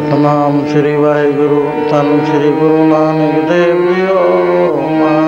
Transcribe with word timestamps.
ਸਤਨਾਮ 0.00 0.64
ਸ੍ਰੀ 0.66 0.94
ਵਾਹਿਗੁਰੂ 0.96 1.64
ਧੰਨ 1.90 2.24
ਸ੍ਰੀ 2.24 2.50
ਗੁਰੂ 2.50 2.84
ਨਾਨਕ 2.86 3.48
ਦੇਵ 3.48 3.82
ਜੀ 3.86 4.06
ਓ 4.10 5.19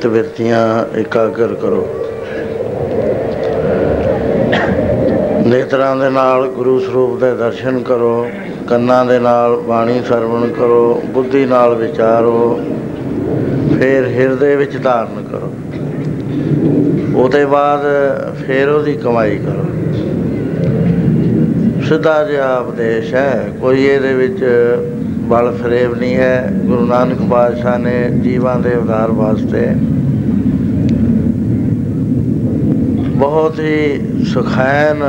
ਚਿੱਤ 0.00 0.12
ਬਿਰਤੀਆਂ 0.12 0.98
ਇਕਾਗਰ 0.98 1.54
ਕਰੋ। 1.54 1.86
ਨੇਤਰਾਂ 5.46 5.96
ਦੇ 5.96 6.08
ਨਾਲ 6.10 6.46
ਗੁਰੂ 6.48 6.78
ਸਰੂਪ 6.80 7.18
ਦੇ 7.20 7.32
ਦਰਸ਼ਨ 7.34 7.78
ਕਰੋ, 7.82 8.26
ਕੰਨਾਂ 8.68 9.04
ਦੇ 9.04 9.18
ਨਾਲ 9.18 9.56
ਬਾਣੀ 9.60 10.00
ਸਰਵਣ 10.08 10.46
ਕਰੋ, 10.48 11.02
ਬੁੱਧੀ 11.06 11.44
ਨਾਲ 11.44 11.74
ਵਿਚਾਰੋ, 11.74 12.60
ਫਿਰ 13.78 14.06
ਹਿਰਦੇ 14.08 14.54
ਵਿੱਚ 14.56 14.76
ਧਾਰਨ 14.82 15.22
ਕਰੋ। 15.24 15.52
ਉਹਦੇ 17.16 17.44
ਬਾਅਦ 17.46 17.84
ਫਿਰ 18.38 18.68
ਉਹਦੀ 18.68 18.92
ਕਮਾਈ 18.96 19.36
ਕਰੋ। 19.38 19.66
ਸਿੱਧਾ 21.88 22.22
ਜਿਹਾ 22.24 22.56
ਉਪਦੇਸ਼ 22.58 23.14
ਹੈ, 23.14 23.48
ਕੋਈ 23.60 23.84
ਇਹਦੇ 23.84 24.14
ਵਿੱਚ 24.14 24.44
ਬਲ 25.30 25.50
ਫਰੇਬ 25.52 25.94
ਨਹੀਂ 25.94 26.14
ਹੈ। 26.16 26.50
ਗੁਰੂ 26.64 26.86
ਨਾਨਕ 26.86 27.18
ਪਾਤਸ਼ਾਹ 27.30 27.78
ਨੇ 27.78 27.92
ਜੀਵਾਂ 28.22 28.58
ਦੇ 28.60 28.74
ਉਧਾਰ 28.74 29.10
ਵਾਸਤੇ 29.10 29.60
ਬਹੁਤ 33.20 33.58
ਹੀ 33.60 34.24
ਸੁਖੈਨ 34.24 35.02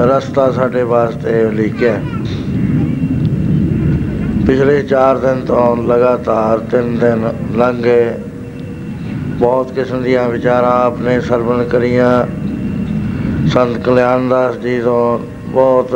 ਰਸਤਾ 0.00 0.50
ਸਾਡੇ 0.52 0.82
ਵਾਸਤੇ 0.82 1.32
ਲਿਖਿਆ 1.50 1.94
ਪਿਛਲੇ 4.46 4.82
4 4.82 5.18
ਦਿਨ 5.18 5.40
ਤੋਂ 5.40 5.64
ਲਗਾਤਾਰ 5.86 6.60
3 6.72 6.94
ਦਿਨ 6.96 7.28
ਲੰਘੇ। 7.56 8.14
ਬਹੁਤ 9.38 9.72
ਕਿਸਮ 9.72 10.02
ਦੀਆਂ 10.02 10.28
ਵਿਚਾਰਾਂ 10.28 10.72
ਆਪਣੇ 10.84 11.20
ਸਰਵਣ 11.20 11.64
ਕਰੀਆਂ। 11.64 12.12
ਸੰਤ 13.48 13.78
ਕਲਿਆਣ 13.78 14.28
ਦਾਸ 14.28 14.56
ਜੀ 14.56 14.78
ਤੋਂ 14.80 15.18
ਬਹੁਤ 15.48 15.94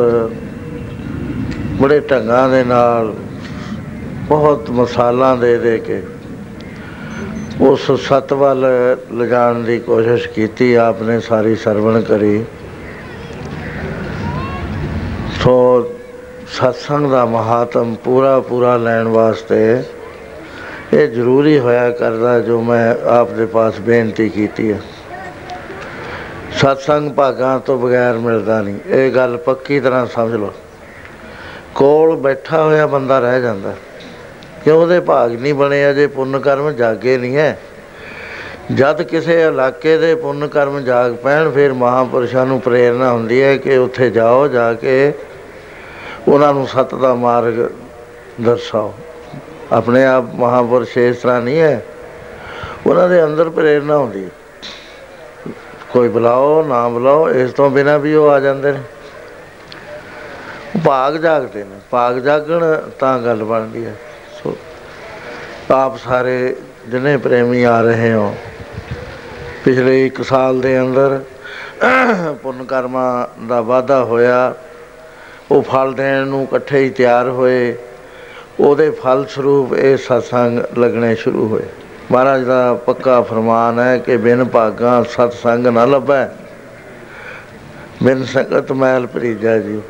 ਬੜੇ 1.80 2.00
ਢੰਗਾਂ 2.10 2.48
ਦੇ 2.48 2.64
ਨਾਲ, 2.64 3.14
ਬਹੁਤ 4.28 4.70
ਮਸਾਲਾਂ 4.70 5.36
ਦੇ 5.36 5.56
ਦੇ 5.58 5.78
ਕੇ 5.78 6.02
ਉਸ 7.68 7.92
ਸਤ 7.92 8.32
ਵੱਲ 8.32 8.66
ਲਿਜਾਣ 9.12 9.54
ਦੀ 9.54 9.78
ਕੋਸ਼ਿਸ਼ 9.78 10.28
ਕੀਤੀ, 10.28 10.74
ਆਪਨੇ 10.74 11.20
ਸਾਰੀ 11.20 11.56
ਸਰਵਣ 11.56 12.00
ਕਰੀ। 12.00 12.44
ਸੋ 15.42 15.84
ਸਤਸੰਗ 16.52 17.10
ਦਾ 17.10 17.24
ਮਹਾਤਮ 17.24 17.94
ਪੂਰਾ 18.04 18.40
ਪੂਰਾ 18.40 18.76
ਲੈਣ 18.76 19.08
ਵਾਸਤੇ 19.08 19.82
ਇਹ 20.92 21.08
ਜ਼ਰੂਰੀ 21.08 21.58
ਹੋਇਆ 21.58 21.90
ਕਰਦਾ 21.90 22.40
ਜੋ 22.40 22.62
ਮੈਂ 22.62 23.08
ਆਪ 23.08 23.30
ਦੇ 23.30 23.46
ਪਾਸ 23.46 23.80
ਬੇਨਤੀ 23.80 24.28
ਕੀਤੀ 24.28 24.72
ਹੈ। 24.72 24.80
ਸਤਸੰਗ 26.52 27.10
ਭਾਗਾਂ 27.10 27.60
ਤੋਂ 27.60 27.78
ਬਗੈਰ 27.78 28.14
ਮਿਲਦਾ 28.14 28.62
ਨਹੀਂ। 28.62 28.78
ਇਹ 28.86 29.12
ਗੱਲ 29.12 29.36
ਪੱਕੀ 29.36 29.80
ਤਰ੍ਹਾਂ 29.80 30.06
ਸਮਝ 30.06 30.34
ਲਓ। 30.34 30.52
ਕੋਲ 31.74 32.16
ਬੈਠਾ 32.16 32.62
ਹੋਇਆ 32.62 32.86
ਬੰਦਾ 32.86 33.18
ਰਹਿ 33.18 33.40
ਜਾਂਦਾ। 33.40 33.74
ਕਿਉਂ? 34.64 34.82
ਉਹਦੇ 34.82 35.00
ਭਾਗ 35.00 35.32
ਨਹੀਂ 35.32 35.54
ਬਣੇ, 35.54 35.90
ਅਜੇ 35.90 36.06
ਪੁੰਨ 36.06 36.38
ਕਰਮ 36.38 36.70
ਜਾਗੇ 36.70 37.18
ਨਹੀਂ 37.18 37.36
ਹੈ। 37.36 37.57
ਜਦ 38.78 39.02
ਕਿਸੇ 39.02 39.42
ਇਲਾਕੇ 39.42 39.98
ਦੇ 39.98 40.14
ਪੁੰਨ 40.14 40.48
ਕਰਮ 40.48 40.80
ਜਾਗ 40.80 41.14
ਪੈਣ, 41.14 41.50
ਫਿਰ 41.50 41.72
ਮਹਾਪੁਰਸ਼ਾਂ 41.72 42.46
ਨੂੰ 42.46 42.60
ਪ੍ਰੇਰਣਾ 42.60 43.12
ਹੁੰਦੀ 43.12 43.42
ਹੈ 43.42 43.56
ਕਿ 43.56 43.76
ਉੱਥੇ 43.76 44.10
ਜਾਓ, 44.10 44.48
ਜਾ 44.48 44.74
ਕੇ 44.74 45.12
ਉਹਨਾਂ 46.28 46.54
ਨੂੰ 46.54 46.66
ਸਤ 46.66 46.94
ਦਾ 46.94 47.14
ਮਾਰਗ 47.14 47.70
ਦਰਸਾਓ। 48.40 48.94
ਆਪਣੇ 49.72 50.04
ਆਪ 50.06 50.24
ਮਹਾਪੁਰਸ਼ 50.34 50.98
ਇਸ 50.98 51.16
ਤਰ੍ਹਾਂ 51.16 51.40
ਨਹੀਂ 51.40 51.60
ਹੈ। 51.60 51.84
ਉਹਨਾਂ 52.86 53.08
ਦੇ 53.08 53.24
ਅੰਦਰ 53.24 53.50
ਪ੍ਰੇਰਣਾ 53.50 53.96
ਹੁੰਦੀ 53.96 54.24
ਹੈ। 54.24 54.30
ਕੋਈ 55.92 56.08
ਬੁਲਾਓ, 56.08 56.62
ਨਾ 56.62 56.88
ਬੁਲਾਓ, 56.88 57.30
ਇਸ 57.30 57.52
ਤੋਂ 57.52 57.70
ਬਿਨਾ 57.70 57.96
ਵੀ 57.96 58.14
ਉਹ 58.14 58.30
ਆ 58.30 58.40
ਜਾਂਦੇ 58.40 58.72
ਨੇ। 58.72 58.80
ਭਾਗ 60.84 61.16
ਜਾਗਦੇ 61.16 61.64
ਨੇ। 61.64 61.76
ਭਾਗ 61.90 62.18
ਜਾਗਣ 62.18 62.76
ਤਾਂ 62.98 63.18
ਗੱਲ 63.18 63.44
ਬਣਦੀ 63.44 63.86
ਹੈ। 63.86 63.94
ਸੋ 64.42 64.56
ਆਪ 65.70 65.98
ਸਾਰੇ 65.98 66.56
ਜਿਨੇ 66.88 67.16
ਪ੍ਰੇਮੀ 67.16 67.62
ਆ 67.62 67.80
ਰਹੇ 67.80 68.12
ਹੋ 68.12 68.34
ਪਿਛਲੇ 69.68 69.94
1 70.06 70.22
ਸਾਲ 70.22 70.60
ਦੇ 70.60 70.80
ਅੰਦਰ 70.80 71.20
ਪੁੰਨ 72.42 72.64
ਕਰਮਾਂ 72.64 73.46
ਦਾ 73.46 73.60
ਵਾਧਾ 73.60 74.04
ਹੋਇਆ। 74.04 74.54
ਉਹ 75.50 75.62
ਫਲ 75.62 75.92
ਦੇਣ 75.92 76.26
ਨੂੰ 76.26 76.42
ਇਕੱਠੇ 76.42 76.78
ਹੀ 76.78 76.90
ਤਿਆਰ 76.90 77.28
ਹੋਏ। 77.28 77.76
ਉਹਦੇ 78.60 78.90
ਫਲ 78.90 79.26
ਸਰੂਪ 79.26 79.74
ਇਹ 79.74 79.96
ਸਤਸੰਗ 79.96 80.78
ਲੱਗਣੇ 80.78 81.14
ਸ਼ੁਰੂ 81.14 81.46
ਹੋਏ। 81.48 81.62
ਮਹਾਰਾਜ 82.12 82.44
ਦਾ 82.44 82.74
ਪੱਕਾ 82.74 83.20
ਫਰਮਾਨ 83.22 83.78
ਹੈ 83.78 83.98
ਕਿ 83.98 84.16
ਬਿਨ 84.16 84.44
ਭਾਗਾ 84.44 85.02
ਸਤ 85.02 85.32
ਸੰਗ 85.32 85.66
ਨਾ 85.66 85.84
ਲੱਭੈ। 85.84 86.26
ਬਿਨ 88.02 88.24
ਸੰਗਤ 88.24 88.72
ਮੈਲ 88.72 89.06
ਭਰੀਜਾ 89.06 89.58
ਜੀ। 89.58 89.80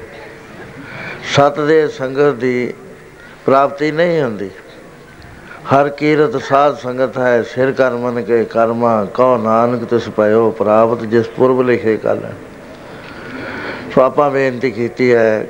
ਸਤ 1.37 1.61
ਦੇ 1.61 1.89
ਸੰਗਤ 1.89 2.35
ਦੀ 2.35 2.75
ਪ੍ਰਾਪਤੀ 3.47 3.91
ਨਹੀਂ 3.91 4.23
ਹੁੰਦੀ। 4.23 4.51
ਹਰ 5.69 5.89
ਕੀਰਤ 5.89 6.37
ਸਾਧ 6.39 6.77
ਸੰਗਤ 6.77 7.17
ਹੈ 7.19 7.43
ਸਿਰ 7.45 7.71
ਕਰ 7.73 7.95
ਮਨ 7.95 8.21
ਕੇ 8.23 8.45
ਕਰਮਾ 8.45 9.05
ਕਉ 9.15 9.37
ਨਾਨਕ 9.37 9.85
ਤਿਸ 9.85 10.09
ਪਇਓ 10.09 10.51
ਪ੍ਰਾਪਤ 10.51 11.05
ਜਿਸ 11.05 11.27
ਪੁਰਬ 11.29 11.61
ਲਿਖੇ 11.63 11.97
ਕਲ 11.97 12.21
ਸੋ 13.95 14.01
ਆਪਾਂ 14.01 14.31
ਬੇਨਤੀ 14.31 14.71
ਕੀਤੀ 14.71 15.13
ਹੈ 15.13 15.47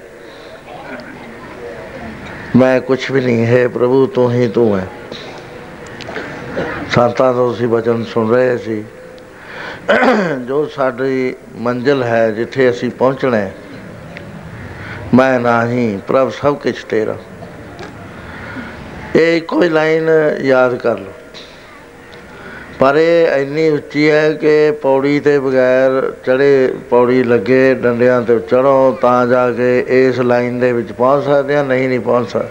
ਮੈਂ 2.57 2.81
ਕੁਛ 2.81 3.11
ਵੀ 3.11 3.21
ਨਹੀਂ 3.21 3.47
ਹੈ 3.47 3.67
ਪ੍ਰਭੂ 3.69 4.07
ਤੂੰ 4.07 4.31
ਹੀ 4.33 4.49
ਤੂੰ 4.49 4.79
ਹੈ 4.79 4.87
ਸੰਤਾਂ 6.91 7.33
ਤੋਂ 7.35 7.53
ਅਸੀਂ 7.53 7.69
ਬਚਨ 7.69 8.05
ਸੁਣ 8.05 8.31
ਰਹੇ 8.31 8.57
ਸੀ 8.59 8.85
ਜੋ 10.47 10.65
ਸਾਡੀ 10.67 11.35
ਮੰਜ਼ਿਲ 11.59 12.03
ਹੈ 12.03 12.31
ਜਿੱਥੇ 12.31 12.71
ਅਸੀਂ 12.71 12.91
ਪਹੁੰਚਣਾ 12.91 13.37
ਹੈ 13.37 13.55
ਮੈਂ 15.15 15.39
ਨਹੀਂ 15.41 15.99
ਪ੍ਰਭ 15.99 16.31
ਸਭ 16.33 16.57
ਕੁਝ 16.57 16.75
ਤੇਰਾ 16.89 17.17
ਇਹ 19.19 19.43
ਕੋਈ 19.43 19.69
ਲਾਈਨ 19.69 20.11
ਯਾਦ 20.41 20.75
ਕਰ 20.75 20.99
ਲਓ। 20.99 21.13
ਪਰ 22.79 22.97
ਇਹ 22.97 23.43
ਇੰਨੀ 23.43 23.69
ਉੱਚੀ 23.69 24.11
ਹੈ 24.11 24.33
ਕਿ 24.33 24.71
ਪੌੜੀ 24.71 25.21
ਤੇ 25.21 25.39
ਬਗੈਰ 25.39 26.13
ਚੜੇ 26.27 26.75
ਪੌੜੀ 26.91 27.23
ਲੱਗੇ 27.23 27.75
ਡੰਡਿਆਂ 27.75 28.23
ਤੇ 28.23 28.39
ਚੜੋ 28.39 28.99
ਤਾਂ 29.03 29.27
ਜਾ 29.27 29.51
ਕੇ 29.51 29.85
ਇਸ 29.89 30.21
ਲਾਈਨ 30.21 30.61
ਦੇ 30.61 30.73
ਵਿੱਚ 30.73 30.93
ਪਹੁੰਚ 30.93 31.25
ਸਕਦੇ 31.25 31.57
ਆ 31.57 31.63
ਨਹੀਂ 31.63 31.89
ਨਹੀਂ 31.89 32.01
ਪਹੁੰਚ 32.01 32.29
ਸਕਦੇ। 32.29 32.49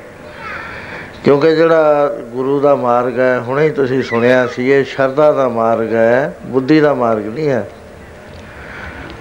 ਕਿਉਂਕਿ 1.24 1.56
ਜਿਹੜਾ 1.56 2.16
ਗੁਰੂ 2.22 2.60
ਦਾ 2.60 2.76
ਮਾਰਗ 2.76 3.20
ਹੈ, 3.20 3.40
ਹੁਣੇ 3.40 3.66
ਹੀ 3.66 3.70
ਤੁਸੀਂ 3.70 4.04
ਸੁਣਿਆ 4.04 4.48
ਸੀ, 4.48 4.72
ਇਹ 4.72 4.84
ਸ਼ਰਧਾ 4.84 5.32
ਦਾ 5.32 5.50
ਮਾਰਗ 5.50 5.94
ਹੈ, 5.94 6.34
ਬੁੱਧੀ 6.46 6.80
ਦਾ 6.80 6.94
ਮਾਰਗ 6.94 7.26
ਨਹੀਂ 7.26 7.50
ਹੈ। 7.50 7.70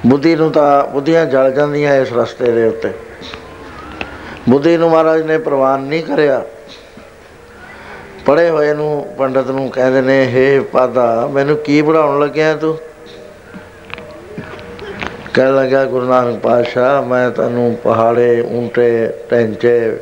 ਬੁੱਧੀ 0.06 0.36
ਨੂੰ 0.36 0.50
ਤਾਂ, 0.50 0.86
ਬੁੱਧੀਆਂ 0.86 1.26
ਜਲ 1.26 1.52
ਜਾਂਦੀਆਂ 1.52 1.94
ਇਸ 1.94 2.12
ਰਸਤੇ 2.12 2.52
ਦੇ 2.52 2.64
ਉੱਤੇ। 2.64 2.90
ਬੁੱਧੀ 4.48 4.76
ਨੂੰ 4.76 4.90
ਮਹਾਰਾਜ 4.90 5.22
ਨੇ 5.22 5.38
ਪ੍ਰਵਾਨ 5.38 5.80
ਨਹੀਂ 5.80 6.02
ਕਰਿਆ। 6.02 6.42
ਪੜੇ 8.26 8.48
ਹੋਏ 8.50 8.72
ਨੂੰ 8.74 9.06
ਪੰਡਤ 9.18 9.50
ਨੂੰ 9.50 9.68
ਕਹਿੰਦੇ 9.70 10.00
ਨੇ 10.00 10.24
ਹੇ 10.26 10.60
ਪਾਦਾ, 10.72 11.26
ਮੈਨੂੰ 11.26 11.56
ਕੀ 11.56 11.80
ਪੜਾਉਣ 11.82 12.20
ਲੱਗਿਆ 12.20 12.54
ਤੂੰ? 12.54 12.76
ਕਹਿ 15.34 15.52
ਲੱਗਾ 15.52 15.84
ਗੁਰੂ 15.84 16.06
ਨਾਨਕ 16.06 16.38
ਪਾਤਸ਼ਾਹ, 16.40 17.02
ਮੈਂ 17.02 17.30
ਤੈਨੂੰ 17.30 17.76
ਪਹਾੜੇ 17.84 18.40
ਉਂਟੇ 18.40 19.06
ਟੈਂਚੇ 19.30 19.98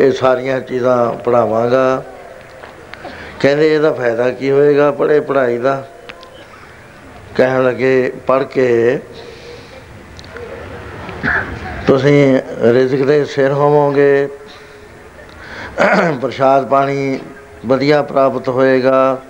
ਇਹ 0.00 0.12
ਸਾਰੀਆਂ 0.12 0.60
ਚੀਜ਼ਾਂ 0.60 1.12
ਪੜਾਵਾਂਗਾ 1.14 2.02
ਕਹਿੰਦੇ, 3.40 3.74
ਇਹਦਾ 3.74 3.92
ਫਾਇਦਾ 3.92 4.30
ਕੀ 4.30 4.50
ਹੋਏਗਾ 4.50 4.90
ਪੜੇ 4.90 5.20
ਪੜਾਈ 5.20 5.58
ਦਾ? 5.58 5.82
ਕਹਿਣ 7.36 7.64
ਲੱਗੇ 7.64 8.12
ਪੜ 8.26 8.42
ਕੇ 8.44 8.98
ਤੁਸੀਂ 11.86 12.38
ਰਿਜ਼ਕ 12.72 13.02
ਦੇ 13.02 13.24
ਸਿਰ 13.24 13.52
ਹੋਵੋਗੇ। 13.52 14.28
ਪ੍ਰਸ਼ਾਦ 16.22 16.68
ਪਾਣੀ 16.68 17.18
ਵਧੀਆ 17.66 18.02
ਪ੍ਰਾਪਤ 18.02 18.48
ਹੋਏਗਾ, 18.48 19.22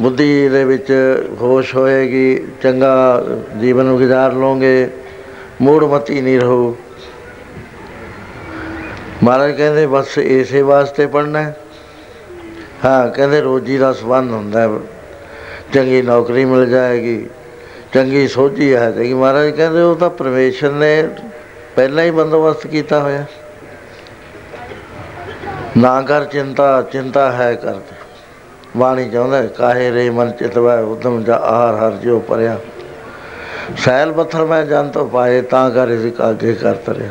ਬੁੱਧੀ 0.00 0.48
ਦੇ 0.48 0.64
ਵਿੱਚ 0.64 0.92
ਹੋਸ਼ 1.40 1.76
ਹੋਏਗੀ, 1.76 2.48
ਚੰਗਾ 2.62 3.24
ਜੀਵਨ 3.60 3.96
ਗੁਜ਼ਾਰ 3.96 4.32
ਲਓਗੇ, 4.32 4.90
ਮੂੜਮਤੀ 5.62 6.20
ਨਹੀਂ 6.20 6.40
ਰਹੋ। 6.40 6.76
ਮਹਾਰਾਜ 9.22 9.52
ਕਹਿੰਦੇ, 9.52 9.86
ਬਸ 9.86 10.18
ਇਸੇ 10.18 10.62
ਵਾਸਤੇ 10.62 11.06
ਪੜਨਾ 11.06 11.52
ਹਾਂ। 12.84 13.08
ਕਹਿੰਦੇ 13.08 13.40
ਰੋਜੀ 13.40 13.78
ਦਾ 13.78 13.92
ਸਬੰਧ 13.92 14.30
ਹੁੰਦਾ 14.30 14.60
ਹੈ। 14.60 14.68
ਚੰਗੀ 15.72 16.02
ਨੌਕਰੀ 16.02 16.44
ਮਿਲ 16.44 16.66
ਜਾਏਗੀ, 16.66 17.26
ਚੰਗੀ 17.94 18.28
ਸੋਝੀ 18.28 18.74
ਹੈ। 18.74 18.90
ਤੇ 18.90 19.14
ਮਹਾਰਾਜ 19.14 19.50
ਕਹਿੰਦੇ, 19.50 19.80
ਉਹ 19.80 19.96
ਤਾਂ 19.96 20.10
ਪਰਮੇਸ਼ਰ 20.10 20.70
ਨੇ 20.70 21.08
ਪਹਿਲਾਂ 21.76 22.04
ਹੀ 22.04 22.10
ਬੰਦੋਬਸਤ 22.10 22.66
ਕੀਤਾ 22.66 23.00
ਹੋਇਆ। 23.00 23.24
ਨਾ 25.76 26.00
ਕਰ 26.02 26.24
ਚਿੰਤਾ 26.24 26.82
ਚਿੰਤਾ 26.82 27.30
ਹੈ 27.32 27.52
ਕਰ। 27.54 27.74
ਬਾਣੀ 28.76 29.08
ਚਾਹੁੰਦਾ 29.10 29.42
ਕਾਹੇ 29.48 29.90
ਰੇ 29.92 30.08
ਮਨ 30.10 30.30
ਚਿਤਵੈ 30.30 30.78
ਉਦਮ 30.80 31.22
ਜਾ 31.24 31.36
ਆਹਰ 31.36 31.74
ਹਰ 31.76 31.96
ਜੋ 31.96 32.18
ਪਰਿਆ। 32.20 32.58
ਸੈਲ 33.76 34.12
ਪੱਥਰ 34.12 34.44
ਮੈਂ 34.44 34.64
ਜਨ 34.64 34.88
ਤੋਂ 34.88 35.08
ਪਾਏ, 35.08 35.40
ਤਾਂ 35.42 35.70
ਕਰ 35.70 35.88
ਇਸ 35.88 36.12
ਅੱਗੇ 36.30 36.54
ਕਰਤ 36.54 36.88
ਰਿਹਾ 36.88 37.10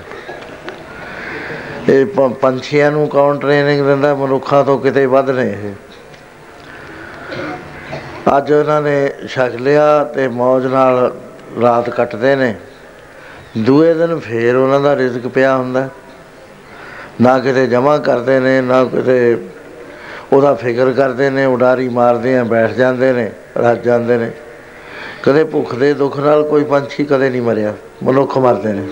ਇਹ 1.90 2.06
ਪੰਛੀਆਂ 2.42 2.92
ਨੂੰ 2.92 3.08
ਕੌਣ 3.08 3.40
ਟ੍ਰੇਨਿੰਗ 3.40 3.86
ਦਿੰਦਾ, 3.86 4.14
ਮਨੁੱਖਾਂ 4.16 4.64
ਤੋਂ 4.64 4.80
ਕਿਤੇ 4.80 5.06
ਵੱਧ 5.06 5.30
ਨੇ 5.30 5.50
ਇਹ। 5.50 5.74
ਅੱਜ 8.38 8.52
ਉਹਨਾਂ 8.54 8.82
ਨੇ 8.82 9.12
ਛਕ 9.30 9.56
ਲਿਆ 9.56 10.04
ਤੇ 10.04 10.28
ਮौज 10.28 10.66
ਨਾਲ 10.66 11.12
ਰਾਤ 11.62 11.90
ਕੱਟਦੇ 11.90 12.36
ਨੇ। 12.36 12.56
ਦੂਏ 13.58 13.94
ਦਿਨ 13.94 14.20
ਫੇਰ 14.20 14.56
ਉਹਨਾਂ 14.56 14.80
ਦਾ 14.80 14.96
ਰਿਜ਼ਕ 14.96 15.28
ਪਿਆ 15.28 15.56
ਹੁੰਦਾ। 15.56 15.88
ਨਾ 17.22 17.40
ਕਿਤੇ 17.40 17.68
ਜਮਾ 17.68 17.98
ਕਰਦੇ 17.98 18.40
ਨੇ, 18.40 18.62
ਨਾ 18.62 18.84
ਕਿਤੇ 18.84 19.38
ਉਹਦਾ 20.34 20.54
ਫਿਕਰ 20.54 20.92
ਕਰਦੇ 20.92 21.30
ਨੇ, 21.30 21.46
ਉਡਾਰੀ 21.46 21.90
ਮਾਰਦੇ 21.90 22.38
ਆ, 22.38 22.44
ਬੈਠ 22.44 22.72
ਜਾਂਦੇ 22.72 23.14
ਨੇ, 23.14 23.32
ਰੱਜ 23.58 23.84
ਜਾਂਦੇ 23.84 24.18
ਨੇ। 24.18 24.32
ਕਦੇ 25.24 25.44
ਭੁੱਖ 25.44 25.76
ਦੇ 25.76 25.94
ਦੁੱਖ 25.94 26.20
ਨਾਲ 26.20 26.44
ਕੋਈ 26.44 26.64
ਪੰਛੀ 26.64 27.06
ਕਦੇ 27.06 27.30
ਨਹੀਂ 27.30 27.42
ਮਰਿਆ, 27.42 27.74
ਮਨੁੱਖ 28.04 28.38
ਮਰਦੇ 28.38 28.74
ਨੇ। 28.74 28.88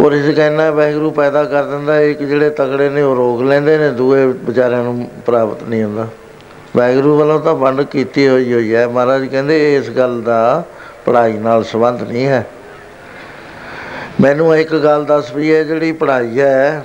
ਉਹ 0.00 0.10
ਰਿਜ਼ਕ 0.10 0.38
ਇੰਨਾ 0.38 0.70
ਵੈਗਰੂ 0.70 1.10
ਪੈਦਾ 1.10 1.44
ਕਰ 1.44 1.64
ਦਿੰਦਾ, 1.64 2.00
ਇੱਕ 2.00 2.22
ਜਿਹੜੇ 2.22 2.50
ਤਗੜੇ 2.50 2.88
ਨੇ 2.88 3.02
ਉਹ 3.02 3.16
ਰੋਕ 3.16 3.42
ਲੈਂਦੇ 3.42 3.78
ਨੇ, 3.78 3.90
ਦੂਏ 3.90 4.26
ਵਿਚਾਰਿਆਂ 4.26 4.82
ਨੂੰ 4.82 5.10
ਪ੍ਰਾਪਤ 5.26 5.62
ਨਹੀਂ 5.62 5.84
ਹੁੰਦਾ। 5.84 6.08
ਵੈਗਰੂ 6.76 7.18
ਵੱਲੋਂ 7.18 7.40
ਤਾਂ 7.40 7.54
ਵੰਡ 7.54 7.82
ਕੀਤੀ 7.82 8.28
ਹੋਈ 8.28 8.52
ਹੋਈ 8.52 8.74
ਹੈ। 8.74 8.88
ਮਹਾਰਾਜ 8.88 9.26
ਕਹਿੰਦੇ, 9.26 9.76
ਇਸ 9.76 9.90
ਗੱਲ 9.90 10.22
ਦਾ 10.22 10.64
ਪੜ੍ਹਾਈ 11.06 11.32
ਨਾਲ 11.32 11.64
ਸੰਬੰਧ 11.64 12.02
ਨਹੀਂ 12.02 12.26
ਹੈ। 12.26 12.46
ਮੈਨੂੰ 14.20 14.56
ਇੱਕ 14.56 14.74
ਗੱਲ 14.74 15.04
ਦੱਸ 15.04 15.32
ਵੀ 15.32 15.48
ਇਹ 15.50 15.64
ਜਿਹੜੀ 15.64 15.92
ਪੜ੍ਹਾਈ 15.92 16.40
ਹੈ, 16.40 16.84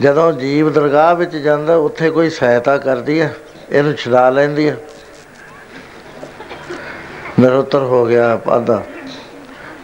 ਜਦੋਂ 0.00 0.32
ਜੀਵ 0.32 0.70
ਦਰਗਾਹ 0.72 1.14
ਵਿੱਚ 1.14 1.36
ਜਾਂਦਾ, 1.36 1.76
ਉੱਥੇ 1.76 2.10
ਕੋਈ 2.10 2.30
ਸਹਾਇਤਾ 2.30 2.76
ਕਰਦੀ 2.78 3.20
ਹੈ? 3.20 3.34
ਇਹਨੂੰ 3.70 3.94
ਛਡਾ 3.94 4.28
ਲੈਂਦੀ 4.30 4.68
ਹੈ? 4.68 4.76
ਨਿਰੁੱਤਰ 7.40 7.78
ਹੋ 7.78 8.04
ਗਿਆ 8.06 8.36
ਪਾਦਾ 8.36 8.82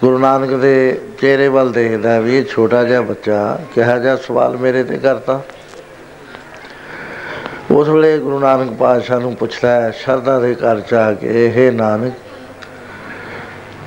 ਗੁਰੂ 0.00 0.18
ਨਾਨਕ 0.18 0.50
ਦੇ 0.50 1.00
ਚਿਹਰੇ 1.20 1.48
ਵੱਲ 1.48 1.72
ਦੇਖਦਾ 1.72 2.18
ਵੀ 2.20 2.36
ਇਹ 2.38 2.44
ਛੋਟਾ 2.44 2.84
ਜਿਹਾ 2.84 3.00
ਬੱਚਾ 3.00 3.58
ਕਿਹਾ 3.74 3.98
ਜਿਹਾ 3.98 4.16
ਸਵਾਲ 4.16 4.56
ਮੇਰੇ 4.56 4.84
ਤੇ 4.84 4.98
ਕਰਤਾ 4.98 5.40
ਉਸ 7.70 7.88
ਵੇਲੇ 7.88 8.18
ਗੁਰੂ 8.18 8.38
ਨਾਨਕ 8.38 8.72
ਪਾਤਸ਼ਾਹ 8.72 9.20
ਨੂੰ 9.20 9.34
ਪੁੱਛਦਾ 9.36 9.80
ਹੈ, 9.80 9.90
ਸ਼ਰਧਾ 9.90 10.38
ਦੇ 10.38 10.54
ਘਰ 10.54 10.80
ਚ 10.80 10.94
ਆ 10.94 11.12
ਕੇ 11.12 11.46
ਇਹ 11.46 11.72
ਨਾਨਕ, 11.72 12.12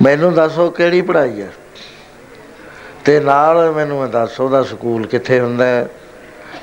ਮੈਨੂੰ 0.02 0.34
ਦੱਸੋ 0.34 0.70
ਕਿਹੜੀ 0.70 1.00
ਪੜ੍ਹਾਈ 1.02 1.40
ਹੈ? 1.40 1.48
ਤੇ 3.04 3.20
ਨਾਲ 3.20 3.70
ਮੈਨੂੰ 3.70 4.10
ਦੱਸੋ 4.10 4.48
ਦਾ 4.48 4.62
ਸਕੂਲ 4.62 5.06
ਕਿੱਥੇ 5.06 5.40
ਹੁੰਦਾ 5.40 5.64
ਹੈ? 5.64 5.88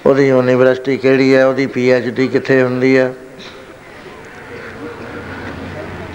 ਉਹਦੀ 0.06 0.28
ਯੂਨੀਵਰਸਿਟੀ 0.28 0.98
ਕਿਹੜੀ 0.98 1.36
ਹੈ? 1.36 1.46
ਉਹਦੀ 1.46 1.66
ਪੀ 1.66 1.90
ਐਚ 1.90 2.04
ਡੀ 2.04 2.28
ਕਿੱਥੇ 2.28 2.64
ਹੁੰਦੀ 2.64 2.98
ਹੈ? 2.98 3.14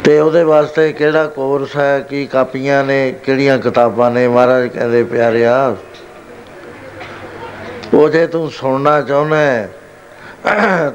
ਤੇ 0.05 0.19
ਉਹਦੇ 0.21 0.43
ਵਾਸਤੇ 0.45 0.93
ਕਿਹੜਾ 0.93 1.27
ਕੋਰਸ 1.27 1.77
ਹੈ? 1.77 2.01
ਕੀ 2.01 2.27
ਕਾਪੀਆਂ 2.27 2.85
ਨੇ? 2.85 3.15
ਕਿਹੜੀਆਂ 3.25 3.59
ਕਿਤਾਬਾਂ 3.59 4.11
ਨੇ? 4.11 4.29
ਮਹਾਰਾਜ 4.29 4.67
ਕਹਿੰਦੇ 4.67 5.05
ਪਿਆਰਿਆ 5.05 5.77
ਉਹ 7.95 8.09
ਜੇ 8.09 8.27
ਤੂੰ 8.27 8.51
ਸੁਣਨਾ 8.51 9.01
ਚਾਹੁੰਦਾ 9.01 9.69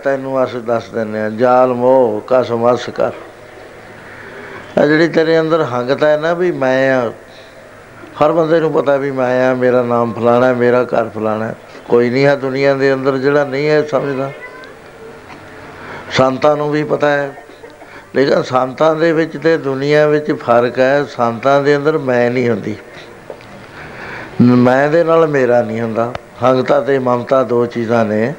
ਤੈਨੂੰ 0.04 0.44
ਅਸ 0.44 0.56
ਦੱਸ 0.56 0.90
ਦਿੰਨੇ 0.90 1.22
ਆ 1.22 1.30
ਜਾਲ 1.30 1.74
ਮੋਹ 1.74 2.22
ਕਸਮ 2.28 2.74
ਅਸ 2.74 2.90
ਕਰ। 2.90 3.12
ਆ 4.82 4.86
ਜਿਹੜੀ 4.86 5.08
ਤੇਰੇ 5.08 5.40
ਅੰਦਰ 5.40 5.64
ਹੰਗਤਾ 5.64 6.08
ਹੈ 6.08 6.18
ਨਾ 6.18 6.34
ਵੀ 6.34 6.52
ਮੈਂ 6.52 6.96
ਆ 6.96 7.12
ਹਰ 8.26 8.32
ਬੰਦੇ 8.32 8.60
ਨੂੰ 8.60 8.72
ਪਤਾ 8.72 8.98
ਵੀ 8.98 9.12
ਮੈਂ 9.12 9.52
ਆ, 9.52 9.54
ਮੇਰਾ 9.54 9.82
ਨਾਮ 9.84 10.14
ਫਲਾਣਾ 10.14 10.54
ਮੇਰਾ 10.54 10.84
ਘਰ 10.84 11.10
ਫਲਾਣਾ 11.10 11.54
ਕੋਈ 11.90 12.10
ਨਹੀਂ 12.10 12.26
ਹੈ 12.26 12.36
ਦੁਨੀਆ 12.36 12.74
ਦੇ 12.74 12.94
ਅੰਦਰ 12.94 13.18
ਜਿਹੜਾ 13.18 13.46
ਨਹੀਂ 13.46 13.70
ਹੈ 13.70 13.84
ਸਮਝਦਾ। 13.84 14.32
ਸੰਤਾਂ 16.12 16.58
ਨੂੰ 16.58 16.72
ਵੀ 16.72 16.84
ਪਤਾ 16.84 17.10
ਹੈ। 17.10 17.36
ਲੇਕਿਨ 18.16 18.44
ਸੰਤਾਂ 18.44 18.96
ਦੇ 18.96 19.12
ਵਿੱਚ 19.12 19.38
ਤੇ 19.44 19.58
ਦੁਨੀਆ 19.58 20.08
ਵਿੱਚ 20.08 20.32
ਫ਼ਰਕ 20.32 20.80
ਹੈ। 20.80 21.04
ਸੰਤਾਂ 21.04 21.62
ਦੇ 21.62 21.78
ਅੰਦਰ 21.78 21.98
ਮੈਂ 21.98 22.32
ਨਹੀਂ 22.32 22.50
ਹੁੰਦੀ। 22.50 22.76
ਮੈਂ 24.42 24.90
ਦੇ 24.90 25.04
ਨਾਲ 25.04 25.28
ਮੇਰਾ 25.28 25.62
ਨਹੀਂ 25.62 25.82
ਹੁੰਦਾ। 25.82 26.14
ਹੰਗਤਾ 26.44 26.82
ਤੇ 26.82 27.00
ਮਮਤਾ 27.00 27.44
ਦੋ 27.44 27.66
ਚੀਜ਼ਾਂ 27.66 28.06
ਨੇ। 28.06 28.34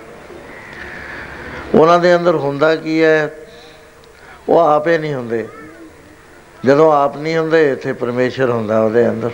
ਉਹਨਾਂ 1.75 1.99
ਦੇ 1.99 2.16
ਅੰਦਰ 2.16 2.34
ਹੁੰਦਾ 2.34 2.76
ਕੀ 2.76 3.02
ਹੈ? 3.02 3.30
ਉਹ 4.49 4.58
ਆਪੇ 4.58 4.99
ਨਹੀਂ 4.99 5.14
ਹੁੰਦੇ। 5.14 5.49
ਜਦੋਂ 6.64 6.92
ਆਪ 6.92 7.16
ਨਹੀਂ 7.16 7.38
ਹੁੰਦੇ, 7.38 7.72
ਇੱਥੇ 7.72 7.92
ਪਰਮੇਸ਼ਰ 7.92 8.50
ਹੁੰਦਾ 8.50 8.80
ਉਹਦੇ 8.80 9.08
ਅੰਦਰ। 9.08 9.30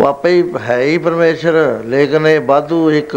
ਉਹ 0.00 0.06
ਆਪੇ 0.06 0.30
ਹੀ 0.30 0.42
ਹੈ 0.60 0.78
ਹੀ 0.80 0.96
ਪਰਮੇਸ਼ਰ, 0.98 1.54
ਲੇਕਿਨ 1.84 2.26
ਇਹ 2.26 2.40
ਬਾਧੂ 2.40 2.90
ਇੱਕ 2.90 3.16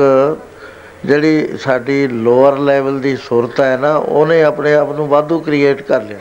ਜਿਹੜੀ 1.06 1.58
ਸਾਡੀ 1.58 2.08
ਲੋਅਰ 2.08 2.58
ਲੈਵਲ 2.58 3.00
ਦੀ 3.00 3.16
ਸੁਰਤ 3.18 3.60
ਹੈ 3.60 3.78
ਨਾ, 3.78 3.96
ਉਹਨੇ 3.96 4.42
ਆਪਣੇ 4.44 4.74
ਆਪ 4.74 4.92
ਨੂੰ 4.92 5.08
ਵਾਧੂ 5.08 5.40
ਕ੍ਰੀਏਟ 5.40 5.82
ਕਰ 5.82 6.02
ਲਿਆ। 6.02 6.20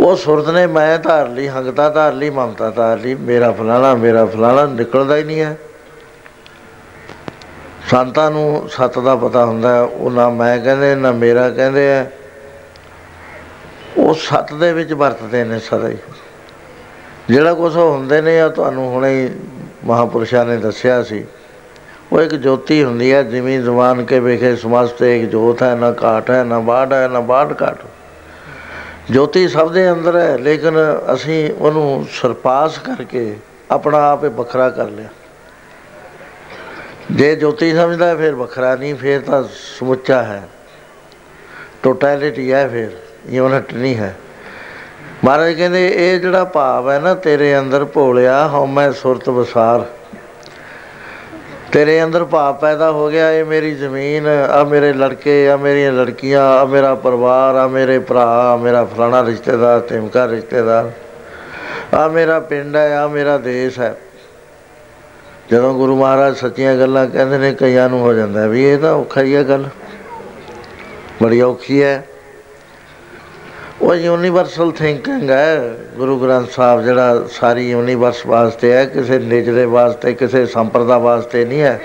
ਉਹ 0.00 0.16
ਸੁਰਤ 0.16 0.48
ਨੇ 0.48 0.66
ਮੈਂ 0.66 0.98
ਧਾਰ 0.98 1.28
ਲਈ, 1.28 1.48
ਹੰਗਤਾ 1.48 1.88
ਧਾਰ 1.90 2.12
ਲਈ, 2.12 2.30
ਮਮਤਾ 2.30 2.70
ਧਾਰ 2.70 2.98
ਲਈ, 2.98 3.14
ਮੇਰਾ 3.14 3.50
ਫਲਾਣਾ 3.52 3.94
ਮੇਰਾ 3.94 4.24
ਫਲਾਣਾ, 4.26 4.64
ਨਿਕਲਦਾ 4.66 5.16
ਹੀ 5.16 5.24
ਨਹੀਂ 5.24 5.40
ਹੈ। 5.40 5.56
ਸੰਤਾਂ 7.90 8.30
ਨੂੰ 8.30 8.68
ਸੱਤ 8.68 8.98
ਦਾ 8.98 9.14
ਪਤਾ 9.16 9.44
ਹੁੰਦਾ 9.44 9.80
ਉਹ 9.82 10.10
ਨਾ 10.10 10.28
ਮੈਂ 10.30 10.58
ਕਹਿੰਦੇ, 10.58 10.94
ਨਾ 10.94 11.12
ਮੇਰਾ 11.12 11.48
ਕਹਿੰਦੇ 11.50 11.92
ਆ 11.92 12.04
ਉਹ 13.98 14.14
ਸੱਤ 14.14 14.52
ਦੇ 14.54 14.72
ਵਿੱਚ 14.72 14.92
ਵਰਤਦੇ 14.92 15.44
ਨੇ 15.44 15.58
ਸਦਾ 15.58 15.88
ਹੀ 15.88 15.96
ਜਿਹੜਾ 17.30 17.54
ਕੁਝ 17.54 17.76
ਹੁੰਦੇ 17.76 18.20
ਨੇ 18.20 18.40
ਆ, 18.40 18.48
ਤੁਹਾਨੂੰ 18.48 18.94
ਹੁਣੇ 18.94 19.30
ਮਹਾਪੁਰਸ਼ਾਂ 19.84 20.44
ਨੇ 20.44 20.56
ਦੱਸਿਆ 20.56 21.02
ਸੀ। 21.02 21.24
ਉਹ 22.12 22.20
ਇੱਕ 22.20 22.34
ਜੋਤੀ 22.34 22.84
ਹੁੰਦੀ 22.84 23.12
ਹੈ 23.12 23.22
ਜਿਵੇਂ 23.22 23.60
ਜ਼ਮਾਨ 23.60 24.04
ਕੇ 24.04 24.20
ਵੇਖੇ, 24.20 24.56
ਸਮਸਤੇ 24.56 25.20
ਇੱਕ 25.20 25.30
ਜੋਤ 25.30 25.62
ਹੈ, 25.62 25.74
ਨਾ 25.74 25.92
ਕਾਟ 25.92 26.30
ਹੈ, 26.30 26.44
ਨਾ 26.44 26.58
ਬਾੜ 26.58 26.92
ਹੈ, 26.92 27.08
ਨਾ 27.08 27.20
ਬਾੜ 27.20 27.52
ਕਾਟ 27.52 27.78
ਜੋਤੀ 29.10 29.48
ਸਭ 29.48 29.72
ਦੇ 29.72 29.92
ਅੰਦਰ 29.92 30.16
ਹੈ, 30.16 30.38
ਲੇਕਿਨ 30.38 30.74
ਅਸੀਂ 31.14 31.50
ਉਹਨੂੰ 31.58 32.06
ਸਰਪਾਸ 32.12 32.78
ਕਰਕੇ 32.78 33.36
ਆਪਣਾ 33.70 34.10
ਆਪ 34.10 34.24
ਹੀ 34.24 34.28
ਵੱਖਰਾ 34.28 34.70
ਕਰ 34.70 34.88
ਲਿਆ। 34.88 35.08
ਜੇ 37.10 37.36
ਜੋਤੀ 37.36 37.74
ਸਮਝਦਾ 37.74 38.14
ਫਿਰ 38.16 38.34
ਵੱਖਰਾ 38.34 38.74
ਨਹੀਂ, 38.76 38.94
ਫਿਰ 38.94 39.20
ਤਾਂ 39.20 39.42
ਸਮੁੱਚਾ 39.78 40.22
ਹੈ। 40.22 40.42
ਟੋਟੈਲਿਟੀ 41.82 42.52
ਹੈ 42.52 42.68
ਫਿਰ, 42.68 42.90
ਯੂਨਿਟ 43.28 43.74
ਨਹੀਂ 43.74 43.96
ਹੈ। 43.96 44.14
ਮਹਾਰਾਜ 45.24 45.52
ਕਹਿੰਦੇ, 45.52 45.88
ਇਹ 45.88 46.20
ਜਿਹੜਾ 46.20 46.44
ਭਾਵ 46.44 46.90
ਹੈ 46.90 46.98
ਨਾ, 46.98 47.14
ਤੇਰੇ 47.14 47.58
ਅੰਦਰ 47.58 47.84
ਭੋਲਿਆ, 47.84 48.48
ਹਉਮੈ 48.48 48.92
ਸੁਰਤ 48.92 49.28
ਵਸਾਰ। 49.28 49.86
ਤੇਰੇ 51.72 52.04
ਅੰਦਰ 52.04 52.24
ਭਾਵ 52.24 52.54
ਪੈਦਾ 52.54 52.90
ਹੋ 52.90 53.10
ਗਿਆ, 53.10 53.32
ਇਹ 53.32 53.44
ਮੇਰੀ 53.44 53.74
ਜ਼ਮੀਨ 53.74 54.26
ਆ 54.26 54.64
ਮੇਰੇ 54.64 54.92
ਲੜਕੇ 54.92 55.48
ਆ 55.48 55.56
ਮੇਰੀਆਂ 55.56 55.92
ਲੜਕੀਆਂ 55.92 56.42
ਆ 56.42 56.64
ਮੇਰਾ 56.64 56.94
ਪਰਿਵਾਰ 56.94 57.54
ਆ 57.54 57.66
ਮੇਰੇ 57.66 57.98
ਭਰਾ 57.98 58.52
ਆ 58.52 58.56
ਮੇਰਾ 58.56 58.84
ਫਲਾਣਾ 58.84 59.24
ਰਿਸ਼ਤੇਦਾਰ 59.24 59.80
ਤਿਮਕਾ 59.80 60.28
ਰਿਸ਼ਤੇਦਾਰ। 60.28 60.90
ਆ 61.94 62.08
ਮੇਰਾ 62.08 62.40
ਪਿੰਡ 62.40 62.76
ਹੈ 62.76 62.96
ਆ 62.96 63.08
ਮੇਰਾ 63.08 63.38
ਦੇਸ਼ 63.38 63.80
ਹੈ। 63.80 63.96
ਜਦੋਂ 65.50 65.74
ਗੁਰੂ 65.74 65.96
ਮਹਾਰਾਜ 65.96 66.36
ਸੱਚੀਆਂ 66.36 66.76
ਗੱਲਾਂ 66.76 67.06
ਕਹਿੰਦੇ 67.06 67.38
ਨੇ, 67.38 67.54
ਕਈਆਂ 67.54 67.88
ਨੂੰ 67.88 68.00
ਹੋ 68.00 68.12
ਜਾਂਦਾ 68.12 68.46
ਵੀ 68.46 68.64
ਇਹ 68.64 68.78
ਤਾਂ 68.78 68.94
ਔਖਾ 68.94 69.22
ਹੀ 69.22 69.36
ਹੈ 69.36 69.44
ਗੱਲ। 69.44 69.68
ਬੜੀ 71.22 71.40
ਔਖੀ 71.40 71.82
ਹੈ। 71.82 72.06
ਉਹ 73.82 73.94
ਯੂਨੀਵਰਸਲ 73.94 74.72
ਥਿੰਕਿੰਗ 74.72 75.30
ਹੈ। 75.30 75.76
ਗੁਰੂ 75.96 76.18
ਗ੍ਰੰਥ 76.18 76.50
ਸਾਹਿਬ 76.50 76.82
ਜਿਹੜਾ 76.82 77.26
ਸਾਰੀ 77.32 77.70
ਯੂਨੀਵਰਸ 77.70 78.26
ਵਾਸਤੇ 78.26 78.72
ਹੈ, 78.72 78.84
ਕਿਸੇ 78.84 79.18
ਨਿਜ 79.18 79.50
ਦੇ 79.50 79.64
ਵਾਸਤੇ, 79.64 80.12
ਕਿਸੇ 80.12 80.46
ਸੰਪਰਦਾ 80.46 80.98
ਵਾਸਤੇ 80.98 81.44
ਨਹੀਂ 81.44 81.60
ਹੈ। 81.60 81.80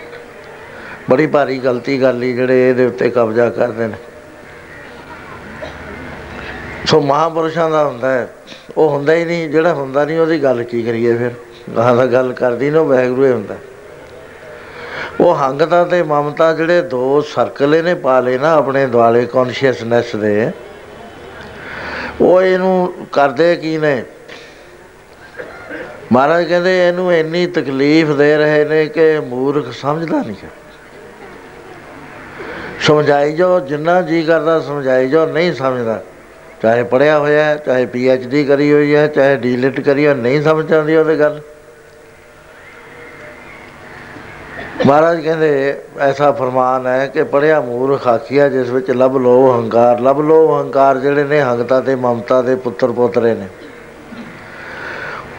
ਬੜੀ 1.10 1.28
ਭਾਰੀ 1.28 1.60
ਗਲਤੀ 1.60 2.02
ਗੱਲ 2.02 2.24
ਹੀ 2.24 2.34
ਜਿਹੜੇ 2.34 2.70
ਇਹਦੇ 2.70 2.86
ਉੱਤੇ 2.86 3.10
ਕਬਜ਼ਾ 3.10 3.50
ਕਰਦੇ 3.50 3.88
ਨੇ। 3.88 3.94
ਸੋ 6.86 7.02
ਮਹਾਪੁਰਸ਼ਾਂ 7.02 7.70
ਦਾ 7.70 7.86
ਹੁੰਦਾ 7.86 8.12
ਹੈ। 8.12 8.28
ਉਹ 8.78 8.90
ਹੁੰਦਾ 8.90 9.14
ਹੀ 9.14 9.26
ਨਹੀਂ, 9.26 9.50
ਜਿਹੜਾ 9.50 9.74
ਹੁੰਦਾ 9.74 10.06
ਨਹੀਂ 10.06 10.20
ਉਹਦੀ 10.20 10.44
ਗੱਲ 10.44 10.64
ਕੀ 10.64 10.84
ਕਰੀਏ 10.84 11.18
ਫਿਰ? 11.18 11.32
ਗਾਂ 11.76 11.96
ਦਾ 11.96 12.06
ਗੱਲ 12.06 12.34
ਕਰਦੀ 12.34 12.70
ਨਾ 12.70 12.82
ਵੈਗਰੂ 12.82 13.26
ਹੁੰਦਾ। 13.26 13.56
ਉਹ 15.20 15.36
ਹੰਗਤਾ 15.36 15.84
ਤੇ 15.84 16.04
ਮਮਤਾ 16.04 16.54
ਜਿਹੜੇ 16.54 16.82
ਦੋ 16.82 17.22
ਸਰਕਲ 17.22 17.76
ਇਹਨੇ 17.76 17.94
ਪਾ 17.94 18.20
ਲਏ 18.20 18.38
ਨਾ 18.38 18.54
ਆਪਣੇ 18.54 18.86
ਦੁਆਲੇ 18.86 19.26
ਕੌਨਸ਼ੀਅਸਨੈਸ 19.26 20.16
ਦੇ 20.16 20.52
ਉਹ 22.22 22.42
ਇਹਨੂੰ 22.42 22.94
ਕਰਦੇ 23.12 23.56
ਕੀ 23.56 23.78
ਨੇ? 23.78 24.04
ਮਹਾਰਾਜ 26.12 26.46
ਕਹਿੰਦੇ 26.46 26.88
ਇਹਨੂੰ 26.88 27.14
ਇੰਨੀ 27.14 27.48
ਤਕਲੀਫ 27.48 28.08
ਦੇ 28.08 28.38
ਰਹੇ 28.38 28.66
ਨੇ 28.66 28.86
ਕਿ 28.86 29.20
ਮੂਰਖ 29.20 29.72
ਸਮਝਦਾ 29.72 30.22
ਨਹੀਂ 30.22 30.36
ਸਮਝਾਈ 32.82 33.32
ਜੋ, 33.32 33.60
ਜਿੰਨਾ 33.60 34.02
ਜੀ 34.02 34.24
ਕਰਦਾ 34.24 34.60
ਸਮਝਾਈ 34.60 35.08
ਜੋ, 35.08 35.26
ਨਹੀਂ 35.26 35.54
ਸਮਝਦਾ। 35.54 36.02
ਚਾਹੇ 36.62 36.84
ਪੜਿਆ 36.84 37.20
ਹੋਇਆ 37.20 37.44
ਹੈ, 37.44 37.56
ਚਾਹੇ 37.56 37.86
ਪੀ 37.86 38.08
ਐਚ 38.08 38.22
ਡੀ 38.22 38.46
ਕਰੀ 38.46 38.74
ਹੋਈ 38.74 38.96
ਹੈ, 38.96 39.08
ਚਾਹੇ 39.08 39.36
ਡੀਲਿਟ 39.36 39.80
ਕਰੀ 39.80 40.08
ਹੋਈ 40.08 40.16
ਨਹੀਂ 40.16 40.42
ਸਮਝ 40.42 40.74
ਆਉਂਦੀ 40.74 40.96
ਉਹਦੇ 40.96 41.18
ਗੱਲ। 41.18 41.42
ਮਹਾਰਾਜ 44.88 45.22
ਕਹਿੰਦੇ, 45.22 45.78
ਐਸਾ 46.00 46.32
ਫਰਮਾਨ 46.32 46.88
ਹੈ 46.88 47.08
ਕਿ 47.08 47.24
ਪੜਿਆ 47.24 47.62
ਮੂਰਖ 47.62 48.08
ਆਖਿਆ 48.08 48.50
ਜਿਸ 48.50 48.70
ਵਿੱਚ 48.70 48.92
ਲਬ 48.92 49.18
ਲੋ 49.18 49.52
ਹੰਕਾਰ। 49.52 50.00
ਲਬ 50.00 50.22
ਲੋ 50.22 50.62
ਹੰਕਾਰ 50.62 50.98
ਜਿਹੜੇ 50.98 51.24
ਨੇ 51.24 51.42
ਹੰਗਤਾ 51.42 51.82
ਤੇ, 51.82 51.96
ਮਮਤਾ 51.96 52.42
ਦੇ 52.42 52.56
ਪੁੱਤਰ 52.56 52.92
ਪੋਤਰੇ 52.92 53.34
ਨੇ। 53.34 53.48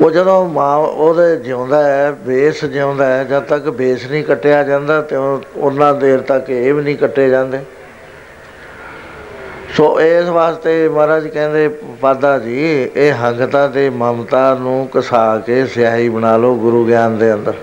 ਉਹ 0.01 0.11
ਜਦੋਂ 0.11 0.49
ਮਾਂ 0.49 0.77
ਉਹਦੇ 0.77 1.37
ਜਿਉਂਦਾ 1.37 1.83
ਹੈ 1.85 2.11
ਬੇਸ 2.11 2.65
ਜਿਉਂਦਾ 2.65 3.07
ਹੈ, 3.07 3.25
ਜਦ 3.25 3.43
ਤੱਕ 3.43 3.69
ਬੇਸ 3.69 4.11
ਨਹੀਂ 4.11 4.25
ਕੱਟਿਆ 4.25 4.63
ਜਾਂਦਾ, 4.63 5.01
ਤੇ 5.01 5.17
ਉਹਨਾਂ 5.57 5.95
ਦੇਰ 5.95 6.21
ਤੱਕ 6.21 6.51
ਇਹ 6.51 6.75
ਵੀ 6.75 6.83
ਨਹੀਂ 6.83 6.97
ਕੱਟੇ 6.97 7.29
ਜਾਂਦੇ। 7.29 7.59
ਸੋ 9.77 10.01
ਇਸ 10.01 10.29
ਵਾਸਤੇ 10.29 10.89
ਮਹਾਰਾਜ 10.89 11.27
ਕਹਿੰਦੇ, 11.29 11.69
ਪਾਦਾ 12.01 12.39
ਜੀ, 12.39 12.91
ਇਹ 12.97 13.13
ਹੰਗਤਾ 13.13 13.69
ਤੇ 13.69 13.91
ਮਮਤਾ 13.91 14.55
ਨੂੰ 14.55 14.89
ਕਸਾ 14.95 15.43
ਕੇ 15.47 15.67
ਸਿਆਹੀ 15.67 16.09
ਬਣਾ 16.09 16.37
ਲਓ 16.37 16.55
ਗੁਰੂ 16.55 16.85
ਗਿਆਨ 16.85 17.19
ਦੇ 17.19 17.35
ਅੰਦਰ। 17.35 17.55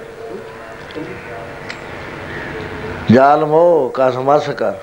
ਜਾਲ 3.14 3.46
ਮੋ 3.46 3.92
ਕਸਮਸ 3.94 4.50
ਕਰ। 4.50 4.74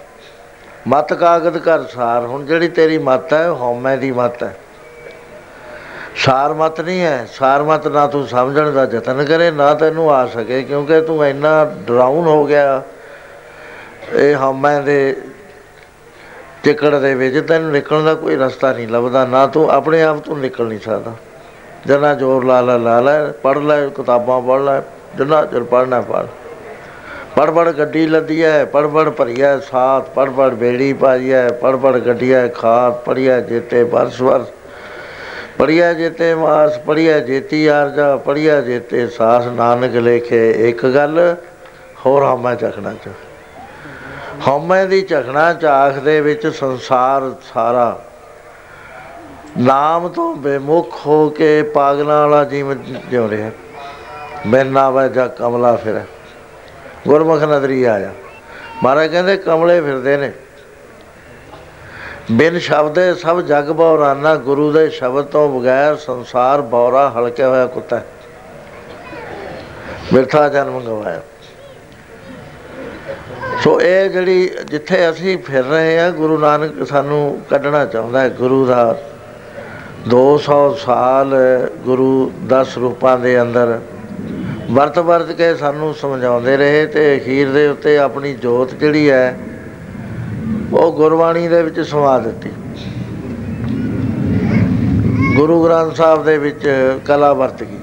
ਮਤ 0.88 1.12
ਕਾਗਦ 1.12 1.58
ਕਰ 1.58 1.82
ਸਾਰ। 1.82 2.26
ਹੁਣ 2.26 2.44
ਜਿਹੜੀ 2.44 2.68
ਤੇਰੀ 2.68 2.98
ਮਤ 2.98 3.32
ਹੈ 3.32 3.50
ਹਉਮੈ 3.50 3.96
ਦੀ 3.96 4.12
ਮਤ 4.12 4.42
ਹੈ। 4.42 4.56
ਸਾਰ 6.16 6.54
ਮਤ 6.54 6.80
ਨਹੀਂ 6.80 7.00
ਹੈ। 7.00 7.28
ਸਾਰ 7.32 7.62
ਮਤ 7.62 7.86
ਨਾ 7.86 8.06
ਤੂੰ 8.06 8.26
ਸਮਝਣ 8.26 8.72
ਦਾ 8.72 8.84
ਯਤਨ 8.84 9.24
ਕਰੇ, 9.24 9.50
ਨਾ 9.50 9.74
ਤੈਨੂੰ 9.74 10.14
ਆ 10.14 10.26
ਸਕੇ, 10.26 10.62
ਕਿਉਂਕਿ 10.62 11.00
ਤੂੰ 11.00 11.26
ਇੰਨਾ 11.26 11.64
ਡਰਾਊਨ 11.64 12.26
ਹੋ 12.26 12.46
ਗਿਆ। 12.46 12.82
ਇਹ 14.12 14.36
ਹਉਮੈ 14.36 14.80
ਦੇ 14.80 15.16
ਟਿਕੜ 16.62 16.98
ਦੇ 16.98 17.14
ਵਿੱਚ 17.14 17.48
ਤੈਨੂੰ 17.48 17.70
ਨਿਕਲਣ 17.70 18.04
ਦਾ 18.04 18.14
ਕੋਈ 18.14 18.36
ਰਸਤਾ 18.36 18.72
ਨਹੀਂ 18.72 18.88
ਲੱਭਦਾ। 18.88 19.24
ਨਾ 19.24 19.46
ਤੂੰ 19.46 19.70
ਆਪਣੇ 19.70 20.02
ਆਪ 20.02 20.16
ਤੋਂ 20.16 20.36
ਨਿਕਲ 20.36 20.64
ਨਹੀਂ 20.64 20.80
ਸਕਦਾ। 20.80 21.12
ਜਨਾ 21.86 22.14
ਜੋਰ 22.14 22.44
ਲਾ 22.44 22.60
ਲਾ 22.60 22.76
ਲਾ 22.76 23.00
ਲੈ 23.00 23.26
ਪੜ 23.26 23.58
ਲੈ, 23.58 23.88
ਕਿਤਾਬਾਂ 23.88 24.40
ਪੜ 24.40 24.60
ਲੈ, 24.60 24.80
ਜਿੰਨਾ 25.16 25.46
ਚਿਰ 25.46 25.62
ਪੜਨਾ 25.62 26.00
ਪੜ 26.00 26.24
ਪੜ 27.40 27.50
ਪੜ 27.50 27.72
ਗੱਡੀ 27.72 28.06
ਲੱਦੀ 28.06 28.44
ਹੈ 28.44 28.64
ਪੜ 28.64 28.86
ਪੜ 28.86 29.08
ਭਰੀਆ 29.08 29.58
ਸਾਥ 29.58 30.08
ਪੜ 30.08 30.30
ਪੜ 30.30 30.50
ਬੇੜੀ 30.50 30.92
ਪਾਈ 30.92 31.32
ਹੈ 31.32 31.52
ਪੜ 31.52 31.76
ਪੜ 31.76 31.98
ਗੱਡੀਆ 31.98 32.48
ਖਾਤ 32.48 33.04
ਪੜਿਆ 33.04 33.40
ਜੇਤੇ 33.40 33.84
ਬਰਸਵਰ 33.84 34.44
ਪੜਿਆ 35.58 35.92
ਜੇਤੇ 35.92 36.34
ਮਾਸ 36.34 36.78
ਪੜਿਆ 36.78 37.20
ਜੇਤੀ 37.20 37.66
ਆਰਜਾ 37.66 38.16
ਪੜਿਆ 38.16 38.60
ਜੇਤੇ 38.60 39.06
ਸਾਸ 39.06 39.46
ਨਾਨਕ 39.46 39.94
ਲੇਖੇ। 39.94 40.68
ਇੱਕ 40.68 40.86
ਗੱਲ 40.86 41.36
ਹੋਰ 42.06 42.24
ਹਮਾ 42.24 42.54
ਚਖਣਾ 42.54 42.92
ਚ। 42.92 43.08
ਹਮੇ 44.48 44.86
ਦੀ 44.86 45.02
ਚਖਣਾ 45.02 45.52
ਚਾਖ 45.52 45.98
ਦੇ 45.98 46.20
ਵਿੱਚ 46.20 46.46
ਸੰਸਾਰ 46.46 47.34
ਸਾਰਾ। 47.54 48.00
ਨਾਮ 49.58 50.08
ਤੋਂ 50.08 50.36
ਬੇਮੁਖ 50.36 51.06
ਹੋ 51.06 51.28
ਕੇ 51.28 51.62
ਪਾਗਲਾਂ 51.62 52.20
ਵਾਲਾ 52.20 52.44
ਜੀਵਨ 52.44 52.78
ਜਿਉ 53.10 53.28
ਰਿਹਾ। 53.28 53.50
ਮੈਨਾ 54.46 54.90
ਵਜਾ 54.90 55.26
ਕਮਲਾ 55.26 55.76
ਫਿਰ। 55.76 56.00
ਗੁਰਮੁਖ 57.08 57.42
ਨਦਰੀ 57.42 57.82
ਆਇਆ 57.84 58.12
ਮਹਾਰਾਜ 58.82 59.10
ਕਹਿੰਦੇ 59.10 59.36
ਕਮਲੇ 59.36 59.80
ਫਿਰਦੇ 59.80 60.16
ਨੇ। 60.16 60.32
ਬਿਨ 62.32 62.58
ਸ਼ਬਦੇ 62.58 63.14
ਸਭ 63.14 63.40
ਜਗ 63.40 63.70
ਬੌਰਾਨਾ, 63.70 64.34
ਗੁਰੂ 64.36 64.70
ਦੇ 64.72 64.88
ਸ਼ਬਦ 64.88 65.24
ਤੋਂ 65.24 65.48
ਬਗੈਰ 65.60 65.96
ਸੰਸਾਰ 65.96 66.60
ਬੌਰਾ 66.60 67.08
ਹਲਕੇ 67.10 67.44
ਹੋਇਆ 67.44 67.66
ਕੁੱਤਾ 67.66 68.00
ਮਿਰਥਾ 70.12 70.48
ਜਨਮ 70.48 70.80
ਗਵਾਇਆ। 70.80 71.20
ਸੋ 73.64 73.80
ਇਹ 73.80 74.08
ਜਿਹੜੀ 74.10 74.50
ਜਿੱਥੇ 74.64 75.08
ਅਸੀਂ 75.10 75.36
ਫਿਰ 75.38 75.64
ਰਹੇ 75.64 75.98
ਆ 76.00 76.10
ਗੁਰੂ 76.10 76.38
ਨਾਨਕ 76.38 76.86
ਸਾਨੂੰ 76.86 77.40
ਕੱਢਣਾ 77.50 77.84
ਚਾਹੁੰਦਾ 77.84 78.20
ਹੈ। 78.20 78.28
ਗੁਰੂ 78.28 78.64
ਦਾ 78.66 78.96
200 80.08 80.58
ਸਾਲ 80.74 81.34
ਗੁਰੂ 81.84 82.32
10 82.48 82.78
ਰੂਪਾਂ 82.78 83.18
ਦੇ 83.18 83.40
ਅੰਦਰ 83.42 83.78
ਵਰਤ 84.70 84.98
ਵਰਤ 84.98 85.30
ਕੇ 85.32 85.54
ਸਾਨੂੰ 85.54 85.94
ਸਮਝਾਉਂਦੇ 85.94 86.56
ਰਹੇ 86.56 86.86
ਤੇ 86.86 87.16
ਅਖੀਰ 87.16 87.48
ਦੇ 87.52 87.66
ਉੱਤੇ 87.68 87.96
ਆਪਣੀ 87.98 88.32
ਜੋਤ 88.34 88.74
ਜਿਹੜੀ 88.74 89.10
ਹੈ, 89.10 89.36
ਉਹ 90.72 90.92
ਗੁਰਬਾਣੀ 90.92 91.48
ਦੇ 91.48 91.62
ਵਿੱਚ 91.62 91.80
ਸਮਾ 91.80 92.18
ਦਿੱਤੀ। 92.18 92.50
ਗੁਰੂ 95.36 95.64
ਗ੍ਰੰਥ 95.64 95.96
ਸਾਹਿਬ 95.96 96.24
ਦੇ 96.24 96.36
ਵਿੱਚ 96.38 96.68
ਕਲਾ 97.06 97.32
ਵਰਤ 97.32 97.62
ਗਈ। 97.62 97.78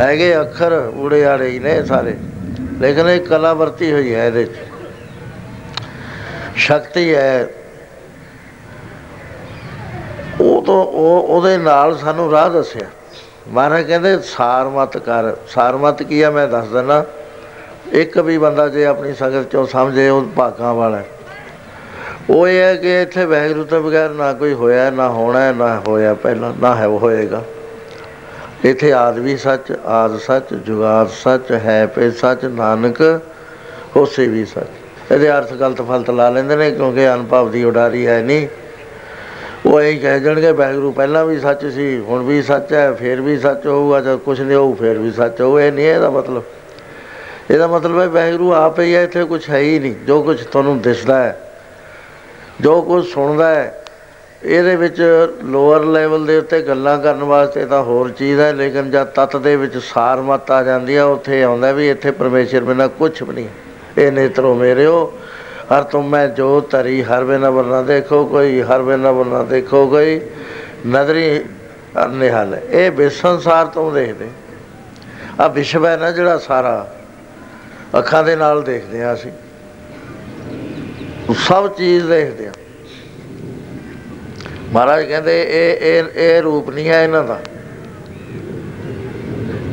ਹੈਗੇ 0.00 0.40
ਅੱਖਰ 0.40 0.92
ਊੜੇ 0.96 1.24
ਆੜੇ 1.26 1.48
ਹੀ 1.48 1.58
ਨੇ 1.58 1.84
ਸਾਰੇ, 1.84 2.16
ਲੇਕਿਨ 2.80 3.08
ਇਹ 3.08 3.20
ਕਲਾ 3.20 3.52
ਵਰਤੀ 3.54 3.92
ਹੋਈ 3.92 4.14
ਹੈ 4.14 4.26
ਇਹਦੇ 4.26 4.38
ਵਿੱਚ। 4.38 4.56
ਸ਼ਕਤੀ 6.56 7.14
ਹੈ। 7.14 7.48
ਉਹ 10.40 10.62
ਤੋਂ 10.62 10.84
ਉਹ, 10.84 11.22
ਉਹਦੇ 11.28 11.56
ਨਾਲ 11.58 11.96
ਸਾਨੂੰ 11.98 12.30
ਰਾਹ 12.30 12.50
ਦੱਸਿਆ। 12.50 12.88
ਮਹਾਰਾਜ 13.52 13.86
ਕਹਿੰਦੇ 13.86 14.18
ਸਾਰ 14.18 14.68
ਮਤ 14.68 14.96
ਕਰ, 14.98 15.34
ਸਾਰ 15.48 15.76
ਮਤ 15.76 16.02
ਕੀ 16.02 16.20
ਆ 16.22 16.30
ਮੈਂ 16.30 16.46
ਦੱਸ 16.48 16.68
ਦਿੰਦਾ। 16.68 17.04
ਇੱਕ 17.92 18.18
ਵੀ 18.18 18.36
ਬੰਦਾ 18.38 18.68
ਜੇ 18.68 18.84
ਆਪਣੀ 18.84 19.12
ਸੰਗਤ 19.14 19.50
ਚੋਂ 19.52 19.66
ਸਮਝੇ 19.66 20.08
ਉਹ 20.08 20.22
ਭਾਗਾਂ 20.36 20.74
ਵਾਲਾ 20.74 21.02
ਉਹ 22.30 22.46
ਇਹ 22.48 22.60
ਹੈ 22.62 22.74
ਕਿ 22.76 23.00
ਇੱਥੇ 23.02 23.24
ਵੈਗਰੂ 23.24 23.64
ਤੋਂ 23.64 23.80
ਬਗੈਰ 23.82 24.10
ਨਾ 24.10 24.32
ਕੋਈ 24.32 24.52
ਹੋਇਆ, 24.52 24.90
ਨਾ 24.90 25.08
ਹੋਣਾ, 25.08 25.52
ਨਾ 25.52 25.82
ਹੋਇਆ 25.88 26.14
ਪਹਿਲਾਂ, 26.14 26.52
ਨਾ 26.60 26.74
ਹੈ 26.74 26.86
ਹੋਏਗਾ। 26.86 27.42
ਇੱਥੇ 28.64 28.92
ਆਦ 28.92 29.18
ਵੀ 29.18 29.36
ਸੱਚ, 29.36 29.72
ਆਦ 29.86 30.18
ਸੱਚ, 30.18 30.54
ਜੁਗਾਦ 30.54 31.08
ਸੱਚ, 31.08 31.52
ਹੈ 31.52 31.86
ਪੇ 31.86 32.10
ਸੱਚ, 32.10 32.44
ਨਾਨਕ, 32.44 33.02
ਹੋਸੇ 33.96 34.26
ਵੀ 34.26 34.44
ਸੱਚ। 34.44 35.12
ਇਹਦੇ 35.12 35.30
ਅਰਥ 35.30 35.52
ਗਲਤ 35.52 35.82
ਫਲਤ 35.82 36.10
ਲਾ 36.10 36.28
ਲੈਂਦੇ 36.30 36.56
ਨੇ 36.56 36.70
ਕਿਉਂਕਿ 36.70 37.08
ਅਨੁਭਵ 37.14 37.50
ਦੀ 37.50 37.64
ਉਡਾਰੀ 37.64 38.06
ਹੈ 38.06 38.20
ਨਹੀਂ। 38.22 38.46
ਉਹ 39.66 39.80
ਇਹ 39.80 40.00
ਕਹਿ 40.00 40.20
ਜਾਣਗੇ 40.20 40.50
ਵੈਗਰੂ 40.52 40.90
ਪਹਿਲਾਂ 40.92 41.24
ਵੀ 41.24 41.38
ਸੱਚ 41.40 41.64
ਸੀ, 41.66 41.98
ਹੁਣ 41.98 42.22
ਵੀ 42.22 42.42
ਸੱਚ 42.42 42.72
ਹੈ, 42.72 42.92
ਫੇਰ 42.92 43.20
ਵੀ 43.20 43.36
ਸੱਚ 43.38 43.66
ਹੋਊਗਾ, 43.66 44.00
ਜਦ 44.00 44.16
ਕੁਝ 44.16 44.40
ਨਹੀਂ 44.40 44.56
ਹੋਊ, 44.56 44.74
ਫੇਰ 44.74 44.98
ਵੀ 44.98 45.10
ਸੱਚ 45.10 45.40
ਹੋਊ। 45.40 45.58
ਇਹ 45.58 45.70
ਨਹੀਂ 45.72 45.86
ਇਹਦਾ 45.86 46.10
ਮਤਲਬ। 46.10 46.42
ਇਹਦਾ 47.50 47.66
ਮਤਲਬ 47.66 48.00
ਹੈ 48.00 48.06
ਵੈਗਰੂ 48.08 48.52
ਆਪ 48.52 48.80
ਹੀ 48.80 48.94
ਹੈ, 48.94 49.02
ਇੱਥੇ 49.02 49.24
ਕੁਝ 49.24 49.48
ਹੈ 49.50 49.58
ਹੀ 49.58 49.78
ਨਹੀਂ। 49.78 49.94
ਜੋ 50.06 50.22
ਕੁਝ 50.22 50.40
ਤੁਹਾਨੂੰ 50.42 50.80
ਦਿਸਦਾ 50.80 51.22
ਹੈ, 51.22 51.38
ਜੋ 52.60 52.80
ਕੁਝ 52.82 53.04
ਸੁਣਦਾ 53.06 53.54
ਹੈ, 53.54 53.78
ਇਹਦੇ 54.42 54.76
ਵਿੱਚ 54.76 55.00
ਲੋਅਰ 55.44 55.84
ਲੈਵਲ 55.84 56.26
ਦੇ 56.26 56.36
ਉੱਤੇ 56.38 56.60
ਗੱਲਾਂ 56.62 56.98
ਕਰਨ 56.98 57.22
ਵਾਸਤੇ 57.22 57.64
ਤਾਂ 57.66 57.82
ਹੋਰ 57.82 58.10
ਚੀਜ਼ 58.10 58.40
ਹੈ, 58.40 58.52
ਲੇਕਿਨ 58.52 58.90
ਜਦ 58.90 59.06
ਤਤ 59.06 59.36
ਦੇ 59.36 59.56
ਵਿੱਚ 59.56 59.76
ਸਾਰ 59.78 60.20
ਮਤ 60.20 60.50
ਆ 60.50 60.62
ਜਾਂਦੀ 60.62 60.96
ਆ 60.96 61.04
ਉੱਥੇ 61.04 61.42
ਆਉਂਦਾ 61.42 61.72
ਵੀ 61.72 61.88
ਇੱਥੇ 61.90 62.10
ਪਰਮੇਸ਼ਰ 62.10 62.60
ਬਿਨਾ 62.60 62.86
ਕੁਝ 62.86 63.22
ਵੀ 63.22 63.34
ਨਹੀਂ। 63.34 63.48
ਇਹ 63.98 64.12
ਨੇਤਰੋ 64.12 64.54
ਮੇਰਿਓ 64.54 65.12
ਹਰ 65.70 65.82
ਤੁਮ 65.82 66.08
ਮੈਂ 66.08 66.26
ਜੋ 66.28 66.60
ਤਰੀ 66.60 67.02
ਹਰ 67.02 67.24
ਬਿਨਾ 67.24 67.50
ਵਰਨਾ 67.50 67.82
ਦੇਖੋ 67.82 68.24
ਕੋਈ, 68.26 68.60
ਹਰ 68.62 68.82
ਬਿਨਾ 68.82 69.10
ਵਰਨਾ 69.12 69.42
ਦੇਖੋ 69.42 69.86
ਕੋਈ। 69.88 70.20
ਨਦਰੀ 70.86 71.44
ਨਿਹਾਲ 72.10 72.54
ਇਹ 72.70 72.90
ਬੇਸੰਸਾਰ 72.90 73.66
ਤੋਂ 73.66 73.90
ਦੇਖਦੇ 73.92 74.28
ਆ 75.40 75.46
ਵਿਸ਼ਵ 75.48 75.86
ਹੈ 75.86 75.96
ਨਾ 75.96 76.10
ਜਿਹੜਾ 76.10 76.38
ਸਾਰਾ, 76.38 76.74
ਅੱਖਾਂ 77.98 78.22
ਦੇ 78.24 78.36
ਨਾਲ 78.36 78.62
ਦੇਖਦੇ 78.62 79.02
ਆ 79.02 79.14
ਅਸੀਂ। 79.14 79.32
ਸਭ 81.38 81.68
ਚੀਜ਼ 81.68 82.06
ਦੇਖਦੇ 82.06 82.46
ਆ 82.46 82.52
ਮਹਾਰਾਜ 84.72 85.04
ਕਹਿੰਦੇ, 85.04 85.40
ਇਹ 85.42 85.86
ਇਹ 85.86 86.04
ਇਹ 86.16 86.42
ਰੂਪ 86.42 86.70
ਨਹੀਂ 86.70 86.88
ਹੈ 86.88 87.02
ਇਹਨਾਂ 87.04 87.24
ਦਾ। 87.24 87.38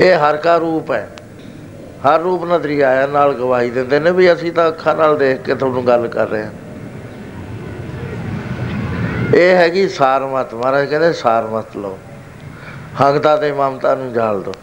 ਇਹ 0.02 0.14
ਹਰ 0.20 0.38
ਕਾ 0.38 0.58
ਰੂਪ 0.58 0.92
ਹੈ। 0.92 1.08
ਹਰ 2.06 2.20
ਰੂਪ 2.20 2.46
ਨਦਰੀ 2.46 2.82
ਆਇਆ, 2.82 3.08
ਨਾਲ 3.08 3.34
ਗਵਾਹੀ 3.34 3.70
ਦਿੰਦੇ 3.70 4.00
ਨੇ 4.00 4.12
ਵੀ 4.12 4.34
ਅਸੀਂ 4.34 4.52
ਤਾਂ 4.52 4.68
ਅੱਖਾਂ 4.68 4.96
ਨਾਲ 4.96 5.18
ਦੇਖ 5.18 5.42
ਕੇ 5.42 5.56
ਤੁਹਾਨੂੰ 5.56 5.88
ਗੱਲ 5.88 6.08
ਕਰ 6.08 6.28
ਰਹੇ 6.28 6.44
ਹਾਂ। 6.44 6.52
ਇਹ 9.36 9.56
ਹੈਗੀ 9.56 9.88
ਸਾਰਮਤ, 9.90 10.54
ਮਹਾਰਾਜ 10.54 10.90
ਕਹਿੰਦੇ 10.90 11.14
ਸਾਰਮਤ 11.14 11.78
ਲਓ। 11.78 11.98
ਹੰਗਤਾ 13.02 13.38
ਤੇ 13.38 13.52
ਮਮਤਾ 13.52 13.96
ਨੂੰ 13.96 14.14
ਜਾਲ 14.14 14.42
ਦੋ 14.42 14.54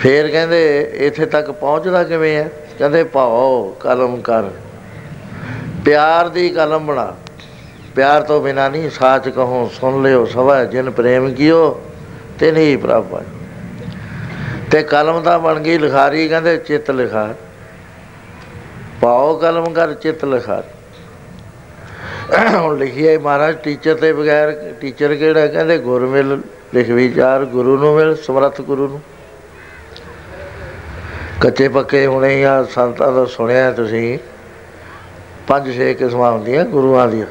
ਫੇਰ 0.00 0.28
ਕਹਿੰਦੇ, 0.28 0.90
ਇੱਥੇ 0.94 1.26
ਤੱਕ 1.26 1.50
ਪਹੁੰਚਦਾ 1.50 2.02
ਕਿਵੇਂ 2.04 2.36
ਹੈ? 2.36 2.50
ਕਹਿੰਦੇ 2.78 3.04
ਭਾਓ 3.04 3.76
ਕਲਮ 3.80 4.20
ਕਰ। 4.20 4.50
ਪਿਆਰ 5.84 6.28
ਦੀ 6.28 6.48
ਕਲਮ 6.48 6.86
ਬਣਾ। 6.86 7.14
ਪਿਆਰ 7.96 8.22
ਤੋਂ 8.22 8.40
ਬਿਨਾ 8.40 8.68
ਨਹੀਂ, 8.68 8.90
ਸਾਚ 8.90 9.28
ਕਹੋ, 9.28 9.70
ਸੁਣ 9.80 10.02
ਲਿਓ 10.02 10.24
ਸਵਾ 10.24 10.64
ਜਿਨ 10.64 10.90
ਪ੍ਰੇਮ 10.90 11.34
ਕੀਓ 11.34 11.80
ਤੇ 12.38 12.52
ਨਹੀਂ 12.52 12.78
ਪ੍ਰਾਪਤ 12.78 13.37
ਤੇ 14.72 14.82
ਕਲਮ 14.82 15.22
ਦਾ 15.22 15.38
ਬਣ 15.38 15.60
ਗਈ 15.60 15.78
ਲਿਖਾਰੀ, 15.78 16.28
ਕਹਿੰਦੇ 16.28 16.56
ਚਿੱਤ 16.56 16.90
ਲਿਖਾ 16.90 17.34
ਪਾਓ 19.00 19.36
ਕਲਮ 19.36 19.72
ਕਰ, 19.72 19.94
ਚਿੱਤ 19.94 20.24
ਲਿਖਾ 20.24 20.62
ਹੁਣ 22.54 22.78
ਲਿਖੀਏ 22.78 23.18
ਮਹਾਰਾਜ 23.18 23.56
ਟੀਚਰ 23.56 23.94
ਤੇ 23.94 24.12
ਬਗੈਰ 24.12 24.74
ਟੀਚਰ 24.80 25.14
ਕਿਹੜਾ? 25.14 25.46
ਕਹਿੰਦੇ 25.46 25.78
ਗੁਰ 25.78 26.06
ਮਿਲ 26.06 26.40
ਲਿਖ 26.74 26.90
ਵਿਚਾਰ 26.90 27.44
ਗੁਰੂ 27.44 27.78
ਨੂੰ 27.78 27.94
ਮਿਲ, 27.96 28.16
ਸਮਰੱਥ 28.16 28.60
ਗੁਰੂ 28.60 28.88
ਨੂੰ। 28.88 29.00
ਕੱਚੇ 31.40 31.68
ਪੱਕੇ 31.68 32.06
ਹੁਣੇ 32.06 32.44
ਆ, 32.44 32.62
ਸੰਤਾਂ 32.64 33.12
ਦਾ 33.12 33.24
ਸੁਣਿਆ 33.24 33.70
ਤੁਸੀਂ। 33.70 34.18
ਪੰਜ 35.48 35.76
ਛੇ 35.76 35.94
ਕਿਸਮਾਂ 35.94 36.32
ਹੁੰਦੀਆਂ 36.32 36.64
ਗੁਰੂਆਂ 36.64 37.08
ਦੀਆਂ। 37.08 37.26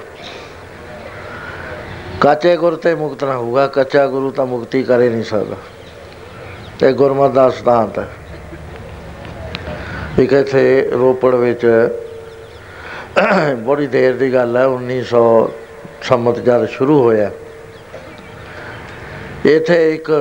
ਕੱਚੇ 2.22 2.58
ਗੁਰ 2.58 2.76
ਤੇ 2.76 2.96
ਮੁਕਤ 2.96 3.24
ਨਾ 3.24 3.38
ਹੋਊਗਾ, 3.38 3.68
ਕੱਚਾ 3.68 4.08
ਗੁਰੂ 4.08 4.32
ਤਾਂ 4.32 4.46
ਮੁਕਤੀ 4.46 4.84
ਕਰੇ 4.84 5.10
ਨਹੀਂ 5.10 5.24
ਸਕਦਾ। 5.24 5.56
ਤੇ 6.80 6.92
ਗੁਰਮਤ 6.94 7.32
ਦਾ 7.32 7.50
ਸਿਧਾਂਤ 7.50 8.00
ਹੈ। 8.00 8.08
ਇੱਕ 10.20 10.34
ਇੱਥੇ 10.34 10.90
ਰੋਪੜ 10.94 11.34
ਵਿੱਚ 11.36 11.66
ਬੜੀ 13.66 13.88
ਦੇਰ 13.88 14.14
ਦੀ 14.16 14.34
ਗੱਲ 14.34 14.58
ਹੈ 14.58 14.66
1900 14.66 15.24
ਸੰਮਤ 16.02 16.40
ਜਦ 16.40 16.66
ਸ਼ੁਰੂ 16.66 17.02
ਹੋਇਆ। 17.04 17.32
ਇੱਥੇ 19.46 19.94
ਇੱਕ 19.94 20.12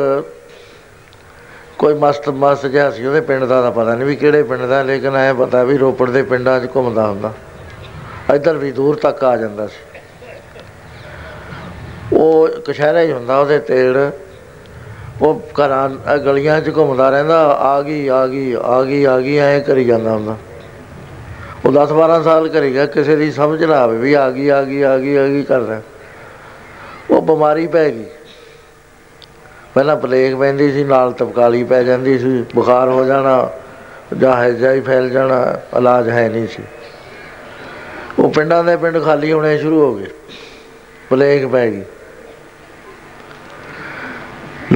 ਕੋਈ 1.78 1.94
ਮਸਤ 1.94 2.28
ਮਸਤ 2.28 2.66
ਜਿਹਾ 2.66 2.90
ਸੀ, 2.90 3.06
ਉਹਦੇ 3.06 3.20
ਪਿੰਡ 3.20 3.44
ਦਾ 3.44 3.60
ਤਾਂ 3.62 3.72
ਪਤਾ 3.72 3.94
ਨਹੀਂ 3.94 4.06
ਵੀ 4.06 4.16
ਕਿਹੜੇ 4.16 4.42
ਪਿੰਡ 4.42 4.62
ਦਾ, 4.62 4.82
ਲੇਕਿਨ 4.82 5.16
ਐ 5.16 5.32
ਪਤਾ 5.32 5.62
ਵੀ 5.64 5.76
ਰੋਪੜ 5.78 6.10
ਦੇ 6.10 6.22
ਪਿੰਡਾਂ 6.22 6.60
'ਚ 6.60 6.68
ਘੁੰਮਦਾ 6.76 7.06
ਹੁੰਦਾ। 7.06 7.32
ਇੱਧਰ 8.34 8.56
ਵੀ 8.56 8.70
ਦੂਰ 8.72 8.96
ਤੱਕ 8.96 9.24
ਆ 9.24 9.36
ਜਾਂਦਾ 9.36 9.66
ਸੀ। 9.66 10.00
ਉਹ 12.12 12.48
ਕਸ਼ਹਿਰਾ 12.66 13.00
ਹੀ 13.00 13.12
ਹੁੰਦਾ, 13.12 13.38
ਉਹਦੇ 13.38 13.58
ਤੇੜ 13.58 13.96
ਉਹ 15.22 15.42
ਘਰਾਂ, 15.60 16.14
ਅਹ 16.14 16.18
ਗਲੀਆਂ 16.18 16.60
'ਚ 16.60 16.76
ਘੁੰਮਦਾ 16.76 17.10
ਰਹਿੰਦਾ, 17.10 17.46
ਆ 17.46 17.82
ਗਈ 17.82 18.08
ਆ 18.08 18.26
ਗਈ 18.26 18.56
ਆ 18.62 18.82
ਗਈ 18.82 19.04
ਆ 19.04 19.20
ਗਈ, 19.20 19.36
ਐਂ 19.36 19.60
ਕਰੀ 19.60 19.84
ਜਾਂਦਾ 19.84 20.10
ਹੁੰਦਾ। 20.10 20.36
ਉਹ 21.64 21.72
10 21.72 21.92
12 21.92 22.22
ਸਾਲ 22.22 22.48
ਕਰੀ 22.48 22.72
ਗਿਆ, 22.72 22.86
ਕਿਸੇ 22.86 23.16
ਦੀ 23.16 23.32
ਸਮਝ 23.32 23.64
ਨਾ 23.64 23.74
ਆਵੇ 23.74 23.98
ਵੀ 23.98 24.14
ਆ 24.14 24.30
ਗਈ 24.30 24.48
ਆ 24.48 24.62
ਗਈ 24.62 24.82
ਆ 24.82 24.98
ਗਈ 24.98 25.16
ਆ 25.16 25.26
ਗਈ 25.26 25.42
ਕਰਦਾ। 25.42 25.80
ਉਹ 27.10 27.22
ਬਿਮਾਰੀ 27.22 27.66
ਪੈ 27.66 27.90
ਗਈ। 27.90 28.04
ਪਹਿਲਾਂ 29.74 29.96
ਪਲੇਗ 29.96 30.36
ਪੈਂਦੀ 30.36 30.72
ਸੀ, 30.72 30.84
ਨਾਲ 30.84 31.12
ਤਪਕਾਲੀ 31.12 31.64
ਪੈ 31.64 31.82
ਜਾਂਦੀ 31.82 32.18
ਸੀ, 32.18 32.44
ਬੁਖਾਰ 32.54 32.88
ਹੋ 32.88 33.04
ਜਾਣਾ 33.04 33.50
ਜਾਂ 34.18 34.36
ਹੈਜਾ 34.36 34.72
ਹੀ 34.72 34.80
ਫੈਲ 34.80 35.10
ਜਾਣਾ, 35.10 35.60
ਇਲਾਜ 35.78 36.08
ਹੈ 36.08 36.28
ਨਹੀਂ 36.28 36.46
ਸੀ। 36.46 36.62
ਉਹ 38.18 38.30
ਪਿੰਡਾਂ 38.30 38.64
ਦੇ 38.64 38.76
ਪਿੰਡ 38.76 39.04
ਖਾਲੀ 39.04 39.32
ਹੋਣੇ 39.32 39.58
ਸ਼ੁਰੂ 39.58 39.80
ਹੋ 39.80 39.94
ਗਏ। 39.94 40.06
ਪਲੇਗ 41.10 41.48
ਪੈ 41.48 41.70
ਗਈ। 41.70 41.82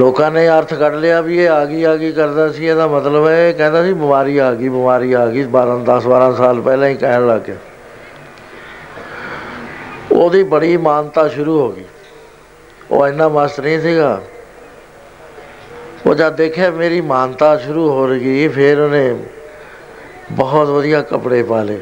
ਲੋਕਾਂ 0.01 0.31
ਨੇ 0.31 0.49
ਅਰਥ 0.49 0.73
ਕੱਢ 0.73 0.95
ਲਿਆ 0.95 1.21
ਵੀ 1.21 1.37
ਇਹ 1.37 1.49
ਆ 1.49 1.65
ਗਈ 1.65 1.83
ਆ 1.83 1.95
ਗਈ 1.95 2.11
ਕਰਦਾ 2.11 2.51
ਸੀ, 2.51 2.65
ਇਹਦਾ 2.65 2.87
ਮਤਲਬ 2.87 3.27
ਹੈ, 3.27 3.49
ਇਹ 3.49 3.53
ਕਹਿੰਦਾ 3.53 3.83
ਸੀ 3.83 3.93
ਬਿਮਾਰੀ 3.93 4.37
ਆ 4.37 4.53
ਗਈ, 4.53 4.69
ਬਿਮਾਰੀ 4.69 5.13
ਆ 5.13 5.25
ਗਈ 5.27 5.43
12 5.43 5.77
10 5.85 6.07
12 6.07 6.31
ਸਾਲ 6.33 6.61
ਪਹਿਲਾਂ 6.61 6.87
ਹੀ 6.87 6.95
ਕਹਿਣ 6.95 7.27
ਲੱਗ 7.27 7.41
ਗਿਆ। 7.41 7.55
ਉਹਦੀ 10.11 10.43
ਬੜੀ 10.43 10.77
ਮਾਨਤਾ 10.77 11.27
ਸ਼ੁਰੂ 11.27 11.59
ਹੋ 11.59 11.71
ਗਈ। 11.71 11.85
ਉਹ 12.91 13.07
ਇੰਨਾ 13.07 13.29
ਮਸਤ 13.29 13.59
ਨਹੀਂ 13.59 13.81
ਸੀਗਾ। 13.81 14.21
ਉਹ 16.07 16.15
ਜਦ 16.15 16.35
ਦੇਖਿਆ 16.35 16.71
ਮੇਰੀ 16.71 17.01
ਮਾਨਤਾ 17.01 17.57
ਸ਼ੁਰੂ 17.57 17.89
ਹੋ 17.89 18.07
ਰਹੀ, 18.07 18.47
ਫਿਰ 18.47 18.79
ਉਹਨੇ 18.79 19.15
ਬਹੁਤ 20.31 20.67
ਵਧੀਆ 20.67 21.01
ਕੱਪੜੇ 21.01 21.43
ਪਾ 21.43 21.63
ਲਏ। 21.63 21.79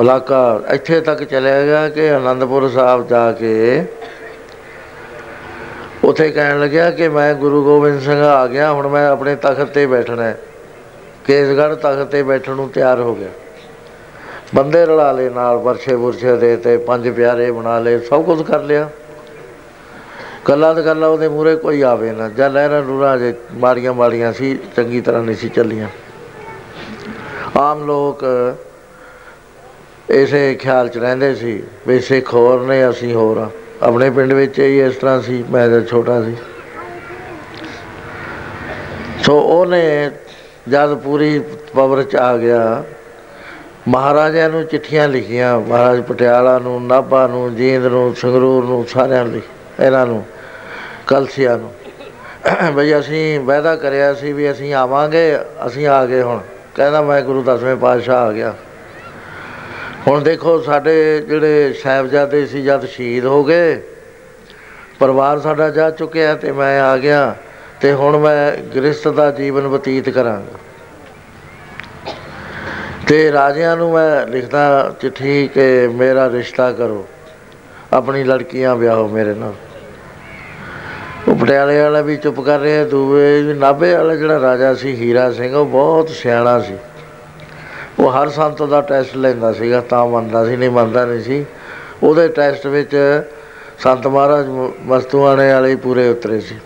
ਇਲਾਕਾ 0.00 0.60
ਇੱਥੇ 0.72 1.00
ਤੱਕ 1.00 1.24
ਚਲਿਆ 1.24 1.62
ਗਿਆ 1.62 1.88
ਕਿ 1.88 2.10
ਆਨੰਦਪੁਰ 2.10 2.70
ਸਾਹਿਬ 2.70 3.08
ਜਾ 3.08 3.32
ਕੇ 3.32 3.84
ਉਥੇ 6.04 6.30
ਕਹਿਣ 6.30 6.60
ਲੱਗਿਆ 6.60 6.90
ਕਿ 6.90 7.08
ਮੈਂ 7.08 7.34
ਗੁਰੂ 7.34 7.64
ਗੋਬਿੰਦ 7.64 8.00
ਸਿੰਘ 8.00 8.22
ਆ 8.22 8.46
ਗਿਆ, 8.46 8.72
ਹੁਣ 8.72 8.88
ਮੈਂ 8.88 9.08
ਆਪਣੇ 9.08 9.36
ਤਖਤ 9.36 9.66
ਤੇ 9.66 9.86
ਬੈਠਣਾ 9.86 10.22
ਹੈ। 10.22 10.38
ਕੇਸਗੜ੍ਹ 11.24 11.74
ਤਖਤ 11.74 12.04
ਤੇ 12.04 12.22
ਬੈਠਣ 12.22 12.56
ਨੂੰ 12.56 12.68
ਤਿਆਰ 12.68 13.00
ਹੋ 13.00 13.14
ਗਿਆ। 13.14 13.28
ਬੰਦੇ 14.54 14.86
ਰਲਾ 14.86 15.12
ਲਏ 15.12 15.30
ਨਾਲ 15.30 15.56
ਵਰਛੇ 15.56 15.96
ਬੁਰਛੇ 15.96 16.36
ਦੇ 16.36 16.56
ਤੇ 16.56 16.76
ਪੰਜ 16.76 17.08
ਪਿਆਰੇ 17.08 17.50
ਬਣਾ 17.50 17.78
ਲਏ, 17.78 17.98
ਸਭ 17.98 18.24
ਕੁਝ 18.24 18.42
ਕਰ 18.42 18.62
ਲਿਆ। 18.62 18.88
ਕੱਲਾ 20.44 20.74
ਤੇ 20.74 20.82
ਕੱਲਾ 20.82 21.06
ਉਹਦੇ 21.06 21.28
ਮੂਰੇ 21.28 21.56
ਕੋਈ 21.56 21.82
ਆਵੇ 21.82 22.12
ਨਾ। 22.12 22.28
ਜਾਂ 22.28 22.50
ਲਹਿਰਾਂ 22.50 22.82
ਨੂਰਾਂ 22.82 23.18
ਜੇ 23.18 23.34
ਮਾੜੀਆਂ 23.54 23.92
ਮਾੜੀਆਂ 23.92 24.32
ਸੀ, 24.32 24.58
ਚੰਗੀ 24.76 25.00
ਤਰ੍ਹਾਂ 25.00 25.22
ਨਹੀਂ 25.22 25.36
ਸੀ 25.36 25.48
ਚੱਲੀਆਂ। 25.48 25.88
ਆਮ 27.56 27.86
ਲੋਕ 27.86 28.24
ਇਸੇ 30.10 30.54
ਖਿਆਲ 30.54 30.88
'ਚ 30.88 30.98
ਰਹਿੰਦੇ 30.98 31.34
ਸੀ 31.34 31.62
ਵੀ 31.88 32.00
ਸਿੱਖ 32.00 32.34
ਹੋਰ 32.34 32.60
ਨੇ, 32.60 32.90
ਅਸੀਂ 32.90 33.14
ਹੋਰ 33.14 33.38
ਆ 33.38 33.50
ਆਪਣੇ 33.82 34.10
ਪਿੰਡ 34.10 34.32
ਵਿੱਚ 34.32 34.58
ਹੀ 34.60 34.80
ਇਸ 34.80 34.96
ਤਰ੍ਹਾਂ 34.96 35.20
ਸੀ, 35.22 35.44
ਮੈਂ 35.50 35.68
ਤਾਂ 35.70 35.80
ਛੋਟਾ 35.80 36.22
ਸੀ। 36.22 36.36
ਸੋ 39.24 39.38
ਉਹਨੇ 39.40 40.10
ਜਦ 40.68 40.94
ਪੂਰੀ 40.94 41.38
ਪਵਰ 41.74 42.02
'ਚ 42.02 42.16
ਆ 42.16 42.36
ਗਿਆ, 42.36 42.84
ਮਹਾਰਾਜਿਆਂ 43.88 44.48
ਨੂੰ 44.50 44.64
ਚਿੱਠੀਆਂ 44.64 45.08
ਲਿਖੀਆਂ, 45.08 45.58
ਮਹਾਰਾਜ 45.60 46.00
ਪਟਿਆਲਾ 46.00 46.58
ਨੂੰ, 46.58 46.82
ਨਾਭਾ 46.86 47.26
ਨੂੰ, 47.26 47.54
ਜੀਂਦ 47.56 47.86
ਨੂੰ, 47.86 48.14
ਸੰਗਰੂਰ 48.14 48.64
ਨੂੰ, 48.64 48.84
ਸਾਰਿਆਂ 48.86 49.24
ਨੂੰ 49.24 49.40
ਇਹਨਾਂ 49.80 50.06
ਨੂੰ, 50.06 50.24
ਕਲਸੀਆ 51.06 51.56
ਨੂੰ। 51.56 51.72
ਬਈ 52.74 52.98
ਅਸੀਂ 52.98 53.40
ਵਾਅਦਾ 53.40 53.76
ਕਰਿਆ 53.76 54.14
ਸੀ 54.14 54.32
ਵੀ 54.32 54.50
ਅਸੀਂ 54.50 54.74
ਆਵਾਂਗੇ, 54.74 55.38
ਅਸੀਂ 55.66 55.86
ਆ 55.86 56.04
ਗਏ 56.06 56.22
ਹੁਣ। 56.22 56.40
ਕਹਿੰਦਾ 56.74 57.02
ਮੈਂ 57.02 57.20
ਗੁਰੂ 57.22 57.42
ਦਸਵੇਂ 57.42 57.76
ਪਾਤਸ਼ਾਹ 57.76 58.26
ਆ 58.26 58.32
ਗਿਆ। 58.32 58.54
ਹੁਣ 60.06 60.22
ਦੇਖੋ 60.22 60.58
ਸਾਡੇ 60.62 61.20
ਜਿਹੜੇ 61.20 61.72
ਸਾਹਿਬਜ਼ਾਦੇ 61.82 62.44
ਸੀ 62.46 62.62
ਜਦ 62.62 62.84
ਸ਼ਹੀਦ 62.86 63.24
ਹੋ 63.24 63.42
ਗਏ, 63.44 63.80
ਪਰਿਵਾਰ 64.98 65.38
ਸਾਡਾ 65.40 65.68
ਜਾ 65.70 65.90
ਚੁੱਕਿਆ 65.90 66.34
ਤੇ 66.34 66.52
ਮੈਂ 66.52 66.80
ਆ 66.80 66.96
ਗਿਆ 66.96 67.34
ਤੇ 67.80 67.92
ਹੁਣ 67.92 68.16
ਮੈਂ 68.18 68.52
ਗ੍ਰਸਥ 68.76 69.08
ਦਾ 69.08 69.30
ਜੀਵਨ 69.30 69.68
ਬਤੀਤ 69.68 70.08
ਕਰਾਂਗਾ। 70.10 70.58
ਤੇ 73.08 73.32
ਰਾਜਿਆਂ 73.32 73.76
ਨੂੰ 73.76 73.92
ਮੈਂ 73.92 74.26
ਲਿਖਦਾ 74.26 74.94
ਚਿੱਠੀ 75.00 75.46
ਕਿ 75.48 75.86
ਮੇਰਾ 75.88 76.30
ਰਿਸ਼ਤਾ 76.30 76.70
ਕਰੋ, 76.72 77.06
ਆਪਣੀ 77.92 78.24
ਲੜਕੀਆਂ 78.24 78.76
ਵਿਆਹੋ 78.76 79.08
ਮੇਰੇ 79.08 79.34
ਨਾਲ। 79.34 79.54
ਉਹ 81.28 81.36
ਪਟਿਆਲੇ 81.36 81.80
ਵਾਲਾ 81.80 82.00
ਵੀ 82.00 82.16
ਚੁੱਪ 82.16 82.40
ਕਰ 82.40 82.60
ਰਿਹਾ, 82.60 82.84
ਦੂਏ 82.84 83.54
ਨਾਭੇ 83.54 83.94
ਵਾਲਾ 83.94 84.14
ਜਿਹੜਾ 84.14 84.40
ਰਾਜਾ 84.40 84.74
ਸੀ, 84.74 84.94
ਹੀਰਾ 84.94 85.30
ਸਿੰਘ, 85.32 85.54
ਉਹ 85.54 85.66
ਬਹੁਤ 85.66 86.10
ਸਿਆਣਾ 86.12 86.58
ਸੀ। 86.60 86.76
ਉਹ 87.98 88.10
ਹਰ 88.12 88.28
ਸੰਤ 88.28 88.62
ਦਾ 88.62 88.80
ਟੈਸਟ 88.80 89.16
ਲੈਂਦਾ 89.16 89.52
ਸੀਗਾ, 89.52 89.80
ਤਾਂ 89.80 90.06
ਮੰਨਦਾ 90.06 90.46
ਸੀ, 90.46 90.56
ਨਹੀਂ 90.56 90.70
ਮੰਨਦਾ 90.70 91.04
ਨਹੀਂ 91.04 91.20
ਸੀ। 91.20 91.46
ਉਹਦੇ 92.02 92.28
ਟੈਸਟ 92.28 92.66
ਵਿੱਚ 92.66 93.22
ਸੰਤ 93.78 94.06
ਮਹਾਰਾਜ 94.06 94.46
ਮਸਤੂਆਣੇ 94.82 95.52
ਵਾਲੇ 95.52 95.70
ਹੀ 95.70 95.76
ਪੂਰੇ 95.76 96.08
ਉਤਰੇ 96.08 96.40
ਸੀ। 96.40 96.58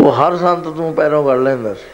ਉਹ 0.00 0.12
ਹਰ 0.12 0.36
ਸੰਤ 0.36 0.66
ਨੂੰ 0.66 0.94
ਪੈਰੋਂ 0.94 1.26
ਗੜ 1.26 1.36
ਲੈਂਦਾ 1.36 1.74
ਸੀ। 1.74 1.90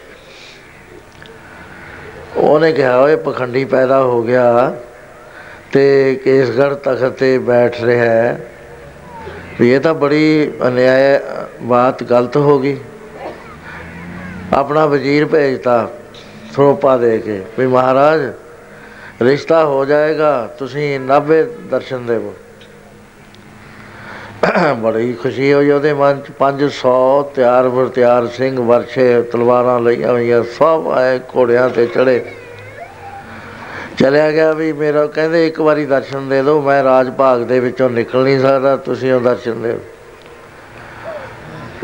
ਉਹਨੇ 2.37 2.73
ਕਿਹਾ, 2.73 2.99
ਓਏ 3.01 3.17
ਪਖੰਡੀ 3.17 3.65
ਪੈਦਾ 3.65 4.03
ਹੋ 4.03 4.23
ਗਿਆ 4.23 4.77
ਤੇ 5.73 6.15
ਕੇਸਗੜ 6.25 6.75
ਤਖਤ 6.75 7.13
ਤੇ 7.13 7.39
ਬੈਠ 7.39 7.83
ਰਿਹਾ 7.83 8.05
ਹੈ। 8.05 8.51
ਵੀ 9.61 9.73
ਇਹ 9.73 9.81
ਤਾਂ 9.81 9.95
ਬੜੀ 9.95 10.53
ਅਨਿਆਇ, 10.69 11.21
ਬਾਤ 11.63 12.03
ਗਲਤ 12.03 12.37
ਹੋ 12.37 12.59
ਗਈ। 12.59 12.77
ਆਪਣਾ 14.53 14.87
ਵਜ਼ੀਰ 14.87 15.27
ਭੇਜਤਾ। 15.27 15.91
ਸਰੋਪਾ 16.57 16.97
ਦੇ 16.97 17.19
ਕੇ 17.19 17.43
ਵੀ 17.59 17.67
ਮਹਾਰਾਜ, 17.67 18.21
ਰਿਸ਼ਤਾ 19.23 19.65
ਹੋ 19.65 19.85
ਜਾਏਗਾ, 19.85 20.47
ਤੁਸੀਂ 20.59 21.01
90 21.01 21.43
ਦਰਸ਼ਨ 21.71 22.07
ਦੇਵੋ। 22.07 22.35
ਬੜੀ 24.79 25.13
ਖੁਸ਼ੀ 25.13 25.53
ਹੋਈ 25.53 25.71
ਉਹਦੇ 25.71 25.93
ਮਨ 25.93 26.21
ਚ। 26.21 26.31
500 26.39 27.23
ਤਿਆਰ 27.35 27.69
ਬਰ 27.69 27.89
ਤਿਆਰ 27.89 28.27
ਸਿੰਘ 28.27 28.61
ਵਰਛੇ 28.61 29.23
ਤਲਵਾਰਾਂ 29.23 29.81
ਲਈਆਂ 29.81 30.11
ਹੋਈਆਂ, 30.11 30.43
ਸਭ 30.43 30.89
ਆਏ 30.89 31.19
ਘੋੜਿਆਂ 31.37 31.69
ਤੇ 31.69 31.87
ਚੜੇ 31.87 32.25
ਚਲਿਆ 33.99 34.31
ਗਿਆ 34.33 34.53
ਵੀ 34.53 34.73
ਮੇਰਾ 34.73 35.07
ਕਹਿੰਦੇ 35.07 35.47
ਇੱਕ 35.47 35.61
ਵਾਰੀ 35.61 35.87
ਦਰਸ਼ਨ 35.87 36.29
ਦੇ 36.29 36.43
ਦਿਓ, 36.43 36.61
ਮੈਂ 36.61 36.83
ਰਾਜ 36.85 37.11
ਭਾਗ 37.11 37.43
ਦੇ 37.43 37.61
ਵਿੱਚੋਂ 37.61 37.91
ਨਿਕਲ 37.91 38.25
ਨਹੀਂ 38.25 38.41
ਸਕਦਾ, 38.41 38.77
ਤੁਸੀਂ 38.77 39.13
ਉਹ 39.13 39.21
ਦਰਸ਼ਨ 39.21 39.63
ਦਿਓ। 39.63 39.79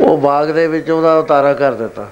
ਉਹ 0.00 0.18
ਬਾਗ 0.18 0.50
ਦੇ 0.50 0.66
ਵਿੱਚ 0.66 0.90
ਉਹਦਾ 0.90 1.18
ਉਤਾਰਾ 1.18 1.52
ਕਰ 1.54 1.72
ਦਿੱਤਾ। 1.72 2.06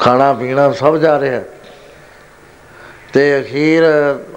ਖਾਣਾ 0.00 0.32
ਪੀਣਾ 0.32 0.72
ਸਭ 0.72 0.96
ਜਾ 0.96 1.20
ਰਿਹਾ। 1.20 1.40
ਤੇ 3.12 3.40
ਅਖੀਰ 3.40 3.82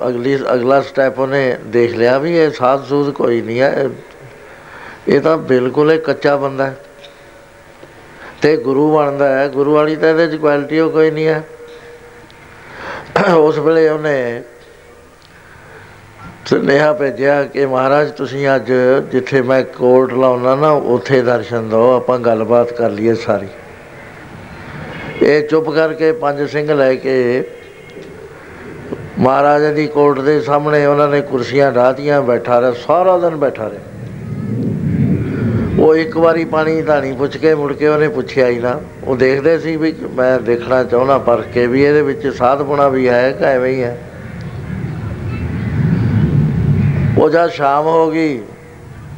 ਅਗਲੀ, 0.08 0.36
ਅਗਲਾ 0.36 0.82
ਸਟੈਪ 0.82 1.20
ਉਹਨੇ 1.20 1.58
ਦੇਖ 1.66 1.96
ਲਿਆ 1.96 2.18
ਵੀ 2.18 2.38
ਇਹ 2.38 2.52
ਸਾਧ 2.52 2.84
ਸੂਦ 2.84 3.10
ਕੋਈ 3.10 3.42
ਨਹੀਂ 3.42 3.62
ਹੈ। 3.62 3.90
ਇਹ 5.08 5.22
ਤਾਂ 5.22 5.38
ਬਿਲਕੁਲ 5.38 5.92
ਹੀ 5.92 5.98
ਕੱਚਾ 5.98 6.36
ਬੰਦਾ 6.36 6.66
ਹੈ। 6.66 6.78
ਤੇ 8.42 8.58
ਗੁਰੂ 8.58 8.98
ਬਣਦਾ 8.98 9.40
ਹੈ। 9.40 9.48
ਗੁਰੂ 9.48 9.74
ਵਾਲੀ 9.74 9.96
ਤਾਂ 9.96 10.10
ਇਹਦੇ 10.10 10.28
ਚ 10.28 10.36
ਕੁਆਲਿਟੀ 10.36 10.80
ਉਹ 10.80 10.92
ਕੋਈ 10.92 11.12
ਨਹੀਂ 11.12 11.28
ਹੈ। 11.28 11.44
ਉਸ 13.36 13.58
ਵੇਲੇ 13.58 13.90
ਉਹਨੇ 13.90 14.44
ਸੁਨੇਹਾ 16.46 16.94
ਭੇਜਿਆ 16.94 17.44
ਕਿ 17.44 17.66
ਮਹਾਰਾਜ, 17.66 18.12
ਤੁਸੀਂ 18.12 18.48
ਅੱਜ 18.56 18.72
ਜਿੱਥੇ 19.12 19.42
ਮੈਂ 19.42 19.64
ਕੋਰਟ 19.64 20.14
ਲਾਉਣਾ 20.14 20.56
ਨਾ, 20.56 20.72
ਉੱਥੇ 20.72 21.22
ਦਰਸ਼ਨ 21.22 21.70
ਦਿਓ, 21.70 21.96
ਆਪਾਂ 21.96 22.20
ਗੱਲਬਾਤ 22.20 22.74
ਕਰ 22.74 22.90
ਲਈਏ 22.90 23.14
ਸਾਰੀ। 23.14 23.48
ਇਹ 25.22 25.48
ਚੁੱਪ 25.48 25.70
ਕਰਕੇ 25.70 26.12
ਪੰਜ 26.12 26.42
ਸਿੰਘ 26.50 26.74
ਲੈ 26.74 26.94
ਕੇ 26.96 27.44
ਮਹਾਰਾਜਾ 29.20 29.72
ਦੀ 29.72 29.88
ਕੋਰਟ 29.88 30.20
ਦੇ 30.20 30.40
ਸਾਹਮਣੇ 30.42 30.86
ਉਹਨਾਂ 30.86 31.08
ਨੇ 31.08 31.22
ਕੁਰਸੀਆਂ 31.22 31.72
ਢਾਤੀਆਂ 31.72 32.22
ਬੈਠਾ 32.22 32.60
ਰਿਹਾ, 32.62 32.72
ਸਾਰਾ 32.88 33.18
ਦਿਨ 33.18 33.36
ਬੈਠਾ 33.36 33.70
ਰਿਹਾ। 33.70 33.82
ਉਹ 35.80 35.96
ਇੱਕ 35.96 36.18
ਵਾਰੀ 36.18 36.46
ਪਾਣੀ 36.46 36.82
ਧਾਣੀ 36.82 37.12
ਪੁੱਛ 37.12 37.38
ਕੇ 37.38 37.54
ਮੁੜ 37.56 37.74
ਕੇ 37.74 37.88
ਉਹਨੇ 37.88 38.08
ਪੁੱਛਿਆ 38.08 38.48
ਹੀ 38.48 38.60
ਨਾ। 38.60 38.80
ਉਹ 39.04 39.16
ਦੇਖਦੇ 39.16 39.58
ਸੀ 39.60 39.76
ਵੀ 39.76 39.94
ਮੈਂ 40.14 40.40
ਦੇਖਣਾ 40.40 40.84
ਚਾਹੁੰਦਾ 40.84 41.18
ਪਰਖ 41.18 41.48
ਕੇ 41.54 41.66
ਵੀ 41.68 41.84
ਇਹਦੇ 41.84 42.02
ਵਿੱਚ 42.02 42.28
ਸਾਧਪੁਣਾ 42.28 42.88
ਵੀ 42.88 43.08
ਹੈ 43.10 43.32
ਕਿ 43.32 43.44
ਐਵੇਂ 43.46 43.72
ਹੀ 43.72 43.84
ਹੈ। 43.84 43.98
ਉਹ 47.18 47.30
ਜਦ 47.30 47.50
ਸ਼ਾਮ 47.50 47.86
ਹੋ 47.86 48.10
ਗਈ, 48.12 48.40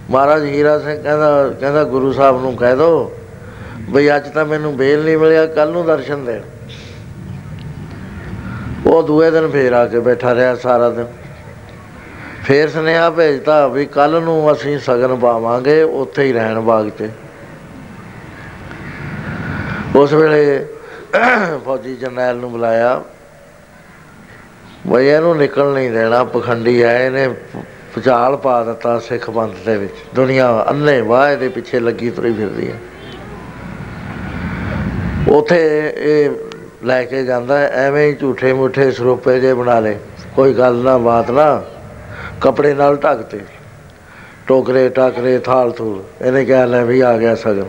ਮਹਾਰਾਜ 0.09 0.45
ਹੀਰਾ 0.45 0.77
ਸਿੰਘ 0.79 1.01
ਕਹਿੰਦਾ 1.03 1.47
ਕਹਿੰਦਾ 1.59 1.83
ਗੁਰੂ 1.83 2.11
ਸਾਹਿਬ 2.13 2.41
ਨੂੰ 2.41 2.55
ਕਹਿ 2.55 2.75
ਦੋ 2.75 3.11
ਬਈ 3.89 4.15
ਅੱਜ 4.15 4.27
ਤਾਂ 4.29 4.45
ਮੈਨੂੰ 4.45 4.75
ਬੇਲ 4.77 5.03
ਨਹੀਂ 5.03 5.17
ਮਿਲਿਆ 5.17 5.45
ਕੱਲ 5.47 5.71
ਨੂੰ 5.71 5.85
ਦਰਸ਼ਨ 5.85 6.25
ਦੇ 6.25 6.41
ਉਹ 8.87 9.03
ਦੂਏ 9.03 9.29
ਦਿਨ 9.31 9.47
ਫੇਰ 9.49 9.73
ਆ 9.73 9.85
ਕੇ 9.85 9.99
ਬੈਠਾ 9.99 10.33
ਰਿਹਾ 10.35 10.55
ਸਾਰਾ 10.55 10.89
ਦਿਨ। 10.89 11.05
ਫੇਰ 12.43 12.69
ਸੁਨੇਹਾ 12.69 13.09
ਭੇਜਤਾ 13.09 13.67
ਵੀ 13.67 13.85
ਕੱਲ 13.85 14.21
ਨੂੰ 14.23 14.51
ਅਸੀਂ 14.51 14.77
ਸਗਨ 14.79 15.15
ਪਾਵਾਂਗੇ, 15.15 15.81
ਉੱਥੇ 15.83 16.23
ਹੀ 16.23 16.33
ਰਹਿਣ 16.33 16.59
ਬਾਗ 16.61 16.89
'ਚ 16.89 17.09
ਉਸ 19.95 20.13
ਵੇਲੇ 20.13 20.65
ਫੌਜੀ 21.65 21.95
ਜਰਨੈਲ 21.95 22.35
ਨੂੰ 22.37 22.51
ਬੁਲਾਇਆ, 22.51 23.01
ਬਈ 24.87 25.07
ਇਹਨੂੰ 25.07 25.35
ਨਿਕਲ 25.37 25.73
ਨਹੀਂ 25.73 25.91
ਦੇਣਾ, 25.91 26.23
ਪਖੰਡੀ 26.23 26.81
ਹੈ 26.83 26.99
ਇਹਨੇ 27.05 27.27
ਪਚਾਲ 27.95 28.35
ਪਾ 28.37 28.63
ਦਿੱਤਾ 28.63 28.97
ਸਿੱਖ 28.99 29.29
ਪੰਥ 29.29 29.55
ਦੇ 29.65 29.77
ਵਿੱਚ। 29.77 29.93
ਦੁਨੀਆ 30.15 30.65
ਅੰਨੇ 30.69 30.99
ਵਾਹ 31.03 31.35
ਦੇ 31.37 31.49
ਪਿੱਛੇ 31.49 31.79
ਲੱਗੀ 31.79 32.09
ਤੁਰੀ 32.09 32.33
ਫਿਰਦੀ 32.33 32.69
ਹੈ 32.71 32.79
ਉਥੇ 35.35 35.93
ਇਹ 35.97 36.29
ਲੈ 36.83 37.03
ਕੇ 37.03 37.23
ਜਾਂਦਾ, 37.23 37.57
ਐਵੇਂ 37.59 38.07
ਹੀ 38.07 38.15
ਝੂਠੇ 38.15 38.53
ਮੁੱਠੇ 38.53 38.91
ਸਰੂਪੇ 38.91 39.39
ਜੇ 39.39 39.53
ਬਣਾ 39.53 39.79
ਲੇ 39.79 39.97
ਕੋਈ 40.35 40.53
ਗੱਲ 40.53 40.75
ਨਾ, 40.75 40.97
ਬਾਤ 40.97 41.31
ਨਾ। 41.31 41.63
ਕਪੜੇ 42.41 42.73
ਨਾਲ 42.73 42.95
ਢੱਕਤੇ 42.95 43.39
ਟੋਕਰੇ, 44.47 44.89
ਟਾਕਰੇ, 44.89 45.37
ਥਾਲ 45.39 45.71
ਥੂਲ। 45.71 46.03
ਇਹਨੇ 46.25 46.45
ਕਿਹਾ, 46.45 46.65
ਲੈ 46.65 46.83
ਵੀ 46.83 46.99
ਆ 47.01 47.17
ਗਿਆ 47.17 47.35
ਸਗਨ। 47.35 47.65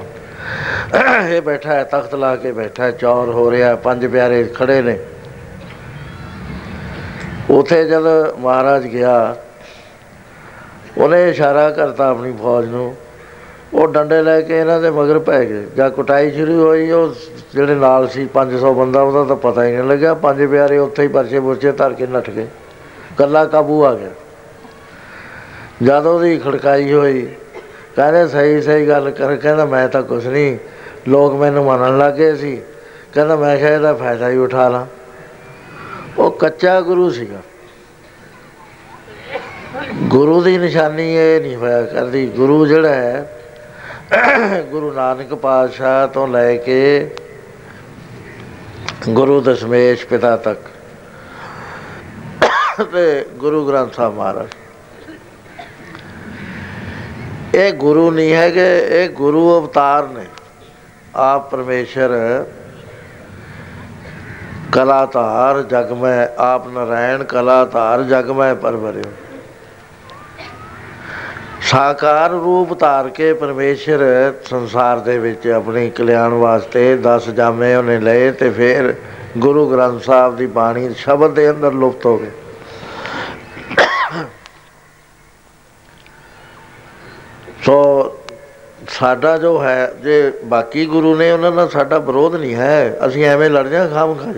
ਇਹ 1.30 1.40
ਬੈਠਾ 1.42 1.72
ਹੈ, 1.72 1.82
ਤਖਤ 1.84 2.14
ਲਾ 2.14 2.34
ਕੇ 2.36 2.52
ਬੈਠਾ 2.52 2.84
ਹੈ, 2.84 2.90
ਚੌਰ 2.90 3.28
ਹੋ 3.28 3.50
ਰਿਹਾ 3.50 3.74
ਪੰਜ 3.76 4.06
ਪਿਆਰੇ 4.06 4.44
ਖੜੇ 4.44 4.80
ਨੇ। 4.82 4.98
ਉਥੇ 7.50 7.84
ਜਦ 7.84 8.06
ਮਹਾਰਾਜ 8.38 8.86
ਗਿਆ, 8.86 9.36
ਉਹਨੇ 10.98 11.28
ਇਸ਼ਾਰਾ 11.30 11.70
ਕਰਤਾ 11.70 12.10
ਆਪਣੀ 12.10 12.32
ਫੌਜ 12.32 12.68
ਨੂੰ। 12.68 12.94
ਉਹ 13.74 13.88
ਡੰਡੇ 13.88 14.22
ਲੈ 14.22 14.40
ਕੇ 14.40 14.60
ਇਹਨਾਂ 14.60 14.80
ਦੇ 14.80 14.90
ਮਗਰ 14.90 15.18
ਪੈ 15.18 15.44
ਗਏ। 15.44 15.66
ਜਾਂ 15.76 15.90
ਕੁਟਾਈ 15.90 16.30
ਸ਼ੁਰੂ 16.30 16.66
ਹੋਈ, 16.66 16.90
ਉਹ 16.90 17.14
ਜਿਹੜੇ 17.54 17.74
ਨਾਲ 17.74 18.08
ਸੀ 18.08 18.26
500 18.26 18.74
ਬੰਦਾ, 18.74 19.02
ਉਹਦਾ 19.02 19.24
ਤਾਂ 19.24 19.36
ਪਤਾ 19.36 19.64
ਹੀ 19.64 19.76
ਨਹੀਂ 19.76 19.84
ਲੱਗਿਆ। 19.84 20.14
ਪੰਜ 20.14 20.50
ਪਿਆਰੇ 20.50 20.78
ਉੱਥੇ 20.78 21.02
ਹੀ 21.02 21.08
ਪਰਚੇ 21.08 21.40
ਪੁਰਚੇ 21.40 21.72
ਧਰ 21.72 21.92
ਕੇ 21.92 22.06
ਨੱਠ 22.06 22.30
ਗਏ। 22.30 22.46
ਕੱਲਾ 23.18 23.44
ਕਾਬੂ 23.44 23.84
ਆ 23.84 23.94
ਗਿਆ। 23.94 24.10
ਜਦ 25.82 26.06
ਉਹਦੀ 26.06 26.38
ਖੜਕਾਈ 26.38 26.92
ਹੋਈ, 26.92 27.28
ਕਹਿੰਦੇ, 27.96 28.28
ਸਹੀ 28.28 28.62
ਸਹੀ 28.62 28.88
ਗੱਲ 28.88 29.10
ਕਰ 29.10 29.36
ਕਹਿੰਦਾ, 29.36 29.64
ਮੈਂ 29.64 29.88
ਤਾਂ 29.88 30.02
ਕੁਛ 30.02 30.26
ਨਹੀਂ। 30.26 30.58
ਲੋਕ 31.08 31.34
ਮੈਨੂੰ 31.34 31.64
ਮੰਨਣ 31.64 31.98
ਲੱਗੇ 31.98 32.34
ਸੀ। 32.34 32.62
ਕਹਿੰਦਾ, 33.14 33.36
ਮੈਂ 33.36 33.58
ਕਿਹਾ 33.58 33.70
ਇਹਦਾ 33.70 33.94
ਫਾਇਦਾ 33.94 34.28
ਹੀ 34.28 34.36
ਉਠਾ 34.36 34.68
ਲਾਂ। 34.68 34.86
ਉਹ 36.18 36.30
ਕੱਚਾ 36.30 36.80
ਗੁਰੂ 36.80 37.10
ਸੀਗਾ। 37.10 37.38
ਗੁਰੂ 40.02 40.40
ਦੀ 40.40 40.58
ਨਿਸ਼ਾਨੀ 40.58 41.14
ਇਹ 41.14 41.40
ਨਹੀਂ 41.40 41.56
ਹੋਇਆ 41.56 41.82
ਕਰਦੀ। 41.82 42.26
ਗੁਰੂ 42.26 42.66
ਜਿਹੜਾ 42.66 42.88
ਹੈ 42.88 43.35
ਗੁਰੂ 44.70 44.92
ਨਾਨਕ 44.92 45.34
ਪਾਤਸ਼ਾਹ 45.34 46.06
ਤੋਂ 46.08 46.26
ਲੈ 46.28 46.56
ਕੇ 46.56 47.10
ਗੁਰੂ 49.08 49.40
ਦਸ਼ਮੇਸ਼ 49.40 50.06
ਪਿਤਾ 50.06 50.36
ਤੱਕ 50.36 50.68
ਤੇ 52.92 53.26
ਗੁਰੂ 53.36 53.66
ਗ੍ਰੰਥ 53.68 53.94
ਸਾਹਿਬ 53.94 54.14
ਮਹਾਰਾਜ। 54.14 54.46
ਇਹ 57.54 57.72
ਗੁਰੂ 57.72 58.10
ਨਹੀਂ 58.10 58.34
ਹੈਗੇ, 58.34 58.68
ਇਹ 58.90 59.08
ਗੁਰੂ 59.08 59.60
ਅਵਤਾਰ 59.60 60.06
ਨੇ। 60.06 60.26
ਆਪ 61.16 61.50
ਪਰਮੇਸ਼ਰ 61.50 62.10
ਕਲਾਧਾਰ 64.72 65.62
ਜਗ 65.62 65.92
ਮੈਂ, 65.92 66.26
ਆਪ 66.38 66.68
ਨਰਾਇਣ 66.68 67.24
ਕਲਾਧਾਰ 67.24 68.02
ਜਗ 68.02 68.30
ਮੈਂ 68.30 68.54
ਪਰਵਰਿਓ 68.54 69.12
ਸਾਕਾਰ 71.66 72.30
ਰੂਪ 72.30 72.78
ਧਾਰ 72.78 73.08
ਕੇ 73.08 73.32
ਪਰਮੇਸ਼ਰ 73.34 74.02
ਸੰਸਾਰ 74.44 74.98
ਦੇ 74.98 75.16
ਵਿੱਚ 75.18 75.46
ਆਪਣੀ 75.48 75.88
ਕਲਿਆਣ 75.90 76.32
ਵਾਸਤੇ 76.32 76.82
10 77.04 77.30
ਜਾਮੇ 77.36 77.74
ਉਹਨੇ 77.74 77.98
ਲਏ 78.00 78.30
ਤੇ 78.32 78.50
ਫਿਰ 78.50 78.94
ਗੁਰੂ 79.38 79.66
ਗ੍ਰੰਥ 79.70 80.02
ਸਾਹਿਬ 80.02 80.36
ਦੀ 80.36 80.46
ਬਾਣੀ 80.56 80.88
ਸ਼ਬਦ 80.98 81.34
ਦੇ 81.34 81.48
ਅੰਦਰ 81.50 81.72
ਲੁਪਤ 81.72 82.06
ਹੋ 82.06 82.16
ਗਏ। 82.18 82.30
ਸੋ 87.64 87.78
ਸਾਡਾ 88.88 89.36
ਜੋ 89.38 89.62
ਹੈ, 89.62 89.92
ਜੇ 90.02 90.32
ਬਾਕੀ 90.44 90.84
ਗੁਰੂ 90.86 91.14
ਨੇ 91.16 91.30
ਉਹਨਾਂ 91.30 91.50
ਨਾਲ 91.52 91.68
ਸਾਡਾ 91.68 91.98
ਵਿਰੋਧ 91.98 92.36
ਨਹੀਂ 92.36 92.54
ਹੈ, 92.54 92.98
ਅਸੀਂ 93.06 93.24
ਐਵੇਂ 93.24 93.50
ਲੜ 93.50 93.66
ਜਾ 93.68 93.86
ਖਾਮ 93.88 94.14
ਖਾਈ 94.14 94.34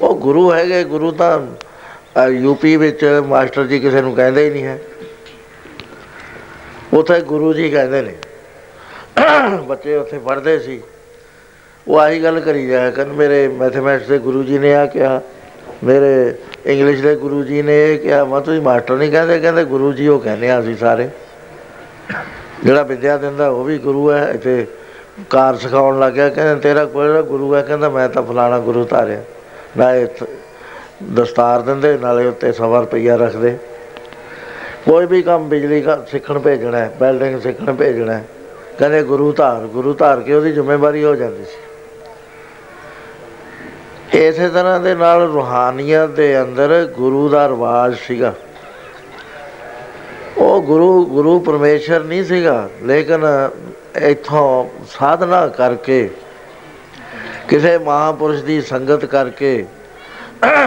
ਉਹ 0.00 0.14
ਗੁਰੂ 0.18 0.52
ਹੈਗੇ, 0.52 0.84
ਗੁਰੂ 0.84 1.10
ਤਾਂ 1.12 2.28
ਯੂਪੀ 2.28 2.76
ਵਿੱਚ 2.76 3.04
ਮਾਸਟਰ 3.26 3.66
ਜੀ 3.66 3.80
ਕਿਸੇ 3.80 4.02
ਨੂੰ 4.02 4.14
ਕਹਿੰਦੇ 4.14 4.44
ਹੀ 4.44 4.50
ਨਹੀਂ 4.50 4.64
ਹੈ। 4.64 4.78
ਉਥੇ 6.94 7.20
ਗੁਰੂ 7.20 7.52
ਜੀ 7.52 7.70
ਕਹਿੰਦੇ 7.70 8.00
ਨੇ, 8.02 8.14
ਬੱਚੇ 9.66 9.96
ਉੱਥੇ 9.96 10.18
ਪੜ੍ਹਦੇ 10.18 10.58
ਸੀ। 10.58 10.80
ਉਹ 11.88 11.98
ਆਹੀ 11.98 12.22
ਗੱਲ 12.22 12.40
ਕਰੀ 12.40 12.66
ਜਾਇਆ 12.66 12.90
ਕਰਨ, 12.90 13.12
ਮੇਰੇ 13.12 13.46
ਮੈਥਮੈਟਿਕਸ 13.48 14.08
ਦੇ 14.08 14.18
ਗੁਰੂ 14.18 14.42
ਜੀ 14.42 14.58
ਨੇ 14.58 14.74
ਆ 14.74 14.86
ਕਿਹਾ, 14.86 15.20
ਮੇਰੇ 15.84 16.34
ਇੰਗਲਿਸ਼ 16.66 17.02
ਦੇ 17.02 17.14
ਗੁਰੂ 17.16 17.42
ਜੀ 17.42 17.62
ਨੇ 17.62 17.94
ਇਹ 17.94 17.98
ਕਿਹਾ, 17.98 18.24
ਮੈਂ 18.24 18.40
ਤੁਸੀਂ 18.40 18.60
ਮਾਸਟਰ 18.60 18.96
ਨਹੀਂ 18.96 19.10
ਕਹਿੰਦੇ? 19.12 19.38
ਕਹਿੰਦੇ, 19.40 19.64
ਗੁਰੂ 19.64 19.92
ਜੀ 19.92 20.08
ਉਹ 20.08 20.20
ਕਹਿੰਦੇ 20.20 20.50
ਆ 20.50 20.60
ਅਸੀਂ 20.60 20.76
ਸਾਰੇ। 20.76 21.08
ਜਿਹੜਾ 22.64 22.82
ਵਿਦਿਆ 22.82 23.16
ਦਿੰਦਾ 23.16 23.48
ਉਹ 23.48 23.64
ਵੀ 23.64 23.78
ਗੁਰੂ 23.78 24.10
ਹੈ, 24.12 24.30
ਇੱਥੇ 24.34 24.66
ਕਾਰ 25.30 25.56
ਸਿਖਾਉਣ 25.56 25.98
ਲੱਗਿਆ, 26.00 26.28
ਕਹਿੰਦੇ, 26.28 26.60
ਤੇਰਾ 26.60 26.84
ਕੋਈ 26.84 27.22
ਗੁਰੂ 27.22 27.54
ਹੈ। 27.54 27.62
ਕਹਿੰਦਾ, 27.62 27.88
ਮੈਂ 27.90 28.08
ਤਾਂ 28.08 28.22
ਫਲਾਣਾ 28.22 28.58
ਗੁਰੂ 28.58 28.84
ਧਾਰਿਆ। 28.84 29.22
ਨਾ 29.78 29.94
ਇਹ 29.94 30.06
ਦਸਤਾਰ 31.14 31.60
ਦਿੰਦੇ, 31.60 31.96
ਨਾਲੇ 31.98 32.26
ਉੱਤੇ 32.26 32.52
ਸਵਾ 32.52 32.80
ਰੁਪਈਆ 32.80 33.16
ਰੱਖਦੇ। 33.16 33.56
ਕੋਈ 34.84 35.06
ਵੀ 35.06 35.22
ਕੰਮ 35.22 35.48
ਬਿਜਲੀ 35.48 35.80
ਦਾ 35.80 36.04
ਸਿੱਖਣ 36.10 36.38
ਭੇਜਣਾ 36.38 36.78
ਹੈ 36.78 36.90
ਬਿਲਡਿੰਗ 37.00 37.40
ਸਿੱਖਣ 37.40 37.72
ਭੇਜਣਾ 37.74 38.12
ਹੈ, 38.12 38.24
ਕਹਿੰਦੇ 38.78 39.02
ਗੁਰੂ 39.02 39.32
ਧਾਰ 39.32 39.66
ਗੁਰੂ 39.66 39.92
ਧਾਰ 39.94 40.20
ਕੇ 40.20 40.34
ਉਹਦੀ 40.34 40.52
ਜ਼ਿੰਮੇਵਾਰੀ 40.52 41.04
ਹੋ 41.04 41.14
ਜਾਂਦੀ 41.14 41.44
ਸੀ। 41.44 41.58
ਇਸੇ 44.18 44.48
ਤਰ੍ਹਾਂ 44.48 44.80
ਦੇ 44.80 44.94
ਨਾਲ 44.94 45.22
ਰੂਹਾਨੀਅਤ 45.32 46.10
ਦੇ 46.10 46.40
ਅੰਦਰ 46.42 46.84
ਗੁਰੂ 46.96 47.28
ਦਾ 47.28 47.48
ਰਿਵਾਜ 47.48 47.94
ਸੀਗਾ। 47.96 48.32
ਉਹ 50.38 50.62
ਗੁਰੂ 50.62 51.04
ਗੁਰੂ 51.06 51.38
ਪਰਮੇਸ਼ਰ 51.40 52.04
ਨਹੀਂ 52.04 52.24
ਸੀਗਾ, 52.24 52.68
ਲੇਕਿਨ 52.82 53.24
ਇਥੋਂ 54.02 54.64
ਸਾਧਨਾ 54.88 55.46
ਕਰਕੇ, 55.48 56.10
ਕਿਸੇ 57.48 57.78
ਮਹਾਪੁਰਸ਼ 57.78 58.42
ਦੀ 58.44 58.60
ਸੰਗਤ 58.62 59.04
ਕਰਕੇ 59.04 59.64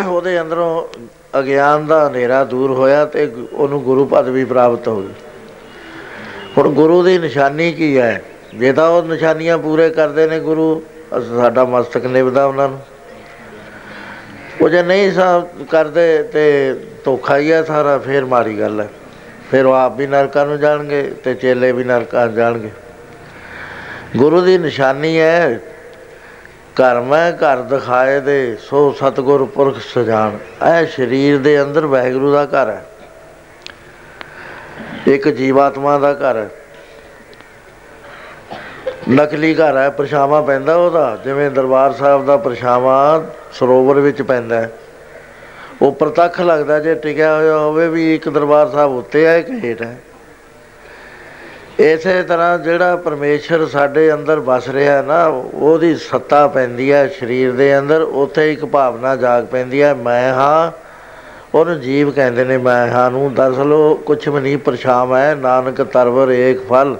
ਉਹਦੇ 0.07 0.41
ਅੰਦਰੋਂ 0.41 0.99
ਅਗਿਆਨ 1.39 1.85
ਦਾ 1.85 2.07
ਹਨੇਰਾ 2.07 2.43
ਦੂਰ 2.43 2.71
ਹੋਇਆ 2.71 3.05
ਤੇ 3.05 3.31
ਉਹਨੂੰ 3.53 3.83
ਗੁਰੂ 3.83 4.05
ਪਦਵੀ 4.05 4.45
ਪ੍ਰਾਪਤ 4.45 4.87
ਹੋ 4.87 5.01
ਗਈ। 5.01 5.13
ਹੁਣ 6.57 6.69
ਗੁਰੂ 6.69 7.03
ਦੀ 7.03 7.17
ਨਿਸ਼ਾਨੀ 7.17 7.73
ਕੀ 7.73 7.97
ਹੈ? 7.97 8.23
ਜੇ 8.55 8.73
ਤਾਂ 8.73 8.89
ਉਹ 8.89 9.03
ਨਿਸ਼ਾਨੀਆਂ 9.03 9.57
ਪੂਰੇ 9.57 9.89
ਕਰਦੇ 9.89 10.27
ਨੇ 10.27 10.39
ਗੁਰੂ 10.39 10.83
ਸਾਡਾ 11.37 11.65
ਮਸਤਕ 11.65 12.05
ਨਿਵਦਾ 12.05 12.45
ਉਹਨਾਂ 12.45 12.69
ਨੂੰ। 12.69 12.81
ਉਹ 14.61 14.69
ਜੇ 14.69 14.83
ਨਹੀਂ 14.83 15.11
ਸਾ 15.11 15.47
ਕਰਦੇ 15.71 16.23
ਤੇ 16.23 16.75
ਧੋਖਾ 17.05 17.37
ਹੀ 17.37 17.51
ਹੈ 17.51 17.63
ਸਾਰਾ, 17.63 17.97
ਫੇਰ 17.97 18.25
ਮਾਰੀ 18.25 18.59
ਗੱਲ 18.59 18.81
ਹੈ। 18.81 18.89
ਫਿਰ 19.51 19.65
ਉਹ 19.65 19.73
ਆਪ 19.73 19.97
ਵੀ 19.97 20.07
ਨਰਕਾਂ 20.07 20.45
ਨੂੰ 20.45 20.59
ਜਾਣਗੇ 20.59 21.01
ਤੇ 21.23 21.33
ਚੇਲੇ 21.33 21.71
ਵੀ 21.71 21.83
ਨਰਕਾਂ 21.83 22.27
ਜਾਣਗੇ। 22.27 22.69
ਗੁਰੂ 24.17 24.41
ਦੀ 24.41 24.57
ਨਿਸ਼ਾਨੀ 24.57 25.19
ਹੈ 25.19 25.59
ਘਰ 26.81 27.01
ਮੈਂ 27.01 27.31
ਘਰ 27.31 27.57
ਦਿਖਾਏ 27.57 28.19
ਦੇ, 28.19 28.57
ਸੋ 28.61 28.91
ਸਤਗੁਰ 28.91 29.45
ਪੁਰਖ 29.45 29.77
ਸਜਾਨ। 29.77 30.37
ਇਹ 30.69 30.87
ਸਰੀਰ 30.87 31.37
ਦੇ 31.37 31.61
ਅੰਦਰ 31.61 31.85
ਵਾਹਿਗੁਰੂ 31.85 32.31
ਦਾ 32.33 32.45
ਘਰ 32.45 32.69
ਹੈ। 32.69 32.85
ਇੱਕ 35.07 35.29
ਜੀਵਾਤਮਾ 35.29 35.97
ਦਾ 35.97 36.13
ਘਰ 36.13 36.37
ਹੈ। 36.37 36.49
ਨਕਲੀ 39.09 39.55
ਘਰ 39.55 39.77
ਹੈ, 39.77 39.89
ਪਰਛਾਵਾਂ 39.89 40.43
ਪੈਂਦਾ 40.43 40.75
ਉਹਦਾ। 40.75 41.17
ਜਿਵੇਂ 41.23 41.51
ਦਰਬਾਰ 41.51 41.93
ਸਾਹਿਬ 41.93 42.25
ਦਾ 42.25 42.37
ਪਰਛਾਵਾਂ 42.37 43.21
ਸਰੋਵਰ 43.53 43.99
ਵਿੱਚ 43.99 44.21
ਪੈਂਦਾ 44.21 44.61
ਹੈ। 44.61 44.71
ਉਹ 45.81 45.91
ਪ੍ਰਤੱਖ 45.91 46.41
ਲੱਗਦਾ 46.41 46.79
ਜੇ 46.79 46.95
ਟਿਕਿਆ 46.95 47.35
ਹੋਇਆ 47.35 47.57
ਹੋਵੇ 47.57 47.87
ਵੀ 47.87 48.15
ਇੱਕ 48.15 48.29
ਦਰਬਾਰ 48.29 48.69
ਸਾਹਿਬ 48.69 48.91
ਉੱਤੇ 48.91 49.25
ਹੈ 49.25 49.41
ਕਿ 49.41 49.59
ਹੇਠ 49.63 49.81
ਹੈ। 49.81 49.97
ਇਸੇ 51.79 52.23
ਤਰ੍ਹਾਂ 52.23 52.59
ਜਿਹੜਾ 52.59 52.95
ਪਰਮੇਸ਼ਰ 52.95 53.65
ਸਾਡੇ 53.65 54.13
ਅੰਦਰ 54.13 54.39
ਵਸ 54.39 54.69
ਰਿਹਾ 54.69 55.01
ਨਾ, 55.01 55.25
ਉਹਦੀ 55.53 55.95
ਸੱਤਾ 55.95 56.47
ਪੈਂਦੀ 56.47 56.91
ਹੈ 56.91 57.07
ਸਰੀਰ 57.07 57.51
ਦੇ 57.51 57.79
ਅੰਦਰ, 57.79 58.01
ਉੱਥੇ 58.01 58.53
ਇੱਕ 58.53 58.65
ਭਾਵਨਾ 58.65 59.15
ਜਾਗ 59.15 59.45
ਪੈਂਦੀ 59.45 59.81
ਹੈ, 59.81 59.93
ਮੈਂ 59.93 60.33
ਹਾਂ। 60.33 60.71
ਉਹਨੂੰ 61.57 61.81
ਜੀਵ 61.81 62.11
ਕਹਿੰਦੇ 62.11 62.43
ਨੇ, 62.43 62.57
ਮੈਂ 62.57 62.87
ਹਾਂ 62.87 63.11
ਨੂੰ। 63.11 63.33
ਦਰਸਲ 63.33 63.73
ਉਹ 63.73 63.95
ਕੁਛ 63.95 64.27
ਵੀ 64.27 64.41
ਨਹੀਂ 64.41 64.57
ਪਰਛਾਮ 64.57 65.15
ਹੈ, 65.15 65.35
ਨਾਨਕ 65.35 65.81
ਤਰਵਰ 65.81 66.31
ਏਕ 66.31 66.67
ਫਲ। 66.67 66.97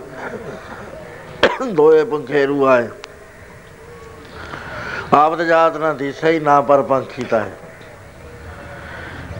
ਦੋਏ 1.71 2.03
ਪੰਖੇਰੂ 2.03 2.67
ਆਏ। 2.67 2.87
ਆਪਦ 5.13 5.43
ਜਾਤ 5.43 5.77
ਨਾ 5.77 5.93
ਦਿਸੈ 5.93 6.31
ਹੀ 6.31 6.39
ਨਾ 6.39 6.61
ਪਰ 6.61 6.81
ਪੰਖੀ 6.81 7.23
ਤਾਂ 7.23 7.39
ਹੈ। 7.39 7.51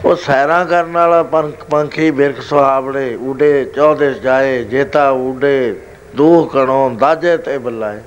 ਉਹ 0.04 0.16
ਸੈਰਾਂ 0.16 0.64
ਕਰਨ 0.66 0.92
ਵਾਲਾ 0.92 1.22
ਪੰਖੀ 1.70 2.10
ਬਿਰਖ 2.10 2.40
ਸੁਹਾਵੜੇ 2.40 3.14
ਉਡੇ 3.22 3.64
ਚੌਦੇ 3.64 4.12
ਜਾਏ, 4.14 4.62
ਜੇਤਾ 4.64 5.08
ਉਡੇ 5.10 5.76
ਦੂਹ 6.16 6.46
ਕਣੋਂ, 6.46 6.90
ਦਾਜੇ 6.90 7.36
ਤੇ 7.36 7.56
ਬੱਲਾਏ। 7.58 8.00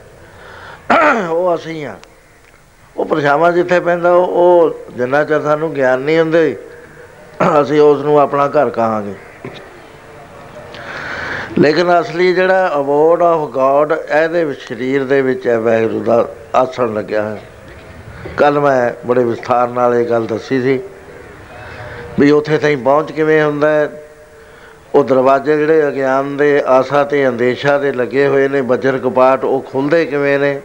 ਉਹ 1.30 1.54
ਅਸੀਂ 1.56 1.86
ਆ। 1.86 1.96
ਉਹ 2.98 3.06
ਪਰਛਾਵਾਂ 3.06 3.52
ਜਿੱਥੇ 3.52 3.80
ਪੈਂਦਾ, 3.80 4.12
ਉਹ 4.12 4.80
ਜਿੰਨਾ 4.98 5.24
ਚਿਰ 5.24 5.42
ਸਾਨੂੰ 5.42 5.74
ਗਿਆਨ 5.74 6.00
ਨਹੀਂ 6.00 6.20
ਹੁੰਦੇ, 6.20 6.56
ਅਸੀਂ 7.62 7.80
ਉਸ 7.82 8.02
ਨੂੰ 8.02 8.20
ਆਪਣਾ 8.20 8.48
ਘਰ 8.48 8.70
ਕਹਾਂਗੇ। 8.70 9.14
ਲੇਕਿਨ 11.60 12.00
ਅਸਲੀ 12.00 12.34
ਜਿਹੜਾ 12.34 12.72
ਅਵਾਰਡ 12.76 13.22
ਆਫ 13.22 13.50
ਗੋਡ 13.50 13.92
ਇਹਦੇ 13.92 14.44
ਵਿੱਚ 14.44 14.60
ਸਰੀਰ 14.60 15.04
ਦੇ 15.04 15.22
ਵਿੱਚ 15.22 15.48
ਹੈ 15.48 15.58
ਵੈਗਰੂ 15.60 16.04
ਦਾ 16.04 16.28
ਆਸਣ 16.56 16.94
ਲੱਗਿਆ 16.94 17.24
ਹੈ 17.24 17.42
ਕੱਲ 18.38 18.60
ਮੈਂ 18.60 18.92
ਬੜੇ 19.08 19.24
ਵਿਸਥਾਰ 19.24 19.68
ਨਾਲ 19.70 19.96
ਇਹ 19.96 20.06
ਗੱਲ 20.06 20.26
ਦੱਸੀ 20.26 20.62
ਸੀ। 20.62 20.80
ਵੀ 22.20 22.32
ਉੱਥੇ 22.32 22.58
ਤਾਈਂ 22.58 22.78
ਪਹੁੰਚ 22.78 23.12
ਕਿਵੇਂ 23.12 23.44
ਹੁੰਦਾ 23.44 23.70
ਹੈ? 23.70 23.90
ਉਹ 24.96 25.04
ਦਰਵਾਜ਼ੇ 25.04 25.58
ਜਿਹੜੇ 25.58 25.88
ਅਗਿਆਨ 25.88 26.38
ਦੇ 26.38 26.64
ਆਸਾ 26.68 27.04
ਤੇ 27.04 27.28
ਅੰਦੇਸ਼ਾ 27.28 27.78
ਦੇ 27.78 27.92
ਲੱਗੇ 27.92 28.28
ਹੋਏ 28.28 28.48
ਨੇ 28.48 28.62
ਬਜਰ 28.62 28.98
ਕਪਾਟ 28.98 29.44
ਉਹ 29.44 29.62
ਖੁੱਲਦੇ 29.62 30.06
ਕਿਵੇਂ 30.06 30.40
ਨੇ? 30.40 30.62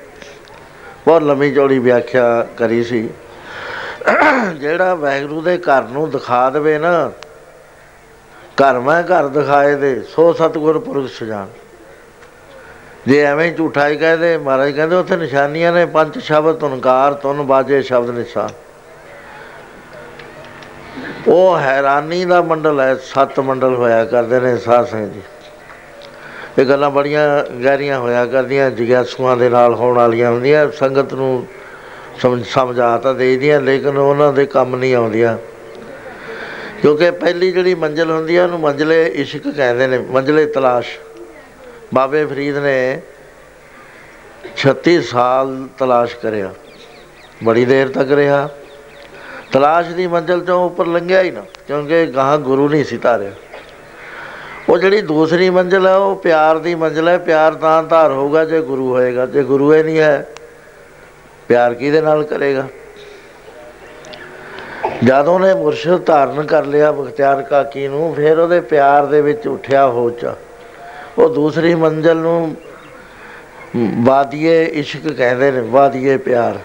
ਬਹੁਤ 1.06 1.22
ਲੰਮੀ 1.22 1.54
ਚੌੜੀ 1.54 1.78
ਵਿਆਖਿਆ 1.78 2.46
ਕਰੀ 2.56 2.84
ਸੀ। 2.84 3.08
ਜਿਹੜਾ 4.56 4.94
ਵੈਗਰੂ 4.94 5.40
ਦੇ 5.40 5.58
ਘਰ 5.58 5.82
ਨੂੰ 5.82 6.10
ਦਿਖਾ 6.10 6.50
ਦੇਵੇ 6.50 6.78
ਨਾ, 6.78 7.12
ਘਰ 8.62 8.80
ਮੈਂ 8.80 9.02
ਘਰ 9.02 9.28
ਦਿਖਾਏ 9.28 9.74
ਦੇ, 9.74 10.00
ਸੋ 10.00 10.32
ਸਤਗੁਰ 10.32 10.78
ਪੁਰਖ 10.78 11.10
ਸੁਜਾਨ। 11.10 11.48
ਜੇ 13.06 13.20
ਐਵੇਂ 13.20 13.52
ਝੂਠਾ 13.52 13.88
ਹੀ 13.88 13.96
ਕਹਦੇ, 13.96 14.36
ਮਹਾਰਾਜ 14.38 14.70
ਕਹਿੰਦੇ 14.70 14.96
ਉੱਥੇ 14.96 15.16
ਨਿਸ਼ਾਨੀਆਂ 15.16 15.72
ਨੇ, 15.72 15.86
ਪੰਜ 15.86 16.18
ਸ਼ਬਦ 16.18 16.54
ਤੁਨਕਾਰ 16.54 17.14
ਤੁਨ 17.14 17.42
ਬਾਜੇ, 17.42 17.82
ਸ਼ਬਦ 17.82 18.10
ਨਿਸ਼ਾਨ। 18.10 18.50
ਉਹ 21.28 21.58
ਹੈਰਾਨੀ 21.58 22.24
ਦਾ 22.24 22.42
ਮੰਡਲ 22.42 22.80
ਹੈ, 22.80 22.94
ਸੱਤ 22.94 23.40
ਮੰਡਲ 23.40 23.74
ਹੋਇਆ 23.74 24.04
ਕਰਦੇ 24.04 24.40
ਨੇ 24.40 24.58
ਸਾਧ 24.58 24.86
ਸੰਗਤ 24.86 25.12
ਜੀ। 25.12 25.20
ਇਹ 26.58 26.66
ਗੱਲਾਂ 26.66 26.90
ਬੜੀਆਂ 26.90 27.44
ਗਹਿਰੀਆਂ 27.64 27.98
ਹੋਇਆ 27.98 28.26
ਕਰਦੀਆਂ, 28.26 28.70
ਜਿਗਿਆਸੂਆਂ 28.70 29.36
ਦੇ 29.36 29.48
ਨਾਲ 29.48 29.74
ਹੋਣ 29.74 29.96
ਵਾਲੀਆਂ 29.96 30.30
ਹੁੰਦੀਆਂ, 30.30 30.70
ਸੰਗਤ 30.70 31.14
ਨੂੰ 31.14 31.46
ਸਮਝ, 32.22 32.46
ਸਮਝਾ 32.46 32.98
ਤਾਂ 32.98 33.14
ਦੇਈਦੀਆਂ, 33.14 33.60
ਲੇਕਿਨ 33.60 33.96
ਉਹਨਾਂ 33.96 34.32
ਦੇ 34.32 34.46
ਕੰਮ 34.46 34.76
ਨਹੀਂ 34.76 34.94
ਆਉਂਦੀਆਂ। 34.94 35.38
ਕਿਉਂਕਿ 36.82 37.10
ਪਹਿਲੀ 37.10 37.52
ਜਿਹੜੀ 37.52 37.74
ਮੰਜ਼ਲ 37.74 38.10
ਹੁੰਦੀ 38.10 38.36
ਹੈ 38.36 38.44
ਉਹਨੂੰ 38.44 38.60
ਮੰਜ਼ਲੇ 38.60 39.06
ਇਸ਼ਕ 39.06 39.48
ਕਹਿੰਦੇ 39.48 39.86
ਨੇ, 39.86 39.98
ਮੰਜ਼ਲੇ 39.98 40.46
ਤਲਾਸ਼। 40.46 40.98
ਬਾਬੇ 41.94 42.26
ਫਰੀਦ 42.26 42.58
ਨੇ 42.58 43.00
36 44.56 45.02
ਸਾਲ 45.02 45.68
ਤਲਾਸ਼ 45.78 46.16
ਕਰਿਆ। 46.16 46.50
ਬੜੀ 47.44 47.64
ਦੇਰ 47.64 47.88
ਤੱਕ 47.88 48.10
ਰਿਹਾ। 48.10 48.48
ਤਲਾਸ਼ 49.52 49.88
ਦੀ 49.88 50.06
ਮੰਜ਼ਲ 50.06 50.40
ਤੋਂ 50.40 50.64
ਉੱਪਰ 50.66 50.86
ਲੰਘਿਆ 50.86 51.22
ਹੀ 51.22 51.30
ਨਾ, 51.30 51.44
ਕਿਉਂਕਿ 51.66 52.04
ਗਾਹ 52.06 52.36
ਗੁਰੂ 52.38 52.68
ਨਹੀਂ 52.68 52.84
ਸੀ 52.84 52.96
ਤਾਰਿਆ 52.98 53.30
ਉਹ 54.68 54.78
ਜਿਹੜੀ 54.78 55.00
ਦੂਸਰੀ 55.00 55.48
ਮੰਜ਼ਲ 55.50 55.86
ਹੈ, 55.86 55.94
ਉਹ 55.94 56.14
ਪਿਆਰ 56.16 56.58
ਦੀ 56.58 56.74
ਮੰਜ਼ਲ 56.74 57.08
ਹੈ। 57.08 57.16
ਪਿਆਰ 57.18 57.54
ਤਾਂ 57.54 57.82
ਧਾਰ 57.82 58.12
ਹੋਊਗਾ 58.12 58.44
ਜੇ 58.44 58.60
ਗੁਰੂ 58.60 58.88
ਹੋਏਗਾ। 58.90 59.26
ਜੇ 59.26 59.42
ਗੁਰੂ 59.42 59.72
ਹੀ 59.74 59.82
ਨਹੀਂ 59.82 59.98
ਹੈ, 59.98 60.26
ਪਿਆਰ 61.48 61.74
ਕਿਹਦੇ 61.74 62.00
ਨਾਲ 62.00 62.22
ਕਰੇਗਾ? 62.24 62.66
ਜਦੋਂ 65.04 65.38
ਨੇ 65.40 65.52
ਮੁਰਸ਼ਿਦ 65.54 66.04
ਧਾਰਨ 66.06 66.42
ਕਰ 66.42 66.64
ਲਿਆ 66.64 66.92
ਬਖਤਿਆਰ 66.92 67.42
ਕਾਕੀ 67.42 67.86
ਨੂੰ, 67.88 68.14
ਫਿਰ 68.14 68.38
ਉਹਦੇ 68.38 68.60
ਪਿਆਰ 68.60 69.06
ਦੇ 69.06 69.20
ਵਿੱਚ 69.20 69.46
ਉੱਠਿਆ 69.48 69.86
ਹੋਚਾ। 69.86 70.34
ਉਹ 71.18 71.28
ਦੂਸਰੀ 71.28 71.74
ਮੰਜ਼ਲ 71.74 72.16
ਨੂੰ 72.16 72.56
ਵਾਦੀਏ 74.04 74.64
ਇਸ਼ਕ 74.64 75.08
ਕਹਿੰਦੇ 75.08 75.50
ਨੇ, 75.50 75.60
ਵਾਦੀਏ 75.60 76.16
ਪਿਆਰ। 76.16 76.58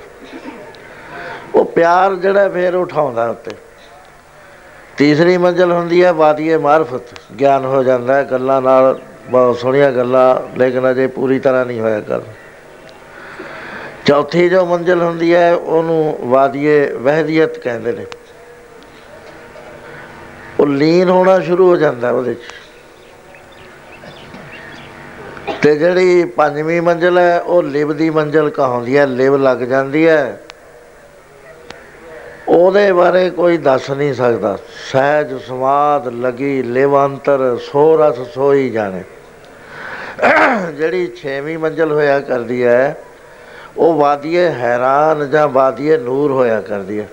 ਉਹ 1.56 1.66
ਪਿਆਰ 1.66 2.16
ਜਿਹੜਾ 2.16 2.50
ਫਿਰ 2.50 2.76
ਉਠਾਉਂਦਾ 2.76 3.30
ਉੱਤੇ। 3.30 3.52
ਤੀਸਰੀ 4.98 5.38
ਮੰਜ਼ਲ 5.38 5.72
ਹੁੰਦੀ 5.72 6.04
ਹੈ 6.04 6.14
ਵਾਦੀਏ 6.14 6.58
ਮਾਰਫਤ। 6.58 7.02
ਗਿਆਨ 7.40 7.66
ਹੋ 7.66 7.84
ਜਾਂਦਾ 7.84 8.16
ਹੈ, 8.16 8.24
ਗੱਲਾਂ 8.24 8.62
ਨਾਲ 8.62 9.02
ਬਹੁਤ 9.30 9.58
ਸੋਹਣੀਆਂ 9.58 9.92
ਗੱਲਾਂ, 9.92 10.58
ਲੇਕਿਨ 10.60 10.92
ਅਜੇ 10.92 11.08
ਪੂਰੀ 11.08 11.40
ਤਰ੍ਹਾਂ 11.40 11.66
ਨਹੀਂ 11.66 11.80
ਹੋਇਆ 11.80 12.00
ਕਰ। 12.00 12.22
ਚੌਥੀ 14.06 14.50
ਜੋ 14.50 14.66
ਮੰਜ਼ਲ 14.66 15.02
ਹੁੰਦੀ 15.02 15.36
ਹੈ, 15.36 15.56
ਉਹਨੂੰ 15.56 16.18
ਵਾਦੀਏ 16.22 16.92
ਵਹਦੀਅਤ 16.92 17.58
ਕਹਿੰਦੇ 17.58 17.92
ਨੇ। 17.92 18.06
ਉਹ 20.60 20.68
ਲੀਨ 20.68 21.10
ਹੋਣਾ 21.10 21.40
ਸ਼ੁਰੂ 21.40 21.70
ਹੋ 21.70 21.76
ਜਾਂਦਾ 21.76 22.12
ਉਹਦੇ 22.12 22.34
'ਚ। 22.34 22.38
ਤੇ 25.62 25.76
ਜਿਹੜੀ 25.76 26.26
ਪੰਜਵੀਂ 26.26 26.82
ਮੰਜ਼ਲ 26.82 27.18
ਹੈ, 27.18 27.40
ਉਹ 27.40 27.64
ਲਿਵ 27.64 27.94
ਦੀ 27.94 28.10
ਮੰਜ਼ਲ 28.10 28.50
ਕਹਾਉਂਦੀ 28.50 28.98
ਹੈ, 28.98 29.06
ਲਿਵ 29.06 29.38
ਲੱਗ 29.38 29.58
ਜਾਂਦੀ 29.58 30.08
ਹੈ। 30.08 30.42
ਉਹਦੇ 32.48 32.92
ਬਾਰੇ 32.94 33.30
ਕੋਈ 33.30 33.58
ਦੱਸ 33.58 33.90
ਨਹੀਂ 33.92 34.14
ਸਕਦਾ। 34.14 34.58
ਸਹਿਜ 34.92 35.34
ਸਮਾਦ 35.48 36.08
ਲਗੀ, 36.16 36.62
ਲਿਵੰਤਰ 36.64 37.58
ਸੋ 37.64 37.96
ਰਸ 37.98 38.20
ਸੋਈ 38.34 38.70
ਜਾਣੇ। 38.70 39.04
ਜਿਹੜੀ 40.78 41.08
6ਵੀਂ 41.18 41.58
ਮੰਜ਼ਲ 41.58 41.92
ਹੋਇਆ 41.92 42.20
ਕਰਦੀ 42.20 42.64
ਹੈ, 42.64 42.96
ਉਹ 43.78 43.94
ਵਾਦੀਏ 43.94 44.48
ਹੈਰਾਨ 44.52 45.30
ਜਾਂ 45.30 45.48
ਵਾਦੀਏ 45.50 45.98
ਨੂਰ 45.98 46.32
ਹੋਇਆ 46.32 46.62
ਕਰਦੀ 46.62 47.00
ਹੈ। 47.00 47.08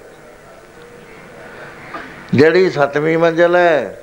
ਜਿਹੜੀ 2.35 2.71
7ਵੀਂ 2.71 3.19
ਮੰਜ਼ਲ 3.19 3.57
ਹੈ 3.57 3.97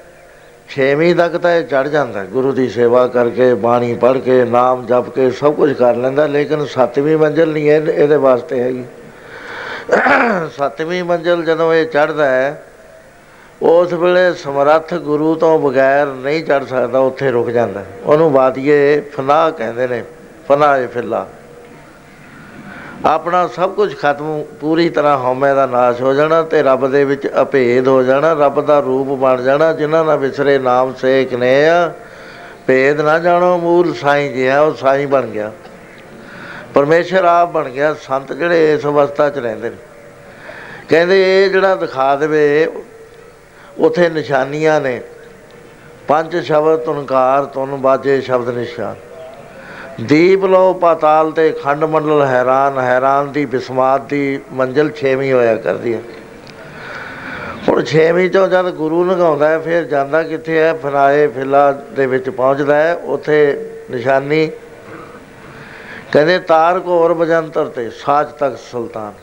6ਵੀਂ 0.70 1.16
ਤੱਕ 1.16 1.38
ਤਾਂ 1.38 1.52
ਇਹ 1.52 1.64
ਚੜ 1.64 1.88
ਜਾਂਦਾ। 1.88 2.24
ਗੁਰੂ 2.26 2.52
ਦੀ 2.52 2.68
ਸੇਵਾ 2.70 3.08
ਕਰਕੇ, 3.08 3.54
ਬਾਣੀ 3.64 3.94
ਪੜ੍ਹ 3.94 4.20
ਕੇ, 4.20 4.44
ਨਾਮ 4.46 4.86
ਜਪ 4.86 5.10
ਕੇ, 5.10 5.30
ਸਭ 5.32 5.56
ਕੁਝ 5.56 5.72
ਕਰ 5.74 5.96
ਲੈਂਦਾ, 5.96 6.26
ਲੇਕਿਨ 6.28 6.66
7ਵੀਂ 6.68 7.18
ਮੰਜ਼ਲ 7.18 7.50
ਨਹੀਂ 7.50 7.72
ਇਹਦੇ 7.72 8.18
ਵਾਸਤੇ 8.18 8.60
ਹੈਗੀ। 8.60 8.84
ਸੱਤਵੀਂ 10.58 11.04
ਮੰਜ਼ਲ 11.04 11.44
ਜਦੋਂ 11.44 11.74
ਇਹ 11.74 11.86
ਚੜਦਾ 11.86 12.26
ਹੈ, 12.26 12.64
ਉਸ 13.62 13.94
ਵੇਲੇ 13.94 14.34
ਸਮਰੱਥ 14.34 14.94
ਗੁਰੂ 14.94 15.36
ਤੋਂ 15.36 15.60
ਬਗੈਰ 15.60 16.08
ਨਹੀਂ 16.08 16.44
ਚੜ 16.44 16.64
ਸਕਦਾ, 16.66 17.00
ਉੱਥੇ 17.00 17.32
ਰੁਕ 17.32 17.50
ਜਾਂਦਾ। 17.50 17.84
ਉਹਨੂੰ 18.06 18.32
ਬਾਦੀਏ 18.34 19.02
ਫਨਾ 19.02 19.50
ਕਹਿੰਦੇ 19.50 19.88
ਨੇ 19.88 20.04
ਫਨਾਏ 20.48 20.88
ਫਿੱਲਾ। 20.88 21.28
ਆਪਣਾ 23.06 23.48
ਸਭ 23.48 23.74
ਕੁਝ 23.74 23.98
ਖਤਮ 23.98 24.44
ਪੂਰੀ 24.62 24.90
ਤਰ੍ਹਾਂ 24.90 25.18
ਹਉਮੈ 25.18 25.54
ਦਾ 25.54 25.66
ਨਾਸ਼ 25.66 26.02
ਹੋ 26.02 26.14
ਜਾਣਾ 26.14 26.42
ਤੇ 26.42 26.64
ਰੱਬ 26.64 26.88
ਦੇ 26.88 27.04
ਵਿੱਚ 27.04 27.28
ਅਭੇਦ 27.42 27.88
ਹੋ 27.88 28.04
ਜਾਣਾ, 28.04 28.34
ਰੱਬ 28.34 28.62
ਦਾ 28.66 28.80
ਰੂਪ 28.80 29.08
ਬਣ 29.08 29.42
ਜਾਣਾ, 29.42 29.74
ਜਿਨ੍ਹਾਂ 29.74 30.06
ਨਾਲ 30.06 30.18
ਵਿਸਰੇ 30.18 30.58
ਨਾਮ 30.60 30.94
ਸੇਕ 30.94 31.34
ਨੇ 31.34 31.70
ਆ। 31.70 31.92
ਭੇਦ 32.68 33.02
ਨਾ 33.02 33.20
ਜਾਣੋ, 33.20 33.58
ਮੂਲ 33.58 33.94
ਸਾਈਂ 33.94 34.32
ਜਿਹਾ, 34.32 34.62
ਉਹ 34.62 34.74
ਸਾਈਂ 34.74 35.08
ਬਣ 35.08 35.22
ਗਿਆ। 35.22 35.52
ਪਰਮੇਸ਼ਰ 36.74 37.26
ਆਪ 37.26 37.52
ਬਣ 37.52 37.70
ਗਿਆ, 37.70 37.94
ਸੰਤ 37.94 38.34
ਜਿਹੜੇ 38.34 38.74
ਇਸ 38.74 38.86
ਅਵਸਥਾ 38.86 39.30
'ਚ 39.30 39.38
ਰਹਿੰਦੇ 39.38 39.70
ਨੇ। 39.70 39.76
ਕਹਿੰਦੇ 40.90 41.46
ਇਹ 41.46 41.50
ਜਿਹੜਾ 41.50 41.76
ਦਿਖਾ 41.76 42.16
ਦੇਵੇ, 42.16 42.68
ਉਥੇ 43.80 44.10
ਨਿਸ਼ਾਨੀਆਂ 44.10 44.82
ਨੇ। 44.82 45.02
ਪੰਜ 46.08 46.38
ਸ਼ਬਦ 46.38 46.80
ਤੁਨਕਾਰ, 46.80 47.46
ਤੁਨ 47.46 47.76
ਬਾਜੇ 47.76 48.22
ਸ਼ਬਦ 48.22 48.50
ਨਿਸ਼ਾਨ। 48.50 48.96
ਦੀਪ 50.02 50.46
ਲੋ 50.46 50.74
ਪਾਤਾਲ 50.74 51.32
ਤੇ 51.32 51.52
ਖੰਡ 51.52 51.84
ਮੰਡਲ 51.84 52.26
ਹੈਰਾਨ 52.26 52.80
ਹੈਰਾਨ 52.80 53.32
ਦੀ 53.32 53.46
ਬਿਸਮਾਤ 53.46 54.02
ਦੀ 54.02 54.40
ਮੰਜ਼ਲ 54.54 54.92
6ਵੀਂ 54.92 55.34
ਹੋਇਆ 55.34 55.56
ਕਰਦੀ 55.56 55.94
ਹੈ। 55.94 56.00
ਹੁਣ 57.70 57.84
6ਵੀਂ 57.84 58.30
ਚੋਂ 58.30 58.48
ਜਦ 58.48 58.70
ਗੁਰੂ 58.70 59.06
ਨਗਾਉਂਦਾ 59.06 59.50
ਹੈ, 59.50 59.60
ਫਿਰ 59.60 59.84
ਜਾਂਦਾ 59.84 60.24
ਕਿੱਥੇ 60.24 60.60
ਹੈ? 60.60 60.74
ਫਰਾਏ 60.74 61.28
ਫਿਲਾ 61.28 61.72
ਦੇ 61.72 62.06
ਵਿੱਚ 62.06 62.30
ਪਹੁੰਚਦਾ 62.30 62.76
ਹੈ। 62.76 62.96
ਉਥੇ 62.96 63.70
ਨਿਸ਼ਾਨੀ 63.92 64.52
ਕਹਿੰਦੇ 66.12 66.38
ਤਾਰ 66.40 66.80
ਘੋਰ 66.86 67.14
ਬਜੰਤਰ 67.14 67.66
ਤੇ 67.76 67.90
ਸਾਜ 67.98 68.32
ਤਖਤ 68.40 68.58
ਸੁਲਤਾਨ। 68.62 69.14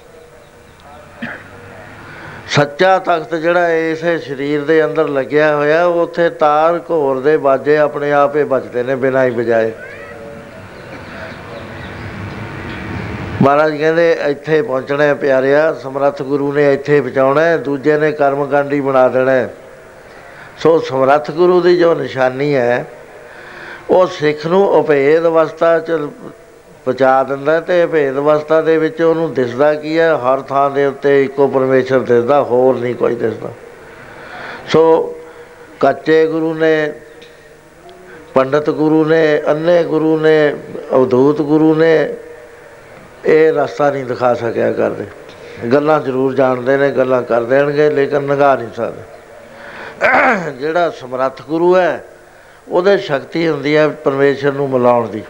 ਸੱਚਾ 2.51 2.99
ਤਖਤ 2.99 3.35
ਜਿਹੜਾ 3.35 3.69
ਇਸੇ 3.71 4.17
ਸਰੀਰ 4.19 4.65
ਦੇ 4.65 4.85
ਅੰਦਰ 4.85 5.09
ਲੱਗਿਆ 5.09 5.55
ਹੋਇਆ, 5.57 5.85
ਉੱਥੇ 5.87 6.29
ਤਾਰ 6.31 6.81
ਘੋਰ 6.91 7.21
ਦੇ 7.21 7.37
ਬਾਜੇ 7.37 7.77
ਆਪਣੇ 7.79 8.13
ਆਪੇ 8.13 8.43
ਵੱਜਦੇ 8.45 8.83
ਨੇ 8.83 8.95
ਬਿਨਾਂ 8.97 9.25
ਹੀ 9.25 9.31
ਵਜਾਏ 9.31 9.73
ਮਹਾਰਾਜ 13.43 13.77
ਕਹਿੰਦੇ, 13.77 14.11
ਇੱਥੇ 14.31 14.63
ਪਹੁੰਚਣਾ 14.63 15.13
ਪਿਆਰਿਆ, 15.15 15.73
ਸਮਰੱਥ 15.83 16.23
ਗੁਰੂ 16.23 16.53
ਨੇ 16.53 16.73
ਇੱਥੇ 16.73 17.01
ਪਹੁੰਚਾਉਣਾ 17.01 17.57
ਦੂਜੇ 17.59 17.99
ਨੇ 17.99 18.13
ਕਰਮ 18.13 18.45
ਕਾਂਡੀ 18.47 18.81
ਬਣਾ 18.81 19.09
ਦੇਣਾ 19.09 19.49
ਸੋ 20.63 20.79
ਸਮਰੱਥ 20.81 21.31
ਗੁਰੂ 21.31 21.61
ਦੀ 21.61 21.77
ਜੋ 21.79 21.95
ਨਿਸ਼ਾਨੀ 21.95 22.55
ਹੈ, 22.55 22.85
ਉਹ 23.91 24.07
ਸਿੱਖ 24.19 24.47
ਨੂੰ 24.47 24.67
ਉਪੇਦ 24.71 25.27
ਅਵਸਥਾ 25.27 25.79
ਚ 25.79 26.01
ਪਹੁੰਚਾ 26.89 27.23
ਦਿੰਦਾ 27.23 27.61
ਤੇ 27.61 27.87
ਭੇਦ 27.87 28.17
ਅਵਸਥਾ 28.17 28.61
ਦੇ 28.61 28.79
ਵਿੱਚ 28.79 29.01
ਉਹਨੂੰ 29.03 29.33
ਦਿਸਦਾ 29.35 29.75
ਕੀ 29.75 29.99
ਹੈ? 29.99 30.17
ਹਰ 30.17 30.41
ਥਾਂ 30.41 30.71
ਦੇ 30.71 30.87
ਉੱਤੇ 30.87 31.25
ਇੱਕੋ 31.25 31.47
ਪਰਮੇਸ਼ਰ 31.47 32.01
ਦਿਸਦਾ, 32.01 32.43
ਹੋਰ 32.43 32.77
ਨਹੀਂ 32.77 32.95
ਕੋਈ 32.95 33.15
ਦਿਸਦਾ। 33.15 33.51
ਸੋ 34.69 35.15
ਕੱਚੇ 35.81 36.27
ਗੁਰੂ 36.27 36.55
ਨੇ, 36.55 36.93
ਪੰਡਤ 38.35 38.71
ਗੁਰੂ 38.71 39.05
ਨੇ 39.05 39.43
ਅੰਨੇ 39.51 39.85
ਗੁਰੂ 39.85 40.19
ਨੇ, 40.19 40.55
ਅਵਧੂਤ 40.95 41.43
ਗੁਰੂ 41.43 41.75
ਨੇ, 41.75 42.15
ਇਹ 43.27 43.53
ਰਸਤਾ 43.53 43.91
ਨਹੀਂ 43.91 44.05
ਦਿਖਾ 44.05 44.35
ਸਕਿਆ 44.35 44.73
ਕਰਦੇ। 44.73 45.07
ਗੱਲਾਂ 45.73 46.01
ਜ਼ਰੂਰ 46.01 46.35
ਜਾਣਦੇ 46.35 46.77
ਨੇ, 46.77 46.91
ਗੱਲਾਂ 46.91 47.23
ਕਰ 47.23 47.43
ਦੇਣਗੇ, 47.43 47.91
ਲੇਕਿਨ 47.91 48.23
ਨਗਾ 48.23 48.55
ਨਹੀਂ 48.57 48.69
ਸਕਦੇ। 48.77 49.03
ਜਿਹੜਾ 50.51 50.91
ਸਮਰੱਥ 50.91 51.43
ਗੁਰੂ 51.43 51.77
ਹੈ, 51.77 52.05
ਉਹਦੇ 52.69 52.97
ਸ਼ਕਤੀ 52.99 53.49
ਹੁੰਦੀ 53.49 53.77
ਹੈ 53.77 53.89
ਪਰਮੇਸ਼ਰ 53.89 54.53
ਨੂੰ 54.53 54.71
ਮਿਲਾਉਣ 54.71 55.09
ਦੀ। 55.09 55.23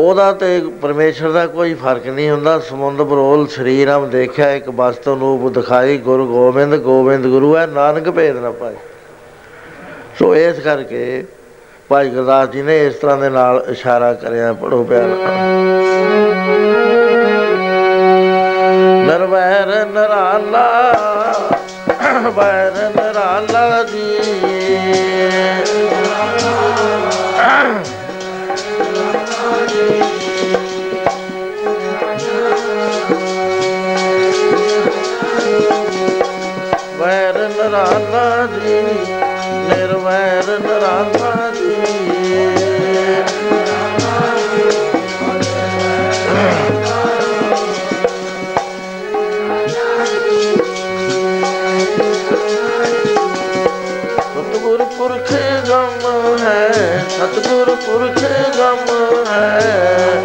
ਉਹਦਾ 0.00 0.30
ਤੇ 0.32 0.60
ਪਰਮੇਸ਼ਰ 0.82 1.30
ਦਾ 1.30 1.46
ਕੋਈ 1.46 1.74
ਫ਼ਰਕ 1.74 2.06
ਨਹੀਂ 2.06 2.28
ਹੁੰਦਾ। 2.30 2.58
ਸਮੁੰਦ 2.58 3.02
ਬਰੋਲ 3.02 3.46
ਸਰੀਰਮ 3.46 4.08
ਦੇਖਿਆ, 4.10 4.50
ਇੱਕ 4.50 4.68
ਵਸਤੂ 4.70 5.14
ਨੂੰ 5.16 5.52
ਦਿਖਾਈ, 5.52 5.96
ਗੁਰੂ 5.98 6.26
ਗੋਬਿੰਦ 6.26 6.76
ਗੋਬਿੰਦ 6.82 7.26
ਗੁਰੂ 7.26 7.56
ਹੈ, 7.56 7.66
ਨਾਨਕ 7.66 8.10
ਭੇਦ 8.10 8.36
ਨਾ 8.36 8.50
ਪਾਏ। 8.60 8.74
ਸੋ 10.18 10.34
ਇਸ 10.36 10.58
ਕਰਕੇ 10.60 11.24
ਭਾਈ 11.88 12.10
ਗੁਰਦਾਸ 12.10 12.48
ਜੀ 12.48 12.62
ਨੇ 12.62 12.76
ਇਸ 12.86 12.94
ਤਰ੍ਹਾਂ 12.94 13.16
ਦੇ 13.16 13.28
ਨਾਲ 13.30 13.64
ਇਸ਼ਾਰਾ 13.70 14.12
ਕਰਿਆ 14.14 14.52
ਪੜੋ 14.52 14.82
ਪਿਆਰ 14.84 15.08
ਨਰਵੈਰ 19.06 19.68
ਨਰਾਲਾ, 19.86 20.66
ਵੈਰ 22.36 22.72
ਨਰਾਲਾ 22.96 23.82
ਜੀ 23.82 23.99
ਸਤਿਗੁਰ 57.20 57.74
ਪੁਰਖ 57.74 58.18
ਗਮ 58.58 58.86
ਹੈ। 59.26 60.20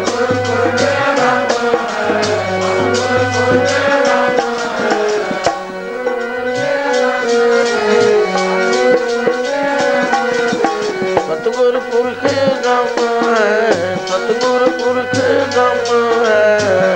ਸਤਿਗੁਰ 11.28 11.78
ਪੁਰਖ 11.80 12.24
ਗਮ 12.64 13.34
ਹੈ 13.34 13.96
ਸਤਿਗੁਰ 14.08 14.68
ਪੁਰਖ 14.70 15.20
ਗਮ 15.56 16.24
ਹੈ। 16.24 16.95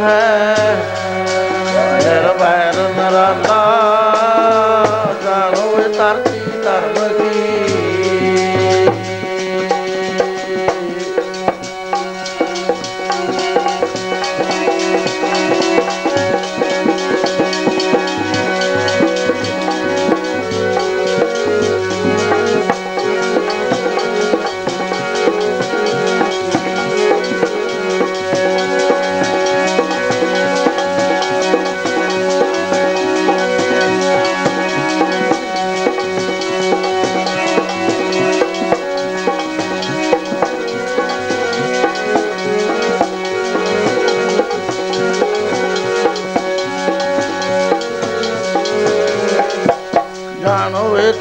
है 0.00 0.31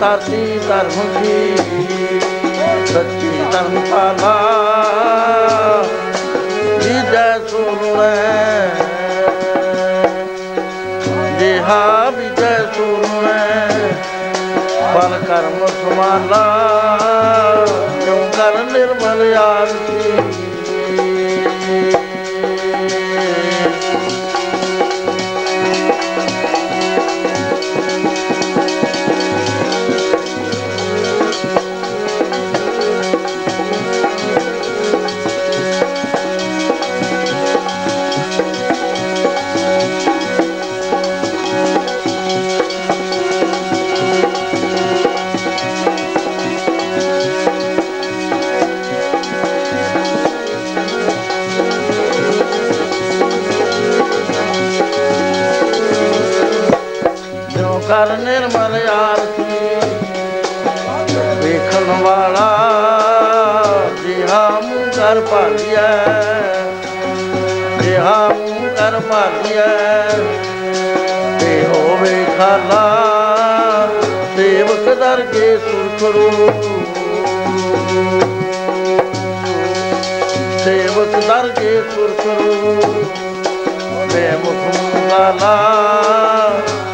ਧਰਤੀ 0.02 0.60
ਧਰਮ 0.60 1.10
ਕੀ 1.16 2.20
ਸੱਚੀ 2.86 3.42
ਧਰਮ 3.52 3.76
ਪਾਲਾ 3.92 4.32
ਵਿਜੈ 6.78 7.38
ਸੁਣੈ 7.48 8.70
ਜਿਹਾ 11.40 12.10
ਵਿਜੈ 12.10 12.56
ਸੁਣੈ 12.76 13.70
ਫਲ 14.94 15.18
ਕਰਮ 15.28 15.68
ਸਮਾਲਾ 15.76 16.44
ਕਿਉ 18.00 18.18
ਕਰ 18.38 18.64
ਨਿਰਮਲ 18.72 19.34
ਆਰਤੀ 19.38 20.31
ਕਰ 57.92 58.18
ਨਿਰਮਲ 58.18 58.90
ਆਰਤੀ। 58.90 59.44
ਵੇਖਣ 61.40 62.02
ਵਾਲਾ 62.02 62.46
ਜਿਹਾ 64.04 64.50
ਮੂੰਹ 64.50 64.92
ਕਰ 64.92 65.22
ਭਾਲੀਐ 65.22 65.98
ਜਿਹਾ 67.82 68.30
ਮੂੰਹ 68.30 68.70
ਕਰ 68.70 69.00
ਭਾਲੀਐ 69.00 70.08
ਤੇ 71.40 71.66
ਹੋਵੇ 71.68 72.26
ਖਾਲਾ 72.38 72.86
ਸੇਵਕ 74.38 74.96
ਦਰ 75.00 75.22
ਕੇ 75.34 75.58
ਸੁਰਖਰੂ। 75.58 76.50
ਸੇਵਕ 80.66 81.20
ਦਰ 81.28 81.50
ਕੇ 81.60 81.82
ਸੁਰਖਰੂ। 81.96 83.06
ਵੇ 84.14 84.32
ਮੁਖ 84.44 84.96
ਮੰਗਾਲਾ 84.96 85.58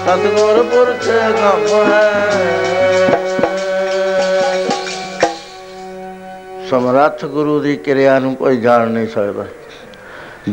ਸਤਿਗੁਰ 0.08 0.64
ਪੁਰਖ 0.64 1.08
ਗਮ 1.08 1.92
ਹੈ। 1.92 2.32
ਸਮਰੱਥ 6.70 7.26
ਗੁਰੂ 7.26 7.60
ਦੀ 7.60 7.76
ਕਿਰਿਆ 7.78 8.20
ਨੂੰ 8.20 8.36
ਕੋਈ 8.36 8.58
ਜਾਣ 8.58 8.88
ਨਹੀਂ 8.88 9.08
ਸਕਦਾ। 9.08 9.46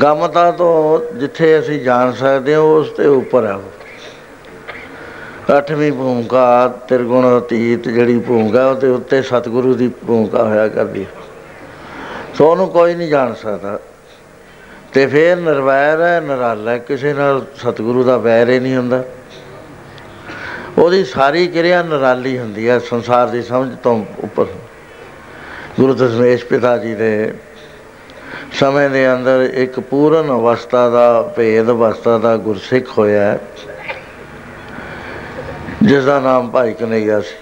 ਗਮਤਾ 0.02 0.50
ਤੋਂ 0.50 0.98
ਜਿੱਥੇ 1.16 1.58
ਅਸੀਂ 1.58 1.80
ਜਾਣ 1.80 2.12
ਸਕਦੇ 2.12 2.54
ਹਾਂ 2.54 2.60
ਉਸ 2.60 2.90
ਤੇ 2.90 3.06
ਉੱਪਰ 3.06 3.46
ਹੈ 3.46 3.52
ਉਹ 3.52 3.70
ਅੱਠਵੀਂ 5.58 5.92
ਭੂਮਿਕਾ 5.92 6.68
ਤਿਰਗੁਣ 6.68 7.38
ਅਤੀਤ 7.38 7.88
ਜਿਹੜੀ 7.88 8.18
ਭੂਮਿਕਾ 8.18 8.66
ਉਹਦੇ 8.66 8.88
ਉੱਤੇ 8.88 9.22
ਸਤਿਗੁਰੂ 9.22 9.74
ਦੀ 9.74 9.88
ਭੂਮਿਕਾ 10.06 10.44
ਹੋਇਆ 10.44 10.68
ਕਰਦੀ 10.68 11.04
ਹੈ। 11.04 11.10
ਸੋ 12.34 12.50
ਉਹਨੂੰ 12.50 12.68
ਕੋਈ 12.68 12.94
ਨਹੀਂ 12.94 13.08
ਜਾਣ 13.08 13.34
ਸਕਦਾ। 13.34 13.78
ਤੇ 14.92 15.06
ਫਿਰ 15.06 15.36
ਨਿਰਵੈਰ 15.36 16.00
ਹੈ 16.00 16.20
ਨਿਰਾਲਾ 16.20 16.70
ਹੈ, 16.70 16.78
ਕਿਸੇ 16.78 17.12
ਨਾਲ 17.12 17.46
ਸਤਿਗੁਰੂ 17.56 18.04
ਦਾ 18.04 18.16
ਵੈਰ 18.16 18.50
ਹੀ 18.50 18.58
ਨਹੀਂ 18.58 18.76
ਹੁੰਦਾ। 18.76 19.02
ਉਹਦੀ 20.78 21.04
ਸਾਰੀ 21.04 21.46
ਕਿਰਿਆ 21.46 21.82
ਨਿਰਾਲੀ 21.82 22.38
ਹੁੰਦੀ 22.38 22.68
ਹੈ 22.68 22.78
ਸੰਸਾਰ 22.80 23.28
ਦੀ 23.28 23.42
ਸਮਝ 23.42 23.76
ਤੋਂ 23.82 24.04
ਉੱਪਰ। 24.24 24.46
ਗੁਰੂ 25.76 25.94
ਦਸ਼ਮੇਸ਼ 25.94 26.44
ਪਿਤਾ 26.44 26.76
ਜੀ 26.78 26.94
ਦੇ 26.94 27.34
ਸਮੇਂ 28.52 28.88
ਦੇ 28.90 29.12
ਅੰਦਰ 29.12 29.48
ਇੱਕ 29.54 29.78
ਪੂਰਨ 29.80 30.30
ਅਵਸਥਾ 30.30 30.88
ਦਾ 30.90 31.22
ਭੇਦ 31.36 31.70
ਅਵਸਥਾ 31.70 32.18
ਦਾ 32.18 32.36
ਗੁਰਸਿੱਖ 32.36 32.98
ਹੋਇਆ 32.98 33.22
ਹੈ, 33.22 33.40
ਜਿਸ 35.82 36.04
ਦਾ 36.04 36.18
ਨਾਮ 36.20 36.50
ਭਾਈ 36.50 36.72
ਕਨਈਆ 36.72 37.20
ਸੀ। 37.20 37.36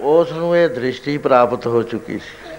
ਉਸ 0.00 0.32
ਨੂੰ 0.32 0.56
ਇਹ 0.56 0.68
ਦ੍ਰਿਸ਼ਟੀ 0.68 1.16
ਪ੍ਰਾਪਤ 1.18 1.66
ਹੋ 1.66 1.82
ਚੁੱਕੀ 1.82 2.18
ਸੀ। 2.18 2.54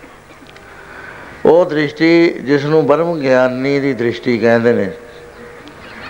ਉਹ 1.45 1.65
ਦ੍ਰਿਸ਼ਟੀ 1.65 2.29
ਜਿਸ 2.41 2.65
ਨੂੰ 2.65 2.85
ਬ੍ਰਹਮ 2.87 3.19
ਗਿਆਨੀ 3.19 3.79
ਦੀ 3.79 3.93
ਦ੍ਰਿਸ਼ਟੀ 3.93 4.37
ਕਹਿੰਦੇ 4.37 4.73
ਨੇ 4.73 4.91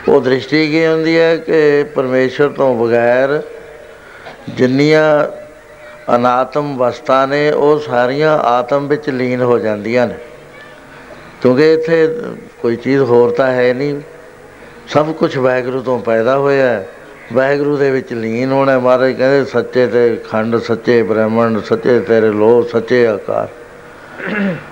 ਉਹ 0.08 0.22
ਦ੍ਰਿਸ਼ਟੀ 0.22 0.72
ਕੀ 0.72 0.88
ਹੁੰਦੀ 0.88 1.18
ਹੈ 1.18 1.38
ਕਿ 1.38 1.84
ਪਰਮੇਸ਼ਰ 1.84 2.50
ਤੋਂ 2.50 2.88
ਬਗੈਰ 2.88 3.42
ਜਿੰਨੀਆਂ 4.50 5.28
ਅਨਾਤਮ 6.16 6.78
ਵਸਤਾਂ 6.78 7.28
ਨੇ, 7.28 7.52
ਉਹ 7.52 7.80
ਸਾਰੀਆਂ 7.80 8.38
ਆਤਮ 8.38 8.88
ਵਿੱਚ 8.88 9.10
ਲੀਨ 9.10 9.42
ਹੋ 9.42 9.60
ਜਾਂਦੀਆਂ 9.60 10.08
ਨੇ। 10.08 10.16
ਕਿਉਂਕਿ 11.42 11.74
ਇੱਥੇ 11.74 12.22
ਕੋਈ 12.62 12.76
ਚੀਜ਼ 12.76 13.02
ਹੋਰ 13.02 13.32
ਤਾਂ 13.32 13.52
ਹੈ 13.52 13.74
ਨਹੀਂ। 13.74 14.02
ਸਭ 14.88 15.14
ਕੁਝ 15.14 15.38
ਵਾਹਿਗੁਰੂ 15.38 15.82
ਤੋਂ 15.82 16.00
ਪੈਦਾ 16.00 16.38
ਹੋਇਆ 16.38 16.68
ਹੈ। 16.68 16.88
ਵਾਹਿਗੁਰੂ 17.34 17.78
ਦੇ 17.78 17.92
ਵਿੱਚ 17.92 18.14
ਲੀਨ 18.14 18.52
ਹੋਣਾ 18.52 18.80
ਮਹਾਰਾਜ 18.80 19.12
ਕਹਿੰਦੇ, 19.12 19.46
ਸੱਚੇ 19.46 19.88
ਤੇ 19.88 20.16
ਖੰਡ, 20.32 20.58
ਸੱਚੇ 20.58 21.04
ਬ੍ਰਹਮਣ 21.04 21.62
ਸੱਚੇ 21.62 22.00
ਤੇਰੇ 22.00 22.30
ਲੋ 22.30 22.64
ਸੱਚੇ 22.64 23.08
ਆਕਾਰ। 23.08 23.48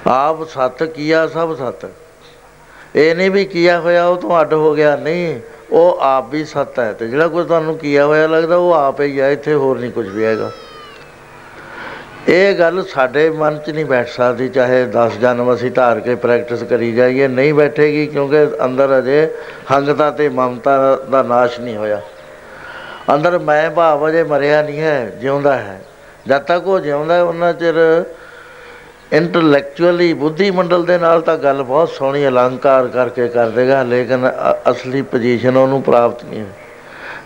ਆਪ 0.08 0.50
ਸਤ, 0.50 0.84
ਕੀਆ 0.84 1.28
ਸਭ 1.28 1.56
ਸਤ? 1.56 1.90
ਇਹ 2.96 3.16
ਨਹੀਂ 3.16 3.32
ਵੀ 3.32 3.46
ਕੀਆ 3.46 3.80
ਹੋਇਆ, 3.80 4.06
ਉਹ 4.06 4.18
ਤੋਂ 4.18 4.42
ਅੱਡ 4.42 4.54
ਹੋ 4.54 4.74
ਗਿਆ। 4.74 4.96
ਨਹੀਂ, 4.96 5.40
ਉਹ 5.72 5.98
ਆਪ 6.02 6.30
ਵੀ 6.30 6.46
ਸਤ 6.46 6.80
ਹੈ 6.80 6.94
ਤੇ 6.94 7.08
ਜਿਹੜਾ 7.08 7.28
ਕੁਝ 7.28 7.48
ਤੁਹਾਨੂੰ 7.48 7.78
ਕੀਆ 7.78 8.06
ਹੋਇਆ 8.06 8.28
ਲੱਗਦਾ, 8.28 8.56
ਉਹ 8.56 8.74
ਆਪ 8.74 9.02
ਹੀ 9.02 9.20
ਹੈ 9.20 9.32
ਇੱਥੇ 9.32 9.54
ਹੋਰ 9.54 9.80
ਨਹੀਂ 9.80 9.92
ਕੁਝ 9.92 10.08
ਵੀ 10.08 10.26
ਹੈਗਾ। 10.26 10.52
ਇਹ 12.28 12.54
ਗੱਲ 12.60 12.84
ਸਾਡੇ 12.84 13.30
ਮਨ 13.30 13.58
'ਚ 13.58 13.70
ਨਹੀਂ 13.70 13.86
ਬੈਠ 13.86 14.08
ਸਕਦੀ, 14.08 14.50
ਚਾਹੇ 14.50 14.86
10 14.86 15.18
ਜਨਮ 15.18 15.54
ਅਸੀਂ 15.54 15.72
ਧਾਰ 15.72 16.00
ਕੇ 16.00 16.16
ਪ੍ਰੈਕਟਿਸ 16.16 16.64
ਕਰੀ 16.64 16.92
ਜਾਈਏ, 16.92 17.28
ਨਹੀਂ 17.28 17.54
ਬੈਠੇਗੀ, 17.54 18.06
ਕਿਉਂਕਿ 18.08 18.48
ਅੰਦਰ 18.66 18.98
ਅਜੇ 18.98 19.28
ਹੰਗਤਾ 19.72 20.12
ਤੇ 20.12 20.30
ਮਮਤਾ 20.30 21.00
ਦਾ 21.12 21.24
ਨਾਸ਼ 21.24 21.60
ਨਹੀਂ 21.60 21.78
ਹੋਇਆ। 21.78 22.02
ਅੰਦਰ 23.14 23.38
ਮੈਂ 23.40 23.70
ਭਾਵ 23.72 24.08
ਅਜੇ 24.10 24.24
ਮਰਿਆ 24.24 24.62
ਨਹੀਂ 24.62 24.80
ਹੈ, 24.80 25.12
ਜਿਉਂਦਾ 25.22 25.56
ਹੈ। 25.56 25.82
ਜਦ 26.28 26.42
ਤੱਕ 26.42 26.68
ਉਹ 26.68 26.80
ਜਿਉਂਦਾ 26.80 27.14
ਹੈ, 27.14 27.22
ਉਹਨਾਂ 27.22 27.54
ਚਿਰ 27.54 28.04
ਇੰਟੈਲੈਕਚੁਅਲੀ 29.16 30.14
ਬੁੱਧੀ 30.14 30.52
ਮੰਡਲ 30.52 30.86
ਦੇ 30.86 30.98
ਨਾਲ 30.98 31.22
ਤਾਂ 31.22 31.38
ਗੱਲ 31.38 31.64
ਬਹੁਤ 31.64 31.90
ਸੋਹਣੀ 31.90 32.28
ਅਲੰਕਾਰ 32.28 32.88
ਕਰਕੇ 32.88 33.28
ਕਰ 33.28 33.50
ਦੇਗਾ 33.50 33.84
ਲੇਕਿਨ 33.84 34.30
ਅ- 34.30 34.72
ਅਸਲੀ 34.72 35.02
ਪੋਜੀਸ਼ਨ 35.02 35.58
ਉਹਨੂੰ 35.58 35.82
ਪ੍ਰਾਪਤ 35.82 36.26
ਨਹੀਂ 36.26 36.42
ਹੋਈ। 36.42 36.50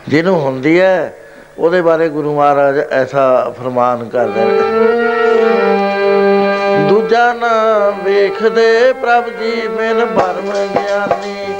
ਜਿਹਨੂੰ 0.08 0.42
ਹੁੰਦੀ 0.42 0.82
ਹੈ, 0.82 1.14
ਉਹਦੇ 1.58 1.82
ਬਾਰੇ 1.82 2.10
ਗੁਰੂ 2.10 2.38
ਮਹਾਰਾਜ 2.38 2.80
ਐਸਾ 2.80 3.54
ਫਰਮਾਨ 3.60 4.10
ਕਰਦੇ 4.10 4.46
ਨੇ। 4.46 4.62
ਦੂਜਾ 6.90 7.34
ਨਾ 7.34 7.90
ਵੇਖਦੇ 8.04 8.94
ਪ੍ਰਭ 8.94 9.30
ਜੀ, 9.40 9.68
ਬਿਨ 9.68 10.06
ਭਰਮ 10.06 10.52
ਗਿਆਨੀ। 10.52 11.54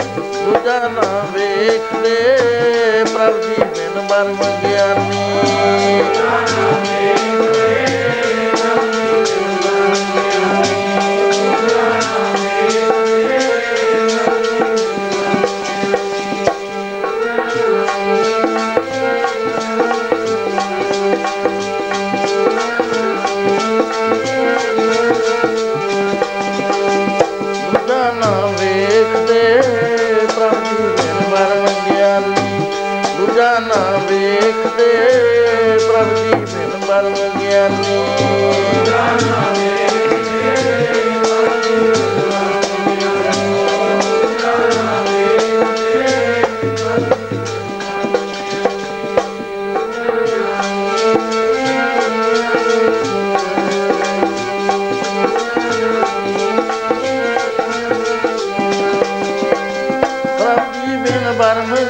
ਦੂਜਾ 0.46 0.80
ਨਾ 0.80 1.26
ਵੇਖਦੇ 1.34 2.38
ਪ੍ਰਭ 3.04 3.42
ਜੀ, 3.42 3.64
ਬਿਨ 3.64 4.08
ਭਰਮ 4.10 4.70
ਗਿਆਨੀ। 4.70 6.04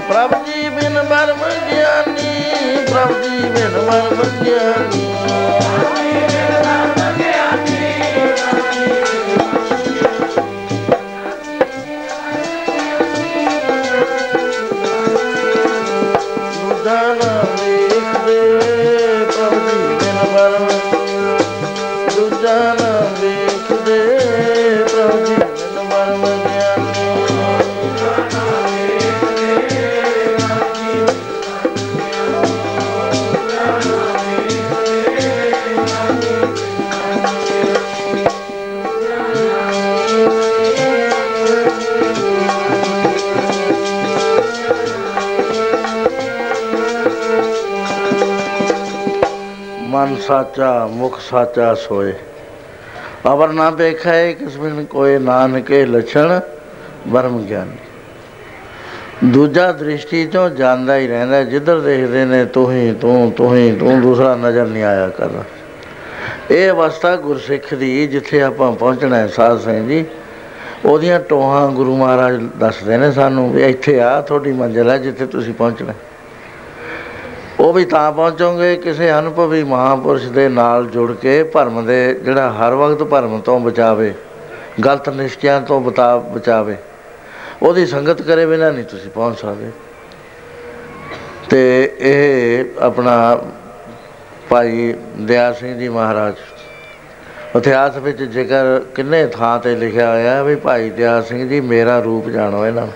ਪ੍ਰਭ 0.08 0.34
ਜੀ 0.44 0.68
ਬਿਨ 0.68 1.02
ਭਰਮ 1.02 1.44
ਗਿਆਨੀ 1.68 2.86
ਪ੍ਰਭ 2.90 3.22
ਜੀ 3.22 3.48
ਬਿਨ 3.48 3.80
ਭਰਮ 3.80 4.22
ਗਿਆਨੀ 4.44 5.04
ਸਾਚਾ, 50.26 50.86
ਮੁਖ 50.86 51.20
ਸਾਚਾ 51.20 51.74
ਸੋਏ। 51.74 52.12
ਅਵਰ 53.26 53.48
ਨਾ 53.48 53.70
ਦੇਖੈ, 53.70 54.32
ਕਿਸ 54.32 54.56
ਬਿਨ 54.56 54.84
ਕੋਏ 54.84 55.18
ਨਾਨਕੇ 55.18 55.86
ਲਛਣ 55.86 56.40
ਬਰਮ 57.08 57.38
ਗਿਆਨੀ। 57.38 57.76
ਦੂਜਾ 59.24 59.72
ਦ੍ਰਿਸ਼ਟੀ 59.72 60.26
ਤੋਂ 60.26 60.50
ਜਾਂਦਾ 60.50 60.96
ਹੀ 60.96 61.06
ਰਹਿੰਦਾ, 61.06 61.42
ਜਿੱਧਰ 61.42 61.80
ਦੇਖਦੇ 61.80 62.24
ਨੇ 62.24 62.44
ਤੂੰ 62.44 62.72
ਹੀ 62.72 62.92
ਤੂੰ 62.92 63.32
ਤੂੰ 63.36 63.56
ਹੀ 63.56 63.76
ਤੂੰ, 63.76 64.00
ਦੂਸਰਾ 64.00 64.34
ਨਜ਼ਰ 64.34 64.66
ਨਹੀਂ 64.66 64.82
ਆਇਆ 64.82 65.08
ਕਰਦਾ। 65.08 65.44
ਇਹ 66.50 66.70
ਅਵਸਥਾ 66.70 67.16
ਗੁਰਸਿੱਖ 67.16 67.74
ਦੀ, 67.74 68.06
ਜਿੱਥੇ 68.06 68.42
ਆਪਾਂ 68.42 68.72
ਪਹੁੰਚਣਾ 68.72 69.16
ਹੈ, 69.16 69.26
ਸਾਧ 69.26 69.60
ਸਿੰਘ 69.60 69.88
ਜੀ। 69.88 70.04
ਉਹਦੀਆਂ 70.84 71.20
ਟੋਹਾਂ 71.20 71.70
ਗੁਰੂ 71.72 71.96
ਮਹਾਰਾਜ 71.96 72.42
ਦੱਸਦੇ 72.56 72.96
ਨੇ 72.96 73.12
ਸਾਨੂੰ, 73.12 73.52
ਵੀ 73.52 73.62
ਇੱਥੇ 73.62 74.00
ਆ, 74.00 74.20
ਤੁਹਾਡੀ 74.20 74.52
ਮੰਜ਼ਿਲ 74.52 74.90
ਹੈ, 74.90 74.98
ਜਿੱਥੇ 74.98 75.26
ਤੁਸੀਂ 75.26 75.54
ਪਹੁੰਚਣਾ 75.54 75.92
ਹੈ। 75.92 76.13
ਉਹ 77.60 77.72
ਵੀ 77.72 77.84
ਤਾਂ 77.84 78.12
ਪਹੁੰਚੋਗੇ 78.12 78.76
ਕਿਸੇ 78.76 79.10
ਅਨੁਭਵੀ 79.12 79.62
ਮਹਾਪੁਰਸ਼ 79.64 80.26
ਦੇ 80.26 80.48
ਨਾਲ 80.48 80.86
ਜੁੜ 80.86 81.12
ਕੇ 81.12 81.42
ਭਰਮ 81.42 81.86
ਦੇ 81.86 82.14
ਜਿਹੜਾ 82.14 82.52
ਹਰ 82.52 82.74
ਵਕਤ 82.74 83.02
ਭਰਮ 83.02 83.40
ਤੋਂ 83.40 83.60
ਬਚਾਵੇ, 83.60 84.14
ਗਲਤ 84.84 85.08
ਨਿਸ਼ਚਿਆਂ 85.08 85.60
ਤੋਂ 85.60 85.80
ਬਤਾ, 85.80 86.16
ਬਚਾਵੇ। 86.16 86.76
ਉਹਦੀ 87.62 87.86
ਸੰਗਤ 87.86 88.22
ਕਰੇ 88.22 88.46
ਬਿਨਾਂ 88.46 88.72
ਨਹੀਂ 88.72 88.84
ਤੁਸੀਂ 88.84 89.10
ਪਹੁੰਚ 89.10 89.38
ਸਕਦੇ। 89.38 89.70
ਤੇ 91.50 91.94
ਇਹ 91.98 92.64
ਆਪਣਾ 92.80 93.42
ਭਾਈ 94.50 94.94
ਦਿਆ 95.18 95.52
ਸਿੰਘ 95.52 95.78
ਜੀ 95.78 95.88
ਮਹਾਰਾਜ, 95.88 96.34
ਇਤਿਹਾਸ 97.56 97.96
ਵਿੱਚ 97.96 98.22
ਜ਼ਿਕਰ 98.22 98.80
ਕਿੰਨੇ 98.94 99.26
ਥਾਂ 99.26 99.58
ਤੇ 99.58 99.74
ਲਿਖਿਆ 99.76 100.10
ਹੋਇਆ 100.10 100.34
ਹੈ 100.34 100.42
ਵੀ 100.42 100.54
ਭਾਈ 100.56 100.90
ਦਿਆ 100.90 101.20
ਸਿੰਘ 101.22 101.48
ਜੀ 101.48 101.60
ਮੇਰਾ 101.60 101.98
ਰੂਪ 102.00 102.28
ਜਾਣੋ 102.28 102.66
ਇਹਨਾਂ 102.66 102.82
ਨੂੰ। 102.82 102.92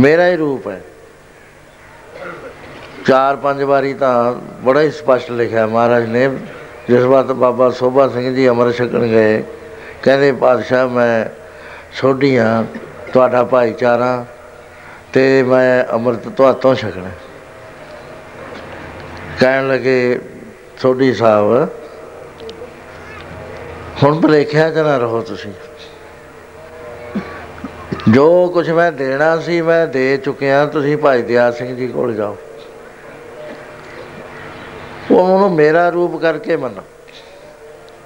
ਮੇਰਾ 0.00 0.28
ਹੀ 0.28 0.36
ਰੂਪ 0.36 0.68
ਹੈ। 0.68 0.80
ਚਾਰ 3.06 3.36
ਪੰਜ 3.36 3.62
ਵਾਰੀ 3.62 3.92
ਤਾਂ 3.94 4.32
ਬੜਾ 4.64 4.80
ਹੀ 4.80 4.90
ਸਪਸ਼ਟ 4.90 5.30
ਲਿਖਿਆ 5.30 5.66
ਮਹਾਰਾਜ 5.66 6.06
ਨੇ, 6.06 6.28
ਜਿਸ 6.88 7.02
ਵਾਰ 7.02 7.32
ਬਾਬਾ 7.32 7.68
ਸੋਭਾ 7.70 8.06
ਸਿੰਘ 8.08 8.34
ਜੀ 8.34 8.48
ਅਮਰ 8.48 8.70
ਛਕਣ 8.72 9.06
ਗਏ, 9.06 9.42
ਕਹਿੰਦੇ, 10.02 10.30
ਪਾਤਸ਼ਾਹ, 10.32 10.88
ਮੈਂ 10.88 11.26
ਸੋਢੀਆਂ 11.92 12.64
ਤੁਹਾਡਾ 13.12 13.42
ਭਾਈਚਾਰਾ 13.44 14.24
ਤੇ 15.12 15.42
ਮੈਂ 15.42 15.84
ਅੰਮ੍ਰਿਤ 15.92 16.28
ਤੁਹਾਤੋਂ 16.28 16.74
ਛਕਣਾ 16.74 17.10
ਕਹਿਣ 19.40 19.68
ਲੱਗੇ 19.68 20.18
ਸੋਢੀ 20.78 21.12
ਸਾਹਿਬ, 21.14 21.68
ਹੁਣ 24.02 24.20
ਭਲੇਖਿਆ 24.20 24.70
ਚ 24.70 24.78
ਨਾ 24.78 24.96
ਰਹੋ 24.98 25.20
ਤੁਸੀਂ। 25.20 25.52
ਜੋ 28.08 28.26
ਕੁਝ 28.54 28.70
ਮੈਂ 28.70 28.90
ਦੇਣਾ 28.92 29.36
ਸੀ, 29.36 29.60
ਮੈਂ 29.60 29.86
ਦੇ 29.86 30.16
ਚੁੱਕਿਆ, 30.16 30.64
ਤੁਸੀਂ 30.66 30.96
ਭਾਈ 30.96 31.22
ਦਿਆ 31.22 31.50
ਸਿੰਘ 31.50 31.74
ਜੀ 31.76 31.88
ਕੋਲ 31.88 32.14
ਜਾਓ। 32.14 32.36
ਉਹ 35.10 35.18
ਉਹਨੂੰ 35.18 35.52
ਮੇਰਾ 35.52 35.88
ਰੂਪ 35.88 36.16
ਕਰਕੇ 36.16 36.56
ਮੰਨੋ। 36.56 36.82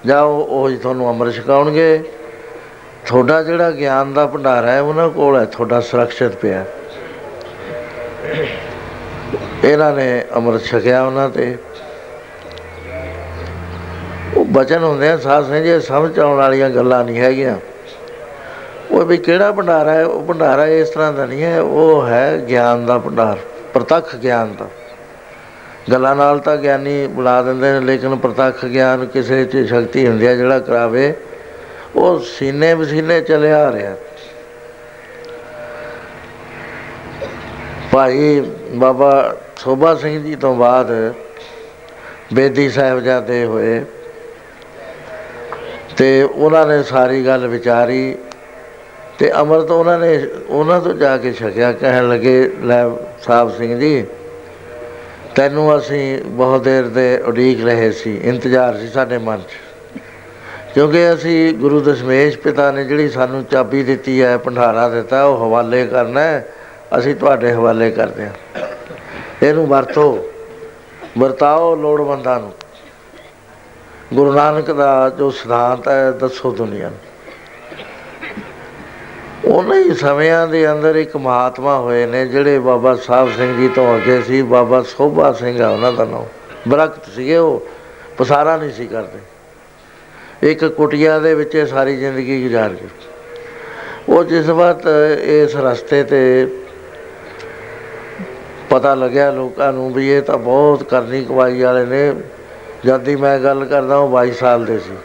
ਜਾਓ 0.06 0.38
ਉਹ 0.40 0.68
ਹੀ 0.70 0.76
ਤੁਹਾਨੂੰ 0.76 1.08
ਅੰਮ੍ਰਿਤ 1.08 1.34
ਛਕਾਉਣਗੇ। 1.34 2.02
ਤੁਹਾਡਾ 3.06 3.42
ਜਿਹੜਾ 3.42 3.70
ਗਿਆਨ 3.70 4.12
ਦਾ 4.12 4.26
ਭੰਡਾਰ 4.26 4.66
ਹੈ, 4.66 4.80
ਉਹਨਾਂ 4.80 5.08
ਕੋਲ 5.08 5.38
ਹੈ, 5.40 5.44
ਤੁਹਾਡਾ 5.44 5.80
ਸੁਰੱਖਿਅਤ 5.80 6.36
ਪਿਆ 6.36 6.64
ਇਹਨਾਂ 9.64 9.92
ਨੇ 9.92 10.24
ਅੰਮ੍ਰਿਤ 10.36 10.64
ਛਕਿਆ 10.64 11.02
ਉਹਨਾਂ 11.02 11.28
ਤੇ। 11.30 11.56
ਉਹ 14.36 14.44
ਬਚਨ 14.44 14.84
ਹੁੰਦੇ 14.84 15.08
ਆ, 15.08 15.16
ਸਾਧ 15.16 15.46
ਸਿੰਘ 15.46 15.64
ਜੀ 15.64 15.80
ਸਮਝ 15.80 16.18
ਆਉਣ 16.18 16.36
ਵਾਲੀਆਂ 16.36 16.70
ਗੱਲਾਂ 16.70 17.04
ਨਹੀਂ 17.04 17.20
ਹੈਗੀਆਂ। 17.20 17.56
ਉਹ 18.90 19.04
ਵੀ 19.04 19.16
ਕਿਹੜਾ 19.16 19.52
ਭੰਡਾਰਾ 19.52 19.90
ਹੈ? 19.90 20.04
ਉਹ 20.04 20.22
ਭੰਡਾਰਾ 20.22 20.66
ਇਸ 20.66 20.88
ਤਰ੍ਹਾਂ 20.88 21.12
ਦਾ 21.12 21.26
ਨਹੀਂ 21.26 21.42
ਹੈ। 21.42 21.60
ਉਹ 21.60 22.06
ਹੈ 22.06 22.42
ਗਿਆਨ 22.48 22.86
ਦਾ 22.86 22.98
ਭੰਡਾਰ, 22.98 23.38
ਪ੍ਰਤੱਖ 23.74 24.16
ਗਿਆਨ 24.16 24.54
ਦਾ। 24.58 24.66
ਗੱਲਾਂ 25.88 26.14
ਨਾਲ 26.16 26.38
ਤਾਂ 26.38 26.56
ਗਿਆਨੀ 26.56 27.06
ਬੁਲਾ 27.06 27.40
ਦਿੰਦੇ 27.42 27.72
ਨੇ, 27.72 27.80
ਲੇਕਿਨ 27.80 28.16
ਪ੍ਰਤੱਖ 28.16 28.64
ਗਿਆਨ 28.64 29.04
ਕਿਸੇ 29.06 29.44
'ਚ 29.44 29.66
ਸ਼ਕਤੀ 29.68 30.06
ਹੁੰਦੀ 30.06 30.26
ਹੈ 30.26 30.34
ਜਿਹੜਾ 30.36 30.58
ਕਰਾਵੇ, 30.58 31.12
ਉਹ 31.96 32.18
ਸੀਨੇ 32.28 32.72
ਵਸੀਨੇ 32.74 33.20
ਚਲਿਆ 33.20 33.66
ਆ 33.66 33.72
ਰਿਹਾ। 33.72 33.94
ਭਾਈ 37.92 38.40
ਬਾਬਾ 38.74 39.36
ਸੋਭਾ 39.56 39.94
ਸਿੰਘ 39.94 40.22
ਜੀ 40.24 40.34
ਤੋਂ 40.34 40.54
ਬਾਅਦ 40.56 40.90
ਬੇਦੀ 42.34 42.68
ਸਾਹਿਬਜ਼ਾਦੇ 42.70 43.44
ਹੋਏ 43.44 43.82
ਤੇ 45.96 46.22
ਉਹਨਾਂ 46.22 46.66
ਨੇ 46.66 46.82
ਸਾਰੀ 46.82 47.26
ਗੱਲ 47.26 47.46
ਵਿਚਾਰੀ 47.48 48.16
ਤੇ 49.18 49.32
ਅੰਮ੍ਰਿਤ 49.32 49.70
ਉਹਨਾਂ 49.70 49.98
ਨੇ, 49.98 50.26
ਉਹਨਾਂ 50.48 50.80
ਤੋਂ 50.80 50.94
ਜਾ 50.94 51.16
ਕੇ 51.16 51.32
ਛਕਿਆ, 51.32 51.72
ਕਹਿਣ 51.72 52.08
ਲੱਗੇ, 52.08 52.50
ਲੈ 52.62 52.84
ਸਾਹਿਬ 53.22 53.56
ਸਿੰਘ 53.56 53.78
ਜੀ 53.78 54.04
ਤੈਨੂੰ 55.40 55.78
ਅਸੀਂ 55.78 56.22
ਬਹੁਤ 56.24 56.60
ਦੇਰ 56.60 56.88
ਦੇ 56.88 57.18
ਉਡੀਕ 57.18 57.64
ਰਹੇ 57.64 57.92
ਸੀ, 57.92 58.20
ਇੰਤਜ਼ਾਰ 58.22 58.76
ਸੀ 58.76 58.88
ਸਾਡੇ 58.88 59.18
ਮਨ 59.18 59.38
'ਚ। 59.38 59.98
ਕਿਉਂਕਿ 60.74 61.14
ਅਸੀਂ 61.14 61.54
ਗੁਰੂ 61.54 61.80
ਦਸ਼ਮੇਸ਼ 61.80 62.38
ਪਿਤਾ 62.38 62.70
ਨੇ 62.70 62.84
ਜਿਹੜੀ 62.84 63.08
ਸਾਨੂੰ 63.08 63.44
ਚਾਬੀ 63.44 63.82
ਦਿੱਤੀ 63.82 64.22
ਹੈ, 64.22 64.38
ਭੰਡਾਰਾ 64.38 64.88
ਦਿੱਤਾ, 64.88 65.24
ਉਹ 65.24 65.48
ਹਵਾਲੇ 65.48 65.86
ਕਰਨਾ 65.86 66.20
ਹੈ, 66.20 66.52
ਅਸੀਂ 66.98 67.14
ਤੁਹਾਡੇ 67.14 67.52
ਹਵਾਲੇ 67.52 67.90
ਕਰਦੇ 67.90 68.26
ਹਾਂ। 68.26 68.32
ਇਹਨੂੰ 69.42 69.66
ਵਰਤੋ, 69.66 70.24
ਵਰਤਾਓ 71.18 71.76
ਲੋੜਵੰਦਾਂ 71.76 72.40
ਨੂੰ। 72.40 72.52
ਗੁਰੂ 74.14 74.32
ਨਾਨਕ 74.32 74.70
ਦਾ 74.70 75.12
ਜੋ 75.18 75.30
ਸਿਧਾਂਤ 75.30 75.88
ਹੈ, 75.88 76.10
ਦੱਸੋ 76.10 76.50
ਦੁਨੀਆ 76.50 76.88
ਨੂੰ। 76.88 77.09
ਉਹਨਾਂ 79.50 79.76
ਹੀ 79.76 79.94
ਸਮਿਆਂ 79.94 80.48
ਦੇ 80.48 80.72
ਅੰਦਰ 80.72 80.96
ਇੱਕ 80.96 81.16
ਮਹਾਤਮਾ 81.16 81.78
ਹੋਏ 81.78 82.06
ਨੇ, 82.06 82.26
ਜਿਹੜੇ 82.26 82.58
ਬਾਬਾ 82.58 82.94
ਸਾਹਿਬ 82.94 83.36
ਸਿੰਘ 83.36 83.56
ਜੀ 83.56 83.68
ਤੋਂ 83.68 83.96
ਅੱਗੇ 83.96 84.22
ਸੀ, 84.22 84.42
ਬਾਬਾ 84.42 84.82
ਸੋਭਾ 84.82 85.32
ਸਿੰਘ 85.32 85.62
ਆ 85.62 85.68
ਉਹਨਾਂ 85.68 85.92
ਦਾ 85.92 86.04
ਨਾਮ। 86.04 86.26
ਬਰਕਤ 86.68 87.06
ਸੀਗੇ 87.16 87.36
ਉਹ, 87.36 87.66
ਪਸਾਰਾ 88.18 88.56
ਨਹੀਂ 88.56 88.70
ਸੀ 88.70 88.86
ਕਰਦੇ। 88.86 89.18
ਇੱਕ 90.50 90.64
ਕੁਟਿਆ 90.64 91.18
ਦੇ 91.18 91.34
ਵਿੱਚ 91.34 91.66
ਸਾਰੀ 91.70 91.96
ਜ਼ਿੰਦਗੀ 91.96 92.42
ਗੁਜ਼ਾਰ 92.42 92.70
ਗਏ। 92.70 92.88
ਉਹ 94.08 94.24
ਜਿਸ 94.24 94.48
ਵਕਤ 94.48 94.86
ਇਸ 95.22 95.56
ਰਸਤੇ 95.56 96.04
ਤੇ 96.04 96.46
ਪਤਾ 98.70 98.94
ਲੱਗਿਆ 98.94 99.30
ਲੋਕਾਂ 99.30 99.72
ਨੂੰ 99.72 99.92
ਵੀ 99.92 100.10
ਇਹ 100.10 100.22
ਤਾਂ 100.22 100.38
ਬਹੁਤ 100.38 100.82
ਕਰਨੀ 100.82 101.24
ਕਵਾਈ 101.24 101.62
ਵਾਲੇ 101.62 101.84
ਨੇ, 101.84 102.14
ਜਦ 102.84 103.00
ਦੀ 103.00 103.16
ਮੈਂ 103.16 103.38
ਗੱਲ 103.38 103.64
ਕਰਦਾ 103.64 103.96
ਉਹ 103.96 104.08
22 104.08 104.32
ਸਾਲ 104.32 104.64
ਦੇ 104.64 104.78
ਸੀ। 104.78 104.96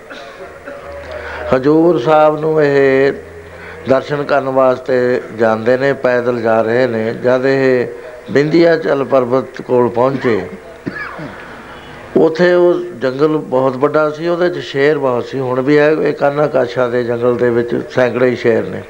ਹਜੂਰ 1.55 1.99
ਸਾਹਿਬ 1.99 2.39
ਨੂੰ 2.39 2.63
ਇਹ 2.63 3.13
ਦਰਸ਼ਨ 3.87 4.23
ਕਰਨ 4.23 4.49
ਵਾਸਤੇ 4.49 5.21
ਜਾਂਦੇ 5.37 5.77
ਨੇ, 5.77 5.91
ਪੈਦਲ 5.93 6.39
ਜਾ 6.41 6.61
ਰਹੇ 6.61 6.87
ਨੇ, 6.87 7.13
ਜਦ 7.13 7.45
ਇਹ 7.45 7.87
ਬਿੰਦੀਆ 8.31 8.75
ਚਲ 8.77 9.03
ਪਰਬਤ 9.03 9.61
ਕੋਲ 9.61 9.89
ਪਹੁੰਚੇ, 9.89 10.41
ਉਥੇ 12.17 12.53
ਉਹ 12.53 12.73
ਜੰਗਲ 13.01 13.37
ਬਹੁਤ 13.37 13.77
ਵੱਡਾ 13.77 14.09
ਸੀ, 14.09 14.27
ਉਹਦੇ 14.27 14.49
'ਚ 14.49 14.59
ਸ਼ੇਰ 14.63 14.97
ਬਹੁਤ 14.97 15.25
ਸੀ, 15.25 15.39
ਹੁਣ 15.39 15.61
ਵੀ 15.61 15.77
ਹੈ, 15.77 15.91
ਇਹ 15.91 16.13
ਕਾਨਾ 16.13 16.47
ਕਾਸ਼ਾ 16.47 16.87
ਦੇ 16.87 17.03
ਜੰਗਲ 17.03 17.35
ਦੇ 17.37 17.49
ਵਿੱਚ 17.49 17.75
ਸੈਂਕੜੇ 17.91 18.29
ਹੀ 18.29 18.35
ਸ਼ੇਰ 18.35 18.63
ਨੇ। 18.63 18.81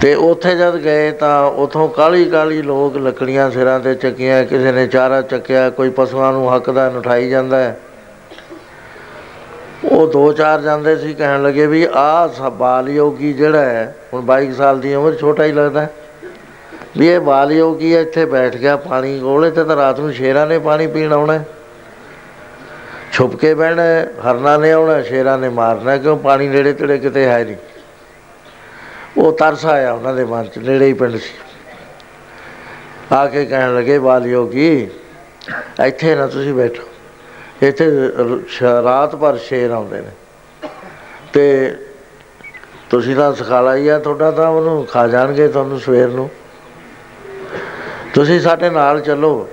ਤੇ 0.00 0.14
ਉੱਥੇ 0.14 0.54
ਜਦ 0.56 0.76
ਗਏ 0.76 1.10
ਤਾਂ 1.10 1.44
ਉਥੋਂ 1.44 1.88
ਕਾਲੀ 1.88 2.24
ਕਾਲੀ 2.24 2.62
ਲੋਕ 2.62 2.96
ਲੱਕੜੀਆਂ 2.96 3.50
ਸਿਰਾਂ 3.50 3.78
ਤੇ 3.80 3.94
ਚੱਕੀਆਂ, 3.94 4.44
ਕਿਸੇ 4.44 4.72
ਨੇ 4.72 4.86
ਚਾਰਾ 4.86 5.20
ਚੱਕਿਆ, 5.22 5.68
ਕੋਈ 5.70 5.90
ਪਸ਼ੂਆਂ 5.90 6.32
ਨੂੰ 6.32 6.54
ਹੱਕ 6.54 6.70
ਦਾ 6.70 6.88
ਨਠਾਈ 6.90 7.28
ਜਾਂਦਾ 7.30 7.58
ਹੈ। 7.58 7.76
ਉਹ 9.84 10.06
ਦੋ 10.06 10.32
ਚਾਰ 10.32 10.60
ਜਾਂਦੇ 10.60 10.96
ਸੀ 10.96 11.14
ਕਹਿਣ 11.14 11.42
ਲੱਗੇ 11.42 11.66
ਵੀ 11.66 11.86
ਆਹ 11.92 12.50
ਬਾਲ 12.50 12.88
ਯੋਗੀ 12.88 13.32
ਜਿਹੜਾ 13.32 13.60
ਹੈ, 13.60 13.94
ਹੁਣ 14.12 14.22
22 14.22 14.52
ਸਾਲ 14.54 14.80
ਦੀ 14.80 14.94
ਉਮਰ, 14.94 15.14
ਛੋਟਾ 15.14 15.44
ਹੀ 15.44 15.52
ਲੱਗਦਾ। 15.52 15.86
ਵੀ 16.96 17.08
ਇਹ 17.08 17.20
ਬਾਲ 17.20 17.52
ਯੋਗੀ 17.52 17.94
ਇੱਥੇ 17.96 18.24
ਬੈਠ 18.26 18.56
ਗਿਆ 18.56 18.76
ਪਾਣੀ 18.76 19.18
ਕੋਲੇ 19.20 19.50
ਤੇ 19.50 19.64
ਤਾਂ 19.64 19.76
ਰਾਤ 19.76 20.00
ਨੂੰ 20.00 20.12
ਸ਼ੇਰਾਂ 20.12 20.46
ਨੇ 20.46 20.58
ਪਾਣੀ 20.58 20.86
ਪੀਣ 20.86 21.12
ਆਉਣਾ 21.12 21.42
ਛੁਪ 23.12 23.34
ਕੇ 23.36 23.52
ਬਹਿਣਾ 23.54 23.82
ਹਰਨਾ 24.24 24.56
ਨੇ 24.56 24.70
ਆਉਣਾ 24.72 25.00
ਸ਼ੇਰਾਂ 25.02 25.38
ਨੇ 25.38 25.48
ਮਾਰਨਾ 25.48 25.96
ਕਿਉਂ 25.96 26.16
ਪਾਣੀ 26.18 26.48
ਨੇੜੇ 26.48 26.72
ਤੇੜੇ 26.72 26.98
ਕਿਤੇ 26.98 27.26
ਹੈ 27.26 27.44
ਨਹੀਂ। 27.44 27.56
ਉਹ 29.18 29.32
ਤਰਸ 29.32 29.64
ਆਇਆ 29.66 29.92
ਉਹਨਾਂ 29.92 30.14
ਦੇ 30.14 30.24
ਮਨ 30.24 30.44
'ਚ, 30.44 30.58
ਨੇੜੇ 30.58 30.86
ਹੀ 30.86 30.92
ਪਿੰਡ 30.92 31.16
ਸੀ। 31.16 31.32
ਆ 33.12 33.26
ਕੇ 33.26 33.44
ਕਹਿਣ 33.46 33.74
ਲੱਗੇ 33.76 33.98
ਬਾਲ 33.98 34.26
ਯੋਗੀ 34.26 34.88
ਇੱਥੇ 35.86 36.14
ਨਾ 36.14 36.26
ਤੁਸੀਂ 36.26 36.54
ਬੈਠੋ। 36.54 36.82
ਇੱਥੇ 37.62 37.86
ਰਾਤ 38.84 39.14
ਭਰ 39.16 39.36
ਸ਼ੇਰ 39.38 39.70
ਆਉਂਦੇ 39.70 40.00
ਨੇ। 40.00 40.10
ਤੇ 41.32 41.74
ਤੁਸੀਂ 42.90 43.16
ਤਾਂ 43.16 43.32
ਸਖਾਲਾ 43.34 43.74
ਹੀ 43.74 43.88
ਆ 43.88 43.98
ਤੁਹਾਡਾ 43.98 44.30
ਤਾਂ, 44.30 44.48
ਉਹਨੂੰ 44.48 44.86
ਖਾ 44.86 45.06
ਜਾਣਗੇ 45.08 45.48
ਤੁਹਾਨੂੰ 45.48 45.78
ਸਵੇਰ 45.80 46.08
ਨੂੰ। 46.08 46.28
ਤੁਸੀਂ 48.14 48.40
ਸਾਡੇ 48.40 48.70
ਨਾਲ 48.70 49.00
ਚੱਲੋ 49.00 49.48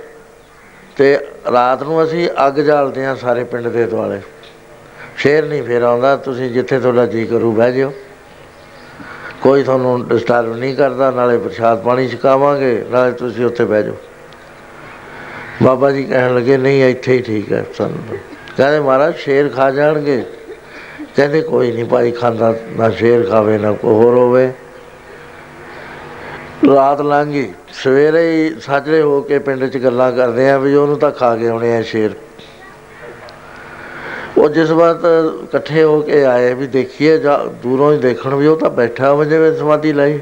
ਤੇ 0.96 1.16
ਰਾਤ 1.52 1.82
ਨੂੰ 1.82 2.02
ਅਸੀਂ 2.04 2.28
ਅੱਗ 2.46 2.54
ਜਾਲਦੇ 2.54 3.06
ਆ 3.06 3.14
ਸਾਰੇ 3.14 3.44
ਪਿੰਡ 3.44 3.68
ਦੇ 3.68 3.86
ਦੁਆਲੇ। 3.86 4.20
ਸ਼ੇਰ 5.16 5.44
ਨਹੀਂ 5.44 5.62
ਫੇਰ 5.62 5.82
ਆਉਂਦਾ, 5.82 6.16
ਤੁਸੀਂ 6.16 6.50
ਜਿੱਥੇ 6.50 6.78
ਤੁਹਾਡਾ 6.80 7.06
ਜੀ 7.06 7.24
ਕਰੂ 7.26 7.52
ਬਹਿ 7.52 7.72
ਜਿਓ। 7.72 7.92
ਕੋਈ 9.42 9.62
ਤੁਹਾਨੂੰ 9.62 10.08
ਡਿਸਟਰਬ 10.08 10.56
ਨਹੀਂ 10.56 10.76
ਕਰਦਾ, 10.76 11.10
ਨਾਲੇ 11.10 11.38
ਪ੍ਰਸ਼ਾਦ 11.38 11.82
ਪਾਣੀ 11.82 12.08
ਛਕਾਵਾਂਗੇ, 12.08 12.84
ਨਾਲੇ 12.90 13.12
ਤੁਸੀਂ 13.12 13.44
ਉੱਥੇ 13.44 13.64
ਬਹਿ 13.64 13.82
ਜਾਓ। 13.82 13.96
ਬਾਬਾ 15.62 15.90
ਜੀ 15.92 16.02
ਕਹਿਣ 16.04 16.34
ਲੱਗੇ, 16.34 16.56
ਨਹੀਂ, 16.56 16.84
ਇੱਥੇ 16.84 17.12
ਹੀ 17.12 17.22
ਠੀਕ 17.22 17.52
ਹੈ 17.52 17.64
ਸਾਨੂੰ। 17.76 18.16
ਕਹਿੰਦੇ, 18.56 18.78
ਮਹਾਰਾਜ, 18.80 19.14
ਸ਼ੇਰ 19.16 19.48
ਖਾ 19.48 19.70
ਜਾਣਗੇ। 19.70 20.22
ਕਹਿੰਦੇ, 21.16 21.40
ਕੋਈ 21.40 21.72
ਨਹੀਂ 21.72 21.84
ਭਾਈ, 21.84 22.10
ਖਾਂਦਾ 22.10 22.54
ਨਾ 22.76 22.88
ਸ਼ੇਰ 22.90 23.22
ਖਾਵੇ, 23.30 23.58
ਨਾ 23.58 23.72
ਕੋ 23.72 23.92
ਹੋਰ 23.94 24.14
ਹੋਵੇ। 24.14 24.52
ਰਾਤ 26.66 27.00
ਲੰਘੀ 27.00 27.52
ਸਵੇਰੇ 27.72 28.22
ਹੀ 28.32 28.54
ਸਾਜਰੇ 28.60 29.00
ਹੋ 29.02 29.20
ਕੇ 29.20 29.38
ਪਿੰਡ 29.38 29.64
'ਚ 29.64 29.76
ਗੱਲਾਂ 29.76 30.10
ਕਰਦੇ 30.12 30.48
ਆ 30.50 30.58
ਵੀ 30.58 30.74
ਉਹਨੂੰ 30.74 30.98
ਤਾਂ 30.98 31.10
ਖਾ 31.10 31.34
ਕੇ 31.36 31.48
ਆਉਣੇ 31.48 31.76
ਆ 31.76 31.82
ਸ਼ੇਰ। 31.82 32.14
ਉਹ 34.38 34.48
ਜਿਸ 34.48 34.70
ਵਾਰ 34.70 34.98
ਇਕੱਠੇ 35.44 35.82
ਹੋ 35.82 36.00
ਕੇ 36.00 36.24
ਆਏ 36.24 36.52
ਵੀ 36.54 36.66
ਦੇਖੀਏ 36.66 37.16
ਦੂਰੋਂ 37.62 37.92
ਹੀ 37.92 37.98
ਦੇਖਣ 37.98 38.34
ਵੀ 38.34 38.46
ਉਹ 38.46 38.56
ਤਾਂ 38.56 38.70
ਬੈਠਾ 38.70 39.12
ਹੋ 39.12 39.24
ਜਿਵੇਂ 39.24 39.54
ਸਮਾਧੀ 39.54 39.92
ਲਈ। 39.92 40.20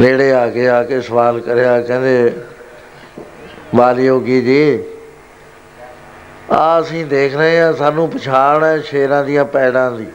ਨੇੜੇ 0.00 0.32
ਆ 0.32 0.48
ਕੇ 0.50 0.68
ਆ 0.68 0.82
ਕੇ 0.82 1.00
ਸਵਾਲ 1.00 1.40
ਕਰਿਆ, 1.40 1.80
ਕਹਿੰਦੇ 1.80 2.32
ਬਾਲੀਓਗੀ 3.74 4.40
ਜੀ? 4.40 4.84
ਆ 6.52 6.80
ਅਸੀਂ 6.80 7.06
ਦੇਖ 7.06 7.36
ਰਹੇ 7.36 7.60
ਆ 7.60 7.72
ਸਾਨੂੰ 7.72 8.08
ਪਛਾਣ 8.10 8.64
ਹੈ 8.64 8.78
ਸ਼ੇਰਾਂ 8.78 9.24
ਦੀਆਂ 9.24 9.44
ਪੈੜਾਂ 9.44 9.90
ਦੀ। 9.90 10.06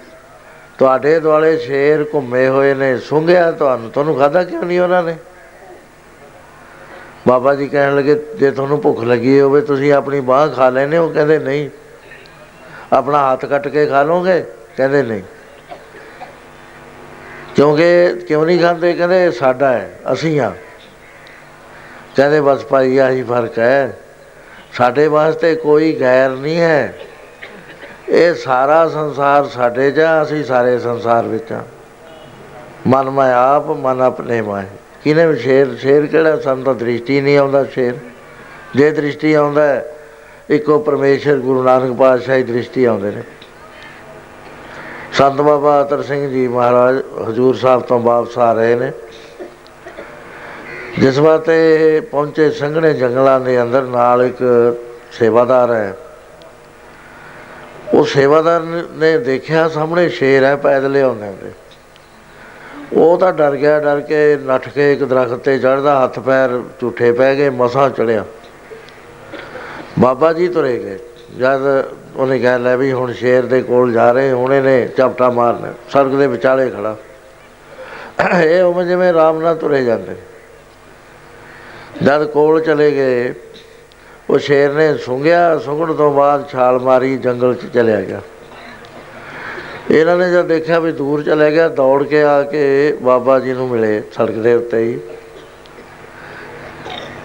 ਤੁਹਾਡੇ 0.77 1.19
ਦੁਆਲੇ 1.19 1.57
ਸ਼ੇਰ 1.57 2.05
ਘੁੰਮੇ 2.13 2.47
ਹੋਏ 2.47 2.73
ਨੇ, 2.73 2.97
ਸੁੰਘਿਆ 2.97 3.51
ਤੁਹਾਨੂੰ 3.51 3.89
ਤੁਹਾਨੂੰ 3.91 4.15
ਖਾਦਾ 4.15 4.43
ਕਿਉਂ 4.43 4.63
ਨਹੀਂ 4.63 4.80
ਉਹਨਾਂ 4.80 5.03
ਨੇ? 5.03 5.15
ਬਾਬਾ 7.27 7.55
ਜੀ 7.55 7.67
ਕਹਿਣ 7.67 7.95
ਲੱਗੇ, 7.95 8.15
ਜੇ 8.39 8.51
ਤੁਹਾਨੂੰ 8.51 8.82
ਭੁੱਖ 8.82 9.03
ਲੱਗੀ 9.03 9.39
ਹੋਵੇ, 9.41 9.61
ਤੁਸੀਂ 9.61 9.93
ਆਪਣੀ 9.93 10.19
ਬਾਹ 10.19 10.47
ਖਾ 10.49 10.69
ਲੈਨੇ 10.69 10.97
ਉਹ 10.97 11.09
ਕਹਿੰਦੇ 11.09 11.39
ਨਹੀਂ। 11.39 11.69
ਆਪਣਾ 12.93 13.34
ਹੱਥ 13.34 13.45
ਕੱਟ 13.45 13.67
ਕੇ 13.67 13.86
ਖਾ 13.86 14.03
ਲੋਗੇ 14.03 14.43
ਕਹਿੰਦੇ 14.77 15.03
ਨਹੀਂ। 15.03 15.23
ਕਿਉਂਕਿ 17.60 18.16
ਕਿਉਂ 18.28 18.45
ਨਹੀਂ 18.45 18.60
ਖਾਂਦੇ? 18.60 18.93
ਕਹਿੰਦੇ 18.93 19.32
ਸਾਡਾ 19.32 19.70
ਹੈ, 19.74 19.99
ਅਸੀਂ 20.14 20.39
ਆ 20.41 20.53
ਕਹਿੰਦੇ 22.16 22.41
ਬਸ 22.41 22.66
ਭਾਈ, 22.66 22.97
ਆਹੀ 22.97 23.24
ਫ਼ਰਕ 23.24 23.60
ਹੈ। 23.60 23.97
ਸਾਡੇ 24.74 25.07
ਵਾਸਤੇ 25.07 25.55
ਕੋਈ 25.55 25.97
ਗੈਰ 25.99 26.30
ਨਹੀਂ 26.30 26.60
ਹੈ। 26.60 26.93
ਇਹ 28.10 28.34
ਸਾਰਾ 28.34 28.89
ਸੰਸਾਰ 28.89 29.45
ਸਾਡੇ 29.45 29.91
ਜਾਂ 29.91 30.24
ਅਸੀਂ 30.24 30.43
ਸਾਰੇ 30.43 30.80
ਸੰਸਾਰ 30.80 31.28
ਵਿੱਚ 31.28 31.51
ਆ। 31.51 31.64
ਮਨ 32.88 33.10
ਮੈਂ 33.10 33.34
ਆਪ, 33.34 33.70
ਮਨ 33.70 34.01
ਆਪਣੇ 34.01 34.41
ਮੈਂ। 34.41 34.64
ਕਿਨੇ 35.03 35.36
ਸ਼ੇਰ 35.36 35.76
ਸ਼ੇਰ 35.76 36.05
ਕਿਹੜਾ? 36.05 36.38
ਸਾਨੂੰ 36.38 36.64
ਤਾਂ 36.64 36.76
ਦ੍ਰਿਸ਼ਟੀ 36.76 37.22
ਨਹੀਂ 37.22 37.38
ਆਉਂਦਾ 37.38 37.64
ਸ਼ੇਰ। 37.64 37.93
ਜੇ 38.76 38.91
ਦ੍ਰਿਸ਼ਟੀ 38.91 39.34
ਆਉਂਦਾ, 39.34 39.82
ਇੱਕੋ 40.49 40.80
ਪਰਮੇਸ਼ਰ 40.80 41.38
ਗੁਰੂ 41.38 41.64
ਨਾਨਕ 41.64 41.97
ਪਾਤਸ਼ਾਹ 41.97 42.36
ਦੀ 42.36 42.43
ਦ੍ਰਿਸ਼ਟੀ 42.43 42.86
ਆਉਂਦੇ 42.86 43.12
ਨੇ। 43.12 43.24
ਸੰਤ 45.20 45.41
ਬਾਬਾ 45.41 45.82
ਅਤਰ 45.82 46.01
ਸਿੰਘ 46.01 46.30
ਜੀ 46.30 46.47
ਮਹਾਰਾਜ 46.47 46.97
ਹਜੂਰ 47.30 47.55
ਸਾਹਿਬ 47.55 47.82
ਤੋਂ 47.82 47.99
ਵਾਪਸ 47.99 48.38
ਆ 48.38 48.51
ਰਹੇ 48.53 48.76
ਨੇ। 48.76 48.91
ਜਿਸ 50.99 51.17
ਵਾਤੇ 51.17 51.99
ਪਹੁੰਚੇ 52.11 52.49
ਸੰਘਣੇ 52.51 52.93
ਜੰਗਲਾਂ 52.93 53.39
ਦੇ 53.39 53.61
ਅੰਦਰ 53.61 53.82
ਨਾਲ 53.88 54.24
ਇੱਕ 54.24 54.38
ਸੇਵਾਦਾਰ 55.11 55.72
ਹੈ। 55.72 55.95
ਉਹ 57.93 58.05
ਸੇਵਾਦਾਰ 58.05 58.63
ਨੇ 58.99 59.17
ਦੇਖਿਆ 59.17 59.67
ਸਾਹਮਣੇ 59.70 60.07
ਸ਼ੇਰ 60.09 60.43
ਹੈ 60.43 60.55
ਪੈਦਲ 60.55 60.97
ਆਉਂਦੇ 60.97 61.28
ਹੁੰਦੇ 61.28 61.51
ਉਹ 62.93 63.17
ਤਾਂ 63.17 63.34
ਡਰ 63.34 63.55
ਗਿਆ, 63.55 63.80
ਡਰ 63.80 64.01
ਕੇ 64.01 64.38
ਨੱਠ 64.38 64.70
ਕੇ 64.70 64.91
ਇੱਕ 64.93 65.03
ਦਰਖਤ 65.03 65.43
ਤੇ 65.43 65.57
ਚੜਦਾ 65.59 66.03
ਹੱਥ 66.03 66.20
ਪੈਰ 66.20 66.59
ਝੂਠੇ 66.82 67.11
ਪੈ 67.11 67.34
ਗਏ, 67.36 67.49
ਮਸਾਂ 67.49 67.89
ਚੜਿਆ 67.89 68.26
ਬਾਬਾ 69.99 70.34
ਜੀ 70.34 70.47
ਤੁਰੇ 70.47 70.78
ਗਏ। 70.80 70.97
ਜਦ 71.39 71.61
ਉਹਨੇ 72.20 72.39
ਕਿਹਾ, 72.39 72.57
ਲੈ 72.57 72.76
ਵੀ 72.78 72.91
ਹੁਣ 72.93 73.11
ਸ਼ੇਰ 73.13 73.45
ਦੇ 73.45 73.61
ਕੋਲ 73.61 73.91
ਜਾ 73.91 74.11
ਰਹੇ, 74.11 74.32
ਹੁਣੇ 74.32 74.61
ਨੇ 74.61 74.88
ਚਪਟਾ 74.97 75.30
ਮਾਰਨਾ। 75.30 75.74
ਸਰਗ 75.89 76.11
ਦੇ 76.11 76.28
ਵਿਚਾਲੇ 76.28 76.70
ਖੜਾ। 76.70 76.95
ਇਹ 78.43 78.63
ਉਹ 78.63 78.84
ਜਿਵੇਂ 78.84 79.13
ਰਾਮ 79.13 79.39
ਨਾਲ 79.41 79.55
ਤੁਰੇ 79.55 79.84
ਜਾਂਦੇ। 79.84 80.15
ਜਦ 82.03 82.24
ਕੋਲ 82.24 82.61
ਚਲੇ 82.61 82.91
ਗਏ, 82.91 83.34
ਉਹ 84.30 84.39
ਸ਼ੇਰ 84.39 84.74
ਨੇ 84.74 84.97
ਸੁੰਘਿਆ, 84.97 85.57
ਸੁੰਘਣ 85.57 85.93
ਤੋਂ 85.93 86.13
ਬਾਅਦ 86.13 86.49
ਛਾਲ 86.49 86.80
ਮਾਰੀ, 86.80 87.17
ਜੰਗਲ 87.17 87.53
'ਚ 87.53 87.65
ਚਲਿਆ 87.74 88.01
ਗਿਆ। 88.01 88.22
ਇਹਨਾਂ 89.91 90.17
ਨੇ 90.17 90.32
ਜਦ 90.32 90.45
ਦੇਖਿਆ 90.45 90.80
ਵੀ 90.80 90.91
ਦੂਰ 90.91 91.24
ਚਲੇ 91.24 91.51
ਗਿਆ, 91.51 91.67
ਦੌੜ 91.67 92.03
ਕੇ 92.03 92.24
ਆ 92.24 92.41
ਕੇ 92.43 92.97
ਬਾਬਾ 93.01 93.39
ਜੀ 93.39 93.53
ਨੂੰ 93.53 93.70
ਮਿਲੇ 93.70 94.01
ਸੜਕ 94.11 94.34
ਦੇ 94.34 94.53
ਉੱਤੇ 94.53 94.78
ਹੀ। 94.78 94.99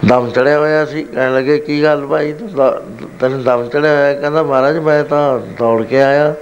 ਦਮ 0.09 0.30
ਚੜਿਆ 0.30 0.59
ਹੋਇਆ 0.59 0.84
ਸੀ। 0.84 1.02
ਕਹਿਣ 1.02 1.34
ਲੱਗੇ, 1.34 1.59
ਕੀ 1.59 1.82
ਗੱਲ 1.82 2.07
ਭਾਈ? 2.07 2.32
ਤੂੰ 2.32 2.48
ਤੈਨੂੰ 3.20 3.42
ਦਮ 3.42 3.68
ਚੜਿਆ 3.68 3.92
ਹੋਇਆ 3.92 4.20
ਕਹਿੰਦਾ, 4.20 4.42
ਮਹਾਰਾਜ, 4.42 4.78
ਮੈਂ 4.78 5.05
ਤਾਂ 5.05 5.38
ਦੌੜ 5.38 5.82
ਕੇ 5.82 6.02
ਆਇਆ। 6.02 6.34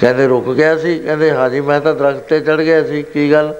ਕਹਿੰਦੇ, 0.00 0.26
ਰੁਕ 0.26 0.54
ਗਿਆ 0.54 0.76
ਸੀ? 0.76 0.98
ਕਹਿੰਦੇ, 0.98 1.32
ਹਾਂਜੀ, 1.32 1.60
ਮੈਂ 1.60 1.80
ਤਾਂ 1.80 1.94
ਦਰਖਤ 1.94 2.20
ਤੇ 2.20 2.40
ਚੜ 2.40 2.60
ਗਿਆ 2.60 2.84
ਸੀ। 2.84 3.02
ਕੀ 3.02 3.32
ਗੱਲ? 3.32 3.54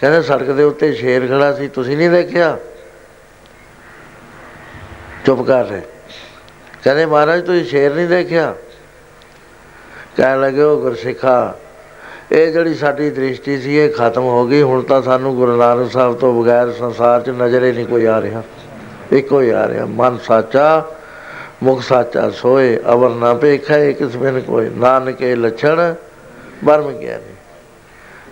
ਕਹਿੰਦੇ, 0.00 0.22
ਸੜਕ 0.22 0.50
ਦੇ 0.50 0.62
ਉੱਤੇ 0.62 0.92
ਸ਼ੇਰ 0.92 1.26
ਖੜਾ 1.26 1.52
ਸੀ। 1.52 1.68
ਤੁਸੀਂ 1.68 1.96
ਨਹੀਂ 1.96 2.10
ਦੇਖਿਆ? 2.10 2.58
ਚੁੱਪ 5.26 5.42
ਕਰ 5.42 5.64
ਰਹੇ। 5.64 5.80
ਕਹਿੰਦੇ, 6.84 7.06
ਮਹਾਰਾਜ, 7.06 7.46
ਤੁਸੀਂ 7.46 7.64
ਸ਼ੇਰ 7.64 7.94
ਨਹੀਂ 7.94 8.08
ਦੇਖਿਆ? 8.08 8.54
ਕਹਿਣ 10.16 10.40
ਲੱਗੇ, 10.40 10.62
ਉਹ 10.62 10.80
ਗੁਰਸਿੱਖਾ 10.80 11.58
ਇਹ 12.32 12.52
ਜਿਹੜੀ 12.52 12.74
ਸਾਡੀ 12.74 13.10
ਦ੍ਰਿਸ਼ਟੀ 13.10 13.58
ਸੀ, 13.58 13.76
ਇਹ 13.76 13.90
ਖਤਮ 13.90 14.22
ਹੋ 14.22 14.46
ਗਈ। 14.46 14.62
ਹੁਣ 14.62 14.82
ਤਾਂ 14.82 15.02
ਸਾਨੂੰ 15.02 15.36
ਗੁਰੂ 15.36 15.56
ਨਾਨਕ 15.56 15.90
ਸਾਹਿਬ 15.90 16.14
ਤੋਂ 16.14 16.42
ਬਗੈਰ 16.42 16.72
ਸੰਸਾਰ 16.72 17.20
'ਚ 17.20 17.30
ਨਜ਼ਰ 17.30 17.64
ਹੀ 17.64 17.72
ਨਹੀਂ 17.72 17.86
ਕੋਈ 17.86 18.04
ਆ 18.04 18.20
ਰਿਹਾ। 18.20 18.42
ਇੱਕੋ 19.12 19.40
ਹੀ 19.40 19.50
ਆ 19.50 19.68
ਰਿਹਾ। 19.68 19.86
ਮਨ 19.86 20.18
ਸਾਚਾ, 20.26 20.82
ਮੁਖ 21.62 21.82
ਸਾਚਾ 21.82 22.30
ਸੋਏ, 22.30 22.78
ਅਵਰ 22.92 23.10
ਨਾ 23.10 23.34
ਪੇਖੇ 23.34 23.92
ਕਿਸ 23.92 24.16
ਬਿਨ 24.16 24.40
ਕੋਈ 24.40 24.70
ਨਾਨਕੇ 24.76 25.34
ਲੱਛਣ 25.36 25.94
ਬਰਮ 26.64 26.92
ਗਿਆਨੀ 26.92 27.34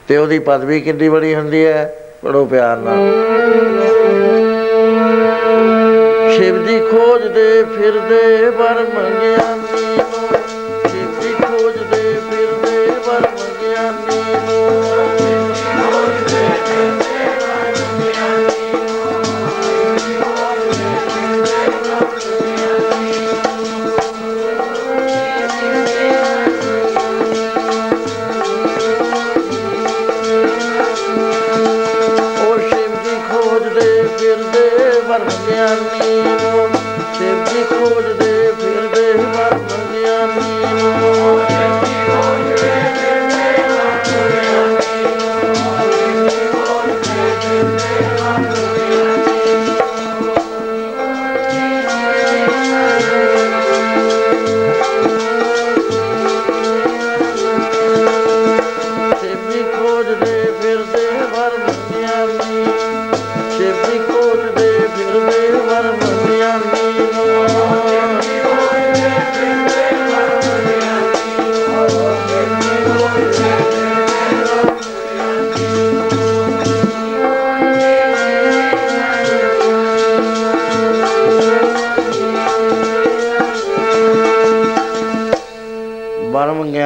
ਤੇ 0.08 0.16
ਉਹਦੀ 0.16 0.38
ਪਦਵੀ 0.38 0.80
ਕਿੰਨੀ 0.80 1.08
ਬੜੀ 1.08 1.34
ਹੁੰਦੀ 1.34 1.66
ਹੈ? 1.66 1.94
ਪੜੋ 2.22 2.44
ਪਿਆਰ 2.44 2.76
ਨਾਲ। 2.76 2.96
ਸ਼ਿਵ 6.30 6.66
ਦੀ 6.66 6.78
ਖੋਜਦੇ 6.80 7.64
ਫਿਰਦੇ 7.64 8.50
ਵਰ 8.50 8.86
ਮੰਗਿਆਨੀ 8.94 9.43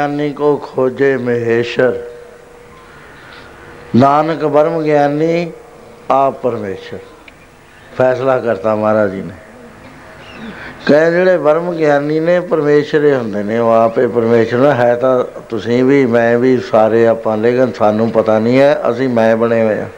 ਗਿਆਨੀ 0.08 0.32
ਕੋ 0.32 0.56
ਖੋਜੇ 0.56 1.16
ਮਹੇਸ਼ਰ 1.16 1.96
ਨਾਨਕ 3.96 4.44
ਬਰਮ 4.44 4.82
ਗਿਆਨੀ, 4.82 5.52
ਆਪ 6.10 6.40
ਪਰਮੇਸ਼ਰ 6.42 6.98
ਫੈਸਲਾ 7.98 8.38
ਕਰਤਾ 8.38 8.74
ਮਹਾਰਾਜ 8.74 9.10
ਜੀ 9.10 9.22
ਨੇ 9.22 9.34
ਕਹੇ 10.86 11.10
ਜਿਹੜੇ 11.10 11.36
ਬਰਮ 11.38 11.72
ਗਿਆਨੀ 11.72 12.20
ਨੇ, 12.20 12.38
ਪਰਮੇਸ਼ਰ 12.40 13.04
ਹੀ 13.04 13.12
ਹੁੰਦੇ 13.12 13.42
ਨੇ, 13.42 13.58
ਉਹ 13.58 13.70
ਆਪੇ 13.70 14.06
ਪਰਮੇਸ਼ਰ 14.06 14.58
ਨੇ। 14.58 14.70
ਹੈ 14.72 14.94
ਤਾਂ 14.94 15.24
ਤੁਸੀਂ 15.48 15.84
ਵੀ, 15.84 16.04
ਮੈਂ 16.06 16.38
ਵੀ, 16.38 16.56
ਸਾਰੇ 16.58 17.06
ਆਪਾਂ 17.06 17.36
ਲੇਕਿਨ 17.36 17.72
ਸਾਨੂੰ 17.72 18.10
ਪਤਾ 18.10 18.38
ਨਹੀਂ 18.38 18.60
ਹੈ, 18.60 18.76
ਅਸੀਂ 18.90 19.08
ਮੈਂ 19.08 19.36
ਬਣੇ 19.36 19.62
ਹੋਏ 19.62 19.78
ਆ 19.80 19.88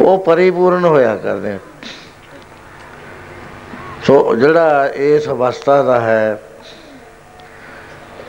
ਉਹ 0.00 0.18
ਪਰਿਪੂਰਨ 0.18 0.84
ਹੋਇਆ 0.84 1.16
ਕਰਦੇ 1.16 1.52
ਆ। 1.52 1.58
ਸੋ 4.06 4.34
ਜਿਹੜਾ 4.36 4.90
ਇਸ 4.94 5.28
ਅਵਸਥਾ 5.28 5.82
ਦਾ 5.82 6.00
ਹੈ 6.00 6.38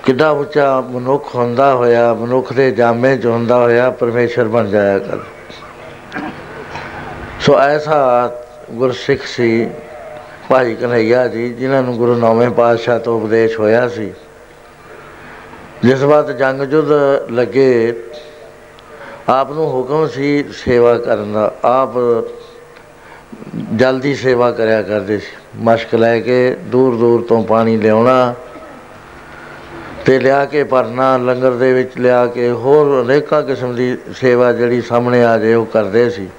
ਕਿੱਡਾ 0.08 0.30
ਉੱਚਾ 0.30 0.82
ਮਨੁੱਖ 0.82 1.36
ਹੁੰਦਾ 1.36 1.76
ਹੋਇਆ, 1.76 2.14
ਮਨੁੱਖ 2.14 2.54
ਦੇ 2.54 2.72
ਜਾਮੇ 2.72 3.18
'ਚ 3.18 3.26
ਹੁੰਦਾ 3.26 3.58
ਹੋਇਆ, 3.58 3.90
ਪਰਮੇਸ਼ਰ 3.90 4.44
ਬਣ 4.44 4.68
ਜਾਇਆ 4.68 5.00
ਕਰ। 5.00 5.18
ਸੋ 7.42 7.60
ਐਸਾ 7.60 8.32
ਗੁਰਸਿੱਖ 8.72 9.26
ਸੀ 9.26 9.70
ਭਾਈ 10.50 10.76
ਕਨਈਆ 10.76 11.28
ਜੀ, 11.28 11.50
ਜਿਨ੍ਹਾਂ 11.50 11.84
ਨੂੰ 11.84 11.98
ਗੁਰੂ 11.98 12.16
ਨੌਵੇਂ 12.16 12.50
ਪਾਤਸ਼ਾਹ 12.50 13.00
ਤੋਂ 13.00 13.22
ਉਪਦੇਸ਼ 13.22 13.60
ਹੋਇਆ 13.60 13.88
ਸੀ। 13.88 14.12
ਜਿਸ 15.84 16.02
ਵਾਰ 16.02 16.32
ਜੰਗ 16.32 16.62
ਜੁੱਧ 16.62 16.92
ਲੱਗੇ, 17.32 18.04
ਆਪ 19.30 19.52
ਨੂੰ 19.52 19.70
ਹੁਕਮ 19.70 20.08
ਸੀ 20.08 20.44
ਸੇਵਾ 20.44 20.98
ਕਰਨ 20.98 21.34
ਦਾ। 21.34 21.52
ਆਪ 21.66 21.90
ਜਲਦੀ 23.76 24.16
ਸੇਵਾ 24.16 24.52
ਕਰਿਆ 24.52 24.82
ਕਰਦੇ 24.82 25.18
ਸੀ। 25.18 25.38
ਮਸ਼ਕ 25.56 25.96
ਲੈ 25.96 26.20
ਕੇ 26.20 26.58
ਦੂਰ 26.62 26.96
ਦੂਰ 26.96 27.22
ਤੋਂ 27.22 27.44
ਪਾਣੀ 27.44 27.78
ਲਿਆਉਣਾ 27.78 28.34
ਤੇ 30.08 30.20
ਲਿਆ 30.20 30.46
ਕੇ 30.46 30.64
ਭਰਨਾ, 30.64 31.18
ਲੰਗਰ 31.18 31.52
ਦੇ 31.52 31.74
ਵਿੱਚ 31.74 31.98
ਲਿਆ 31.98 32.26
ਕੇ 32.26 32.52
ਹੋਰ 32.52 33.06
ਅਨੇਕਾਂ 33.06 33.44
ਕਿਸਮ 33.44 33.76
ਦੀ 33.76 33.98
ਸੇਵਾ 34.16 34.52
ਜਿਹੜੀ 34.52 34.82
ਸਾਹਮਣੇ 34.82 35.24
ਆ 35.24 35.38
ਜਾਏ, 35.38 35.54
ਉਹ 35.54 35.66
ਕਰਦੇ 35.66 36.10
ਸੀ। 36.10 36.30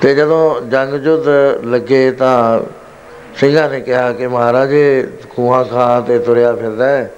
ਤੇ 0.00 0.14
ਜਦੋਂ 0.14 0.60
ਜੰਗ 0.60 0.94
ਜੁੱਧ 0.94 1.28
ਲੱਗੇ 1.64 2.10
ਤਾਂ 2.10 2.60
ਸਿੰਘਾਂ 3.36 3.68
ਨੇ 3.68 3.80
ਕਿਹਾ 3.80 4.12
ਕਿ 4.12 4.26
ਮਹਾਰਾਜ 4.26 4.72
ਇਹ 4.72 5.04
ਖੂਹਾਂ 5.30 5.64
ਖਾਂ 5.64 6.02
ਤੇ 6.02 6.18
ਤੁਰਿਆ 6.18 6.52
ਫਿਰਦਾ 6.52 6.86
ਹੈ। 6.86 7.12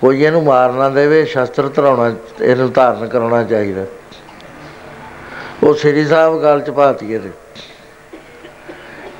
ਕੋਈ 0.00 0.22
ਇਹਨੂੰ 0.22 0.44
ਮਾਰ 0.44 0.72
ਨਾ 0.72 0.88
ਦੇਵੇ, 0.88 1.24
ਸ਼ਸਤਰ 1.24 1.68
ਧਰਾਉਣਾ, 1.68 2.14
ਇਹਨੂੰ 2.40 2.72
ਧਾਰਨ 2.72 3.06
ਕਰਾਉਣਾ 3.06 3.42
ਚਾਹੀਦਾ। 3.42 3.84
ਉਹ 5.62 5.74
ਸ੍ਰੀ 5.74 6.04
ਸਾਹਿਬ 6.04 6.42
ਗੱਲ 6.42 6.60
ਚ 6.60 6.70
ਪਾਤੀ 6.70 7.12
ਇਹਦੇ 7.12 7.30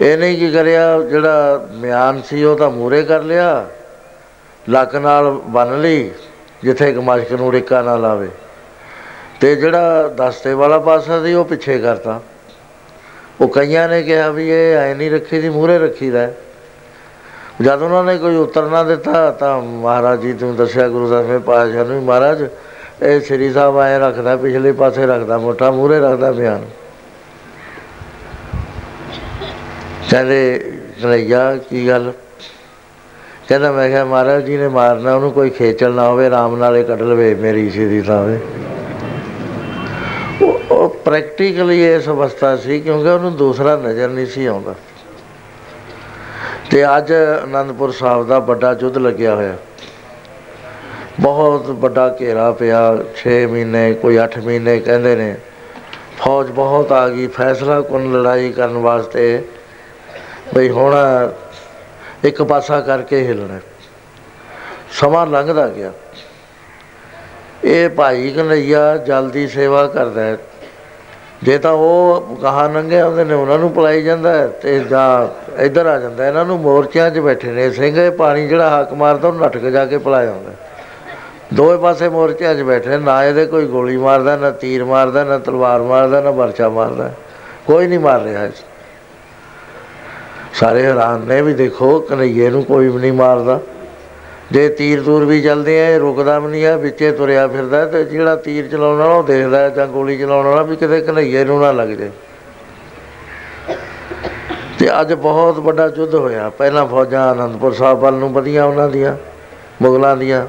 ਇਹਨੇ 0.01 0.35
ਕੀ 0.35 0.51
ਕਰਿਆ? 0.51 1.01
ਜਿਹੜਾ 1.01 1.69
ਮਿਆਨ 1.73 2.23
ਸੀ, 2.23 2.45
ਉਹ 2.45 2.57
ਤਾਂ 2.57 2.71
ਮੂਰੇ 2.71 3.03
ਕਰ 3.03 3.23
ਲਿਆ। 3.23 3.67
ਲੱਕ 4.69 4.97
ਨਾਲ 4.97 5.31
ਬੰਨ 5.31 5.81
ਲਈ, 5.81 6.11
ਜਿੱਥੇ 6.63 6.91
ਇੱਕ 6.91 6.99
ਮਸ਼ਕ 6.99 7.33
ਨੂੰ 7.33 7.53
ਰਿਕਾ 7.53 7.83
ਨਾ 7.83 7.97
ਲਾਵੇ। 7.97 8.29
ਤੇ 9.41 9.55
ਜਿਹੜਾ 9.57 10.09
ਦਸਤੇ 10.09 10.55
ਵਾਲਾ 10.55 10.79
ਪਾਸਾ 10.79 11.25
ਸੀ, 11.25 11.35
ਉਹ 11.35 11.45
ਪਿੱਛੇ 11.45 11.79
ਕਰਤਾ। 11.79 12.21
ਉਹ 13.41 13.49
ਕਈਆਂ 13.49 13.89
ਨੇ 13.89 14.03
ਕਿਹਾ 14.03 14.29
ਵੀ 14.31 14.49
ਇਹ 14.51 14.77
ਐ 14.77 14.95
ਨਹੀਂ 14.95 15.11
ਰੱਖੀ 15.11 15.41
ਦੀ 15.41 15.49
ਮੂਰੇ 15.49 15.79
ਰੱਖੀਦਾ 15.79 16.29
ਜਦ 17.63 17.83
ਉਹਨਾਂ 17.83 18.05
ਨੇ 18.05 18.19
ਕੋਈ 18.19 18.37
ਉੱਤਰ 18.37 18.63
ਨਾ 18.63 18.83
ਦਿੱਤਾ, 18.83 19.31
ਤਾਂ 19.31 19.61
ਮਹਾਰਾਜ 19.61 20.21
ਜੀ 20.21 20.33
ਨੂੰ 20.33 20.57
ਦੱਸਿਆ, 20.57 20.89
ਗੁਰੂ 20.89 21.09
ਦਸਵੇਂ 21.09 21.39
ਪਾਤਸ਼ਾਹ 21.41 21.85
ਨੂੰ 21.85 22.01
ਵੀ 22.01 22.07
ਮਹਾਰਾਜ, 22.07 22.49
ਇਹ 23.03 23.21
ਸ੍ਰੀ 23.21 23.53
ਸਾਹਿਬ 23.53 23.79
ਐ 23.79 23.99
ਰੱਖਦਾ, 23.99 24.37
ਪਿਛਲੇ 24.37 24.73
ਪਾਸੇ 24.73 25.07
ਰੱਖਦਾ, 25.07 25.39
ਮੋਟਾ 25.39 25.71
ਮੂਰੇ 25.71 26.01
ਰੱਖਦਾ 26.01 26.33
ਬਿਆਨ 26.33 26.65
ਕਹਿੰਦੇ 30.11 30.73
ਕਨਈਆ 31.03 31.57
ਕੀ 31.57 31.89
ਗੱਲ? 31.89 32.13
ਕਹਿੰਦਾ, 33.53 33.73
ਮੈਂ 33.73 33.89
ਕਿਹਾ, 33.89 34.05
ਮਹਾਰਾਜ 34.05 34.45
ਜੀ 34.45 34.57
ਨੇ 34.57 34.69
ਮਾਰਨਾ, 34.69 35.15
ਉਹਨੂੰ 35.15 35.33
ਕੋਈ 35.33 35.51
ਖੇਚਲ 35.51 35.93
ਨਾ 35.93 36.09
ਹੋਵੇ, 36.09 36.27
ਆਰਾਮ 36.27 36.57
ਨਾਲ 36.57 36.77
ਇਹ 36.77 36.85
ਕੱਢ 36.85 37.03
ਲਵੇ, 37.03 37.35
ਮੇਰੀ 37.35 37.71
ਸਿੱਧੀ 37.71 38.03
ਥਾਵੇ 38.03 38.39
ਉਹ- 40.43 40.75
ਉਹ 40.75 40.89
ਪ੍ਰੈਕਟੀਕਲੀ 41.05 41.95
ਇਸ 41.95 42.09
ਅਵਸਥਾ 42.09 42.57
ਸੀ, 42.57 42.81
ਕਿਉਂਕਿ 42.81 43.09
ਉਹਨੂੰ 43.09 43.37
ਦੂਸਰਾ 43.37 43.77
ਨਜ਼ਰ 43.77 44.09
ਨਹੀਂ 44.09 44.27
ਸੀ 44.27 44.47
ਆਉਂਦਾ। 44.47 44.75
ਤੇ 46.71 46.97
ਅੱਜ 46.97 47.13
ਅਨੰਦਪੁਰ 47.45 47.91
ਸਾਹਿਬ 47.91 48.29
ਦਾ 48.29 48.39
ਵੱਡਾ 48.39 48.77
ਯੁੱਧ 48.81 48.99
ਲੱਗਿਆ 48.99 49.35
ਹੋਇਆ। 49.35 49.57
ਬਹੁਤ 51.21 51.67
ਵੱਡਾ 51.67 52.17
ਘੇਰਾ 52.21 52.51
ਪਿਆ 52.51 52.99
6 53.15 53.47
ਮਹੀਨੇ, 53.47 53.95
ਕੋਈ 53.95 54.19
8 54.19 54.39
ਮਹੀਨੇ 54.39 54.81
ਕਹਿੰਦੇ 54.81 55.17
ਨੇ। 55.17 55.37
ਫੌਜ 56.19 56.51
ਬਹੁਤ 56.51 56.93
ਆ 56.93 57.09
ਗਈ 57.09 57.27
ਫੈਸਲਾ 57.27 57.81
ਕੁਨ 57.81 58.21
ਲੜਾਈ 58.21 58.53
ਕਰਨ 58.53 58.79
ਵਾਸਤੇ, 58.79 59.45
ਬਈ 60.55 60.69
ਹੁਣ 60.69 60.95
ਇੱਕ 62.25 62.43
ਪਾਸਾ 62.43 62.81
ਕਰਕੇ 62.81 63.25
ਹਿੱਲਣਾ 63.27 63.59
ਸਮਾਂ 64.93 65.27
ਲੰਘਦਾ 65.27 65.67
ਗਿਆ। 65.69 65.93
ਇਹ 67.65 67.89
ਭਾਈ 67.89 68.31
ਕਨਈਆ 68.31 68.97
ਜਲਦੀ 68.97 69.47
ਸੇਵਾ 69.49 69.87
ਕਰਦਾ 69.87 70.23
ਹੈ। 70.23 70.39
ਜੇ 71.43 71.57
ਤਾਂ 71.59 71.73
ਉਹ 71.73 72.37
ਕਹਾ 72.43 72.67
ਨੰਗੇ 72.69 73.01
ਆਉਂਦੇ 73.01 73.25
ਨੇ, 73.25 73.35
ਉਹਨਾਂ 73.35 73.59
ਨੂੰ 73.59 73.71
ਪਲਾਈ 73.73 74.03
ਜਾਂਦਾ 74.03 74.33
ਹੈ 74.33 74.47
ਤੇ 74.63 74.79
ਜਾਂ 74.81 75.63
ਇੱਧਰ 75.63 75.87
ਆ 75.87 75.99
ਜਾਂਦਾ 75.99 76.27
ਇਹਨਾਂ 76.29 76.45
ਨੂੰ 76.45 76.59
ਮੋਰਚਿਆਂ 76.61 77.11
'ਚ 77.11 77.19
ਬੈਠੇ 77.19 77.53
ਨੇ। 77.53 77.71
ਸਿੰਘ 77.71 77.97
ਇਹ 77.97 78.11
ਪਾਣੀ 78.11 78.47
ਜਿਹੜਾ 78.49 78.69
ਹੱਕ 78.71 78.93
ਮਾਰਦਾ, 78.93 79.29
ਉਹਨੂੰ 79.29 79.43
ਨੱਠ 79.43 79.57
ਕੇ 79.57 79.71
ਜਾ 79.71 79.85
ਕੇ 79.87 79.99
ਪਲਾਇਆ 79.99 80.31
ਹੁੰਦਾ 80.31 80.51
ਦੋਵੇਂ 81.55 81.79
ਪਾਸੇ 81.79 82.09
ਮੋਰਚਿਆਂ 82.09 82.55
'ਚ 82.55 82.63
ਬੈਠੇ 82.63 82.91
ਨੇ। 82.91 82.99
ਨਾ 82.99 83.25
ਇਹਦੇ 83.25 83.47
ਕੋਈ 83.47 83.67
ਗੋਲੀ 83.67 83.97
ਮਾਰਦਾ, 83.97 84.37
ਨਾ 84.37 84.51
ਤੀਰ 84.51 84.85
ਮਾਰਦਾ, 84.85 85.25
ਨਾ 85.25 85.39
ਤਲਵਾਰ 85.39 85.83
ਮਾਰਦਾ, 85.83 86.21
ਨਾ 86.21 86.31
ਵਰਚਾ 86.31 86.69
ਮਾਰਦਾ। 86.69 87.11
ਕੋਈ 87.67 87.87
ਨਹੀਂ 87.87 87.99
ਮਾਰ 87.99 88.21
ਰਿਹਾ 88.21 88.45
ਇਸ 88.45 88.63
ਸਾਰੇ 90.55 90.83
ਹੈਰਾਨ 90.83 91.21
ਨੇ 91.21 91.41
ਵੀ 91.43 91.55
ਦੇਖੋ 91.55 91.99
ਕਨਈਏ 92.01 92.51
ਨੂੰ 92.51 92.65
ਕੋਈ 92.65 92.89
ਵੀ 92.89 93.01
ਨਹੀਂ 93.01 93.13
ਮਾਰਦਾ। 93.13 93.59
ਜੇ 94.53 94.69
ਤੀਰ 94.69 95.03
ਤੂਰ 95.03 95.25
ਵੀ 95.25 95.41
ਚੱਲਦੇ 95.43 95.81
ਆ, 95.81 95.89
ਇਹ 95.89 95.99
ਰੁਕਦਾ 95.99 96.39
ਵੀ 96.39 96.51
ਨਹੀਂ 96.51 96.67
ਆ, 96.67 96.77
ਵਿੱਚੇ 96.77 97.11
ਤੁਰਿਆ 97.13 97.47
ਫਿਰਦਾ 97.49 97.85
ਤੇ 97.87 98.05
ਜਿਹੜਾ 98.05 98.35
ਤੀਰ 98.37 98.69
ਚਲਾਉਣ 98.69 98.99
ਵਾਲਾ 98.99 99.15
ਉਹ 99.15 99.23
ਦੇਖਦਾ 99.23 99.59
ਹੈ 99.59 99.69
ਜਾਂ 99.69 99.87
ਗੋਲੀ 99.87 100.17
ਚਲਾਉਣ 100.19 100.47
ਵਾਲਾ 100.47 100.63
ਵੀ 100.63 100.77
ਕਿਤੇ 100.77 101.01
ਕਨਈਏ 101.01 101.45
ਨੂੰ 101.45 101.61
ਨਾ 101.61 101.73
ਲੱਗ 101.73 101.89
ਜੇ 101.89 102.11
ਤੇ 104.79 104.89
ਅੱਜ 105.01 105.13
ਬਹੁਤ 105.13 105.59
ਵੱਡਾ 105.59 105.87
ਯੁੱਧ 105.97 106.15
ਹੋਇਆ। 106.15 106.49
ਪਹਿਲਾਂ 106.51 106.87
ਫੌਜਾਂ 106.87 107.23
ਆਨੰਦਪੁਰ 107.23 107.73
ਸਾਹਿਬ 107.73 107.99
ਵੱਲ 107.99 108.15
ਨੂੰ 108.15 108.33
ਵਧੀਆਂ 108.33 108.65
ਉਹਨਾਂ 108.65 108.89
ਦੀਆਂ, 108.89 109.17
ਮੁਗਲਾਂ 109.83 110.17
ਦੀਆਂ। 110.17 110.47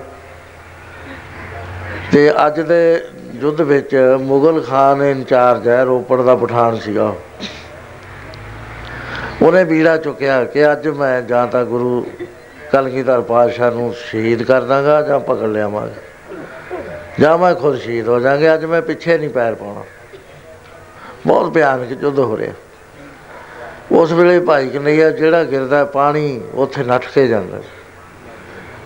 ਤੇ 2.11 2.31
ਅੱਜ 2.45 2.59
ਦੇ 2.61 3.03
ਯੁੱਧ 3.35 3.61
ਵਿੱਚ 3.61 3.95
ਮੁਗਲ 4.21 4.61
ਖਾਨ 4.61 5.01
ਇੰਚਾਰਜ 5.03 5.67
ਹੈ, 5.67 5.83
ਰੋਪੜ 5.83 6.21
ਦਾ 6.21 6.35
ਪਠਾਨ 6.35 6.77
ਸੀਗਾ 6.77 7.03
ਉਹ। 7.03 7.17
ਉਹਨੇ 9.43 9.63
ਬੀੜਾ 9.63 9.97
ਚੁੱਕਿਆ 9.97 10.43
ਕਿ 10.45 10.71
ਅੱਜ 10.71 10.87
ਮੈਂ 10.87 11.21
ਜਾਂ 11.21 11.47
ਤਾਂ 11.47 11.65
ਗੁਰੂ 11.65 12.07
ਕਲਗੀਧਰ 12.71 13.21
ਪਾਤਸ਼ਾਹ 13.21 13.71
ਨੂੰ 13.71 13.93
ਸ਼ਹੀਦ 13.93 14.43
ਕਰ 14.43 14.61
ਦਾਂਗਾ 14.61 15.01
ਜਾਂ 15.01 15.19
ਪਕੜ 15.19 15.47
ਲਿਆਵਾਂਗਾ। 15.47 15.93
ਜਾਂ 17.19 17.37
ਮੈਂ 17.37 17.55
ਖੁਦ 17.55 17.79
ਸ਼ਹੀਦ 17.79 18.07
ਹੋ 18.07 18.19
ਜਾਾਂਗੇ, 18.19 18.53
ਅੱਜ 18.53 18.65
ਮੈਂ 18.65 18.81
ਪਿੱਛੇ 18.81 19.17
ਨਹੀਂ 19.17 19.29
ਪੈਰ 19.29 19.55
ਪਾਉਣਾ। 19.55 19.83
ਬਹੁਤ 21.27 21.53
ਭਿਆਨਕ 21.53 22.03
ਯੁੱਧ 22.03 22.19
ਹੋ 22.19 22.37
ਰਿਹਾ। 22.37 22.53
ਉਸ 23.91 24.11
ਵੇਲੇ 24.11 24.39
ਭਾਈ 24.39 24.69
ਕਨਈਆ 24.69 25.09
ਜਿਹੜਾ 25.09 25.43
ਗਿਰਦਾ 25.43 25.85
ਪਾਣੀ 25.85 26.41
ਉੱਥੇ 26.53 26.83
ਨੱਠ 26.83 27.05
ਕੇ 27.15 27.27
ਜਾਂਦਾ 27.27 27.59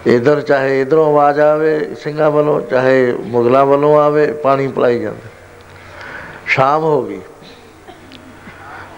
ਇਧਰ 0.07 0.41
ਚਾਹੇ 0.41 0.81
ਇਧਰੋਂ 0.81 1.07
ਆਵਾਜ਼ 1.07 1.39
ਆਵੇ 1.39 1.95
ਸਿੰਘਾਂ 1.95 2.31
ਵੱਲੋਂ, 2.31 2.61
ਚਾਹੇ 2.61 3.15
ਮੁਗਲਾਂ 3.19 3.65
ਵੱਲੋਂ 3.65 3.99
ਆਵੇ, 3.99 4.31
ਪਾਣੀ 4.31 4.67
ਪਲਾਈ 4.67 4.99
ਜਾਂਦਾ। 4.99 5.29
ਸ਼ਾਮ 6.45 6.83
ਹੋ 6.83 7.01
ਗਈ। 7.01 7.21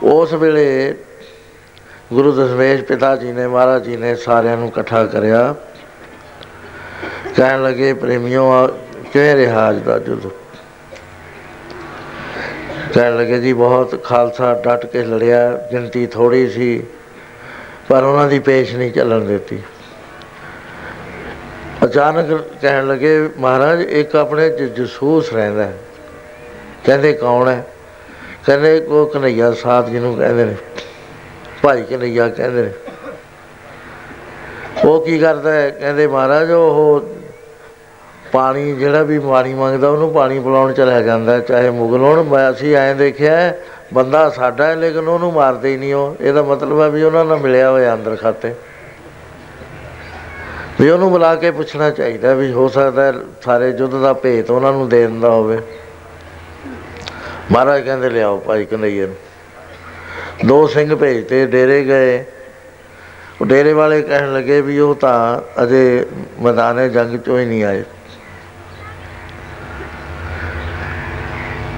ਉਸ 0.04 0.34
ਵੇਲੇ 0.34 0.96
ਗੁਰੂ 2.14 2.32
ਦਸ਼ਮੇਸ਼ 2.32 2.84
ਪਿਤਾ 2.84 3.16
ਜੀ 3.16 3.32
ਨੇ, 3.32 3.48
ਮਹਾਰਾਜ 3.48 3.84
ਜੀ 3.84 3.98
ਨੇ 3.98 4.16
ਸਾਰਿਆਂ 4.16 4.58
ਨੂੰ 4.58 4.68
ਇਕੱਠਾ 4.68 5.06
ਕਰਿਆ। 5.06 5.56
ਕਹਿਣ 7.36 7.64
ਲੱਗੇ, 7.64 7.94
ਪ੍ਰੇਮਿਓ 7.94 8.68
ਕਿਵੇਂ 9.14 9.36
ਰਿਹਾ 9.36 9.70
ਅੱਜ 9.70 9.78
ਦਾ 9.78 10.00
ਜੁਦ 10.00 10.28
ਕਹਿਣ 12.94 13.18
ਲੱਗੇ, 13.18 13.40
ਜੀ 13.40 13.54
ਬਹੁਤ 13.54 14.04
ਖਾਲਸਾ 14.04 14.54
ਡਟ 14.54 14.86
ਕੇ 14.86 15.04
ਲੜਿਆ, 15.04 15.52
ਗਿਣਤੀ 15.72 16.08
ਥੋੜੀ 16.08 16.48
ਸੀ, 16.50 16.84
ਪਰ 17.90 18.04
ਉਹਨਾਂ 18.04 18.28
ਦੀ 18.28 18.40
ਪੇਸ਼ 18.40 18.76
ਨਹੀਂ 18.76 18.92
ਚੱਲਣ 18.92 19.26
ਦਿੱਤੀ। 19.26 19.60
ਅਚਾਨਕ 21.84 22.48
ਕਹਿਣ 22.62 22.88
ਲੱਗੇ, 22.88 23.30
ਮਹਾਰਾਜ, 23.38 23.82
ਇੱਕ 23.82 24.16
ਆਪਣੇ 24.16 24.50
ਜਸੂਸ 24.50 25.34
ਰਹਿੰਦਾ 25.34 25.72
ਕਹਿੰਦੇ, 26.86 27.14
ਕੌਣ 27.14 27.48
ਹੈ? 27.48 27.66
ਕਹਿੰਦੇ 28.46 28.80
ਕੋ 28.80 29.06
ਕਨਈਆ 29.06 29.52
ਸਾਧ 29.52 29.90
ਜਿਹਨੂੰ 29.90 30.16
ਕਹਿੰਦੇ 30.16 30.46
ਨੇ। 30.46 30.56
ਭਾਈ 31.64 31.84
ਕਨਈਆ 31.84 32.30
ਕਹਿੰਦੇ 32.30 32.62
ਨੇ। 32.62 32.72
ਉਹ 34.86 35.06
ਕੀ 35.06 35.20
ਕਰਦਾ 35.20 35.52
ਹੈ? 35.52 35.70
ਕਹਿੰਦੇ 35.70 36.08
ਮਹਾਰਾਜ, 36.08 36.52
ਉਹ 36.52 37.02
ਪਾਣੀ 38.32 38.74
ਜਿਹੜਾ 38.74 39.04
ਵੀ 39.04 39.20
ਪਾਣੀ 39.20 39.54
ਮੰਗਦਾ, 39.54 39.90
ਉਹਨੂੰ 39.90 40.14
ਪਾਣੀ 40.14 40.40
ਪਿਲਾਉਣ 40.40 40.74
ਚਲਾ 40.74 41.02
ਜਾਂਦਾ 41.02 41.40
ਚਾਹੇ 41.40 41.70
ਮੁਗਲ 41.70 42.00
ਹੋਣ, 42.00 42.24
ਮੈਂ 42.24 42.52
ਅਸੀਂ 42.52 42.76
ਐਂ 42.76 42.96
ਦੇਖਿਆ 42.96 43.54
ਬੰਦਾ 43.94 44.30
ਸਾਡਾ 44.30 44.68
ਹੈ, 44.68 44.76
ਲੇਕਿਨ 44.76 45.08
ਉਹਨੂੰ 45.08 45.34
ਮਾਰਦੇ 45.34 45.70
ਹੀ 45.70 45.78
ਨਹੀਂ 45.78 45.94
ਉਹ। 45.94 46.16
ਇਹਦਾ 46.22 46.44
ਮਤਲਬ 46.44 46.82
ਹੈ 46.82 46.90
ਵੀ 46.90 47.04
ਉਹਨਾਂ 47.04 47.26
ਨਾਲ 47.26 47.38
ਮਿਲਿਆ 47.38 47.72
ਹੋਇਆ 47.72 47.94
ਅੰਦਰ 47.94 48.16
ਖਾਤੇ। 48.16 48.54
ਵੀ 50.82 50.90
ਉਹਨੂੰ 50.90 51.12
ਬੁਲਾ 51.12 51.36
ਕੇ 51.36 51.52
ਪੁੱਛਣਾ 51.52 51.90
ਚਾਹੀਦਾ 51.90 52.34
ਵੀ 52.34 52.52
ਹੋ 52.52 52.68
ਸਕਦਾ 52.68 53.14
ਸਾਰੇ 53.46 53.70
ਯੁੱਧ 53.70 53.96
ਦਾ 53.96 54.14
ਭੇਤ 54.14 54.52
ਉਹਨਾਂ 54.52 54.72
ਨੂੰ 54.72 54.90
ਦੇ 54.90 55.08
ਦਿੰਦਾ 55.08 55.30
ਹੋਵੇ। 55.30 55.60
ਮਹਾਰਾਜ 57.52 57.82
ਕਹਿੰਦੇ, 57.82 58.10
ਲਿਆਓ 58.10 58.40
ਭਾਈ 58.40 58.66
ਕਨਈਏ 58.66 59.06
ਨੂੰ। 59.06 59.16
ਦੋ 60.46 60.66
ਸਿੰਘ 60.68 60.96
ਭੇਜਤੇ, 60.96 61.46
ਡੇਰੇ 61.46 61.84
ਗਏ। 61.86 62.24
ਉਹ 63.42 63.46
ਡੇਰੇ 63.46 63.74
ਵਾਲੇ 63.74 64.02
ਕਹਿਣ 64.02 64.34
ਲੱਗੇ 64.34 64.60
ਵੀ 64.62 64.80
ਉਹ 64.80 64.96
ਤਾਂ 64.96 65.64
ਅਜੇ 65.64 66.06
ਮੈਦਾਨੇ 66.42 66.88
ਜੰਗ 66.90 67.18
ਚੋਂ 67.18 67.40
ਹੀ 67.40 67.46
ਨਹੀਂ 67.46 67.64
ਆਏ। 67.64 67.84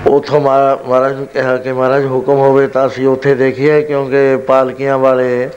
ਉਥੋਂ 0.07 0.39
ਮਹਾਰਾਜ 0.41 1.15
ਨੂੰ 1.15 1.25
ਕਿਹਾ 1.25 1.55
ਕਿ 1.57 1.71
ਮਹਾਰਾਜ 1.71 2.05
ਹੁਕਮ 2.05 2.37
ਹੋਵੇ 2.37 2.67
ਤਾਂ 2.67 2.87
ਅਸੀਂ 2.87 3.07
ਉੱਥੇ 3.07 3.35
ਦੇਖੀਏ, 3.35 3.81
ਕਿਉਂਕਿ 3.81 4.37
ਪਾਲਕੀਆਂ 4.37 4.97
ਵਾਲੇ 4.97 5.49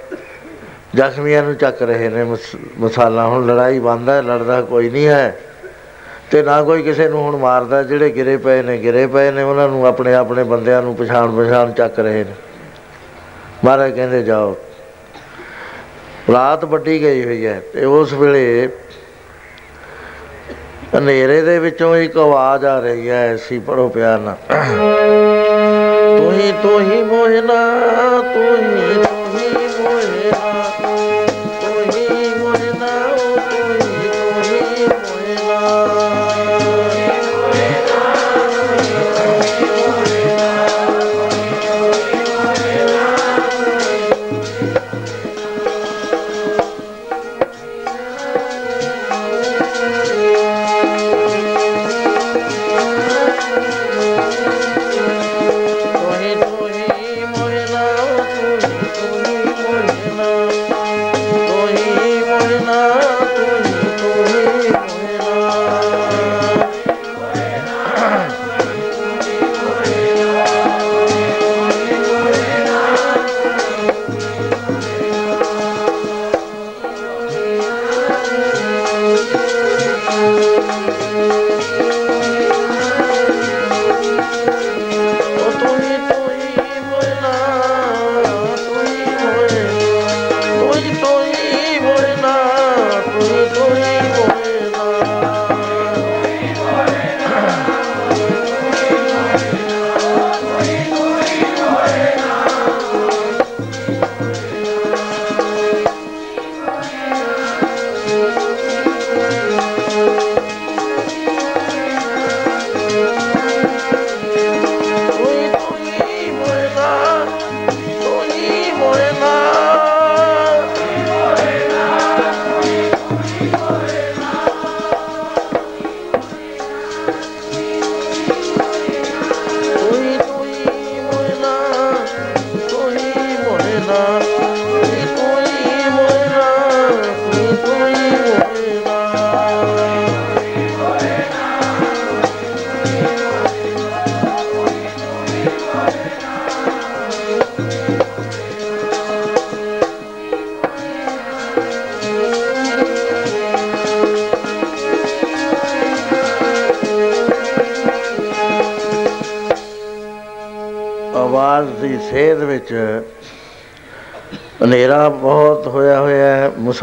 ਜ਼ਖਮੀਆਂ 0.94 1.42
ਨੂੰ 1.42 1.54
ਚੱਕ 1.54 1.82
ਰਹੇ 1.82 2.08
ਨੇ। 2.08 2.24
ਮਸਾਲਾ 2.78 3.26
ਹੁਣ 3.26 3.46
ਲੜਾਈ 3.46 3.78
ਬੰਦ 3.78 4.08
ਹੈ, 4.08 4.20
ਲੜਦਾ 4.22 4.60
ਕੋਈ 4.62 4.90
ਨਹੀਂ 4.90 5.06
ਹੈ। 5.06 5.36
ਤੇ 6.30 6.42
ਨਾ 6.42 6.62
ਕੋਈ 6.62 6.82
ਕਿਸੇ 6.82 7.08
ਨੂੰ 7.08 7.22
ਹੁਣ 7.22 7.36
ਮਾਰਦਾ, 7.36 7.82
ਜਿਹੜੇ 7.82 8.10
ਗਿਰੇ 8.10 8.36
ਪਏ 8.36 8.62
ਨੇ, 8.62 8.78
ਗਿਰੇ 8.78 9.06
ਪਏ 9.06 9.30
ਨੇ, 9.30 9.42
ਉਹਨਾਂ 9.42 9.68
ਨੂੰ 9.68 9.86
ਆਪਣੇ 9.86 10.14
ਆਪਣੇ 10.14 10.44
ਬੰਦਿਆਂ 10.44 10.82
ਨੂੰ 10.82 10.94
ਪਛਾਣ 10.96 11.32
ਪਛਾਣ 11.32 11.72
ਚੱਕ 11.72 11.98
ਰਹੇ 12.00 12.24
ਨੇ। 12.24 12.34
ਮਹਾਰਾਜ 13.64 13.94
ਕਹਿੰਦੇ 13.94 14.22
ਜਾਓ। 14.22 14.56
ਰਾਤ 16.32 16.64
ਵੱਡੀ 16.64 17.00
ਗਈ 17.02 17.24
ਹੋਈ 17.24 17.46
ਹੈ 17.46 17.60
ਤੇ 17.72 17.84
ਉਸ 17.84 18.12
ਵੇਲੇ 18.12 18.68
ਹਨੇਰੇ 20.96 21.40
ਦੇ 21.42 21.58
ਵਿੱਚੋਂ 21.58 21.96
ਇੱਕ 21.96 22.16
ਆਵਾਜ਼ 22.16 22.64
ਆ 22.64 22.78
ਰਹੀ 22.80 23.08
ਹੈ, 23.10 23.32
ਐਸੀ 23.32 23.58
ਪੜੋ 23.58 23.88
ਪਿਆਰ 23.88 24.18
ਨਾਲ। 24.18 24.36
ਤੂੰ 26.18 26.32
ਹੀ 26.32 26.52
ਤੂੰ 26.62 26.80
ਹੀ 26.80 27.02
ਮੋਹਨਾ 27.02 27.58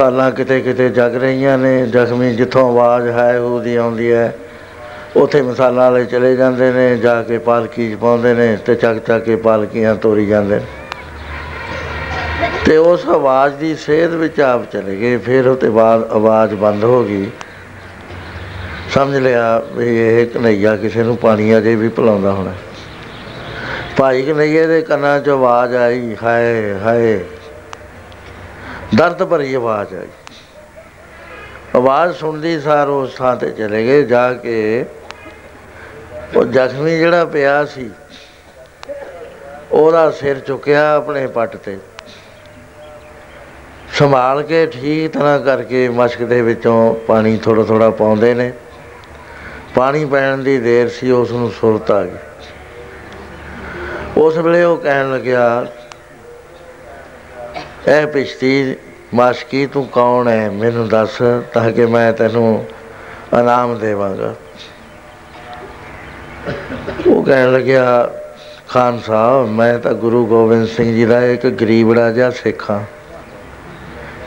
ਮਸਾਲਾ 0.01 0.29
ਕਿਤੇ 0.29 0.59
ਕਿਤੇ 0.61 0.89
ਜਗ 0.89 1.15
ਰਹੀਆਂ 1.15 1.57
ਨੇ, 1.57 1.85
ਜ਼ਖਮੀ 1.85 2.33
ਜਿੱਥੋਂ 2.35 2.61
ਆਵਾਜ਼ 2.69 3.07
ਹੈ, 3.07 3.39
ਉਹਦੀ 3.39 3.75
ਆਉਂਦੀ 3.75 4.11
ਹੈ। 4.11 4.33
ਉਥੇ 5.15 5.41
ਮਸਾਲਾ 5.41 5.89
ਵਾਲੇ 5.89 6.05
ਚਲੇ 6.05 6.35
ਜਾਂਦੇ 6.35 6.71
ਨੇ, 6.71 6.97
ਜਾ 6.97 7.21
ਕੇ 7.21 7.37
ਪਾਲਕੀ 7.37 7.91
'ਚ 7.91 7.95
ਪਾਉਂਦੇ 7.95 8.33
ਨੇ 8.33 8.57
ਤੇ 8.65 8.75
ਚੱਕ 8.75 8.97
ਚੱਕ 8.97 9.23
ਕੇ 9.23 9.35
ਪਾਲਕੀਆਂ 9.35 9.95
ਤੋਰੀ 9.95 10.25
ਜਾਂਦੇ 10.25 10.55
ਨੇ। 10.55 10.65
ਤੇ 12.65 12.77
ਉਸ 12.77 13.07
ਆਵਾਜ਼ 13.09 13.55
ਦੀ 13.55 13.75
ਸੇਧ 13.75 14.13
ਵਿੱਚ 14.13 14.39
ਆਪ 14.41 14.71
ਚਲੇ 14.71 14.95
ਗਏ, 14.95 15.17
ਫਿਰ 15.17 15.47
ਉਹਤੇ 15.47 15.69
ਬਾਅਦ 15.69 16.07
ਆਵਾਜ਼ 16.11 16.53
ਬੰਦ 16.53 16.83
ਹੋ 16.83 17.03
ਗਈ। 17.03 17.29
ਸਮਝ 18.93 19.17
ਲਿਆ 19.17 19.61
ਵੀ 19.73 19.97
ਇਹ 19.97 20.25
ਕਨਈਆ 20.27 20.75
ਕਿਸੇ 20.75 21.03
ਨੂੰ 21.03 21.17
ਪਾਣੀ 21.17 21.57
ਅਜੇ 21.57 21.75
ਵੀ 21.75 21.89
ਪਿਲਾਉਂਦਾ 21.89 22.31
ਹੋਣਾ। 22.31 22.53
ਭਾਈ 23.97 24.21
ਕਨਈਏ 24.21 24.65
ਦੇ 24.65 24.81
ਕੰਨਾਂ 24.81 25.19
'ਚ 25.19 25.29
ਆਵਾਜ਼ 25.29 25.75
ਆਈ, 25.75 26.15
ਹਾਏ 26.23 26.73
ਹਾਏ। 26.83 27.19
ਦਰਦ 28.95 29.23
ਭਰੀ 29.23 29.53
ਆਵਾਜ਼ 29.53 29.93
ਆਈ। 29.95 30.07
ਆਵਾਜ਼ 31.75 32.15
ਸੁਣਦੀ 32.15 32.59
ਸਾਰ 32.59 32.87
ਉਸ 32.87 33.13
ਥਾਂ 33.15 33.35
ਤੇ 33.35 33.49
ਚਲੇ 33.49 33.85
ਗਏ, 33.85 34.01
ਜਾ 34.03 34.33
ਕੇ 34.33 34.85
ਉਹ 36.35 36.43
ਜ਼ਖਮੀ 36.45 36.97
ਜਿਹੜਾ 36.97 37.25
ਪਿਆ 37.25 37.63
ਸੀ, 37.65 37.89
ਉਹਦਾ 39.71 40.09
ਸਿਰ 40.11 40.39
ਚੁੱਕਿਆ 40.39 40.95
ਆਪਣੇ 40.95 41.25
ਪੱਟ 41.27 41.55
ਤੇ। 41.55 41.77
ਸੰਭਾਲ 43.93 44.41
ਕੇ 44.43 44.65
ਠੀਕ 44.65 45.11
ਤਰ੍ਹਾਂ 45.13 45.39
ਕਰਕੇ 45.39 45.87
ਮਸ਼ਕ 45.89 46.23
ਦੇ 46.23 46.41
ਵਿੱਚੋਂ 46.41 46.93
ਪਾਣੀ 47.07 47.37
ਥੋੜਾ 47.37 47.63
ਥੋੜਾ 47.63 47.89
ਪਾਉਂਦੇ 47.89 48.33
ਨੇ। 48.33 48.51
ਪਾਣੀ 49.75 50.05
ਪੈਣ 50.05 50.37
ਦੀ 50.37 50.57
ਦੇਰ 50.59 50.89
ਸੀ, 50.89 51.11
ਉਸ 51.11 51.31
ਨੂੰ 51.31 51.51
ਸੁਰਤ 51.51 51.91
ਆ 51.91 52.03
ਗਈ। 52.03 52.17
ਉਸ 54.17 54.37
ਵੇਲੇ 54.37 54.63
ਉਹ 54.63 54.77
ਕਹਿਣ 54.77 55.11
ਲੱਗਿਆ 55.13 55.67
ਇਹ 57.91 58.07
ਪਿਸ਼ਤੀ 58.07 58.75
ਮਾਸ਼ਕੀ 59.13 59.67
ਤੂੰ 59.67 59.87
ਕੌਣ 59.87 60.27
ਹੈ 60.27 60.49
ਮੈਨੂੰ 60.49 60.87
ਦੱਸ 60.87 61.21
ਤਾਂ 61.53 61.71
ਕਿ 61.71 61.85
ਮੈਂ 61.85 62.13
ਤੈਨੂੰ 62.13 62.65
ਇਨਾਮ 63.39 63.79
ਦੇਵਾਂਗਾ। 63.79 64.35
ਉਹ 67.07 67.23
ਕਹਿਣ 67.23 67.53
ਲੱਗਿਆ, 67.53 68.11
ਖਾਨ 68.67 68.99
ਸਾਹਿਬ, 68.99 69.47
ਮੈਂ 69.47 69.79
ਤਾਂ 69.79 69.93
ਗੁਰੂ 69.93 70.25
ਗੋਬਿੰਦ 70.25 70.67
ਸਿੰਘ 70.67 70.93
ਜੀ 70.93 71.05
ਦਾ 71.05 71.25
ਇੱਕ 71.25 71.47
ਗਰੀਬੜਾ 71.47 72.11
ਜਿਹਾ 72.11 72.29
ਸਿੱਖ 72.29 72.71
ਹਾਂ। 72.71 72.81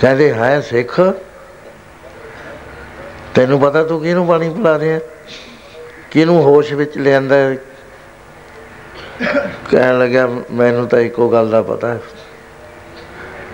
ਕਹਿੰਦੇ, 0.00 0.34
ਹੈ 0.34 0.60
ਸਿੱਖ? 0.60 1.00
ਤੈਨੂੰ 3.34 3.60
ਪਤਾ 3.60 3.84
ਤੂੰ 3.84 4.00
ਕਿਹਨੂੰ 4.00 4.26
ਪਾਣੀ 4.26 4.48
ਪਿਲਾ 4.48 4.78
ਰਿਹਾ? 4.78 5.00
ਕਿਹਨੂੰ 6.10 6.42
ਹੋਸ਼ 6.42 6.72
ਵਿੱਚ 6.72 6.98
ਲਿਆਂਦਾ 6.98 7.36
ਹੈ? 7.36 7.56
ਕਹਿਣ 9.70 9.98
ਲੱਗਿਆ, 9.98 10.28
ਮੈਨੂੰ 10.50 10.86
ਤਾਂ 10.86 10.98
ਇੱਕੋ 10.98 11.28
ਗੱਲ 11.28 11.50
ਦਾ 11.50 11.62
ਪਤਾ 11.62 11.88
ਹੈ। 11.88 11.98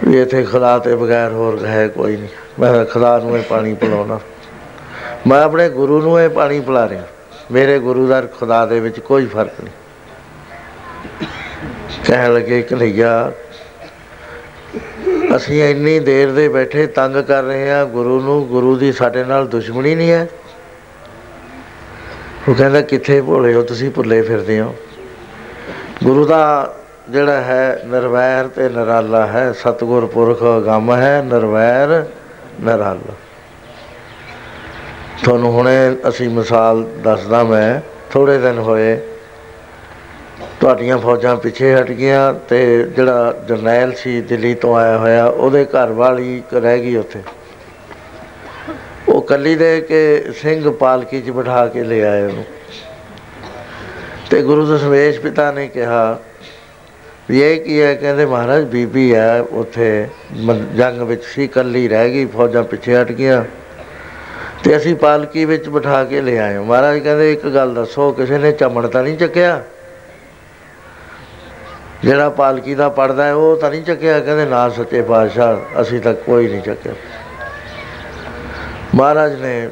ਵੀ 0.09 0.21
ਇੱਥੇ 0.21 0.43
ਖੁਦਾ 0.43 0.79
ਤੇ 0.79 0.97
ਬਗੈਰ 0.97 1.33
ਹੋਰ 1.33 1.67
ਹੈ 1.67 1.89
ਕੋਈ 1.89 2.17
ਨਹੀਂ। 2.17 2.29
ਮੈਂ 2.59 2.73
ਤਾਂ 2.73 2.85
ਖੁਦਾ 2.85 3.19
ਨੂੰ 3.19 3.39
ਇਹ 3.39 3.43
ਪਾਣੀ 3.43 3.75
ਪਿਲਾਉਣਾ। 3.75 4.21
ਮੈਂ 5.27 5.43
ਆਪਣੇ 5.43 5.69
ਗੁਰੂ 5.69 6.03
ਨੂੰ 6.03 6.21
ਇਹ 6.21 6.29
ਪਾਣੀ 6.29 6.61
ਪਿਲਾ 6.61 6.89
ਰਿਹਾ। 6.89 7.03
ਮੇਰੇ 7.53 7.79
ਗੁਰੂ 7.79 8.07
ਦਾ 8.07 8.21
ਖੁਦਾ 8.21 8.67
ਦੇ 8.67 8.81
ਵਿੱਚ 8.81 9.01
ਕੋਈ 9.01 9.27
ਫ਼ਰਕ 9.27 9.61
ਨਹੀਂ। 9.61 9.75
ਕਹਿਣ 12.05 12.35
ਲੱਗੇ 12.35 12.63
ਕਨਈਆ 12.63 13.33
ਅਸੀਂ 15.37 15.65
ਇੰਨੀ 15.65 15.99
ਦੇਰ 15.99 16.33
ਦੇ 16.33 16.49
ਬੈਠੇ 16.49 16.87
ਤੰਗ 16.87 17.17
ਕਰ 17.17 17.43
ਰਹੇ 17.43 17.71
ਹਾਂ 17.71 17.87
ਗੁਰੂ 17.87 18.21
ਨੂੰ। 18.21 18.47
ਗੁਰੂ 18.47 18.77
ਦੀ 18.77 18.93
ਸਾਡੇ 18.93 19.25
ਨਾਲ 19.25 19.49
ਦੁਸ਼ਮਣੀ 19.49 19.95
ਨਹੀਂ 19.95 20.11
ਹੈ। 20.11 20.29
ਉਹ 22.49 22.55
ਕਹਿੰਦਾ, 22.55 22.81
ਕਿੱਥੇ 22.81 23.23
ਭੁੱਲੇ 23.23 23.55
ਹੋ? 23.55 23.63
ਤੁਸੀਂ 23.63 23.91
ਭੁੱਲੇ 23.91 24.23
ਫਿਰਦੇ 24.23 24.61
ਹੋ। 24.61 24.77
ਗੁਰੂ 26.05 26.25
ਦਾ 26.25 26.75
ਜਿਹੜਾ 27.09 27.41
ਹੈ, 27.41 27.83
ਨਿਰਵੈਰ 27.87 28.49
ਤੇ 28.49 28.69
ਨਿਰਾਲਾ 28.69 29.27
ਹੈ। 29.27 29.53
ਸਤਗੁਰ 29.53 30.07
ਪੁਰਖ 30.07 30.43
ਗਮ 30.43 30.93
ਹੈ, 30.93 31.23
ਨਿਰਵੈਰ, 31.23 32.05
ਨਿਰਾਲਾ। 32.61 33.15
ਤੁਹਾਨੂੰ 35.25 35.53
ਹੁਣੇ 35.53 35.97
ਅਸੀਂ 36.09 36.31
ਮਿਸਾਲ 36.31 36.85
ਦੱਸਦਾ 36.85 37.45
ਮੈਂ 37.45 37.81
ਥੋੜੇ 38.11 38.39
ਦਿਨ 38.39 38.59
ਹੋਏ 38.59 38.97
ਤੁਹਾਡੀਆਂ 40.61 40.99
ਫੌਜਾਂ 40.99 41.37
ਪਿੱਛੇ 41.37 41.75
ਹਟ 41.75 41.91
ਗਈਆਂ 41.91 42.35
ਤੇ 42.35 42.83
ਜਿਹੜਾ 42.83 43.35
ਜਰਨੈਲ 43.49 43.93
ਸੀ 43.93 44.21
ਦਿੱਲੀ 44.21 44.55
ਤੋਂ 44.55 44.77
ਆਇਆ 44.77 44.99
ਹੋਇਆ, 44.99 45.27
ਉਹਦੇ 45.27 45.65
ਘਰ 45.65 45.93
ਵਾਲੀ 45.93 46.39
ਇੱਕ 46.39 46.55
ਰਹਿ 46.55 46.81
ਗਈ 46.81 46.97
ਉੱਥੇ। 46.97 47.23
ਉਹ 49.09 49.23
ਕੱਲੀ 49.23 49.55
ਦੇ 49.55 49.81
ਕੇ 49.81 50.33
ਸਿੰਘ 50.41 50.71
ਪਾਲਕੀ 50.71 51.21
'ਚ 51.21 51.31
ਬਿਠਾ 51.31 51.67
ਕੇ 51.67 51.85
ਲੈ 51.85 52.01
ਆਏ 52.01 52.27
ਉਹਨੂੰ। 52.27 52.45
ਤੇ 54.31 54.43
ਗੁਰੂ 54.43 54.67
ਦਸ਼ਮੇਸ਼ 54.67 55.21
ਪਿਤਾ 55.21 55.53
ਨੇ 55.53 55.69
ਕਿਹਾ 55.69 56.13
ਵੀ 56.13 56.30
ਇਹ 57.39 57.61
ਕੀ 57.61 57.83
ਹੈ, 57.83 57.95
ਕਹਿੰਦੇ 57.95 58.27
ਮਹਾਰਾਜ 58.27 58.65
ਬੀਬੀ 58.65 59.15
ਹੈ, 59.15 59.41
ਉੱਥੇ 59.41 60.09
ਮ- 60.37 60.75
ਜੰਗ 60.77 61.03
ਵਿੱਚ 61.03 61.25
ਸੀ 61.25 61.47
ਕੱਲੀ 61.47 61.89
ਰਹਿ 61.89 62.11
ਗਈ, 62.11 62.27
ਫੌਜਾਂ 62.27 62.65
ਪਿੱਛੇ 62.65 63.03
ਹਟ 63.03 63.13
ਗਈਆਂ। 63.13 63.45
ਤੇ 64.65 64.77
ਅਸੀਂ 64.77 64.97
ਪਾਲਕੀ 64.97 65.45
ਵਿੱਚ 65.45 65.69
ਬਿਠਾ 65.69 66.05
ਕੇ 66.05 66.21
ਲੈ 66.21 66.39
ਆਏ 66.39 66.59
ਮਹਾਰਾਜ 66.59 66.99
ਕਹਿੰਦੇ, 66.99 67.33
ਇੱਕ 67.33 67.47
ਗੱਲ 67.47 67.75
ਦੱਸੋ, 67.75 68.13
ਕਿਸੇ 68.13 68.39
ਨੇ 68.39 68.53
ਚਮੜ 68.53 68.87
ਤਾਂ 68.87 69.03
ਨਹੀਂ 69.03 69.19
ਚੱਕਿਆ? 69.19 69.65
ਜਿਹੜਾ 72.03 72.31
ਪਾਲਕੀ 72.31 72.75
ਦਾ 72.75 72.89
ਪੜਦਾ 72.89 73.25
ਹੈ, 73.25 73.35
ਉਹ 73.35 73.57
ਤਾਂ 73.57 73.71
ਨਹੀਂ 73.71 73.83
ਚੱਕਿਆ? 73.83 74.21
ਕਹਿੰਦੇ, 74.21 74.45
ਨਾ 74.45 74.69
ਸੱਚੇ 74.69 75.03
ਪਾਤਸ਼ਾਹ, 75.03 75.83
ਅਸੀਂ 75.83 76.01
ਤਾਂ 76.01 76.15
ਕੋਈ 76.15 76.49
ਨਹੀਂ 76.49 76.63
ਚੱਕਿਆ। 76.63 76.93
ਮਹਾਰਾਜ 78.95 79.43
ਨੇ 79.43 79.69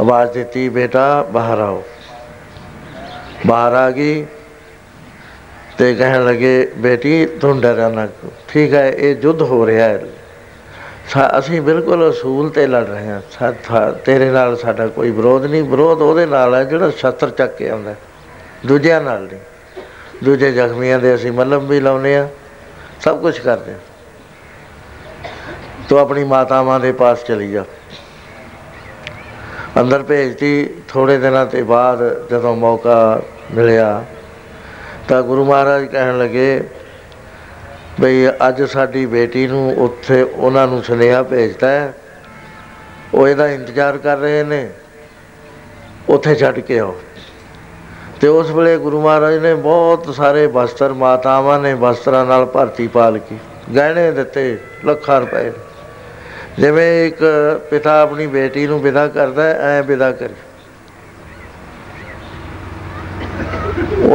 ਆਵਾਜ਼ 0.00 0.32
ਦਿੱਤੀ, 0.32 0.68
ਬੇਟਾ, 0.68 1.22
ਬਾਹਰ 1.22 1.58
ਆਓ। 1.58 1.82
ਬਾਹਰ 3.46 3.72
ਆ 3.72 3.90
ਗਈ। 3.90 4.26
ਤੇ 5.78 5.94
ਕਹਿਣ 5.94 6.24
ਲੱਗੇ 6.24 6.72
ਬੇਟੀ 6.76 7.26
ਤੂੰ 7.26 7.60
ਡਰਿਆ 7.60 7.88
ਨਾ 7.88 8.08
ਠੀਕ 8.48 8.74
ਹੈ 8.74 8.90
ਇਹ 8.90 9.16
ਯੁੱਧ 9.22 9.42
ਹੋ 9.42 9.66
ਰਿਹਾ 9.66 9.88
ਹੈ। 9.88 10.04
ਸਾ- 11.08 11.38
ਅਸੀਂ 11.38 11.60
ਬਿਲਕੁਲ 11.60 12.10
ਅਸੂਲ 12.10 12.50
ਤੇ 12.50 12.66
ਲੜ 12.66 12.84
ਰਹੇ 12.84 13.08
ਹਾਂ। 13.08 13.20
ਸਾ- 13.30 13.54
ਥਾ- 13.64 13.92
ਤੇਰੇ 13.92 14.30
ਨਾਲ 14.30 14.56
ਸਾਡਾ 14.56 14.86
ਕੋਈ 14.86 15.10
ਵਿਰੋਧ 15.10 15.44
ਨਹੀਂ। 15.44 15.62
ਵਿਰੋਧ 15.62 16.02
ਉਹਦੇ 16.02 16.26
ਨਾਲ 16.26 16.54
ਹੈ 16.54 16.64
ਜਿਹੜਾ 16.64 16.90
ਸ਼ਸਤਰ 16.90 17.30
ਚੱਕ 17.30 17.56
ਕੇ 17.56 17.70
ਆਉਂਦਾ 17.70 17.90
ਹੈ, 17.90 17.96
ਦੂਜਿਆਂ 18.66 19.00
ਨਾਲ 19.00 19.22
ਨਹੀਂ। 19.22 19.40
ਦੂਜੇ 20.24 20.52
ਜ਼ਖਮੀਆਂ 20.52 20.98
ਦੇ 20.98 21.14
ਅਸੀਂ 21.14 21.32
ਮੱਲਮ 21.32 21.66
ਵੀ 21.66 21.80
ਲਾਉਨੇ 21.80 22.16
ਆ 22.16 22.28
ਸਭ 23.00 23.20
ਕੁਝ 23.20 23.38
ਕਰਦੇ 23.38 23.72
ਹਾਂ। 23.72 23.78
ਤੂੰ 25.88 25.98
ਆਪਣੀ 25.98 26.24
ਮਾਤਾਵਾਂ 26.24 26.80
ਦੇ 26.80 26.92
ਪਾਸ 26.92 27.24
ਚਲੀ 27.24 27.50
ਜਾ। 27.52 27.64
ਅੰਦਰ 29.80 30.02
ਭੇਜਤੀ। 30.02 30.70
ਥੋੜੇ 30.88 31.18
ਦਿਨਾਂ 31.18 31.46
ਤੇ 31.46 31.62
ਬਾਅਦ 31.62 32.28
ਜਦੋਂ 32.30 32.56
ਮੌਕਾ 32.56 33.22
ਮਿਲਿਆ 33.54 34.04
ਤਾਂ 35.08 35.22
ਗੁਰੂ 35.22 35.44
ਮਹਾਰਾਜ 35.44 35.84
ਕਹਿਣ 35.84 36.18
ਲੱਗੇ 36.18 36.64
ਬਈ 38.00 38.28
ਅੱਜ 38.48 38.62
ਸਾਡੀ 38.62 39.06
ਬੇਟੀ 39.06 39.46
ਨੂੰ 39.46 39.74
ਉੱਥੇ 39.76 40.22
ਉਹਨਾਂ 40.22 40.68
ਨੂੰ 40.68 40.82
ਸੁਨੇਹਾ 40.82 41.22
ਭੇਜਤਾ 41.22 41.68
ਹੈ। 41.68 41.94
ਉਹ 43.14 43.28
ਇਹਦਾ 43.28 43.48
ਇੰਤਜ਼ਾਰ 43.48 43.98
ਕਰ 43.98 44.16
ਰਹੇ 44.16 44.42
ਨੇ। 44.42 44.70
ਉੱਥੇ 46.08 46.34
ਛੱਡ 46.34 46.58
ਕੇ 46.58 46.78
ਆਓ। 46.78 47.00
ਤੇ 48.20 48.28
ਉਸ 48.28 48.50
ਵੇਲੇ 48.50 48.78
ਗੁਰੂ 48.78 49.02
ਮਹਾਰਾਜ 49.02 49.38
ਨੇ 49.38 49.54
ਬਹੁਤ 49.54 50.14
ਸਾਰੇ 50.14 50.46
ਵਸਤਰ, 50.46 50.92
ਮਾਤਾਵਾਂ 50.92 51.60
ਨੇ 51.60 51.74
ਵਸਤਰਾਂ 51.74 52.26
ਨਾਲ 52.26 52.46
ਭਰਤੀ 52.46 52.86
ਪਾਲਕੀ 52.86 53.38
ਗਹਿਣੇ 53.76 54.10
ਦਿੱਤੇ, 54.10 54.58
ਲੱਖਾਂ 54.84 55.20
ਰੁਪਏ। 55.20 55.52
ਜਿਵੇਂ 56.58 57.06
ਇੱਕ 57.06 57.20
ਪਿਤਾ 57.70 58.02
ਆਪਣੀ 58.02 58.26
ਬੇਟੀ 58.26 58.66
ਨੂੰ 58.66 58.80
ਵਿਦਾ 58.80 59.08
ਕਰਦਾ 59.08 59.42
ਐ 59.42 59.82
ਵਿਦਾ 59.82 60.12
ਕਰੀ। 60.12 60.34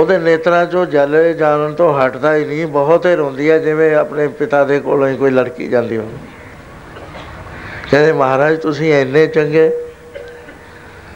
ਉਹਦੇ 0.04 0.18
ਨੇਤਰਾਂ 0.18 0.66
'ਚੋਂ 0.66 0.86
ਜਲ 0.86 1.34
ਜਾਣ 1.34 1.74
ਤੋਂ 1.74 2.00
ਹਟਦਾ 2.00 2.36
ਹੀ 2.36 2.46
ਨਹੀਂ, 2.46 2.68
ਬਹੁਤ 2.68 3.06
ਹੀ 3.06 3.16
ਰੋਂਦੀ 3.16 3.50
ਹੈ 3.50 3.60
ਜਿਵੇਂ 3.60 3.96
ਆਪਣੇ 3.96 4.28
ਪਿਤਾ 4.28 4.64
ਦੇ 4.64 4.80
ਕੋਲੋਂ 4.80 5.08
ਹੀ 5.08 5.18
ਕੋਈ 5.18 5.32
ਲੜਕੀ 5.32 5.68
ਜਾਂਦੀ 5.68 5.98
ਹੋਵੇ। 5.98 6.18
ਕਹਿੰਦੇ, 7.92 8.12
ਮਹਾਰਾਜ, 8.12 8.60
ਤੁਸੀਂ 8.60 8.94
ਇੰਨੇ 8.94 9.28
ਚੰਗੇ, 9.28 9.86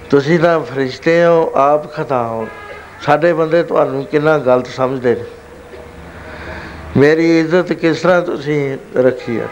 ਤੁਸੀਂ 0.10 0.40
ਤਾਂ 0.40 0.60
ਫਰਿਸ਼ਤੇ 0.60 1.26
ਹੋ, 1.26 1.52
ਆਪ 1.56 1.94
ਖਤਾ 1.94 2.28
ਹੋ। 2.28 2.48
ਸਾਡੇ 3.02 3.34
ਬੰਦੇ 3.34 3.64
ਤੁਹਾਨੂੰ 3.64 4.06
ਕਿੰਨਾ 4.06 4.38
ਗਲਤ 4.38 4.68
ਸਮਝਦੇ 4.68 5.16
ਨੇ। 5.16 5.24
ਮੇਰੀ 6.98 7.40
ਇੱਜ਼ਤ 7.40 7.74
ਕਿਸ 7.74 8.02
ਤਰ੍ਹਾਂ 8.02 8.22
ਤੁਸੀਂ 8.22 8.78
ਰੱਖੀ 8.98 9.40
ਆ? 9.40 9.48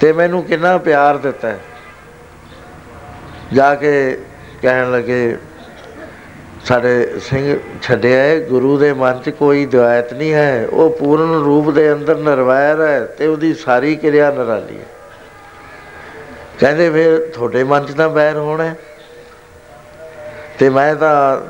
ਤੇ 0.00 0.12
ਮੈਨੂੰ 0.12 0.44
ਕਿੰਨਾ 0.44 0.78
ਪਿਆਰ 0.78 1.16
ਦਿੱਤਾ 1.16 1.48
ਹੈ। 1.48 1.60
ਜਾ 3.52 3.74
ਕੇ 3.74 4.18
ਕਹਿਣ 4.62 4.92
ਲੱਗੇ 4.92 5.36
ਸਾਡੇ 6.64 7.18
ਸਿੰਘ 7.20 7.58
ਛੱਡਿਆ 7.82 8.22
ਹੈ 8.22 8.40
ਗੁਰੂ 8.40 8.78
ਦੇ 8.78 8.92
ਮਨ 8.92 9.20
'ਚ 9.26 9.30
ਕੋਈ 9.30 9.66
ਦੁਆਇਤ 9.66 10.12
ਨਹੀਂ 10.12 10.32
ਹੈ। 10.32 10.66
ਉਹ 10.66 10.90
ਪੂਰਨ 10.90 11.44
ਰੂਪ 11.44 11.70
ਦੇ 11.70 11.92
ਅੰਦਰ 11.92 12.16
ਨਿਰਵੈਰ 12.16 12.80
ਹੈ 12.80 13.04
ਤੇ 13.04 13.26
ਉਹਦੀ 13.26 13.54
ਸਾਰੀ 13.54 13.96
ਕਿਰਿਆ 13.96 14.30
ਨਿਰਾਲੀ 14.30 14.78
ਹੈ। 14.78 14.84
ਕਹਿੰਦੇ 16.60 16.90
ਫਿਰ 16.90 17.30
ਤੁਹਾਡੇ 17.34 17.64
ਮਨ 17.64 17.86
'ਚ 17.86 17.92
ਤਾਂ 17.92 18.08
ਬੈਰ 18.08 18.36
ਹੋਣਾ 18.36 18.64
ਹੈ। 18.64 18.76
ਤੇ 20.58 20.70
ਮੈਂ 20.70 20.96
ਤਾਂ 20.96 21.40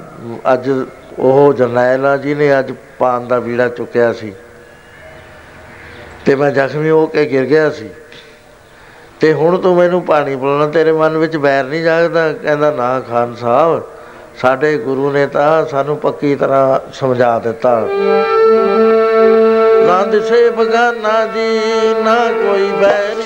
ਅੱਜ 0.53 0.71
ਉਹ 1.19 1.53
ਜਰਨੈਲ 1.53 2.07
ਆ 2.07 2.17
ਜੀ 2.17 2.35
ਨੇ 2.35 2.59
ਅੱਜ 2.59 2.73
ਪਾਨ 2.99 3.29
ਦਾ 3.29 3.41
ਬੀੜਾ 3.41 3.69
ਚੁੱਕਿਆ 3.69 4.13
ਸੀ। 4.13 4.33
ਤੇ 6.27 6.35
ਮੈਂ 6.35 6.51
ਜ਼ਖਮੀ 6.51 6.91
ਹੋ 6.91 7.07
ਕੇ 7.07 7.25
ਗਿਰ 7.25 7.45
ਗਿਆ 7.45 7.71
ਸੀ। 7.71 7.89
ਤੇ 9.21 9.33
ਹੁਣ 9.33 9.59
ਤੂੰ 9.59 9.77
ਮੈਨੂੰ 9.77 10.03
ਪਾਣੀ 10.03 10.37
ਪਿਲਾਉਣਾ, 10.37 10.67
ਤੇਰੇ 10.67 10.93
ਮਨ 10.93 11.19
ਵਿੱਚ 11.19 11.37
ਬੈਰ 11.37 11.65
ਨਹੀਂ 11.65 11.83
ਜਾਗਦਾ। 11.83 12.33
ਕਹਿੰਦਾ, 12.33 12.71
ਨਾ 12.71 13.01
ਖਾਨ 13.01 13.35
ਸਾਹਿਬ 13.35 13.92
ਸਾਡੇ 14.41 14.77
ਗੁਰੂ 14.79 15.11
ਨੇ 15.11 15.27
ਤਾਂ 15.27 15.67
ਸਾਨੂੰ 15.67 15.97
ਪੱਕੀ 15.97 16.35
ਤਰ੍ਹਾਂ 16.35 16.93
ਸਮਝਾ 16.93 17.39
ਦਿੱਤਾ। 17.39 17.89
ਨਾ 19.87 20.03
ਦਿਸੇ 20.03 20.51
ਬਗਾਨਾ 20.51 21.27
ਜੀ, 21.27 21.59
ਨਾ 22.05 22.17
ਕੋਈ 22.43 22.73
ਬੈਰੀ 22.73 23.22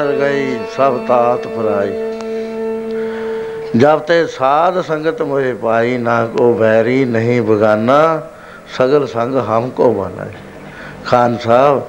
ਵਿਸਰ 0.00 0.16
ਗਈ, 0.18 0.58
ਸਭ 0.76 0.98
ਤਾਤ 1.08 1.46
ਫਰਾਈ। 1.46 1.92
ਜਬ 3.76 3.98
ਤੇ 3.98 4.26
ਸਾਧ 4.26 4.80
ਸੰਗਤ 4.80 5.22
ਮੋਹਿ 5.22 5.52
ਪਾਈ, 5.54 5.96
ਨਾ 5.98 6.24
ਕੋ 6.26 6.52
ਬੈਰੀ 6.54 7.04
ਨਹੀਂ 7.04 7.40
ਬਗਾਨਾ, 7.42 8.22
ਸਗਲ 8.76 9.06
ਸੰਗ 9.06 9.36
ਹਮ 9.48 9.68
ਕੋ 9.70 9.92
ਬਨਾਈ 9.94 10.30
ਖਾਨ 11.04 11.36
ਸਾਹਿਬ, 11.36 11.82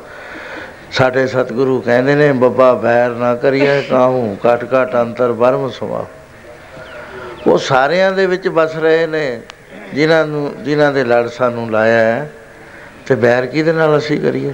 ਸਾਡੇ 0.92 1.26
ਸਤਿਗੁਰੂ 1.28 1.80
ਕਹਿੰਦੇ 1.82 2.16
ਨੇ, 2.16 2.32
ਬੱਬਾ 2.32 2.74
ਬੈਰ 2.74 3.10
ਨਾ 3.12 3.34
ਕਰੀਏ 3.36 3.82
ਕਾਹੂ 3.82 4.36
ਕਟ 4.44 4.66
ਕਟ 4.66 4.96
ਅੰਤਰ 4.96 5.32
ਬਰਮ 5.32 5.70
ਸਮਾ 5.70 6.06
ਉਹ 7.48 7.58
ਸਾਰਿਆਂ 7.58 8.12
ਦੇ 8.12 8.26
ਵਿੱਚ 8.26 8.48
ਵਸ 8.48 8.76
ਰਹੇ 8.76 9.06
ਨੇ, 9.08 9.42
ਜਿਨ੍ਹਾਂ 9.94 10.26
ਨੂੰ, 10.26 10.52
ਜਿਨ੍ਹਾਂ 10.64 10.92
ਦੇ 10.94 11.04
ਲੜ 11.04 11.28
ਸਾਨੂੰ 11.28 11.70
ਲਾਇਆ 11.72 12.00
ਹੈ, 12.00 12.30
ਤੇ 13.06 13.16
ਬੈਰ 13.16 13.46
ਕਿਹਦੇ 13.46 13.72
ਨਾਲ 13.72 13.98
ਅਸੀਂ 13.98 14.20
ਕਰੀਏ? 14.22 14.54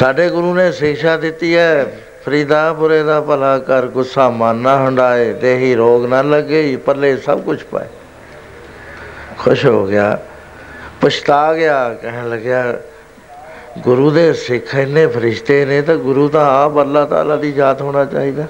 ਸਾਡੇ 0.00 0.28
ਗੁਰੂ 0.30 0.54
ਨੇ 0.54 0.72
ਸਿੱਖਿਆ 0.72 1.16
ਦਿੱਤੀ 1.16 1.56
ਹੈ 1.56 1.86
ਫਰੀਦਾ 2.26 2.72
ਬੁਰੇ 2.72 3.02
ਦਾ 3.02 3.20
ਭਲਾ 3.20 3.58
ਕਰ 3.58 3.86
ਗੁੱਸਾ 3.86 4.28
ਮਨ 4.30 4.56
ਨਾ 4.56 4.86
ਹੰਡਾਏ, 4.86 5.32
ਦੇਹੀ 5.32 5.74
ਰੋਗ 5.74 6.06
ਨਾ 6.06 6.22
ਲੱਗੇ 6.22 6.76
ਪੱਲੇ 6.76 7.16
ਸਭ 7.16 7.40
ਕੁਝ 7.40 7.62
ਪਾਏ। 7.62 7.86
ਖੁਸ਼ 9.38 9.66
ਹੋ 9.66 9.86
ਗਿਆ, 9.86 10.18
ਪਛਤਾ 11.00 11.54
ਗਿਆ, 11.54 11.94
ਕਹਿਣ 11.94 12.28
ਲੱਗਿਆ, 12.30 12.78
ਗੁਰੂ 13.78 14.10
ਦੇ 14.10 14.32
ਸਿੱਖ 14.32 14.74
ਇੰਨੇ 14.74 15.06
ਫਰਿਸ਼ਤੇ 15.06 15.64
ਨੇ 15.64 15.82
ਤਾਂ 15.82 15.96
ਗੁਰੂ 15.96 16.28
ਤਾਂ 16.28 16.64
ਆਪ 16.64 16.80
ਅੱਲਾਹ 16.80 17.06
ਤਾਲਾ 17.06 17.36
ਦੀ 17.36 17.52
ਜਾਤ 17.52 17.82
ਹੋਣਾ 17.82 18.04
ਚਾਹੀਦਾ। 18.04 18.46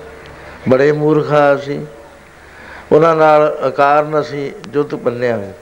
ਬੜੇ 0.68 0.92
ਮੂਰਖ 0.92 1.32
ਆ 1.32 1.54
ਅਸੀਂ। 1.54 1.86
ਉਹਨਾਂ 2.92 3.16
ਨਾਲ 3.16 3.58
ਅਕਾਰਨ 3.68 4.20
ਅਸੀਂ 4.20 4.50
ਜੁੱਧ 4.68 4.94
ਬੰਨਿਆ 4.94 5.36
ਹੋਇਆ 5.36 5.52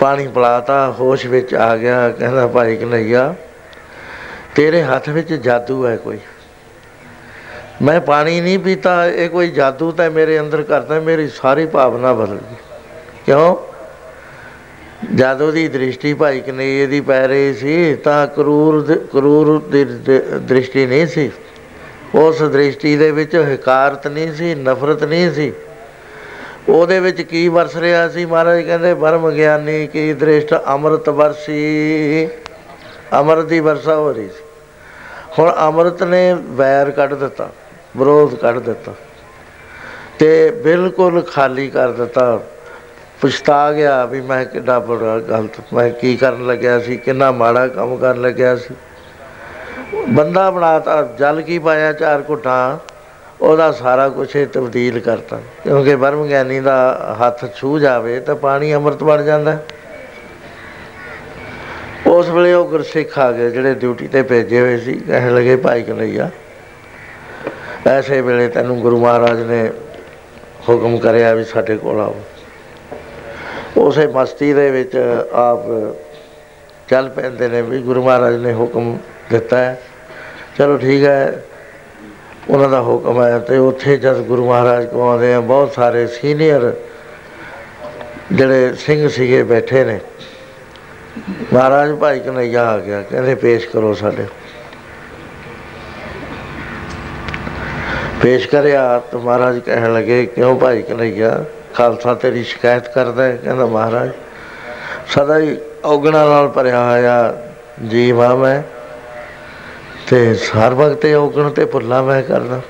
ਪਾਣੀ 0.00 0.28
ਪਲਾਤਾ, 0.28 0.90
ਹੋਸ਼ 0.90 1.26
ਵਿੱਚ 1.26 1.54
ਆ 1.54 1.76
ਗਿਆ, 1.76 2.08
ਕਹਿੰਦਾ, 2.08 2.46
ਭਾਈ 2.46 2.76
ਕਨਈਆ 2.76 3.34
ਤੇਰੇ 4.54 4.82
ਹੱਥ 4.82 5.08
ਵਿੱਚ 5.08 5.34
ਜਾਦੂ 5.34 5.86
ਹੈ 5.86 5.96
ਕੋਈ। 5.96 6.18
ਮੈਂ 7.82 8.00
ਪਾਣੀ 8.00 8.40
ਨਹੀਂ 8.40 8.58
ਪੀਤਾ, 8.58 9.06
ਇਹ 9.06 9.30
ਕੋਈ 9.30 9.50
ਜਾਦੂ 9.50 9.92
ਤਾਂ 9.92 10.10
ਮੇਰੇ 10.10 10.40
ਅੰਦਰ 10.40 10.62
ਕਰਦਾ, 10.62 11.00
ਮੇਰੀ 11.00 11.28
ਸਾਰੀ 11.28 11.66
ਭਾਵਨਾ 11.66 12.12
ਬਦਲ 12.12 12.34
ਗਈ। 12.34 12.54
ਕਿਉਂ? 13.26 13.56
ਜਾਦੂ 15.14 15.50
ਦੀ 15.50 15.68
ਦ੍ਰਿਸ਼ਟੀ 15.68 16.14
ਭਾਈ 16.14 16.40
ਕਨਈਏ 16.40 16.86
ਦੀ 16.86 17.00
ਪੈ 17.00 17.28
ਰਹੀ 17.28 17.54
ਸੀ, 17.54 17.94
ਤਾਂ 17.94 18.26
ਕਰੂਰ 18.26 18.82
ਦ- 18.82 19.06
ਕਰੂਰ 19.06 19.62
ਦੀ 19.68 19.84
ਦ- 19.84 20.38
ਦ੍ਰਿਸ਼ਟੀ 20.38 20.86
ਨਹੀਂ 20.86 21.06
ਸੀ। 21.06 21.30
ਉਸ 22.14 22.42
ਦ੍ਰਿਸ਼ਟੀ 22.42 22.96
ਦੇ 22.96 23.10
ਵਿੱਚ 23.10 23.36
ਹਕਾਰਤ 23.36 24.06
ਨਹੀਂ 24.06 24.34
ਸੀ, 24.34 24.54
ਨਫ਼ਰਤ 24.54 25.04
ਨਹੀਂ 25.04 25.32
ਸੀ। 25.32 25.52
ਉਹਦੇ 26.68 27.00
ਵਿੱਚ 27.00 27.22
ਕੀ 27.22 27.48
ਵਰਸ 27.48 27.76
ਰਿਹਾ 27.76 28.08
ਸੀ 28.08 28.24
ਮਹਾਰਾਜ? 28.24 28.60
ਕਹਿੰਦੇ 28.60 28.94
ਬਰਮ 28.94 29.30
ਗਿਆਨੀ 29.30 29.86
ਕੀ 29.86 30.12
ਦ੍ਰਿਸ਼ਟ 30.12 30.54
ਅੰਮ੍ਰਿਤ 30.66 31.08
ਵਰਸੀ। 31.08 32.28
ਅੰਮ੍ਰਿਤ 33.12 33.44
ਦੀ 33.44 33.60
ਵਰਸਾ 33.60 33.94
ਹੋ 33.94 34.12
ਰਹੀ 34.12 34.28
ਸੀ। 34.28 34.42
ਹੁਣ 35.38 35.52
ਅੰਮ੍ਰਿਤ 35.58 36.02
ਨੇ 36.02 36.32
ਵੈਰ 36.34 36.90
ਕੱਢ 36.90 37.14
ਦਿੱਤਾ, 37.14 37.48
ਵਿਰੋਧ 37.96 38.34
ਕੱਢ 38.34 38.58
ਦਿੱਤਾ 38.58 38.92
ਤੇ 40.18 40.50
ਬਿਲਕੁਲ 40.64 41.22
ਖਾਲੀ 41.22 41.68
ਕਰ 41.70 41.92
ਦਿੱਤਾ। 41.92 42.40
ਪਛਤਾ 43.22 43.72
ਗਿਆ 43.72 44.04
ਵੀ 44.04 44.20
ਮੈਂ 44.20 44.44
ਕਿੱਡਾ 44.44 44.78
ਬੜਾ 44.78 45.18
ਗਲਤ, 45.18 45.60
ਮੈਂ 45.74 45.90
ਕੀ 45.90 46.16
ਕਰਨ 46.16 46.46
ਲੱਗਿਆ 46.46 46.78
ਸੀ, 46.80 46.96
ਕਿੰਨਾ 46.96 47.30
ਮਾੜਾ 47.32 47.66
ਕੰਮ 47.68 47.96
ਕਰਨ 47.96 48.20
ਲੱਗਿਆ 48.20 48.56
ਸੀ। 48.56 48.74
ਬੰਦਾ 50.08 50.50
ਬਣਾਤਾ 50.50 51.02
ਜਲ 51.18 51.40
ਕੀ 51.42 51.58
ਪਾਇਆ 51.58 51.92
ਚਾਰ 51.92 52.22
ਘੁੱਟਾਂ, 52.28 52.78
ਉਹਦਾ 53.40 53.72
ਸਾਰਾ 53.72 54.08
ਕੁਝ 54.08 54.36
ਹੀ 54.36 54.46
ਤਬਦੀਲ 54.46 55.00
ਕਰਤਾ। 55.00 55.36
ਕਿਉਂਕਿ 55.62 55.96
ਬਰਮ 55.96 56.26
ਗਿਆਨੀ 56.26 56.60
ਦਾ 56.60 56.76
ਹੱਥ 57.22 57.44
ਛੂ 57.54 57.78
ਜਾਵੇ 57.78 58.20
ਤਾਂ 58.20 58.36
ਪਾਣੀ 58.36 58.74
ਅੰਮ੍ਰਿਤ 58.74 59.02
ਬਣ 59.04 59.22
ਜਾਂਦਾ। 59.22 59.52
ਹੈ। 59.52 59.64
ਉਸ 62.20 62.28
ਵੇਲੇ 62.28 62.52
ਉਹ 62.54 62.64
ਗੁਰਸਿੱਖ 62.68 63.18
ਆ 63.18 63.30
ਗਏ 63.32 63.50
ਜਿਹੜੇ 63.50 63.74
ਡਿਊਟੀ 63.74 64.06
ਤੇ 64.08 64.22
ਭੇਜੇ 64.22 64.60
ਹੋਏ 64.60 64.76
ਸੀ। 64.78 64.94
ਕਹਿਣ 65.06 65.34
ਲੱਗੇ, 65.34 65.54
ਭਾਈ 65.56 65.82
ਕਨਈਆ, 65.82 66.28
ਐਸੇ 67.86 68.20
ਵੇਲੇ 68.20 68.48
ਤੈਨੂੰ 68.48 68.80
ਗੁਰੂ 68.80 68.98
ਮਹਾਰਾਜ 69.00 69.40
ਨੇ 69.42 69.70
ਹੁਕਮ 70.68 70.96
ਕਰਿਆ 70.98 71.32
ਵੀ 71.34 71.44
ਸਾਡੇ 71.44 71.76
ਕੋਲ 71.76 72.00
ਆਓ। 72.00 72.16
ਉਸੇ 73.76 74.06
ਮਸਤੀ 74.06 74.52
ਦੇ 74.52 74.70
ਵਿੱਚ 74.70 74.96
ਆਪ 75.32 75.64
ਚੱਲ 76.90 77.08
ਪੈਂਦੇ 77.08 77.48
ਨੇ 77.48 77.62
ਵੀ 77.62 77.78
ਗੁਰੂ 77.82 78.02
ਮਹਾਰਾਜ 78.04 78.36
ਨੇ 78.36 78.52
ਹੁਕਮ 78.52 78.96
ਦਿੱਤਾ 79.30 79.58
ਹੈ। 79.58 79.80
ਚਲੋ 80.58 80.76
ਠੀਕ 80.76 81.04
ਹੈ, 81.04 81.42
ਉਹਨਾਂ 82.48 82.68
ਦਾ 82.68 82.80
ਹੁਕਮ 82.82 83.22
ਹੈ 83.22 83.38
ਤੇ 83.38 83.58
ਉੱਥੇ 83.58 83.96
ਜਦ 83.96 84.20
ਗੁਰੂ 84.22 84.48
ਮਹਾਰਾਜ 84.48 84.86
ਕੋ 84.86 85.08
ਆਉਂਦੇ 85.08 85.34
ਆ, 85.34 85.40
ਬਹੁਤ 85.40 85.72
ਸਾਰੇ 85.72 86.06
ਸੀਨੀਅਰ 86.06 86.72
ਜਿਹੜੇ 88.32 88.72
ਸਿੰਘ 88.78 89.08
ਸੀਗੇ 89.08 89.42
ਬੈਠੇ 89.44 89.84
ਨੇ। 89.84 89.98
ਮਹਾਰਾਜ 91.52 91.92
ਭਾਈ 91.92 92.20
ਕਨਈਆ 92.20 92.64
ਆ 92.64 92.78
ਗਿਆ, 92.78 93.02
ਕਹਿੰਦੇ 93.02 93.34
ਪੇਸ਼ 93.34 93.68
ਕਰੋ 93.68 93.94
ਸਾਡੇ। 93.94 94.26
ਪੇਸ਼ 98.22 98.48
ਕਰਿਆ 98.48 98.98
ਤਾਂ 98.98 99.20
ਮਹਾਰਾਜ 99.20 99.58
ਕਹਿਣ 99.58 99.94
ਲੱਗੇ, 99.94 100.26
ਕਿਉਂ 100.26 100.58
ਭਾਈ 100.58 100.82
ਕਨਈਆ, 100.82 101.44
ਖਾਲਸਾ 101.74 102.14
ਤੇਰੀ 102.14 102.44
ਸ਼ਿਕਾਇਤ 102.44 102.88
ਕਰਦਾ 102.88 103.22
ਹੈ? 103.22 103.36
ਕਹਿੰਦਾ 103.36 103.66
ਮਹਾਰਾਜ, 103.66 104.10
ਸਦਾ 105.06 105.38
ਹੀ 105.38 105.56
ਔਗਣਾ 105.84 106.24
ਨਾਲ 106.24 106.48
ਭਰਿਆ 106.48 106.84
ਹੋਇਆ 106.90 107.42
ਜੀਵ 107.88 108.22
ਆ 108.22 108.34
ਮੈਂ 108.34 108.62
ਤੇ 110.08 110.34
ਹਰ 110.34 110.74
ਵਕਤ 110.74 111.04
ਇਹ 111.04 111.16
ਔਗਣ 111.16 111.50
ਤੇ 111.50 111.64
ਭੁੱਲਾ 111.64 112.02
ਮੈਂ 112.02 112.22
ਕਰਦਾ। 112.22 112.60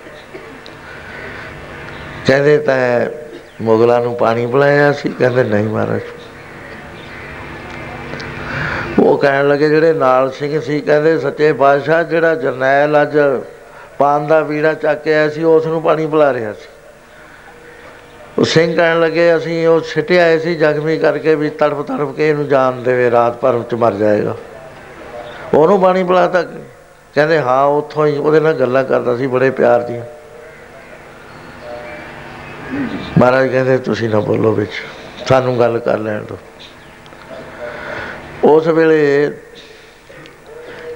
ਕਹਿੰਦੇ 2.26 2.58
ਤਾਂ 2.58 2.76
ਮੁਗਲਾਂ 3.62 4.00
ਨੂੰ 4.00 4.14
ਪਾਣੀ 4.14 4.46
ਪਿਲਾਇਆ 4.46 4.92
ਸੀ? 4.92 5.08
ਕਹਿੰਦੇ, 5.08 5.44
ਨਹੀਂ 5.44 5.68
ਮਹਾਰਾਜ 5.68 6.00
ਉਹ 9.00 9.18
ਕਹਿਣ 9.18 9.48
ਲੱਗੇ, 9.48 9.68
ਜਿਹੜੇ 9.68 9.92
ਨਾਲ 9.92 10.30
ਸਿੰਘ 10.30 10.60
ਸੀ, 10.60 10.80
ਕਹਿੰਦੇ, 10.80 11.18
ਸੱਚੇ 11.18 11.52
ਬਾਦਸ਼ਾਹ 11.52 12.04
ਜਿਹੜਾ 12.04 12.34
ਜਰਨੈਲ 12.34 13.02
ਅੱਜ 13.02 13.18
ਪਾਨ 13.98 14.26
ਦਾ 14.26 14.40
ਵੀੜਾ 14.40 14.74
ਚੱਕ 14.74 15.02
ਕੇ 15.02 15.14
ਆਇਆ 15.14 15.28
ਸੀ 15.28 15.42
ਉਸ 15.42 15.66
ਨੂੰ 15.66 15.82
ਪਾਣੀ 15.82 16.06
ਪਿਲਾ 16.06 16.32
ਰਿਹਾ 16.32 16.52
ਸੀ। 16.52 16.68
ਉਹ 18.38 18.44
ਸਿੰਘ 18.44 18.76
ਕਹਿਣ 18.76 19.00
ਲੱਗੇ, 19.00 19.36
ਅਸੀਂ 19.36 19.68
ਉਹ 19.68 19.80
ਛਿੱਟੇ 19.80 20.20
ਆਏ 20.20 20.38
ਸੀ, 20.38 20.54
ਜ਼ਖਮੀ 20.54 20.98
ਕਰਕੇ 20.98 21.34
ਵੀ 21.34 21.50
ਤੜਫ 21.50 21.82
ਤੜਫ 21.82 22.14
ਕੇ 22.16 22.30
ਇਹਨੂੰ 22.30 22.48
ਜਾਨ 22.48 22.82
ਦੇਵੇ, 22.82 23.10
ਰਾਤ 23.10 23.36
ਭਰ 23.36 23.62
ਚ 23.70 23.74
ਮਰ 23.74 23.92
ਜਾਏਗਾ। 23.92 24.36
ਉਹਨੂੰ 25.54 25.80
ਪਾਣੀ 25.80 26.04
ਪਿਲਾਤਾ। 26.04 26.42
ਕਹਿੰਦੇ, 27.14 27.40
ਹਾਂ, 27.40 27.64
ਉੱਥੋਂ 27.64 28.06
ਹੀ 28.06 28.18
ਉਹਦੇ 28.18 28.40
ਨਾਲ 28.40 28.52
ਗੱਲਾਂ 28.52 28.84
ਕਰਦਾ 28.84 29.16
ਸੀ, 29.16 29.26
ਬੜੇ 29.26 29.50
ਪਿਆਰ 29.50 29.80
ਦੀਆਂ। 29.80 30.04
ਮਹਾਰਾਜ 33.18 33.48
ਕਹਿੰਦੇ, 33.48 33.78
ਤੁਸੀਂ 33.78 34.10
ਨਾ 34.10 34.20
ਬੋਲੋ 34.20 34.52
ਵਿੱਚ, 34.52 34.72
ਸਾਨੂੰ 35.28 35.58
ਗੱਲ 35.58 35.78
ਕਰ 35.78 35.98
ਲੈਣ 35.98 36.22
ਦਿਓ। 36.22 36.38
ਉਸ 38.44 38.66
ਵੇਲੇ 38.66 39.30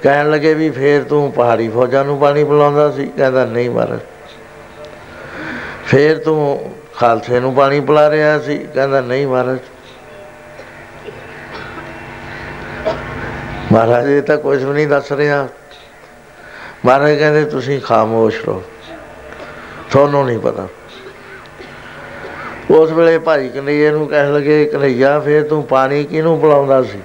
ਕਹਿਣ 0.03 0.31
ਲੱਗੇ 0.31 0.53
ਵੀ 0.53 0.69
ਫੇਰ 0.69 1.03
ਤੂੰ 1.03 1.31
ਪਹਾੜੀ 1.31 1.69
ਫੌਜਾਂ 1.69 2.05
ਨੂੰ 2.05 2.19
ਪਾਣੀ 2.19 2.43
ਪਿਲਾਉਂਦਾ 2.43 2.91
ਸੀ, 2.91 3.05
ਕਹਿੰਦਾ 3.05 3.45
ਨਹੀਂ 3.45 3.69
ਮਹਾਰਾਜ। 3.69 3.99
ਫੇਰ 5.85 6.17
ਤੂੰ 6.17 6.75
ਖਾਲਸੇ 6.95 7.39
ਨੂੰ 7.39 7.53
ਪਾਣੀ 7.53 7.79
ਪਿਲਾ 7.79 8.09
ਰਿਹਾ 8.09 8.39
ਸੀ, 8.39 8.57
ਕਹਿੰਦਾ 8.57 9.01
ਨਹੀਂ 9.01 9.27
ਮਹਾਰਾਜ। 9.27 9.57
ਮਹਾਰਾਜ, 13.71 14.09
ਇਹ 14.09 14.21
ਤਾਂ 14.21 14.37
ਕੁਝ 14.37 14.63
ਵੀ 14.63 14.73
ਨਹੀਂ 14.73 14.87
ਦੱਸ 14.87 15.11
ਰਿਹਾ। 15.11 15.47
ਮਹਾਰਾਜ 16.85 17.15
ਕਹਿੰਦੇ, 17.15 17.45
ਤੁਸੀਂ 17.45 17.81
ਖਾਮੋਸ਼ 17.81 18.45
ਰਹੋ। 18.45 18.63
ਤੁਹਾਨੂੰ 19.91 20.25
ਨਹੀਂ 20.25 20.39
ਪਤਾ। 20.39 20.67
ਉਸ 22.71 22.91
ਵੇਲੇ 22.91 23.17
ਭਾਈ 23.17 23.49
ਕਨਈਏ 23.49 23.91
ਨੂੰ 23.91 24.07
ਕਹਿਣ 24.07 24.33
ਲੱਗੇ 24.33 24.65
ਕਨਈਆ 24.65 25.19
ਫੇਰ 25.19 25.43
ਤੂੰ 25.43 25.63
ਪਾਣੀ 25.63 26.03
ਕਿਹਨੂੰ 26.03 26.39
ਪਿਲਾਉਂਦਾ 26.39 26.83
ਸੀ? 26.83 26.99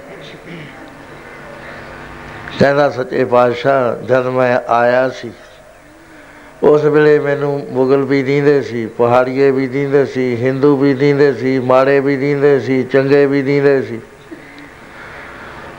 ਕਹਿੰਦਾ, 2.61 2.89
ਸੱਚੇ 2.89 3.23
ਪਾਤਸ਼ਾਹ, 3.25 4.05
ਜਦ 4.05 4.25
ਮੈਂ 4.25 4.59
ਆਇਆ 4.69 5.09
ਸੀ, 5.09 5.31
ਉਸ 6.63 6.83
ਵੇਲੇ 6.83 7.17
ਮੈਨੂੰ 7.19 7.61
ਮੁਗਲ 7.71 8.03
ਵੀ 8.03 8.21
ਦੀਂਦੇ 8.23 8.61
ਸੀ, 8.61 8.85
ਪਹਾੜੀਏ 8.85 9.49
ਵੀ 9.51 9.67
ਦੀਂਦੇ 9.67 10.05
ਸੀ, 10.05 10.35
ਹਿੰਦੂ 10.35 10.75
ਵੀ 10.77 10.93
ਦੀਂਦੇ 10.93 11.33
ਸੀ, 11.33 11.57
ਮਾੜੇ 11.59 11.99
ਵੀ 11.99 12.17
ਦੀਂਦੇ 12.17 12.59
ਸੀ, 12.59 12.83
ਚੰਗੇ 12.83 13.25
ਵੀ 13.25 13.41
ਦੀਂਦੇ 13.41 13.81
ਸੀ। 13.81 13.99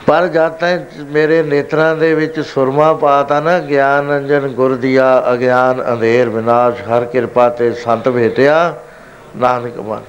ਪਰ 0.07 0.27
ਜਦ 0.27 0.51
ਤੱਕ 0.51 0.99
ਮੇਰੇ 1.11 1.41
ਨੇਤਰਾਂ 1.43 1.95
ਦੇ 1.95 2.13
ਵਿੱਚ 2.13 2.39
ਸੁਰਮਾ 2.39 2.93
ਪਾਤਾ 2.93 3.39
ਨਾ, 3.39 3.59
ਗਿਆਨ 3.59 4.17
ਅੰਜਨ 4.17 4.47
ਗੁਰ 4.47 4.75
ਦੀਆ, 4.75 5.23
ਅਗਿਆਨ 5.33 5.83
ਅੰਧੇਰ 5.93 6.29
ਵਿਨਾਸ਼, 6.29 6.81
ਹਰ 6.83 7.05
ਕਿਰਪਾ 7.05 7.49
ਤੇ 7.49 7.71
ਸੰਤ 7.73 8.09
ਭੇਟਿਆ, 8.09 8.75
ਨਾਨਕ 9.37 9.79
ਮਨ 9.79 10.01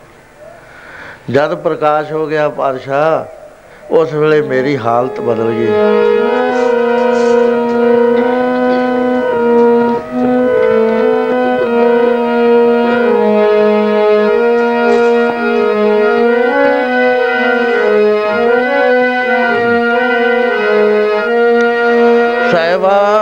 ਜਦ 1.31 1.55
ਪ੍ਰਕਾਸ਼ 1.55 2.13
ਹੋ 2.13 2.27
ਗਿਆ 2.27 2.49
ਪਾਤਸ਼ਾਹ, 2.49 3.93
ਉਸ 3.95 4.13
ਵੇਲੇ 4.13 4.43
ਮੇਰੀ 4.43 4.77
ਹਾਲਤ 4.77 5.21
ਬਦਲ 5.21 5.51
ਗਈ। 5.51 6.34
ਸਹਿਬਾ 22.85 23.14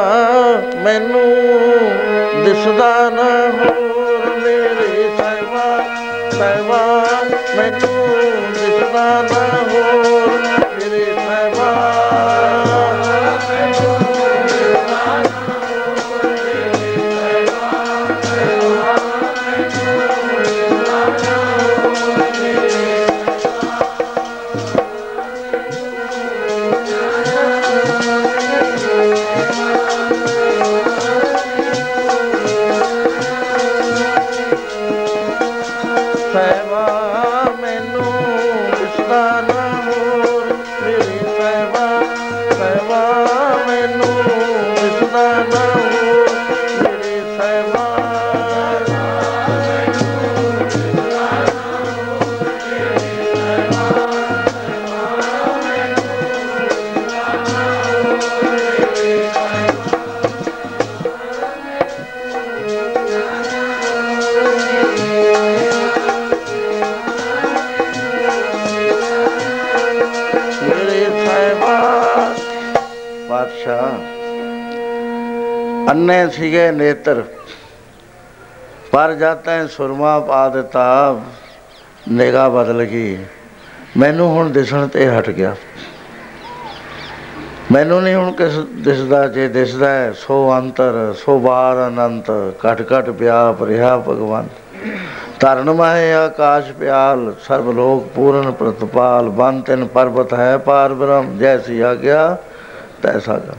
ਅੰਨੇ 76.13 76.29
ਸੀਗੇ 76.29 76.71
ਨੇਤਰ 76.71 77.23
ਪਰ 78.93 79.13
ਜਾਤਾਂ 79.13 79.67
ਸੁਰਮਾ 79.69 80.19
ਪਾ 80.21 80.49
ਦਿੱਤਾ 80.49 80.83
ਨਿਗਾਹ 82.09 82.49
ਬਦਲ 82.51 82.85
ਗਈ। 82.85 83.17
ਮੈਨੂੰ 83.97 84.29
ਹੁਣ 84.29 84.51
ਦਿਸਣ 84.51 84.87
ਤੇ 84.89 85.07
ਹਟ 85.09 85.31
ਗਿਆ। 85.31 85.55
ਮੈਨੂੰ 87.73 88.03
ਨਹੀਂ 88.03 88.15
ਹੁਣ 88.15 88.33
ਕਿਸ 88.33 88.59
ਦਿਸਦਾ 88.85 89.27
ਜੇ 89.29 89.49
ਦਿਸਦਾ 89.49 89.89
ਹੈ, 89.89 90.13
ਸੋ 90.13 90.53
ਅੰਤਰ 90.59 91.15
ਸੋ 91.19 91.39
ਬਾਰ 91.39 91.87
ਅਨੰਤ 91.87 92.31
ਘਟ 92.67 92.83
ਘਟ 92.93 93.09
ਵਿਆਪ 93.09 93.63
ਰਿਹਾ 93.63 93.97
ਭਗਵਾਨ। 93.99 94.49
ਧਰਨ 95.41 95.71
ਮਾਹੇ 95.71 96.13
ਆਕਾਸ਼ 96.15 96.73
ਪਿਆਲ 96.73 97.33
ਸਰਬ 97.43 97.71
ਲੋਕ 97.71 98.07
ਪੂਰਨ 98.09 98.51
ਪ੍ਰਤਪਾਲ 98.53 99.29
ਬਨ 99.31 99.61
ਤਿਨ 99.61 99.87
ਪਰਬਤ 99.87 100.35
ਹੈ 100.35 100.57
ਪਾਰ 100.59 100.95
ਬ੍ਰਹਮ 100.95 101.37
ਜੈਸੀ 101.39 101.81
ਆਗਿਆ 101.81 102.37
ਤੈਸਾ 103.03 103.39
ਗਾ 103.39 103.55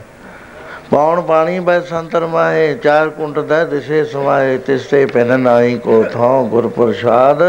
ਪੌਣ 0.94 1.20
ਪਾਣੀ 1.20 1.58
ਬੈ 1.60 1.80
ਸੰਤਰ 1.80 2.26
ਮਾਹੇ, 2.26 2.74
ਚਾਰ 2.74 3.08
ਕੁੰਟ 3.08 3.38
ਦਾ 3.38 3.64
ਦਿਸੇ 3.64 4.04
ਸਮਾਏ 4.04 4.58
ਤਿਸਤੇ 4.58 5.06
ਪੈਨ 5.06 5.40
ਨਾਈ 5.40 5.78
ਕੋ 5.78 6.02
ਥਾਉ 6.04 6.46
ਗੁਰ 6.46 6.68
ਪ੍ਰਸਾਦ 6.68 7.42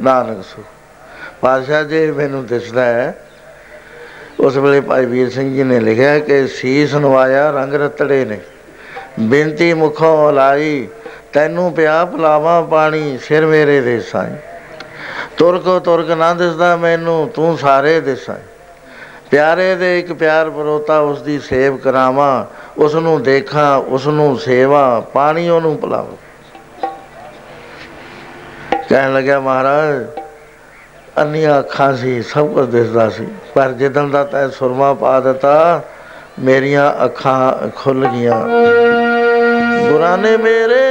ਨਾਨਕ 0.00 0.44
ਸੁ 0.44 0.62
ਪਾਸ਼ਾ 1.40 1.82
ਜੀ 1.82 2.10
ਮੈਨੂੰ 2.10 2.46
ਦਿਸਦਾ 2.46 2.84
ਹੈ, 2.84 3.14
ਉਸ 4.40 4.56
ਵੇਲੇ 4.56 4.80
ਭਾਈ 4.80 5.06
ਵੀਰ 5.06 5.30
ਸਿੰਘ 5.30 5.54
ਜੀ 5.54 5.62
ਨੇ 5.62 5.80
ਲਿਖਿਆ 5.80 6.18
ਕਿ 6.18 6.46
ਸੀਸ 6.46 6.94
ਨਵਾਇਆ, 6.94 7.50
ਰੰਗ 7.50 7.74
ਰਤੜੇ 7.74 8.24
ਨੇ। 8.24 8.38
ਬੇਨਤੀ 9.20 9.72
ਮੁਖੋਂ 9.74 10.32
ਲਾਈ, 10.32 10.88
ਤੈਨੂੰ 11.32 11.72
ਪਿਆ 11.72 12.04
ਪਲਾਵਾ 12.04 12.60
ਪਾਣੀ, 12.62 13.18
ਸਿਰ 13.18 13.46
ਮੇਰੇ 13.46 13.80
ਦੇ 13.80 14.00
ਸਾਈ। 14.00 14.36
ਤੁਰ 15.36 15.58
ਕੋ 15.58 15.78
ਤੁਰਕ 15.78 16.10
ਨਾ 16.10 16.34
ਦਿਸਦਾ 16.34 16.76
ਮੈਨੂੰ, 16.76 17.28
ਤੂੰ 17.28 17.58
ਸਾਰੇ 17.58 18.00
ਦਿਸਾਂ 18.00 18.36
ਪਿਆਰੇ 19.30 19.74
ਦੇ 19.74 19.98
ਇੱਕ 19.98 20.12
ਪਿਆਰ 20.12 20.50
ਪਰੋਤਾ 20.50 20.98
ਉਸ 20.98 21.22
ਦੀ 21.22 21.38
ਸੇਵ 21.38 21.76
ਕਰਾਵਾਂ 21.76 22.44
ਉਸ 22.78 22.94
ਨੂੰ 22.94 23.22
ਦੇਖਾਂ 23.22 23.78
ਉਸ 23.78 24.06
ਨੂੰ 24.06 24.38
ਸੇਵਾ, 24.38 25.00
ਪਾਣੀ 25.14 25.48
ਉਹਨੂੰ 25.48 25.76
ਪਿਲਾਵਾਂ। 25.76 26.16
ਕਹਿਣ 28.88 29.14
ਲੱਗਿਆ, 29.14 29.40
ਮਹਾਰਾਜ, 29.40 30.04
ਅੰਨੀਆਂ 31.18 31.58
ਅੱਖਾਂ 31.58 31.96
ਸੀ, 31.96 32.22
ਸਭ 32.22 32.46
ਕੁਝ 32.46 32.68
ਦਿਸਦਾ 32.68 33.08
ਸੀ, 33.08 33.26
ਪਰ 33.54 33.72
ਜਿੱਦਣ 33.72 34.08
ਦਾ 34.10 34.24
ਤੈ 34.24 34.48
ਸੁਰਮਾ 34.48 34.94
ਪਾ 34.94 35.20
ਦਿੱਤਾ, 35.20 35.82
ਮੇਰੀਆਂ 36.38 37.04
ਅੱਖਾਂ 37.04 37.68
ਖੁੱਲ 37.76 38.06
ਗਈਆਂ। 38.06 38.40
ਗੁਰਾਂ 39.88 40.18
ਨੇ 40.18 40.36
ਮੇਰੇ 40.36 40.87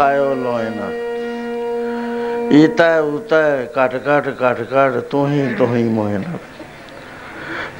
ਗੁਰੇ 0.00 0.16
ਦਿਖਾਇਓ 0.16 0.34
ਲੋਇਨਾ 0.34 0.90
ਈਤਾ 2.56 3.00
ਉਤਾ 3.00 3.40
ਘਟ 3.78 3.94
ਘਟ 3.96 4.28
ਘਟ 4.42 4.60
ਘਟ 4.72 4.96
ਤੂੰ 5.10 5.28
ਹੀ 5.28 5.54
ਤੂੰ 5.58 5.76
ਹੀ 5.76 5.82
ਮੋਇਨਾ 5.82 6.38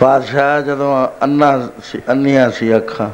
ਬਾਦਸ਼ਾਹ 0.03 0.61
ਜਦੋਂ 0.61 1.09
ਅੰਨਾ 1.23 1.69
ਸੀ, 1.85 2.01
ਅੰਨੀਆਂ 2.11 2.51
ਸੀ 2.51 2.77
ਅੱਖਾਂ, 2.77 3.11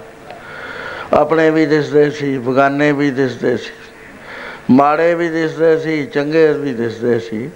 ਆਪਣੇ 1.13 1.51
ਵੀ 1.51 1.67
ਦਿਸਦੇ 1.67 2.11
ਸੀ, 2.11 2.39
ਬਗਾਨੇ 2.39 2.93
ਵੀ 2.93 3.11
ਦਿਸਦੇ 3.11 3.57
ਸੀ, 3.57 3.73
ਮਾੜੇ 4.71 5.15
ਵੀ 5.15 5.29
ਦਿਸਦੇ 5.29 5.77
ਸੀ, 5.79 6.07
ਚੰਗੇ 6.07 6.53
ਵੀ 6.53 6.73
ਦਿਸਦੇ 6.75 7.19
ਸੀ। 7.19 7.51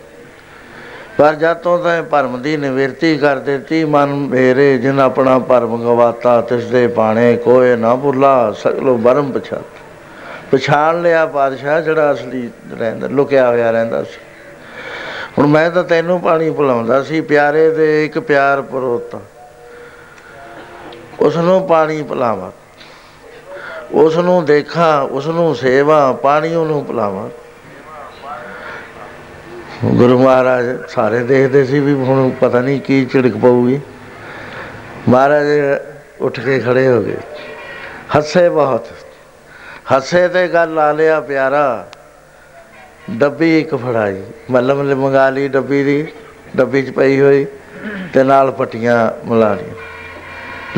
ਪਰ 1.18 1.34
ਜਦ 1.34 1.56
ਤੋਂ 1.56 1.78
ਤੈਂ 1.78 2.02
ਭਰਮ 2.02 2.40
ਦੀ 2.42 2.56
ਨਿਵਰਤੀ 2.56 3.16
ਕਰ 3.18 3.38
ਦਿੱਤੀ, 3.38 3.84
ਮਨ 3.84 4.14
ਮੇਰੇ 4.30 4.78
ਜਿਨ 4.78 5.00
ਆਪਣਾ 5.00 5.38
ਭਰਮ 5.38 5.76
ਗਵਾਤਾ 5.82 6.40
ਤਿਸ 6.40 6.64
ਦੇ 6.64 6.86
ਬਾਣੇ 6.86 7.36
ਕੋਏ 7.36 7.76
ਨਾ 7.76 7.94
ਭੁੱਲਾ, 7.96 8.52
ਸਗਲੋ 8.52 8.96
ਬਰਮ 8.96 9.32
ਪਛਾਤ। 9.32 9.79
ਪਛਾਣ 10.52 11.02
ਲਿਆ 11.02 11.26
ਪਾਤਸ਼ਾਹ 11.26 11.80
ਜਿਹੜਾ 11.80 12.12
ਅਸਲੀ 12.12 12.50
ਰਹਿੰਦਾ, 12.78 13.06
ਲੁਕਿਆ 13.06 13.48
ਹੋਇਆ 13.48 13.70
ਰਹਿੰਦਾ 13.70 14.02
ਸੀ। 14.02 14.18
ਹੁਣ 15.38 15.46
ਮੈਂ 15.46 15.70
ਤਾਂ 15.70 15.84
ਤੈਨੂੰ 15.84 16.20
ਪਾਣੀ 16.20 16.50
ਪਿਲਾਉਂਦਾ 16.50 17.02
ਸੀ, 17.02 17.20
ਪਿਆਰੇ 17.20 17.70
ਦੇ 17.70 18.04
ਇੱਕ 18.04 18.18
ਪਿਆਰ 18.18 18.62
ਪਰੋਤਾ। 18.62 19.20
ਉਸ 21.20 21.36
ਨੂੰ 21.36 21.66
ਪਾਣੀ 21.68 22.02
ਪਿਲਾਵਾਂ 22.02 22.50
ਉਸ 23.92 24.16
ਨੂੰ 24.16 24.44
ਦੇਖਾਂ 24.44 25.02
ਉਸ 25.02 25.26
ਨੂੰ 25.26 25.54
ਸੇਵਾ, 25.54 26.12
ਪਾਣੀ 26.12 26.54
ਉਹਨੂੰ 26.54 26.84
ਪਿਲਾਵਾਂ। 26.84 27.28
ਗੁਰੂ 29.84 30.18
ਮਹਾਰਾਜ 30.18 30.66
ਸਾਰੇ 30.88 31.18
ਦੇਖਦੇ 31.18 31.64
ਸੀ 31.64 31.80
ਵੀ 31.80 31.92
ਹੁਣ 31.94 32.30
ਪਤਾ 32.30 32.60
ਨਹੀਂ 32.60 32.80
ਕੀ 32.80 33.04
ਝਿੜਕ 33.06 33.36
ਪਊਗੀ। 33.36 33.80
ਮਹਾਰਾਜ 35.08 35.46
ਉੱਠ 36.20 36.40
ਕੇ 36.40 36.58
ਖੜੇ 36.58 36.88
ਹੋ 36.88 37.02
ਗਏ। 37.02 37.16
ਹੱਸੇ 38.16 38.48
ਬਹੁਤ। 38.48 38.86
ਹੱਸੇ 39.96 40.28
ਤੇ 40.28 40.48
ਗੱਲ 40.48 40.74
ਲਾ 40.74 40.92
ਲਿਆ 40.92 41.20
ਪਿਆਰਾ। 41.20 41.88
ਡੱਬੀ 43.10 43.60
ਇੱਕ 43.60 43.74
ਫੜਾਈ। 43.74 44.22
ਮੱਲਮ 44.50 44.82
ਨੇ 44.82 44.94
ਮੰਗਾ 44.94 45.30
ਲਈ 45.30 45.48
ਡੱਬੀ 45.48 45.84
ਦੀ। 45.84 46.06
ਡੱਬੀ 46.56 46.82
'ਚ 46.82 46.90
ਪਈ 46.90 47.20
ਹੋਈ 47.20 47.46
ਤੇ 48.14 48.22
ਨਾਲ 48.22 48.50
ਪੱਟੀਆਂ 48.50 49.28
ਮਿਲਾ 49.28 49.54
ਲਈਆਂ। 49.54 49.74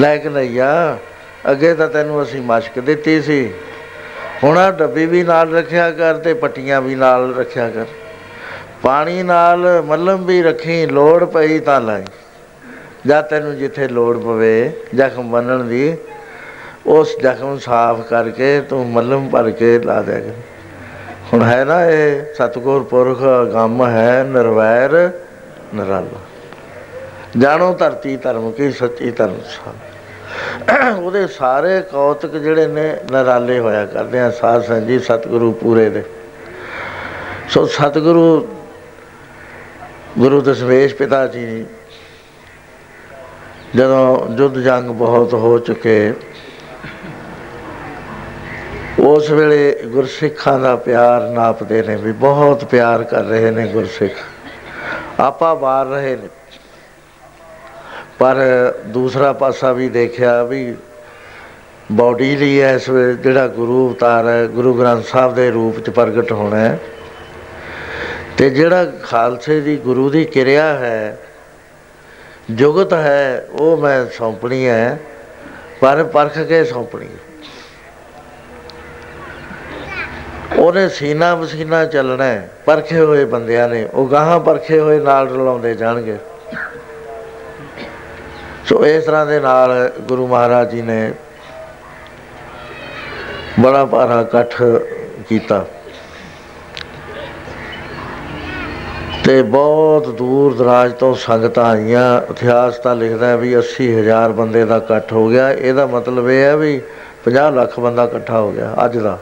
ਲੈ 0.01 0.16
ਕੇ 0.16 0.28
ਲਈਆ 0.28 0.98
ਅੱਗੇ 1.51 1.74
ਤਾਂ 1.74 1.89
ਤੈਨੂੰ 1.89 2.22
ਅਸੀਂ 2.22 2.43
ਮਸ਼ਕ 2.43 2.80
ਦਿੱਤੀ 2.80 3.22
ਸੀ। 3.22 3.52
ਹੁਣ 4.44 4.59
ਆ 4.59 4.70
ਡੱਬੀ 4.70 5.06
ਵੀ 5.06 5.22
ਨਾਲ 5.22 5.55
ਰੱਖਿਆ 5.55 5.90
ਕਰ 5.90 6.14
ਤੇ 6.14 6.34
ਪੱਟੀਆਂ 6.34 6.80
ਵੀ 6.80 6.94
ਨਾਲ 6.94 7.34
ਰੱਖਿਆ 7.34 7.70
ਕਰ। 7.70 7.84
ਪਾਣੀ 8.82 9.22
ਨਾਲ 9.22 9.82
ਮੱਲਮ 9.82 10.26
ਵੀ 10.26 10.43
ਰੱਖੀ, 10.43 10.86
ਲੋੜ 10.86 11.24
ਪਈ 11.24 11.59
ਤਾਂ 11.59 11.80
ਲਾਈ। 11.80 12.05
ਜਾਂ 13.06 13.22
ਤੈਨੂੰ 13.22 13.56
ਜਿੱਥੇ 13.56 13.89
ਲੋੜ 13.89 14.18
ਪਵੇ, 14.18 14.72
ਜ਼ਖਮ 14.94 15.30
ਬੰਨਣ 15.30 15.64
ਦੀ 15.64 15.97
ਉਸ 16.86 17.16
ਜ਼ਖਮ 17.22 17.59
ਸਾਫ਼ 17.59 18.00
ਕਰਕੇ 18.00 18.60
ਤੂੰ 18.60 18.86
ਮੱਲਮ 18.90 19.28
ਭਰ 19.28 19.50
ਕੇ 19.50 19.78
ਲਾ 19.78 20.00
ਦਿਆ 20.02 20.18
ਕਰ। 20.20 20.32
ਹੁਣ 21.32 21.42
ਹੈ 21.42 21.64
ਨਾ 21.64 21.84
ਇਹ 21.86 22.34
ਸਤਗੁਰ 22.34 22.82
ਪੁਰਖ 22.82 23.20
ਗੰਮ 23.52 23.84
ਹੈ, 23.86 24.22
ਨਿਰਵੈਰ, 24.24 25.10
ਨਿਰਾਲਾ। 25.74 26.20
ਜਾਣੋ 27.38 27.72
ਧਰਤੀ 27.74 28.16
ਧਰਮ 28.16 28.50
ਕੀ, 28.50 28.70
ਸੱਚੀ 28.72 29.10
ਧਰਮ 29.10 29.38
ਸਾਹਿਬ 29.48 31.00
ਉਹਦੇ 31.04 31.26
ਸਾਰੇ 31.26 31.80
ਕੌਤਕ 31.82 32.36
ਜਿਹੜੇ 32.36 32.66
ਨੇ, 32.66 32.96
ਨਿਰਾਲੇ 33.12 33.59
ਹੋਇਆ 33.59 33.84
ਕਰਦੇ 33.86 34.20
ਆ, 34.20 34.30
ਸਾਧ 34.30 34.62
ਸੰਗਤ 34.62 34.86
ਜੀ, 34.86 34.98
ਸਤਿਗੁਰੂ 34.98 35.52
ਪੂਰੇ 35.52 35.88
ਦੇ 35.90 36.02
ਸੋ 37.50 37.64
ਸਤਿਗੁਰੂ, 37.66 38.46
ਗੁਰੂ 40.18 40.40
ਦਸ਼ਮੇਸ਼ 40.40 40.94
ਪਿਤਾ 40.94 41.26
ਜੀ, 41.26 41.64
ਜਦੋਂ 43.76 44.28
ਜੁੱਧ 44.28 44.59
ਜੰਗ 44.59 44.90
ਬਹੁਤ 44.90 45.34
ਹੋ 45.34 45.59
ਚੁੱਕੇ 45.59 46.12
ਉਸ 48.98 49.31
ਵੇਲੇ 49.31 49.82
ਗੁਰਸਿੱਖਾਂ 49.86 50.59
ਦਾ 50.59 50.77
ਪਿਆਰ 50.77 51.28
ਨਾਪਦੇ 51.28 51.82
ਨੇ 51.82 51.97
ਵੀ 51.97 52.12
ਬਹੁਤ 52.12 52.64
ਪਿਆਰ 52.64 53.02
ਕਰ 53.05 53.24
ਰਹੇ 53.24 53.51
ਨੇ 53.51 53.66
ਗੁਰਸਿੱਖ। 53.66 54.12
ਆਪਾ 55.20 55.55
ਬਾਰ 55.55 55.86
ਰਹੇ 55.86 56.16
ਨੇ। 56.16 56.28
ਪਰ 58.19 58.36
ਦੂਸਰਾ 58.86 59.32
ਪਾਸਾ 59.32 59.73
ਵੀ 59.73 59.89
ਦੇਖਿਆ 59.89 60.43
ਵੀ 60.44 60.74
ਬਾਡੀ 61.93 62.36
ਲਈ 62.36 62.60
ਇਸ 62.74 62.89
ਵੇਲੇ 62.89 63.14
ਜਿਹੜਾ 63.14 63.47
ਗੁਰੂ 63.48 63.89
ਅਵਤਾਰ 63.89 64.28
ਹੈ, 64.28 64.47
ਗੁਰੂ 64.47 64.74
ਗ੍ਰੰਥ 64.74 65.05
ਸਾਹਿਬ 65.05 65.35
ਦੇ 65.35 65.51
ਰੂਪ 65.51 65.81
ਚ 65.81 65.90
ਪ੍ਰਗਟ 65.90 66.32
ਹੋਣਾ 66.32 66.56
ਹੈ 66.56 66.78
ਤੇ 68.39 68.51
ਜਿਹੜਾ 68.51 68.85
ਖਾਲਸੇ 69.02 69.60
ਦੀ 69.60 69.77
ਗੁਰੂ 69.77 70.09
ਦੀ 70.10 70.24
ਕਿਰਿਆ 70.24 70.66
ਹੈ, 70.74 71.19
ਜੁਗਤ 72.51 72.93
ਹੈ, 72.93 73.47
ਉਹ 73.51 73.77
ਮੈਂ 73.77 74.06
ਸੌਂਪਣੀ 74.06 74.66
ਹੈ, 74.69 74.98
ਪਰ 75.81 76.05
ਪਰਖ 76.05 76.39
ਕੇ 76.39 76.64
ਸੌਂਪਣੀ 76.64 77.06
ਹੈ। 77.06 77.31
ਉਹਨੇ 80.58 80.88
ਸੀਨਾ 80.88 81.34
ਵਸੀਨਾ 81.34 81.84
ਚੱਲਣਾ 81.84 82.24
ਹੈ, 82.24 82.48
ਪਰਖੇ 82.66 83.00
ਹੋਏ 83.00 83.24
ਬੰਦਿਆਂ 83.24 83.68
ਨੇ, 83.68 83.88
ਉਹ 83.94 84.08
ਗਾਹਾਂ 84.08 84.40
ਪਰਖੇ 84.40 84.78
ਹੋਏ 84.80 84.98
ਨਾਲ 85.00 85.28
ਰਲਾਉਂਦੇ 85.28 85.74
ਜਾਣਗੇ। 85.74 86.16
ਸੋ 88.68 88.84
ਇਸ 88.86 89.04
ਤਰ੍ਹਾਂ 89.04 89.26
ਦੇ 89.26 89.40
ਨਾਲ 89.40 89.90
ਗੁਰੂ 90.00 90.26
ਮਹਾਰਾਜ 90.26 90.70
ਜੀ 90.70 90.82
ਨੇ 90.82 91.12
ਬੜਾ 93.60 93.84
ਭਾਰਾ 93.84 94.20
ਇਕੱਠ 94.20 94.62
ਕੀਤਾ। 95.28 95.64
ਤੇ 99.24 99.42
ਬਹੁਤ 99.42 100.08
ਦੂਰ 100.08 100.54
ਦਰਾਜ 100.54 100.92
ਤੋਂ 100.92 101.14
ਸੰਗਤਾਂ 101.14 101.64
ਆਈਆਂ, 101.64 102.22
ਇਤਿਹਾਸ 102.30 102.78
ਤਾਂ 102.78 102.96
ਲਿਖਦਾ 102.96 103.26
ਹੈ 103.26 103.36
ਵੀ 103.36 103.54
80000 103.56 104.32
ਬੰਦੇ 104.32 104.64
ਦਾ 104.64 104.76
ਇਕੱਠ 104.76 105.12
ਹੋ 105.12 105.28
ਗਿਆ। 105.28 105.50
ਇਹਦਾ 105.52 105.86
ਮਤਲਬ 105.86 106.30
ਇਹ 106.30 106.42
ਹੈ 106.44 106.56
ਵੀ 106.56 106.80
50 107.24 107.52
ਲੱਖ 107.52 107.80
ਬੰਦਾ 107.80 108.04
ਇਕੱਠਾ 108.04 108.40
ਹੋ 108.40 108.52
ਗਿਆ, 108.52 108.74
ਅੱਜ 108.84 108.98
ਦਾ। 108.98 109.18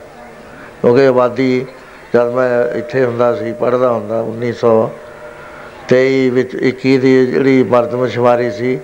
ਕਿਉਂਕਿ 0.83 1.07
ਆਬਾਦੀ 1.07 1.67
ਜਦ 2.15 2.35
ਮੈਂ 2.35 2.79
ਇੱਥੇ 2.79 3.05
ਹੁੰਦਾ 3.05 3.37
ਸੀ, 3.37 3.53
ਪੜ੍ਹਦਾ 3.53 3.93
ਹੁੰਦਾ 3.93 4.23
1923 4.23 6.31
ਵਿੱਚ 6.31 6.57
21 6.57 6.99
ਦੀ 6.99 7.27
ਜਿਹੜੀ 7.27 7.63
ਮਰਦਮਸ਼ੁਮਾਰੀ 7.63 8.51
ਸੀ, 8.51 8.79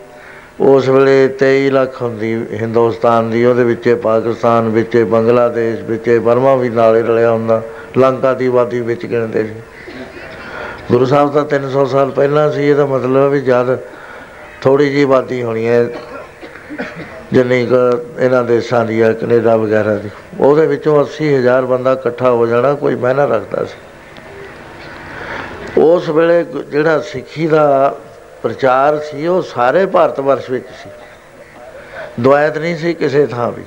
ਉਸ 0.60 0.88
ਵੇਲੇ 0.88 1.28
23 1.28 1.70
ਲੱਖ 1.70 2.02
ਹੁੰਦੀ 2.02 2.46
ਹਿੰਦੁਸਤਾਨ 2.52 3.30
ਦੀ, 3.30 3.44
ਉਹਦੇ 3.44 3.64
ਵਿੱਚ 3.64 3.98
ਪਾਕਿਸਤਾਨ 4.02 4.68
ਵਿੱਚ 4.68 4.96
ਬੰਗਲਾਦੇਸ਼ 4.96 5.82
ਵਿੱਚ 5.82 6.20
ਬਰਮਾ 6.24 6.54
ਵੀ 6.54 6.68
ਨਾਲੇ 6.68 7.02
ਰਲਿਆ 7.02 7.30
ਹੁੰਦਾ, 7.30 7.62
ਲੰਕਾ 7.98 8.34
ਦੀ 8.34 8.46
ਆਬਾਦੀ 8.46 8.80
ਵਿੱਚ 8.80 9.06
ਗਿਣਦੇ 9.06 9.44
ਸੀ। 9.44 9.54
ਗੁਰੂ 10.90 11.06
ਸਾਹਿਬ 11.06 11.32
ਤਾਂ 11.32 11.44
300 11.44 11.86
ਸਾਲ 11.86 12.10
ਪਹਿਲਾਂ 12.10 12.52
ਸੀ, 12.52 12.68
ਇਹਦਾ 12.68 12.86
ਮਤਲਬ 12.86 13.30
ਵੀ 13.30 13.40
ਜਦ 13.40 13.78
ਥੋੜੀ 14.62 14.90
ਜਿਹੀ 14.90 15.02
ਆਬਾਦੀ 15.02 15.42
ਹੋਣੀ 15.42 15.66
ਹੈ 15.66 15.88
ਜਿੰਨੀ 17.32 17.66
ਕੁ 17.66 17.98
ਇਹਨਾਂ 18.20 18.44
ਦੇਸ਼ਾਂ 18.44 18.84
ਦੀ 18.84 19.02
ਹੈ 19.02 19.12
ਕੈਨੇਡਾ 19.12 19.56
ਵਗੈਰਾ 19.56 19.94
ਦੀ। 19.94 20.10
ਉਹਦੇ 20.40 20.66
ਵਿੱਚੋਂ 20.66 21.00
80000 21.00 21.66
ਬੰਦਾ 21.66 21.92
ਇਕੱਠਾ 21.92 22.30
ਹੋ 22.30 22.46
ਜਾਣਾ, 22.46 22.74
ਕੋਈ 22.74 22.94
ਮਹਿਨਾ 22.94 23.24
ਰੱਖਦਾ 23.24 23.64
ਸੀ। 23.64 23.76
ਉਸ 25.80 26.08
ਵੇਲੇ 26.08 26.44
ਜਿਹੜਾ 26.70 27.00
ਸਿੱਖੀ 27.00 27.46
ਦਾ 27.46 27.96
ਪ੍ਰਚਾਰ 28.42 28.98
ਸੀ, 28.98 29.26
ਉਹ 29.26 29.42
ਸਾਰੇ 29.42 29.86
ਭਾਰਤ 29.86 30.20
ਵਰਸ਼ 30.20 30.50
ਵਿੱਚ 30.50 30.66
ਸੀ। 30.82 30.90
ਦੁਆਇਤ 32.20 32.58
ਨਹੀਂ 32.58 32.76
ਸੀ 32.76 32.94
ਕਿਸੇ 32.94 33.26
ਥਾਂ 33.26 33.52
ਵੀ। 33.52 33.64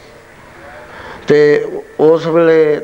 ਤੇ 1.28 1.68
ਉਸ 2.00 2.28
ਵੇਲੇ 2.28 2.82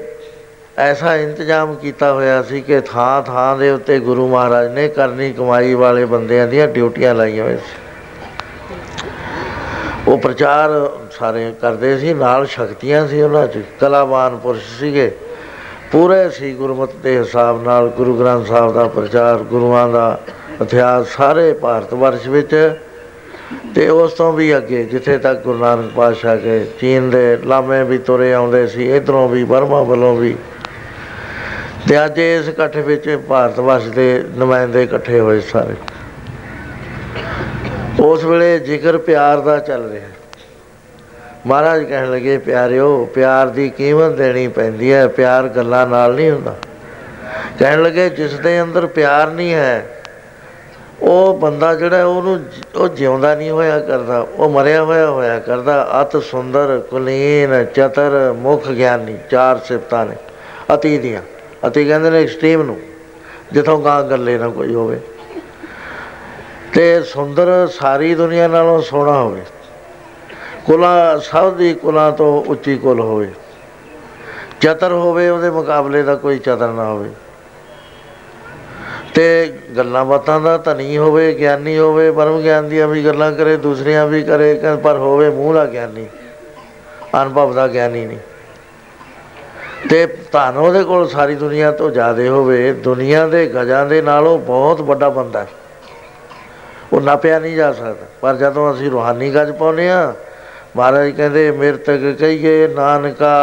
ਐਸਾ 0.78 1.16
ਇੰਤਜ਼ਾਮ 1.16 1.76
ਕੀਤਾ 1.76 2.14
ਹੋਇਆ 2.14 2.44
ਸੀ 2.44 2.62
ਕਿ 2.62 2.82
ਥਾਂ 2.82 3.22
ਥਾਂ 3.22 3.58
ਦੇ 3.58 3.70
ਉੱਤੇ 3.70 4.00
ਗੁਰੂ 4.00 4.28
ਮਹਾਰਾਜ 4.28 4.72
ਨੇ 4.72 4.88
ਕਰਨੀ 4.88 5.34
ਕਮਾਈ 5.34 5.74
ਵਾਲੇ 5.74 6.06
ਬੰਦਿਆਂ 6.06 6.48
ਦੀਆਂ 6.48 6.68
ਡਿਊਟੀਆਂ 6.68 7.16
ਲਾਈਆਂ 7.16 7.44
ਹੋਈਆਂ 7.44 7.58
ਸੀ। 7.58 7.85
ਉਹ 10.08 10.18
ਪ੍ਰਚਾਰ 10.18 10.70
ਸਾਰੇ 11.12 11.54
ਕਰਦੇ 11.62 11.98
ਸੀ, 11.98 12.14
ਨਾਲ 12.14 12.46
ਸ਼ਕਤੀਆਂ 12.46 13.08
ਸੀ 13.08 13.22
ਉਹਨਾਂ 13.22 13.48
'ਚ, 13.48 13.64
ਕਲਾਵਾਨ 13.80 14.38
ਪੁਰਸ਼ 14.38 14.80
ਸੀਗੇ। 14.80 15.12
ਪੂਰੇ 15.92 16.30
ਸੀ 16.30 16.54
ਗੁਰਮਤਿ 16.54 16.98
ਦੇ 17.04 17.18
ਹਿਸਾਬ 17.20 17.64
ਨਾਲ 17.64 17.88
ਗੁਰੂ 17.88 18.16
ਗ੍ਰੰਥ 18.16 18.48
ਸਾਹਿਬ 18.48 18.74
ਦਾ 18.74 18.88
ਪ੍ਰਚਾਰ, 18.88 19.38
ਗੁਰੂਆਂ 19.38 19.90
ਦਾ 19.90 20.20
ਇਤਿਹਾਸ 20.62 21.08
ਸਾਰੇ 21.08 21.54
ਭਾਰਤ 21.54 21.94
ਵਰਸ਼ 21.94 22.28
ਵਿੱਚ। 22.28 22.76
ਤੇ 23.76 23.90
ਉਸ 23.90 24.14
ਤੋਂ 24.14 24.34
ਵੀ 24.34 24.58
ਅੱਗੇ, 24.58 24.84
ਜਿੱਥੇ 24.84 25.18
ਤੱਕ 25.18 25.44
ਗੁਰੂ 25.44 25.58
ਨਾਨਕ 25.58 25.92
ਪਾਤਸ਼ਾਹ 25.96 26.38
ਕੇ 26.38 26.66
ਚੀਨ 26.80 27.10
ਦੇ 27.10 27.38
ਲਾਮੇ 27.44 27.84
ਵੀ 27.84 27.98
ਤੁਰੇ 27.98 28.34
ਆਉਂਦੇ 28.34 28.68
ਸੀ, 28.68 28.96
ਇਧਰੋਂ 28.96 29.30
ਵੀ 29.30 29.44
ਬਰਮਾ 29.44 29.82
ਵੱਲੋਂ 29.82 30.16
ਵੀ। 30.16 30.36
ਤੇ 31.90 32.06
ਅੱਜ 32.06 32.20
ਇਸ 32.20 32.50
ਇਕੱਠ 32.50 32.78
ਵਿੱਚ 32.78 33.20
ਭਾਰਤ 33.30 33.60
ਵਰਸ਼ 33.60 33.88
ਦੇ 33.88 34.24
ਨੁਮਾਇੰਦੇ 34.38 34.84
ਇਕੱਠੇ 34.84 35.20
ਹੋਏ 35.20 35.40
ਸਾਰੇ। 35.42 35.76
ਉਸ 38.00 38.24
ਵੇਲੇ 38.24 38.58
ਜ਼ਿਕਰ 38.60 38.98
ਪਿਆਰ 38.98 39.40
ਦਾ 39.40 39.58
ਚੱਲ 39.60 39.90
ਰਿਹਾ। 39.92 40.08
ਮਹਾਰਾਜ 41.48 41.84
ਕਹਿਣ 41.84 42.12
ਲੱਗੇ, 42.12 42.38
ਪਿਆਰਿਓ, 42.38 43.06
ਪਿਆਰ 43.06 43.48
ਦੀ 43.48 43.70
ਕੀਮਤ 43.70 44.12
ਦੇਣੀ 44.12 44.48
ਪੈਂਦੀ 44.48 44.92
ਹੈ, 44.94 45.08
ਪਿਆਰ 45.08 45.48
ਗੱਲਾਂ 45.48 45.86
ਨਾਲ 45.88 46.16
ਨਹੀਂ 46.16 46.32
ਹੁੰਦਾ। 46.32 46.56
ਕਹਿਣ 47.60 47.84
ਲੱਗੇ, 47.84 48.10
ਜਿਸ 48.10 48.34
ਦੇ 48.34 48.62
ਅੰਦਰ 48.62 48.86
ਪਿਆਰ 48.86 49.32
ਨਹੀਂ 49.32 49.54
ਹੈ, 49.54 49.86
ਉਹ 51.02 51.38
ਬੰਦਾ 51.38 51.74
ਜਿਹੜਾ 51.76 52.06
ਉਹਨੂੰ 52.06 52.40
ਉਹ 52.76 52.88
ਜਿਉਂਦਾ 52.88 53.36
ਨਹੀਂ 53.36 53.50
ਹੋਇਆ 53.52 53.80
ਕਰਦਾ, 53.80 54.20
ਉਹ 54.20 54.50
ਮਰਿਆ 54.50 54.84
ਹੋਇਆ 54.84 55.10
ਹੋਇਆ 55.10 55.40
ਕਰਦਾ। 55.40 56.02
ਅਤ 56.02 56.24
ਸੁੰਦਰ, 56.24 56.82
ਕੁਲੀਨ, 56.90 57.66
ਚਤਰ, 57.66 58.34
ਮੁਖ 58.38 58.68
ਗਿਆਨੀ, 58.68 59.18
ਚਾਰ 59.32 59.60
ਸਿਫਤਾਂ 59.66 60.06
ਨੇ, 60.06 60.16
ਅਤੀ 60.74 60.98
ਦੀਆਂ। 60.98 61.22
ਅਤੀ 61.68 61.86
ਕਹਿੰਦੇ 61.86 62.10
ਨੇ 62.10 62.24
ਐਕਸਟ੍ਰੀਮ 62.24 62.64
ਨੂੰ, 62.64 62.80
ਜਿੱਥੋਂ 63.54 63.80
ਗਾਂ 63.80 64.02
ਗੱਲੇ 64.04 64.38
ਨਾ 64.38 64.50
ਕੋਈ 64.50 64.74
ਹੋਵੇ। 64.74 65.00
ਤੇ 66.76 67.04
ਸੁੰਦਰ 67.04 67.68
ਸਾਰੀ 67.68 68.16
ਦੁਨੀਆ 68.16 68.48
ਨਾਲੋਂ 68.48 68.82
ਸੋਹਣਾ 68.82 69.22
ਹੋਵੇ। 69.22 69.42
ਕੁਲਾ, 70.66 71.18
ਸਭ 71.18 71.54
ਦੀ 71.54 71.74
ਕੁਲਾ 71.74 72.12
ਤੋਂ 72.12 72.44
ਉੱਚੀ 72.44 72.78
ਕੁਲ 72.78 73.00
ਹੋਵੇ। 73.00 73.32
ਚਤਰ 74.62 74.92
ਹੋਵੇ, 74.92 75.30
ਉਹਦੇ 75.30 75.50
ਮੁਕਾਬਲੇ 75.50 76.04
ਦਾ 76.04 76.16
ਕੋਈ 76.16 76.40
ਚਤਰ 76.40 76.68
ਨਾ 76.68 76.86
ਹੋਵੇ। 76.86 77.10
ਤੇ 79.14 79.54
ਗੱਲਾਂ 79.78 80.06
ਬਾਤਾਂ 80.06 80.42
ਦਾ 80.42 80.58
ਧਨੀ 80.58 80.98
ਹੋਵੇ, 80.98 81.40
ਗਿਆਨੀ 81.40 81.78
ਹੋਵੇ, 81.78 82.12
ਪਰਮ 82.12 82.42
ਗਿਆਨ 82.42 82.70
ਦੀਆਂ 82.70 82.88
ਵੀ 82.88 83.06
ਗੱਲਾਂ 83.06 83.32
ਕਰੇ, 83.32 83.58
ਦੂਸਰੀਆਂ 83.58 84.08
ਵੀ 84.08 84.24
ਕਰੇ 84.24 84.62
ਪਰ 84.84 84.98
ਹੋਵੇ 84.98 85.30
ਮੂੰਹ 85.30 85.54
ਦਾ 85.54 85.66
ਗਿਆਨੀ। 85.66 86.06
ਅਨੁਭਵ 87.22 87.54
ਦਾ 87.54 87.68
ਗਿਆਨੀ 87.68 88.06
ਨਹੀਂ। 88.06 88.18
ਤੇ 89.90 90.06
ਧਨ 90.06 90.58
ਉਹਦੇ 90.58 90.84
ਕੋਲ 90.84 91.08
ਸਾਰੀ 91.08 91.36
ਦੁਨੀਆ 91.36 91.72
ਤੋਂ 91.72 91.90
ਜ਼ਿਆਦਾ 91.90 92.28
ਹੋਵੇ, 92.28 92.74
ਦੁਨੀਆ 92.74 93.28
ਦੇ 93.28 93.46
ਗਜਾਂ 93.46 93.86
ਦੇ 93.86 94.02
ਨਾਲੋਂ 94.02 94.40
ਬਹੁਤ 94.40 94.82
ਵੱਡਾ 94.82 95.10
ਬੰਦਾ 95.10 95.40
ਹੈ। 95.40 95.48
ਉਹ 96.94 97.02
ਨਾਪਿਆ 97.02 97.40
ਨਹੀਂ 97.40 97.56
ਜਾ 97.56 97.74
ਸਕਦਾ। 97.74 98.06
ਪਰ 98.22 98.36
ਜਦੋਂ 98.36 98.74
ਅਸੀਂ 98.74 98.92
ਰੂਹਾਨੀ 98.92 99.30
ਗਜ 99.30 99.52
ਪਾਉਨੇ 99.52 99.90
ਆ 99.90 100.14
ਮਹਾਰਾਜ 100.76 101.10
ਕਹਿੰਦੇ, 101.10 101.52
ਮਿਰਤਕ 101.52 102.16
ਕਹੀਏ, 102.20 102.68
ਨਾਨਕਾ, 102.68 103.36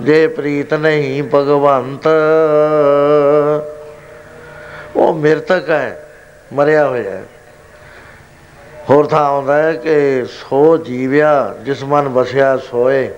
ਜੇ 0.00 0.26
ਪ੍ਰੀਤ 0.26 0.74
ਨਹੀਂ 0.74 1.22
ਭਗਵੰਤ। 1.22 2.08
ਉਹ 4.96 5.14
ਮਿਰਤਕ 5.14 5.70
ਹੈ, 5.70 6.08
ਮਰਿਆ 6.52 6.88
ਹੋਇਆ 6.88 7.10
ਹੈ। 7.10 7.22
ਹੋਰ 8.90 9.06
ਥਾਂ 9.06 9.24
ਆਉਂਦਾ 9.24 9.62
ਹੈ 9.62 9.72
ਕਿ 9.72 10.24
ਸੋ 10.24 10.76
ਜੀਵਿਆ, 10.76 11.54
ਜਿਸ 11.62 11.84
ਮਨ 11.84 12.08
ਵਸਿਆ 12.08 12.56
ਸੋਏ। 12.56 13.10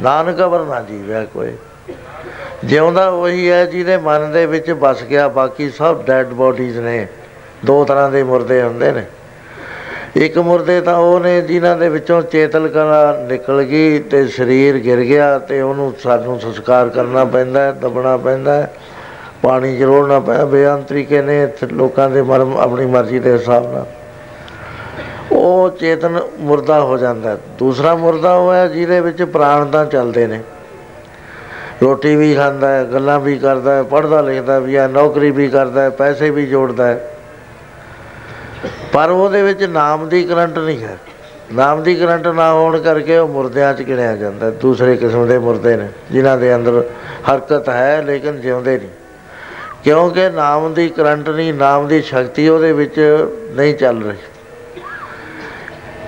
ਨਾਨਕ 0.00 0.38
ਅਵਰ 0.38 0.60
ਨਾ 0.60 0.80
ਜੀਵਿਆ 0.80 1.24
ਕੋਈ। 1.24 1.56
ਜਿਉਂਦਾ 2.64 3.08
ਉਹੀ 3.08 3.50
ਹੈ, 3.50 3.64
ਜਿਹਦੇ 3.64 3.96
ਮਨ 3.96 4.32
ਦੇ 4.32 4.46
ਵਿੱਚ 4.46 4.70
ਵਸ 4.70 5.02
ਗਿਆ, 5.02 5.28
ਬਾਕੀ 5.28 5.70
ਸਭ 5.70 6.02
ਡੈਡ 6.02 6.26
ਬੋਡੀਜ਼ 6.26 6.78
ਨੇ। 6.78 7.06
ਦੋ 7.66 7.84
ਤਰ੍ਹਾਂ 7.84 8.10
ਦੇ 8.10 8.22
ਮੁਰਦੇ 8.22 8.62
ਹੁੰਦੇ 8.62 8.92
ਨੇ। 8.92 9.04
ਇੱਕ 10.16 10.38
ਮੁਰਦੇ 10.38 10.80
ਤਾਂ 10.80 10.96
ਉਹ 10.96 11.20
ਨੇ 11.20 11.40
ਜਿਨ੍ਹਾਂ 11.40 11.76
ਦੇ 11.76 11.88
ਵਿੱਚੋਂ 11.88 12.22
ਚੇਤਲ 12.22 12.68
ਕਲਾ 12.68 13.26
ਨਿਕਲ 13.28 13.62
ਗਈ 13.62 13.98
ਤੇ 13.98 14.26
ਸਰੀਰ 14.26 14.78
ਗਿਰ 14.78 15.00
ਗਿਆ 15.00 15.38
ਤੇ 15.38 15.60
ਉਹਨੂੰ 15.60 15.92
ਸਾਨੂੰ 16.02 16.40
ਸੰਸਕਾਰ 16.40 16.88
ਕਰਨਾ 16.88 17.24
ਪੈਂਦਾ 17.24 17.62
ਹੈ 17.62 17.72
ਦਬਣਾ 17.72 18.16
ਪੈਂਦਾ 18.16 18.54
ਹੈ 18.54 18.72
ਪਾਣੀ 19.42 19.76
ਜ਼ਰੂਰ 19.76 20.08
ਨਾ 20.08 20.20
ਪੈ 20.20 20.44
ਬੇਅੰਤ 20.44 20.88
ਤਰੀਕੇ 20.88 21.22
ਨੇ 21.22 21.48
ਲੋਕਾਂ 21.72 22.10
ਦੇ 22.10 22.22
ਮਰਮ, 22.22 22.56
ਆਪਣੀ 22.56 22.86
ਮਰਜ਼ੀ 22.86 23.18
ਦੇ 23.18 23.32
ਹਿਸਾਬ 23.32 23.72
ਨਾਲ। 23.72 23.86
ਉਹ 25.32 25.70
ਚੇਤਨ 25.70 26.20
ਮੁਰਦਾ 26.38 26.80
ਹੋ 26.80 26.98
ਜਾਂਦਾ। 26.98 27.38
ਦੂਸਰਾ 27.58 27.94
ਮੁਰਦਾ 27.94 28.34
ਉਹ 28.34 28.52
ਹੈ 28.52 28.66
ਜਿਹਦੇ 28.66 29.00
ਵਿੱਚ 29.00 29.22
ਪ੍ਰਾਣ 29.22 29.66
ਤਾਂ 29.66 29.84
ਚੱਲਦੇ 29.86 30.26
ਨੇ। 30.26 30.40
ਰੋਟੀ 31.82 32.16
ਵੀ 32.16 32.34
ਖਾਂਦਾ 32.34 32.68
ਹੈ, 32.68 32.84
ਗੱਲਾਂ 32.84 33.20
ਵੀ 33.20 33.38
ਕਰਦਾ 33.38 33.74
ਹੈ, 33.74 33.82
ਪੜ੍ਹਦਾ 33.82 34.20
ਲਿਖਦਾ 34.20 34.58
ਵੀ 34.58 34.76
ਹੈ, 34.76 34.88
ਨੌਕਰੀ 34.88 35.30
ਵੀ 35.30 35.48
ਕਰਦਾ 35.48 35.82
ਹੈ, 35.82 35.90
ਪੈਸੇ 35.90 36.30
ਵੀ 36.30 36.46
ਜੋੜਦਾ 36.46 36.86
ਹੈ। 36.86 37.10
ਪਰ 38.92 39.10
ਉਹਦੇ 39.10 39.42
ਵਿੱਚ 39.42 39.62
ਨਾਮ 39.62 40.08
ਦੀ 40.08 40.24
ਕਰੰਟ 40.24 40.58
ਨਹੀਂ 40.58 40.84
ਹੈ। 40.84 40.98
ਨਾਮ 41.54 41.82
ਦੀ 41.82 41.94
ਕਰੰਟ 41.94 42.26
ਨਾ 42.26 42.52
ਹੋਣ 42.52 42.80
ਕਰਕੇ 42.80 43.18
ਉਹ 43.18 43.28
ਮੁਰਦਿਆਂ 43.28 43.74
'ਚ 43.74 43.82
ਗਿਣਿਆ 43.82 44.16
ਜਾਂਦਾ 44.16 44.50
ਦੂਸਰੇ 44.50 44.96
ਕਿਸਮ 44.96 45.26
ਦੇ 45.26 45.38
ਮੁਰਦੇ 45.38 45.76
ਨੇ, 45.76 45.88
ਜਿਨ੍ਹਾਂ 46.12 46.38
ਦੇ 46.38 46.54
ਅੰਦਰ 46.54 46.84
ਹਰਕਤ 47.32 47.68
ਹੈ 47.68 48.02
ਲੇਕਿਨ 48.02 48.40
ਜਿਉਂਦੇ 48.40 48.78
ਨਹੀਂ। 48.78 48.88
ਕਿਉਂਕਿ 49.84 50.28
ਨਾਮ 50.28 50.74
ਦੀ 50.74 50.88
ਕਰੰਟ 50.88 51.28
ਨਹੀਂ, 51.28 51.54
ਨਾਮ 51.54 51.86
ਦੀ 51.86 52.02
ਸ਼ਕਤੀ 52.02 52.48
ਉਹਦੇ 52.48 52.72
ਵਿੱਚ 52.72 53.28
ਨਹੀਂ 53.50 53.74
ਚੱਲ 53.74 54.02
ਰਹੀ। 54.02 54.16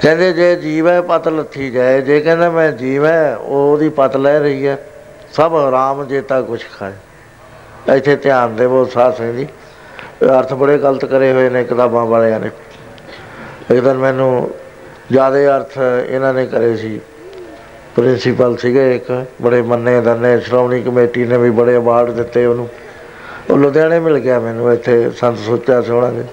ਕਹਿੰਦੇ 0.03 0.33
ਜੇ 0.33 0.57
ਜੀਵ 0.57 0.89
ਹੈ 0.89 1.01
ਪਤ 1.01 1.29
ਲੱਥੀ 1.29 1.71
ਜਾਏ, 1.71 2.01
ਜੇ 2.01 2.21
ਕਹਿੰਦਾ 2.21 2.51
ਮੈਂ 2.51 2.73
ਜੀਵ 2.73 3.07
ਹੈ, 3.07 3.37
ਉਹ 3.37 3.73
ਉਹਦੀ 3.73 3.89
ਪਤ 3.89 4.17
ਲੈ 4.17 4.39
ਰਹੀ 4.39 4.67
ਹੈ। 4.67 4.79
ਸਭ 5.33 5.55
ਆਰਾਮ 5.55 6.05
ਜੇਤਾ 6.05 6.43
ਕੁਛ 6.43 6.65
ਖਾਏ। 6.79 6.93
ਇੱਥੇ 7.97 8.17
ਧਿਆਨ 8.17 8.57
ਦੇਵੋ 8.57 8.85
ਸਾਧ 8.85 9.15
ਸੰਗਤ 9.15 9.37
ਜੀ। 9.37 9.45
ਅਰਥ 10.39 10.55
ਬੜੇ 10.55 10.79
ਗਲਤ 10.79 11.05
ਕਰੇ 11.05 11.33
ਹੋਏ 11.33 11.49
ਨੇ 11.49 11.65
ਕਿਤਾਬਾਂ 11.65 12.07
ਵਾਲਿਆਂ 12.07 12.41
ਨੇ। 12.41 12.51
ਇੱਕ 13.73 13.81
ਦਿਨ 13.81 13.97
ਮੈਨੂੰ 13.97 14.51
ਜ਼ਿਆਦਾ 15.13 15.39
ਅਰਥ 15.57 15.79
ਇਹਨਾਂ 16.09 16.35
ਨੇ 16.35 16.47
ਕਰੇ 16.47 16.77
ਸੀ। 16.77 17.01
ਪ੍ਰਿੰਸੀਪਲ 17.97 18.57
ਸੀਗੇ 18.57 18.95
ਇੱਕ, 18.97 19.25
ਬੜੇ 19.43 19.63
ਮੰਨੇ 19.63 20.01
ਦੰਨੇ 20.01 20.41
ਸ਼੍ਰੋਮਣੀ 20.41 20.83
ਕਮੇਟੀ 20.83 21.25
ਨੇ 21.25 21.37
ਵੀ 21.37 21.51
ਬੜੇ 21.51 21.77
ਅਵਾਰਡ 21.77 22.11
ਦਿੱਤੇ 22.11 22.45
ਉਹਨੂੰ। 22.47 22.69
ਉਹ 23.51 23.59
ਲੁਧਿਆਣੇ 23.59 23.99
ਮਿਲ 23.99 24.19
ਗਿਆ 24.19 24.39
ਮੈਨੂੰ, 24.41 24.73
ਇੱਥੇ 24.73 25.11
ਸੰਤ 25.11 25.39
ਸੋਚਿਆ 25.39 25.81
ਸੋਹਣਾ 25.83 26.11
ਦੇ 26.11 26.25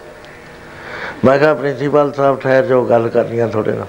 ਮੈਂ 1.26 1.38
ਕਿਹਾ 1.40 1.54
ਪ੍ਰਿੰਸੀਪਲ 1.54 2.12
ਸਾਹਿਬ, 2.12 2.40
ਠਹਿਰ 2.40 2.66
ਜੋ 2.66 2.84
ਗੱਲ 2.86 3.08
ਕਰਨੀ 3.10 3.40
ਆ 3.40 3.48
ਤੁਹਾਡੇ 3.48 3.72
ਨਾਲ। 3.72 3.88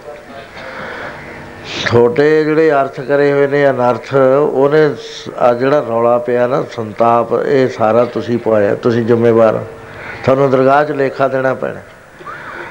ਛੋਟੇ 1.86 2.44
ਜਿਹੜੇ 2.44 2.70
ਅਰਥ 2.72 3.00
ਕਰੇ 3.00 3.32
ਹੋਏ 3.32 3.46
ਨੇ, 3.46 3.70
ਅਨਰਥ, 3.70 4.14
ਉਹਨੇ 4.40 4.90
ਆ 5.38 5.52
ਜਿਹੜਾ 5.54 5.84
ਰੌਲਾ 5.88 6.18
ਪਿਆ 6.18 6.46
ਨਾ, 6.46 6.64
ਸੰਤਾਪ, 6.76 7.34
ਇਹ 7.46 7.68
ਸਾਰਾ 7.68 8.04
ਤੁਸੀਂ 8.04 8.38
ਪਾਇਆ 8.38 8.74
ਤੁਸੀਂ 8.74 9.04
ਜ਼ਿੰਮੇਵਾਰ 9.06 9.64
ਤੁਹਾਨੂੰ 10.24 10.50
ਦਰਗਾਹ 10.50 10.84
'ਚ 10.84 10.90
ਲੇਖਾ 10.90 11.28
ਦੇਣਾ 11.28 11.54
ਪੈਣਾ। 11.54 11.80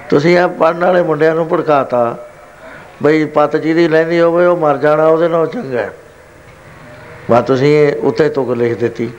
ਤੁਸੀਂ 0.10 0.38
ਆ 0.38 0.48
ਪੜਨ 0.48 0.84
ਵਾਲੇ 0.86 1.02
ਮੁੰਡਿਆਂ 1.02 1.36
ਨੂੰ 1.36 1.48
ਭੜਕਾਤਾ, 1.49 2.18
ਬਈ 3.03 3.26
ਪਤ 3.26 3.56
ਜਿਹਦੀ 3.57 3.88
ਲੈਂਦੀ 3.88 4.22
ਹੋਵੇ 4.22 4.45
ਉਹ 4.45 4.57
ਮਰ 4.57 4.77
ਜਾਣਾ, 4.77 5.07
ਉਹਦੇ 5.07 5.27
ਨਾਲ 5.27 5.48
ਚੰਗਾ 5.48 5.80
ਹੈ। 5.80 5.94
ਵਾ 7.31 7.41
ਤੁਸੀਂ 7.41 7.94
ਉੱਤੇ 8.02 8.30
ਤੁਕ 8.30 8.49
ਲਿਖ 8.52 8.80
ਦਿੱਤੀ। 8.80 9.10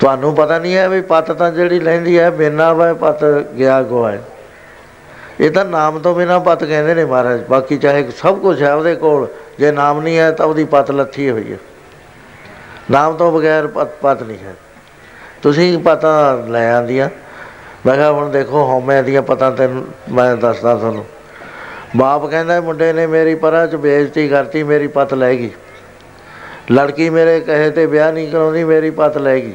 ਤੁਹਾਨੂੰ 0.00 0.34
ਪਤਾ 0.34 0.58
ਨਹੀਂ 0.58 0.76
ਹੈ 0.76 0.88
ਵੀ 0.88 1.00
ਪਤ 1.00 1.32
ਤਾਂ 1.32 1.50
ਜਿਹੜੀ 1.50 1.80
ਲੈਂਦੀ 1.80 2.18
ਹੈ, 2.18 2.30
ਬਿਨਾ 2.30 2.72
ਵਾ 2.72 2.94
ਪਤ 2.94 3.24
ਗਿਆ 3.58 3.82
ਗੋਆ 3.82 4.18
ਇਹ 5.40 5.50
ਤਾਂ 5.50 5.64
ਨਾਮ 5.64 5.98
ਤੋਂ 5.98 6.14
ਬਿਨਾ 6.14 6.38
ਪਤ 6.38 6.64
ਕਹਿੰਦੇ 6.64 6.94
ਨੇ 6.94 7.04
ਮਹਾਰਾਜ, 7.04 7.44
ਬਾਕੀ 7.44 7.78
ਚਾਹੇ 7.78 8.10
ਸਭ 8.10 8.38
ਕੁਝ 8.38 8.62
ਹੈ 8.62 8.74
ਉਹਦੇ 8.74 8.94
ਕੋਲ, 8.94 9.26
ਜੇ 9.58 9.72
ਨਾਮ 9.72 10.00
ਨਹੀਂ 10.00 10.18
ਹੈ 10.18 10.30
ਤਾਂ 10.30 10.46
ਉਹਦੀ 10.46 10.64
ਪਤ 10.64 10.90
ਲੱਥੀ 10.90 11.30
ਹੋਈ 11.30 11.52
ਹੈ। 11.52 11.58
ਨਾਮ 12.90 13.14
ਤੋਂ 13.14 13.32
ਬਗੈਰ 13.32 13.66
ਪਤ 14.02 14.22
ਨਹੀਂ 14.22 14.38
ਹੈ। 14.38 14.54
ਤੁਸੀਂ 15.42 15.78
ਪਤਾ 15.78 16.44
ਲੈ 16.48 16.72
ਆਂਦੀਆਂ। 16.72 17.08
ਮੈਂ 17.86 17.96
ਕਿਹਾ, 17.96 18.12
ਹੁਣ 18.12 18.30
ਦੇਖੋ 18.30 18.64
ਹਉਮੈ 18.64 19.02
ਦੀਆਂ 19.02 19.22
ਪਤਾ 19.22 19.50
ਤੇ 19.50 19.68
ਮੈਂ 20.12 20.36
ਦੱਸਦਾ 20.36 20.74
ਤੁਹਾਨੂੰ। 20.74 21.04
ਬਾਪ 21.96 22.26
ਕਹਿੰਦਾ, 22.26 22.60
ਮੁੰਡੇ 22.60 22.92
ਨੇ 22.92 23.06
ਮੇਰੀ 23.06 23.34
ਪਰਾਂ 23.34 23.66
ਚ 23.66 23.76
ਬੇਇੱਜ਼ਤੀ 23.76 24.28
ਕਰਤੀ, 24.28 24.62
ਮੇਰੀ 24.62 24.86
ਪਤ 24.86 25.14
ਲੈ 25.14 25.34
ਗਈ। 25.34 25.50
ਲੜਕੀ 26.72 27.10
ਮੇਰੇ 27.10 27.40
ਕਹੇ 27.40 27.70
ਤੇ 27.70 27.86
ਵਿਆਹ 27.86 28.12
ਨਹੀਂ 28.12 28.30
ਕਰਾਉਂਦੀ, 28.32 28.64
ਮੇਰੀ 28.64 28.90
ਪਤ 28.90 29.18
ਲੈ 29.18 29.34
ਗਈ। 29.34 29.54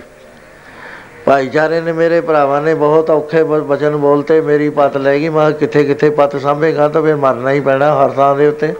ਭਾਈਚਾਰੇ 1.26 1.82
ਨੇ 1.82 1.92
ਮੇਰੇ 1.92 2.22
ਭਰਾਵਾਂ 2.22 2.62
ਨੇ 2.62 2.74
ਬਹੁਤ 2.74 3.10
ਔਖੇ 3.10 3.44
ਬਚਨ 3.44 3.96
ਬੋਲਤੇ, 3.96 4.42
ਮੇਰੀ 4.42 4.70
ਪਤ 4.70 4.98
ਲੈ 4.98 5.18
ਗਈ। 5.20 5.30
ਮੈਂ 5.30 5.52
ਕਿੱਥੇ 5.52 5.84
ਕਿੱਥੇ 5.84 6.10
ਪਤ 6.10 6.42
ਸਾਂਭੇਗਾ 6.42 6.88
ਤਾਂ 6.88 7.02
ਫਿਰ 7.02 7.16
ਮਰਨਾ 7.16 7.52
ਹੀ 7.52 7.60
ਪੈਣਾ 7.60 8.06
ਹਰ 8.06 8.10
ਥਾਂ 8.10 8.36
ਦੇ 8.36 8.48
ਉੱਤੇ। 8.48 8.74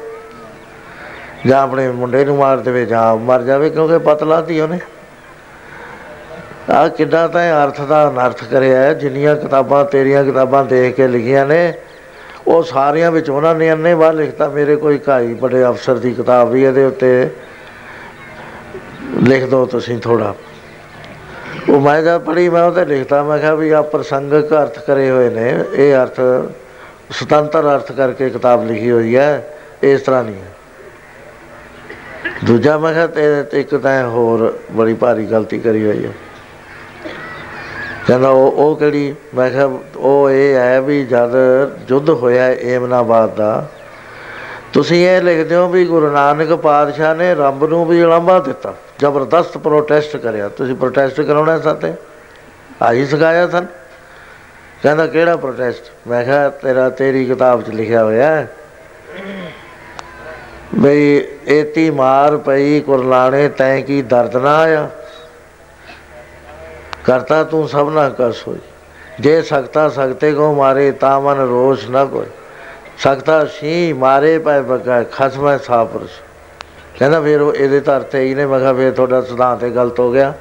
ਜਾਂ 1.48 1.62
ਆਪਣੇ 1.62 1.90
ਮੁੰਡੇ 1.90 2.26
ਨੂੰ 2.26 2.38
ਮਾਰ 2.38 2.58
ਦੇਵੇ, 2.58 2.86
ਜਾਂ 2.86 3.16
ਮਰ 3.16 3.42
ਜਾਵੇ, 3.42 3.70
ਕਿਉਂਕਿ 3.70 3.98
ਪਤ 3.98 4.24
ਲਾਤੀ 4.24 4.60
ਉਹਨੇ। 4.60 4.80
ਆ 6.70 6.88
ਕਿੱਦਾਂ 6.88 7.28
ਤਾਂ 7.30 7.42
ਅਰਥ 7.64 7.82
ਦਾ 7.82 8.08
ਅਨਰਥ 8.10 8.44
ਕਰਿਆ 8.44 8.94
ਜਿੰਨੀਆਂ 8.94 9.36
ਕਿਤਾਬਾਂ 9.36 9.84
ਤੇਰੀਆਂ 9.86 10.24
ਕਿਤਾਬਾਂ 10.24 10.64
ਦੇਖ 10.66 10.96
ਕੇ 10.96 11.08
ਲਿਖੀਆਂ 11.08 11.46
ਨੇ, 11.46 11.74
ਉਹ 12.48 12.64
ਸਾਰਿਆਂ 12.64 13.12
ਵਿੱਚ 13.12 13.30
ਉਹਨਾਂ 13.30 13.56
ਨੇ 13.56 13.72
ਅੰਨੇ 13.72 13.94
ਬਾਹਰ 13.96 14.14
ਲਿਖਤਾ, 14.14 14.48
ਮੇਰੇ 14.50 14.76
ਕੋਈ 14.76 14.98
ਕਾਈ 14.98 15.34
ਬੜੇ 15.34 15.64
ਅਫਸਰ 15.70 15.98
ਦੀ 15.98 16.14
ਕਿਤਾਬ 16.14 16.50
ਵੀ 16.50 16.64
ਇਹਦੇ 16.64 16.86
ਉੱਤੇ 16.86 17.30
ਲਿਖ 19.24 19.46
ਦੋ 19.46 19.66
ਤੁਸੀਂ 19.66 20.00
ਥੋੜਾ 20.00 20.34
ਉਹ 21.70 21.80
ਮੈਂ 21.82 22.02
ਜਦ 22.02 22.22
ਪੜ੍ਹੀ, 22.22 22.50
ਮੈਂ 22.50 22.64
ਉਹਤੇ 22.64 22.86
ਲਿਖਤਾ, 22.86 23.24
ਮੈਂ 23.24 23.40
ਕਿਹਾ 23.40 23.54
ਵੀ 23.56 23.70
ਆ 23.70 23.82
ਪ੍ਰਸੰਗਕ 23.82 24.54
ਅਰਥ 24.54 24.80
ਕਰੇ 24.80 25.10
ਹੋਏ 25.12 25.30
ਨੇ, 25.30 25.54
ਇਹ 25.76 25.96
ਅਰਥ 25.96 26.20
ਸੁਤੰਤਰ 27.12 27.76
ਅਰਥ 27.76 27.92
ਕਰਕੇ 27.92 28.30
ਕਿਤਾਬ 28.30 28.66
ਲਿਖੀ 28.68 28.92
ਹੋਈ 28.92 29.16
ਹੈ, 29.16 29.44
ਇਸ 29.84 30.02
ਤਰ੍ਹਾਂ 30.02 30.24
ਨਹੀਂ 30.24 30.36
ਹੈ। 30.36 30.52
ਦੂਜਾ 32.46 32.78
ਮੈਂ 32.78 32.94
ਕਿਹਾ 32.94 33.08
ਤੇ 33.08 33.46
ਇੱਕ 33.54 33.76
ਤਾਂ 33.76 34.10
ਹੋਰ 34.10 34.54
ਬੜੀ 34.72 34.94
ਭਾਰੀ 34.94 35.26
ਗਲਤੀ 35.26 35.60
ਕਰੀ 35.60 35.86
ਹੋਈ 35.86 36.06
ਹੈ। 36.06 36.12
ਕਹਿੰਦਾ 38.08 38.30
ਉਹ 38.30 38.52
ਉਹ 38.54 38.76
ਕਿਹੜੀ? 38.76 39.14
ਮੈਂ 39.36 39.50
ਕਿਹਾ 39.50 39.70
ਉਹ 39.98 40.30
ਇਹ 40.30 40.56
ਹੈ 40.56 40.82
ਵੀ 40.82 41.04
ਜਦ 41.06 41.36
ਜੁੱਧ 41.88 42.10
ਹੋਇਆ 42.12 42.50
ਏਮਨਾਬਾਦ 42.52 43.36
ਦਾ, 43.36 43.66
ਤੁਸੀਂ 44.74 45.06
ਇਹ 45.08 45.22
ਲਿਖਦੇ 45.22 45.56
ਹੋ 45.56 45.68
ਵੀ 45.70 45.86
ਗੁਰੂ 45.86 46.10
ਨਾਨਕ 46.12 46.54
ਪਾਤਸ਼ਾਹ 46.54 47.16
ਨੇ 47.16 47.34
ਰੱਬ 47.36 47.66
ਨੂੰ 47.66 47.86
ਵੀ 47.88 48.02
ਉਲੰਭਾ 48.04 48.40
ਦਿੱਤਾ, 48.40 48.74
ਜ਼ਬਰਦਸਤ 49.00 49.58
ਪ੍ਰੋਟੈਸਟ 49.58 50.18
ਕਰਿਆ। 50.18 50.48
ਤੁਸੀਂ 50.50 50.76
ਪ੍ਰੋਟੈਸਟ 50.76 51.22
ਕਰਾਉਣਾ 51.22 51.58
ਸਾਤੇ 51.60 51.94
ਆਹੀ 52.82 53.06
ਸਿਖਾਇਆ 53.06 53.48
ਸਨ। 53.48 53.66
ਕਹਿੰਦਾ 54.84 55.06
ਕਿਹੜਾ 55.08 55.36
ਪ੍ਰੋਟੈਸਟ 55.36 55.92
ਮੈਂ 56.08 56.24
ਕਿਹਾ 56.26 56.50
ਤੇਰਾ, 56.52 56.90
ਤੇਰੀ 56.90 57.26
ਕਿਤਾਬ 57.26 57.62
'ਚ 57.62 57.70
ਲਿਖਿਆ 57.70 58.04
ਹੋਇਆ 58.04 58.28
ਹੈ 58.28 58.48
ਬਈ 60.76 61.24
ਏਤੀ 61.50 61.90
ਮਾਰ 61.92 62.38
ਪਈ, 62.38 62.80
ਕੁਰਲਾਣੇ 62.80 63.48
ਤੈ 63.50 63.80
ਕੀ 63.82 64.02
ਦਰਦ 64.02 64.38
ਨਾ 64.38 64.56
ਆਇਆ। 64.58 64.90
ਕਰਤਾ 67.06 67.44
ਤੂੰ 67.44 67.68
ਸਭਨਾ 67.68 68.10
ਕਸ 68.20 68.48
ਹੋਈ। 68.48 68.60
ਜੇ 69.20 69.42
ਸਕਤਾ 69.42 69.90
ਸਕਤੇ 69.90 70.34
ਕੋ 70.34 70.54
ਮਾਰੇ 70.54 70.92
ਤਾਂ 70.92 71.22
ਮਨ 71.22 71.40
ਰੋਸ਼ 71.40 71.90
ਨਾ 71.90 72.06
ਕੋਈ। 72.06 72.26
ਸਕਤਾ 72.98 73.46
ਸੀ 73.46 73.94
ਮਾਰੇ 73.94 74.38
ਪੈ 74.40 74.62
ਬਗਾ 74.62 75.04
ਖਸਮੈ 75.04 75.58
ਸਾਪਰਸ 75.58 76.10
ਕਹਿੰਦਾ 77.00 77.22
ਫਿਰ 77.22 77.42
ਉਹ 77.42 77.54
ਇਹਦੇ 77.54 77.80
ਤਾਂ 77.80 77.98
ਅਰਥ 77.98 78.16
ਹੀ 78.16 78.36
ਨੇ, 78.36 78.46
ਮੈਂ 78.46 78.60
ਕਿਹਾ 78.60 78.74
ਫਿਰ 78.74 78.92
ਤੁਹਾਡਾ 78.92 79.22
ਸਿਧਾਂਤ 79.22 79.64
ਹੀ 79.64 79.70
ਗਲਤ 79.70 80.00
ਹੋ 80.00 80.12
ਗਿਆ। 80.12 80.34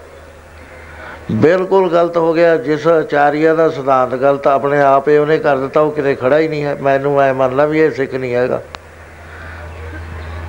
ਬਿਲਕੁਲ 1.30 1.88
ਗਲਤ 1.90 2.16
ਹੋ 2.16 2.32
ਗਿਆ, 2.32 2.56
ਜਿਸ 2.56 2.86
ਆਚਾਰੀਆ 2.86 3.54
ਦਾ 3.54 3.68
ਸਿਧਾਂਤ 3.68 4.14
ਗਲਤ 4.14 4.46
ਆਪਣੇ 4.46 4.80
ਆਪ 4.80 5.08
ਹੀ 5.08 5.16
ਉਹਨੇ 5.16 5.38
ਕਰ 5.38 5.56
ਦਿੱਤਾ, 5.56 5.80
ਉਹ 5.80 5.92
ਕਿਤੇ 5.92 6.14
ਖੜਾ 6.14 6.38
ਹੀ 6.38 6.48
ਨਹੀਂ 6.48 6.64
ਹੈ। 6.64 6.74
ਮੈਨੂੰ 6.74 7.20
ਐ 7.20 7.32
ਮੰਨ 7.32 7.56
ਲਾ 7.56 7.66
ਵੀ 7.66 7.80
ਇਹ 7.80 7.90
ਸਿੱਖ 7.90 8.14
ਨਹੀਂ 8.14 8.34
ਹੈਗਾ। 8.34 8.60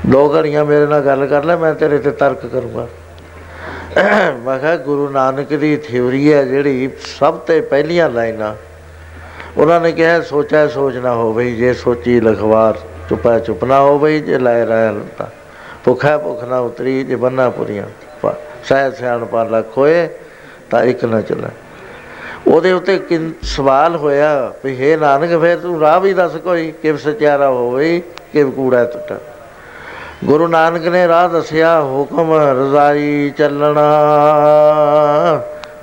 ਦੋ 0.07 0.33
ਘੜੀਆਂ 0.35 0.65
ਮੇਰੇ 0.65 0.85
ਨਾਲ 0.85 1.01
ਗੱਲ 1.01 1.25
ਕਰ 1.25 1.43
ਲੈ, 1.43 1.55
ਮੈਂ 1.55 1.73
ਤੇਰੇ 1.73 1.97
ਤੇ 1.97 2.11
ਤਰਕ 2.11 2.45
ਕਰੂੰਗਾ। 2.45 2.88
ਮੈਂ 4.43 4.59
ਕਿਹਾ 4.59 4.76
ਗੁਰੂ 4.76 5.09
ਨਾਨਕ 5.09 5.47
ਦੀ 5.47 5.77
ਥਿਉਰੀ 5.77 6.34
ਹੈ 6.34 6.43
ਜਿਹੜੀ 6.45 6.89
ਸਭ 7.19 7.38
ਤੋਂ 7.38 7.61
ਪਹਿਲੀਆਂ 7.61 8.09
ਲਾਈਨਾਂ। 8.09 8.55
ਉਹਨਾਂ 9.57 9.81
ਨੇ 9.81 9.91
ਕਿਹਾ, 9.91 10.22
ਸੋਚਿਆ 10.22 10.68
ਸੋਚਣਾ 10.68 11.13
ਹੋਵੇ, 11.13 11.51
ਜੇ 11.51 11.73
ਸੋਚੀ 11.73 12.19
ਲਖਵਾਰ 12.19 12.80
ਚੁੱਪਾ 13.09 13.39
ਚੁੱਪਣਾ 13.39 13.81
ਹੋਵੇ, 13.81 14.19
ਜੇ 14.19 14.39
ਲੈ 14.39 14.65
ਰਹਿ 14.65 14.93
ਤਾਂ 15.18 15.27
ਭੁੱਖਾ 15.85 16.18
ਭੁੱਖ 16.18 16.43
ਨਾ 16.43 16.59
ਉਤਰੀ, 16.59 17.03
ਜੇ 17.03 17.15
ਬੰਨਾ 17.15 17.49
ਪੁਰੀਆਂ। 17.49 17.85
ਸਹਿ 18.63 18.91
ਸਿਆਣ 18.91 19.26
ਪਾ 19.26 19.43
ਲਖੋਏ 19.43 20.09
ਤਾਂ 20.69 20.84
ਇੱਕ 20.84 21.05
ਨਾ 21.05 21.22
ਚੱਲੇ। 21.22 21.49
ਉਹਦੇ 22.47 22.72
ਉੱਤੇ 22.72 22.97
ਕਿੰ 22.97 23.34
ਸਵਾਲ 23.41 23.95
ਹੋਇਆ 23.95 24.53
ਵੀ 24.65 24.77
हे 24.80 24.99
ਨਾਨਕ, 24.99 25.41
ਫੇਰ 25.41 25.57
ਤੂੰ 25.57 25.80
ਰਾਹ 25.80 25.99
ਵੀ 25.99 26.13
ਦੱਸ 26.13 26.35
ਕੋਈ, 26.35 26.72
ਕਿਵ 26.81 26.97
ਸਚਿਆਰਾ 26.97 27.49
ਹੋਵੇ, 27.49 28.01
ਕਿਵ 28.34 28.51
ਕੂੜਾ 28.51 28.84
ਟੁੱਟਾ 28.85 29.15
ਗੁਰੂ 30.26 30.48
ਨਾਨਕ 30.48 30.88
ਨੇ 30.88 31.07
ਰਾਹ 31.07 31.27
ਦੱਸਿਆ, 31.30 31.80
ਹੁਕਮ 31.81 32.34
ਰਜ਼ਾਈ 32.34 33.30
ਚੱਲਣਾ। 33.38 33.85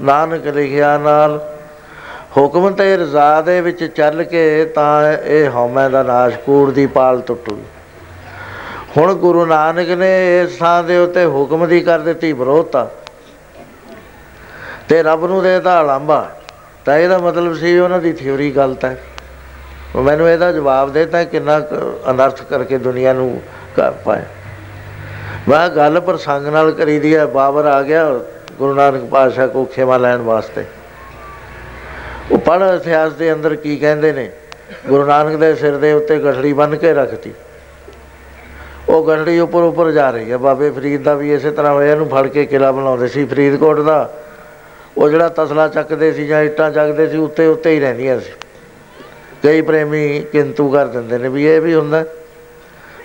ਨਾਨਕ 0.02 0.46
ਲਿਖਿਆ 0.46 0.96
ਨਾਲ, 0.98 1.38
ਹੁਕਮ 2.36 2.70
ਤੇ 2.74 2.96
ਰਜ਼ਾ 2.96 3.40
ਦੇ 3.42 3.60
ਵਿੱਚ 3.60 3.84
ਚੱਲ 3.86 4.22
ਕੇ 4.24 4.64
ਤਾਂ 4.64 5.12
ਇਹ 5.12 5.50
ਹਉਮੈ 5.50 5.88
ਦਾ 5.88 6.02
ਨਾਸ਼, 6.02 6.36
ਕੂੜ 6.36 6.70
ਦੀ 6.70 6.86
ਪਾਲ 6.86 7.20
ਟੁੱਟੂ 7.20 7.58
ਹੁਣ 8.96 9.14
ਗੁਰੂ 9.14 9.44
ਨਾਨਕ 9.46 9.88
ਨੇ 9.90 10.40
ਇਸ 10.40 10.56
ਥਾਂ 10.58 10.82
ਦੇ 10.84 10.98
ਉੱਤੇ 10.98 11.24
ਹੁਕਮ 11.26 11.66
ਦੀ 11.66 11.80
ਕਰ 11.80 11.98
ਦਿੱਤੀ 11.98 12.32
ਵਿਰੋਧਤਾ 12.32 12.88
ਤੇ। 14.88 15.02
ਰੱਬ 15.02 15.24
ਨੂੰ 15.26 15.42
ਦੇਤਾ 15.42 15.82
ਲਾਂਬਾ 15.82 16.26
ਤਾਂ 16.84 16.96
ਇਹਦਾ 16.98 17.18
ਮਤਲਬ 17.18 17.54
ਸੀ 17.54 17.78
ਉਹਨਾਂ 17.78 18.00
ਦੀ 18.00 18.12
ਥਿਉਰੀ 18.12 18.50
ਗਲਤ 18.50 18.84
ਹੈ। 18.84 18.96
ਮੈਨੂੰ 19.96 20.28
ਇਹਦਾ 20.28 20.50
ਜਵਾਬ 20.52 20.92
ਦੇਤਾ 20.92 21.22
ਕਿੰਨਾ 21.24 21.58
ਅਨਰਥ 22.10 22.42
ਕਰਕੇ 22.42 22.78
ਦੁਨੀਆ 22.78 23.12
ਨੂੰ 23.12 23.40
ਕਰ 23.76 23.90
ਪਾਏ। 24.04 24.22
ਵਾਹ 25.48 25.68
ਗੱਲ 25.68 26.00
ਪ੍ਰਸੰਗ 26.00 26.46
ਨਾਲ 26.46 26.70
ਕਰੀਦੀ 26.70 27.14
ਹੈ 27.16 27.26
ਬਾਬਰ 27.26 27.64
ਆ 27.64 27.82
ਗਿਆ 27.82 28.08
ਗੁਰੂ 28.58 28.74
ਨਾਨਕ 28.74 29.04
ਪਾਤਸ਼ਾਹ 29.04 29.48
ਕੋ 29.48 29.64
ਖੇਮਾ 29.64 29.96
ਲੈਣ 29.96 30.22
ਵਾਸਤੇ। 30.22 30.64
ਉਹ 32.32 32.38
ਪੜ 32.38 32.62
ਇਤਿਹਾਸ 32.62 33.12
ਦੇ 33.12 33.32
ਅੰਦਰ 33.32 33.54
ਕੀ 33.54 33.76
ਕਹਿੰਦੇ 33.76 34.12
ਨੇ, 34.12 34.30
ਗੁਰੂ 34.88 35.04
ਨਾਨਕ 35.06 35.36
ਦੇ 35.36 35.54
ਸਿਰ 35.54 35.76
ਦੇ 35.76 35.92
ਉੱਤੇ 35.92 36.18
ਗਠੜੀ 36.18 36.52
ਬੰਨ 36.52 36.76
ਕੇ 36.76 36.92
ਰੱਖਤੀ। 36.94 37.32
ਉਹ 38.88 39.06
ਗਠੜੀ 39.06 39.38
ਉੱਪਰ 39.38 39.62
ਉੱਪਰ 39.62 39.90
ਜਾ 39.90 40.10
ਰਹੀ 40.10 40.30
ਹੈ 40.32 40.36
ਬਾਬੇ 40.36 40.70
ਫਰੀਦ 40.70 41.02
ਦਾ 41.02 41.14
ਵੀ 41.14 41.32
ਇਸੇ 41.34 41.50
ਤਰ੍ਹਾਂ 41.50 41.72
ਹੋਇਆ, 41.72 41.92
ਇਹਨੂੰ 41.92 42.08
ਫੜ 42.08 42.26
ਕੇ 42.26 42.44
ਕਿਲਾ 42.46 42.72
ਬਣਾਉਂਦੇ 42.72 43.08
ਸੀ 43.08 43.24
ਫਰੀਦਕੋਟ 43.24 43.80
ਦਾ। 43.80 44.10
ਉਹ 44.98 45.08
ਜਿਹੜਾ 45.08 45.28
ਤਸਲਾ 45.28 45.68
ਚੱਕਦੇ 45.68 46.12
ਸੀ 46.12 46.26
ਜਾਂ 46.26 46.42
ਇੱਟਾਂ 46.42 46.70
ਚੱਕਦੇ 46.70 47.08
ਸੀ, 47.08 47.16
ਉੱਤੇ 47.16 47.46
ਉੱਤੇ 47.46 47.70
ਹੀ 47.70 47.80
ਰਹਿੰਦੀਆਂ 47.80 48.20
ਸੀ। 48.20 48.32
ਕਈ 49.42 49.60
ਪ੍ਰੇਮੀ 49.60 50.20
ਕਿੰਤੂ 50.32 50.70
ਕਰ 50.70 50.86
ਦਿੰਦੇ 50.86 51.18
ਨੇ 51.18 51.28
ਵੀ 51.28 51.44
ਇਹ 51.46 51.60
ਵੀ 51.60 51.74
ਹੁੰਦਾ। 51.74 52.04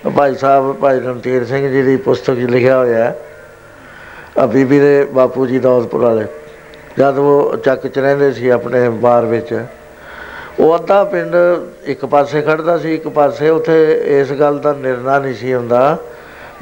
ਭਾਈ 0.06 0.36
ਸਾਹਿਬ, 0.36 0.74
ਭਾਈ 0.74 1.00
ਰਣਧੀਰ 1.00 1.44
ਸਿੰਘ 1.46 1.68
ਜੀ 1.72 1.82
ਦੀ 1.82 1.96
ਪੁਸਤਕ 1.98 2.36
'ਚ 2.36 2.50
ਲਿਖਿਆ 2.50 2.78
ਹੋਇਆ 2.78 3.04
ਹੈ। 3.04 3.16
ਆ 4.40 4.46
ਬੀਬੀ 4.46 4.80
ਦੇ 4.80 5.04
ਬਾਪੂ 5.14 5.46
ਜੀ 5.46 5.60
ਦੌਲਤਪੁਰ 5.60 6.02
ਵਾਲੇ। 6.02 6.26
ਜਦ 7.00 7.18
ਉਹ 7.18 7.56
ਚੱਕ 7.58 7.88
'ਚ 7.88 8.00
ਰਹਿੰਦੇ 8.00 8.32
ਸੀ 8.32 8.50
ਆਪਣੇ 8.50 8.88
ਬਾਰ 8.90 9.26
ਵਿੱਚ, 9.26 9.54
ਉਹ 10.60 10.76
ਅੱਧਾ 10.76 11.04
ਪਿੰਡ 11.04 11.36
ਇੱਕ 11.86 12.06
ਪਾਸੇ 12.06 12.42
ਖੜਦਾ 12.42 12.78
ਸੀ, 12.78 12.94
ਇੱਕ 12.96 13.08
ਪਾਸੇ 13.08 13.50
ਉੱਥੇ 13.50 14.02
ਇਸ 14.20 14.32
ਗੱਲ 14.32 14.60
ਦਾ 14.60 14.74
ਨਿਰਣਾ 14.74 15.18
ਨਹੀਂ 15.20 15.34
ਸੀ 15.36 15.54
ਹੁੰਦਾ 15.54 15.98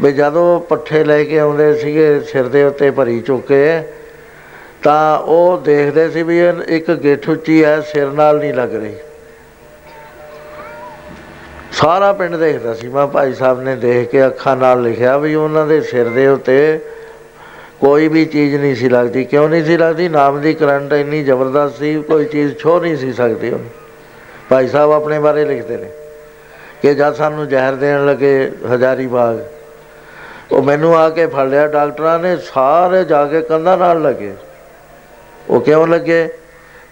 ਵੀ 0.01 0.11
ਜਦੋਂ 0.11 0.59
ਪੱਠੇ 0.59 1.03
ਲੈ 1.03 1.23
ਕੇ 1.23 1.39
ਆਉਂਦੇ 1.39 1.73
ਸੀਗੇ, 1.73 2.19
ਸਿਰ 2.21 2.47
ਦੇ 2.47 2.63
ਉੱਤੇ 2.63 2.89
ਭਰੀ 2.91 3.19
ਚੁੱਕੇ, 3.21 3.81
ਤਾਂ 4.83 5.19
ਉਹ 5.19 5.57
ਦੇਖਦੇ 5.57 6.09
ਸੀ 6.09 6.23
ਵੀ 6.23 6.39
ਇੱਕ 6.67 6.91
ਗਿੱਠ 6.93 7.29
ਉੱਚੀ 7.29 7.63
ਹੈ, 7.63 7.79
ਸਿਰ 7.81 8.11
ਨਾਲ 8.11 8.39
ਨਹੀਂ 8.39 8.53
ਲੱਗ 8.53 8.75
ਰਹੀ। 8.75 8.95
ਸਾਰਾ 11.71 12.11
ਪਿੰਡ 12.13 12.35
ਦੇਖਦਾ 12.35 12.73
ਸੀ। 12.73 12.87
ਮੈਂ 12.87 13.05
ਭਾਈ 13.07 13.33
ਸਾਹਿਬ 13.33 13.61
ਨੇ 13.61 13.75
ਦੇਖ 13.75 14.09
ਕੇ 14.09 14.25
ਅੱਖਾਂ 14.25 14.55
ਨਾਲ 14.57 14.81
ਲਿਖਿਆ 14.81 15.17
ਵੀ 15.17 15.35
ਉਹਨਾਂ 15.35 15.65
ਦੇ 15.67 15.79
ਸਿਰ 15.81 16.09
ਦੇ 16.09 16.27
ਉੱਤੇ 16.27 16.79
ਕੋਈ 17.79 18.07
ਵੀ 18.07 18.25
ਚੀਜ਼ 18.25 18.55
ਨਹੀਂ 18.55 18.75
ਸੀ 18.75 18.89
ਲੱਗਦੀ। 18.89 19.23
ਕਿਉਂ 19.25 19.47
ਨਹੀਂ 19.49 19.63
ਸੀ 19.65 19.77
ਲੱਗਦੀ? 19.77 20.07
ਨਾਮ 20.09 20.39
ਦੀ 20.41 20.53
ਕਰੰਟ 20.53 20.93
ਇੰਨੀ 20.93 21.23
ਜ਼ਬਰਦਸਤ 21.23 21.77
ਸੀ, 21.77 22.01
ਕੋਈ 22.01 22.25
ਚੀਜ਼ 22.25 22.57
ਛੋ 22.57 22.79
ਨਹੀਂ 22.79 22.97
ਸੀ 22.97 23.13
ਸਕਦੀ 23.13 23.49
ਉਹ 23.49 23.59
ਭਾਈ 24.49 24.67
ਸਾਹਿਬ 24.67 24.91
ਆਪਣੇ 24.91 25.19
ਬਾਰੇ 25.19 25.45
ਲਿਖਦੇ 25.45 25.77
ਨੇ 25.77 25.89
ਕਿ 26.81 26.93
ਜਦ 26.95 27.15
ਸਾਨੂੰ 27.15 27.47
ਜ਼ਹਿਰ 27.47 27.75
ਦੇਣ 27.75 28.05
ਲੱਗੇ 28.05 28.51
ਹਜ਼ਾਰੀ 28.73 29.07
ਬਾਗ, 29.07 29.39
ਉਹ 30.51 30.61
ਮੈਨੂੰ 30.63 30.97
ਆ 30.97 31.09
ਕੇ 31.09 31.25
ਫੜ 31.27 31.47
ਲਿਆ। 31.47 31.67
ਡਾਕਟਰਾਂ 31.67 32.19
ਨੇ 32.19 32.35
ਸਾਰੇ 32.45 33.03
ਜਾ 33.05 33.25
ਕੇ 33.25 33.41
ਕੰਧਾਂ 33.41 33.77
ਨਾਲ 33.77 34.01
ਲੱਗੇ। 34.01 34.33
ਉਹ 35.49 35.61
ਕਿਉਂ 35.61 35.87
ਲੱਗੇ? 35.87 36.27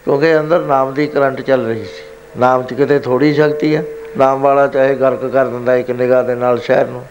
ਕਿਉਂਕਿ 0.06 0.38
ਅੰਦਰ 0.40 0.60
ਨਾਮ 0.60 0.94
ਦੀ 0.94 1.08
ਕਰੰਟ 1.08 1.42
ਚੱਲ 1.42 1.66
ਰਹੀ 1.66 1.84
ਸੀ। 1.84 2.40
ਨਾਮ 2.40 2.64
'ਚ 2.64 2.74
ਕਿਤੇ 2.74 3.00
ਥੋੜੀ 3.00 3.34
ਸ਼ਕਤੀ 3.34 3.76
ਹੈ 3.76 3.84
ਨਾਮ 4.18 4.41
ਵਾਲਾ 4.41 4.68
ਚਾਹੇ 4.68 4.95
ਗਰਕ 4.95 5.26
ਕਰ 5.26 5.45
ਦਿੰਦਾ 5.45 5.76
ਇੱਕ 5.76 5.91
ਨਿਗਾਹ 5.91 6.23
ਦੇ 6.23 6.36
ਨਾਲ 6.36 6.60
ਸ਼ਹਿਰ 6.60 6.88
ਨੂੰ। 6.88 7.06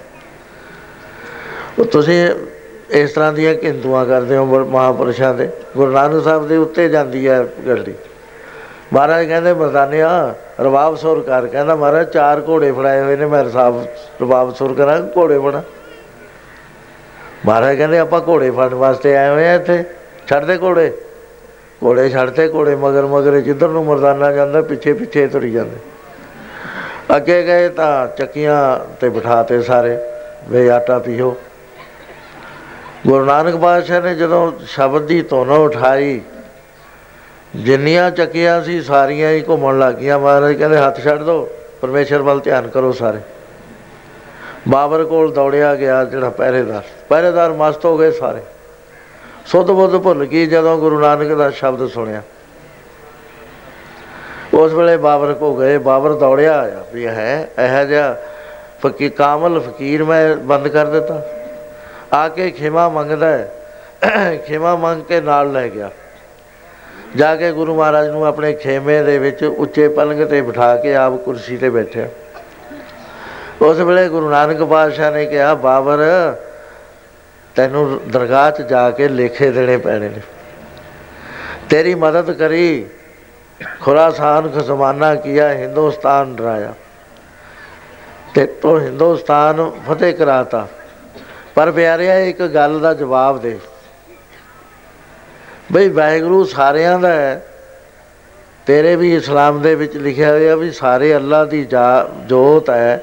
ਉਹ 1.78 1.84
ਤੁਸੀਂ 1.84 2.28
ਇਸ 2.90 3.12
ਤਰ੍ਹਾਂ 3.12 3.32
ਦੀਆਂ 3.32 3.54
ਕਿੰਤੂਆਂ 3.54 4.04
ਕਰਦੇ 4.06 4.36
ਹੋ 4.36 4.44
ਮਹਾਪੁਰਸ਼ਾਂ 4.44 5.34
ਦੇ। 5.34 5.48
ਗੁਰੂ 5.76 5.92
ਨਾਨਕ 5.92 6.22
ਸਾਹਿਬ 6.24 6.48
ਦੇ 6.48 6.56
ਉੱਤੇ 6.56 6.88
ਜਾਂਦੀ 6.88 7.28
ਹੈ 7.28 7.42
ਗੱਡੀ 7.66 7.94
ਮਹਾਰਾਜ 8.92 9.26
ਕਹਿੰਦੇ, 9.26 9.52
ਮਰਦਾਨਿਆ, 9.52 10.34
ਰਵਾਬ 10.60 10.96
ਸੁਰ 10.96 11.20
ਕਰ। 11.22 11.46
ਕਹਿੰਦਾ, 11.46 11.74
ਮਹਾਰਾਜ, 11.76 12.08
ਚਾਰ 12.08 12.42
ਘੋੜੇ 12.48 12.72
ਫੜਾਏ 12.72 13.00
ਹੋਏ 13.00 13.16
ਨੇ, 13.16 13.26
ਮੈਂ 13.26 13.44
ਰਸਾਬ 13.44 13.84
ਰਵਾਬ 14.22 14.54
ਸੁਰ 14.54 14.74
ਕਰਾਂ, 14.74 15.00
ਘੋੜੇ 15.16 15.38
ਬਣਾ 15.38 15.62
ਮਹਾਰਾਜ 17.46 17.76
ਕਹਿੰਦੇ, 17.76 17.98
ਆਪਾਂ 17.98 18.20
ਘੋੜੇ 18.28 18.50
ਫੜਨ 18.50 18.74
ਵਾਸਤੇ 18.74 19.16
ਆਏ 19.16 19.28
ਹੋਏ 19.28 19.48
ਆ 19.48 19.54
ਇੱਥੇ। 19.54 19.84
ਛੱਡ 20.28 20.44
ਦੇ 20.44 20.58
ਘੋੜੇ। 20.58 20.90
ਘੋੜੇ 21.84 22.08
ਛੱਡਤੇ 22.10 22.48
ਘੋੜੇ 22.48 22.76
ਮਗਰ 22.76 23.06
ਮਗਰ 23.06 23.38
ਜਿੱਧਰ 23.40 23.68
ਨੂੰ 23.68 23.84
ਮਰਦਾਨਾ 23.84 24.32
ਜਾਂਦਾ, 24.32 24.62
ਪਿੱਛੇ 24.62 24.92
ਪਿੱਛੇ 24.92 25.26
ਤੁਰੀ 25.26 25.50
ਜਾਂਦੇ। 25.50 25.76
ਅੱਗੇ 27.16 27.43
ਗਏ 27.43 27.68
ਤਾਂ 27.68 28.06
ਚੱਕੀਆਂ 28.09 28.78
ਤੇ 29.01 29.09
ਬਿਠਾਤੇ 29.09 29.62
ਸਾਰੇ, 29.62 29.98
ਵੇ 30.48 30.70
ਆਟਾ 30.70 30.98
ਪੀਓ। 30.98 31.36
ਗੁਰੂ 33.06 33.24
ਨਾਨਕ 33.24 33.56
ਪਾਤਸ਼ਾਹ 33.56 34.01
ਨੇ 34.02 34.14
ਜਦੋਂ 34.14 34.52
ਸ਼ਬਦ 34.66 35.02
ਦੀ 35.02 35.22
ਧੁਨ 35.22 35.51
ਉਠਾਈ, 35.51 36.20
ਜਿੰਨੀਆਂ 37.56 38.10
ਚੱਕੀਆਂ 38.10 38.62
ਸੀ 38.62 38.80
ਸਾਰੀਆਂ 38.80 39.30
ਹੀ 39.30 39.44
ਘੁੰਮਣ 39.48 39.78
ਲੱਗੀਆਂ 39.78 40.18
ਮਹਾਰਾਜ 40.18 40.52
ਕਹਿੰਦੇ, 40.52 40.78
ਹੱਥ 40.78 41.01
ਛੱਡ 41.05 41.22
ਦੋ, 41.22 41.48
ਪਰਮੇਸ਼ਰ 41.80 42.22
ਵੱਲ 42.22 42.40
ਧਿਆਨ 42.40 42.68
ਕਰੋ 42.68 42.93
ਸਾਰੇ। 42.93 43.18
ਬਾਬਰ 44.68 45.05
ਕੋਲ 45.05 45.32
ਦੌੜਿਆ 45.32 45.74
ਗਿਆ 45.74 46.05
ਜਿਹੜਾ 46.05 46.30
ਪਹਿਰੇਦਾਰ। 46.30 46.82
ਪਹਿਰੇਦਾਰ 47.09 47.52
ਮਸਤ 47.52 47.85
ਹੋ 47.85 47.98
ਗਏ 47.98 48.10
ਸਾਰੇ। 48.10 48.40
ਸੁੱਧ 49.47 49.70
ਬੁੱਧ 49.70 49.97
ਭੁੱਲ 49.97 50.24
ਗਈ 50.24 50.47
ਜਦੋਂ 50.47 50.78
ਗੁਰੂ 50.78 51.01
ਨਾਨਕ 51.01 51.32
ਦਾ 51.32 51.51
ਸ਼ਬਦ 51.51 51.89
ਸੁਣਿਆ। 51.89 52.22
ਉਸ 54.54 54.72
ਵੇਲੇ 54.72 54.96
ਬਾਬਰ 54.96 55.32
ਕੋ 55.32 55.54
ਗਏ, 55.56 55.78
ਬਾਬਰ 55.78 56.12
ਦੌੜਿਆ 56.12 56.58
ਆਇਆ 56.58 56.84
ਵੀ 56.94 57.06
ਹੈ 57.06 57.48
ਇਹ 57.58 57.86
ਜਿਹਾ 57.86 58.16
ਫਕੀ 58.82 59.08
ਕਾਮਲ 59.08 59.60
ਫਕੀਰ 59.60 60.04
ਮੈਂ 60.04 60.36
ਬੰਦ 60.36 60.68
ਕਰ 60.68 60.86
ਦਿੱਤਾ। 60.86 61.22
ਆ 62.12 62.28
ਕੇ 62.28 62.50
ਖਿਮਾ 62.50 62.88
ਮੰਗਦਾ 62.88 63.26
ਹੈ, 63.26 63.48
ਖਿਮਾ 64.46 64.76
ਮੰਗ 64.76 65.02
ਕੇ 65.02 65.20
ਨਾਲ 65.20 65.52
ਲੈ 65.52 65.68
ਗਿਆ। 65.68 65.90
ਜਾ 67.16 67.34
ਕੇ 67.36 67.52
ਗੁਰੂ 67.52 67.74
ਮਹਾਰਾਜ 67.74 68.08
ਨੂੰ 68.08 68.26
ਆਪਣੇ 68.26 68.52
ਖੇਮੇ 68.52 69.02
ਦੇ 69.02 69.18
ਵਿੱਚ 69.18 69.44
ਉੱਚੇ 69.44 69.88
ਪਲੰਗ 69.88 70.26
ਤੇ 70.26 70.40
ਬਿਠਾ 70.40 70.76
ਕੇ 70.76 70.94
ਆਪ 70.94 71.16
ਕੁਰਸੀ 71.16 71.56
ਤੇ 71.56 71.70
ਬੈਠਿਆ। 71.70 72.08
ਉਸ 73.62 73.78
ਵੇਲੇ 73.78 74.08
ਗੁਰੂ 74.08 74.28
ਨਾਨਕ 74.30 74.62
ਪਾਤਸ਼ਾਹ 74.62 75.12
ਨੇ 75.12 75.26
ਕਿਹਾ, 75.26 75.54
ਬਾਬਰ, 75.54 75.98
ਤੈਨੂੰ 77.56 78.00
ਦਰਗਾਹ 78.08 78.50
'ਚ 78.50 78.62
ਜਾ 78.62 78.90
ਕੇ 78.90 79.08
ਲੇਖੇ 79.08 79.50
ਦੇਣੇ 79.50 79.76
ਪੈਣੇ 79.76 80.08
ਨੇ। 80.08 80.20
ਤੇਰੀ 81.70 81.94
ਮਦਦ 81.94 82.30
ਕਰੀ 82.30 82.86
ਖੁਰਾਸਾਨ 83.80 84.48
ਖਸਮਾਨਾ 84.48 85.14
ਕੀਆ, 85.14 85.48
ਹਿੰਦੁਸਤਾਨ 85.48 86.36
ਡਰਾਇਆ 86.36 86.74
ਤੇ 88.35 88.47
ਤੋ 88.47 88.78
ਹਿੰਦੁਸਤਾਨ 88.78 89.70
ਫਤਿਹ 89.89 90.14
ਕਰਾਤਾ। 90.14 90.68
ਪਰ 91.55 91.70
ਪਿਆਰਿਆ, 91.70 92.18
ਇੱਕ 92.18 92.43
ਗੱਲ 92.43 92.80
ਦਾ 92.80 92.94
ਜਵਾਬ 92.94 93.40
ਦੇ। 93.40 93.59
ਬਈ 95.72 95.89
ਵਾਹਿਗੁਰੂ 95.89 96.44
ਸਾਰਿਆਂ 96.44 96.98
ਦਾ 96.98 97.12
ਹੈ। 97.12 97.44
ਤੇਰੇ 98.66 98.97
ਵੀ 98.97 99.14
ਇਸਲਾਮ 99.16 99.60
ਦੇ 99.62 99.74
ਵਿੱਚ 99.74 99.97
ਲਿਖਿਆ 99.97 100.30
ਹੋਇਆ 100.32 100.56
ਵੀ 100.56 100.70
ਸਾਰੇ 100.70 101.16
ਅੱਲਾ 101.16 101.44
ਦੀ 101.44 101.64
ਜੋਤ 102.26 102.70
ਹੈ। 102.70 103.02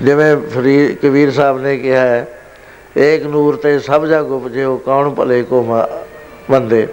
ਜਿਵੇਂ 0.00 0.36
ਫਰੀਦ 0.36 0.96
ਕਬੀਰ 0.98 1.30
ਸਾਹਿਬ 1.32 1.60
ਨੇ 1.60 1.76
ਕਿਹਾ 1.76 2.00
ਹੈ, 2.00 2.26
ਏਕ 2.98 3.22
ਨੂਰ 3.22 3.56
ਤੇ 3.56 3.78
ਸਭ 3.78 4.06
ਜਗ 4.06 4.30
ਉਪਜਿਓ, 4.30 4.76
ਕੌਣ 4.76 5.10
ਭਲੇ 5.10 5.42
ਕੋ 5.42 5.62
ਬੰਦੇ 6.50 6.86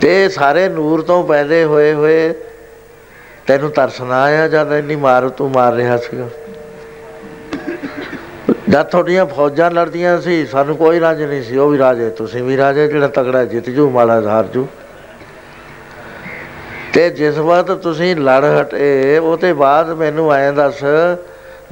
ਤੇ 0.00 0.28
ਸਾਰੇ 0.28 0.68
ਨੂਰ 0.68 1.02
ਤੋਂ 1.02 1.22
ਪੈਦੇ 1.24 1.64
ਹੋਏ 1.64 1.92
ਹੋਏ 1.92 2.32
ਤੈਨੂੰ 3.46 3.70
ਤਰਸ 3.70 4.00
ਨਾ 4.00 4.22
ਆਇਆ 4.22 4.48
ਜਦ 4.48 4.72
ਇੰਨੀ 4.72 4.96
ਮਾਰ 4.96 5.28
ਤੂੰ 5.28 5.50
ਮਾਰ 5.50 5.72
ਰਿਹਾ 5.72 5.96
ਸੀਗਾ। 5.96 6.28
ਜਦ 8.68 8.82
ਤੁਹਾਡੀਆਂ 8.82 9.26
ਫੌਜਾਂ 9.26 9.70
ਲੜਦੀਆਂ 9.70 10.20
ਸੀ, 10.20 10.46
ਸਾਨੂੰ 10.46 10.76
ਕੋਈ 10.76 11.00
ਰਾਜ 11.00 11.22
ਨਹੀਂ 11.22 11.42
ਸੀ, 11.42 11.56
ਉਹ 11.56 11.70
ਵੀ 11.70 11.78
ਰਾਜੇ, 11.78 12.10
ਤੁਸੀਂ 12.10 12.42
ਵੀ 12.42 12.56
ਰਾਜੇ, 12.56 12.86
ਜਿਹੜਾ 12.88 13.08
ਤਗੜਾ 13.08 13.44
ਜਿੱਤ 13.44 13.70
ਜੂ, 13.70 13.88
ਮਾੜਾ 13.90 14.20
ਹਾਰ 14.20 14.44
ਜੂ। 14.44 14.66
ਤੇ 16.92 17.08
ਜਿਸ 17.10 17.38
ਵਕਤ 17.38 17.70
ਤੁਸੀਂ 17.70 18.14
ਲੜ 18.16 18.44
ਹਟੇ 18.44 19.18
ਉਹ 19.18 19.36
ਤੇ 19.36 19.52
ਬਾਅਦ 19.52 19.90
ਮੈਨੂੰ 19.90 20.32
ਐਂ 20.32 20.52
ਦੱਸ, 20.52 20.84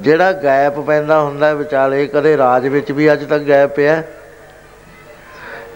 ਜਿਹੜਾ 0.00 0.32
ਗੈਪ 0.32 0.78
ਪੈਂਦਾ 0.80 1.20
ਹੁੰਦਾ 1.20 1.52
ਵਿਚਾਲੇ, 1.54 2.06
ਕਦੇ 2.06 2.36
ਰਾਜ 2.36 2.66
ਵਿੱਚ 2.68 2.92
ਵੀ 2.92 3.12
ਅੱਜ 3.12 3.24
ਤੱਕ 3.24 3.42
ਗੈਪ 3.42 3.74
ਪਿਆ? 3.74 4.02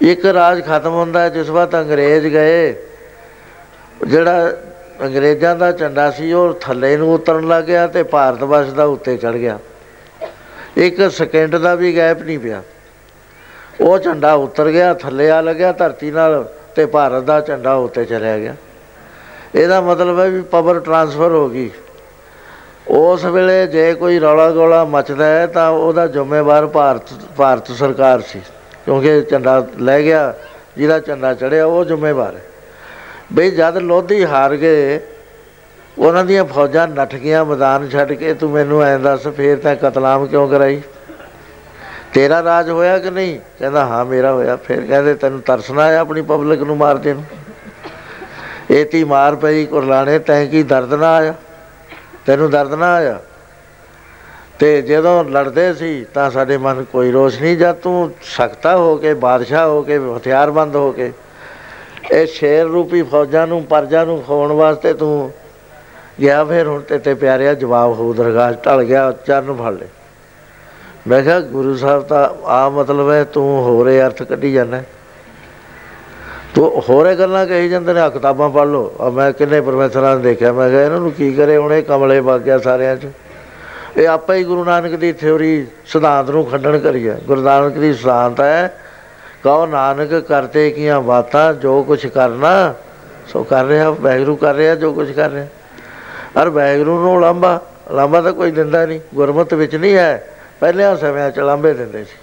ਇੱਕ 0.02 0.26
ਰਾਜ 0.26 0.64
ਖਤਮ 0.66 0.92
ਹੁੰਦਾ 0.92 1.28
ਜਿਸ 1.28 1.50
ਵਕਤ 1.50 1.74
ਅੰਗਰੇਜ਼ 1.74 2.26
ਗਏ, 2.26 2.74
ਜਿਹੜਾ 4.06 4.52
ਅੰਗਰੇਜ਼ਾਂ 5.02 5.56
ਦਾ 5.56 5.72
ਝੰਡਾ 5.72 6.10
ਸੀ, 6.10 6.32
ਉਹ 6.32 6.54
ਥੱਲੇ 6.60 6.96
ਨੂੰ 6.96 7.14
ਉਤਰਨ 7.14 7.48
ਲੱਗ 7.48 7.64
ਗਿਆ 7.64 7.86
ਤੇ 7.86 8.02
ਭਾਰਤ 8.02 8.42
ਵਰਸ਼ 8.42 8.70
ਦਾ 8.70 8.84
ਉੱਤੇ 8.84 9.16
ਚੜ 9.16 9.32
ਗਿਆ। 9.32 9.58
ਇੱਕ 10.76 11.10
ਸਕਿੰਟ 11.10 11.56
ਦਾ 11.56 11.74
ਵੀ 11.74 11.96
ਗੈਪ 11.96 12.22
ਨਹੀਂ 12.22 12.38
ਪਿਆ। 12.38 12.62
ਉਹ 13.80 13.98
ਝੰਡਾ 13.98 14.32
ਉਤਰ 14.34 14.70
ਗਿਆ, 14.70 14.94
ਥੱਲੇ 14.94 15.30
ਆ 15.30 15.40
ਲੱਗਿਆ 15.40 15.72
ਧਰਤੀ 15.72 16.10
ਨਾਲ 16.10 16.52
ਤੇ 16.76 16.86
ਭਾਰਤ 16.86 17.22
ਦਾ 17.22 17.40
ਝੰਡਾ 17.40 17.74
ਉੱਤੇ 17.74 18.04
ਚਲਿਆ 18.04 18.38
ਗਿਆ। 18.38 18.54
ਇਹਦਾ 19.54 19.80
ਮਤਲਬ 19.80 20.20
ਹੈ 20.20 20.28
ਵੀ 20.28 20.40
ਪਾਵਰ 20.42 20.80
ਟਰਾਂਸਫਰ 20.80 21.30
ਹੋ 21.30 21.48
ਗਈ। 21.48 21.70
ਉਸ 22.88 23.24
ਵੇਲੇ 23.24 23.66
ਜੇ 23.66 23.94
ਕੋਈ 23.94 24.18
ਰੌਲਾ 24.18 24.50
ਗੋਲਾ 24.50 24.84
ਮਚਦਾ 24.84 25.26
ਹੈ, 25.26 25.46
ਤਾਂ 25.46 25.70
ਉਹਦਾ 25.70 26.06
ਜ਼ਿੰਮੇਵਾਰ 26.06 26.66
ਭਾਰਤ 26.66 27.02
ਭਾਰਤ 27.36 27.72
ਸਰਕਾਰ 27.72 28.20
ਸੀ। 28.20 28.40
ਕਿਉਂਕਿ 28.88 29.22
ਝੰਡਾ 29.22 29.66
ਲੈ 29.78 30.02
ਗਿਆ, 30.02 30.34
ਜਿਹਦਾ 30.76 31.00
ਝੰਡਾ 31.00 31.34
ਚੜਿਆ 31.34 31.64
ਉਹ 31.66 31.84
ਜ਼ਿੰਮੇਵਾਰ 31.84 32.36
ਹੈ। 32.36 32.42
ਬਈ 33.32 33.50
ਜਦ 33.50 33.76
ਲੋਧੀ 33.76 34.24
ਹਾਰ 34.24 34.56
ਗਏ, 34.56 35.00
ਉਹਨਾਂ 35.98 36.24
ਦੀਆਂ 36.24 36.44
ਫੌਜਾਂ 36.44 36.88
ਨੱਠ 36.88 37.14
ਗਈਆਂ, 37.14 37.44
ਮੈਦਾਨ 37.44 37.88
ਛੱਡ 37.88 38.12
ਕੇ, 38.12 38.34
ਤੂੰ 38.34 38.50
ਮੈਨੂੰ 38.50 38.82
ਐਂ 38.82 38.98
ਦੱਸ, 38.98 39.28
ਫੇਰ 39.28 39.58
ਤਾਂ 39.58 39.76
ਕਤਲਾਮ 39.76 40.26
ਕਿਉਂ 40.26 40.48
ਕਰਾਈ? 40.48 40.80
ਤੇਰਾ 42.14 42.42
ਰਾਜ 42.42 42.70
ਹੋਇਆ 42.70 42.98
ਕਿ 42.98 43.10
ਨਹੀਂ? 43.10 43.40
ਕਹਿੰਦਾ, 43.58 43.86
ਹਾਂ, 43.86 44.04
ਮੇਰਾ 44.04 44.32
ਹੋਇਆ। 44.32 44.56
ਫਿਰ 44.56 44.80
ਕਹਿੰਦੇ, 44.80 45.14
ਤੈਨੂੰ 45.14 45.40
ਤਰਸਣਾ 45.40 45.82
ਆਇਆ 45.82 46.00
ਆਪਣੀ 46.00 46.22
ਪਬਲਿਕ 46.22 46.62
ਨੂੰ 46.62 46.76
ਮਾਰ 46.76 46.96
ਦੇਣ 46.96 47.22
ਤੀ 48.92 49.04
ਮਾਰ 49.04 49.36
ਪਈ, 49.36 49.66
ਕੁਰਲਾਣੇ, 49.66 50.18
ਤੈਂ 50.18 50.46
ਕੀ 50.46 50.62
ਦਰਦ 50.62 50.94
ਨਾ 50.94 51.14
ਆਇਆ? 51.14 51.34
ਤੈਨੂੰ 52.26 52.50
ਦਰਦ 52.50 52.74
ਨਾ 52.74 52.94
ਆਇਆ? 52.94 53.20
ਤੇ 54.58 54.80
ਜਦੋਂ 54.82 55.24
ਲੜਦੇ 55.24 55.72
ਸੀ 55.74 56.04
ਤਾਂ 56.14 56.30
ਸਾਡੇ 56.30 56.56
ਮਨ 56.56 56.84
ਕੋਈ 56.92 57.10
ਰੋਸ਼ 57.10 57.40
ਨਹੀਂ, 57.42 57.56
ਜਦ 57.56 57.74
ਤੂੰ 57.74 58.10
ਸਖਤਾ 58.22 58.76
ਹੋ 58.76 58.96
ਕੇ, 58.96 59.14
ਬਾਦਸ਼ਾਹ 59.14 59.68
ਹੋ 59.68 59.82
ਕੇ, 59.82 59.98
ਹਥਿਆਰਬੰਦ 60.16 60.76
ਹੋ 60.76 60.90
ਕੇ, 60.92 61.12
ਇਹ 62.12 62.26
ਸ਼ੇਰ 62.26 62.66
ਰੂਪੀ 62.66 63.02
ਫੌਜਾਂ 63.02 63.46
ਨੂੰ, 63.46 63.62
ਪਰਜਾ 63.62 64.04
ਨੂੰ 64.04 64.22
ਖੋਣ 64.22 64.52
ਵਾਸਤੇ 64.52 64.92
ਤੂੰ 64.94 65.30
ਗਿਆ, 66.20 66.44
ਫਿਰ 66.44 66.66
ਹੁਣ 66.66 66.80
ਤੇ 66.80 66.98
ਤੇ 66.98 67.14
ਪਿਆਰਿਆ 67.14 67.54
ਜਵਾਬ 67.54 67.92
ਹੋ, 67.92 68.12
ਦਰਗਾਹ 68.12 68.52
ਢਲ 68.66 68.82
ਗਿਆ, 68.84 69.10
ਚਰਨ 69.26 69.56
ਫੜ 69.56 69.72
ਲੈ 69.72 69.86
ਮੈਂ 71.08 71.22
ਕਿਹਾ, 71.22 71.40
ਗੁਰੂ 71.40 71.76
ਸਾਹਿਬ 71.76 72.02
ਤਾਂ 72.02 72.28
ਆ 72.44 72.68
ਮਤਲਬ 72.68 73.10
ਹੈ, 73.10 73.24
ਤੂੰ 73.24 73.62
ਹੋਰੇ 73.62 74.00
ਅਰਥ 74.02 74.22
ਕੱਢੀ 74.22 74.52
ਜਾਂਦਾ। 74.52 74.82
ਤੂੰ 76.54 76.82
ਹੋਰੇ 76.88 77.14
ਗੱਲਾਂ 77.16 77.46
ਕਹੀ 77.46 77.68
ਜਾਂਦੇ 77.68 77.92
ਨੇ 77.92 78.00
ਕਿਤਾਬਾਂ 78.10 78.50
ਪੜ੍ਹ 78.50 78.70
ਲਓ। 78.70 78.92
ਆ 79.00 79.08
ਮੈਂ 79.10 79.32
ਕਿੰਨੇ 79.32 79.60
ਪਰਮੇਸ਼ਰਾਂ 79.60 80.16
ਨੇ 80.16 80.22
ਦੇਖਿਆ, 80.22 80.52
ਮੈਂ 80.52 80.68
ਕਿਹਾ, 80.70 80.82
ਇਹਨਾਂ 80.82 81.00
ਨੂੰ 81.00 81.12
ਕੀ 81.12 81.32
ਕਰੇ 81.32 81.56
ਹੁਣ, 81.56 81.72
ਇਹ 81.72 81.82
ਕਮਲੇ 81.82 82.20
ਵਗ 82.20 82.40
ਗਿਆ 82.40 82.58
ਸਾਰਿਆਂ 82.58 82.96
'ਚ। 82.96 83.06
ਇਹ 83.96 84.08
ਆਪੇ 84.08 84.34
ਹੀ 84.34 84.44
ਗੁਰੂ 84.44 84.64
ਨਾਨਕ 84.64 84.94
ਦੀ 84.94 85.12
ਥਿਉਰੀ 85.12 85.66
ਸਿਧਾਂਤ 85.86 86.30
ਨੂੰ 86.30 86.44
ਖੰਡਨ 86.46 86.78
ਕਰੀਆ 86.78 87.16
ਗੁਰੂ 87.26 87.42
ਨਾਨਕ 87.42 87.72
ਦੀ 87.72 87.92
ਸਿਧਾਂਤ 87.94 88.40
ਹੈ, 88.40 88.80
ਕਹੋ 89.44 89.66
ਨਾਨਕ 89.66 90.14
ਕਰਤੇ 90.14 90.70
ਕੀਆਂ 90.70 91.00
ਬਾਤਾਂ, 91.00 91.54
ਜੋ 91.54 91.82
ਕੁਝ 91.82 92.06
ਕਰਨਾ, 92.06 92.74
ਸੋ 93.28 93.42
ਕਰ 93.44 93.64
ਰਿਹਾ 93.64 93.90
ਵੈਗਰੂ 93.90 94.36
ਕਰ 94.36 94.54
ਰਿਹਾ, 94.54 94.74
ਜੋ 94.74 94.92
ਕੁਝ 94.92 95.10
ਕਰ 95.12 95.30
ਰਿਹਾ। 95.30 95.46
ਅਰ 96.42 96.48
ਵੈਗਰੂ 96.48 96.98
ਨੂੰ 97.00 97.20
ਲੰਬਾ 97.20 97.60
ਲੰਬਾ 97.92 98.20
ਤਾਂ 98.20 98.32
ਕੋਈ 98.32 98.50
ਦਿੰਦਾ 98.50 98.86
ਨਹੀਂ, 98.86 99.00
ਗੁਰਮਤ 99.14 99.54
ਵਿੱਚ 99.54 99.76
ਨਹੀਂ 99.76 99.94
ਹੈ, 99.94 100.28
ਪਹਿਲਿਆਂ 100.60 100.96
ਸਮਿਆਂ 100.96 101.30
ਚ 101.30 101.38
ਲੰਬੇ 101.38 101.72
ਦਿੰਦੇ 101.74 102.04
ਸੀ। 102.04 102.16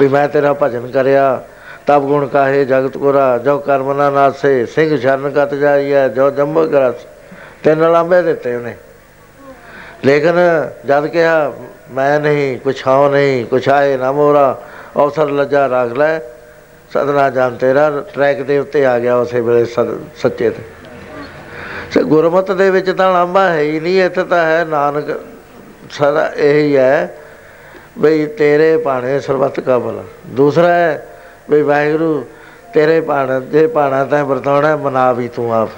ਵੀ 0.00 0.08
ਮੈਂ 0.08 0.28
ਤੇਰਾ 0.28 0.52
ਭਜਨ 0.62 0.86
ਕਰਿਆ, 0.86 1.42
ਤਬ 1.86 2.02
ਗੁਣ 2.02 2.26
ਕਾਹੇ 2.26 2.64
ਜਗਤ 2.64 2.96
ਕੋਰਾ, 2.96 3.38
ਜੋ 3.38 3.58
ਕਰਮ 3.58 3.92
ਨਾ 3.92 4.10
ਨਾਸੇ, 4.10 4.66
ਸਿੰਘ 4.66 4.96
ਸ਼ਰਨ 4.96 5.30
ਕਤ 5.30 5.54
ਜਾਈਐ, 5.54 6.08
ਜੋ 6.08 6.30
ਜੰਮ 6.30 6.66
ਕਰਸ 6.66 7.06
ਤਿੰਨ 7.62 7.92
ਲੰਬੇ 7.92 8.22
ਦਿੱਤੇ 8.22 8.54
ਉਹਨੇ। 8.56 8.74
ਲੇਕਿਨ 10.04 10.36
ਜਦ 10.86 11.06
ਕਿਹਾ, 11.06 11.52
ਮੈਂ 11.90 12.20
ਨਹੀਂ, 12.20 12.58
ਕੁਛ 12.58 12.86
ਹਾਉ 12.86 13.08
ਨਹੀਂ, 13.10 13.44
ਕੁਛ 13.46 13.68
ਆਏ 13.68 13.96
ਨਾ 13.96 14.12
ਮੋਰਾ, 14.12 14.56
ਅਵਸਰ 14.96 15.30
ਲੱਜਾ 15.30 15.66
ਰੱਖ 15.66 15.92
ਲੈ, 15.92 16.18
ਸਦਨਾ 16.92 17.28
ਜਾਨ 17.30 17.56
ਤੇਰਾ, 17.56 17.90
ਟਰੈਕ 18.14 18.42
ਦੇ 18.42 18.58
ਉੱਤੇ 18.58 18.84
ਆ 18.86 18.98
ਗਿਆ 18.98 19.16
ਉਸੇ 19.16 19.40
ਵੇਲੇ 19.40 19.64
ਸੱਚੇ 19.64 20.50
ਤੇ। 20.50 20.62
ਸੇ 21.92 22.02
ਗੁਰਮਤ 22.02 22.50
ਦੇ 22.52 22.70
ਵਿੱਚ 22.70 22.90
ਤਾਂ 22.90 23.12
ਲਾਂਬਾ 23.12 23.48
ਹੈ 23.48 23.60
ਹੀ 23.60 23.80
ਨਹੀਂ, 23.80 24.02
ਇੱਥੇ 24.02 24.24
ਤਾਂ 24.24 24.44
ਹੈ 24.46 24.64
ਨਾਨਕ, 24.64 25.18
ਸਦਾ 25.90 26.26
ਇਹੀ 26.28 26.76
ਹੈ, 26.76 27.14
ਬਈ 27.98 28.26
ਤੇਰੇ 28.38 28.76
ਬਾਣੇ 28.76 29.18
ਸਰਬੱਤ 29.20 29.60
ਕਾ 29.60 29.78
ਭਲਾ 29.78 30.02
ਦੂਸਰਾ 30.36 30.68
ਹੈ, 30.68 31.06
ਬਈ 31.50 31.62
ਵਾਹਿਗੁਰੂ, 31.62 32.24
ਤੇਰੇ 32.74 33.00
ਬਾਣ 33.00 33.40
ਦੇ 33.42 33.66
ਬਾਣਾ 33.66 34.04
ਤਾਂ 34.04 34.24
ਵਰਤਾਉਣਾ 34.24 34.76
ਮਨਾ 34.76 35.12
ਵੀ 35.12 35.28
ਤੂੰ 35.28 35.52
ਆਪ। 35.54 35.68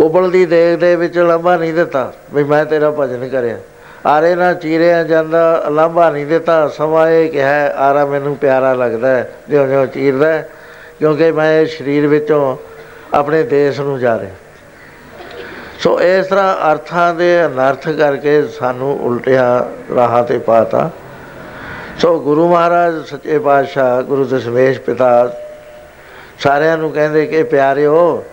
ਉਬਲਦੀ 0.00 0.44
ਦੇਗ 0.46 0.78
ਦੇ 0.78 0.94
ਵਿੱਚ 0.96 1.18
ਲੰਬਾ 1.18 1.56
ਨਹੀਂ 1.56 1.72
ਦਿੱਤਾ 1.74 2.12
ਬਈ 2.32 2.42
ਮੈਂ 2.44 2.64
ਤੇਰਾ 2.64 2.90
ਭਜਨ 2.90 3.28
ਕਰਿਆ। 3.28 3.56
ਆਰੇ 4.06 4.34
ਨਾ 4.34 4.52
ਚੀਰਿਆ 4.54 5.02
ਜਾਂਦਾ, 5.04 5.64
ਲਾਂਭਾ 5.70 6.10
ਨਹੀਂ 6.10 6.26
ਦਿੱਤਾ। 6.26 6.68
ਸਮਾਂ 6.68 7.08
ਇਹ 7.10 7.30
ਕਿਹਾ, 7.30 7.66
ਆਰਾ 7.68 8.04
ਮੈਨੂੰ 8.06 8.36
ਪਿਆਰਾ 8.36 8.72
ਲੱਗਦਾ 8.74 9.24
ਜਿਉਂ 9.48 9.66
ਜਿਉਂ 9.66 9.86
ਚੀਰਦਾ 9.86 10.38
ਕਿਉਂਕਿ 10.98 11.30
ਮੈਂ 11.32 11.66
ਸਰੀਰ 11.66 12.06
ਵਿੱਚੋਂ 12.06 12.56
ਆਪਣੇ 13.14 13.42
ਦੇਸ਼ 13.42 13.80
ਨੂੰ 13.80 13.98
ਜਾ 13.98 14.18
ਰਿਹਾ। 14.18 14.34
ਸੋ 15.78 16.00
ਇਸ 16.00 16.26
ਤਰ੍ਹਾਂ 16.26 16.72
ਅਰਥਾਂ 16.72 17.14
ਦੇ 17.14 17.46
ਅਨਰਥ 17.46 17.88
ਕਰਕੇ 17.88 18.42
ਸਾਨੂੰ 18.58 18.98
ਉਲਟਿਆ 19.00 19.68
ਰਾਹਾਂ 19.94 20.22
ਤੇ 20.24 20.38
ਪਾਤਾ। 20.38 20.90
ਸੋ 21.98 22.18
ਗੁਰੂ 22.20 22.48
ਮਹਾਰਾਜ, 22.48 23.04
ਸੱਚੇ 23.06 23.38
ਪਾਤਸ਼ਾਹ, 23.38 24.02
ਗੁਰੂ 24.02 24.24
ਦਸ਼ਮੇਸ਼ 24.24 24.80
ਪਿਤਾ 24.80 25.36
ਸਾਰਿਆਂ 26.38 26.76
ਨੂੰ 26.78 26.90
ਕਹਿੰਦੇ 26.90 27.26
ਕਿ 27.26 27.42
ਪਿਆਰਿਓ 27.42 28.24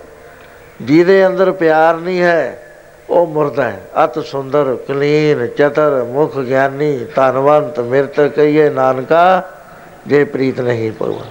ਜਿਹਦੇ 0.82 1.28
ਅੰਦਰ 1.28 1.52
ਪਿਆਰ 1.52 1.96
ਨਹੀਂ 1.96 2.22
ਹੈ, 2.22 2.62
ਉਹ 3.10 3.28
ਮੁਰਦਾ 3.28 3.64
ਹੈ। 3.64 3.82
ਅਤ 4.04 4.20
ਸੁੰਦਰ, 4.20 4.78
ਕਲੀਨ, 4.88 5.48
ਚਤਰ, 5.48 6.06
ਮੁਖ 6.10 6.38
ਗਿਆਨੀ, 6.38 7.06
ਧਨਵੰਤ, 7.16 7.80
ਮਿਰਤ 7.80 8.22
ਕਹੀਏ 8.22 8.70
ਨਾਨਕਾ, 8.70 9.50
ਜੇ 10.08 10.24
ਪ੍ਰੀਤ 10.24 10.62
ਨਹੀਂ 10.62 10.92
ਪਵਾ 10.92 11.26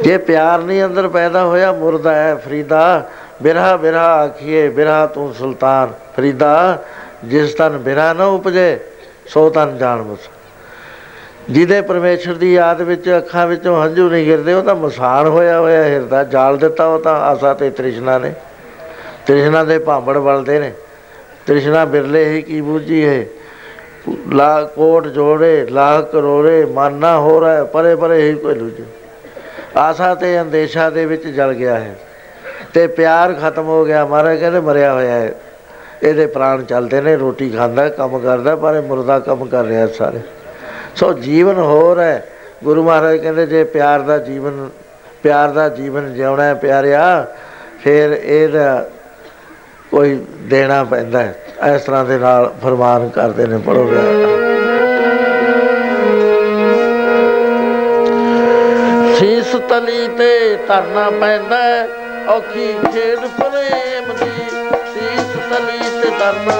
ਜੇ 0.00 0.18
ਪਿਆਰ 0.18 0.58
ਨਹੀਂ 0.58 0.84
ਅੰਦਰ 0.84 1.08
ਪੈਦਾ 1.08 1.44
ਹੋਇਆ, 1.44 1.72
ਮੁਰਦਾ 1.72 2.14
ਹੈ 2.14 2.34
ਫਰੀਦਾ। 2.34 3.08
ਬਿਰਹਾ 3.42 3.76
ਬਿਰਹਾ 3.76 4.14
ਆਖੀਏ, 4.24 4.68
ਬਿਰਹਾ 4.68 5.06
ਤੂੰ 5.06 5.34
ਸੁਲਤਾਨ। 5.34 5.92
ਫਰੀਦਾ, 6.16 6.78
ਜਿਸ 7.24 7.54
ਤਨ 7.54 7.78
ਬਿਰਹਾ 7.78 8.12
ਨਾ 8.12 8.24
ਉਪਜੇ, 8.24 8.80
ਸੋ 9.26 9.50
ਤਨ 9.50 9.78
ਜਾਣ 9.78 10.02
ਬਸ 10.02 10.28
ਜਿਹਦੇ 11.48 11.80
ਪਰਮੇਸ਼ਰ 11.80 12.34
ਦੀ 12.34 12.54
ਯਾਦ 12.54 12.82
ਵਿੱਚ, 12.82 13.14
ਅੱਖਾਂ 13.16 13.46
ਵਿੱਚੋਂ 13.46 13.84
ਹੰਝੂ 13.84 14.10
ਨਹੀਂ 14.10 14.26
ਗਿਰਦੇ, 14.26 14.52
ਉਹ 14.52 14.62
ਤਾਂ 14.62 14.74
ਮਸਾਨ 14.74 15.26
ਹੋਇਆ 15.26 15.60
ਹੋਇਆ 15.60 15.84
ਹਿਰਦਾ, 15.84 16.24
ਜਾਲ 16.24 16.58
ਦਿੱਤਾ 16.58 16.86
ਉਹ 16.86 16.98
ਤਾਂ 16.98 17.20
ਆਸਾ 17.20 17.54
ਤੇ 17.54 17.70
ਤ੍ਰਿਸ਼ਨਾ 17.70 18.18
ਨੇ। 18.18 18.32
ਤ੍ਰਿਸ਼ਨਾ 19.26 19.64
ਦੇ 19.64 19.78
ਭਾਂਬੜ 19.78 20.16
ਵਲਦੇ 20.16 20.58
ਨੇ। 20.58 20.72
ਤ੍ਰਿਸ਼ਨਾ 21.46 21.84
ਬਿਰਲੇ 21.84 22.24
ਹੀ 22.24 22.42
ਕੀ 22.42 22.60
ਬੂਝੀ 22.60 23.08
ਹੈ 23.08 23.26
ਲਾ 24.32 24.62
ਕੋਟ 24.62 25.06
ਜੋੜੇ, 25.06 25.66
ਲਾ 25.70 26.00
ਕਰੋੜੇ, 26.00 26.64
ਮਾਨਾ 26.64 27.18
ਹੋ 27.18 27.40
ਰਹਾ 27.40 27.64
ਪਰੇ 27.64 27.96
ਪਰੇ 27.96 28.30
ਹੀ 28.30 28.34
ਕੋਈ 28.34 28.54
ਲੁਜ। 28.54 28.72
ਆਸਾ 29.76 30.14
ਤੇ 30.14 30.40
ਅੰਦੇਸ਼ਾ 30.40 30.90
ਦੇ 30.90 31.06
ਵਿੱਚ 31.06 31.26
ਜਲ 31.26 31.52
ਗਿਆ 31.52 31.78
ਹੈ। 31.78 31.98
ਤੇ 32.74 32.86
ਪਿਆਰ 32.86 33.32
ਖਤਮ 33.32 33.64
ਹੋ 33.64 33.84
ਗਿਆ 33.84 34.06
ਮਾਰੇ 34.06 34.36
ਕਹਿੰਦੇ 34.36 34.60
ਮਰਿਆ 34.60 34.94
ਹੋਇਆ 34.94 35.14
ਹੈ। 35.14 35.34
ਇਹਦੇ 36.02 36.26
ਪ੍ਰਾਣ 36.26 36.62
ਚੱਲਦੇ 36.62 37.00
ਨੇ, 37.00 37.16
ਰੋਟੀ 37.16 37.50
ਖਾਂਦਾ, 37.50 37.88
ਕੰਮ 37.88 38.18
ਕਰਦਾ, 38.18 38.56
ਪਰ 38.56 38.74
ਇਹ 38.74 38.82
ਮੁਰਦਾ 38.82 39.18
ਕੰਮ 39.18 39.44
ਕਰ 39.44 39.64
ਰਿਹਾ 39.64 39.86
ਸਾਰੇ। 39.86 40.18
ਸੋ 41.00 41.12
ਜੀਵਨ 41.12 41.58
ਹੋਰ 41.58 41.98
ਹੈ। 41.98 42.26
ਗੁਰੂ 42.64 42.82
ਮਹਾਰਾਜ 42.82 43.16
ਕਹਿੰਦੇ, 43.16 43.46
ਜੇ 43.46 43.64
ਪਿਆਰ 43.64 44.00
ਦਾ 44.00 44.18
ਜੀਵਨ, 44.18 44.68
ਪਿਆਰ 45.22 45.48
ਦਾ 45.48 45.68
ਜੀਵਨ 45.68 46.14
ਜਿਉਣਾ 46.14 46.44
ਹੈ 46.44 46.54
ਪਿਆਰਿਆ, 46.54 47.26
ਫਿਰ 47.84 48.10
ਇਹਦਾ 48.12 48.90
ਕੋਈ 49.90 50.26
ਦੇਣਾ 50.40 50.82
ਪੈਂਦਾ 50.84 51.22
ਹੈ। 51.22 51.34
ਇਸ 51.74 51.82
ਤਰ੍ਹਾਂ 51.82 52.04
ਦੇ 52.04 52.18
ਨਾਲ 52.18 52.52
ਫਰਮਾਨ 52.62 53.08
ਕਰਦੇ 53.08 53.46
ਨੇ 53.46 53.58
ਪੜੋ 53.58 53.86
ਸੀਸ 59.18 59.56
ਤਲੀ 59.68 60.08
ਤੇ 60.18 60.58
ਧਰਨਾ 60.68 61.10
ਪੈਂਦਾ 61.10 61.58
ਔਖੀ 62.28 62.72
ਖੇਡ 62.92 63.18
ਪ੍ਰੇਮ 63.18 64.12
ਦੀ। 64.14 64.30
ਸੀਸ 64.94 65.36
ਤਲੀ 65.50 66.02
ਤੇ 66.02 66.10
ਧਰਨਾ 66.18 66.59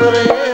ਦੀ 0.00 0.45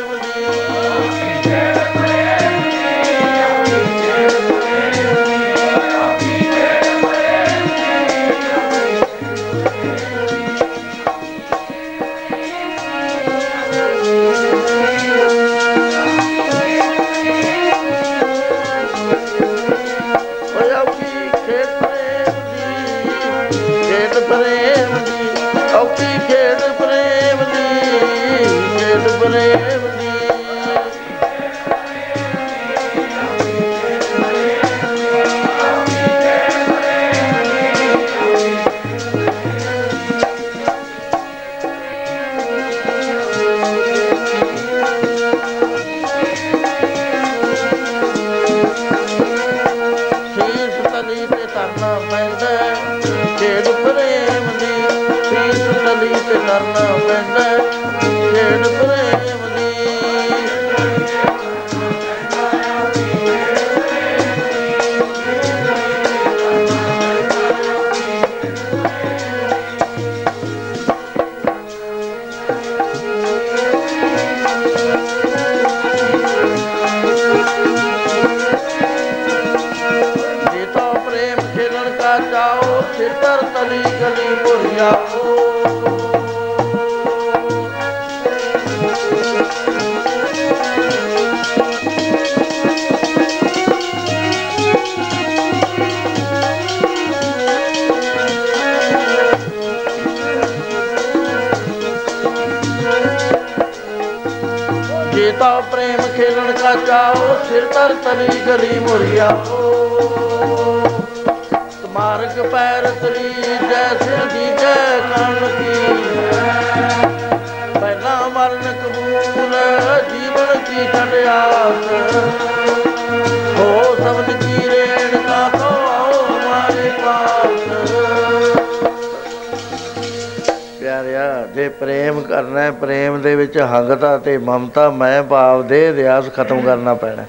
ਵਿੱਚ 133.53 133.63
ਹੰਗਤਾ 133.63 134.19
ਤੇ 134.19 134.39
ਮਮਤਾ, 134.39 134.91
ਮੈਂ 134.91 135.23
ਭਾਵ 135.23 135.67
ਦੇ 135.67 135.97
ਰਿਆਸ 135.97 136.25
ਖਤਮ 136.37 136.61
ਕਰਨਾ 136.61 136.95
ਪੈਣਾ। 136.95 137.25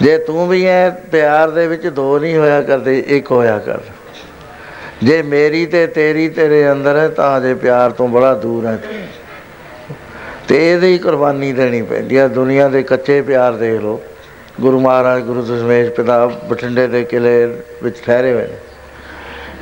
ਜੇ 0.00 0.18
ਤੂੰ 0.18 0.48
ਵੀ 0.48 0.64
ਐ 0.64 0.90
ਪਿਆਰ 0.90 1.50
ਦੇ 1.50 1.66
ਵਿੱਚ 1.66 1.86
ਦੋ 1.86 2.18
ਨਹੀਂ 2.18 2.36
ਹੋਇਆ 2.36 2.62
ਕਰਦੇ, 2.62 3.04
ਇੱਕ 3.06 3.30
ਹੋਇਆ 3.30 3.58
ਕਰ। 3.58 3.78
ਜੇ 5.02 5.22
ਮੇਰੀ 5.22 5.66
ਤੇ 5.66 5.86
ਤੇਰੀ 5.86 6.28
ਤੇਰੇ 6.28 6.72
ਅੰਦਰ 6.72 6.96
ਹੈ, 6.96 7.08
ਤਾਂ 7.08 7.40
ਜੇ 7.40 7.54
ਪਿਆਰ 7.54 7.90
ਤੋਂ 7.90 8.08
ਬੜਾ 8.08 8.34
ਦੂਰ 8.34 8.66
ਹੈ। 8.66 8.78
ਤੇ 10.48 10.72
ਇਹਦੀ 10.72 10.92
ਹੀ 10.92 10.98
ਕੁਰਬਾਨੀ 10.98 11.52
ਦੇਣੀ 11.52 11.82
ਪੈਂਦੀ 11.82 12.18
ਹੈ 12.18 12.28
ਦੁਨੀਆ 12.28 12.68
ਦੇ 12.68 12.82
ਕੱਚੇ 12.82 13.22
ਪਿਆਰ 13.22 13.52
ਦੇਖ 13.52 13.80
ਲੋ 13.80 14.00
ਗੁਰੂ 14.60 14.80
ਮਹਾਰਾਜ, 14.80 15.22
ਗੁਰੂ 15.22 15.42
ਦਸ਼ਮੇਸ਼ 15.42 15.90
ਪਿਤਾ 15.90 16.26
ਬਠਿੰਡੇ 16.26 16.86
ਦੇ 16.86 17.04
ਕਿਲੇ 17.04 17.46
ਵਿੱਚ 17.82 17.96
ਠਹਿਰੇ 18.06 18.32
ਹੋਏ 18.32 18.46
ਨੇ। 18.46 18.56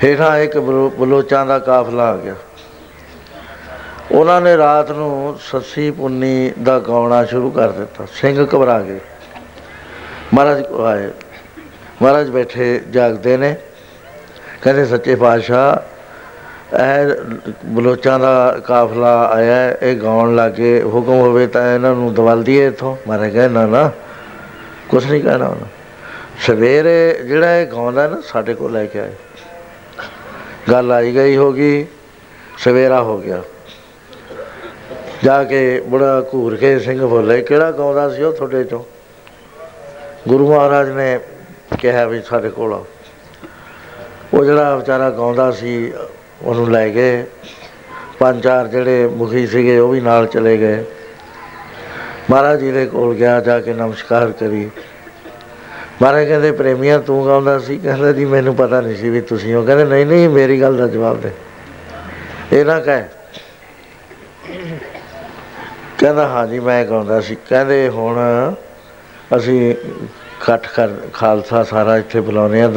ਹੇਠਾਂ 0.04 0.38
ਇੱਕ 0.38 0.58
ਬਲੋ- 0.58 1.00
ਬਲੋਚਾਂ 1.00 1.46
ਦਾ 1.46 1.58
ਕਾਫਲਾ 1.58 2.04
ਆ 2.04 2.16
ਗਿਆ। 2.16 2.34
ਉਹਨਾਂ 4.14 4.40
ਨੇ 4.40 4.56
ਰਾਤ 4.56 4.90
ਨੂੰ 4.90 5.38
ਸੱਸੀ 5.42 5.90
ਪੁੰਨੀ 5.90 6.52
ਦਾ 6.62 6.78
ਗਾਉਣਾ 6.78 7.24
ਸ਼ੁਰੂ 7.24 7.50
ਕਰ 7.50 7.70
ਦਿੱਤਾ। 7.70 8.06
ਸਿੰਘ 8.12 8.46
ਘਬਰਾ 8.46 8.80
ਗਏ। 8.80 9.00
ਮਹਾਰਾਜ 10.34 10.62
ਕੋਲ 10.62 10.86
ਆਏ। 10.86 11.10
ਮਹਾਰਾਜ 12.02 12.30
ਬੈਠੇ 12.30 12.80
ਜਾਗਦੇ 12.90 13.36
ਨੇ। 13.36 13.56
ਕਹਿੰਦੇ 14.62 14.84
ਸੱਚੇ 14.84 15.14
ਪਾਤਸ਼ਾਹ 15.14 15.94
ਇਹ 16.76 17.14
ਬਲੋਚਾਂ 17.64 18.18
ਦਾ 18.18 18.60
ਕਾਫਲਾ 18.64 19.26
ਆਇਆ 19.26 19.54
ਹੈ, 19.54 19.78
ਇਹ 19.82 19.96
ਗਾਉਣ 19.96 20.36
ਲੱਗੇ। 20.36 20.82
ਹੁਕਮ 20.82 21.12
ਹੋਵੇ 21.12 21.46
ਤਾਂ 21.46 21.74
ਇਹਨਾਂ 21.74 21.94
ਨੂੰ 21.94 22.14
ਦਵਲ 22.14 22.42
ਦਈਏ 22.42 22.66
ਇਥੋਂ। 22.66 22.96
ਮਹਾਰਾਜ 23.08 23.30
ਕਹਿੰਦੇ 23.30 23.48
ਨਾ 23.48 23.66
ਨਾ 23.66 23.90
ਕੁਛ 24.88 25.06
ਨਹੀਂ 25.06 25.22
ਕਹਿਣਾ 25.22 25.46
ਉਹਨਾਂ। 25.46 25.66
ਸਵੇਰੇ 26.46 27.20
ਜਿਹੜਾ 27.24 27.56
ਇਹ 27.56 27.66
ਗਾਉਂਦਾ 27.66 28.06
ਨਾ 28.08 28.20
ਸਾਡੇ 28.24 28.54
ਕੋਲ 28.54 28.72
ਲੈ 28.72 28.86
ਕੇ 28.86 29.00
ਆਏ 29.00 29.12
ਗੱਲ 30.72 30.92
ਆਈ 30.92 31.14
ਗਈ 31.14 31.36
ਹੋਗੀ 31.36 31.86
ਸਵੇਰਾ 32.58 33.02
ਹੋ 33.02 33.18
ਗਿਆ। 33.18 33.42
ਜਾ 35.24 35.44
ਕੇ 35.44 35.80
ਬੜਾ 35.80 36.24
ਘੂਰ 36.34 36.56
ਕੇ 36.56 36.78
ਸਿੰਘ 36.78 37.06
ਬੋਲੇ, 37.06 37.42
ਕਿਹੜਾ 37.42 37.70
ਗਾਉਂਦਾ 37.70 38.10
ਸੀ 38.10 38.22
ਉਹ 38.22 38.32
ਤੁਹਾਡੇ 38.32 38.64
ਚੋਂ? 38.64 38.84
ਗੁਰੂ 40.28 40.54
ਮਹਾਰਾਜ 40.54 40.90
ਨੇ 40.90 41.20
ਕਿਹਾ 41.78 42.04
ਵੀ 42.04 42.20
ਸਾਡੇ 42.20 42.48
ਕੋਲ 42.48 42.72
ਆਓ। 42.72 42.86
ਉਹ 44.34 44.44
ਜਿਹੜਾ 44.44 44.76
ਵਿਚਾਰਾ 44.76 45.10
ਗਾਉਂਦਾ 45.10 45.50
ਸੀ, 45.50 45.92
ਉਹਨੂੰ 46.42 46.70
ਲੈ 46.70 46.88
ਗਏ। 46.88 47.24
ਪੰਜ 48.18 48.44
ਚਾਰ 48.44 48.66
ਜਿਹੜੇ 48.66 49.06
ਮੁਖੀ 49.06 49.46
ਸੀਗੇ, 49.46 49.78
ਉਹ 49.78 49.88
ਵੀ 49.88 50.00
ਨਾਲ 50.00 50.26
ਚਲੇ 50.26 50.56
ਗਏ। 50.56 50.84
ਮਹਾਰਾਜ 52.30 52.60
ਜੀ 52.60 52.70
ਦੇ 52.70 52.86
ਕੋਲ 52.86 53.14
ਗਿਆ, 53.14 53.40
ਜਾ 53.40 53.60
ਕੇ 53.60 53.74
ਨਮਸਕਾਰ 53.74 54.32
ਕਰੀ। 54.32 54.70
ਮਹਾਰਾਜ 56.02 56.28
ਕਹਿੰਦੇ, 56.28 56.52
ਪ੍ਰੇਮੀਆਂ, 56.52 56.98
ਤੂੰ 56.98 57.26
ਗਾਉਂਦਾ 57.26 57.58
ਸੀ? 57.58 57.78
ਕਹਿੰਦਾ, 57.78 58.12
ਜੀ, 58.12 58.24
ਮੈਨੂੰ 58.24 58.54
ਪਤਾ 58.54 58.80
ਨਹੀਂ 58.80 58.96
ਸੀ 58.96 59.08
ਵੀ 59.08 59.20
ਤੁਸੀਂ 59.20 59.56
ਉਹ 59.56 59.64
ਕਹਿੰਦੇ, 59.64 59.84
ਨਹੀਂ 59.84 60.06
ਨਹੀਂ, 60.06 60.28
ਮੇਰੀ 60.28 60.60
ਗੱਲ 60.60 60.76
ਦਾ 60.76 60.88
ਜਵਾਬ 60.88 61.20
ਦੇ। 61.20 61.30
ਇਹ 62.52 62.64
ਨਾ 62.64 62.80
ਕਹਿ 62.80 63.04
ਕਹਿੰਦਾ 66.04 66.28
ਹਾਂ 66.28 66.46
ਜੀ 66.46 66.60
ਮੈਂ 66.60 66.84
ਗਾਉਂਦਾ 66.84 67.20
ਸੀ। 67.20 67.36
ਕਹਿੰਦੇ, 67.48 67.88
ਹੁਣ 67.88 68.18
ਅਸੀਂ 69.36 69.70
ਇਕੱਠ 69.70 70.68
ਕਰ, 70.68 70.88
ਖਾਲਸਾ 71.12 71.62
ਸਾਰਾ 71.62 71.96
ਇੱਥੇ 71.96 72.20
ਬੁਲਾਉਂਦੇ 72.20 72.62
ਆ 72.62 72.68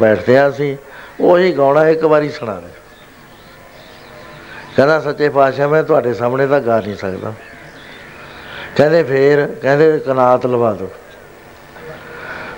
ਬੈਠਦੇ 0.00 0.38
ਆ 0.38 0.48
ਅਸੀਂ। 0.48 0.76
ਉਹੀ 1.20 1.52
ਗਾਉਣਾ, 1.52 1.88
ਇੱਕ 1.88 2.04
ਵਾਰੀ 2.04 2.28
ਸੁਣਾ 2.28 2.60
ਦੇ। 2.60 2.68
ਕਹਿੰਦਾ, 4.76 5.00
ਸੱਚੇ 5.00 5.28
ਪਾਤਸ਼ਾਹ, 5.28 5.68
ਮੈਂ 5.68 5.84
ਤੁਹਾਡੇ 5.84 6.14
ਸਾਹਮਣੇ 6.14 6.46
ਤਾਂ 6.46 6.60
ਗਾ 6.60 6.80
ਨਹੀਂ 6.80 6.96
ਸਕਦਾ। 6.96 7.32
ਕਹਿੰਦੇ, 8.76 9.02
ਫੇਰ? 9.02 9.46
ਕਹਿੰਦੇ, 9.46 9.98
ਕਨਾਤ 9.98 10.46
ਲਵਾ 10.46 10.72
ਦਿਓ। 10.72 10.90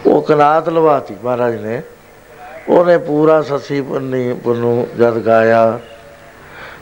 ਉਹ 0.06 0.22
ਕਨਾਤ 0.22 0.68
ਲਵਾਤੀ 0.68 1.16
ਮਹਾਰਾਜ 1.24 1.54
ਨੇ। 1.54 1.82
ਉਹਨੇ 2.68 2.98
ਪੂਰਾ 2.98 3.42
ਸੱਸੀ 3.42 3.82
ਪੁੰਨੀ 3.82 4.34
ਪੁੰਨੂ 4.34 4.86
ਜਦ 4.98 5.18
ਗਾਇਆ 5.18 5.80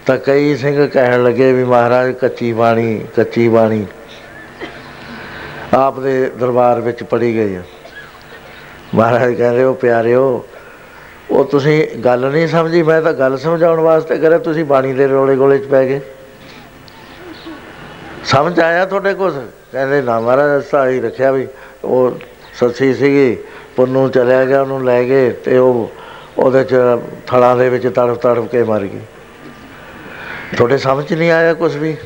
ਤਾਂ 0.06 0.16
ਕਈ 0.18 0.56
ਸਿੰਘ 0.56 0.86
ਕਹਿਣ 0.86 1.22
ਲੱਗੇ 1.24 1.52
ਵੀ 1.52 1.64
ਮਹਾਰਾਜ 1.64 2.12
ਕੱਚੀ 2.12 2.52
ਬਾਣੀ 2.52 3.04
ਕੱਚੀ 3.16 3.48
ਬਾਣੀ 3.48 3.86
ਆਪ 5.74 6.00
ਦੇ 6.00 6.30
ਦਰਬਾਰ 6.30 6.80
ਵਿੱਚ 6.80 7.02
ਪੜੀ 7.02 7.34
ਗਈ 7.34 7.54
ਹੈ 7.54 7.62
ਮਹਾਰਾਜ 8.94 9.34
ਕਹਿੰਦੇ, 9.34 9.62
ਉਹ 9.64 9.74
ਪਿਆਰਿਓ, 9.74 10.44
ਉਹ 11.30 11.44
ਤੁਸੀਂ 11.44 11.86
ਗੱਲ 12.04 12.30
ਨਹੀਂ 12.30 12.46
ਸਮਝੀ, 12.48 12.82
ਮੈਂ 12.82 13.00
ਤਾਂ 13.02 13.12
ਗੱਲ 13.12 13.36
ਸਮਝਾਉਣ 13.38 13.80
ਵਾਸਤੇ 13.80 14.18
ਕਰਿਆ, 14.18 14.38
ਤੁਸੀਂ 14.38 14.64
ਬਾਣੀ 14.64 14.92
ਦੇ 14.92 15.06
ਰੋਲੇ 15.06 15.36
ਗੋਲੇ 15.36 15.58
'ਚ 15.58 15.66
ਪੈ 15.66 15.84
ਗਏ। 15.86 16.00
ਸਮਝ 18.24 18.60
ਆਇਆ 18.60 18.84
ਤੁਹਾਡੇ 18.84 19.14
ਕੁਛ 19.14 19.34
ਕਹਿੰਦੇ, 19.72 20.00
ਨਾ 20.02 20.20
ਮਹਾਰਾਜ 20.20 20.60
ਅਸਾਂ 20.60 20.86
ਹੀ 20.88 21.00
ਰੱਖਿਆ 21.00 21.30
ਵੀ 21.32 21.46
ਉਹ 21.84 22.18
ਸੱਸੀ 22.60 22.92
ਸੀਗੀ, 22.94 23.36
ਪੁੰਨੂ 23.76 24.08
ਚਲਿਆ 24.08 24.44
ਗਿਆ, 24.44 24.60
ਉਹਨੂੰ 24.60 24.84
ਲੈ 24.84 25.02
ਗਏ 25.04 25.30
ਤੇ 25.44 25.58
ਉਹ 25.58 25.90
ਉਹਦੇ 26.38 26.64
'ਚ 26.64 26.76
ਥਲਾਂ 27.26 27.56
ਦੇ 27.56 27.68
ਵਿੱਚ 27.68 27.86
ਤੜਫ 27.86 28.18
ਤੜਫ 28.18 28.48
ਕੇ 28.52 28.62
ਮਰ 28.62 28.84
ਗਈ। 28.84 29.00
ਤੁਹਾਡੇ 30.56 30.78
ਸਮਝ 30.78 31.14
ਨਹੀਂ 31.14 31.30
ਆਇਆ 31.30 31.54
ਕੁਝ 31.54 31.76
ਵੀ? 31.76 31.96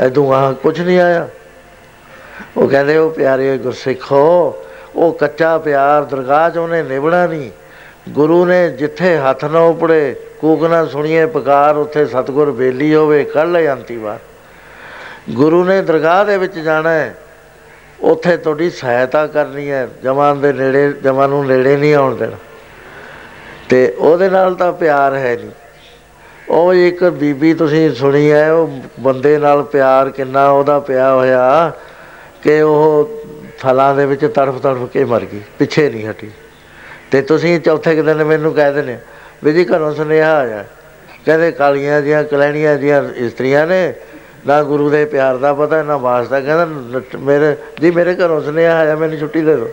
ਐਦੋਂ 0.00 0.34
ਆ 0.34 0.52
ਕੁਝ 0.52 0.80
ਨਹੀਂ 0.80 1.00
ਆਇਆ? 1.00 1.28
ਉਹ 2.56 2.68
ਕਹਿੰਦੇ, 2.68 2.96
ਉਹ 2.96 3.10
ਪਿਆਰੇ 3.10 3.58
ਗੁਰਸਿੱਖੋ, 3.58 4.56
ਉਹ 4.96 5.12
ਕੱਚਾ 5.12 5.58
ਪਿਆਰ 5.58 6.04
ਦਰਗਾਹ 6.04 6.50
'ਚ 6.50 6.56
ਉਹਨੇ 6.56 6.82
ਨਿਭਣਾ 6.82 7.26
ਨਹੀਂ। 7.26 7.50
ਗੁਰੂ 8.08 8.44
ਨੇ 8.44 8.70
ਜਿੱਥੇ 8.70 9.16
ਹੱਥ 9.16 9.44
ਨਾ 9.44 9.60
ਉਪੜੇ 9.60 10.16
ਕੂਕ 10.40 10.64
ਨਾ 10.64 10.86
ਸੁਣੀਏ, 10.86 11.26
ਪੁਕਾਰ 11.26 11.76
ਉੱਥੇ 11.76 12.06
ਸਤਗੁਰ 12.06 12.50
ਬੇਲੀ 12.50 12.94
ਹੋਵੇ, 12.94 13.24
ਕੱਢ 13.24 13.48
ਲੈ 13.48 13.72
ਅੰਤੀ 13.72 13.96
ਵਾਰ। 13.96 14.18
ਗੁਰੂ 15.30 15.64
ਨੇ 15.64 15.82
ਦਰਗਾਹ 15.82 16.24
ਦੇ 16.24 16.38
ਵਿੱਚ 16.38 16.58
ਜਾਣਾ 16.58 16.90
ਹੈ। 16.90 17.16
ਉੱਥੇ 18.00 18.36
ਤੁਹਾਡੀ 18.36 18.70
ਸਹਾਇਤਾ 18.70 19.26
ਕਰਨੀ 19.26 19.70
ਹੈ। 19.70 19.88
ਜਮਾਨ 20.04 20.40
ਦੇ 20.40 20.52
ਨੇੜੇ, 20.52 20.92
ਜਮਾਂ 20.92 21.28
ਨੂੰ 21.28 21.46
ਨੇੜੇ 21.46 21.76
ਨਹੀਂ 21.76 21.94
ਆਉਣ 21.94 22.16
ਦੇਣਾ। 22.16 22.36
ਤੇ 23.68 23.96
ਉਹਦੇ 23.98 24.28
ਨਾਲ 24.30 24.54
ਤਾਂ 24.54 24.72
ਪਿਆਰ 24.72 25.14
ਹੈ 25.14 25.36
ਨਹੀਂ। 25.36 25.50
ਉਹ 26.50 26.74
ਇੱਕ 26.74 27.04
ਬੀਬੀ 27.04 27.54
ਤੁਸੀਂ 27.54 27.94
ਸੁਣੀ 27.94 28.32
ਹੈ, 28.32 28.52
ਉਹ 28.52 28.80
ਬੰਦੇ 29.00 29.38
ਨਾਲ 29.38 29.62
ਪਿਆਰ 29.62 30.10
ਕਿੰਨਾ 30.10 30.50
ਉਹਦਾ 30.50 30.80
ਪਿਆ 30.80 31.14
ਹੋਇਆ 31.14 31.72
ਕਿ 32.42 32.60
ਉਹ 32.60 33.10
ਫਲਾਂ 33.58 33.94
ਦੇ 33.94 34.06
ਵਿੱਚ 34.06 34.20
ਤੜਫ 34.20 34.58
ਤੜਫ 34.58 34.78
ਕੇ 34.92 35.04
ਮਰ 35.04 35.20
ਗਈ, 35.20 35.40
ਪਿੱਛੇ 35.58 35.90
ਨਹੀਂ 35.90 36.08
ਹਟੀ। 36.08 36.30
ਤੇ 37.10 37.22
ਤੁਸੀਂ 37.22 37.60
ਚੌਥੇ 37.60 37.96
ਕੁ 37.96 38.02
ਦਿਨ 38.02 38.24
ਮੈਨੂੰ 38.24 38.54
ਕਹਿ 38.54 38.72
ਦਿੰਦੇ 38.72 38.98
ਵੀ 39.44 39.52
ਜੀ 39.52 39.64
ਘਰੋਂ 39.64 39.94
ਸੁਨੇਹਾ 39.94 40.36
ਆਇਆ 40.36 40.64
ਕਹਿੰਦੇ 41.26 41.52
ਕਾਲੀਆਂ 41.52 42.02
ਦੀਆਂ 42.02 42.24
ਕਲੈਣੀਆਂ 42.24 42.76
ਦੀਆਂ 42.76 43.02
ਇਸਤਰੀਆਂ 43.16 43.66
ਨੇ, 43.66 43.94
ਨਾ 44.46 44.62
ਗੁਰੂ 44.62 44.90
ਦੇ 44.90 45.04
ਪਿਆਰ 45.04 45.36
ਦਾ 45.36 45.54
ਪਤਾ, 45.54 45.82
ਨਾ 45.82 45.96
ਵਾਸਤਾ 45.96 46.40
ਕਹਿੰਦਾ 46.40 46.64
ਨੱਟ- 46.64 47.18
ਮੇਰੇ, 47.18 47.56
ਜੀ 47.80 47.90
ਮੇਰੇ 47.90 48.14
ਘਰੋਂ 48.14 48.40
ਸੁਨੇਹਾ 48.40 48.76
ਆਇਆ, 48.76 48.96
ਮੈਨੂੰ 48.96 49.18
ਛੁੱਟੀ 49.18 49.40
ਦੇ 49.40 49.56
ਦਿਓ। 49.56 49.68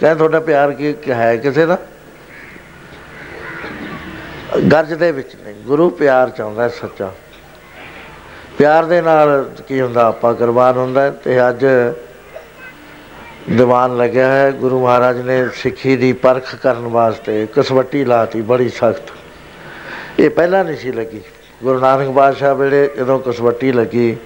ਕਹਿੰਦਾ, 0.00 0.14
ਤੁਹਾਡਾ 0.14 0.40
ਪਿਆਰ 0.40 0.72
ਕੀ 0.72 0.92
ਕੀ, 0.92 1.10
ਹੈ 1.10 1.36
ਕਿਸੇ 1.36 1.66
ਦਾ? 1.66 1.78
ਗਰਜ 4.60 4.94
ਦੇ 4.94 5.12
ਵਿੱਚ 5.12 5.36
ਨਹੀਂ। 5.44 5.54
ਗੁਰੂ 5.54 5.90
ਪਿਆਰ 5.90 6.30
ਚਾਹੁੰਦਾ 6.30 6.62
ਹੈ 6.62 6.68
ਸੱਚਾ। 6.68 7.12
ਪਿਆਰ 8.58 8.84
ਦੇ 8.84 9.00
ਨਾਲ 9.00 9.50
ਕੀ 9.68 9.80
ਹੁੰਦਾ? 9.80 10.04
ਆਪਾਂ 10.04 10.34
ਕੁਰਬਾਨ 10.34 10.76
ਹੁੰਦਾ 10.76 11.02
ਹੈ 11.02 11.10
ਤੇ 11.10 11.48
ਅੱਜ 11.48 11.66
ਦੀਵਾਨ 13.50 13.96
ਲੱਗਿਆ 13.96 14.32
ਹੈ। 14.32 14.50
ਗੁਰੂ 14.50 14.84
ਮਹਾਰਾਜ 14.84 15.20
ਨੇ 15.20 15.48
ਸਿੱਖੀ 15.54 15.96
ਦੀ 15.96 16.12
ਪਰਖ 16.12 16.56
ਕਰਨ 16.56 16.86
ਵਾਸਤੇ 16.86 17.46
ਕਸਵੱਟੀ 17.56 18.04
ਲਾਤੀ, 18.04 18.40
ਬੜੀ 18.40 18.68
ਸਖਤ। 18.68 19.12
ਇਹ 20.18 20.30
ਪਹਿਲਾਂ 20.30 20.64
ਨਹੀਂ 20.64 20.76
ਸੀ 20.76 20.92
ਲੱਗੀ। 20.92 21.20
ਗੁਰੂ 21.64 21.78
ਨਾਨਕ 21.78 22.06
ਬਾਦਸ਼ਾਹ 22.06 22.54
ਵੇਲੇ 22.54 22.90
ਜਦੋਂ 22.98 23.20
ਕਸਵੱਟੀ 23.20 23.72
ਲੱਗੀ, 23.72 24.16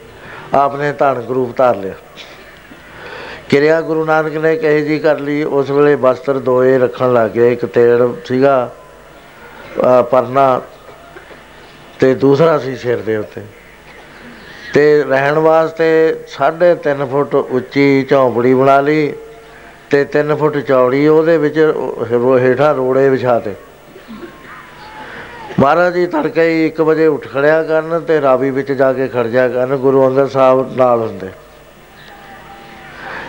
ਆਪਨੇ 0.55 0.93
ਧਨ 0.93 1.23
ਗਰੂਪ 1.29 1.57
ਧਾਰ 1.57 1.77
ਲਿਆ। 1.77 1.95
ਕਿਰਿਆ 3.49 3.81
ਗੁਰੂ 3.81 4.05
ਨਾਨਕ 4.05 4.33
ਨੇ 4.33 4.57
ਕਹੇ 4.57 4.81
ਜੀ 4.81 4.99
ਕਰ 4.99 5.19
ਲਈ, 5.19 5.43
ਉਸ 5.43 5.71
ਵੇਲੇ 5.71 5.95
ਵਸਤਰ 5.95 6.39
ਦੋਏ 6.39 6.79
ਰੱਖਣ 6.79 7.13
ਲੱਗੇ 7.13 7.53
ਇੱਕ 7.53 7.67
ਤੇੜ 7.67 8.03
ਸੀਗਾ। 8.25 8.73
ਅਹ 8.75 8.80
ਪਰਨਾ 10.11 10.61
ਤੇ 12.01 12.15
ਦੂਸਰਾ 12.15 12.59
ਸੀ 12.59 12.77
ਸਿਰ 12.77 12.99
ਦੇ 12.99 13.17
ਉੱਤੇ। 13.17 13.41
ਤੇ 14.75 15.05
ਰਹਿਣ 15.05 15.39
ਵਾਸਤੇ 15.39 16.17
3.5 16.29 17.07
ਫੁੱਟ 17.07 17.35
ਉੱਚੀ 17.35 18.07
ਝੌਂਪੜੀ 18.11 18.55
ਬਣਾ 18.55 18.81
ਲਈ 18.81 19.13
ਤੇ 19.91 20.05
3 20.05 20.37
ਫੁੱਟ 20.37 20.59
ਚੌੜੀ 20.59 21.09
ਉਹਦੇ 21.09 21.39
ਵਿੱਚ 21.39 21.59
ਰੋ- 22.13 22.39
ਹੇਠਾਂ 22.39 22.75
ਰੋੜੇ 22.75 23.09
ਵਿਛਾਤੇ 23.09 23.55
ਮਹਾਰਾਜ 25.61 25.95
ਜੀ 25.95 26.07
ਤੜਕੇ 26.07 26.49
ਹੀ 26.51 26.67
1 26.67 26.81
ਵਜੇ 26.81 27.07
ਉੱਠ 27.07 27.29
ਖੜਿਆ 27.33 27.63
ਕਰਨ 27.63 28.01
ਤੇ 28.01 28.21
ਰਾਵੀ 28.21 28.51
ਵਿੱਚ 28.51 28.73
ਜਾ 28.73 28.93
ਕੇ 28.93 29.09
ਖੜ 29.09 29.27
ਜਾ 29.27 29.49
ਕਰਨ, 29.49 29.77
ਗੁਰੂ 29.77 30.09
ਅੰਗਦ 30.09 30.31
ਸਾਹਿਬ 30.31 30.77
ਨਾਲ 30.77 31.01
ਹੁੰਦੇ। 31.01 31.29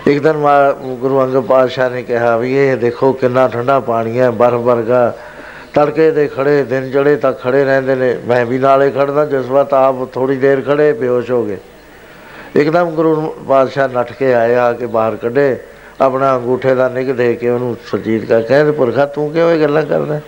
ਇੱਕ 0.08 0.24
ਦਿਨ 0.24 0.38
ਮਾ- 0.38 0.74
ਗੁਰੂ 0.74 1.22
ਅੰਗਦ 1.22 1.40
ਪਾਤਸ਼ਾਹ 1.40 1.90
ਨੇ 1.90 2.04
ਕਿਹਾ 2.04 2.38
ਵੀ 2.38 2.58
ਇਹ 2.58 2.78
ਦੇਖੋ 2.78 3.14
ਕਿੰਨਾ 3.14 3.48
ਠੰਡਾ 3.48 3.80
ਪਾਣੀ 3.80 4.20
ਹੈ, 4.20 4.30
ਬਰਫ਼ 4.30 4.56
ਵਰਗਾ 4.56 5.18
ਤੜਕੇ 5.74 6.12
ਦੇ 6.12 6.28
ਖੜੇ, 6.28 6.64
ਦਿਨ 6.64 6.90
ਜੜੇ 6.92 7.16
ਤੱਕ 7.16 7.40
ਖੜੇ 7.42 7.64
ਰਹਿੰਦੇ 7.66 7.96
ਨੇ। 7.96 8.16
ਮੈਂ 8.28 8.46
ਵੀ 8.46 8.58
ਨਾਲੇ 8.58 8.90
ਖੜਦਾ, 8.92 9.26
ਜਿਸ 9.26 9.46
ਵਕਤ 9.46 9.74
ਆਪ 9.74 10.08
ਥੋੜੀ 10.14 10.36
ਦੇਰ 10.36 10.62
ਖੜੇ, 10.62 10.94
ਬੇਹੋਸ਼ 10.94 11.32
ਹੋ 11.32 11.44
ਗਏ। 11.44 11.58
ਇੱਕਦਮ 12.56 12.90
ਗੁਰੂ 12.90 13.36
ਪਾਤਸ਼ਾਹ 13.48 13.88
ਨੱਠ 13.90 14.12
ਕੇ 14.14 14.34
ਆਏ, 14.34 14.56
ਆ 14.56 14.72
ਕੇ 14.74 14.86
ਬਾਹਰ 14.86 15.16
ਕੱਢੇ। 15.16 15.58
ਆਪਣਾ 16.02 16.36
ਅੰਗੂਠੇ 16.36 16.76
ਦਾ 16.76 16.90
ਨਿੱਘ 16.90 17.14
ਦੇ 17.14 17.34
ਕੇ 17.36 17.50
ਉਹਨੂੰ 17.50 17.76
ਸੁਰਜੀਤ 17.86 18.26
ਕਾ 18.26 18.42
ਕਹਿੰਦੇ 18.42 18.72
ਪੁਰਖਾ, 18.72 19.06
ਤੂੰ 19.06 19.32
ਕਿਉਂ 19.32 19.52
ਇਹ 19.52 19.62
ਗੱਲਾਂ 19.62 19.84
ਕਰਦਾ? 19.84 20.20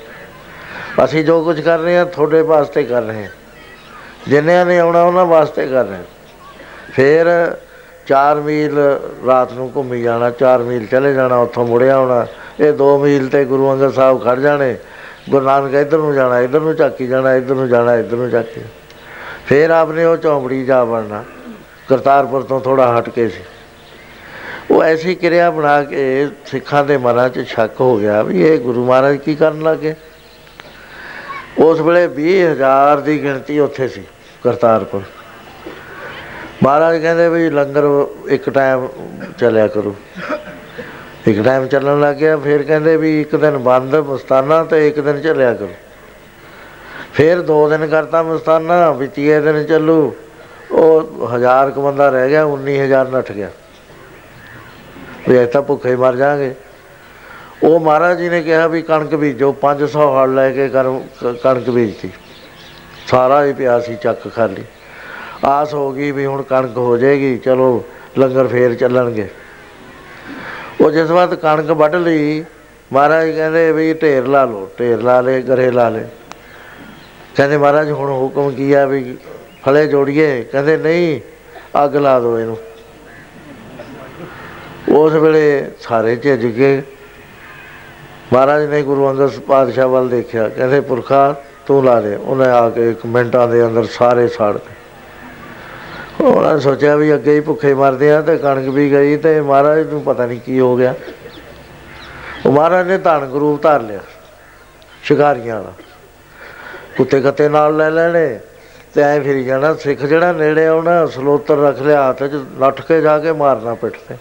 ਅਸੀਂ 1.04 1.24
ਜੋ 1.26 1.44
ਕੁਝ 1.44 1.60
ਕਰ 1.62 1.80
ਰਹੇ 1.80 1.98
ਹਾਂ, 1.98 2.06
ਤੁਹਾਡੇ 2.06 2.42
ਵਾਸਤੇ 2.42 2.84
ਕਰ 2.84 3.04
ਰਹੇ 3.04 3.24
ਹਾਂ। 3.24 3.30
ਜਿੰਨਿਆਂ 4.28 4.66
ਨੇ 4.66 4.80
ਆਉਣਾ, 4.80 5.04
ਉਹਨਾਂ 5.04 5.26
ਵਾਸਤੇ 5.26 5.68
ਕਰ 5.68 5.86
ਰਹੇ 5.86 5.98
ਹਾਂ। 5.98 6.04
ਫਿਰ 6.94 7.28
4 8.08 8.42
ਮੀਲ 8.42 8.78
ਰਾਤ 9.28 9.54
ਨੂੰ 9.54 9.72
ਘੁੰਮੀ 9.76 10.02
ਜਾਣਾ 10.02 10.30
4 10.30 10.60
ਮੀਲ 10.60 10.86
ਚਲੇ 10.86 11.14
ਜਾਣਾ, 11.14 11.38
ਉੱਥੋਂ 11.38 11.68
ਮੁੜਿਆ 11.68 11.96
ਆਉਣਾ। 11.96 12.26
ਇਹ 12.60 12.74
2 12.74 12.98
ਮੀਲ 12.98 13.28
ਤੇ 13.28 13.46
ਗੁਰੂ 13.46 13.72
ਅੰਗਦ 13.72 13.94
ਸਾਹਿਬ 13.94 14.24
ਖੜ 14.24 14.40
ਜਾਣੇ। 14.40 14.76
ਗੁਰੂ 15.30 15.46
ਨਾਨਕ 15.46 15.74
ਇੱਧਰ 15.74 15.98
ਨੂੰ 15.98 16.14
ਜਾਣਾ, 16.14 16.40
ਇੱਧਰ 16.40 16.60
ਨੂੰ 16.60 16.76
ਝਾਕੀ 16.76 17.08
ਜਾਣਾ, 17.08 17.34
ਇੱਧਰ 17.36 17.56
ਨੂੰ 17.56 17.68
ਜਾਣਾ, 17.70 17.96
ਇੱਧਰ 17.96 18.18
ਨੂੰ 18.18 18.30
ਝਾਕੀ 18.30 18.62
ਫਿਰ 19.48 19.70
ਆਪਨੇ 19.72 20.06
ਉਹ 20.06 20.18
ਚੌਂਪੜੀ 20.18 20.64
ਜਾ 20.66 20.84
ਬਣਨਾ, 20.86 21.24
ਕਰਤਾਰਪੁਰ 21.90 22.44
ਤੋਂ 22.44 22.60
ਥੋੜਾ 22.62 23.00
ਹਟ 23.00 23.10
ਕੇ 23.10 23.28
ਸੀ। 23.30 23.42
ਉਹ 24.72 24.84
ਐਸੀ 24.84 25.16
ਕਿਰਿਆ 25.16 25.50
ਬਣਾ 25.52 25.82
ਕੇ 25.84 26.28
ਸਿੱਖਾਂ 26.46 26.84
ਦੇ 26.84 26.98
ਮਨਾਂ 26.98 27.30
'ਚ 27.30 27.46
ਸ਼ੱਕ 27.48 27.82
ਹੋ 27.82 27.98
ਗਿਆ 27.98 28.22
ਵੀ 28.24 28.42
ਇਹ 28.44 28.58
ਗੁਰੂ 28.60 28.86
ਮਹਾਰਾਜ 28.86 29.18
ਕੀ 29.18 29.36
ਕਰਨ 29.36 29.62
ਲੱਗੇ। 29.64 29.96
ਉਸ 31.60 31.82
ਵੇਲੇ 31.82 32.08
20000 32.10 33.02
ਦੀ 33.02 33.22
ਗਿਣਤੀ 33.24 33.60
ਉੱਥੇ 33.60 33.88
ਸੀ, 33.88 34.04
ਕਰਤਾਰਪੁਰ। 34.44 35.02
ਮਹਾਰਾਜ 36.64 37.02
ਕਹਿੰਦੇ 37.02 37.28
ਵੀ 37.30 37.50
ਲੰਗਰ 37.50 37.86
ਇੱਕ 38.28 38.50
ਟਾਈਮ 38.50 38.88
ਚੱਲਿਆ 39.40 39.68
ਕਰੂ। 39.68 39.96
ਇੱਕ 41.28 41.44
ਟਾਈਮ 41.44 41.68
ਚੱਲਣ 41.68 42.00
ਲੱਗ 42.00 42.16
ਗਿਆ, 42.16 42.38
ਫਿਰ 42.38 42.64
ਕਹਿੰਦੇ 42.64 42.98
ਵੀ 42.98 43.22
ਇੱਕ 43.22 43.36
ਦਿਨ 43.36 43.58
ਬੰਦ 43.58 43.96
ਮਸਤਾਨਾ 43.96 44.64
ਤੇ 44.64 44.88
ਇੱਕ 44.88 45.00
ਦਿਨ 45.00 45.22
ਚੱਲਿਆ 45.22 45.54
ਕਰੂ। 45.54 45.70
ਫਿਰ 47.14 47.42
ਦੋ 47.42 47.70
ਦਿਨ 47.70 47.88
ਕਰਤਾ 47.88 48.24
ਮਸਤਾਨਾ 48.24 48.92
ਵੀ 48.92 49.08
ਤੀਏ 49.08 49.40
ਦਿਨ 49.40 49.64
ਚੱਲੂ। 49.64 50.16
ਉਹ 50.72 51.28
ਹਜ਼ਾਰ 51.28 51.72
ਕੁ 51.72 51.82
ਬੰਦਾ 51.82 52.10
ਰਹਿ 52.10 52.30
ਗਿਆ 52.30 52.46
19000 52.46 53.08
ਨੱਠ 53.08 53.32
ਗਿਆ। 53.32 53.50
ਵੀ 55.30 55.36
ਇਹ 55.36 55.48
ਤਾਂ 55.48 55.62
ਭੁੱਖੇ 55.62 55.90
ਹੀ 55.90 55.96
ਮਰ 55.96 56.16
ਜਾਾਂਗੇ। 56.16 56.56
ਉਹ 57.64 57.80
ਮਹਾਰਾਜ 57.80 58.18
ਜੀ 58.18 58.30
ਨੇ 58.30 58.42
ਕਿਹਾ 58.42 58.68
ਵੀ 58.68 58.82
ਕਣਕ 58.82 59.16
ਬੀਜੋ 59.16 59.52
500 59.52 60.16
ਹਲ 60.16 60.36
ਲੈ 60.36 60.52
ਕੇ 60.52 60.70
ਕਰ- 60.70 61.00
ਕ- 61.22 61.38
ਕਣਕ 61.44 61.70
ਬੀਜਤੀ। 61.70 62.12
ਸਾਰਾ 63.08 63.46
ਹੀ 63.46 63.54
ਪਿਆ 63.54 63.80
ਸੀ 63.80 63.96
ਚੱਕ 63.96 64.36
ਖਾਲੀ। 64.36 64.64
ਆਸ 65.46 65.74
ਹੋ 65.74 65.92
ਗਈ 65.92 66.12
ਵੀ 66.12 66.26
ਹੁਣ 66.26 66.42
ਕਣਕ 66.42 66.78
ਹੋ 66.78 66.98
ਜਾਏਗੀ, 66.98 67.38
ਚਲੋ 67.38 67.84
ਲੰਗਰ 68.18 68.48
ਫੇਰ 68.48 68.76
ਚੱਲਣਗੇ। 68.76 69.28
ਉਹ 70.84 70.92
ਜਿਸ 70.92 71.10
ਵਕਤ 71.10 71.34
ਕਣਕ 71.34 71.66
ਵੱਢ 71.66 71.96
ਲਈ, 71.96 72.46
ਮਹਾਰਾਜ 72.94 73.32
ਕਹਿੰਦੇ 73.32 73.72
ਵੀ 73.72 73.94
ਢੇਰ 73.94 74.28
ਲਾ 74.28 74.46
ਲਓ, 74.46 74.70
ਢੇਰ 74.80 75.02
ਲਾ 75.02 75.22
ਲੇ 75.22 75.42
ਗਰੇ 75.42 75.72
ਲਾ 75.72 75.90
ਲੇ 75.90 76.06
ਕਹਿੰਦੇ 77.36 77.58
ਮਹਾਰਾਜ 77.58 77.92
ਹੁਣ 77.92 78.10
ਹੁਕਮ 78.10 78.52
ਕੀ 78.52 78.74
ਆ 78.74 78.86
ਵੀ 78.86 79.18
ਫਲੇ 79.66 79.88
ਜੋੜੀਏ? 79.88 80.44
ਕਹਿੰਦੇ 80.44 80.78
ਨਹੀਂ, 80.78 81.22
ਅੱਗ 81.84 81.96
ਲਾ 81.96 82.20
ਦਿਓ 82.20 82.40
ਇਹਨੂੰ। 82.40 82.58
ਉਸ 84.96 85.14
ਵੇਲੇ 85.14 85.72
ਸਾਰੇ 85.80 86.16
ਝਿੱਜ 86.16 86.46
ਗਏ। 86.46 86.82
ਮਹਾਰਾਜ 88.34 88.66
ਨੇ 88.66 88.82
ਗੁਰੂ 88.82 89.10
ਅੰਗਦ 89.10 89.40
ਪਾਤਸ਼ਾਹ 89.40 89.88
ਵੱਲ 89.88 90.10
ਦੇਖਿਆ। 90.10 90.50
ਕਹਿੰਦੇ 90.50 90.82
ਪੁਰਖਾ 90.82 91.36
ਤੂੰ 91.66 91.84
ਲਾ 91.86 92.02
ਦੇ। 92.02 92.16
ਉਹਨੇ 92.16 92.50
ਆ 92.50 92.70
ਕੇ 92.70 92.92
ਇੱਕ 92.92 93.06
ਮਿੰਟਾਂ 93.06 93.48
ਦੇ 93.48 93.66
ਅੰਦਰ 93.66 93.84
ਸਾਰੇ 93.84 94.28
ਸਾੜ 94.28 94.58
ਤੇ 94.58 94.83
ਉਹਨਾਂ 96.24 96.54
ਨੇ 96.54 96.60
ਸੋਚਿਆ 96.62 96.96
ਵੀ 96.96 97.14
ਅੱਗੇ 97.14 97.34
ਹੀ 97.36 97.40
ਭੁੱਖੇ 97.40 97.74
ਮਰਦੇ 97.74 98.12
ਆ 98.12 98.22
ਤੇ 98.22 98.38
ਕਣਕ 98.38 98.68
ਵੀ 98.70 98.92
ਗਈ 98.92 99.16
ਤੇ 99.18 99.40
ਮਹਾਰਾਜ 99.42 99.88
ਨੂੰ 99.88 100.02
ਪਤਾ 100.04 100.26
ਨਹੀਂ 100.26 100.40
ਕੀ 100.40 100.60
ਹੋ 100.60 100.76
ਗਿਆ। 100.78 100.94
ਉਹ 102.46 102.52
ਮਹਾਰਾਜ 102.52 102.88
ਨੇ 102.88 102.98
ਧਨ 102.98 103.26
ਗਰੂਪ 103.26 103.62
ਧਾਰ 103.62 103.82
ਲਿਆ, 103.82 104.00
ਸ਼ਿਕਾਰੀਆਂ 105.04 105.56
ਵਾਲਾ 105.56 105.74
ਕੁੱਤੇ 106.98 107.22
ਕੱਤੇ 107.22 107.50
ਨਾਲ 107.50 107.78
ਲੈ 107.78 107.90
ਲੈਣੇ 107.90 108.40
ਤੇ 108.96 109.02
ਐ 109.02 109.20
ਫਿਰ 109.20 109.42
ਜਾਣਾ, 109.44 109.74
ਸਿੱਖ 109.74 110.04
ਜਿਹੜਾ 110.04 110.32
ਨੇੜੇ 110.32 110.66
ਆਉਣਾ, 110.68 111.06
ਸਲੋਤਰ 111.06 111.58
ਰੱਖ 111.58 111.82
ਲਿਆ 111.82 112.10
ਹੱਥ 112.10 112.24
'ਚ, 112.24 112.44
ਨੱਠ 112.60 112.82
ਕੇ 112.82 113.02
ਜਾ 113.02 113.18
ਕੇ 113.20 113.32
ਮਾਰਨਾ 113.34 113.74
ਪਿੱਠ 113.76 113.98
ਤੇ। 114.08 114.16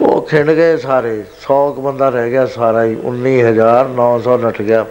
ਉਹ 0.00 0.20
ਖਿੰਡ 0.22 0.50
ਗਏ 0.50 0.76
ਸਾਰੇ 0.76 1.22
100 1.40 1.72
ਕੁ 1.72 1.82
ਬੰਦਾ 1.82 2.08
ਰਹਿ 2.08 2.30
ਗਿਆ 2.30 2.46
ਸਾਰਾ 2.46 2.84
ਹੀ 2.84 2.96
19900 3.04 4.36
ਨੱਠ 4.38 4.60
ਗਿਆ। 4.62 4.84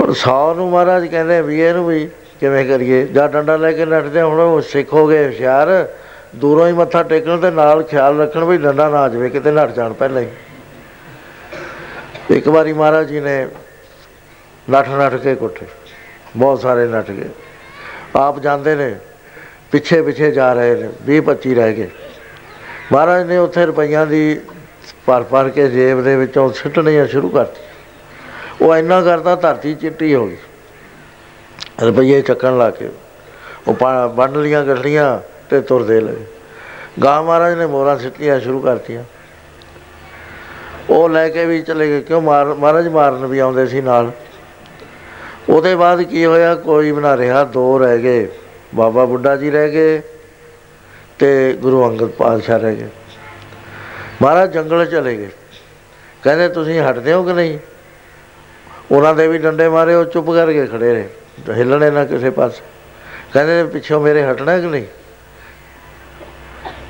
ਹੁਣ 0.00 0.12
100 0.14 0.54
ਨੂੰ 0.54 0.70
ਮਹਾਰਾਜ 0.70 1.06
ਕਹਿੰਦੇ 1.06 1.40
ਵੀ 1.42 1.60
ਇਹਨੂੰ 1.60 1.86
ਵੀ 1.86 2.08
ਕਿਵੇਂ 2.40 2.64
ਕਰੀਏ? 2.66 3.04
ਜਾਂ 3.06 3.28
ਡੰਡਾ 3.28 3.56
ਲੈ 3.56 3.72
ਕੇ 3.72 3.84
ਨੱਠਦੇ 3.86 4.22
ਹੁਣ 4.22 4.40
ਉਹ 4.40 4.60
ਸਿੱਖ 4.62 4.92
ਹੋ 4.92 5.06
ਗਏ 5.06 5.26
ਹੁਸ਼ਿਆਰ, 5.26 5.88
ਦੂਰੋਂ 6.36 6.66
ਹੀ 6.66 6.72
ਮੱਥਾ 6.72 7.02
ਟੇਕਣ 7.02 7.40
ਤੇ 7.40 7.50
ਨਾਲ 7.50 7.82
ਖਿਆਲ 7.82 8.20
ਰੱਖਣ 8.20 8.44
ਵੀ 8.44 8.56
ਡੰਡਾ 8.58 8.88
ਨਾ 8.88 8.98
ਆ 8.98 9.08
ਜਾਵੇ, 9.08 9.28
ਕਿਤੇ 9.30 9.50
ਨੱਠ 9.50 9.74
ਜਾਣ 9.74 9.92
ਪਹਿਲਾਂ 9.92 10.22
ਹੀ। 10.22 10.28
ਇੱਕ 12.30 12.48
ਵਾਰੀ 12.48 12.72
ਮਹਾਰਾਜ 12.72 13.08
ਜੀ 13.08 13.20
ਨੇ 13.20 13.46
ਨੱਠ 14.70 14.88
ਨੱਠ 14.88 15.14
ਕੇ 15.14 15.34
ਕੋਠੇ, 15.34 15.66
ਬਹੁਤ 16.36 16.60
ਸਾਰੇ 16.60 16.86
ਨੱਠ 16.86 17.10
ਗਏ। 17.10 17.28
ਆਪ 18.16 18.38
ਜਾਂਦੇ 18.40 18.74
ਨੇ, 18.76 18.94
ਪਿੱਛੇ 19.72 20.00
ਪਿੱਛੇ 20.02 20.30
ਜਾ 20.30 20.52
ਰਹੇ 20.52 20.74
ਨੇ 20.74 20.88
20 21.06 21.20
25 21.22 21.54
ਰਹਿ 21.54 21.72
ਗਏ। 21.72 21.88
ਮਹਾਰਾਜ 22.92 23.26
ਨੇ 23.26 23.36
ਉੱਥੇ 23.38 23.66
ਰੁਪਈਆਂ 23.66 24.06
ਦੀ 24.06 24.40
ਭਰ 25.06 25.22
ਭਰ 25.22 25.48
ਕੇ 25.48 25.68
ਜੇਬ 25.68 26.02
ਦੇ 26.02 26.16
ਵਿੱਚੋਂ 26.16 26.48
ਸਿੱਟਣੀਆਂ 26.52 27.06
ਸ਼ੁਰੂ 27.06 27.28
ਕਰਤੀ 27.28 28.64
ਉਹ 28.64 28.76
ਇੰਨਾ 28.76 29.00
ਕਰਦਾ 29.02 29.34
ਧਰਤੀ 29.36 29.74
ਚਿੱਟੀ 29.74 30.14
ਹੋ 30.14 30.26
ਗਈ। 30.26 30.36
ਰੁਪਈਏ 31.86 32.22
ਚੱਕਣ 32.22 32.58
ਲਾ 32.58 32.70
ਕੇ 32.70 32.88
ਉਹ 33.68 33.74
ਪਾ- 33.74 34.08
ਵੰਡ 34.08 34.36
ਲੀਆਂ 34.36 34.64
ਗੱਠੜੀਆਂ 34.64 35.20
ਤੇ 35.50 35.60
ਤੁਰਦੇ 35.60 36.00
ਲਏ 36.00 36.16
ਗਾਂ 37.04 37.22
ਮਹਾਰਾਜ 37.22 37.54
ਨੇ 37.54 37.66
ਮੋਹਰਾਂ 37.66 37.98
ਸਿੱਟੀਆਂ, 37.98 38.40
ਸ਼ੁਰੂ 38.40 38.60
ਕਰਤੀਆਂ। 38.60 39.04
ਉਹ 40.90 41.08
ਲੈ 41.08 41.28
ਕੇ 41.28 41.44
ਵੀ 41.44 41.62
ਚਲੇ 41.62 41.88
ਗਏ, 41.88 42.00
ਕਿਉਂ 42.00 42.22
ਮਾਰ, 42.22 42.46
ਮਹਾਰਾਜ 42.46 42.88
ਮਾਰਨ 42.88 43.26
ਵੀ 43.26 43.38
ਆਉਂਦੇ 43.38 43.66
ਸੀ 43.66 43.80
ਨਾਲ। 43.80 44.12
ਉਹਦੇ 45.48 45.74
ਬਾਅਦ 45.74 46.02
ਕੀ 46.02 46.26
ਹੋਇਆ, 46.26 46.54
ਕੋਈ 46.54 46.92
ਬਣਾ 46.92 47.16
ਰਿਹਾ, 47.16 47.44
ਦੋ 47.44 47.78
ਰਹਿ 47.78 47.98
ਗਏ। 47.98 48.28
ਬਾਬਾ 48.74 49.04
ਬੁੱਢਾ 49.04 49.36
ਜੀ 49.36 49.50
ਰਹਿ 49.50 49.70
ਗਏ 49.70 50.02
ਤੇ 51.18 51.52
ਗੁਰੂ 51.52 51.88
ਅੰਗਦ 51.88 52.06
ਪਾਤਸ਼ਾਹ 52.06 52.58
ਰਹਿ 52.58 52.76
ਗਏ। 52.76 52.88
ਮਹਾਰਾਜ 54.22 54.52
ਜੰਗਲ 54.52 54.86
ਚਲੇ 54.86 55.16
ਗਏ। 55.16 55.28
ਕਹਿੰਦੇ, 56.24 56.48
ਤੁਸੀਂ 56.48 56.80
ਹਟਦੇ 56.80 57.12
ਹੋ 57.12 57.22
ਕਿ 57.22 57.32
ਨਹੀਂ? 57.32 57.58
ਉਹਨਾਂ 58.92 59.14
ਦੇ 59.14 59.28
ਵੀ 59.28 59.38
ਡੰਡੇ 59.38 59.68
ਮਾਰੇ, 59.68 59.94
ਉਹ 59.94 60.04
ਚੁੱਪ 60.04 60.30
ਕਰਕੇ 60.30 60.66
ਖੜੇ 60.66 60.92
ਰਹੇ। 60.92 61.08
ਹਿੱਲਣੇ 61.50 61.90
ਨਾ 61.90 62.04
ਕਿਸੇ 62.04 62.30
ਪਾਸੇ। 62.30 62.62
ਕਹਿੰਦੇ 63.32 63.64
ਪਿੱਛੋਂ 63.64 64.00
ਮੇਰੇ 64.00 64.22
ਹਟਣਾ 64.30 64.58
ਕਿ 64.58 64.66
ਨਹੀਂ? 64.66 64.84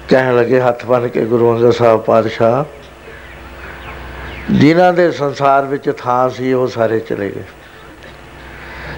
ਕਹਿਣ 0.08 0.36
ਲੱਗੇ, 0.36 0.60
ਹੱਥ 0.60 0.84
ਬੰਨ 0.86 1.08
ਕੇ 1.08 1.24
ਗੁਰੂ 1.24 1.50
ਅੰਗਦ 1.52 1.70
ਸਾਹਿਬ 1.70 2.00
ਪਾਤਸ਼ਾਹ, 2.00 2.64
ਜਿਨ੍ਹਾਂ 4.50 4.92
ਦੇ 4.92 5.10
ਸੰਸਾਰ 5.12 5.64
ਵਿੱਚ 5.64 5.90
ਥਾਂ 5.98 6.28
ਸੀ, 6.30 6.52
ਉਹ 6.52 6.66
ਸਾਰੇ 6.68 7.00
ਚਲੇ 7.00 7.28
ਗਏ। 7.30 7.42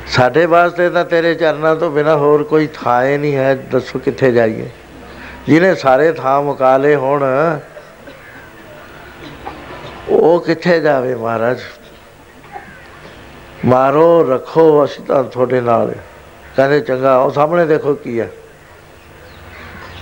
ਸਾਡੇ 0.07 0.47
ਵਾਸਤੇ 0.47 0.89
ਤਾਂ 0.91 1.05
ਤੇਰੇ 1.05 1.35
ਚਰਨਾਂ 1.35 1.75
ਤੋਂ 1.77 1.91
ਬਿਨਾ 1.91 2.17
ਹੋਰ 2.17 2.43
ਕੋਈ 2.43 2.69
ਥਾਂ 2.75 3.05
ਹੀ 3.05 3.17
ਨਹੀਂ 3.19 3.37
ਹੈ, 3.37 3.55
ਦੱਸੋ 3.55 3.99
ਕਿੱਥੇ 3.99 4.33
ਜਾਈਏ? 4.33 4.69
ਜਿਹਨੇ 5.47 5.75
ਸਾਰੇ 5.75 6.13
ਥਾਂ 6.13 6.43
ਮੁਕਾ 6.43 6.77
ਲਏ 6.77 6.95
ਹੁਣ, 6.95 7.25
ਉਹ 10.09 10.41
ਕਿੱਥੇ 10.41 10.81
ਜਾਵੇ 10.81 11.15
ਮਹਾਰਾਜ? 11.15 11.61
ਮਾਰੋ, 13.65 14.31
ਰੱਖੋ, 14.31 14.85
ਅਸੀਂ 14.85 15.05
ਤਾਂ 15.05 15.25
ਤੁਹਾਡੇ 15.25 15.61
ਨਾਲ 15.61 15.89
ਹਾਂ। 15.89 16.03
ਕਹਿੰਦੇ, 16.57 16.81
ਚੰਗਾ, 16.81 17.19
ਉਹ 17.19 17.31
ਸਾਹਮਣੇ 17.31 17.67
ਦੇਖੋ 17.67 17.95
ਕੀ 17.95 18.21
ਹੈ। 18.21 18.31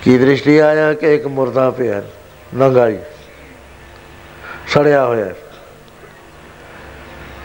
ਕੀ 0.02 0.18
ਦ੍ਰਿਸ਼ਟੀ 0.18 0.58
ਆਇਆ 0.58 0.94
ਕਿ 0.94 1.14
ਇੱਕ 1.14 1.26
ਮੁਰਦਾ 1.26 1.70
ਪਿਆ 1.70 2.02
ਨੰਗਾਈ 2.54 2.98
ਸੜਿਆ 4.66 5.06
ਹੋਇਆ 5.06 5.34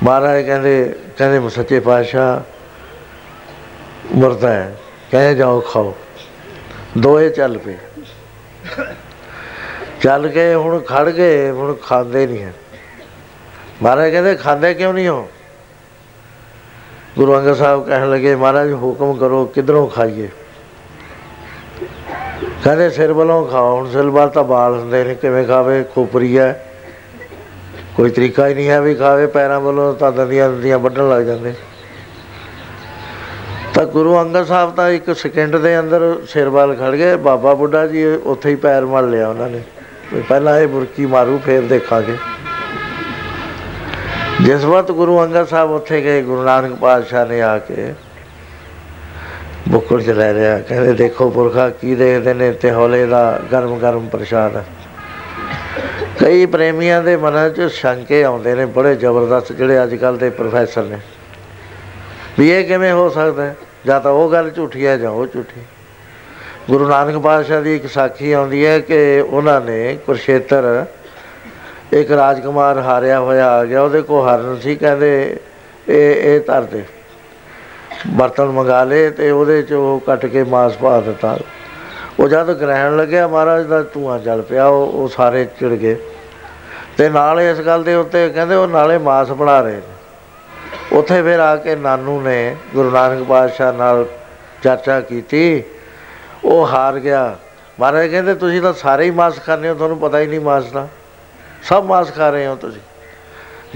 ਮਹਾਰਾਜ 0.03 0.45
ਕਹਿੰਦੇ 0.45 0.95
ਕਹਿੰਦੇ 1.17 1.49
ਸੱਚੇ 1.49 1.79
ਪਾਤਸ਼ਾਹ, 1.79 2.39
ਮੁਰਦਾ 4.15 4.53
ਹੈ। 4.53 4.77
ਕਹਿੰਦੇ, 5.11 5.35
ਜਾਓ, 5.35 5.61
ਖਾਓ। 5.61 5.95
ਦੋਏ 6.97 7.29
ਚੱਲ 7.29 7.57
ਪਏ। 7.57 7.75
ਚੱਲ 10.01 10.27
ਕੇ 10.27 10.53
ਹੁਣ 10.53 10.79
ਖੜ 10.79 11.09
ਗਏ, 11.09 11.51
ਹੁਣ 11.51 11.73
ਖਾਂਦੇ 11.73 12.27
ਨਹੀਂ 12.27 12.43
ਹੈ। 12.43 12.53
ਮਹਾਰਾਜ 13.81 14.11
ਕਹਿੰਦੇ, 14.11 14.35
ਖਾਂਦੇ 14.35 14.73
ਕਿਉਂ 14.73 14.93
ਨਹੀਂ 14.93 15.07
ਹੋ? 15.07 15.29
ਗੁਰੂ 17.17 17.37
ਅੰਗਦ 17.37 17.53
ਸਾਹਿਬ 17.53 17.87
ਕਹਿਣ 17.87 18.11
ਲੱਗੇ, 18.11 18.35
ਮਹਾਰਾਜ, 18.35 18.73
ਹੁਕਮ 18.73 19.13
ਕਰੋ, 19.13 19.45
ਕਿਧਰੋਂ 19.45 19.87
ਖਾਈਏ? 19.87 20.29
ਕਹਿੰਦੇ, 22.63 22.89
ਸਿਰ 22.89 23.13
ਵੱਲੋਂ 23.13 23.47
ਖਾਓ। 23.47 23.75
ਹੁਣ 23.75 23.91
ਸਿਰ 23.91 24.03
ਵੱਲ 24.03 24.29
ਤਾਂ 24.29 24.43
ਬਾਲ 24.43 24.79
ਹੁੰਦੇ 24.79 25.03
ਨੇ, 25.03 25.15
ਕਿਵੇਂ 25.15 25.45
ਖਾਵੇ, 25.45 25.83
ਖੋਪਰੀ 25.95 26.37
ਹੈ। 26.37 26.65
ਕੋਈ 27.95 28.09
ਤਰੀਕਾ 28.09 28.47
ਹੀ 28.47 28.53
ਨਹੀਂ 28.53 28.69
ਹੈ 28.69 28.81
ਵੀ 28.81 28.95
ਖਾਵੇ, 28.95 29.27
ਪੈਰਾਂ 29.27 29.61
ਵੱਲੋਂ 29.61 29.93
ਤਾਂ 29.93 30.11
ਦੰਦੀਆਂ 30.11 30.49
ਦੰਦੀਆਂ 30.49 30.79
ਵੱਢਣ 30.79 31.09
ਲੱਗ 31.09 31.23
ਜਾਂਦੇ। 31.23 31.53
ਤਾਂ 33.73 33.85
ਗੁਰੂ 33.85 34.19
ਅੰਗਦ 34.21 34.45
ਸਾਹਿਬ 34.45 34.75
ਤਾਂ 34.75 34.89
ਇੱਕ 34.89 35.15
ਸਕਿੰਟ 35.15 35.55
ਦੇ 35.55 35.79
ਅੰਦਰ 35.79 36.17
ਸਿਰ 36.29 36.49
ਵੱਲ 36.49 36.75
ਖੜ 36.75 36.95
ਗਏ। 36.95 37.15
ਬਾਬਾ 37.15 37.53
ਬੁੱਢਾ 37.53 37.87
ਜੀ 37.87 38.05
ਉੱਥੇ 38.05 38.49
ਹੀ 38.49 38.55
ਪੈਰ 38.55 38.85
ਮੜ 38.85 39.03
ਲਿਆ 39.03 39.29
ਉਹਨਾਂ 39.29 39.49
ਨੇ। 39.49 39.61
ਵੀ 40.13 40.21
ਪਹਿਲਾਂ 40.21 40.59
ਇਹ 40.59 40.67
ਬੁਰਕੀ 40.67 41.05
ਮਾਰੂ, 41.05 41.39
ਫੇਰ 41.45 41.61
ਦੇਖਾਂਗੇ। 41.61 42.17
ਜਿਸ 44.41 44.63
ਵਕਤ 44.63 44.91
ਗੁਰੂ 44.91 45.23
ਅੰਗਦ 45.23 45.47
ਸਾਹਿਬ 45.47 45.71
ਉੱਥੇ 45.71 46.01
ਗਏ, 46.01 46.21
ਗੁਰੂ 46.21 46.43
ਨਾਨਕ 46.43 46.75
ਪਾਤਸ਼ਾਹ 46.75 47.25
ਨੇ 47.25 47.41
ਆ 47.41 47.57
ਕੇ 47.57 47.93
ਬੁੱਕੜ 49.69 50.01
ਚ 50.01 50.09
ਲੈ 50.09 50.33
ਰਿਹਾ 50.33 50.59
ਕਹਿੰਦੇ 50.59 50.93
ਦੇਖੋ 50.93 51.29
ਪੁਰਖਾ 51.29 51.69
ਕੀ 51.69 51.95
ਦੇਖਦੇ 51.95 52.33
ਨੇ, 52.33 52.51
ਤੇ 52.51 52.71
ਹੌਲੇ 52.71 53.05
ਦਾ 53.05 53.39
ਗਰਮ 53.51 53.77
ਗਰਮ 53.79 54.07
ਪ੍ਰਸ਼ਾਦ। 54.07 54.63
ਕਈ 56.19 56.45
ਪ੍ਰੇਮੀਆਂ 56.45 57.03
ਦੇ 57.03 57.15
ਮਨਾਂ 57.17 57.49
'ਚ 57.49 57.61
ਸ਼ੰਕੇ 57.61 58.23
ਆਉਂਦੇ 58.23 58.55
ਨੇ, 58.55 58.65
ਬੜੇ 58.65 58.95
ਜ਼ਬਰਦਸਤ 58.95 59.53
ਜਿਹੜੇ 59.53 59.83
ਅੱਜ 59.83 59.95
ਕੱਲ 59.95 60.17
ਦੇ 60.17 60.29
ਪ੍ਰੋਫੈਸਰ 60.29 60.83
ਨੇ। 60.83 60.97
ਵੀ 62.39 62.49
ਇਹ 62.51 62.65
ਕਿਵੇਂ 62.65 62.91
ਹੋ 62.93 63.09
ਸਕਦਾ 63.09 63.45
ਹੈ? 63.45 63.55
ਜਾਂ 63.85 64.01
ਤਾਂ 64.01 64.11
ਉਹ 64.11 64.31
ਗੱਲ 64.31 64.49
ਝੂਠੀ 64.49 64.85
ਹੈ, 64.85 64.97
ਜਾਂ 64.97 65.11
ਉਹ 65.11 65.27
ਝੂਠੀ 65.27 65.61
ਗੁਰੂ 66.69 66.87
ਨਾਨਕ 66.87 67.17
ਪਾਤਸ਼ਾਹ 67.17 67.61
ਦੀ 67.61 67.75
ਇੱਕ 67.75 67.87
ਸਾਖੀ 67.87 68.31
ਆਉਂਦੀ 68.31 68.65
ਹੈ 68.65 68.79
ਕਿ 68.79 69.21
ਉਹਨਾਂ 69.21 69.61
ਨੇ 69.61 69.97
ਕੁਰਸ਼ੇਤਰ 70.05 70.85
ਇੱਕ 71.93 72.11
ਰਾਜਕੁਮਾਰ 72.11 72.77
ਹਾਰਿਆ 72.79 73.19
ਹੋਇਆ 73.19 73.51
ਆ 73.51 73.65
ਗਿਆ, 73.65 73.81
ਉਹਦੇ 73.81 74.01
ਕੋ 74.01 74.21
ਹਰਨ 74.21 74.59
ਸੀ, 74.59 74.75
ਕਹਿੰਦੇ 74.75 75.37
ਇਹ 75.89 76.15
ਇਹ 76.15 76.41
ਧਰ 76.41 76.61
ਦੇ। 76.61 76.83
ਬਰਤਨ 78.07 78.45
ਮੰਗਾ 78.45 78.83
ਲਏ 78.83 79.09
ਤੇ 79.09 79.31
ਉਹਦੇ 79.31 79.61
ਚ 79.61 79.73
ਉਹ 79.73 79.99
ਕੱਟ 79.99 80.25
ਕੇ 80.25 80.43
ਮਾਸ 80.43 80.77
ਪਾ 80.77 80.99
ਦਿੱਤਾ। 80.99 81.39
ਉਹ 82.19 82.27
ਜਦ 82.27 82.53
ਗ੍ਰਹਿਣ 82.53 82.97
ਲੱਗਿਆ 82.97 83.27
ਮਹਾਰਾਜ 83.27 83.65
ਦਾ, 83.65 83.81
ਧੂਆਂ 83.81 84.19
ਜਲ 84.19 84.41
ਪਿਆ, 84.41 84.65
ਉਹ 84.65 84.87
ਉਹ 84.87 85.07
ਸਾਰੇ 85.07 85.45
ਚਿੜ 85.45 85.69
ਗਏ। 85.69 85.97
ਤੇ 86.97 87.09
ਨਾਲ 87.09 87.41
ਇਸ 87.41 87.59
ਗੱਲ 87.59 87.83
ਦੇ 87.83 87.95
ਉੱਤੇ 87.95 88.29
ਕਹਿੰਦੇ 88.29 88.55
ਉਹ 88.55 88.67
ਨਾਲੇ 88.67 88.97
ਮਾਸ 88.97 89.31
ਬਣਾ 89.31 89.61
ਰਹੇ 89.61 89.75
ਨੇ। 89.75 90.97
ਉੱਥੇ 90.97 91.21
ਫਿਰ 91.23 91.39
ਆ 91.39 91.55
ਕੇ 91.55 91.75
ਨਾਨੂ 91.75 92.21
ਨੇ, 92.21 92.55
ਗੁਰੂ 92.73 92.91
ਨਾਨਕ 92.91 93.27
ਪਾਤਸ਼ਾਹ 93.27 93.73
ਨਾਲ 93.73 94.05
ਚਰਚਾ 94.63 95.01
ਕੀਤੀ। 95.01 95.63
ਉਹ 96.45 96.67
ਹਾਰ 96.67 96.99
ਗਿਆ। 96.99 97.37
ਮਹਾਰਾਜ 97.79 98.07
ਕਹਿੰਦੇ, 98.07 98.33
ਤੁਸੀਂ 98.33 98.61
ਤਾਂ 98.61 98.73
ਸਾਰੇ 98.73 99.05
ਹੀ 99.05 99.11
ਮਾਸ 99.11 99.33
ਖਾਂਦੇ 99.45 99.69
ਹੋ, 99.69 99.73
ਤੁਹਾਨੂੰ 99.73 99.97
ਪਤਾ 99.97 100.19
ਹੀ 100.19 100.27
ਨਹੀਂ 100.27 100.39
ਮਾਸ 100.39 100.63
ਦਾ। 100.71 100.87
ਸਭ 101.63 101.83
ਮਾਸ 101.87 102.13
ਖਾ 102.13 102.29
ਰਹੇ 102.29 102.47
ਹੋ 102.47 102.55
ਤੁਸੀਂ। 102.55 102.81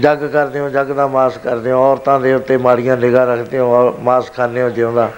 ਜੱਗ 0.00 0.18
ਕਰਦੇ 0.18 0.60
ਹੋ, 0.60 0.68
ਜੱਗ 0.68 0.86
ਦਾ 0.86 1.06
ਮਾਸ 1.06 1.38
ਕਰਦੇ 1.38 1.72
ਹੋ, 1.72 1.92
ਔਰਤਾਂ 1.92 2.20
ਦੇ 2.20 2.34
ਉੱਤੇ 2.34 2.56
ਮਾੜੀਆਂ 2.56 2.96
ਨਿਗਾਹ 2.96 3.26
ਰੱਖਦੇ 3.26 3.58
ਹੋ, 3.58 3.74
ਔਰ 3.74 3.96
ਮਾਸ 4.00 4.32
ਖਾਂਦੇ 4.32 4.62
ਹੋ 4.62 4.70
ਜਿਉਂਦਾ। 4.70 5.12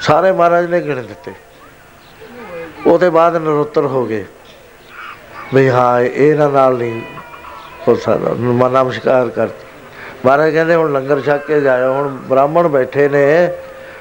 ਸਾਰੇ 0.00 0.32
ਮਹਾਰਾਜ 0.32 0.66
ਨੇ 0.66 0.80
ਗਿਣ 0.80 1.02
ਦਿੱਤੇ। 1.02 1.32
ਉਹਦੇ 2.86 3.10
ਬਾਅਦ 3.10 3.36
ਨਰੋਤਰ 3.36 3.80
ਹੋ 3.80 4.06
ਗਏ। 4.06 4.24
ਵੀ 5.54 5.68
ਹਾਂ, 5.68 6.00
ਇਹਨਾਂ 6.00 6.50
ਨਾਲ 6.50 6.76
ਨਹੀਂ 6.76 7.02
ਹੋ 7.88 7.94
ਸਕਦਾ। 7.94 8.30
ਮ- 8.38 8.68
ਨਮਸਕਾਰ 8.68 9.28
ਕਰਤੀ। 9.28 9.66
ਮਹਾਰਾਜ 10.26 10.52
ਕਹਿੰਦੇ, 10.52 10.74
ਹੁਣ 10.74 10.92
ਲੰਗਰ 10.92 11.20
ਛਕ 11.20 11.46
ਕੇ 11.46 11.60
ਜਾਇਓ। 11.60 11.92
ਹੁਣ 11.92 12.08
ਬ੍ਰਾਹਮਣ 12.08 12.68
ਬੈਠੇ 12.68 13.08
ਨੇ। 13.08 13.52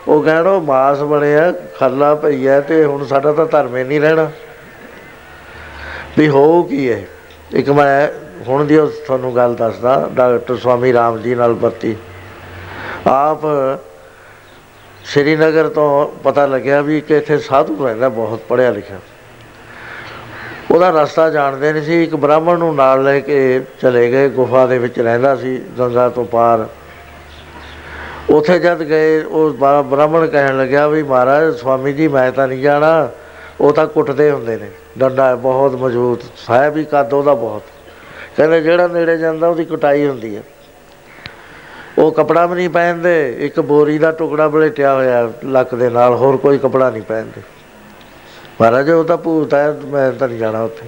ਉਹ 0.07 0.23
ਕਹਿਣੋ 0.23 0.59
ਮਾਸ 0.59 0.99
ਬਣਿਆ 0.99 1.53
ਖੱਲਾ 1.79 2.15
ਪਈਆ 2.15 2.61
ਤੇ 2.61 2.85
ਹੁਣ 2.85 3.05
ਸਾਡਾ 3.05 3.31
ਤਾਂ 3.31 3.45
ਧਰਮ 3.45 3.77
ਹੀ 3.77 3.83
ਨਹੀਂ 3.83 4.01
ਰਹਿਣਾ। 4.01 4.31
ਵੀ 6.17 6.29
ਹੋ 6.29 6.63
ਕੀ 6.63 6.91
ਹੈ 6.91 7.03
ਇੱਕ 7.53 7.69
ਮੈਂ 7.69 8.07
ਹੁਣ 8.47 8.65
ਦੀ 8.65 8.77
ਉਹ 8.77 8.87
ਤੁਹਾਨੂੰ 8.87 9.35
ਗੱਲ 9.35 9.55
ਦੱਸਦਾ, 9.55 10.09
ਡਾਕਟਰ 10.13 10.57
ਸਵਾਮੀ 10.57 10.93
ਰਾਮ 10.93 11.17
ਜੀ 11.17 11.35
ਨਾਲ 11.35 11.53
ਵਰਤੀ 11.53 11.95
ਆਪ 13.07 13.39
ਸ਼੍ਰੀਨਗਰ 15.05 15.69
ਤੋਂ 15.69 16.19
ਪਤਾ 16.23 16.45
ਲੱਗਿਆ 16.45 16.81
ਵੀ 16.81 17.01
ਕਿ 17.01 17.17
ਇੱਥੇ 17.17 17.37
ਸਾਧੂ 17.37 17.85
ਰਹਿੰਦਾ, 17.85 18.09
ਬਹੁਤ 18.09 18.39
ਪੜਿਆ 18.39 18.71
ਲਿਖਿਆ। 18.71 18.99
ਉਹਦਾ 20.71 20.89
ਰਸਤਾ 20.89 21.29
ਜਾਣਦੇ 21.29 21.73
ਨਹੀਂ 21.73 21.83
ਸੀ, 21.83 22.03
ਇੱਕ 22.03 22.15
ਬ੍ਰਾਹਮਣ 22.15 22.59
ਨੂੰ 22.59 22.75
ਨਾਲ 22.75 23.03
ਲੈ 23.03 23.19
ਕੇ 23.19 23.61
ਚਲੇ 23.81 24.11
ਗਏ, 24.11 24.29
ਗੁਫਾ 24.29 24.65
ਦੇ 24.65 24.77
ਵਿੱਚ 24.77 24.99
ਰਹਿੰਦਾ 24.99 25.35
ਸੀ, 25.35 25.61
ਗੰਗਾ 25.79 26.09
ਤੋਂ 26.09 26.25
ਪਾਰ। 26.25 26.67
ਉੱਥੇ 28.29 28.59
ਜਦ 28.59 28.83
ਗਏ, 28.83 29.23
ਉਹ 29.23 29.49
ਬਾ- 29.49 29.83
ਬ੍ਰਾਹਮਣ 29.83 30.27
ਕਹਿਣ 30.27 30.57
ਲੱਗਿਆ 30.57 30.87
ਵੀ 30.87 31.03
ਮਹਾਰਾਜ, 31.03 31.57
ਸਵਾਮੀ 31.57 31.93
ਜੀ 31.93 32.07
ਮੈਂ 32.07 32.31
ਤਾਂ 32.31 32.47
ਨਹੀਂ 32.47 32.61
ਜਾਣਾ, 32.61 33.09
ਉਹ 33.61 33.73
ਤਾਂ 33.73 33.87
ਕੁੱਟਦੇ 33.87 34.31
ਹੁੰਦੇ 34.31 34.55
ਨੇ। 34.57 34.71
ਡੰਡਾ 34.99 35.27
ਹੈ 35.27 35.35
ਬਹੁਤ 35.35 35.75
ਮਜ਼ਬੂਤ, 35.75 36.23
ਹੈ 36.51 36.69
ਵੀ 36.69 36.85
ਕੱਦ 36.85 37.13
ਉਹਦਾ 37.13 37.33
ਬਹੁਤ। 37.33 37.61
ਕਹਿੰਦੇ 38.37 38.61
ਜਿਹੜਾ 38.61 38.87
ਨੇੜੇ 38.87 39.17
ਜਾਂਦਾ 39.17 39.47
ਉਹਦੀ 39.47 39.65
ਕੁਟਾਈ 39.65 40.07
ਹੁੰਦੀ 40.07 40.35
ਹੈ 40.35 40.43
ਉਹ 41.99 42.11
ਕਪੜਾ 42.11 42.45
ਵੀ 42.45 42.55
ਨਹੀਂ 42.55 42.69
ਪਹਿਨਦੇ, 42.69 43.35
ਇੱਕ 43.39 43.59
ਬੋਰੀ 43.59 43.97
ਦਾ 43.97 44.11
ਟੁਕੜਾ 44.11 44.47
ਬਲੇਟਿਆ 44.47 44.93
ਹੋਇਆ 44.93 45.31
ਲੱਕ 45.45 45.75
ਦੇ 45.75 45.89
ਨਾਲ, 45.89 46.13
ਹੋਰ 46.13 46.37
ਕੋਈ 46.37 46.57
ਕਪੜਾ 46.57 46.89
ਨਹੀਂ 46.89 47.01
ਪਹਿਨਦੇ। 47.01 47.41
ਮਹਾਰਾਜ, 48.61 48.89
ਉਹ 48.89 49.03
ਤਾਂ 49.03 49.17
ਭੂਤ 49.17 49.53
ਹੈ 49.53 49.75
ਮੈਂ 49.85 50.11
ਤਾਂ 50.11 50.27
ਨਹੀਂ 50.27 50.39
ਜਾਣਾ 50.39 50.61
ਉੱਥੇ। 50.61 50.85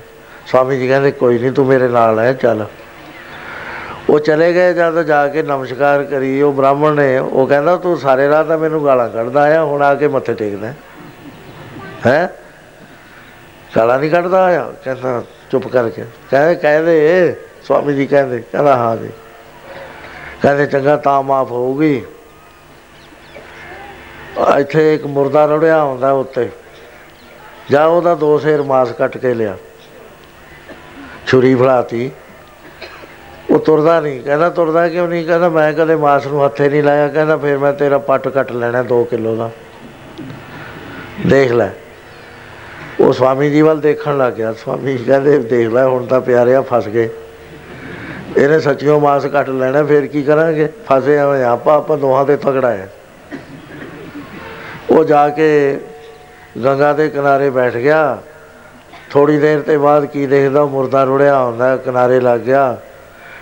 ਸਵਾਮੀ 0.48 0.78
ਜੀ 0.78 0.88
ਕਹਿੰਦੇ, 0.88 1.12
ਕੋਈ 1.12 1.40
ਨਹੀਂ, 1.40 1.52
ਤੂੰ 1.52 1.66
ਮੇਰੇ 1.66 1.88
ਨਾਲ 1.88 2.20
ਹੈ, 2.20 2.34
ਚੱਲ। 2.34 2.66
ਉਹ 4.10 4.20
ਚਲੇ 4.20 4.54
ਗਏ, 4.54 4.74
ਜਦ 4.74 5.02
ਜਾ 5.02 5.28
ਕੇ 5.28 5.44
ਨਮਸਕਾਰ 5.44 6.04
ਕਰੀ, 6.04 6.42
ਉਹ 6.42 6.54
ਬ੍ਰਾਹਮਣ 6.54 6.96
ਨੇ, 6.96 7.18
ਉਹ 7.18 7.48
ਕਹਿੰਦਾ, 7.48 7.76
ਤੂੰ 7.76 7.98
ਸਾਰੇ 7.98 8.28
ਰਾਤ 8.28 8.48
ਤਾਂ 8.48 8.58
ਮੈਨੂੰ 8.58 8.86
ਗਾਲਾਂ 8.86 9.10
ਕੱਢਦਾ 9.10 9.62
ਆ 9.62 9.64
ਹੁਣ 9.64 9.82
ਆ 9.82 9.96
ਕੇ 9.96 10.08
ਮੱਥੇ 10.08 10.34
ਟੇਕਦਾ 10.34 10.74
ਹੈ? 12.06 12.34
ਗਾਲਾਂ 13.76 14.00
ਨਹੀਂ 14.00 14.12
ਕੱਢਦਾ 14.12 14.62
ਆ 14.62 14.72
ਕਹਿੰਦਾ, 14.72 15.24
ਚੁੱਪ 15.52 15.68
ਕਰਕੇ। 15.68 16.06
ਕਹਿੰਦੇ 16.32 16.56
ਕਹਿੰਦੇ, 16.56 17.36
ਸਵਾਮੀ 17.64 17.94
ਜੀ 17.94 18.08
ਕਹਿੰਦੇ, 18.08 18.44
ਕਹਿੰਦਾ, 18.52 18.76
ਹਾਂ 18.76 18.98
ਜੀ। 18.98 19.10
ਕਹਿੰਦੇ, 20.42 20.66
ਚੰਗਾ, 20.66 20.98
ਤਾਂ 20.98 21.24
ਮਾਫ 21.24 21.52
ਹੋਊਗੀ। 21.52 22.06
ਇੱਥੇ 24.58 24.96
ਇੱਕ 24.96 25.06
ਮੁਰਦਾ 25.06 25.46
ਰੜਿਆ 25.46 25.84
ਹੁੰਦਾ 25.84 26.12
ਉੱਤੇ। 26.12 26.50
ਜਾ 27.72 27.86
ਉਹਦਾ 27.86 28.16
ਦੋ 28.16 28.38
ਸੇਰ 28.38 28.64
ਮਾਸ 28.64 28.92
ਕੱਟ 28.92 29.18
ਕੇ 29.18 29.34
ਲਿਆ। 29.34 29.58
ਛੁਰੀ 31.28 31.56
ਫੜਾਤੀ। 31.56 32.12
ਉਹ 33.50 33.60
ਤੁਰਦਾ 33.60 34.00
ਨਹੀਂ। 34.00 34.24
ਕਹਿੰਦਾ, 34.24 34.50
ਤੁਰਦਾ 34.50 34.90
ਕਿਉਂ 34.90 35.08
ਨਹੀਂ? 35.08 35.26
ਕਹਿੰਦਾ, 35.26 35.50
ਮੈਂ 35.50 35.74
ਕਦੇ 35.74 35.96
ਮਾਸ 35.96 36.28
ਨੂੰ 36.28 36.46
ਹੱਥੇ 36.46 36.70
ਨਹੀਂ 36.70 36.84
ਲਾਇਆ। 36.84 37.08
ਕਹਿੰਦਾ, 37.08 37.38
ਫਿਰ 37.38 37.58
ਮੈਂ 37.58 37.74
ਤੇਰਾ 37.74 37.98
ਪੱਟ 37.98 38.28
ਕੱਟ 38.28 38.52
ਲੈਣਾ 38.52 38.84
2 38.84 39.04
ਕਿਲੋ 39.04 39.36
ਦਾ। 39.36 39.50
ਦੇਖ 41.28 41.52
ਲੈ। 41.52 41.70
ਉਹ 43.00 43.14
ਸਵਾਮੀ 43.14 43.50
ਜੀ 43.50 43.62
ਵੱਲ 43.62 43.80
ਦੇਖਣ 43.80 44.18
ਲੱਗ 44.18 44.34
ਗਿਆ। 44.34 44.54
ਸਵਾਮੀ 44.54 44.98
ਜੀ 44.98 45.04
ਕਹਿੰਦੇ, 45.04 45.38
ਦੇਖ 45.38 45.70
ਲੈ, 45.70 45.84
ਹੁਣ 45.84 46.06
ਤਾਂ 46.06 46.22
ਪਿਆਰਿਆ 46.22 46.62
ਫਸ 46.62 46.88
ਗਏ। 46.88 47.10
ਇਹਨੇ 48.38 48.60
ਸੱਚਿਓ 48.60 49.00
ਮਾਸ 49.00 49.26
ਕੱਟ 49.26 49.50
ਲੈਣਾ, 49.50 49.84
ਫਿਰ 49.84 50.08
ਕੀ 50.08 50.24
ਕਰਾਂਗੇ? 50.24 50.68
ਫਸੇ 50.86 51.20
ਹੋਏ 51.22 51.44
ਆਪਾਂ 51.44 51.78
ਆਪਾਂ 51.78 51.98
ਦੋਹਾਂ 51.98 52.26
ਤੇ 52.26 52.38
ਤਗੜਾ 52.38 52.72
ਹੈ 52.72 52.90
ਉਹ 54.90 55.04
ਜਾ 55.04 55.30
ਕੇ 55.30 55.80
ਗੰਗਾ 56.64 56.94
ਦੇ 56.94 57.10
ਕਿਨਾਰੇ 57.10 57.50
ਬੈਠ 57.50 57.76
ਗਿਆ। 57.76 58.22
ਥੋੜੀ 59.12 59.38
ਦੇਰ 59.38 59.62
ਤੇ 59.62 59.78
ਬਾਅਦ 59.78 60.06
ਕੀ 60.06 60.26
ਦੇਖਦਾ? 60.26 60.66
ਮੁਰਦਾ 60.66 61.04
ਰੁੜਿਆ 61.04 61.40
ਹੁੰਦਾ, 61.44 61.78
ਕਿਨਾਰੇ 61.78 62.20
ਲੱਗ 62.20 62.40
ਗਿਆ। 62.40 62.78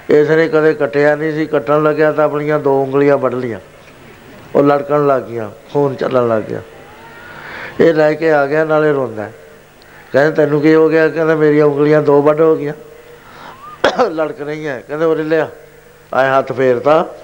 ਇਸ 0.09 0.29
ਨੇ 0.29 0.47
ਕਦੇ 0.47 0.73
ਕੱਟਿਆ 0.73 1.15
ਨਹੀਂ 1.15 1.33
ਸੀ। 1.33 1.45
ਕੱਟਣ 1.45 1.83
ਲੱਗਿਆ 1.83 2.11
ਤਾਂ 2.11 2.25
ਆਪਣੀਆਂ 2.25 2.59
ਦੋ 2.59 2.81
ਉਂਗਲੀਆਂ 2.83 3.17
ਵੱਢ 3.17 3.33
ਲੀਆਂ। 3.33 3.59
ਉਹ 4.55 4.63
ਲੜਕਣ 4.63 5.07
ਲੱਗ 5.07 5.21
ਗਿਆ 5.21 5.49
ਖੂਨ 5.73 5.95
ਚੱਲਣ 5.95 6.27
ਲੱਗ 6.27 6.43
ਗਿਆ। 6.43 6.61
ਇਹ 7.79 7.93
ਲੈ 7.93 8.13
ਕੇ 8.13 8.31
ਆ 8.31 8.45
ਗਿਆ, 8.45 8.63
ਨਾਲੇ 8.63 8.91
ਰੋਂਦਾ। 8.91 9.29
ਕਹਿੰਦਾ, 10.13 10.31
ਤੈਨੂੰ 10.31 10.61
ਕੀ 10.61 10.75
ਹੋ 10.75 10.89
ਗਿਆ? 10.89 11.09
ਕਹਿੰਦਾ, 11.09 11.35
ਮੇਰੀਆਂ 11.35 11.65
ਉਂਗਲੀਆਂ 11.65 12.01
ਦੋ 12.01 12.21
ਵੱਢ 12.21 12.41
ਹੋ 12.41 12.55
ਗਈਆਂ। 12.55 12.73
ਲੜਕ 14.09 14.41
ਨਹੀਂ 14.41 14.67
ਹੈ। 14.67 14.83
ਕਹਿੰਦੇ, 14.87 15.05
ਉਰੇ 15.05 15.23
ਲਿਆ, 15.23 15.49
ਆਏ 16.13 16.29
ਹੱਥ 16.29 16.51
ਫੇਰਤਾ। 16.51 17.15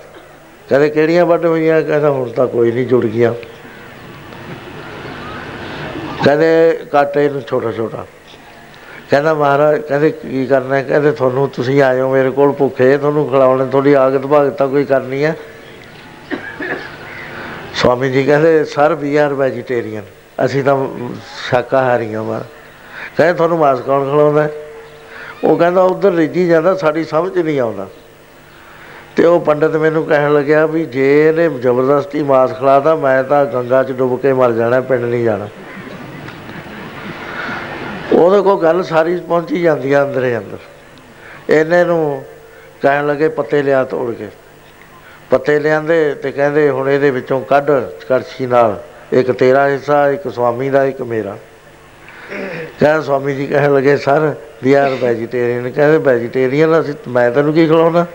ਕਹਿੰਦੇ, 0.69 0.89
ਕਿਹੜੀਆਂ 0.89 1.25
ਵੱਢ 1.25 1.45
ਹੋਈਆਂ? 1.45 1.81
ਕਹਿੰਦਾ, 1.81 2.09
ਹੁਣ 2.09 2.29
ਤਾਂ 2.29 2.47
ਕੋਈ 2.47 2.71
ਨਹੀਂ 2.71 2.87
ਜੁੜ 2.87 3.05
ਗਈਆਂ 3.05 3.33
ਕਹਿੰਦੇ, 6.25 6.79
ਕਾਟੇ 6.91 7.29
ਨੂੰ 7.29 7.41
ਛੋਟਾ 7.41 7.71
ਛੋਟਾ। 7.71 8.05
ਕਹਿੰਦਾ, 9.09 9.33
ਮਹਾਰਾਜ, 9.33 9.81
ਕਹਿੰਦੇ, 9.81 10.09
ਕੀ 10.09 10.45
ਕਰਨਾ 10.45 10.75
ਹੈ? 10.75 10.83
ਕਹਿੰਦੇ, 10.83 11.11
ਤੁਹਾਨੂੰ 11.11 11.49
ਤੁਸੀਂ 11.49 11.81
ਆਏ 11.81 12.01
ਹੋ 12.01 12.11
ਮੇਰੇ 12.11 12.29
ਕੋਲ 12.29 12.51
ਭੁੱਖੇ, 12.51 12.97
ਤੁਹਾਨੂੰ 12.97 13.29
ਖਿਲਾਉਣੇ 13.29 13.65
ਥੋੜੀ 13.71 13.93
ਆਗਤ 13.93 14.27
ਭਾਗਤਾ 14.27 14.67
ਕੋਈ 14.67 14.85
ਕਰਨੀ 14.85 15.23
ਹੈ। 15.23 15.35
ਸਵਾਮੀ 17.75 18.11
ਜੀ 18.11 18.23
ਕਹਿੰਦੇ, 18.23 18.65
ਸਰ, 18.65 18.95
ਵੀ 18.95 19.15
ਆਰ 19.15 19.33
ਵੈਜੀਟੇਰੀਅਨ। 19.33 20.03
ਅਸੀਂ 20.45 20.63
ਤਾਂ 20.63 20.87
ਸ਼ਾਕਾਹਾਰੀ 21.49 22.13
ਹਾਂ 22.13 22.23
ਮਾਰ 22.23 22.45
ਕਹਿੰਦੇ 23.19 23.37
ਤੁਹਾਨੂੰ 23.37 23.57
ਮਾਸ 23.57 23.79
ਕੌਣ 23.79 24.09
ਖਿਲਾਉਂਦਾ 24.09 24.43
ਹੈ? 24.43 24.51
ਉਹ 25.43 25.57
ਕਹਿੰਦਾ 25.57 25.81
ਉਧਰ 25.81 26.11
ਰਿੱਝੀ 26.11 26.47
ਜਾਂਦਾ, 26.47 26.75
ਸਾਡੀ 26.75 27.03
ਸਮਝ 27.03 27.37
ਨਹੀਂ 27.37 27.59
ਆਉਂਦਾ। 27.59 27.87
ਤੇ 29.15 29.25
ਉਹ 29.25 29.39
ਪੰਡਤ 29.39 29.75
ਮੈਨੂੰ 29.75 30.05
ਕਹਿਣ 30.05 30.33
ਲੱਗਿਆ 30.33 30.65
ਵੀ 30.65 30.85
ਜੇ 30.85 31.29
ਇਹਨੇ 31.29 31.49
ਜ਼ਬਰਦਸਤੀ 31.49 32.23
ਮਾਸ 32.23 32.53
ਖਿਲਾਤਾ, 32.59 32.95
ਮੈਂ 32.95 33.23
ਤਾਂ 33.23 33.45
ਗੰਗਾ 33.45 33.83
'ਚ 33.83 33.91
ਡੁੱਬ 33.91 34.19
ਕੇ 34.19 34.33
ਮਰ 34.33 34.51
ਜਾਣਾ, 34.51 34.81
ਪਿੰਡ 34.81 35.03
ਨਹੀਂ 35.03 35.23
ਜਾਣਾ। 35.23 35.47
ਉਹਦੇ 38.13 38.41
ਕੋਲ 38.41 38.61
ਗੱਲ 38.61 38.83
ਸਾਰੀ 38.83 39.17
ਪਹੁੰਚੀ 39.17 39.61
ਜਾਂਦੀ 39.61 39.93
ਆ 39.93 40.03
ਅੰਦਰੇ 40.03 40.37
ਅੰਦਰ। 40.37 40.57
ਇਹਨੇ 41.49 41.83
ਨੂੰ 41.83 42.25
ਕਹਿਣ 42.81 43.07
ਲੱਗੇ 43.07 43.29
ਪੱਤੇ 43.29 43.63
ਲਿਆ 43.63 43.83
ਤੋੜ 43.83 44.13
ਕੇ। 44.13 44.27
ਪੱਤੇ 45.29 45.59
ਲਿਆਂਦੇ 45.59 46.15
ਤੇ 46.15 46.31
ਕਹਿੰਦੇ 46.31 46.69
ਹੁਣ 46.69 46.89
ਇਹਦੇ 46.89 47.11
ਵਿੱਚੋਂ 47.11 47.41
ਕੱਢ 47.41 47.71
ਕੜਛੀ 48.09 48.45
ਨਾਲ। 48.45 48.83
ਇੱਕ 49.13 49.31
ਤੇਰਾ 49.31 49.67
ਹਿੱਸਾ, 49.67 50.09
ਇੱਕ 50.09 50.31
ਸਵਾਮੀ 50.31 50.69
ਦਾ, 50.69 50.85
ਇੱਕ 50.85 51.01
ਮੇਰਾ। 51.01 51.37
ਕਹਿੰਦਾ 52.79 53.01
ਸਵਾਮੀ 53.01 53.35
ਜੀ 53.35 53.45
ਕਹਿਣ 53.47 53.73
ਲੱਗੇ, 53.73 53.97
ਸਰ 53.97 54.35
ਵੀ 54.63 54.73
ਆਰ 54.73 54.95
ਵੈਜੀਟੇਰੀਅਨ 55.01 55.69
ਕਹਿੰਦੇ 55.69 55.97
ਵੈਜੀਟੇਰੀਅਨ 55.97 56.79
ਅਸੀਂ, 56.81 56.93
ਮੈਂ 57.07 57.31
ਤੈਨੂੰ 57.31 57.53
ਕੀ 57.53 57.67
ਖਿਲਾਉਣਾ? 57.67 58.05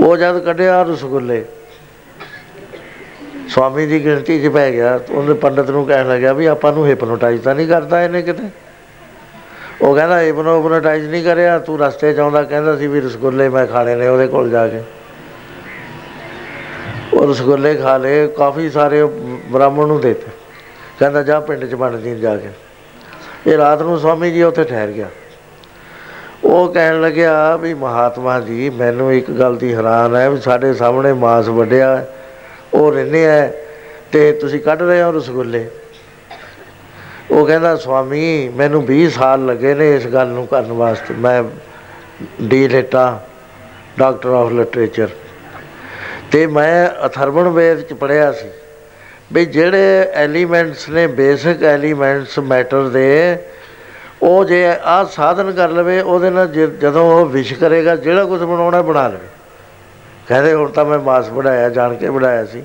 ਉਹ 0.00 0.16
ਜਦ 0.16 0.38
ਕੱਢਿਆ 0.38 0.82
ਰਸਗੁੱਲੇ। 0.82 1.44
ਸਵਾਮੀ 3.48 3.86
ਦੀ 3.86 4.04
ਗਿਣਤੀ 4.04 4.40
'ਚ 4.42 4.48
ਪੈ 4.48 4.70
ਗਿਆ 4.70 4.98
ਤੇ 4.98 5.14
ਉਹਨੇ 5.14 5.34
ਪੰਡਤ 5.34 5.70
ਨੂੰ 5.70 5.86
ਕਹਿਣ 5.86 6.08
ਲੱਗਿਆ 6.08 6.32
ਵੀ 6.32 6.46
ਆਪਾਂ 6.46 6.72
ਨੂੰ 6.72 6.86
ਹਿਪਨੋਟਾਈਜ਼ 6.86 7.42
ਤਾਂ 7.42 7.54
ਨਹੀਂ 7.54 7.68
ਕਰਦਾ 7.68 8.02
ਇਹਨੇ 8.02 8.22
ਕਿਤੇ। 8.22 8.42
ਉਹ 9.82 9.94
ਕਹਿੰਦਾ 9.94 10.20
ਹਿਪਨੋਟਾਈਜ਼ 10.20 11.08
ਨਹੀਂ 11.08 11.24
ਕਰਿਆ, 11.24 11.58
ਤੂੰ 11.58 11.78
ਰਸਤੇ 11.78 12.12
'ਚ 12.12 12.18
ਆਉਂਦਾ 12.18 12.42
ਕਹਿੰਦਾ 12.42 12.76
ਸੀ 12.76 12.86
ਵੀ 12.86 13.00
ਰਸਗੁੱਲੇ 13.00 13.48
ਮੈਂ 13.48 13.66
ਖਾਣੇ 13.66 13.94
ਨੇ 13.94 14.08
ਉਹਦੇ 14.08 14.26
ਕੋਲ 14.26 14.50
ਜਾ 14.50 14.68
ਕੇ। 14.68 14.82
ਉਹ 17.14 17.30
ਰਸਗੁੱਲੇ 17.30 17.74
ਖਾ 17.74 17.96
ਲਏ, 17.96 18.26
ਕਾਫੀ 18.26 18.70
ਸਾਰੇ 18.70 19.00
ਉਹ 19.00 19.10
ਬ੍ਰਾਹਮਣ 19.50 19.86
ਨੂੰ 19.86 20.00
ਦਿੱਤੇ। 20.00 20.26
ਕਹਿੰਦਾ, 20.98 21.22
ਜਾ 21.22 21.40
ਪਿੰਡ 21.40 21.64
'ਚ 21.64 21.74
ਬਣ 21.74 21.96
ਜੀ 21.96 22.20
ਜਾ 22.20 22.36
ਕੇ। 22.36 22.69
ਇਹ 23.46 23.56
ਰਾਤ 23.56 23.82
ਨੂੰ 23.82 23.98
ਸਵਾਮੀ 23.98 24.30
ਜੀ 24.30 24.42
ਉੱਥੇ 24.42 24.64
ਠਹਿਰ 24.64 24.90
ਗਿਆ। 24.90 25.08
ਉਹ 26.44 26.72
ਕਹਿਣ 26.72 27.00
ਲੱਗਿਆ 27.00 27.56
ਵੀ 27.56 27.72
ਮਹਾਤਮਾ 27.74 28.38
ਜੀ 28.40 28.68
ਮੈਨੂੰ 28.70 29.12
ਇੱਕ 29.12 29.30
ਗੱਲ 29.30 29.56
ਦੀ 29.56 29.74
ਹੈਰਾਨ 29.74 30.16
ਹੈ 30.16 30.28
ਵੀ 30.30 30.40
ਸਾਡੇ 30.40 30.72
ਸਾਹਮਣੇ 30.74 31.12
ਮਾਸ 31.12 31.48
ਵੱਡਿਆ 31.48 31.96
ਹੈ, 31.96 32.06
ਉਹ 32.74 32.92
ਰਹਿੰਦੇ 32.92 33.26
ਆ 33.28 33.50
ਤੇ 34.12 34.30
ਤੁਸੀਂ 34.32 34.60
ਕੱਢ 34.60 34.82
ਰਹੇ 34.82 35.02
ਹੋ 35.02 35.10
ਰਸਗੁੱਲੇ। 35.12 35.68
ਉਹ 37.30 37.46
ਕਹਿੰਦਾ 37.46 37.74
ਸਵਾਮੀ 37.76 38.48
ਮੈਨੂੰ 38.56 38.84
20 38.86 39.08
ਸਾਲ 39.08 39.46
ਲੱਗੇ 39.46 39.74
ਨੇ 39.74 39.94
ਇਸ 39.96 40.06
ਗੱਲ 40.06 40.28
ਨੂੰ 40.28 40.46
ਕਰਨ 40.46 40.72
ਵਾਸਤੇ। 40.72 41.14
ਮੈਂ 41.14 41.42
D 42.42 42.66
Litt 42.68 43.20
doctor 43.98 44.28
of 44.30 44.52
literature 44.52 45.08
ਤੇ 46.32 46.46
ਮੈਂ 46.46 46.88
ਅਥਰਵਣ 47.06 47.48
ਵੇਦ 47.48 47.80
ਚ 47.80 47.92
ਪੜਿਆ 47.92 48.32
ਸੀ। 48.32 48.48
ਵੀ 49.32 49.46
ਜਿਹੜੇ 49.46 50.08
ਐਲੀਮੈਂਟਸ 50.14 50.88
ਨੇ, 50.88 51.06
ਬੇਸਿਕ 51.06 51.62
ਐਲੀਮੈਂਟਸ 51.62 52.38
ਮੈਟਰ 52.38 52.88
ਦੇ, 52.88 53.36
ਉਹ 54.22 54.44
ਜੇ 54.44 54.66
ਆ 54.84 55.04
ਸਾਧਨ 55.04 55.52
ਕਰ 55.52 55.68
ਲਵੇ, 55.68 56.00
ਉਹਦੇ 56.00 56.30
ਨਾਲ 56.30 56.48
ਜੇ- 56.48 56.68
ਜਦੋਂ 56.68 57.20
ਉਹ 57.20 57.26
ਵਿਸ਼ 57.26 57.54
ਕਰੇਗਾ, 57.54 57.96
ਜਿਹੜਾ 57.96 58.24
ਕੁਝ 58.24 58.42
ਬਣਾਉਣਾ 58.42 58.82
ਬਣਾ 58.82 59.08
ਲਵੇ। 59.08 59.26
ਕਹਿੰਦੇ 60.28 60.54
ਹੁਣ 60.54 60.68
ਤਾਂ 60.68 60.84
ਮੈਂ 60.84 60.98
ਮਾਸ 60.98 61.30
ਬਣਾਇਆ, 61.30 61.68
ਜਾਣ 61.68 61.94
ਕੇ 61.94 62.10
ਬਣਾਇਆ 62.10 62.44
ਸੀ। 62.44 62.64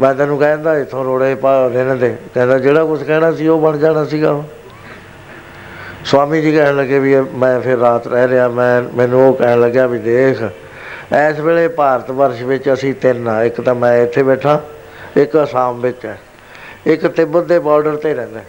ਮੈਂ 0.00 0.14
ਤੈਨੂੰ 0.14 0.38
ਕਹਿੰਦਾ, 0.38 0.78
ਇਥੋਂ 0.78 1.04
ਰੋੜੇ 1.04 1.34
ਪਾ 1.34 1.66
ਰਹਿਣ 1.66 1.96
ਦੇ। 1.96 2.16
ਕਹਿੰਦਾ, 2.34 2.58
ਜਿਹੜਾ 2.58 2.84
ਕੁਝ 2.84 3.02
ਕਹਿਣਾ 3.02 3.32
ਸੀ, 3.32 3.48
ਉਹ 3.48 3.60
ਬਣ 3.60 3.78
ਜਾਣਾ 3.78 4.04
ਸੀਗਾ 4.04 4.30
ਉਹ। 4.30 4.44
ਸਵਾਮੀ 6.04 6.40
ਜੀ 6.40 6.56
ਕਹਿਣ 6.56 6.76
ਲੱਗੇ 6.76 6.98
ਵੀ 6.98 7.12
ਇਹ 7.12 7.22
ਮੈਂ 7.34 7.60
ਫਿਰ 7.60 7.78
ਰਾਤ 7.78 8.06
ਰਹਿ 8.06 8.28
ਲਿਆ 8.28 8.48
ਮੈਂ, 8.48 8.82
ਮੈਨੂੰ 8.96 9.28
ਉਹ 9.28 9.34
ਕਹਿਣ 9.34 9.60
ਲੱਗਿਆ 9.60 9.86
ਵੀ 9.86 9.98
ਦੇਖ, 9.98 10.42
ਇਸ 11.30 11.40
ਵੇਲੇ 11.40 11.68
ਭਾਰਤ 11.68 12.10
ਵਰਸ਼ 12.10 12.42
ਵਿੱਚ 12.42 12.72
ਅਸੀਂ 12.72 12.94
ਤਿੰਨ 12.94 13.28
ਆ, 13.28 13.44
ਇੱਕ 13.44 13.60
ਤਾਂ 13.60 13.74
ਮੈਂ 13.74 14.02
ਇੱਥੇ 14.02 14.22
ਬੈਠਾ 14.22 14.62
ਇੱਕ 15.16 15.42
ਅਸਾਮ 15.42 15.80
ਵਿੱਚ 15.80 16.06
ਹੈ। 16.06 16.18
ਇੱਕ 16.86 17.06
ਤਿੱਬਤ 17.06 17.44
ਦੇ 17.44 17.58
ਬਾਰਡਰ 17.58 17.96
ਤੇ 17.96 18.14
ਰਹਿੰਦਾ 18.14 18.40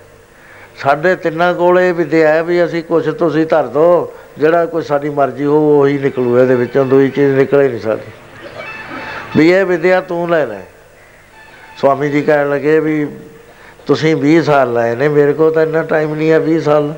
ਸਾਡੇ 0.77 1.15
ਤਿੰਨਾਂ 1.15 1.53
ਕੋਲ 1.53 1.79
ਇਹ 1.79 1.93
ਵਿਦਿਆ 1.93 2.33
ਹੈ 2.33 2.43
ਵੀ 2.43 2.65
ਅਸੀਂ 2.65 2.83
ਕੁਛ 2.83 3.07
ਤੁਸੀਂ 3.07 3.45
ਧਰ 3.45 3.67
ਦੋ, 3.67 4.13
ਜਿਹੜਾ 4.37 4.65
ਕੋਈ 4.65 4.81
ਸਾਡੀ 4.81 5.09
ਮਰਜ਼ੀ 5.09 5.45
ਹੋ 5.45 5.81
ਉਹੀ 5.81 5.97
ਨਿਕਲੂ, 5.97 6.39
ਇਹਦੇ 6.39 6.55
ਵਿੱਚੋਂ 6.55 6.85
ਦੂਈ 6.85 7.09
ਚੀਜ਼ 7.09 7.35
ਨਿਕਲੇ 7.35 7.67
ਨਹੀਂ 7.67 7.79
ਸਾਡੀ। 7.79 8.11
ਵੀ 9.37 9.51
ਇਹ 9.51 9.65
ਵਿਦਿਆ 9.65 10.01
ਤੂੰ 10.01 10.29
ਲੈ 10.29 10.45
ਲੈ। 10.45 10.61
ਸਵਾਮੀ 11.77 12.09
ਜੀ 12.09 12.21
ਕਹਿਣ 12.21 12.49
ਲੱਗੇ 12.49 12.79
ਵੀ 12.79 13.07
ਤੁਸੀਂ 13.85 14.15
20 14.15 14.41
ਸਾਲ 14.41 14.73
ਲਾਏ 14.73 14.95
ਨੇ, 14.95 15.07
ਮੇਰੇ 15.07 15.33
ਕੋਲ 15.33 15.51
ਤਾਂ 15.51 15.63
ਇੰਨਾ 15.63 15.83
ਟਾਈਮ 15.83 16.15
ਨਹੀਂ 16.15 16.31
ਹੈ 16.31 16.39
20 16.39 16.59
ਸਾਲ। 16.59 16.93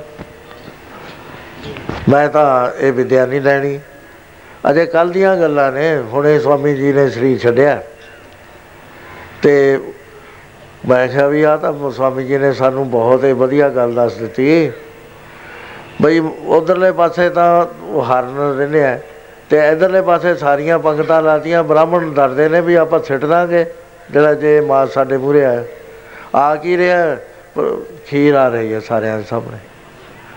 ਮੈਂ 2.10 2.30
ਤਾਂ 2.30 2.78
ਇਹ 2.80 2.94
ਵਿਦਿਆ 2.94 3.26
ਨਹੀਂ 3.26 3.42
ਲੈਣੀ। 3.42 3.80
ਅਜੇ 4.70 4.86
ਕੱਲ 4.86 5.10
ਦੀਆਂ 5.10 5.38
ਗੱਲਾਂ 5.38 5.72
ਨੇ, 5.72 5.98
ਹੁਣੇ 5.98 6.40
ਸਵਾਮੀ 6.40 6.76
ਜੀ 6.76 6.94
ਨੇ 6.94 7.10
ਸਰੀਰ 7.10 7.40
ਛੱਡਿਆ। 7.40 7.82
ਤੇ 9.42 9.80
ਮੈਂ 10.90 11.08
ਕਿਹਾ 11.08 11.28
ਵੀ 11.28 11.44
ਆ 11.44 11.56
ਤਾਂ 11.58 11.74
ਸਵਾਮੀ 11.92 12.24
ਜੀ 12.24 12.38
ਨੇ 12.38 12.52
ਸਾਨੂੰ 12.54 12.90
ਬਹੁਤ 12.92 13.24
ਹੀ 13.24 13.32
ਵਧੀਆ 13.34 13.70
ਗੱਲ 13.70 13.94
ਦੱਸ 13.94 14.14
ਦਿੱਤੀ। 14.14 14.72
ਬਈ 16.02 16.20
ਉਧਰਲੇ 16.48 16.92
ਪਾਸੇ 16.92 17.30
ਤਾਂ 17.30 17.66
ਉਹ 17.84 18.04
ਹਰਨ 18.04 18.38
ਰਹਿੰਦੇ 18.58 18.84
ਆ 18.86 19.00
ਤੇ 19.50 19.58
ਇਧਰਲੇ 19.68 20.02
ਪਾਸੇ 20.02 20.36
ਸਾਰੀਆਂ 20.36 20.80
ਪੰਗਤਾਂ 20.80 21.22
ਲਾਤੀਆਂ, 21.22 21.64
ਬ੍ਰਾਹਮਣ 21.64 22.14
ਡਰਦੇ 22.14 22.50
ਨੇ 22.50 22.62
ਵੀ 22.62 22.76
ਆਪਾਂ 22.76 23.00
ਛੱਡ 23.00 23.26
ਦਾਂਗੇ, 23.26 23.66
ਜਿਹੜਾ 24.12 24.34
ਜੇ 24.34 24.60
ਮਾਸ 24.62 24.90
ਸਾਡੇ 24.90 25.18
ਮੂਹਰੇ 25.18 25.46
ਆ 25.46 25.64
ਆ 26.36 26.56
ਕੀ 26.56 26.78
ਰਿਹਾ? 26.78 27.16
ਪਰ 27.56 27.78
ਖੀਰ 28.08 28.36
ਆ 28.36 28.48
ਰਹੀ 28.48 28.74
ਹੈ 28.74 28.80
ਸਾਰਿਆਂ 28.80 29.18
ਦੇ 29.18 29.24
ਸਾਹਮਣੇ। 29.24 29.58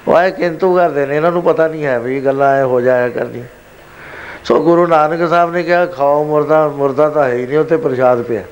ਉਹ 0.09 0.21
ਇਹ 0.21 0.33
ਕਿੰਤੂ 0.33 0.75
ਕਰਦੇ 0.77 1.07
ਨੇ, 1.07 1.17
ਇਹਨਾਂ 1.17 1.33
ਨੂੰ 1.33 1.43
ਪਤਾ 1.43 1.69
ਨਹੀਂ 1.69 1.85
ਹੈ 1.85 1.99
ਵੀ 1.99 2.17
ਇਹ 2.17 2.23
ਗੱਲਾਂ 2.23 2.55
ਐ 2.57 2.63
ਹੋ 2.65 2.81
ਜਾਇਆ 2.81 3.09
ਕਰਦੀਆਂ। 3.09 3.45
ਸੋ 4.45 4.63
ਗੁਰੂ 4.63 4.87
ਨਾਨਕ 4.87 5.29
ਸਾਹਿਬ 5.29 5.53
ਨੇ 5.53 5.63
ਕਿਹਾ, 5.63 5.87
ਖਾਓ 5.87 6.25
ਮੁਰਦਾ 6.25 6.69
ਮੁਰਦਾ 6.69 7.09
ਤਾਂ 7.09 7.25
ਹੈ 7.25 7.35
ਹੀ 7.35 7.47
ਨਹੀਂ, 7.47 7.59
ਉੱਥੇ 7.59 7.77
ਪ੍ਰਸ਼ਾਦ 7.77 8.23
ਪਿਆ। 8.23 8.43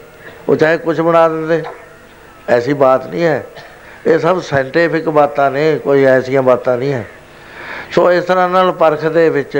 ਉਹ 0.51 0.57
ਚਾਹੇ 0.57 0.79
ਕੁਝ 0.79 1.01
ਬਣਾ 1.01 1.29
ਦਿੰਦੇ। 1.29 1.63
ਐਸੀ 2.49 2.73
ਬਾਤ 2.73 3.07
ਨਹੀਂ 3.07 3.25
ਹੈ। 3.25 3.45
ਇਹ 4.07 4.19
ਸਭ 4.19 4.43
ਸਾਇੰਟੀਫਿਕ 4.43 5.09
ਬਾਤਾਂ 5.09 5.51
ਨੇ, 5.51 5.79
ਕੋਈ 5.85 6.05
ਐਸੀਆਂ 6.05 6.43
ਬਾਤਾਂ 6.43 6.79
ਨਹੀਂ 6.79 6.93
ਹੈ। 6.93 7.07
ਸੋ 7.93 8.13
ਇਸ 8.13 8.25
ਤਰ੍ਹਾਂ 8.25 8.49
ਨਾਲ 8.49 8.73
ਪਰਖ 8.73 9.07
ਦੇ 9.07 9.31
ਵਿੱਚ 9.31 9.59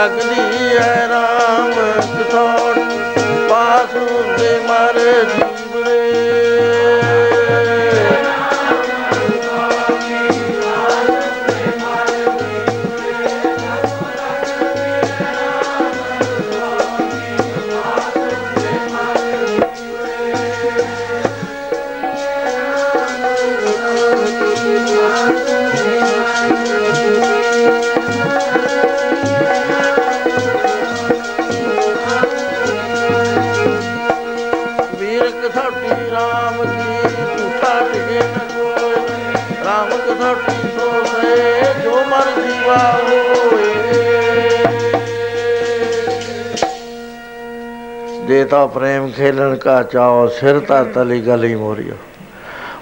ਲੱਗਦੀ 0.00 0.76
ਐ 0.76 1.08
ਰਾਮ 1.08 1.39
ਜੇ 48.30 48.44
ਤਾਂ 48.44 48.68
ਪ੍ਰੇਮ 48.68 49.10
ਖੇਲਣ 49.10 49.56
ਕਾ 49.56 49.82
ਚਾਓ 49.82 50.26
ਸਿਰ 50.26 50.60
ਤਾਂ 50.60 50.84
ਤਲੀ 50.84 51.20
ਗਲੀ 51.20 51.54
ਮੋਰੀਓ। 51.54 51.94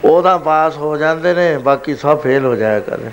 ਉਹਦਾ 0.04 0.36
ਪਾਸ 0.38 0.76
ਹੋ 0.76 0.96
ਜਾਂਦੇ 0.96 1.34
ਨੇ, 1.34 1.58
ਬਾਕੀ 1.58 1.94
ਸਭ 1.94 2.18
ਫੇਲ 2.20 2.44
ਹੋ 2.44 2.54
ਜਾਇਆ 2.54 2.80
ਕਰਦੇ 2.80 3.10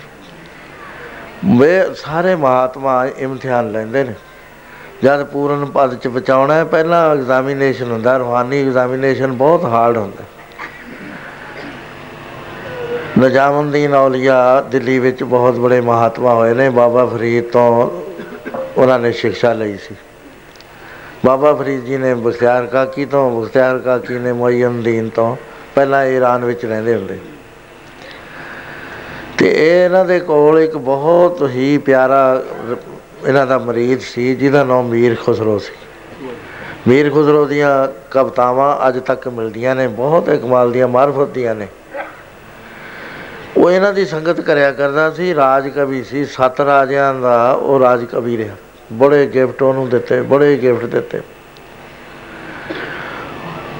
ਵੇ 1.57 1.83
ਸਾਰੇ 1.95 2.35
ਮਹਾਤਮਾ 2.35 3.05
ਇਮਤਿਹਾਨ 3.17 3.71
ਲੈਂਦੇ 3.71 4.03
ਨੇ। 4.03 4.13
ਜਦ 5.03 5.23
ਪੂਰਨ 5.23 5.65
ਪਦ 5.65 5.95
ਚ 5.95 6.07
ਬਚਾਉਣਾ 6.07 6.53
ਹੈ 6.53 6.63
ਪਹਿਲਾਂ 6.63 7.11
ਐਗਜ਼ਾਮੀਨੇਸ਼ਨ 7.11 7.91
ਹੁੰਦਾ 7.91 8.17
ਰੂਹਾਨੀ 8.17 8.61
ਐਗਜ਼ਾਮੀਨੇਸ਼ਨ 8.61 9.31
ਬਹੁਤ 9.31 9.65
ਹਾਰਡ 9.65 9.97
ਹੁੰਦਾ। 9.97 10.23
ਨਜਾਮੁਦੀਨ 13.19 13.93
ਔਲੀਆ 13.93 14.61
ਦਿੱਲੀ 14.61 14.99
ਵਿੱਚ 14.99 15.23
ਬਹੁਤ 15.23 15.55
ਬੜੇ 15.55 15.81
ਮਹਾਤਮਾ 15.81 16.33
ਹੋਏ 16.33 16.53
ਨੇ, 16.53 16.69
ਬਾਬਾ 16.69 17.05
ਫਰੀਦ 17.05 17.43
ਤੋਂ 17.43 17.89
ਉਹਨਾਂ 18.77 18.99
ਨੇ 18.99 19.11
ਸਿੱਖਿਆ 19.11 19.53
ਲਈ 19.53 19.77
ਸੀ। 19.77 19.95
ਬਾਬਾ 21.25 21.53
ਫਰੀਦ 21.53 21.83
ਜੀ 21.83 21.97
ਨੇ 21.97 22.13
ਬਖਤਿਆਰ 22.13 22.65
ਕਾਕੀ 22.65 23.05
ਤੋਂ 23.05 23.41
ਬਖਤਿਆਰ 23.41 23.79
ਕਾਕੀ 23.79 24.13
ਨੇ 24.13 24.33
ਮੋਇਨਦੀਨ 24.33 25.09
ਤੋਂ, 25.09 25.35
ਪਹਿਲਾਂ 25.75 26.05
ਈਰਾਨ 26.05 26.45
ਵਿੱਚ 26.45 26.65
ਰਹਿੰਦੇ 26.65 26.95
ਹੁੰਦੇ। 26.95 27.19
ਤੇ 29.37 29.51
ਇਹ 29.51 29.85
ਇਹਨਾਂ 29.85 30.05
ਦੇ 30.05 30.19
ਕੋਲ 30.19 30.59
ਇੱਕ 30.59 30.77
ਬਹੁਤ 30.77 31.49
ਹੀ 31.49 31.77
ਪਿਆਰਾ 31.77 32.43
ਰ- 32.71 32.75
ਇਹਨਾਂ 33.27 33.47
ਦਾ 33.47 33.57
ਮਰੀਦ 33.57 33.99
ਸੀ, 33.99 34.35
ਜਿਹਦਾ 34.35 34.63
ਨਾਮ 34.63 34.87
ਮੀਰ 34.87 35.15
ਖੁਸਰੋ 35.15 35.59
ਸੀ। 35.59 35.73
ਮੀਰ 36.87 37.11
ਖੁਸਰੋ 37.11 37.45
ਦੀਆਂ 37.45 37.87
ਕਵਿਤਾਵਾਂ 38.11 38.87
ਅੱਜ 38.87 38.99
ਤੱਕ 38.99 39.27
ਮਿਲਦੀਆਂ 39.27 39.75
ਨੇ, 39.75 39.87
ਬਹੁਤ 39.87 40.29
ਹੀ 40.29 40.37
ਕਮਾਲ 40.37 40.71
ਦੀਆਂ, 40.71 40.87
ਮਾਰਫਤ 40.87 41.27
ਦੀਆਂ 41.27 41.55
ਨੇ। 41.55 41.67
ਉਹ 43.57 43.71
ਇਹਨਾਂ 43.71 43.93
ਦੀ 43.93 44.05
ਸੰਗਤ 44.05 44.41
ਕਰਿਆ 44.41 44.71
ਕਰਦਾ 44.71 45.11
ਸੀ, 45.11 45.35
ਰਾਜ 45.35 45.69
ਕਵੀ 45.69 46.03
ਸੀ, 46.03 46.25
ਸੱਤ 46.25 46.61
ਰਾਜਿਆਂ 46.61 47.13
ਦਾ 47.13 47.51
ਉਹ 47.51 47.79
ਰਾਜ 47.79 48.05
ਕਵੀ 48.05 48.37
ਰਿਹਾ। 48.37 48.55
ਬੜੇ 48.93 49.27
ਗਿਫਟ 49.27 49.61
ਉਹਨੂੰ 49.61 49.89
ਦਿੱਤੇ, 49.89 50.21
ਬੜੇ 50.21 50.57
ਗਿਫਟ 50.57 50.85
ਦਿੱਤੇ। 50.85 51.21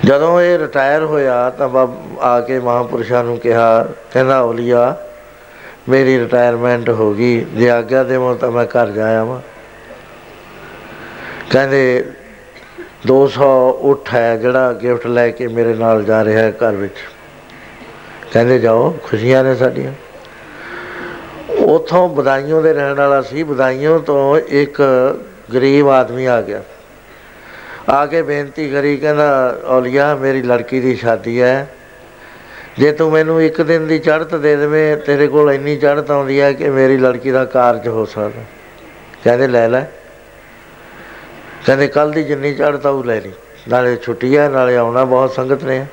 ਜਦੋਂ 0.06 0.42
ਇਹ 0.42 0.58
ਰਿਟਾਇਰ 0.58 1.04
ਹੋਇਆ 1.04 1.50
ਤਾਂ 1.50 1.70
ਬਾਬ- 1.70 2.20
ਆ 2.20 2.42
ਕੇ 2.42 2.60
ਮਹਾਪੁਰਸ਼ਾਂ 2.60 3.24
ਨੂੰ 3.24 3.38
ਕਿਹਾ, 3.38 3.88
ਕਹਿੰਦਾ, 4.14 4.42
ਔਲੀਆ, 4.42 4.98
ਮੇਰੀ 5.90 6.20
ਰਿਟਾਇਰਮੈਂਟ 6.20 6.90
ਹੋ 6.90 7.14
ਗਈ, 7.14 7.46
ਜੇ 7.54 7.70
ਆਗਿਆ 7.70 8.04
ਦੇਵੋ 8.04 8.34
ਤਾਂ 8.34 8.52
ਮੈਂ 8.52 8.66
ਘਰ 8.66 8.92
ਜਾਇਆ 8.92 9.24
ਵਾਂ 9.24 9.42
ਕਹਿੰਦੇ 11.52 12.10
200 13.08 13.80
ਉੱਠ 13.82 14.14
ਹੈ 14.14 14.38
ਜਿਹੜਾ 14.38 14.74
ਗਿਫਟ 14.74 15.08
ਲੈ 15.08 15.30
ਕੇ 15.30 15.48
ਮੇਰੇ 15.48 15.74
ਨਾਲ 15.74 16.04
ਜਾ 16.04 16.26
ਰਿਹਾ 16.26 16.44
ਹੈ 16.44 16.52
ਘਰ 16.52 16.72
ਵਿੱਚ। 16.72 16.96
ਕਹਿੰਦੇ, 18.32 18.60
ਜਾਓ, 18.60 18.98
ਖੁਸ਼ੀਆਂ 19.04 19.44
ਨੇ 19.44 19.56
ਸਾਡੀਆਂ। 19.56 19.92
ਉਥੋਂ 21.66 22.10
ਬਦਾਈਆਂ 22.10 22.62
ਦੇ 22.62 22.74
ਰਹਿਣ 22.74 22.94
ਵਾਲਾ 22.94 23.22
ਸੀ 23.22 23.44
ਬਦਾਈਆਂ 23.44 24.00
ਤੋਂ 24.00 24.40
ਇੱਕ 24.40 24.82
ਗਰੀਬ 25.54 25.90
ਆਦਮੀ 25.90 26.26
ਆ 26.26 26.42
ਗਿਆ। 26.42 26.64
ਆ 27.90 28.06
ਕੇ 28.06 28.22
ਬੇਨਤੀ 28.22 28.70
ਕਰੀ, 28.70 28.98
ਕਹਿੰਦਾ, 28.98 29.60
ਔਲੀਆ, 29.66 30.16
ਮੇਰੀ 30.16 30.42
ਲੜਕੀ 30.42 30.80
ਦੀ 30.80 30.96
ਸ਼ਾਦੀ 30.96 31.42
ਹੈ। 31.42 31.70
ਜੇ 32.80 32.92
ਤੂੰ 32.92 33.12
ਮੈਨੂੰ 33.12 33.42
ਇੱਕ 33.42 33.62
ਦਿਨ 33.62 33.88
ਦੀ 33.88 34.00
ਚੜ੍ਹਤ 34.00 34.36
ਦੇ 34.36 34.56
ਦੇਵੇਂ, 34.56 34.98
ਤੇਰੇ 34.98 35.28
ਕੋਲ 35.28 35.52
ਇੰਨੀ 35.52 35.78
ਚੜ੍ਹਤ 35.78 36.12
ਆਉਂਦੀ 36.12 36.42
ਹੈ 36.42 36.54
ਕਿ 36.54 36.70
ਮੇਰੀ 36.70 36.98
ਲੜਕੀ 36.98 37.32
ਦਾ 37.32 37.46
ਕਾਰਜ 37.46 37.88
ਹੋ 37.88 38.06
ਸਕਦਾ। 38.06 38.42
ਕਹਿੰਦੇ, 39.24 39.48
ਲੈ 39.48 39.68
ਲੈ। 39.68 39.82
ਕਹਿੰਦੇ 41.66 41.88
ਕੱਲ 41.88 42.12
ਦੀ 42.12 42.24
ਜਿੰਨੀ 42.24 42.54
ਚੜ੍ਹਤ 42.54 42.86
ਆਉ 42.86 43.04
ਲੈ 43.04 43.22
ਲਈ। 43.22 43.32
ਨਾਲੇ 43.70 43.96
ਛੁੱਟੀ 43.96 44.38
ਹੈ, 44.38 44.50
ਨਾਲੇ 44.50 44.76
ਆਉਣਾ, 44.76 45.04
ਬਹੁਤ 45.04 45.32
ਸੰਗਤ 45.32 45.64
ਨੇ। 45.64 45.86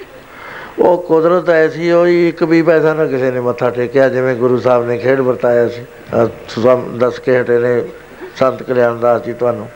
ਉਹ 0.83 1.03
ਕੁਦਰਤ 1.03 1.51
ਐਸੀ 1.51 1.93
ਹੋਈ 1.93 2.29
ਇੱਕ 2.29 2.43
ਵੀ 2.43 2.63
ਪੈਸਾ 2.63 2.95
ਨਾ 2.95 3.07
ਕਿਸੇ 3.07 3.31
ਨੇ 3.31 3.41
ਮੱਥਾ 3.41 3.71
ਟੇਕਿਆ, 3.71 4.09
ਜਿਵੇਂ 4.09 4.37
ਗੁਰੂ 4.37 4.61
ਸਾਹਿਬ 4.61 4.87
ਨੇ 4.87 4.99
ਖੇਡ 4.99 5.21
ਵਰਤਾਇਆ 5.21 5.69
ਸੀ। 5.69 5.83
ਆਹ 6.15 6.27
ਤੁਹਾਨੂੰ 6.27 6.99
ਦੱਸ 6.99 7.19
ਕੇ 7.19 7.41
ਹਟੇ 7.41 7.59
ਨੇ 7.59 7.83
ਸੰਤ 8.37 8.63
ਕਲਿਆਣ 8.63 8.99
ਦਾਸ 8.99 9.23
ਜੀ 9.23 9.33
ਤੁਹਾਨੂੰ। 9.33 9.69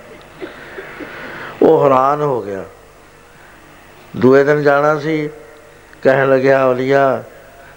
ਉਹ 1.62 1.84
ਹੈਰਾਨ 1.84 2.22
ਹੋ 2.22 2.42
ਗਿਆ। 2.42 2.64
ਦੂਏ 4.16 4.44
ਦਿਨ 4.44 4.62
ਜਾਣਾ 4.62 4.98
ਸੀ, 4.98 5.30
ਕਹਿਣ 6.02 6.30
ਲੱਗਿਆ 6.30 6.66
ਔਲੀਆ 6.66 7.24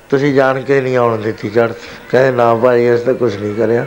ਤੁਸੀਂ 0.10 0.34
ਜਾਣ 0.34 0.62
ਕੇ 0.62 0.82
ਨਹੀਂ 0.82 0.98
ਆਉਣ 0.98 1.18
ਦਿੱਤੀ 1.18 1.50
ਚੜ੍ਹ। 1.50 1.74
ਕਹਿੰਦੇ, 2.12 2.38
ਨਾ 2.38 2.56
ਭਾਈ 2.56 2.88
ਇਸ 2.88 3.00
ਤਾਂ 3.00 3.14
ਕੁਝ 3.14 3.38
ਨਹੀਂ 3.38 3.56
ਕਰਿਆ। 3.56 3.86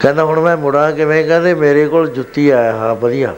ਕਹਿੰਦਾ, 0.00 0.24
ਹੁਣ 0.24 0.40
ਮੈਂ 0.40 0.56
ਮੁੜਾਂ 0.56 0.92
ਕਿਵੇਂ? 0.92 1.24
ਕਹਿੰਦੇ, 1.24 1.54
ਮੇਰੇ 1.54 1.88
ਕੋਲ 1.88 2.08
ਜੁੱਤੀ 2.08 2.50
ਆਇਆ, 2.50 2.72
ਹਾਂ, 2.72 2.94
ਵਧੀਆ। 2.94 3.34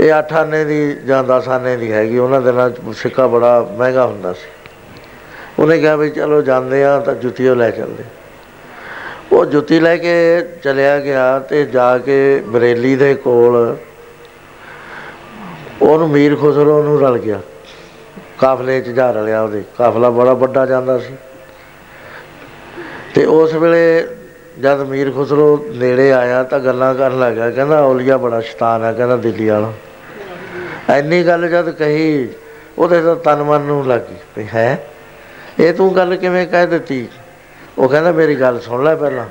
ਇਹ 0.00 0.18
ਅੱਠ 0.18 0.32
ਆਨੇ 0.32 0.64
ਦੀ 0.64 0.96
ਜਾਂ 1.06 1.24
10 1.24 1.48
ਆਨੇ 1.48 1.76
ਦੀ 1.76 1.92
ਹੈਗੀ, 1.92 2.18
ਉਹਨਾਂ 2.18 2.40
ਦੇ 2.40 2.52
ਨਾਲ 2.52 2.74
ਸਿੱਕਾ 2.94 3.26
ਬੜਾ 3.26 3.74
ਮਹਿੰਗਾ 3.78 4.06
ਹੁੰਦਾ 4.06 4.32
ਸੀ। 4.32 4.46
ਉਹਨੇ 5.58 5.78
ਕਿਹਾ 5.78 5.96
ਵੀ 5.96 6.10
ਚਲੋ 6.10 6.42
ਜਾਂਦੇ 6.42 6.84
ਆ 6.84 7.00
ਤਾਂ 7.00 7.14
ਜੁੱਤੀ 7.14 7.48
ਉਹ 7.48 7.56
ਲੈ 7.56 7.70
ਚੱਲਦੇ। 7.70 8.04
ਉਹ 9.32 9.44
ਜੁੱਤੀ 9.46 9.80
ਲੈ 9.80 9.96
ਕੇ 9.96 10.42
ਚਲਿਆ 10.64 11.00
ਗਿਆ 11.00 11.38
ਤੇ 11.38 11.64
ਜਾ 11.64 11.98
ਕੇ 11.98 12.42
ਬਰੇਲੀ 12.46 12.96
ਦੇ 12.96 13.14
ਕੋਲ 13.14 13.76
ਉਹਨੂੰ 15.82 16.10
ਮੀਰ 16.10 16.36
ਖੁਸਰੋ 16.36 16.82
ਨੂੰ 16.82 17.00
ਰਲ 17.00 17.18
ਗਿਆ। 17.18 17.40
ਕਾਫਲੇ 18.38 18.80
'ਚ 18.80 18.88
ਜਾ 18.88 19.10
ਰਲਿਆ 19.10 19.42
ਉਹਦੇ। 19.42 19.62
ਕਾਫਲਾ 19.78 20.10
ਬੜਾ 20.10 20.32
ਵੱਡਾ 20.32 20.66
ਜਾਂਦਾ 20.66 20.98
ਸੀ। 20.98 21.14
ਤੇ 23.14 23.24
ਉਸ 23.24 23.54
ਵੇਲੇ 23.54 24.08
ਜਦ 24.60 24.80
ਮੀਰ 24.80 25.10
ਖੁਸਰੋ 25.10 25.66
ਨੇੜੇ 25.68 26.12
ਆਇਆ 26.12 26.42
ਤਾਂ 26.42 26.60
ਗੱਲਾਂ 26.60 26.94
ਕਰਨ 26.94 27.18
ਲੱਗਾ 27.20 27.50
ਕਹਿੰਦਾ 27.50 27.82
ਔਲੀਆ 27.82 28.16
ਬੜਾ 28.16 28.40
ਸ਼ੈਤਾਨ 28.40 28.84
ਹੈ 28.84 28.92
ਕਹਿੰਦਾ 28.92 29.16
ਦਿੱਲੀ 29.16 29.48
ਵਾਲਾ। 29.48 29.72
ਐਨੀ 30.88 31.22
ਗੱਲ 31.26 31.48
ਜਦ 31.48 31.70
ਕਹੀ, 31.70 32.28
ਉਹਦੇ 32.78 33.00
ਤਾਂ 33.02 33.16
ਤਨ 33.16 33.42
ਮਨ 33.42 33.60
ਨੂੰ 33.60 33.86
ਲੱਗੀ 33.86 34.16
ਵੀ 34.36 34.46
ਹੈ, 34.54 34.78
ਇਹ 35.60 35.74
ਤੂੰ 35.74 35.96
ਗੱਲ 35.96 36.16
ਕਿਵੇਂ 36.16 36.46
ਕਹਿ 36.46 36.66
ਦਿੱਤੀ? 36.66 37.08
ਉਹ 37.78 37.88
ਕਹਿੰਦਾ, 37.88 38.12
ਮੇਰੀ 38.12 38.34
ਗੱਲ 38.34 38.60
ਸੁਣ 38.60 38.84
ਲੈ 38.84 38.94
ਪਹਿਲਾਂ। 38.94 39.26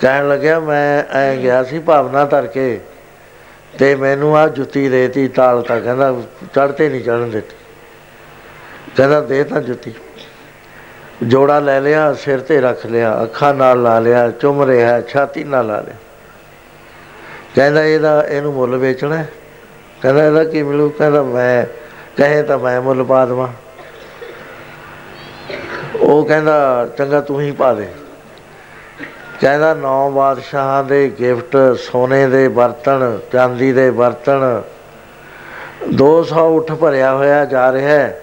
ਕਹਿਣ 0.00 0.28
ਲੱਗਿਆ, 0.28 0.60
ਮੈਂ 0.60 1.04
ਐ 1.12 1.36
ਗਿਆ 1.36 1.62
ਸੀ, 1.64 1.78
ਭਾਵਨਾ 1.78 2.24
ਧਰ 2.24 2.46
ਕੇ 2.46 2.80
ਤੇ 3.78 3.94
ਮੈਨੂੰ 3.94 4.36
ਆ 4.38 4.48
ਜੁੱਤੀ 4.48 4.88
ਦੇਤੀ, 4.88 5.28
ਤਾਲ 5.28 5.62
ਤਾਂ 5.62 5.80
ਕਹਿੰਦਾ, 5.80 6.12
ਚੜ੍ਹਤੇ 6.56 6.88
ਨਹੀਂ 6.88 7.00
ਚੜਨ 7.00 7.30
ਦਿੱਤੀ। 7.30 7.56
ਕਹਿੰਦਾ, 8.96 9.20
ਦੇ 9.20 9.44
ਤਾਂ 9.44 9.60
ਜੁੱਤੀ। 9.60 9.94
ਜੋੜਾ 11.22 11.58
ਲੈ 11.60 11.80
ਲਿਆ, 11.80 12.12
ਸਿਰ 12.14 12.40
ਤੇ 12.40 12.60
ਰੱਖ 12.60 12.86
ਲਿਆ, 12.86 13.22
ਅੱਖਾਂ 13.22 13.54
ਨਾਲ 13.54 13.82
ਲਾ 13.82 13.98
ਲਿਆ, 13.98 14.30
ਚੁੰਮ 14.30 14.62
ਰਿਹਾ, 14.62 15.00
ਛਾਤੀ 15.00 15.44
ਨਾਲ 15.44 15.66
ਲਾ 15.66 15.80
ਲਿਆ। 15.80 15.94
ਕਹਿੰਦਾ, 17.54 17.84
ਇਹਦਾ 17.84 18.26
ਇਹਨੂੰ 18.28 18.54
ਮੁੱਲ 18.54 18.76
ਵੇਚਣਾ 18.76 19.16
ਹੈ? 19.16 19.28
ਕਹਿੰਦਾ 20.04 20.26
ਇਹਦਾ 20.26 20.44
ਕੀ 20.44 20.62
ਮਿਲੂ? 20.62 20.90
ਕਹਿੰਦਾ 20.90 21.22
ਮੈਂ, 21.22 21.66
ਕਹੇ 22.16 22.42
ਤਾਂ 22.42 22.58
ਮੈਂ 22.58 22.80
ਮੁੱਲ 22.80 23.04
ਪਾ 23.04 23.26
ਦੇਵਾਂ। 23.26 23.48
ਉਹ 26.00 26.24
ਕਹਿੰਦਾ, 26.24 26.88
ਚੰਗਾ 26.98 27.20
ਤੂੰ 27.20 27.40
ਹੀ 27.40 27.52
ਪਾ 27.52 27.74
ਦੇ। 27.74 27.88
ਕਹਿੰਦਾ, 29.40 29.74
ਨੌ 29.74 30.10
ਬਾਦਸ਼ਾਹਾਂ 30.10 30.84
ਦੇ 30.84 31.12
ਗਿਫਟ, 31.20 31.56
ਸੋਨੇ 31.78 32.26
ਦੇ 32.26 32.48
ਬਰਤਨ, 32.48 33.18
ਚਾਂਦੀ 33.32 33.72
ਦੇ 33.72 33.90
ਬਰਤਨ 33.90 34.62
200 35.94 36.56
ਉੱਠ 36.56 36.72
ਭਰਿਆ 36.72 37.14
ਹੋਇਆ 37.14 37.44
ਜਾ 37.44 37.72
ਰਿਹਾ 37.72 37.88
ਹੈ। 37.88 38.20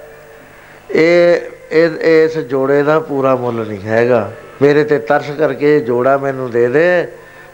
ਇਹ 0.91 1.41
ਇਹ, 1.71 1.89
ਇਸ 2.25 2.37
ਜੋੜੇ 2.37 2.83
ਦਾ 2.83 2.99
ਪੂਰਾ 2.99 3.35
ਮੁੱਲ 3.35 3.67
ਨਹੀਂ 3.67 3.81
ਹੈਗਾ। 3.81 4.31
ਮੇਰੇ 4.61 4.83
ਤੇ 4.83 4.99
ਤਰਸ 4.99 5.29
ਕਰਕੇ 5.29 5.77
ਇਹ 5.77 5.81
ਜੋੜਾ 5.81 6.17
ਮੈਨੂੰ 6.17 6.51
ਦੇ 6.51 6.67
ਦੇ 6.67 7.07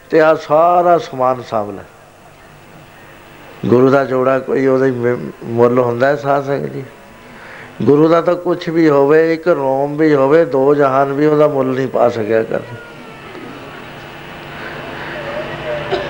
ਤੇ 0.09 0.21
ਆ 0.21 0.35
ਸਾਰਾ 0.35 0.97
ਸਮਾਨ 0.97 1.43
ਸਾਂਭ 1.49 1.71
ਲੈ। 1.71 1.96
ਗੁਰੂ 3.65 3.89
ਦਾ 3.89 4.05
ਜੋੜਾ 4.05 4.39
ਕੋਈ 4.39 4.67
ਉਹਦਾ 4.67 4.85
ਹੀ 4.85 4.91
ਮ- 4.91 5.31
ਮੁੱਲ 5.43 5.79
ਹੁੰਦਾ 5.79 6.07
ਹੈ 6.07 6.15
ਸਾਧ 6.15 6.45
ਸੰਗਤ 6.45 6.69
ਜੀ। 6.69 6.83
ਗੁਰੂ 7.81 8.07
ਦਾ 8.07 8.21
ਤਾਂ 8.21 8.35
ਕੁਝ 8.35 8.69
ਵੀ 8.69 8.89
ਹੋਵੇ, 8.89 9.33
ਇੱਕ 9.33 9.47
ਰੋਮ 9.47 9.97
ਵੀ 9.97 10.15
ਹੋਵੇ, 10.15 10.45
ਦੋ 10.45 10.75
ਜਹਾਨ 10.75 11.13
ਵੀ 11.13 11.25
ਉਹਦਾ 11.25 11.47
ਮੁੱਲ 11.47 11.67
ਨਹੀਂ 11.67 11.87
ਪਾ 11.87 12.09
ਸਕਿਆ 12.09 12.43
ਕਰ 12.43 12.59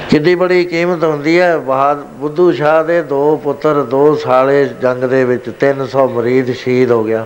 ਕਿੰਨੀ 0.09 0.35
ਬੜੀ 0.35 0.65
ਕੀਮਤ 0.65 1.03
ਹੁੰਦੀ 1.03 1.39
ਹੈ, 1.39 1.57
ਬਹਾਦ, 1.57 2.03
ਬੁੱਧੂ 2.03 2.51
ਸ਼ਾਹ 2.51 2.83
ਦੇ 2.83 3.01
ਦੋ 3.01 3.37
ਪੁੱਤਰ, 3.37 3.83
ਦੋ 3.83 4.15
ਸਾਲੇ 4.15 4.65
ਜੰਗ 4.65 5.03
ਦੇ 5.03 5.25
ਵਿੱਚ 5.25 5.49
300 5.59 6.07
ਮਰੀਦ 6.07 6.51
ਸ਼ਹੀਦ 6.51 6.91
ਹੋ 6.91 7.03
ਗਿਆ। 7.03 7.25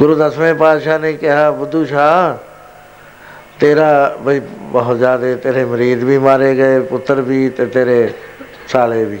ਗੁਰੂ 0.00 0.14
ਦਸਵੇਂ 0.14 0.54
ਪਾਤਸ਼ਾਹ 0.54 0.98
ਨੇ 0.98 1.12
ਕਿਹਾ, 1.12 1.50
ਬੁੱਧੂ 1.50 1.84
ਸ਼ਾਹ, 1.84 2.44
ਤੇਰਾ 3.60 4.16
ਬਈ 4.20 4.40
ਬਹੁਤ 4.58 4.98
ਜ਼ਿਆਦੇ 4.98 5.36
ਤੇਰੇ 5.36 5.64
ਮਰੀਦ 5.64 6.04
ਵੀ 6.04 6.18
ਮਾਰੇ 6.18 6.54
ਗਏ, 6.56 6.80
ਪੁੱਤਰ 6.80 7.20
ਵੀ 7.20 7.48
ਤੇ 7.48 7.66
ਤੇਰੇ 7.66 8.10
ਸਾਲੇ 8.68 9.04
ਵੀ। 9.04 9.18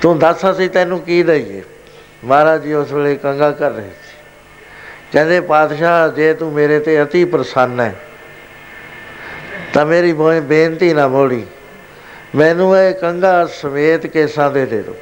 ਤੂੰ 0.00 0.18
ਦੱਸ 0.18 0.44
ਅਸੀਂ 0.50 0.68
ਤੈਨੂੰ 0.70 1.00
ਕੀ 1.00 1.22
ਦਈਏ? 1.22 1.62
ਮਹਾਰਾਜ 2.24 2.62
ਜੀ 2.62 2.72
ਉਸ 2.72 2.92
ਵੇਲੇ 2.92 3.14
ਕੰਗਾ 3.16 3.50
ਕਰ 3.50 3.70
ਰਹੇ 3.70 3.88
ਸੀ। 3.88 4.14
ਕਹਿੰਦੇ, 5.12 5.40
ਪਾਤਸ਼ਾਹ, 5.40 6.08
ਜੇ 6.08 6.34
ਤੂੰ 6.34 6.52
ਮੇਰੇ 6.52 6.78
ਤੇ 6.80 7.02
ਅਤੀ 7.02 7.24
ਪ੍ਰਸੰਨ 7.24 7.80
ਹੈ 7.80 7.94
ਤਾਂ 9.72 9.86
ਮੇਰੀ 9.86 10.12
ਬੇਨਤੀ 10.40 10.92
ਨਾ 10.94 11.08
ਮੋੜੀ। 11.08 11.46
ਮੈਨੂੰ 12.34 12.76
ਇਹ 12.78 12.94
ਕੰਗਾ 12.94 13.46
ਸਮੇਤ 13.46 14.06
ਕੇਸਾਂ 14.06 14.50
ਦੇ 14.50 14.66
ਦੇ 14.66 14.82
ਦੋ। 14.82 14.96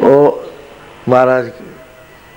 ਉਹ 0.00 0.42
ਮਹਾਰਾਜ 1.08 1.50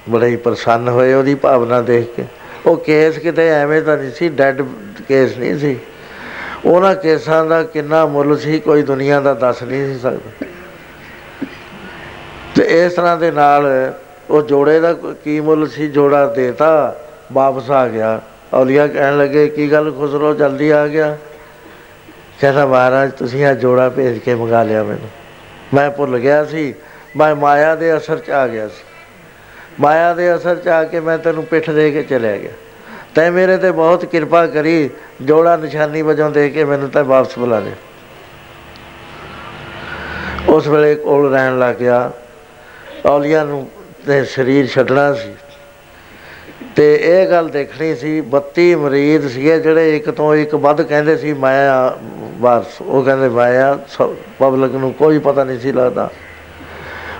ਬੜੇ 0.09 0.27
ਹੀ 0.27 0.35
ਪ੍ਰਸੰਨ 0.35 0.87
ਹੋਏ 0.89 1.13
ਉਹਦੀ 1.13 1.35
ਭਾਵਨਾ 1.35 1.81
ਦੇਖ 1.81 2.15
ਕੇ। 2.15 2.25
ਉਹ 2.65 2.77
ਕੇਸ 2.77 3.17
ਕਿਤੇ 3.17 3.49
ਐਵੇਂ 3.49 3.81
ਤਾਂ 3.81 3.97
ਨਹੀਂ 3.97 4.11
ਸੀ, 4.11 4.29
ਡੈਡ 4.29 4.61
ਕੇਸ 5.07 5.37
ਨਹੀਂ 5.37 5.57
ਸੀ। 5.59 5.79
ਉਹਨਾਂ 6.65 6.95
ਕੇਸਾਂ 6.95 7.45
ਦਾ 7.45 7.63
ਕਿੰਨਾ 7.63 8.05
ਮੁੱਲ 8.05 8.37
ਸੀ, 8.37 8.59
ਕੋਈ 8.59 8.81
ਦੁਨੀਆ 8.81 9.19
ਦਾ 9.19 9.33
ਦੱਸ 9.33 9.63
ਨਹੀਂ 9.63 9.93
ਸੀ 9.93 9.99
ਸਕਦਾ। 9.99 10.45
ਤੇ 12.55 12.85
ਇਸ 12.85 12.93
ਤਰ੍ਹਾਂ 12.93 13.17
ਦੇ 13.17 13.31
ਨਾਲ 13.31 13.93
ਉਹ 14.29 14.41
ਜੋੜੇ 14.41 14.79
ਦਾ 14.79 14.93
ਕੀ 14.93 15.39
ਮੁੱਲ 15.39 15.67
ਸੀ, 15.67 15.87
ਜੋੜਾ 15.87 16.25
ਦੇਤਾ, 16.25 16.95
ਵਾਪਸ 17.33 17.71
ਆ 17.71 17.87
ਗਿਆ। 17.87 18.21
ਔਲੀਆ 18.53 18.87
ਕਹਿਣ 18.87 19.17
ਲੱਗੇ, 19.17 19.47
ਕੀ 19.47 19.71
ਗੱਲ 19.71 19.91
ਖੁਸਰੋ, 19.91 20.33
ਜਲਦੀ 20.33 20.69
ਆ 20.69 20.87
ਗਿਆ? 20.87 21.17
ਕਹਿੰਦਾ, 22.41 22.65
ਮਹਾਰਾਜ, 22.65 23.11
ਤੁਸੀਂ 23.11 23.45
ਆ 23.45 23.53
ਜੋੜਾ 23.53 23.89
ਭੇਜ 23.89 24.17
ਕੇ 24.17 24.35
ਮੰਗਾ 24.35 24.63
ਲਿਆ 24.63 24.83
ਮੈਨੂੰ। 24.83 25.09
ਮੈਂ 25.73 25.91
ਭੁੱਲ 25.91 26.19
ਗਿਆ 26.19 26.45
ਸੀ, 26.45 26.73
ਮੈਂ 27.15 27.35
ਮਾਇਆ 27.35 27.75
ਦੇ 27.75 27.97
ਅਸਰ 27.97 28.19
'ਚ 28.19 28.29
ਆ 28.29 28.47
ਗਿਆ 28.47 28.67
ਸੀ। 28.67 28.83
ਮਾਇਆ 29.79 30.13
ਦੇ 30.13 30.35
ਅਸਰ 30.35 30.55
'ਚ 30.55 30.67
ਆ 30.67 30.83
ਕੇ 30.83 30.99
ਮੈਂ 30.99 31.17
ਤੈਨੂੰ 31.17 31.45
ਪਿੱਠ 31.45 31.69
ਦੇ 31.69 31.91
ਕੇ 31.91 32.03
ਚਲਿਆ 32.03 32.37
ਗਿਆ। 32.37 32.51
ਤੈ 33.15 33.29
ਮੇਰੇ 33.31 33.57
ਤੇ 33.57 33.71
ਬਹੁਤ 33.71 34.05
ਕਿਰਪਾ 34.05 34.45
ਕਰੀ, 34.47 34.89
ਜੋੜਾ 35.21 35.55
ਨਿਸ਼ਾਨੀ 35.57 36.01
ਵਜੋਂ 36.01 36.29
ਦੇ 36.31 36.49
ਕੇ 36.49 36.63
ਮੈਨੂੰ 36.63 36.89
ਤਾਂ 36.89 37.03
ਵਾਪਸ 37.03 37.37
ਬੁਲਾ 37.39 37.59
ਲਿਆ 37.59 37.75
ਉਸ 40.49 40.67
ਵੇਲੇ 40.67 40.95
ਕੋਲ 40.95 41.31
ਰਹਿਣ 41.31 41.59
ਲੱਗ 41.59 41.75
ਗਿਆ। 41.75 42.11
ਔਲੀਆ 43.05 43.43
ਨੂੰ 43.43 43.67
ਤੇ 44.07 44.23
ਸਰੀਰ 44.25 44.67
ਛੱਡਣਾ 44.67 45.13
ਸੀ। 45.13 45.33
ਤੇ 46.75 46.93
ਇਹ 47.01 47.27
ਗੱਲ 47.27 47.49
ਦੇਖਣੀ 47.49 47.95
ਸੀ 47.95 48.21
32 48.31 48.75
ਮਰੀਦ 48.75 49.27
ਸੀਗੇ 49.27 49.59
ਜਿਹੜੇ 49.59 49.95
ਇੱਕ 49.95 50.09
ਤੋਂ 50.09 50.35
ਇੱਕ 50.35 50.55
ਵੱਧ 50.55 50.81
ਕਹਿੰਦੇ 50.81 51.17
ਸੀ 51.17 51.33
ਮਾਇਆ 51.33 51.97
ਵਾਰਸ। 52.39 52.81
ਉਹ 52.81 53.03
ਕਹਿੰਦੇ 53.03 53.29
ਮਾਇਆ 53.29 53.77
ਪਬਲਿਕ 54.39 54.71
ਨੂੰ 54.71 54.93
ਕੋਈ 54.93 55.19
ਪਤਾ 55.19 55.43
ਨਹੀਂ 55.43 55.59
ਸੀ 55.59 55.71
ਲੱਗਦਾ। 55.71 56.09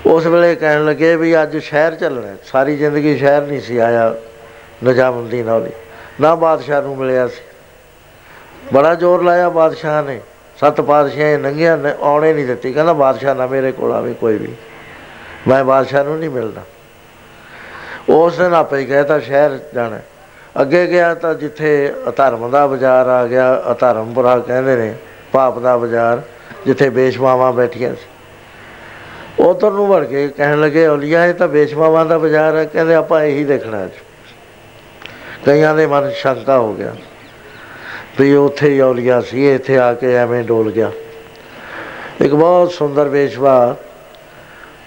ਉਸ 0.06 0.26
ਵੇਲੇ 0.26 0.56
ਕਹਿਣ 0.56 0.86
ਲੱਗੇ 0.86 1.16
ਵੀ 1.16 1.42
ਅੱਜ 1.42 1.58
ਸ਼ਹਿਰ 1.58 1.96
ਚੱਲਣਾ 1.96 2.36
ਸਾਰੀ 2.46 2.76
ਜ਼ਿੰਦਗੀ 2.78 3.18
ਸ਼ਹਿਰ 3.18 3.42
ਨਹੀਂ 3.42 3.62
ਸੀ 3.62 3.78
ਆਇਆ। 3.78 4.14
ਨਜਾਮੁਦੀਨ 4.86 5.50
ਔਲੀ 5.50 5.72
ਨਾ 6.22 6.36
ਬਾਦਸ਼ਾਹ 6.36 6.82
ਨੂੰ 6.82 6.98
ਮਿਲਿਆ 6.98 7.28
ਸੀ। 7.28 7.42
ਬੜਾ 8.74 8.96
ਜ਼ੋਰ 8.96 9.24
ਲਾਇਆ 9.24 9.50
ਬਾਦਸ਼ਾਹ 9.50 10.04
ਨੇ। 10.04 10.22
ਸੱਤ 10.60 10.82
ਪਾਦਸ਼ਾਹ 10.82 11.38
ਨੰਗਿਆ 11.38 11.78
ਆਉਣੇ 12.02 12.34
ਨਹੀਂ 12.34 12.46
ਦਿੱਤੀ। 12.46 12.74
ਕਹਿੰਦਾ, 12.74 12.94
ਬਾਦਸ਼ਾਹ 12.94 13.36
ਨਾ 13.36 13.48
ਮੇਰੇ 13.48 13.72
ਕੋਲ 13.72 13.92
ਆਵੇ, 13.92 14.14
ਕੋਈ 14.14 14.38
ਵੀ। 14.38 14.56
ਮੈਂ 15.48 15.64
ਬਾਦਸ਼ਾਹ 15.64 16.04
ਨੂੰ 16.04 16.20
ਨਹੀਂ 16.20 16.30
ਮਿਲਦਾ। 16.30 16.62
ਉਸ 18.10 18.38
ਦਿਨ 18.38 18.54
ਆਪੇ 18.54 18.86
ਕਹਿਤਾ 18.86 19.20
ਸ਼ਹਿਰ 19.20 19.60
ਜਾਣਾ 19.76 20.00
ਅੱਗੇ 20.62 20.88
ਗਿਆ 20.88 21.16
ਤਾਂ 21.16 21.36
ਜਿੱਥੇ 21.36 21.94
ਅਧਰਮ 22.10 22.50
ਦਾ 22.50 22.68
ਬਾਜ਼ਾਰ 22.68 23.08
ਆ 23.08 23.28
ਗਿਆ, 23.28 23.64
ਅਧਰਮਪੁਰਾ 23.72 24.40
ਕਹਿੰਦੇ 24.40 24.76
ਨੇ, 24.76 24.96
ਪਾਪ 25.32 25.60
ਦਾ 25.60 25.78
ਬਾਜ਼ਾਰ, 25.78 26.22
ਜਿੱਥੇ 26.66 26.90
ਬੇਸ਼ਮਾਵਾਂ 26.90 27.54
ਬੈਠੀਆਂ 27.54 27.96
ਸੀ। 27.96 28.08
ਉਧਰ 29.44 29.72
ਨੂੰ 29.72 29.88
ਵੜ 29.88 30.06
ਕੇ 30.06 30.28
ਕਹਿਣ 30.28 30.62
ਲੱਗੇ, 30.62 30.88
ਔਲੀਆ, 30.88 31.26
ਇਹ 31.26 31.34
ਤਾਂ 31.34 31.48
ਬੇਸ਼ਮਾਵਾਂ 31.48 32.06
ਦਾ 32.06 32.18
ਬਾਜ਼ਾਰ 32.18 32.56
ਹੈ। 32.56 32.66
ਕਹਿੰਦੇ, 32.66 32.96
ਆਪਾਂ 32.96 33.24
ਇਹੀ 33.24 33.44
ਦੇਖਣਾ 33.44 33.78
ਹੈ 33.78 33.88
ਕਈਆਂ 35.46 35.76
ਦੇ 35.76 35.88
ਮਨ 35.88 36.10
ਸ਼ੰਕਾ 36.12 36.58
ਹੋ 36.58 36.74
ਗਿਆ 36.74 36.96
ਵੀ 38.20 38.34
ਉੱਥੇ 38.36 38.70
ਹੀ 38.70 38.80
ਔਲੀਆ 38.80 39.22
ਸੀ, 39.22 39.54
ਇੱਥੇ 39.56 39.78
ਆ 39.78 39.94
ਕੇ 39.94 40.14
ਐਵੇਂ 40.16 40.44
ਡੋਲ 40.44 40.72
ਗਿਆ। 40.72 40.92
ਇੱਕ 42.22 42.34
ਬਹੁਤ 42.34 42.72
ਸੁੰਦਰ 42.72 43.10
ਬੇਸ਼ਵਾ 43.10 43.76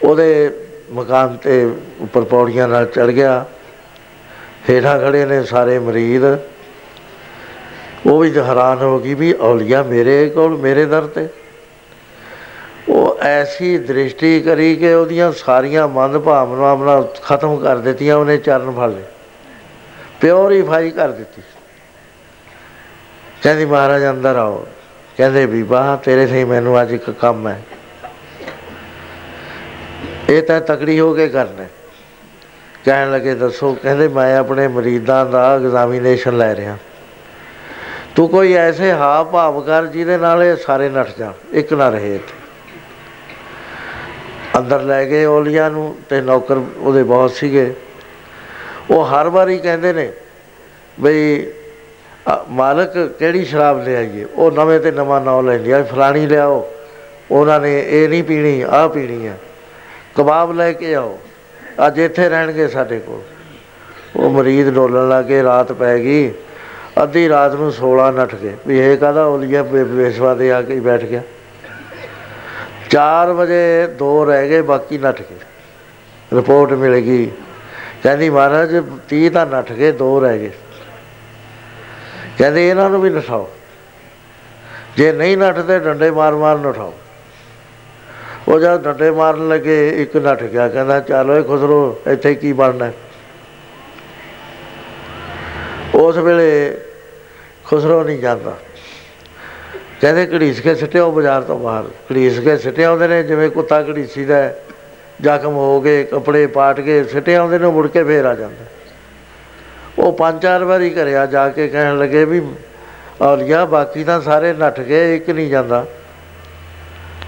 ਉਹਦੇ 0.04 0.50
ਮਕਾਨ 0.90 1.36
ਤੇ 1.36 1.64
ਉੱਪਰ 2.00 2.22
ਪੌੜੀਆਂ 2.22 2.68
ਨਾਲ 2.68 2.86
ਚੜ 2.86 3.06
ਗਿਆ। 3.06 3.44
ਹੇਠਾਂ 4.70 4.98
ਖੜੇ 5.00 5.24
ਨੇ 5.26 5.42
ਸਾਰੇ 5.42 5.78
ਮਰੀਦ। 5.78 6.24
ਉਹ 8.06 8.18
ਵੀ 8.18 8.30
ਹੈਰਾਨ 8.38 8.78
ਹੋ 8.78 8.98
ਗਈ 8.98 9.14
ਵੀ 9.14 9.32
ਔਲੀਆ 9.40 9.82
ਮੇਰੇ 9.82 10.28
ਕੋਲ, 10.28 10.56
ਮੇਰੇ 10.56 10.84
ਦਰ 10.86 11.06
ਤੇ। 11.06 11.26
ਉਹ 12.88 13.18
ਐਸੀ 13.22 13.78
ਦ੍ਰਿਸ਼ਟੀ 13.78 14.40
ਕਰੀ 14.40 14.74
ਕਿ 14.76 14.94
ਉਹਦੀਆਂ 14.94 15.32
ਸਾਰੀਆਂ 15.32 15.88
ਮਨ 15.88 16.18
ਭਾਵਨਾਵਾਂ 16.18 17.02
ਖਤਮ 17.24 17.56
ਕਰ 17.56 17.76
ਦਿੱਤੀਆਂ, 17.78 18.16
ਉਹਨੇ 18.16 18.36
ਚਰਨ 18.36 18.70
ਫੜ 18.70 18.90
ਲਏ। 18.90 19.02
ਪਿਓਰੀਫਾਈ 20.22 20.90
ਕਰ 20.90 21.10
ਦਿੱਤੀ। 21.10 21.42
ਕਹਿੰਦੀ, 23.42 23.64
ਮਹਾਰਾਜ, 23.64 24.10
ਅੰਦਰ 24.10 24.36
ਆਓ। 24.36 24.66
ਕਹਿੰਦੇ, 25.16 25.46
ਬੀਬਾ, 25.46 25.96
ਤੇਰੇ 25.96 26.26
ਸੇ 26.26 26.44
ਮੈਨੂੰ 26.44 26.82
ਅੱਜ 26.82 26.92
ਇੱਕ 26.92 27.10
ਕੰਮ 27.10 27.48
ਹੈ। 27.48 27.62
ਇਹ 30.28 30.42
ਤਾਂ 30.42 30.60
ਤਕੜੀ 30.60 31.00
ਹੋ 31.00 31.14
ਕੇ 31.14 31.28
ਕਰਨਾ 31.28 31.64
ਕਹਿਣ 32.84 33.12
ਲੱਗੇ, 33.12 33.34
ਦੱਸੋ। 33.34 33.74
ਕਹਿੰਦੇ, 33.82 34.08
ਮੈਂ 34.08 34.38
ਆਪਣੇ 34.38 34.68
ਮਰੀਦਾਂ 34.68 35.26
ਦਾ 35.26 35.56
ਐਗਜ਼ਾਮੀਨੇਸ਼ਨ 35.56 36.36
ਲੈ 36.36 36.56
ਰਿਹਾ। 36.56 36.78
ਤੂੰ 38.16 38.28
ਕੋਈ 38.28 38.52
ਐਸੇ 38.52 38.92
ਹਾਵ 38.92 39.26
ਭਾਵ 39.26 39.60
ਕਰ 39.60 39.86
ਜਿਹਦੇ 39.86 40.18
ਨਾਲ 40.18 40.42
ਇਹ 40.42 40.56
ਸਾਰੇ 40.56 40.88
ਨੱਠ 40.88 41.08
ਜਾਣ 41.18 41.32
ਇੱਕ 41.52 41.72
ਨਾ 41.72 41.88
ਰਹੇ 41.88 42.14
ਇੱਥੇ। 42.14 42.34
ਅੰਦਰ 44.58 44.80
ਲੈ 44.80 45.04
ਗਏ 45.04 45.24
ਔਲੀਆ 45.24 45.68
ਨੂੰ 45.68 45.96
ਤੇ 46.08 46.20
ਨੌਕਰ 46.20 46.56
ਉਹਦੇ 46.56 47.02
ਬਹੁਤ 47.02 47.30
ਸੀਗੇ। 47.30 47.74
ਉਹ 48.92 49.04
ਹਰ 49.06 49.28
ਵਾਰੀ 49.28 49.58
ਕਹਿੰਦੇ 49.58 49.92
ਨੇ 49.92 50.10
ਬਈ 51.00 51.46
ਮਾਲਕ 52.50 52.96
ਕਿਹੜੀ 53.18 53.44
ਸ਼ਰਾਬ 53.44 53.82
ਲੈ 53.84 53.96
ਆਈਏ? 53.96 54.24
ਉਹ 54.24 54.50
ਨਵੇਂ 54.52 54.78
ਤੇ 54.80 54.90
ਨਵਾਂ 54.90 55.20
ਨਾਮ 55.20 55.46
ਲੈਂਦੀ 55.46 55.70
ਆ 55.70 55.82
ਫਲਾਣੀ 55.82 56.26
ਲਿਆਓ 56.26 56.70
ਉਹਨਾਂ 57.30 57.60
ਨੇ 57.60 57.72
ਇਹ 57.88 58.08
ਨਹੀਂ 58.08 58.24
ਪੀਣੀ, 58.24 58.60
ਆਹ 58.62 58.88
ਪੀਣੀ 58.88 59.26
ਆ। 59.26 59.34
ਕਬਾਬ 60.16 60.52
ਲੈ 60.52 60.72
ਕੇ 60.72 60.94
ਆਓ। 60.94 61.18
ਅੱਜ 61.86 61.98
ਇੱਥੇ 61.98 62.28
ਰਹਿਣਗੇ 62.28 62.68
ਸਾਡੇ 62.68 62.98
ਕੋਲ। 62.98 63.20
ਉਹ 64.16 64.30
ਮਰੀਦ 64.30 64.70
ਡੋਲਣ 64.70 65.08
ਲੱਗੇ, 65.08 65.42
ਰਾਤ 65.42 65.72
ਪੈ 65.72 65.96
ਗਈ। 65.98 66.32
ਅੱਧੀ 67.02 67.28
ਰਾਤ 67.28 67.54
ਨੂੰ 67.54 67.72
16 67.72 68.10
ਨੱਠ 68.12 68.34
ਗਏ। 68.34 68.56
ਵੀ 68.66 68.78
ਇਹ 68.78 68.96
ਕਾਹਦਾ 68.96 69.24
ਔਲੀਆ 69.26 69.62
ਬੇਸਵਾ 69.62 70.34
ਦੇ 70.34 70.52
ਆ 70.52 70.62
ਕੇ 70.62 70.80
ਬੈਠ 70.80 71.04
ਗਿਆ। 71.04 71.22
4 72.90 73.32
ਵਜੇ 73.32 73.86
ਦੋ 73.98 74.24
ਰਹਿ 74.24 74.48
ਗਏ, 74.48 74.60
ਬਾਕੀ 74.60 74.98
ਨੱਠ 74.98 75.20
ਗਏ। 75.20 75.38
ਰਿਪੋਰਟ 76.32 76.72
ਮਿਲ 76.72 77.00
ਗਈ। 77.00 77.30
ਕਹਿੰਦੀ 78.02 78.30
ਮਹਾਰਾਜ 78.30 78.76
30 79.08 79.28
ਤਾਂ 79.28 79.46
ਨੱਠ 79.46 79.72
ਗਏ, 79.72 79.92
ਦੋ 79.92 80.20
ਰਹਿ 80.20 80.38
ਗਏ। 80.38 80.50
ਕਹਿੰਦੇ 82.38 82.70
ਇਹਨਾਂ 82.70 82.90
ਨੂੰ 82.90 83.02
ਵੀ 83.02 83.10
ਨਠਾਓ। 83.10 83.50
ਜੇ 84.96 85.12
ਨਹੀਂ 85.12 85.36
ਨੱਠਦੇ, 85.36 85.78
ਡੰਡੇ 85.78 86.10
ਮਾਰ 86.10 86.34
ਮਾਰ 86.34 86.58
ਨਠਾਓ। 86.58 86.94
ਉਹ 88.48 88.60
ਜਦ 88.60 88.82
ਡੰਡੇ 88.82 89.10
ਮਾਰਨ 89.10 89.48
ਲੱਗੇ, 89.48 89.88
ਇੱਕ 90.02 90.16
ਨੱਠ 90.16 90.42
ਗਿਆ, 90.42 90.68
ਕਹਿੰਦਾ, 90.68 91.00
ਚੱਲ 91.00 91.30
ਓਏ 91.30 91.42
ਖੁਸਰੋ, 91.42 92.00
ਇੱਥੇ 92.06 92.34
ਕੀ 92.34 92.52
ਬਣਨਾ 92.52 92.90
ਉਸ 95.94 96.16
ਵੇਲੇ 96.16 96.78
ਖੁਸਰੋ 97.64 98.02
ਨਹੀਂ 98.04 98.18
ਜਾਂਦਾ। 98.18 98.56
ਕਹਿੰਦੇ 100.00 100.26
ਘੜੀਸ 100.26 100.60
ਕੇ 100.60 100.74
ਸਿੱਟਿਓ 100.74 101.10
ਬਾਜ਼ਾਰ 101.12 101.42
ਤੋਂ 101.42 101.58
ਬਾਹਰ। 101.58 101.84
ਘੜੀਸ 101.84 102.40
ਕੇ 102.40 102.56
ਸਿੱਟੇ 102.56 102.84
ਆਉਂਦੇ 102.84 103.08
ਨੇ, 103.08 103.22
ਜਿਵੇਂ 103.22 103.50
ਕੁੱਤਾ 103.50 103.82
ਘੜੀਸੀਦਾ 103.82 104.54
ਜ਼ਖਮ 105.20 105.54
ਹੋ 105.54 105.80
ਗਏ, 105.80 106.04
ਕੱਪੜੇ 106.04 106.46
ਪਾਟ 106.46 106.80
ਕੇ 106.80 107.04
ਸਿੱਟੇ 107.04 107.36
ਆਉਂਦੇ 107.36 107.58
ਨੇ 107.58 107.66
ਮੁੜ 107.66 107.86
ਕੇ 107.86 108.04
ਫੇਰ 108.04 108.24
ਆ 108.24 108.34
ਜਾਂਦਾ। 108.34 108.64
ਉਹ 109.98 110.12
ਪੰਜ 110.12 110.42
ਚਾਰ 110.42 110.64
ਵਾਰੀ 110.64 110.90
ਕਰਿਆ 110.90 111.26
ਜਾ 111.26 111.48
ਕੇ 111.48 111.68
ਕਹਿਣ 111.68 111.98
ਲੱਗੇ 111.98 112.24
ਵੀ 112.24 112.42
ਔਲੀਆ 113.20 113.64
ਬਾਕੀ 113.64 114.04
ਤਾਂ 114.04 114.20
ਸਾਰੇ 114.20 114.52
ਨੱਠ 114.52 114.80
ਗਏ, 114.80 115.16
ਇੱਕ 115.16 115.30
ਨਹੀਂ 115.30 115.50
ਜਾਂਦਾ। 115.50 115.86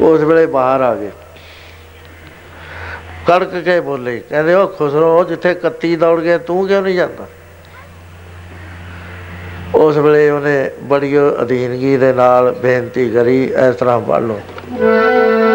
ਉਸ 0.01 0.21
ਵੇਲੇ 0.21 0.47
ਬਾਹਰ 0.47 0.81
ਆ 0.81 0.95
ਗਏ। 0.95 1.11
ਕੜਕ 3.27 3.55
ਕੇ 3.65 3.81
ਬੋਲੇ, 3.81 4.23
ਕਹਿੰਦੇ 4.29 4.55
ਉਹ 4.55 4.69
ਖੁਸਰੋ 4.69 5.25
ਜਿੱਥੇ 5.25 5.55
ਕੱਤੀ 5.55 5.97
ਦੌੜ 5.97 6.21
ਗਏ, 6.21 6.39
ਤੂੰ 6.39 6.69
ਕਿਉਂ 6.69 6.83
ਨਹੀਂ 6.83 6.95
ਜਾਂਦਾ? 6.95 7.27
ਉਸ 9.75 9.97
ਵੇਲੇ 9.97 10.31
ਉਹਨੇ 10.31 10.71
ਬੜੀ 10.83 11.17
ਅਧੀਨਗੀ 11.43 11.97
ਦੇ 11.97 12.13
ਨਾਲ 12.13 12.53
ਬੇਨਤੀ 12.53 13.11
ਕਰੀ, 13.11 13.45
ਇਸ 13.45 13.77
ਤਰ੍ਹਾਂ 13.77 14.01
ਪੜ 14.01 14.21
ਲਓ। 14.21 14.41
ਕੋਈ 14.71 15.54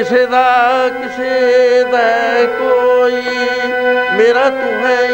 ਕਿਸੇ 0.00 0.26
ਦਾ 0.26 0.88
ਕਿਸੇ 0.88 1.84
ਦਾ 1.84 2.44
ਕੋਈ। 2.58 3.22
ਮੇਰਾ 4.16 4.50
ਤੂੰ 4.50 4.86
ਹੈ 4.86 5.09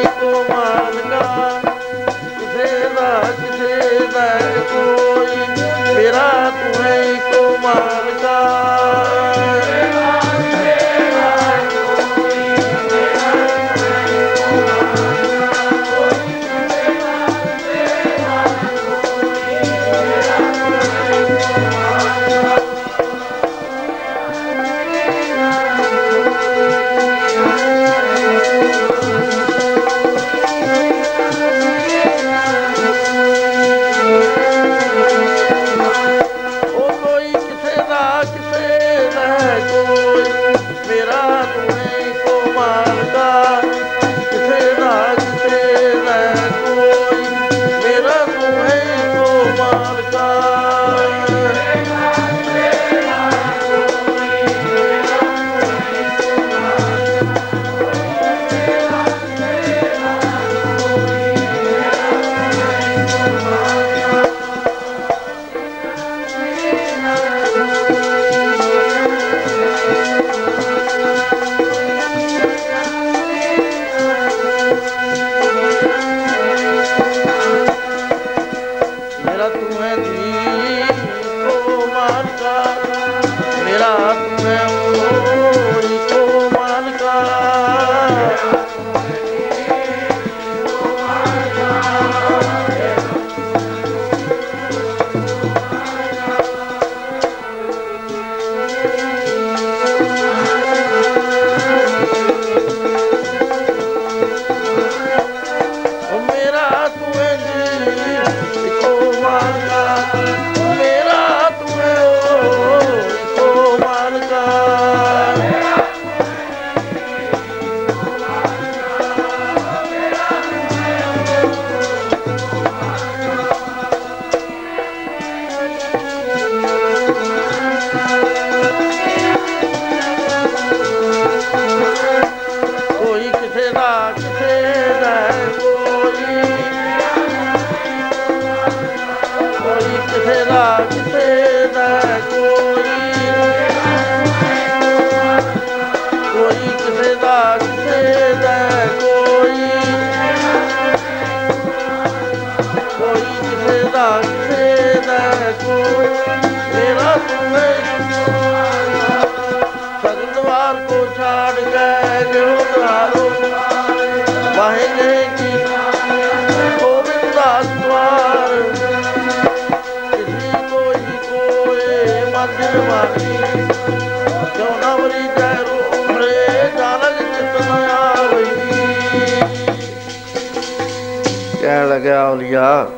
ਕਹਿਣ 181.63 181.89
ਲੱਗਿਆ 181.89 182.29
ਔਲੀਆ 182.29 182.89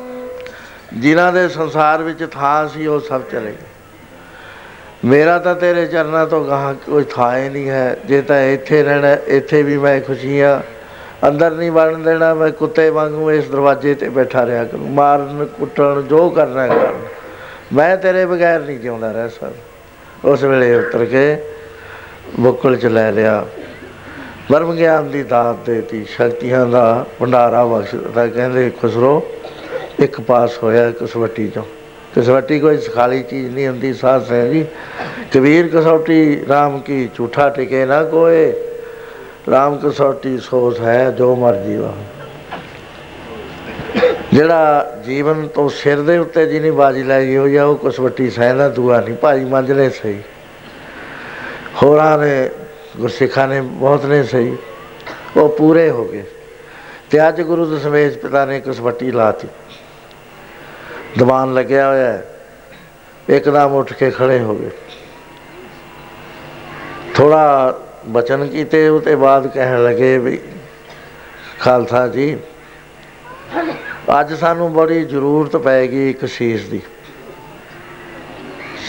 ਜਿਨ੍ਹਾਂ 0.93 1.33
ਦੇ 1.33 1.49
ਸੰਸਾਰ 1.49 2.03
ਵਿੱਚ 2.03 2.27
ਥਾਂ 2.31 2.67
ਸੀ, 2.67 2.87
ਉਹ 2.87 2.99
ਸਭ 2.99 3.21
ਚਲੇ 3.31 3.51
ਗਏ। 3.51 3.67
ਮੇਰਾ 5.05 5.39
ਤਾਂ 5.39 5.55
ਤੇਰੇ 5.55 5.85
ਚਰਨਾਂ 5.85 6.27
ਤੋਂ 6.27 6.45
ਗਾਹ 6.45 6.73
ਕੋਈ 6.73 7.03
ਥਾਂ 7.03 7.37
ਹੀ 7.37 7.49
ਨਹੀਂ 7.49 7.69
ਹੈ। 7.69 7.97
ਜੇ 8.05 8.21
ਤਾਂ 8.21 8.41
ਇੱਥੇ 8.41 8.83
ਰਹਿਣਾ, 8.83 9.17
ਇੱਥੇ 9.27 9.63
ਵੀ 9.63 9.77
ਮੈਂ 9.77 10.01
ਖੁਸ਼ੀ 10.01 10.39
ਆ 10.39 10.61
ਅੰਦਰ 11.27 11.51
ਨਹੀਂ 11.51 11.71
ਵੜਨ 11.71 12.03
ਦੇਣਾ, 12.03 12.33
ਮੈਂ 12.33 12.51
ਕੁੱਤੇ 12.51 12.89
ਵਾਂਗੂ 12.89 13.31
ਇਸ 13.31 13.49
ਦਰਵਾਜ਼ੇ 13.49 13.95
ਤੇ 13.95 14.09
ਬੈਠਾ 14.09 14.45
ਰਿਹਾ 14.45 14.63
ਕਰੂੰ। 14.63 14.89
ਮਾਰਨ, 14.89 15.45
ਕੁੱਟਣ, 15.45 16.01
ਜੋ 16.01 16.29
ਕਰਨਾ 16.29 16.67
ਕਰ। 16.67 16.93
ਮੈਂ 17.73 17.97
ਤੇਰੇ 17.97 18.25
ਬਗੈਰ 18.25 18.59
ਨਹੀਂ 18.59 18.79
ਜਿਉਂਦਾ 18.79 19.11
ਰਹਿ 19.11 19.29
ਸਕਦਾ। 19.29 19.68
ਉਸ 20.25 20.43
ਵੇਲੇ 20.43 20.75
ਉਤਰ 20.75 21.05
ਕੇ 21.05 21.37
ਬੁੱਕਲ 22.39 22.75
ਚ 22.75 22.85
ਲੈ 22.85 23.11
ਲਿਆ। 23.11 23.45
ਬਰਮ 24.51 24.75
ਗਿਆਨ 24.75 25.11
ਦੀ 25.11 25.23
ਦਾਤ 25.23 25.55
ਦੇਤੀ। 25.65 26.05
ਸ਼ਕਤੀਆਂ 26.05 26.65
ਦਾ 26.65 27.05
ਭੰਡਾਰਾ 27.19 27.65
ਬਖਸ਼ਦਾ 27.65 28.27
ਕਹਿੰਦੇ, 28.27 28.69
ਖੁਸਰੋ, 28.69 29.27
ਇੱਕ 29.99 30.21
ਪਾਸ 30.21 30.51
ਹੋਇਆ 30.63 30.91
ਕਸਵੱਟੀ 30.91 31.47
ਚੋਂ। 31.47 31.63
ਕਸਵੱਟੀ 32.17 32.59
ਕੋਈ 32.59 32.77
ਸਖਾਲੀ 32.77 33.23
ਚੀਜ਼ 33.23 33.55
ਨਹੀਂ 33.55 33.67
ਹੁੰਦੀ, 33.67 33.93
ਸਾਧ 33.93 34.31
ਹੈ 34.31 34.47
ਜੀ। 34.47 34.65
ਕਬੀਰ 35.33 35.67
ਕਸੌਟੀ 35.67 36.41
RAM 36.41 36.77
ਕੀ 36.77 37.09
ਝੂਠਾ 37.15 37.49
ਟਿਕੇ 37.49 37.85
ਨਾ 37.85 38.03
ਕੋਏ। 38.03 38.53
RAM 39.49 39.89
ਕਸੌਟੀ 39.89 40.37
ਸੋਚ 40.37 40.79
ਹੈ 40.79 41.11
ਜੋ 41.11 41.35
ਮਰਜ਼ੀ 41.35 41.75
ਵਾ 41.75 41.93
ਜਿਹੜਾ 44.33 44.88
ਜੀਵਨ 45.09 45.47
ਤੋਂ 45.47 45.69
ਸਿਰ 45.69 46.01
ਦੇ 46.01 46.17
ਉੱਤੇ 46.17 46.45
ਜਿਹਨੇ 46.45 46.71
ਬਾਜੀ 46.71 47.03
ਲਾਈ 47.03 47.37
ਹੋਈ 47.37 47.55
ਆ, 47.55 47.65
ਉਹ 47.65 47.77
ਕਸਵੱਟੀ 47.77 48.29
ਸਹਿਦਾ 48.29 48.69
ਦੂਆ 48.69 49.01
ਨਹੀਂ। 49.01 49.15
ਭਾਈ 49.15 49.45
ਮੰਜਲੇ 49.45 49.89
ਸਹੀ। 49.89 50.21
ਹੋਰਾਂ 51.83 52.17
ਨੇ 52.17 52.49
ਗੁਰਸਿੱਖਾਂ 52.97 53.47
ਨੇ 53.47 53.61
ਬਹੁਤ 53.61 54.05
ਨੇ 54.05 54.23
ਸਹੀ। 54.23 54.57
ਉਹ 55.37 55.49
ਪੂਰੇ 55.49 55.89
ਹੋ 55.89 56.05
ਗਏ। 56.05 56.23
ਤੇ 57.11 57.27
ਅੱਜ 57.27 57.41
ਗੁਰੂ 57.41 57.65
ਦਸ਼ਮੇਸ਼ 57.65 58.17
ਪਿਤਾ 58.17 58.45
ਨੇ 58.45 58.59
ਕਸਵੱਟੀ 58.59 59.11
ਲਾਤੀ। 59.11 59.47
ਦੀਵਾਨ 61.19 61.53
ਲੱਗਿਆ 61.53 61.89
ਹੋਇਆ 61.89 62.13
ਹੈ। 62.13 62.39
ਇੱਕਦਮ 63.29 63.73
ਉੱਠ 63.73 63.93
ਕੇ 63.93 64.11
ਖੜੇ 64.11 64.39
ਹੋ 64.39 64.55
ਗਏ। 64.55 64.69
ਥੋੜਾ 67.15 67.79
ਬਚਨ 68.07 68.47
ਕੀਤੇ 68.47 68.89
ਉਤੇ 68.89 69.15
ਬਾਅਦ 69.15 69.47
ਕਹਿਣ 69.47 69.83
ਲੱਗੇ 69.83 70.17
ਵੀ, 70.17 70.39
ਖਾਲਸਾ 71.59 72.07
ਜੀ 72.07 72.37
ਅੱਜ 74.09 74.33
ਸਾਨੂੰ 74.33 74.71
ਬੜੀ 74.73 75.03
ਜ਼ਰੂਰਤ 75.05 75.55
ਪੈਗੀ 75.57 76.09
ਇੱਕ 76.09 76.25
ਸੀਸ 76.25 76.63
ਦੀ। 76.69 76.81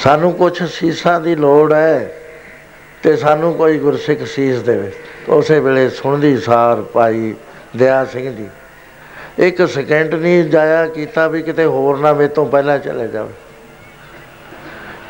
ਸਾਨੂੰ 0.03 0.33
ਕੁਝ 0.33 0.63
ਸੀਸਾਂ 0.63 1.21
ਦੀ 1.21 1.35
ਲੋੜ 1.35 1.73
ਹੈ 1.73 2.13
ਤੇ 3.03 3.17
ਸਾਨੂੰ 3.17 3.55
ਕੋਈ 3.55 3.79
ਗੁਰਸਿੱਖ 3.79 4.25
ਸੀਸ 4.27 4.63
ਦੇਵੇ। 4.63 4.93
ਉਸੇ 5.29 5.59
ਵੇਲੇ 5.61 5.89
ਸੁਣਦੀ 5.91 6.37
ਸਾਰ 6.37 6.83
ਭਾਈ 6.83 7.35
ਦਇਆ 7.77 8.05
ਸਿੰਘ 8.05 8.31
ਜੀ 8.37 8.49
ਇੱਕ 9.39 9.67
ਸਕਿੰਟ 9.69 10.15
ਨਹੀਂ 10.15 10.45
ਜਾਇਆ 10.45 10.87
ਕੀਤਾ 10.87 11.27
ਵੀ 11.29 11.43
ਕਿਤੇ 11.43 11.65
ਹੋਰ 11.65 11.99
ਨਾ 11.99 12.13
ਮੇਰੇ 12.13 12.29
ਤੋਂ 12.29 12.47
ਪਹਿਲਾਂ 12.47 12.79
ਚਲੇ 12.79 13.09
ਜਾਵੇ। 13.09 13.33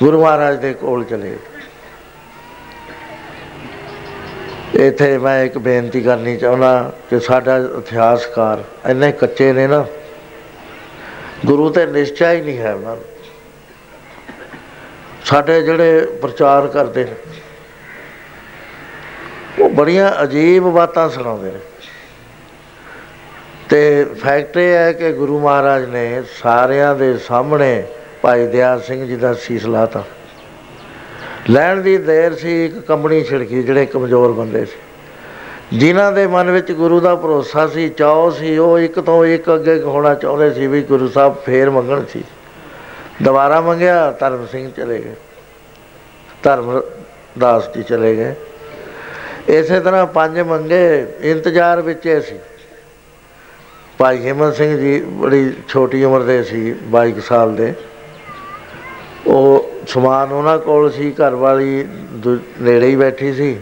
ਗੁਰੂ 0.03 0.21
ਮਹਾਰਾਜ 0.23 0.59
ਦੇ 0.61 0.73
ਕੋਲ 0.75 1.05
ਚਲੇ 1.05 1.37
ਇੱਥੇ 4.77 5.17
ਮੈਂ 5.19 5.43
ਇੱਕ 5.45 5.57
ਬੇਨਤੀ 5.59 6.01
ਕਰਨੀ 6.01 6.37
ਚਾਹੁੰਦਾ 6.37 6.93
ਕਿ 7.11 7.21
ਸਾਡਾ 7.21 7.57
ਇਤਿਹਾਸਕਾਰ 7.79 8.63
ਇੰਨੇ 8.91 9.13
ਕੱਚੇ 9.13 9.53
ਨੇ 9.53 9.67
ਨਾ 9.67 9.85
ਗੁਰੂ 11.47 11.69
ਤੇ 11.71 11.87
ਨਿਸ਼ਚੈ 11.87 12.33
ਹੀ 12.35 12.41
ਨਹੀਂ 12.41 12.59
ਹੈ 12.59 12.75
ਉਹਨਾਂ 12.75 12.97
ਨੂੰ 12.97 13.05
ਸਾਡੇ 15.25 15.63
ਜਿਹੜੇ 15.63 16.01
ਪ੍ਰਚਾਰ 16.23 16.67
ਕਰਦੇ 16.67 17.05
ਨੇ, 17.05 17.15
ਉਹ 19.61 19.71
ਬੜੀਆਂ 19.71 20.11
ਅਜੀਬ 20.23 20.65
ਬਾਤਾਂ 20.65 21.09
ਸੁਣਾਉਂਦੇ 21.11 21.51
ਨੇ। 21.51 21.59
ਤੇ 23.69 24.05
ਫੈਕਟ 24.05 24.57
ਇਹ 24.57 24.75
ਹੈ 24.75 24.93
ਕਿ 24.93 25.13
ਗੁਰੂ 25.13 25.39
ਮਹਾਰਾਜ 25.41 25.85
ਨੇ 25.85 26.23
ਸਾਰਿਆਂ 26.43 26.95
ਦੇ 26.97 27.17
ਸਾਹਮਣੇ 27.19 27.85
ਭਾਈ 28.23 28.47
ਦਿਆਲ 28.47 28.81
ਸਿੰਘ 28.83 29.05
ਜੀ 29.07 29.17
ਦਾ 29.17 29.33
ਸੀਸ 29.35 29.67
ਲਾਤਾ। 29.67 30.05
ਲੈਣ 31.51 31.81
ਦੀ 31.81 31.97
ਦੇਰ 31.99 32.35
ਸੀ, 32.35 32.65
ਇੱਕ 32.65 32.79
ਕੰਬਣੀ 32.79 33.23
ਛਿੜਕੀ, 33.25 33.63
ਜਿਹੜੇ 33.63 33.87
ਕਮਜ਼ੋਰ 33.87 34.33
ਬੰਦੇ 34.33 34.65
ਸੀ। 34.65 34.79
ਜਿਨ੍ਹਾਂ 35.75 36.13
ਦੇ 36.13 36.27
ਮਨ 36.27 36.51
ਵਿੱਚ 36.51 36.73
ਗੁਰੂ 36.73 37.01
ਦਾ 37.01 37.17
ਭਰੋਸਾ 37.17 37.67
ਸੀ, 37.67 37.89
ਚਾਅ 37.89 38.31
ਸੀ, 38.31 38.59
ਉਹ 38.59 38.79
ਇੱਕ 38.79 39.01
ਤੋਂ 39.01 39.25
ਇੱਕ 39.25 39.55
ਅੱਗੇ 39.55 39.81
ਹੋਣਾ 39.81 40.15
ਚਾਹੁੰਦੇ 40.15 40.51
ਸੀ 40.51 40.67
ਵੀ 40.67 40.83
ਗੁਰੂ 40.83 41.09
ਸਾਹਿਬ 41.09 41.35
ਫੇਰ 41.35 41.71
ਮੰਗਣ 41.71 42.05
ਸੀ। 42.05 42.25
ਦੁਬਾਰਾ 43.23 43.61
ਮੰਗਿਆ, 43.61 44.11
ਧਰਮ 44.11 44.47
ਸਿੰਘ 44.47 44.73
ਚਲੇ 44.77 44.99
ਗਏ। 44.99 45.15
ਧਰਮ 46.43 46.83
ਦਾਸ 47.39 47.75
ਜੀ 47.77 47.83
ਚਲੇ 47.83 48.17
ਗਏ। 48.17 48.35
ਇਸੇ 49.49 49.81
ਤਰ੍ਹਾਂ 49.81 50.07
ਪੰਜ 50.07 50.41
ਮੰਗੇ, 50.41 51.07
ਇੰਤਜ਼ਾਰ 51.21 51.81
ਵਿੱਚ 51.81 52.09
ਸੀ। 52.09 52.39
ਭਾਈ 53.99 54.19
ਹਿੰਮਤ 54.19 54.57
ਸਿੰਘ 54.57 54.79
ਜੀ 54.79 55.01
ਬੜੀ 55.01 55.53
ਛੋਟੀ 55.69 56.05
ਉਮਰ 56.05 56.21
ਦੇ 56.21 56.43
ਸੀ 56.43 56.73
22 56.73 57.21
ਸਾਲ 57.21 57.57
ਦੇ। 57.57 57.75
ਉਹ 59.27 59.71
ਸਮਾਨ 59.89 60.33
ਉਹਨਾਂ 60.33 60.59
ਕੋਲ 60.59 60.91
ਸੀ, 60.91 61.13
ਘਰ 61.13 61.35
ਵਾਲੀ 61.35 61.83
ਦੂ- 62.13 62.39
ਨੇੜੇ 62.61 62.87
ਹੀ 62.87 62.97
ਬੈਠੀ 62.97 63.33
ਸੀ। 63.33 63.61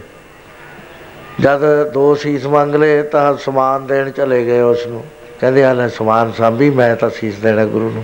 ਜਦ 1.39 1.91
ਦੋ 1.93 2.15
ਸੀਸ 2.15 2.45
ਮੰਗ 2.45 2.75
ਲਏ 2.75 3.03
ਤਾਂ 3.03 3.37
ਸਮਾਨ 3.37 3.87
ਦੇਣ 3.87 4.09
ਚਲੇ 4.09 4.45
ਗਏ 4.45 4.61
ਉਸ 4.61 4.87
ਨੂੰ 4.87 5.03
ਕਹਿੰਦੇ 5.39 5.63
ਆ 5.63 5.73
ਲੈ 5.73 5.87
ਸਮਾਨ 5.87 6.31
ਸਾਂਭੀ, 6.31 6.69
ਮੈਂ 6.69 6.95
ਤਾਂ 6.95 7.09
ਸੀਸ 7.09 7.35
ਦੇਣਾ 7.35 7.65
ਗੁਰੂ 7.65 7.89
ਨੂੰ। 7.89 8.03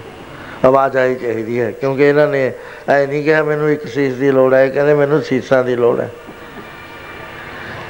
ਆਵਾਜ਼ 0.66 0.98
ਆਈ 0.98 1.16
ਚਾਹੀਦੀ 1.16 1.62
ਹੈ, 1.62 1.72
ਕਿਉਂਕਿ 1.72 2.04
ਇਹਨਾਂ 2.04 2.28
ਨੇ 2.28 2.52
ਐ 2.90 3.06
ਨਹੀਂ 3.06 3.24
ਕਿਹਾ, 3.24 3.44
ਮੈਨੂੰ 3.44 3.72
ਇੱਕ 3.72 3.88
ਸੀਸ 3.88 4.14
ਦੀ 4.14 4.32
ਲੋੜ 4.32 4.54
ਹੈ। 4.54 4.68
ਕਹਿੰਦੇ, 4.68 4.94
ਮੈਨੂੰ 4.94 5.22
ਸੀਸਾਂ 5.22 5.64
ਦੀ 5.64 5.76
ਲੋੜ 5.76 6.00
ਹੈ। 6.00 6.10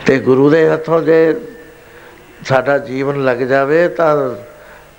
ਤੇ 0.05 0.19
ਗੁਰੂ 0.19 0.49
ਦੇ 0.49 0.69
ਹੱਥੋਂ 0.69 1.01
ਜੇ 1.01 1.35
ਸਾਡਾ 2.45 2.77
ਜੀਵਨ 2.77 3.23
ਲੱਗ 3.25 3.37
ਜਾਵੇ, 3.37 3.87
ਤਾਂ 3.87 4.35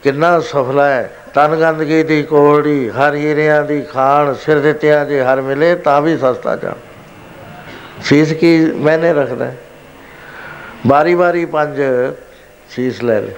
ਕਿੰਨਾ 0.03 0.41
ਸਫਲਾ 0.41 0.89
ਹੈ। 0.89 1.17
ਤਨ 1.35 1.57
ਗੰਦਗੀ 1.57 2.03
ਦੀ 2.03 2.23
ਕੋੜੀ 2.23 2.91
ਹਰ 2.91 3.15
ਹੀਰਿਆਂ 3.15 3.63
ਦੀ 3.63 3.83
ਖਾਣ, 3.83 4.35
ਸਿਰ 4.35 4.61
ਦਿੱਤਿਆਂ 4.61 5.07
ਜੇ 5.07 5.23
ਹਰ 5.23 5.41
ਮਿਲੇ, 5.41 5.75
ਤਾਂ 5.75 6.03
ਵੀ 6.03 6.17
ਸਸਤਾ 6.17 6.57
ਜਾ 6.57 6.75
ਸੀਸ 8.05 8.33
ਕੀ 8.33 8.59
ਮੈਨੇ 8.59 9.13
ਰੱਖਦਾ 9.13 9.53
ਬਾਰੀ 10.87 11.15
ਬਾਰੀ 11.15 11.45
ਪੰਜ 11.45 11.81
ਸੀਸ 12.71 13.03
ਲੈ 13.03 13.21
ਲੈ 13.21 13.33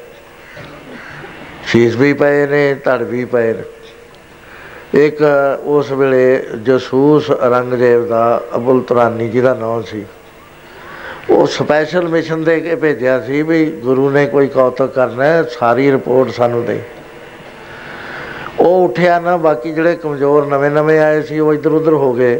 ਸੀਸ 1.66 1.96
ਵੀ 1.96 2.12
ਪਏ 2.12 2.46
ਨੇ, 2.46 2.74
ਧੜ 2.74 3.02
ਵੀ 3.02 3.24
ਪਏ 3.24 3.52
ਨੇ। 3.52 3.62
ਇੱਕ 5.06 5.18
ਉਸ 5.62 5.90
ਵੇਲੇ 5.92 6.42
ਜਸੂਸ 6.62 7.30
ਰੰਗਦੇਵ 7.30 8.06
ਦਾ 8.06 8.42
ਅਬੁਲ 8.56 8.82
ਤੁਰਾਨੀ 8.82 9.28
ਜਿਹਦਾ 9.28 9.54
ਨਾਮ 9.54 9.82
ਸੀ। 9.82 10.04
ਉਹ 11.30 11.46
ਸਪੈਸ਼ਲ 11.46 12.08
ਮਿਸ਼ਨ 12.08 12.44
ਦੇ 12.44 12.60
ਕੇ 12.60 12.74
ਭੇਜਿਆ 12.74 13.20
ਸੀ 13.20 13.42
ਵੀ 13.42 13.64
ਗੁਰੂ 13.66 14.10
ਨੇ 14.10 14.26
ਕੋਈ 14.26 14.46
ਕੌਤਕ 14.46 14.94
ਕਰਨਾ 14.94 15.24
ਹੈ, 15.24 15.42
ਸਾਰੀ 15.42 15.90
ਰਿਪੋਰਟ 15.90 16.30
ਸਾਨੂੰ 16.30 16.64
ਦੇ। 16.64 16.82
ਉਹ 18.60 18.84
ਉੱਠਿਆ 18.84 19.20
ਨਾ, 19.20 19.36
ਬਾਕੀ 19.36 19.72
ਜਿਹੜੇ 19.72 19.96
ਕਮਜ਼ੋਰ 19.96 20.46
ਨਵੇਂ 20.46 20.70
ਨਵੇਂ 20.70 21.00
ਆਏ 21.00 21.22
ਸੀ, 21.22 21.38
ਉਹ 21.38 21.54
ਇੱਧਰ 21.54 21.70
ਉੱਧਰ 21.70 21.92
ਹੋ 21.92 22.12
ਗਏ। 22.12 22.38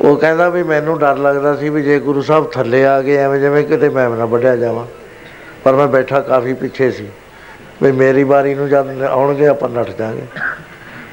ਉਹ 0.00 0.16
ਕਹਿੰਦਾ 0.16 0.48
ਵੀ 0.48 0.62
ਮੈਨੂੰ 0.62 0.98
ਡਰ 0.98 1.16
ਲੱਗਦਾ 1.18 1.54
ਸੀ 1.56 1.68
ਵੀ 1.68 1.82
ਜੇ 1.82 1.98
ਗੁਰੂ 2.00 2.22
ਸਾਹਿਬ 2.22 2.50
ਥੱਲੇ 2.50 2.84
ਆ 2.84 3.00
ਗਏ, 3.02 3.16
ਐਵੇਂ 3.16 3.40
ਜਿਵੇਂ 3.40 3.64
ਕਿਤੇ 3.64 3.88
ਮੈਂ 3.88 4.08
ਨਾ 4.10 4.24
ਵੱਢਿਆ 4.24 4.56
ਜਾਵਾਂ। 4.56 4.86
ਪਰ 5.64 5.72
ਮੈਂ 5.72 5.86
ਬੈਠਾ 5.88 6.20
ਕਾਫੀ 6.20 6.52
ਪਿੱਛੇ 6.54 6.90
ਸੀ 6.90 7.06
ਵੀ 7.82 7.92
ਮੇਰੀ 7.92 8.22
ਵਾਰੀ 8.24 8.54
ਨੂੰ 8.54 8.68
ਜਦ 8.68 9.02
ਆਉਣਗੇ 9.02 9.46
ਆਪਾਂ 9.46 9.68
ਨੱਠ 9.68 9.90
ਜਾਾਂਗੇ 9.98 10.26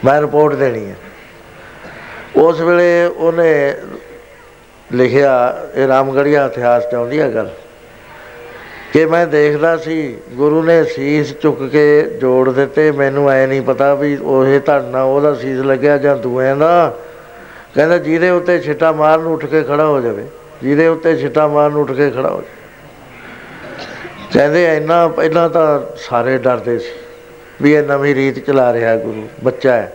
ਮੈਂ 0.06 0.20
ਰਿਪੋਰਟ 0.22 0.56
ਦੇਣੀ 0.56 0.86
ਹੈ। 0.86 0.96
ਉਸ 2.38 2.62
ਵੇਲੇ 2.62 3.06
ਉਹਨੇ 3.06 3.76
ਲਿਖਿਆ, 4.90 5.34
ਇਹ 5.76 5.88
ਰਾਮਗੜੀਆ 5.88 6.46
ਇਤਿਹਾਸ 6.46 6.90
ਚ 6.92 6.96
ਆਉਂਦੀ 6.96 7.20
ਹੈ 7.20 7.30
ਗੱਲ, 7.30 7.50
ਕਿ 8.94 9.06
ਮੈਂ 9.06 9.26
ਦੇਖਦਾ 9.28 9.76
ਸੀ 9.78 10.16
ਗੁਰੂ 10.34 10.64
ਨੇ 10.64 10.84
ਸੀਸ 10.86 11.34
ਚੁੱਕ 11.34 11.64
ਕੇ 11.64 12.02
ਜੋੜ 12.22 12.50
ਦਿੱਤੇ, 12.50 12.90
ਮੈਨੂੰ 12.92 13.30
ਐ 13.30 13.46
ਨਹੀਂ 13.46 13.62
ਪਤਾ 13.62 13.94
ਵੀ 13.96 14.16
ਉਹ 14.18 14.60
ਧੜਨਾ 14.60 15.04
ਉਹਦਾ 15.04 15.34
ਸੀਸ 15.34 15.60
ਲੱਗਿਆ 15.60 15.98
ਜਾਂ 15.98 16.16
ਦੂਆਂ 16.18 16.56
ਦਾ। 16.56 16.94
ਕਹਿੰਦਾ 17.76 17.98
ਜਿਹਦੇ 17.98 18.30
ਉੱਤੇ 18.30 18.60
ਛਿੱਟਾ 18.60 18.92
ਮਾਰਨ 18.92 19.26
ਉੱਠ 19.26 19.46
ਕੇ 19.46 19.62
ਖੜਾ 19.64 19.86
ਹੋ 19.86 20.00
ਜਾਵੇ, 20.02 20.26
ਜਿਹਦੇ 20.64 20.88
ਉੱਤੇ 20.88 21.16
ਛਿੱਟਾ 21.18 21.48
ਮਾਰਨ 21.48 21.76
ਉੱਠ 21.76 21.92
ਕੇ 21.92 22.10
ਖੜਾ 22.12 22.30
ਹੋ 22.30 22.42
ਜਾਵੇ। 22.42 22.58
ਕਹਿੰਦੇ 24.34 24.64
ਇੰਨਾ 24.78 25.08
ਪਹਿਲਾਂ 25.08 25.50
ਤਾਂ 25.50 25.80
ਸਾਰੇ 26.00 26.38
ਡਰਦੇ 26.38 26.78
ਸੀ 26.80 26.92
ਵੀ 27.62 27.74
ਇਹ 27.74 27.84
ਨਵੀਂ 27.84 28.16
ਰੀਤ 28.16 28.40
ਚਲਾ 28.40 28.72
ਰਿਹਾ 28.74 28.96
ਗੁਰੂ, 28.96 29.28
ਬੱਚਾ 29.44 29.74
ਹੈ। 29.74 29.94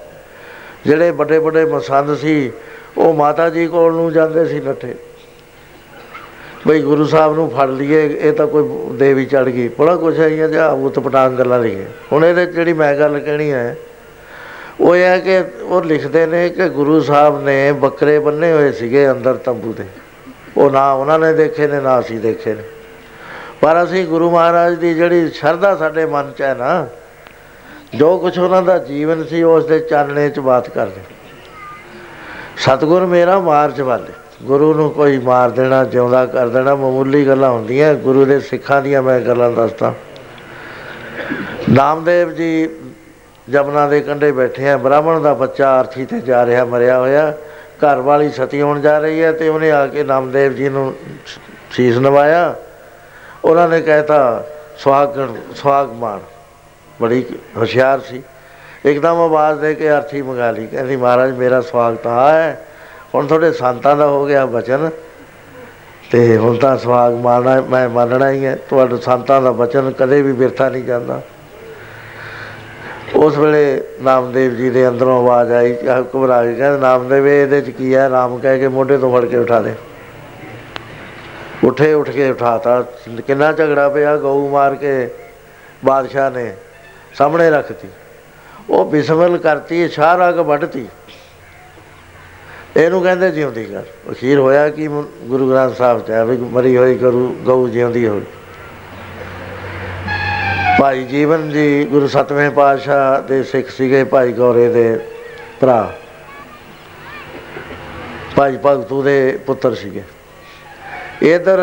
ਜਿਹੜੇ 0.87 1.11
ਵੱਡੇ 1.11 1.39
ਵੱਡੇ 1.39 1.65
ਮਸੰਦ 1.65 2.17
ਸੀ, 2.17 2.51
ਉਹ 2.99 3.15
ਮਾਤਾ 3.15 3.49
ਜੀ 3.51 3.67
ਕੋਲ 3.67 3.93
ਨੂੰ 3.93 4.13
ਜਾਂਦੇ 4.13 4.45
ਸੀ 4.47 4.61
ਨੱਠੇ। 4.61 4.95
ਬਈ 6.67 6.83
ਗੁਰੂ 6.83 7.05
ਸਾਹਿਬ 7.05 7.35
ਨੂੰ 7.35 7.49
ਫੜ 7.51 7.69
ਲਈਏ, 7.69 8.05
ਇਹ 8.09 8.33
ਤਾਂ 8.33 8.47
ਕੋਈ 8.47 8.97
ਦੇਵੀ 8.99 9.25
ਚੜ 9.27 9.45
ਗਈ, 9.45 9.69
ਬੜਾ 9.79 9.97
ਕੁਛ 9.97 10.19
ਆਈਆਂ 10.19 10.49
ਜਾਂ 10.49 10.71
ਉਤ 10.71 10.99
ਪਟਾਂਗ 10.99 11.33
ਗੱਲਾਂ 11.33 11.59
ਲਿਖੇ 11.61 11.85
ਹੁਣ 12.13 12.25
ਇਹਦੇ 12.25 12.47
ਜਿਹੜੀ 12.47 12.73
ਮੈਂ 12.73 12.95
ਗੱਲ 12.95 13.19
ਕਹਿਣੀ 13.19 13.51
ਹੈ 13.53 13.77
ਉਹ 14.85 14.97
ਇਹ 14.97 15.05
ਹੈ 15.05 15.19
ਕਿ 15.19 15.45
ਉਹ 15.63 15.83
ਲਿਖਦੇ 15.83 16.27
ਨੇ 16.27 16.49
ਕਿ 16.49 16.69
ਗੁਰੂ 16.69 17.01
ਸਾਹਿਬ 17.01 17.45
ਨੇ 17.45 17.73
ਬੱਕਰੇ 17.73 18.19
ਬੰਨੇ 18.19 18.53
ਹੋਏ 18.53 18.73
ਸੀਗੇ 18.73 19.11
ਅੰਦਰ 19.11 19.35
ਤੰਬੂ 19.35 19.73
ਦੇ 19.73 19.85
ਉਹ 20.57 20.71
ਨਾ 20.71 20.93
ਉਹਨਾਂ 20.93 21.19
ਨੇ 21.19 21.33
ਦੇਖੇ 21.33 21.67
ਨੇ, 21.67 21.81
ਨਾ 21.81 22.01
ਅਸੀਂ 22.01 22.21
ਦੇਖੇ 22.21 22.55
ਨੇ। 22.55 22.63
ਪਰ 23.61 23.85
ਅਸੀਂ 23.85 24.07
ਗੁਰੂ 24.07 24.31
ਮਹਾਰਾਜ 24.31 24.75
ਦੀ 24.75 24.95
ਜਿਹੜੀ 24.95 25.29
ਸ਼ਰਧਾ 25.29 25.77
ਸਾਡੇ 25.77 26.07
ਮਨ 26.07 26.33
'ਚ 26.39 26.43
ਹੈ 26.43 26.55
ਨਾ, 26.55 26.87
ਜੋ 27.95 28.19
ਕੁਝ 28.19 28.39
ਉਹਨਾਂ 28.39 28.63
ਦਾ 28.63 28.79
ਜੀਵਨ 28.79 29.25
ਸੀ, 29.25 29.43
ਉਸ 29.43 29.67
ਦੇ 29.67 29.79
ਚਾਨਣੇ 29.81 30.29
'ਚ 30.31 30.39
ਬਾਤ 30.39 30.71
ਕਰਦੇ। 30.71 31.01
ਸਤਗੁਰ 32.57 33.07
ਮੇਰਾ 33.07 33.39
ਮਾਰਚ 33.39 33.81
ਵਾਲੇ 33.81 34.13
ਗੁਰੂ 34.43 34.75
ਨੂੰ 34.75 34.91
ਕੋਈ 34.91 35.19
ਮਾਰ 35.19 35.51
ਦੇਣਾ, 35.51 35.85
ਜਿਉਂਦਾ 35.85 36.27
ਕਰ 36.27 36.49
ਦੇਣਾ, 36.49 36.75
ਮਾਮੂਲੀ 36.75 37.27
ਗੱਲਾਂ 37.27 37.51
ਹੁੰਦੀਆਂ। 37.51 37.95
ਗੁਰੂ 37.95 38.25
ਦੇ 38.25 38.41
ਸਿੱਖਾਂ 38.41 38.83
ਦੀਆਂ 38.83 39.03
ਮੈਂ 39.03 39.21
ਗੱਲਾਂ 39.21 39.51
ਦੱਸਦਾ। 39.51 39.95
ਨਾਮਦੇਵ 41.71 42.33
ਜੀ 42.33 42.69
ਜਮਨਾ 43.51 43.89
ਦੇ 43.89 44.01
ਕੰਢੇ 44.01 44.33
ਬੈਠੇ 44.33 44.69
ਆ। 44.69 44.77
ਬ੍ਰਾਹਮਣ 44.77 45.21
ਦਾ 45.21 45.35
ਬੱਚਾ 45.35 45.71
ਆਰਥੀ 45.71 46.05
ਤੇ 46.05 46.21
ਜਾ 46.21 46.47
ਰਿਹਾ, 46.47 46.65
ਮਰਿਆ 46.65 46.99
ਹੋਇਆ। 46.99 47.33
ਘਰ 47.75 47.97
ਵਾਲੀ 47.97 48.31
ਸਤੀ 48.31 48.63
ਹੋਣ 48.63 48.81
ਜਾ 48.81 48.99
ਰਹੀ 48.99 49.23
ਹੈ 49.23 49.33
ਤੇ 49.33 49.49
ਉਹਨੇ 49.49 49.73
ਆ 49.73 49.87
ਕੇ 49.87 50.05
ਨਾਮਦੇਵ 50.05 50.53
ਜੀ 50.53 50.69
ਨੂੰ 50.69 50.95
ਸੀਸ 51.71 51.99
ਨਵਾਇਆ। 51.99 52.55
ਉਹਨਾਂ 53.45 53.69
ਨੇ 53.69 53.81
ਕਹਿਤਾ 53.81 54.45
ਸੁਹਾਗਣ 54.79 55.29
ਸੁਹਾਗਮਾਨ 55.55 56.21
ਬੜੀ 57.03 57.27
ਹੁਸ਼ਿਆਰ 57.57 58.01
ਸੀ। 58.01 58.23
ਇੱਕਦਮ 58.85 59.17
ਆਵਾਜ਼ 59.21 59.61
ਦੇ 59.61 59.75
ਕੇ 59.75 59.91
ਅਰਥੀ 59.91 60.23
ਮੰਗਾ 60.23 60.51
ਲਈ। 60.51 60.67
ਕਹਿੰਦੀ, 60.67 60.97
ਮਹਾਰਾਜ, 60.97 61.33
ਮੇਰਾ 61.33 61.61
ਸਵਾਗਤ 61.61 62.07
ਆ 62.07 62.33
ਹੈ। 62.33 62.67
ਹੁਣ 63.15 63.27
ਤੁਹਾਡੇ 63.27 63.53
ਸੰਤਾਂ 63.53 63.97
ਦਾ 63.97 64.07
ਹੋ 64.07 64.27
ਗਿਆ 64.27 64.47
ਬਚਨ। 64.47 64.91
ਤੇ 66.13 66.37
ਹੁਣ 66.37 66.57
ਤਾਂ 66.57 66.79
ਸਵਾਗ 66.79 67.15
ਮਾਰਨਾ 67.15 67.61
ਮੈਂ 67.61 67.89
ਮੰਨਣਾ 67.89 68.31
ਹੀ 68.31 68.47
ਹੈ। 68.47 68.57
ਤੁਹਾਡੇ 68.71 68.97
ਸੰਤਾਂ 68.97 69.43
ਦਾ 69.43 69.53
ਬਚਨ 69.53 69.91
ਕਦੇ 69.91 70.23
ਵੀ 70.23 70.33
ਬਿਰਥਾ 70.33 70.69
ਨਹੀਂ 70.69 70.85
ਜਾਂਦਾ। 70.85 71.23
ਉਸ 73.17 73.37
ਵੇਲੇ 73.39 73.83
ਨਾਮਦੇਵ 74.03 74.55
ਜੀ 74.55 74.71
ਦੇ 74.71 74.89
ਅੰਦਰੋਂ 74.89 75.19
ਆਵਾਜ਼ 75.19 75.53
ਆਈ 75.53 75.73
ਘਬਰਾ 76.01 76.43
ਕੇ 76.45 76.55
ਕਹਿੰਦੇ 76.55 76.79
ਨਾਮਦੇਵ 76.79 77.27
ਇਹਦੇ 77.29 77.61
ਚ 77.61 77.71
ਕੀ 77.71 77.95
ਹੈ? 77.95 78.09
ਨਾਮ 78.09 78.39
ਕਹਿ 78.39 78.59
ਕੇ 78.59 78.69
ਮੋਢੇ 78.69 78.99
ਤੋਂ 78.99 79.13
ਫੜ 79.13 79.25
ਕੇ 79.25 79.37
ਉਠਾ 79.37 79.61
ਦੇ। 79.61 79.75
ਉੱਠੇ, 81.65 81.93
ਉੱਠ 81.93 82.11
ਕੇ 82.11 82.31
ਉਠਾਤਾ 82.31 82.81
ਕਿੰਨਾ 83.27 83.53
ਝਗੜਾ 83.53 83.89
ਪਿਆ, 83.89 84.17
ਗਊ 84.17 84.49
ਮਾਰ 84.49 84.75
ਕੇ 84.75 85.09
ਬਾਦਸ਼ਾਹ 85.85 86.31
ਨੇ 86.31 86.53
ਸਾਹਮਣੇ 87.15 87.51
ਰੱਖਤੀ 87.51 87.89
ਉਹ 88.71 88.85
ਬਿਸਮਿਲ 88.85 89.37
ਕਰਤੀ 89.39 89.89
ਸ਼ਾਹ 89.89 90.17
ਰਗ 90.17 90.39
ਵੱਢਤੀ। 90.39 90.87
ਇਹਨੂੰ 92.77 93.03
ਕਹਿੰਦੇ 93.03 93.31
ਜਿਉਂਦੀ 93.31 93.65
ਕਰ। 93.65 93.83
ਅਖੀਰ 94.13 94.39
ਹੋਇਆ 94.39 94.69
ਕਿ, 94.69 94.89
ਗੁਰੂ 95.23 95.51
ਗ੍ਰੰਥ 95.51 95.77
ਸਾਹਿਬ 95.77 96.01
ਚ 96.07 96.11
ਹੈ 96.11 96.25
ਵੀ 96.25 96.37
ਮਰੀ 96.37 96.77
ਹੋਈ 96.77 96.95
ਕਰੂ 96.99 97.37
ਗਊ 97.45 97.69
ਜਿਉਂਦੀ 97.69 98.07
ਹੋਈ। 98.09 98.23
ਭਾਈ 100.85 101.05
ਜੀਵਨ 101.05 101.49
ਜੀ, 101.51 101.85
ਗੁਰੂ 101.85 102.07
ਸਤਵੇਂ 102.09 102.51
ਪਾਤਸ਼ਾਹ 102.51 103.23
ਦੇ 103.29 103.43
ਸਿੱਖ 103.43 103.69
ਸੀਗੇ 103.71 104.03
ਭਾਈ 104.05 104.33
ਗੌਰੇ 104.33 104.67
ਦੇ 104.69 104.99
ਭਰਾ। 105.61 105.93
ਭਾਈ 108.37 108.59
ਭਗਤੂ 108.67 109.03
ਦੇ 109.03 109.39
ਪੁੱਤਰ 109.47 109.75
ਸੀਗੇ। 109.75 110.03
ਇਧਰ 111.23 111.63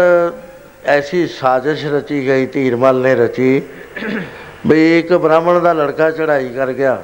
ਐਸੀ 0.86 1.26
ਸਾਜ਼ਿਸ਼ 1.28 1.86
ਰਚੀ 1.86 2.26
ਗਈ, 2.28 2.46
ਧੀਰਮਲ 2.46 3.02
ਨੇ 3.02 3.14
ਰਚੀ 3.16 3.62
ਵੀ 4.68 5.00
ਇੱਕ 5.00 5.14
ਬ੍ਰਾਹਮਣ 5.14 5.60
ਦਾ 5.60 5.74
ਲੜਕਾ 5.74 6.10
ਚੜਾਈ 6.12 6.50
ਕਰ 6.50 6.74
ਗਿਆ 6.74 7.02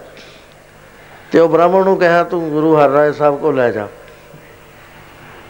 ਤੇ 1.32 1.40
ਉਹ 1.40 1.50
ਬ੍ਰਾਹਮਣ 1.50 1.84
ਨੂੰ 1.84 1.98
ਕਿਹਾ, 1.98 2.24
ਤੂੰ 2.24 2.50
ਗੁਰੂ 2.50 2.76
ਹਰਰਾਏ 2.78 3.12
ਸਾਹਿਬ 3.12 3.40
ਕੋ 3.40 3.52
ਲੈ 3.52 3.72
ਜਾ। 3.72 3.88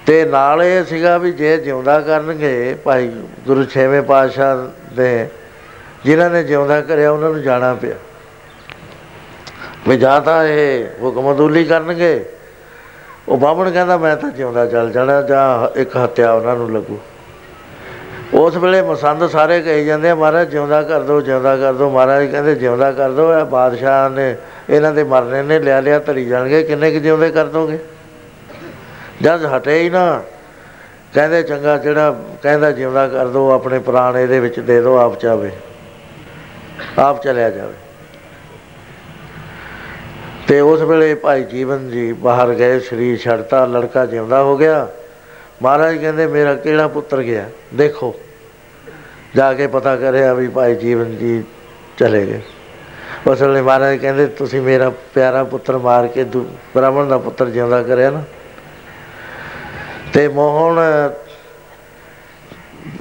ਤੇ 0.05 0.23
ਨਾਲ 0.25 0.63
ਇਹ 0.63 0.83
ਸੀਗਾ 0.83 1.17
ਵੀ 1.17 1.31
ਜੇ 1.31 1.57
ਜਿਉਂਦਾ 1.57 1.99
ਕਰਨਗੇ, 2.01 2.75
ਭਾਈ 2.83 3.11
ਗੁਰੂ 3.47 3.65
ਛੇਵੇਂ 3.65 4.01
ਪਾਤਸ਼ਾਹ 4.03 4.67
ਦੇ 4.95 5.27
ਜਿਨ੍ਹਾਂ 6.05 6.29
ਨੇ 6.29 6.43
ਜਿਉਂਦਾ 6.43 6.81
ਕਰਿਆ, 6.81 7.11
ਉਹਨਾਂ 7.11 7.29
ਨੂੰ 7.29 7.41
ਜਾਣਾ 7.41 7.73
ਪਿਆ। 7.73 7.95
ਵੀ 9.87 9.97
ਜਾਂ 9.97 10.21
ਤਾਂ 10.21 10.45
ਇਹ 10.45 10.85
ਹੁਕਮਦੂਲੀ 11.01 11.63
ਕਰਨਗੇ। 11.63 12.25
ਉਹ 13.29 13.37
ਬਾਹਮਣ 13.37 13.71
ਕਹਿੰਦਾ, 13.71 13.97
ਮੈਂ 13.97 14.17
ਤਾਂ 14.17 14.29
ਜਿਉਂਦਾ, 14.29 14.65
ਚੱਲ 14.65 14.91
ਜਾਣਾ, 14.91 15.21
ਜਾਂ 15.21 15.79
ਇੱਕ 15.79 15.97
ਹੱਤਿਆ 15.97 16.33
ਉਹਨਾਂ 16.33 16.55
ਨੂੰ 16.55 16.73
ਲੱਗੂ। 16.73 16.99
ਉਸ 18.33 18.55
ਵੇਲੇ 18.55 18.81
ਮਸੰਦ 18.81 19.27
ਸਾਰੇ 19.27 19.61
ਕਹੀ 19.61 19.85
ਜਾਂਦੇ 19.85 20.09
ਆ, 20.09 20.15
ਮਹਾਰਾਜ, 20.15 20.49
ਜਿਉਂਦਾ 20.49 20.83
ਕਰ 20.83 21.01
ਦੋ, 21.01 21.21
ਜਿਉਂਦਾ 21.21 21.57
ਕਰ 21.57 21.73
ਦੋ। 21.73 21.89
ਮਹਾਰਾਜ 21.89 22.25
ਕਹਿੰਦੇ, 22.25 22.55
ਜਿਉਂਦਾ 22.55 22.91
ਕਰ 22.91 23.11
ਦੋ, 23.11 23.39
ਇਹ 23.39 23.45
ਬਾਦਸ਼ਾਹ 23.45 24.09
ਨੇ, 24.09 24.35
ਇਹਨਾਂ 24.69 24.93
ਦੇ 24.93 25.03
ਮਰਨੇ 25.03 25.43
ਨੇ, 25.43 25.59
ਲਿਆ 25.59 25.81
ਲਿਆ 25.81 25.99
ਧਰੀ 25.99 26.25
ਜਾਣਗੇ। 26.25 26.63
ਕਿੰਨੇ 26.63 26.91
ਕਿ 26.91 26.99
ਜਿਉਂਦੇ 26.99 27.31
ਕਰ 27.31 27.45
ਦੋਗੇ? 27.45 27.79
ਜਦ 29.21 29.49
ਹਟੇ 29.57 29.79
ਹੀ 29.79 29.89
ਨਾ, 29.89 30.23
ਕਹਿੰਦੇ, 31.13 31.43
ਚੰਗਾ, 31.43 31.77
ਜਿਹੜਾ 31.77 32.23
ਕਹਿੰਦਾ 32.43 32.71
ਜਿਉਂਦਾ 32.71 33.07
ਕਰ 33.07 33.27
ਦੋ, 33.27 33.51
ਆਪਣੇ 33.51 33.79
ਪ੍ਰਾਣ 33.79 34.17
ਇਹਦੇ 34.17 34.39
ਵਿੱਚ 34.39 34.59
ਦੇ 34.59 34.81
ਦੋ, 34.81 34.97
ਆਪ 34.97 35.19
ਚਾਵੇ 35.19 35.51
ਆਪ 36.99 37.23
ਚਲਿਆ 37.23 37.49
ਜਾਵੇ। 37.49 37.73
ਤੇ 40.47 40.59
ਉਸ 40.59 40.81
ਵੇਲੇ 40.81 41.15
ਭਾਈ 41.15 41.43
ਜੀਵਨ 41.43 41.89
ਜੀ 41.89 42.13
ਬਾਹਰ 42.13 42.53
ਗਏ, 42.53 42.79
ਸਰੀਰ 42.79 43.17
ਛੱਡਤਾ, 43.17 43.65
ਲੜਕਾ 43.65 44.05
ਜਿਉਂਦਾ 44.05 44.43
ਹੋ 44.43 44.57
ਗਿਆ। 44.57 44.87
ਮਹਾਰਾਜ 45.61 45.97
ਕਹਿੰਦੇ, 45.97 46.27
ਮੇਰਾ 46.27 46.55
ਕਿਹੜਾ 46.55 46.87
ਪੁੱਤਰ 46.87 47.21
ਗਿਆ? 47.21 47.49
ਦੇਖੋ। 47.73 48.15
ਜਾ 49.35 49.53
ਕੇ 49.53 49.67
ਪਤਾ 49.67 49.95
ਕਰਿਆ 49.95 50.33
ਵੀ 50.33 50.47
ਭਾਈ 50.47 50.75
ਜੀਵਨ 50.75 51.17
ਜੀ 51.17 51.43
ਚਲੇ 51.97 52.25
ਗਏ। 52.25 52.41
ਉਸ 53.27 53.41
ਵੇਲੇ 53.41 53.61
ਮਹਾਰਾਜ 53.61 53.95
ਕਹਿੰਦੇ, 53.95 54.27
ਤੁਸੀਂ 54.27 54.61
ਮੇਰਾ 54.61 54.91
ਪਿਆਰਾ 55.13 55.43
ਪੁੱਤਰ 55.43 55.77
ਮਾਰ 55.77 56.07
ਕੇ 56.07 56.23
ਬ੍ਰਾਹਮਣ 56.75 57.05
ਦਾ 57.05 57.17
ਪੁੱਤਰ 57.17 57.49
ਜਿਉਂਦਾ 57.49 57.83
ਕਰਿਆ 57.83 58.09
ਨਾ। 58.09 58.23
ਤੇ 60.13 60.27
ਮੋਹਣ 60.27 60.79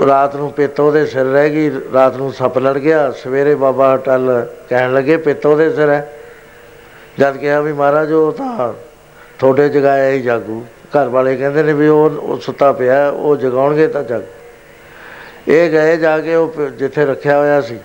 ਰਾਤ 0.07 0.37
ਨੂੰ 0.37 0.53
ਪਿੱਤੋ 0.53 0.91
ਦੇ 0.91 1.07
ਸਿਰ 1.07 1.25
ਰਹਿ 1.25 1.51
ਗਈ, 1.51 1.71
ਰਾਤ 1.95 2.17
ਨੂੰ 2.17 2.33
ਸੱਪ 2.33 2.59
ਲੜ 2.59 2.79
ਗਿਆ। 2.79 3.11
ਸਵੇਰੇ 3.11 3.55
ਬਾਬਾ 3.55 3.97
ਟਲ 3.97 4.47
ਕਹਿਣ 4.69 4.95
ਲੱਗੇ, 4.95 5.17
ਪਿੱਤੋ 5.17 5.57
ਦੇ 5.57 5.71
ਸਿਰ 5.71 5.89
ਹੈ। 5.89 6.13
ਜਦ 7.19 7.37
ਕਿਹਾ 7.37 7.61
ਵੀ 7.61 7.73
ਮਹਾਰਾਜ, 7.73 8.13
ਉਹ 8.13 8.33
ਤਾਂ 8.33 8.73
ਥੋੜੇ 9.39 9.69
ਜਗਾਇਆ 9.69 10.11
ਹੀ 10.11 10.23
ਜਾਗੂ। 10.23 10.65
ਘਰ 10.89 11.09
ਵਾਲੇ 11.09 11.37
ਕਹਿੰਦੇ 11.37 11.63
ਨੇ 11.63 11.73
ਵੀ 11.73 11.89
ਉਹ 11.89 12.39
ਸੁੱਤਾ 12.41 12.73
ਪਿਆ, 12.73 13.09
ਉਹ 13.11 13.37
ਜਗਾਉਣਗੇ 13.37 13.87
ਤਾਂ 13.87 14.03
ਜਗ। 14.03 14.23
ਇਹ 15.49 15.71
ਗਏ 15.71 15.97
ਜਾ 15.97 16.19
ਕੇ 16.21 16.35
ਉਹ 16.35 16.71
ਜਿੱਥੇ 16.71 17.07
ਰੱਖਿਆ 17.07 17.39
ਹੋਇਆ 17.39 17.61
ਸੀ। 17.61 17.79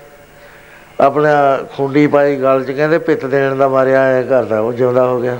ਆਪਣਾ 0.99 1.59
ਖੁੰਡੀ 1.77 2.07
ਪਾਈ 2.07 2.35
ਗਲ 2.35 2.63
'ਚ 2.63 2.71
ਕਹਿੰਦੇ, 2.71 2.97
ਪਿੱਤ 2.97 3.25
ਦੇਣ 3.25 3.55
ਦਾ 3.55 3.67
ਮਾਰਿਆ 3.67 4.03
ਐ 4.03 4.23
ਕਰਦਾ 4.23 4.59
ਉਹ 4.59 4.73
ਜਿਉਂਦਾ 4.73 5.05
ਹੋ 5.05 5.21
ਗਿਆ। 5.21 5.39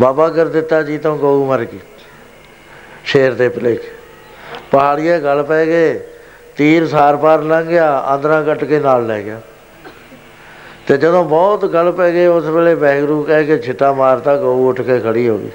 ਬਾਬਾ 0.00 0.28
ਕਰ 0.28 0.46
ਦਿੱਤਾ 0.46 0.82
ਜੀ 0.82 0.98
ਤੋਂ 0.98 1.18
ਗਊ 1.18 1.44
ਮਰ 1.46 1.64
ਗਈ। 1.64 1.80
ਸ਼ੇਰ 3.04 3.34
ਦੇ 3.34 3.48
ਭਲੇਖ। 3.48 3.95
ਪਹਾੜੀਏ 4.76 5.18
ਗਲ 5.20 5.42
ਪੈ 5.42 5.64
ਗਏ, 5.66 6.00
ਤੀਰ 6.56 6.86
ਸਾਰ 6.86 7.16
ਪਾਰ 7.16 7.42
ਲੰਘ 7.42 7.64
ਗਿਆ, 7.64 7.90
ਆਂਦਰਾ 7.98 8.42
ਕੱਟ 8.42 8.64
ਕੇ 8.64 8.78
ਨਾਲ 8.80 9.06
ਲੈ 9.06 9.22
ਗਿਆ। 9.22 9.40
ਤੇ 10.88 10.96
ਜਦੋਂ 10.96 11.24
ਬਹੁਤ 11.24 11.64
ਗਲ 11.64 11.92
ਪੈ 11.92 12.10
ਗਏ 12.12 12.26
ਉਸ 12.26 12.44
ਵੇਲੇ 12.44 12.74
ਵੈਗਰੂ 12.74 13.22
ਕਹਿ 13.22 13.44
ਕੇ 13.44 13.58
ਛਿੱਟਾ 13.58 13.92
ਮਾਰਤਾ, 13.92 14.36
ਗਊ 14.36 14.68
ਉੱਠ 14.68 14.80
ਕੇ 14.80 14.98
ਖੜੀ 15.00 15.28
ਹੋ 15.28 15.38
ਗਈ। 15.38 15.50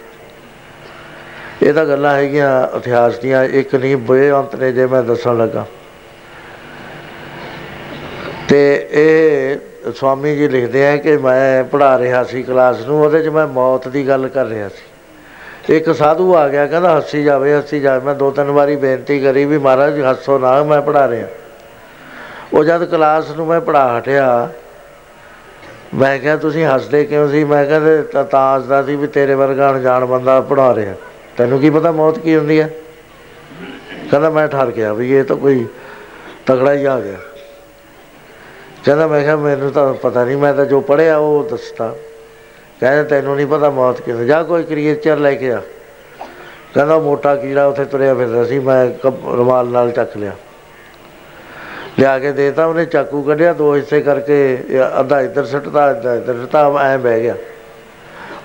ਇਹ 1.63 1.73
ਤਾਂ 1.73 1.85
ਗੱਲਾਂ 1.85 2.15
ਹੈਗੀਆਂ 2.15 2.77
ਇਤਿਹਾਸ 2.77 3.17
ਦੀਆਂ, 3.17 3.43
ਇੱਕ 3.43 3.75
ਨਹੀਂ, 3.75 3.97
ਬੇਅੰਤ 3.97 4.55
ਨੇ 4.55 4.71
ਜੇ 4.71 4.85
ਮੈਂ 4.85 5.03
ਦੱਸਣ 5.03 5.37
ਲੱਗਾ। 5.37 5.65
ਤੇ 8.49 8.87
ਇਹ 8.91 9.91
ਸਵਾਮੀ 9.91 10.35
ਜੀ 10.35 10.47
ਲਿਖਦੇ 10.47 10.87
ਆ 10.87 10.97
ਕਿ 10.97 11.17
ਮੈਂ 11.17 11.63
ਪੜਾ 11.63 11.97
ਰਿਹਾ 11.99 12.23
ਸੀ 12.23 12.43
ਕਲਾਸ 12.43 12.79
ਨੂੰ, 12.79 13.03
ਉਹਦੇ 13.03 13.21
'ਚ 13.23 13.27
ਮੈਂ 13.27 13.47
ਮੌਤ 13.47 13.87
ਦੀ 13.87 14.07
ਗੱਲ 14.07 14.27
ਕਰ 14.27 14.45
ਰਿਹਾ 14.45 14.69
ਸੀ। 14.69 14.90
ਇੱਕ 15.69 15.95
ਸਾਧੂ 15.95 16.35
ਆ 16.35 16.47
ਗਿਆ, 16.47 16.67
ਕਹਿੰਦਾ 16.67 16.97
ਹੱਸੀ 16.97 17.23
ਜਾਵੇ 17.23 17.57
ਹੱਸੀ 17.57 17.79
ਜਾਵੇ। 17.79 18.05
ਮੈਂ 18.05 18.15
ਦੋ 18.15 18.31
ਤਿੰਨ 18.31 18.51
ਵਾਰੀ 18.51 18.75
ਬੇਨਤੀ 18.75 19.19
ਕਰੀ 19.19 19.45
ਵੀ 19.45 19.57
ਮਹਾਰਾਜ 19.57 20.01
ਹੱਸੋ 20.01 20.39
ਨਾ, 20.39 20.63
ਮੈਂ 20.63 20.81
ਪੜਾ 20.81 21.07
ਰਿਹਾ। 21.07 21.27
ਉਹ 22.53 22.63
ਜਦ 22.63 22.83
ਕਲਾਸ 22.83 23.29
ਨੂੰ 23.31 23.47
ਮੈਂ 23.47 23.61
ਪੜਾ 23.61 23.97
ਹਟਿਆ, 23.97 24.49
ਮੈਂ 25.95 26.19
ਕਿਹਾ, 26.19 26.35
ਤੁਸੀਂ 26.35 26.65
ਹੱਸਦੇ 26.65 27.03
ਕਿਉਂ 27.05 27.29
ਸੀ? 27.29 27.43
ਮੈਂ 27.43 27.65
ਕਹਿੰਦੇ 27.65 28.01
ਤਾਂ 28.01 28.23
ਤਾਂ 28.23 28.55
ਹੱਸਦਾ 28.55 28.83
ਸੀ 28.83 28.95
ਵੀ 28.95 29.07
ਤੇਰੇ 29.07 29.35
ਵਰਗਾ 29.35 29.71
ਅਣਜਾਣ 29.71 30.05
ਬੰਦਾ 30.05 30.41
ਪੜਾ 30.41 30.75
ਰਿਹਾ। 30.75 30.93
ਤੈਨੂੰ 31.37 31.59
ਕੀ 31.59 31.69
ਪਤਾ 31.69 31.91
ਮੌਤ 31.91 32.19
ਕੀ 32.19 32.35
ਹੁੰਦੀ 32.35 32.61
ਹੈ? 32.61 32.69
ਕਹਿੰਦਾ, 34.11 34.29
ਮੈਂ 34.29 34.47
ਠਰ 34.47 34.65
ਗਿਆ 34.65 34.93
ਵੀ, 34.93 35.11
ਇਹ 35.13 35.23
ਤਾਂ 35.23 35.35
ਕੋਈ 35.35 35.65
ਤਗੜਾ 36.45 36.73
ਹੀ 36.73 36.85
ਆ 36.85 36.99
ਗਿਆ। 36.99 37.17
ਕਹਿੰਦਾ, 38.85 39.07
ਮੈਂ 39.07 39.21
ਕਿਹਾ, 39.21 39.35
ਮੈਨੂੰ 39.35 39.71
ਤਾਂ 39.71 39.93
ਪਤਾ 39.93 40.25
ਨਹੀਂ, 40.25 40.37
ਮੈਂ 40.37 40.53
ਤਾਂ 40.53 40.65
ਜੋ 40.65 40.81
ਪੜਿਆ 40.81 41.17
ਉਹ 41.17 41.43
ਦੱਸਦਾ 41.43 41.95
ਕਹਿੰਦਾ, 42.81 43.03
ਤੈਨੂੰ 43.03 43.35
ਨਹੀਂ 43.35 43.47
ਪਤਾ 43.47 43.69
ਮੌਤ 43.69 44.01
ਕਿਵੇਂ 44.01 44.25
ਜਾ 44.25 44.43
ਕੋਈ 44.43 44.63
ਕ੍ਰੀਏਚਰ 44.63 45.17
ਲੈ 45.17 45.33
ਕੇ 45.33 45.51
ਆ। 45.51 45.61
ਕਹਿੰਦਾ 46.73 46.99
ਮੋਟਾ 46.99 47.35
ਕੀੜਾ 47.35 47.65
ਉੱਥੇ 47.65 47.85
ਤੁਰਿਆ 47.85 48.13
ਫਿਰਦਾ 48.13 48.43
ਸੀ, 48.43 48.59
ਮੈਂ 48.59 48.87
ਰੁਮਾਲ 49.37 49.67
ਨਾਲ 49.67 49.91
ਚੱਕ 49.91 50.17
ਲਿਆ। 50.17 50.31
ਲਿਆ 51.99 52.19
ਕੇ 52.19 52.31
ਦੇਤਾ, 52.31 52.65
ਉਹਨੇ 52.65 52.85
ਚਾਕੂ 52.85 53.21
ਕੱਢਿਆ, 53.21 53.53
ਦੋ 53.53 53.75
ਹਿੱਸੇ 53.75 54.01
ਕਰਕੇ 54.01 54.63
ਅੱਧਾ 54.99 55.21
ਇੱਧਰ 55.21 55.45
ਸੱਟਦਾ 55.45 55.89
ਅੱਧਾ 55.91 56.15
ਇੱਧਰ 56.15 56.33
ਸੱਟਦਾ 56.33 56.67
ਐ 56.81 56.97
ਬਹਿ 56.97 57.21
ਗਿਆ। 57.21 57.35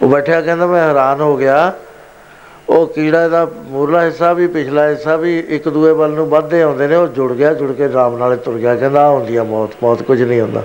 ਉਹ 0.02 0.08
ਬੈਠਿਆ, 0.08 0.40
ਕਹਿੰਦਾ, 0.40 0.66
ਮੈਂ 0.66 0.89
ਹੈਰਾਨ 0.89 1.20
ਹੋ 1.20 1.36
ਗਿਆ। 1.36 1.73
ਉਹ 2.68 2.86
ਕੀੜਾ 2.86 3.28
ਦਾ 3.28 3.47
ਮੂਰਲਾ 3.56 4.05
ਹਿੱਸਾ 4.05 4.32
ਵੀ, 4.32 4.47
ਪਿਛਲਾ 4.47 4.89
ਹਿੱਸਾ 4.89 5.16
ਵੀ, 5.16 5.39
ਇੱਕ 5.48 5.68
ਦੂਏ 5.68 5.92
ਵੱਲ 5.92 6.10
ਨੂੰ 6.10 6.28
ਵੱਧਦੇ 6.28 6.62
ਆਉਂਦੇ 6.62 6.86
ਨੇ, 6.86 6.97
ਉਹ 6.97 7.06
ਜੁੜ 7.06 7.32
ਗਿਆ, 7.32 7.55
ਜੁੜ 7.55 7.73
ਕੇ 7.73 7.92
ਰਾਮ 7.92 8.16
ਨਾਲੇ 8.16 8.36
ਤੁਰ 8.36 8.55
ਗਿਆ। 8.55 8.74
ਕਹਿੰਦਾ 8.76 9.08
ਹੁੰਦੀ 9.08 9.36
ਆ 9.36 9.44
ਮੌਤ 9.44 9.70
ਮੌਤ 9.82 10.02
ਕੁਝ 10.02 10.23
ਨਹੀਂ 10.23 10.40
ਹੁੰਦਾ। 10.40 10.62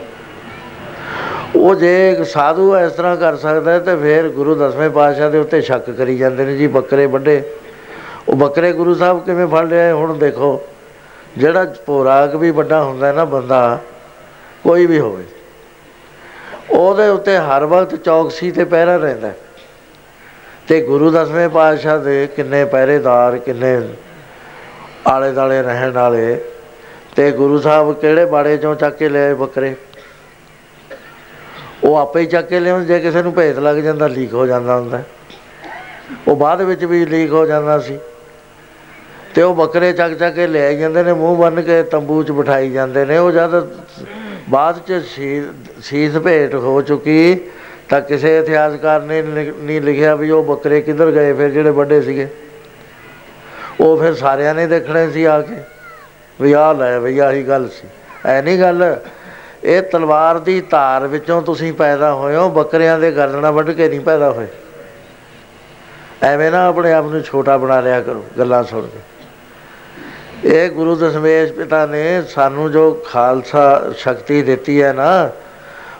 ਉਹ 1.55 1.75
ਜੇ 1.75 2.11
ਇੱਕ 2.11 2.23
ਸਾਧੂ 2.23 2.77
ਇਸ 2.77 2.91
ਤਰ੍ਹਾਂ 2.91 3.17
ਕਰ 3.17 3.35
ਸਕਦਾ 3.35 3.79
ਤੇ 3.79 3.95
ਫਿਰ 3.95 4.29
ਗੁਰੂ 4.29 4.55
ਦਸਵੇਂ 4.55 4.89
ਪਾਤਸ਼ਾਹ 4.89 5.29
ਦੇ 5.31 5.37
ਉੱਤੇ 5.37 5.61
ਸ਼ੱਕ 5.61 5.89
ਕਰੀ 5.91 6.17
ਜਾਂਦੇ 6.17 6.45
ਨੇ 6.45 6.57
ਜੀ, 6.57 6.67
ਬੱਕਰੇ 6.67 7.05
ਵੱਡੇ। 7.05 7.41
ਉਹ 8.29 8.35
ਬੱਕਰੇ 8.35 8.71
ਗੁਰੂ 8.73 8.93
ਸਾਹਿਬ 8.93 9.25
ਕਿਵੇਂ 9.25 9.47
ਫੜ 9.47 9.65
ਲਿਆ 9.67 9.95
ਹੁਣ 9.95 10.17
ਦੇਖੋ। 10.17 10.61
ਜਿਹੜਾ 11.37 11.63
ਪੋਰਾਕ 11.85 12.35
ਵੀ 12.35 12.51
ਵੱਡਾ 12.51 12.83
ਹੁੰਦਾ 12.83 13.11
ਨਾ 13.11 13.25
ਬੰਦਾ, 13.25 13.79
ਕੋਈ 14.63 14.85
ਵੀ 14.85 14.99
ਹੋਵੇ। 14.99 15.23
ਉਹਦੇ 16.71 17.07
ਉੱਤੇ 17.07 17.37
ਹਰ 17.37 17.65
ਵਕਤ 17.65 17.95
ਚੌਕਸੀ 17.95 18.51
ਤੇ 18.51 18.63
ਪਹਿਰਾ 18.63 18.95
ਰਹਿੰਦਾ 18.97 19.31
ਤੇ 20.67 20.81
ਗੁਰੂ 20.81 21.11
ਦਸਵੇਂ 21.11 21.49
ਪਾਤਸ਼ਾਹ 21.49 21.99
ਦੇ 21.99 22.27
ਕਿੰਨੇ 22.35 22.65
ਪਹਿਰੇਦਾਰ, 22.65 23.37
ਕਿੰਨੇ 23.37 23.89
ਆਲੇ 25.07 25.31
ਦਾਲੇ 25.31 25.61
ਰਹਿਣ 25.61 25.91
ਵਾਲੇ। 25.91 26.41
ਤੇ 27.15 27.31
ਗੁਰੂ 27.31 27.59
ਸਾਹਿਬ 27.59 27.93
ਕਿਹੜੇ 27.93 28.25
ਬਾੜੇ 28.25 28.57
ਚੋਂ 28.57 28.75
ਚੱਕ 28.75 28.97
ਕੇ 28.97 29.09
ਲਿਆਏ 29.09 29.33
ਬੱਕਰੇ? 29.33 29.75
ਉਹ 31.83 31.95
ਆਪੇ 31.97 32.19
ਹੀ 32.19 32.25
ਚੱਕ 32.25 32.47
ਕੇ 32.47 32.59
ਲਿਆਉਣ 32.59 32.85
ਜੇ 32.85 32.99
ਕਿਸੇ 32.99 33.21
ਨੂੰ 33.21 33.33
ਭੇਤ 33.33 33.59
ਲੱਗ 33.59 33.77
ਜਾਂਦਾ, 33.77 34.07
ਲੀਕ 34.07 34.33
ਹੋ 34.33 34.45
ਜਾਂਦਾ 34.47 34.75
ਹੁੰਦਾ। 34.75 35.01
ਉਹ 36.27 36.35
ਬਾਅਦ 36.35 36.61
ਵਿੱਚ 36.61 36.83
ਵੀ 36.85 37.05
ਲੀਕ 37.05 37.31
ਹੋ 37.31 37.45
ਜਾਂਦਾ 37.45 37.79
ਸੀ। 37.79 37.97
ਤੇ 39.35 39.41
ਉਹ 39.41 39.53
ਬੱਕਰੇ 39.55 39.91
ਚੱਕ 39.93 40.13
ਚੱਕ 40.13 40.35
ਕੇ 40.35 40.47
ਲੈ 40.47 40.71
ਜਾਂਦੇ 40.73 41.03
ਨੇ, 41.03 41.13
ਮੂੰਹ 41.13 41.37
ਬੰਨ 41.37 41.61
ਕੇ 41.61 41.81
ਤੰਬੂ 41.83 42.21
'ਚ 42.23 42.31
ਬਿਠਾਈ 42.31 42.71
ਜਾਂਦੇ 42.71 43.05
ਨੇ। 43.05 43.17
ਉਹ 43.17 43.31
ਜਦ 43.31 43.67
ਬਾਅਦ 44.49 44.79
'ਚ 44.79 45.01
ਸੀਸ 45.83 46.17
ਭੇਟ 46.17 46.55
ਹੋ 46.55 46.81
ਚੁੱਕੀ, 46.81 47.35
ਤਾਂ 47.89 48.01
ਕਿਸੇ 48.01 48.37
ਇਤਿਹਾਸਕਾਰ 48.39 49.01
ਨੇ 49.01 49.21
ਨਹੀਂ 49.21 49.81
ਲਿਖਿਆ 49.81 50.15
ਵੀ 50.15 50.29
ਉਹ 50.31 50.43
ਬੱਕਰੇ 50.43 50.81
ਕਿੱਧਰ 50.81 51.11
ਗਏ, 51.11 51.33
ਫਿਰ 51.33 51.49
ਜਿਹੜੇ 51.49 51.69
ਵੱਡੇ 51.69 52.01
ਸੀਗੇ। 52.01 52.27
ਉਹ 53.79 53.97
ਫਿਰ 53.97 54.13
ਸਾਰਿਆਂ 54.13 54.53
ਨੇ 54.55 54.67
ਦੇਖਣੇ 54.67 55.09
ਸੀ 55.11 55.23
ਆ 55.23 55.39
ਕੇ, 55.41 55.55
ਵੀ 56.39 56.51
ਆ 56.53 56.71
ਲੈ 56.73 56.99
ਵੀ 56.99 57.17
ਆਹੀ 57.19 57.43
ਗੱਲ 57.43 57.67
ਸੀ। 57.69 57.87
ਐ 58.25 58.41
ਨਹੀਂ 58.41 58.59
ਗੱਲ 58.59 58.83
ਇਹ 59.63 59.81
ਤਲਵਾਰ 59.81 60.39
ਦੀ 60.39 60.59
ਧਾਰ 60.61 61.07
ਵਿੱਚੋਂ 61.07 61.41
ਤੁਸੀਂ 61.41 61.71
ਪੈਦਾ 61.73 62.13
ਹੋਏ 62.13 62.35
ਹੋ, 62.35 62.49
ਬੱਕਰਿਆਂ 62.49 62.99
ਦੇ 62.99 63.11
ਗਰਦਨਾਂ 63.11 63.51
ਵੱਢ 63.51 63.69
ਕੇ 63.71 63.89
ਨਹੀਂ 63.89 63.99
ਪੈਦਾ 63.99 64.31
ਹੋਏ। 64.31 64.47
ਐਵੇਂ 66.23 66.51
ਨਾ 66.51 66.65
ਆਪਣੇ 66.67 66.93
ਆਪ 66.93 67.05
ਨੂੰ 67.05 67.21
ਛੋਟਾ 67.21 67.57
ਬਣਾ 67.57 67.79
ਲਿਆ 67.81 68.01
ਕਰੋ, 68.01 68.23
ਗੱਲਾਂ 68.37 68.63
ਸੁਣ 68.63 68.87
ਕੇ। 68.87 68.99
ਇਹ 70.43 70.69
ਗੁਰੂ 70.69 70.95
ਦਸ਼ਮੇਸ਼ 70.95 71.51
ਪਿਤਾ 71.53 71.85
ਨੇ 71.85 72.21
ਸਾਨੂੰ 72.21 72.71
ਜੋ 72.71 72.91
ਖਾਲਸਾ 73.07 73.91
ਸ਼ਕਤੀ 73.97 74.41
ਦਿੱਤੀ 74.41 74.81
ਹੈ 74.83 74.93
ਨਾ, 74.93 75.29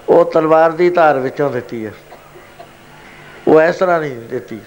ਉਹ 0.10 0.26
ਤਲਵਾਰ 0.26 0.72
ਦੀ 0.72 0.90
ਧਾਰ 0.90 1.20
ਵਿੱਚੋਂ 1.20 1.50
ਦਿੱਤੀ 1.52 1.86
ਹੈ। 1.86 1.94
ਉਹ 3.48 3.62
ਇਸ 3.62 3.76
ਤਰ੍ਹਾਂ 3.76 4.00
ਨਹੀਂ 4.00 4.16
ਦਿੱਤੀ। 4.30 4.60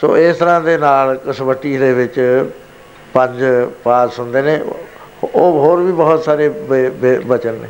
ਸੋ 0.00 0.16
ਇਸ 0.16 0.36
ਤਰ੍ਹਾਂ 0.36 0.60
ਦੇ 0.60 0.78
ਨਾਲ 0.78 1.16
ਕਸਵੱਟੀ 1.26 1.76
ਦੇ 1.76 1.92
ਵਿੱਚ 1.92 2.20
ਪੰਜ 3.14 3.42
ਪਾਸ 3.84 4.18
ਹੁੰਦੇ 4.18 4.42
ਨੇ। 4.42 4.60
ਉਹ 5.24 5.52
ਹੋਰ 5.52 5.80
ਵੀ 5.80 5.92
ਬਹੁਤ 5.92 6.24
ਸਾਰੇ 6.24 6.48
ਬਚਨ 6.48 7.54
ਨੇ। 7.54 7.68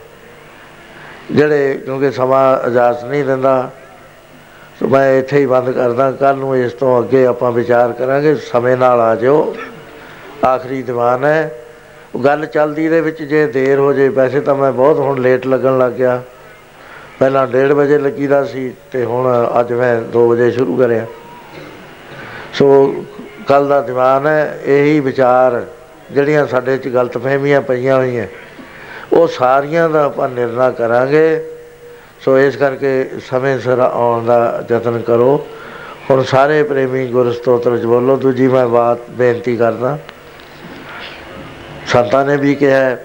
ਜਿਹੜੇ, 1.31 1.75
ਕਿਉਂਕਿ 1.85 2.11
ਸਮਾਂ 2.11 2.69
ਇਜਾਜ਼ਤ 2.69 3.05
ਨਹੀਂ 3.05 3.25
ਦਿੰਦਾ, 3.25 3.71
ਸੋ 4.81 4.89
ਮੈਂ 4.89 5.19
ਇੱਥੇ 5.19 5.39
ਹੀ 5.39 5.47
ਬੰਦ 5.47 5.71
ਕਰਦਾ 5.71 6.11
ਕੱਲ 6.11 6.37
ਨੂੰ 6.37 6.57
ਇਸ 6.57 6.73
ਤੋਂ 6.73 6.99
ਅੱਗੇ 7.01 7.25
ਆਪਾਂ 7.27 7.51
ਵਿਚਾਰ 7.53 7.93
ਕਰਾਂਗੇ, 7.93 8.35
ਸਮੇਂ 8.45 8.77
ਨਾਲ 8.77 9.01
ਆ 9.01 9.15
ਜਾਓ 9.15 9.55
ਆਖਰੀ 10.45 10.83
ਦੀਵਾਨ 10.83 11.25
ਹੈ। 11.25 11.51
ਉਹ 12.15 12.21
ਗੱਲ 12.21 12.47
ਚੱਲਦੀ 12.47 12.89
ਦੇ 12.89 13.01
ਵਿੱਚ 13.01 13.23
ਜੇ 13.23 13.47
ਦੇਰ 13.47 13.79
ਹੋ 13.79 13.93
ਜੇ, 13.93 14.09
ਵੈਸੇ 14.09 14.41
ਤਾਂ 14.41 14.55
ਮੈਂ 14.55 14.73
ਬਹੁਤ 14.73 14.99
ਹੁਣ 14.99 15.21
ਲੇਟ 15.21 15.47
ਲੱਗਣ 15.47 15.79
ਲੱਗ 15.79 15.93
ਗਿਆ। 15.93 16.21
ਪਹਿਲਾਂ 17.19 17.47
1:30 17.47 17.73
ਵਜੇ 17.73 17.99
ਲੱਗੀਦਾ 17.99 18.45
ਸੀ, 18.45 18.73
ਤੇ 18.93 19.05
ਹੁਣ 19.05 19.29
ਅੱਜ 19.61 19.73
ਮੈਂ 19.73 20.01
2 20.13 20.27
ਵਜੇ 20.29 20.51
ਸ਼ੁਰੂ 20.51 20.77
ਕਰਿਆ। 20.77 21.07
ਸੋ 22.55 23.05
ਕੱਲ 23.49 23.69
ਦਾ 23.69 23.81
ਦੀਵਾਨ 23.81 24.27
ਹੈ, 24.27 24.59
ਇਹੀ 24.65 25.01
ਵਿਚਾਰ 25.01 25.63
ਜਿਹੜੀਆਂ 26.13 26.47
ਸਾਡੇ 26.47 26.77
'ਚ 26.79 26.89
ਗਲਤਫਹਿਮੀਆਂ 26.89 27.61
ਪਈਆਂ 27.63 27.97
ਹੋਈਆਂ। 27.97 28.27
ਉਹ 29.13 29.27
ਸਾਰੀਆਂ 29.29 29.89
ਦਾ 29.91 30.05
ਆਪਾਂ 30.05 30.29
ਨਿਰਣਾ 30.29 30.71
ਕਰਾਂਗੇ। 30.71 31.45
ਸੋ 32.21 32.39
ਇਸ 32.39 32.57
ਕਰਕੇ 32.57 33.19
ਸਮੇਂ 33.31 33.59
ਸਿਰ 33.61 33.79
ਆਉਣ 33.79 34.25
ਦਾ 34.27 34.65
ਯਤਨ 34.71 35.01
ਕਰੋ। 35.01 35.47
ਹੁਣ 36.11 36.23
ਸਾਰੇ 36.23 36.63
ਪ੍ਰੇਮੀ 36.63 37.07
ਗੁਰਸਤੋਤਰ 37.07 37.77
ਚ 37.79 37.85
ਬੋਲੋ, 37.85 38.17
ਦੂਜੀ 38.17 38.49
ਮੈਂ 38.49 38.67
ਬਾਤ 38.69 39.11
ਬੇਨਤੀ 39.11 39.57
ਕਰਦਾ। 39.57 39.99
ਸੰਤਾਂ 41.87 42.25
ਨੇ 42.25 42.37
ਵੀ 42.37 42.55
ਕਿਹਾ 42.55 42.97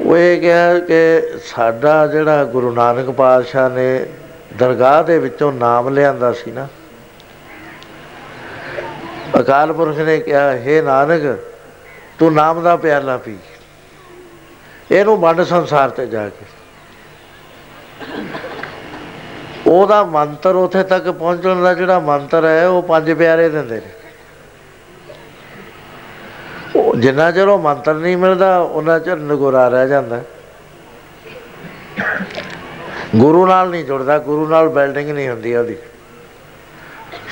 ਉਹ 0.00 0.16
ਇਹ 0.16 0.40
ਕਿਹਾ 0.40 0.78
ਕਿ 0.78 1.38
ਸਾਡਾ 1.46 2.06
ਜਿਹੜਾ 2.06 2.44
ਗੁਰੂ 2.44 2.72
ਨਾਨਕ 2.72 3.10
ਪਾਤਸ਼ਾਹ 3.10 3.68
ਨੇ 3.70 4.06
ਦਰਗਾਹ 4.58 5.02
ਦੇ 5.04 5.18
ਵਿੱਚੋਂ 5.18 5.52
ਨਾਮ 5.52 5.88
ਲਿਆਂਦਾ 5.88 6.32
ਸੀ 6.32 6.50
ਨਾ, 6.50 6.66
ਅਕਾਲ 9.40 9.72
ਪੁਰਖ 9.72 9.98
ਨੇ 9.98 10.18
ਕਿਹਾ 10.18 10.52
हे 10.56 10.82
ਨਾਨਕ, 10.84 11.38
ਤੂੰ 12.18 12.32
ਨਾਮ 12.32 12.62
ਦਾ 12.62 12.76
ਪਿਆਲਾ 12.76 13.16
ਪੀ। 13.16 13.36
ਇਹਨੂੰ 14.90 15.20
ਵੰਡ 15.20 15.42
ਸੰਸਾਰ 15.42 15.90
ਤੇ 15.90 16.06
ਜਾ 16.06 16.28
ਕੇ। 16.28 16.44
ਉਹਦਾ 19.66 20.04
ਮੰਤਰ 20.04 20.54
ਉਥੇ 20.54 20.82
ਤੱਕ 20.82 21.10
ਪਹੁੰਚਣ 21.10 21.62
ਦਾ 21.62 21.74
ਜਿਹੜਾ 21.74 21.98
ਮੰਤਰ 21.98 22.44
ਹੈ, 22.44 22.66
ਉਹ 22.66 22.82
ਪੰਜ 22.82 23.12
ਪਿਆਰੇ 23.12 23.48
ਦਿੰਦੇ 23.48 23.74
ਨੇ। 23.74 23.92
ਉਹ 26.76 26.96
ਜਿੰਨਾ 26.96 27.30
ਚਿਰ 27.30 27.48
ਉਹ 27.48 27.58
ਮੰਤਰ 27.58 27.94
ਨਹੀਂ 27.94 28.16
ਮਿਲਦਾ, 28.16 28.58
ਉਹਨਾਂ 28.58 29.00
ਚਿਰ 29.00 29.16
ਨਗੋਰਾ 29.16 29.68
ਰਹਿ 29.68 29.88
ਜਾਂਦਾ। 29.88 30.20
ਗੁਰੂ 33.16 33.46
ਨਾਲ 33.46 33.70
ਨਹੀਂ 33.70 33.84
ਜੁੜਦਾ, 33.84 34.18
ਗੁਰੂ 34.18 34.48
ਨਾਲ 34.48 34.68
ਬਿਲਡਿੰਗ 34.68 35.10
ਨਹੀਂ 35.10 35.28
ਹੁੰਦੀ 35.28 35.54
ਉਹਦੀ। 35.54 35.76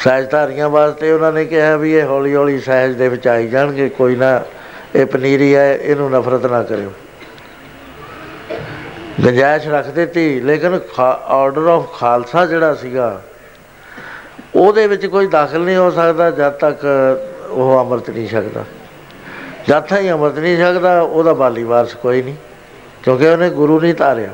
ਸਹਿਜਧਾਰੀਆਂ 0.05 0.69
ਵਾਸਤੇ 0.69 1.13
ਉਹਨਾਂ 1.13 1.33
ਨੇ 1.33 1.45
ਕਿਹਾ 1.45 1.77
ਵੀ 1.77 1.95
ਇਹ 1.95 2.05
ਹੌਲੀ 2.05 2.35
ਹੌਲੀ 2.35 2.59
ਸਹਿਜ 2.59 2.97
ਦੇ 2.97 3.09
ਵਿੱਚ 3.09 3.29
ਆਈ 3.29 3.49
ਜਾਣਗੇ, 3.49 3.89
ਕੋਈ 3.89 4.17
ਨਾ, 4.17 4.43
ਇਹ 4.95 5.07
ਪਨੀਰੀ 5.07 5.55
ਹੈ, 5.55 5.75
ਇਹਨੂੰ 5.77 6.11
ਨਫ਼ਰਤ 6.11 6.47
ਨਾ 6.47 6.63
ਕਰਿਓ। 6.63 6.93
ਗੰਜਾਇਸ਼ 9.25 9.67
ਰੱਖ 9.69 9.89
ਦਿੱਤੀ। 9.95 10.41
ਲੇਕਿਨ 10.41 10.79
ਆਰਡਰ 10.99 11.67
ਆਫ 11.71 11.93
ਖਾਲਸਾ 11.99 12.45
ਜਿਹੜਾ 12.47 12.75
ਸੀਗਾ, 12.75 13.21
ਉਹਦੇ 14.55 14.87
ਵਿੱਚ 14.87 15.07
ਕੋਈ 15.07 15.27
ਦਾਖਲ 15.27 15.61
ਨਹੀਂ 15.61 15.77
ਹੋ 15.77 15.91
ਸਕਦਾ, 15.91 16.31
ਜਦ 16.31 16.53
ਤੱਕ 16.61 16.85
ਉਹ 17.51 17.81
ਅਮਰਤ 17.83 18.11
ਨਹੀਂ 18.11 18.29
ਸਕਦਾ 18.29 18.65
ਜਦ 19.69 19.83
ਤੱਕ 19.83 20.11
ਅਮਰਤ 20.13 20.39
ਨਹੀਂ 20.39 20.57
ਸਕਦਾ 20.57 21.01
ਉਹਦਾ 21.01 21.33
ਬਾਲੀ 21.35 21.63
ਵਾਰਸ 21.65 21.95
ਕੋਈ 21.95 22.23
ਨਹੀਂ, 22.23 22.35
ਕਿਉਂਕਿ 23.05 23.29
ਉਹਨੇ 23.29 23.51
ਗੁਰੂ 23.51 23.81
ਨਹੀਂ 23.81 23.95
ਤਾਰਿਆ 23.95 24.33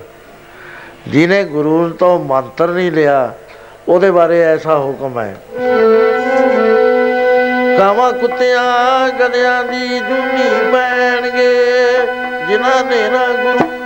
ਜਿਨੇ 1.09 1.43
ਗੁਰੂ 1.45 1.89
ਤੋਂ 1.91 2.19
ਮੰਤਰ 2.25 2.69
ਨਹੀਂ 2.69 2.91
ਲਿਆ, 2.93 3.35
ਉਹਦੇ 3.89 4.11
ਬਾਰੇ 4.11 4.41
ਐਸਾ 4.43 4.79
ਹੁਕਮ 4.79 5.19
ਹੈ। 5.19 5.37
ਕਾਵਾ 7.79 8.11
ਕੁੱਤਿਆਂ 8.13 9.09
ਗਧਿਆਂ 9.19 9.63
ਦੀ 9.65 9.99
ਜੁਨੀ 9.99 10.49
ਪੈਣਗੇ, 10.73 11.53
ਜਿਨ੍ਹਾਂ 12.49 12.85
ਨੇ 12.85 13.09
ਨਾ 13.11 13.27
ਗੁਰੂ 13.35 13.78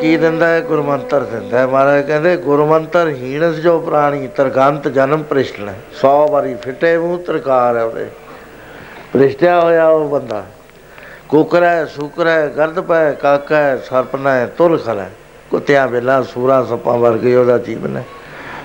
ਕੀ 0.00 0.16
ਦਿੰਦਾ 0.16 0.48
ਹੈ? 0.48 0.60
ਗੁਰਮੰਤਰ 0.60 1.20
ਦਿੰਦਾ 1.20 1.58
ਹੈ। 1.58 1.66
ਮਹਾਰਾਜ 1.66 2.06
ਕਹਿੰਦੇ, 2.06 2.36
ਗੁਰਮੰਤਰ 2.36 3.08
ਹੀਣਸ 3.08 3.56
ਜੋ 3.56 3.78
ਪ੍ਰਾਣੀ, 3.78 4.28
ਤਰਗੰਤ 4.36 4.88
ਜਨਮ 4.88 5.22
ਪ੍ਰਿਸ਼ਟਣ 5.22 5.68
100 5.68 6.28
ਵਾਰੀ 6.30 6.54
ਫਿੱਟੇ 6.54 6.98
ਮੂੰਹ, 6.98 7.18
ਤਰਕਾਰ 7.18 7.76
ਹੈ 7.76 7.82
ਉਹਦੇ। 7.82 8.06
ਪ੍ਰਿਸ਼ਟਿਆ 9.12 9.60
ਹੋਇਆ 9.60 9.88
ਉਹ 9.88 10.08
ਬੰਦਾ। 10.08 10.44
ਕੁਕਰ 11.28 11.62
ਹੈ, 11.62 11.84
ਸੁਕਰ 11.84 12.26
ਹੈ, 12.26 12.52
ਗਰਦ 12.56 12.80
ਪੈ, 12.80 13.12
ਕਾਕਾ 13.12 13.56
ਹੈ 13.56 13.76
ਸਰਪਨਾ 13.76 14.32
ਹੈ 14.32 14.46
ਤੁਲ 14.46 14.78
ਖਲਾ 14.78 15.02
ਹੈ। 15.02 15.10
ਕੁੱਤਿਆਂ 15.50 15.88
ਵੇਲਾ 15.88 16.22
ਸੂਰਾ 16.22 16.64
ਸੱਪਾਂ 16.64 16.98
ਵਰਗੇ 16.98 17.36
ਉਹਦਾ 17.36 17.58
ਜੀਵਨ 17.58 17.96
ਹੈ। 17.96 18.04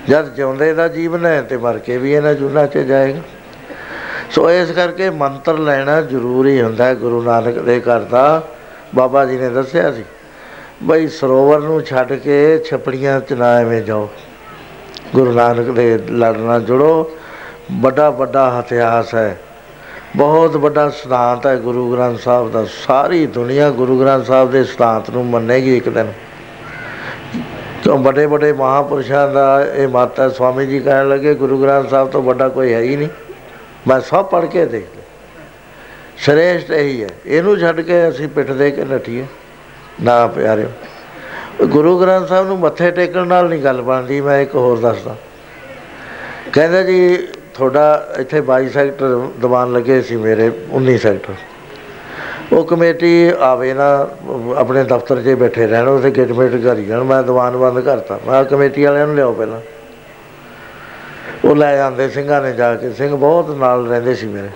ਜਦ 0.09 0.33
ਜਿਉਂਦੇ 0.33 0.73
ਦਾ 0.73 0.87
ਜੀਵਨ 0.87 1.25
ਹੈ 1.25 1.41
ਤੇ 1.41 1.57
ਮਰ 1.57 1.77
ਕੇ 1.77 1.97
ਵੀ 1.97 2.13
ਇਹਨਾਂ 2.13 2.33
ਜੁਨਾ 2.33 2.65
'ਚ 2.65 2.77
ਜਾਏਗਾ। 2.77 3.19
ਸੋ 4.31 4.51
ਇਸ 4.51 4.71
ਕਰਕੇ 4.71 5.09
ਮੰਤਰ 5.09 5.57
ਲੈਣਾ 5.57 6.01
ਜ਼ਰੂਰੀ 6.01 6.61
ਹੁੰਦਾ 6.61 6.85
ਹੈ। 6.85 6.95
ਗੁਰੂ 6.95 7.21
ਨਾਨਕ 7.21 7.59
ਦੇ 7.59 7.79
ਘਰ 7.79 7.99
ਦਾ 7.99 8.43
ਬਾਬਾ 8.95 9.25
ਜੀ 9.25 9.37
ਨੇ 9.37 9.49
ਦੱਸਿਆ 9.49 9.91
ਸੀ। 9.91 10.03
ਬਈ 10.83 11.07
ਸਰੋਵਰ 11.07 11.59
ਨੂੰ 11.59 11.81
ਛੱਡ 11.81 12.13
ਕੇ 12.13 12.57
ਛਪੜੀਆਂ 12.57 13.19
ਚ 13.19 13.33
ਨਾ 13.33 13.55
ਐਵੇਂ 13.55 13.81
ਜਾਓ। 13.81 14.09
ਗੁਰੂ 15.13 15.31
ਨਾਨਕ 15.31 15.71
ਦੇ 15.71 15.97
ਲੜ 15.97 16.37
ਨਾਲ 16.37 16.61
ਜੁੜੋ। 16.61 17.11
ਵੱਡਾ 17.71 18.09
ਵੱਡਾ 18.09 18.63
ਇਤਿਹਾਸ 18.65 19.15
ਹੈ। 19.15 19.39
ਬਹੁਤ 20.15 20.57
ਵੱਡਾ 20.57 20.89
ਸਿਧਾਂਤ 20.89 21.47
ਹੈ 21.47 21.55
ਗੁਰੂ 21.55 21.93
ਗ੍ਰੰਥ 21.93 22.19
ਸਾਹਿਬ 22.19 22.51
ਦਾ। 22.51 22.65
ਸਾਰੀ 22.65 23.25
ਦੁਨੀਆ 23.25 23.69
ਗੁਰੂ 23.69 24.01
ਗ੍ਰੰਥ 24.01 24.25
ਸਾਹਿਬ 24.25 24.51
ਦੇ 24.51 24.63
ਸਿਧਾਂਤ 24.63 25.09
ਨੂੰ 25.09 25.25
ਮੰਨੇਗੀ 25.25 25.77
ਇੱਕ 25.77 25.89
ਦਿਨ। 25.89 26.13
ਕਿਉਂ 27.83 27.99
ਵੱਡੇ 27.99 28.25
ਵੱਡੇ 28.25 28.53
ਮਹਾਪੁਰਸ਼ਾਂ 28.53 29.31
ਦਾ 29.31 29.65
ਇਹ 29.75 29.87
ਮਤ 29.87 30.19
ਹੈ, 30.19 30.29
ਸਵਾਮੀ 30.29 30.65
ਜੀ 30.65 30.79
ਕਹਿਣ 30.79 31.09
ਲੱਗੇ, 31.09 31.33
ਗੁਰੂ 31.33 31.61
ਗ੍ਰੰਥ 31.61 31.89
ਸਾਹਿਬ 31.89 32.09
ਤੋਂ 32.09 32.21
ਵੱਡਾ 32.21 32.49
ਕੋਈ 32.49 32.73
ਹੈ 32.73 32.79
ਹੀ 32.79 32.95
ਨਹੀਂ। 32.95 33.09
ਮੈਂ 33.87 34.01
ਸਭ 34.01 34.25
ਪੜ੍ਹ 34.25 34.45
ਕੇ 34.45 34.65
ਦੇਖ 34.65 34.85
ਲਿਆ। 34.95 35.05
ਸ਼੍ਰੇਸ਼ਟ 36.17 36.71
ਇਹੀ 36.71 37.03
ਹੈ। 37.03 37.09
ਇਹਨੂੰ 37.25 37.59
ਛੱਡ 37.59 37.81
ਕੇ 37.81 38.09
ਅਸੀਂ 38.09 38.27
ਪਿੱਠ 38.27 38.51
ਦੇ 38.51 38.71
ਕੇ 38.71 38.85
ਨੱਠੀਏ। 38.85 39.25
ਨਾ 40.03 40.27
ਪਿਆਰਿਓ। 40.27 40.69
ਗੁਰੂ 41.65 42.01
ਗ੍ਰੰਥ 42.01 42.27
ਸਾਹਿਬ 42.27 42.47
ਨੂੰ 42.47 42.59
ਮੱਥੇ 42.59 42.91
ਟੇਕਣ 42.91 43.27
ਨਾਲ 43.27 43.49
ਨਹੀਂ 43.49 43.63
ਗੱਲ 43.63 43.81
ਬਣਦੀ, 43.81 44.21
ਮੈਂ 44.21 44.41
ਇੱਕ 44.41 44.55
ਹੋਰ 44.55 44.77
ਦੱਸਦਾ। 44.77 45.15
ਕਹਿੰਦਾ 46.53 46.83
ਜੀ, 46.83 47.27
ਤੁਹਾਡਾ 47.53 48.07
ਇੱਥੇ 48.19 48.41
22 48.41 48.69
ਸੈਕਟਰ 48.69 49.27
ਦੀਵਾਨ 49.41 49.73
ਲੱਗੇ 49.73 50.01
ਸੀ 50.01 50.15
ਮੇਰੇ 50.15 50.51
19 50.71 50.97
ਸੈਕਟਰ। 50.97 51.33
ਉਹ 52.53 52.65
ਕਮੇਟੀ 52.65 53.31
ਆਵੇ 53.39 53.73
ਨਾ, 53.73 54.09
ਆਪਣੇ 54.57 54.83
ਦਫ਼ਤਰ 54.83 55.21
'ਚ 55.21 55.27
ਬੈਠੇ 55.27 55.67
ਰਹਿਣ 55.67 55.87
ਉਹਦੇ 55.87 56.11
ਗਿਟਮਿਟ 56.11 56.63
ਕਰੀ 56.63 56.85
ਜਾਣ, 56.85 57.03
ਮੈਂ 57.03 57.23
ਦੀਵਾਨ 57.23 57.57
ਬੰਦ 57.57 57.79
ਕਰਤਾ। 57.79 58.13
ਮੈਂ 58.13 58.21
ਕਿਹਾ 58.25 58.43
ਕਮੇਟੀ 58.43 58.85
ਵਾਲਿਆਂ 58.85 59.07
ਨੂੰ 59.07 59.15
ਲਿਆਓ 59.15 59.33
ਪਹਿਲਾਂ। 59.33 59.61
ਉਹ 61.45 61.55
ਲੈ 61.55 61.75
ਜਾਂਦੇ 61.75 62.09
ਸਿੰਘਾਂ 62.09 62.41
ਨੇ 62.41 62.53
ਜਾ 62.53 62.75
ਕੇ। 62.75 62.93
ਸਿੰਘ 62.93 63.15
ਬਹੁਤ 63.15 63.49
ਨਾਲ 63.49 63.87
ਰਹਿੰਦੇ 63.87 64.15
ਸੀ 64.15 64.27
ਮੇਰੇ। 64.27 64.49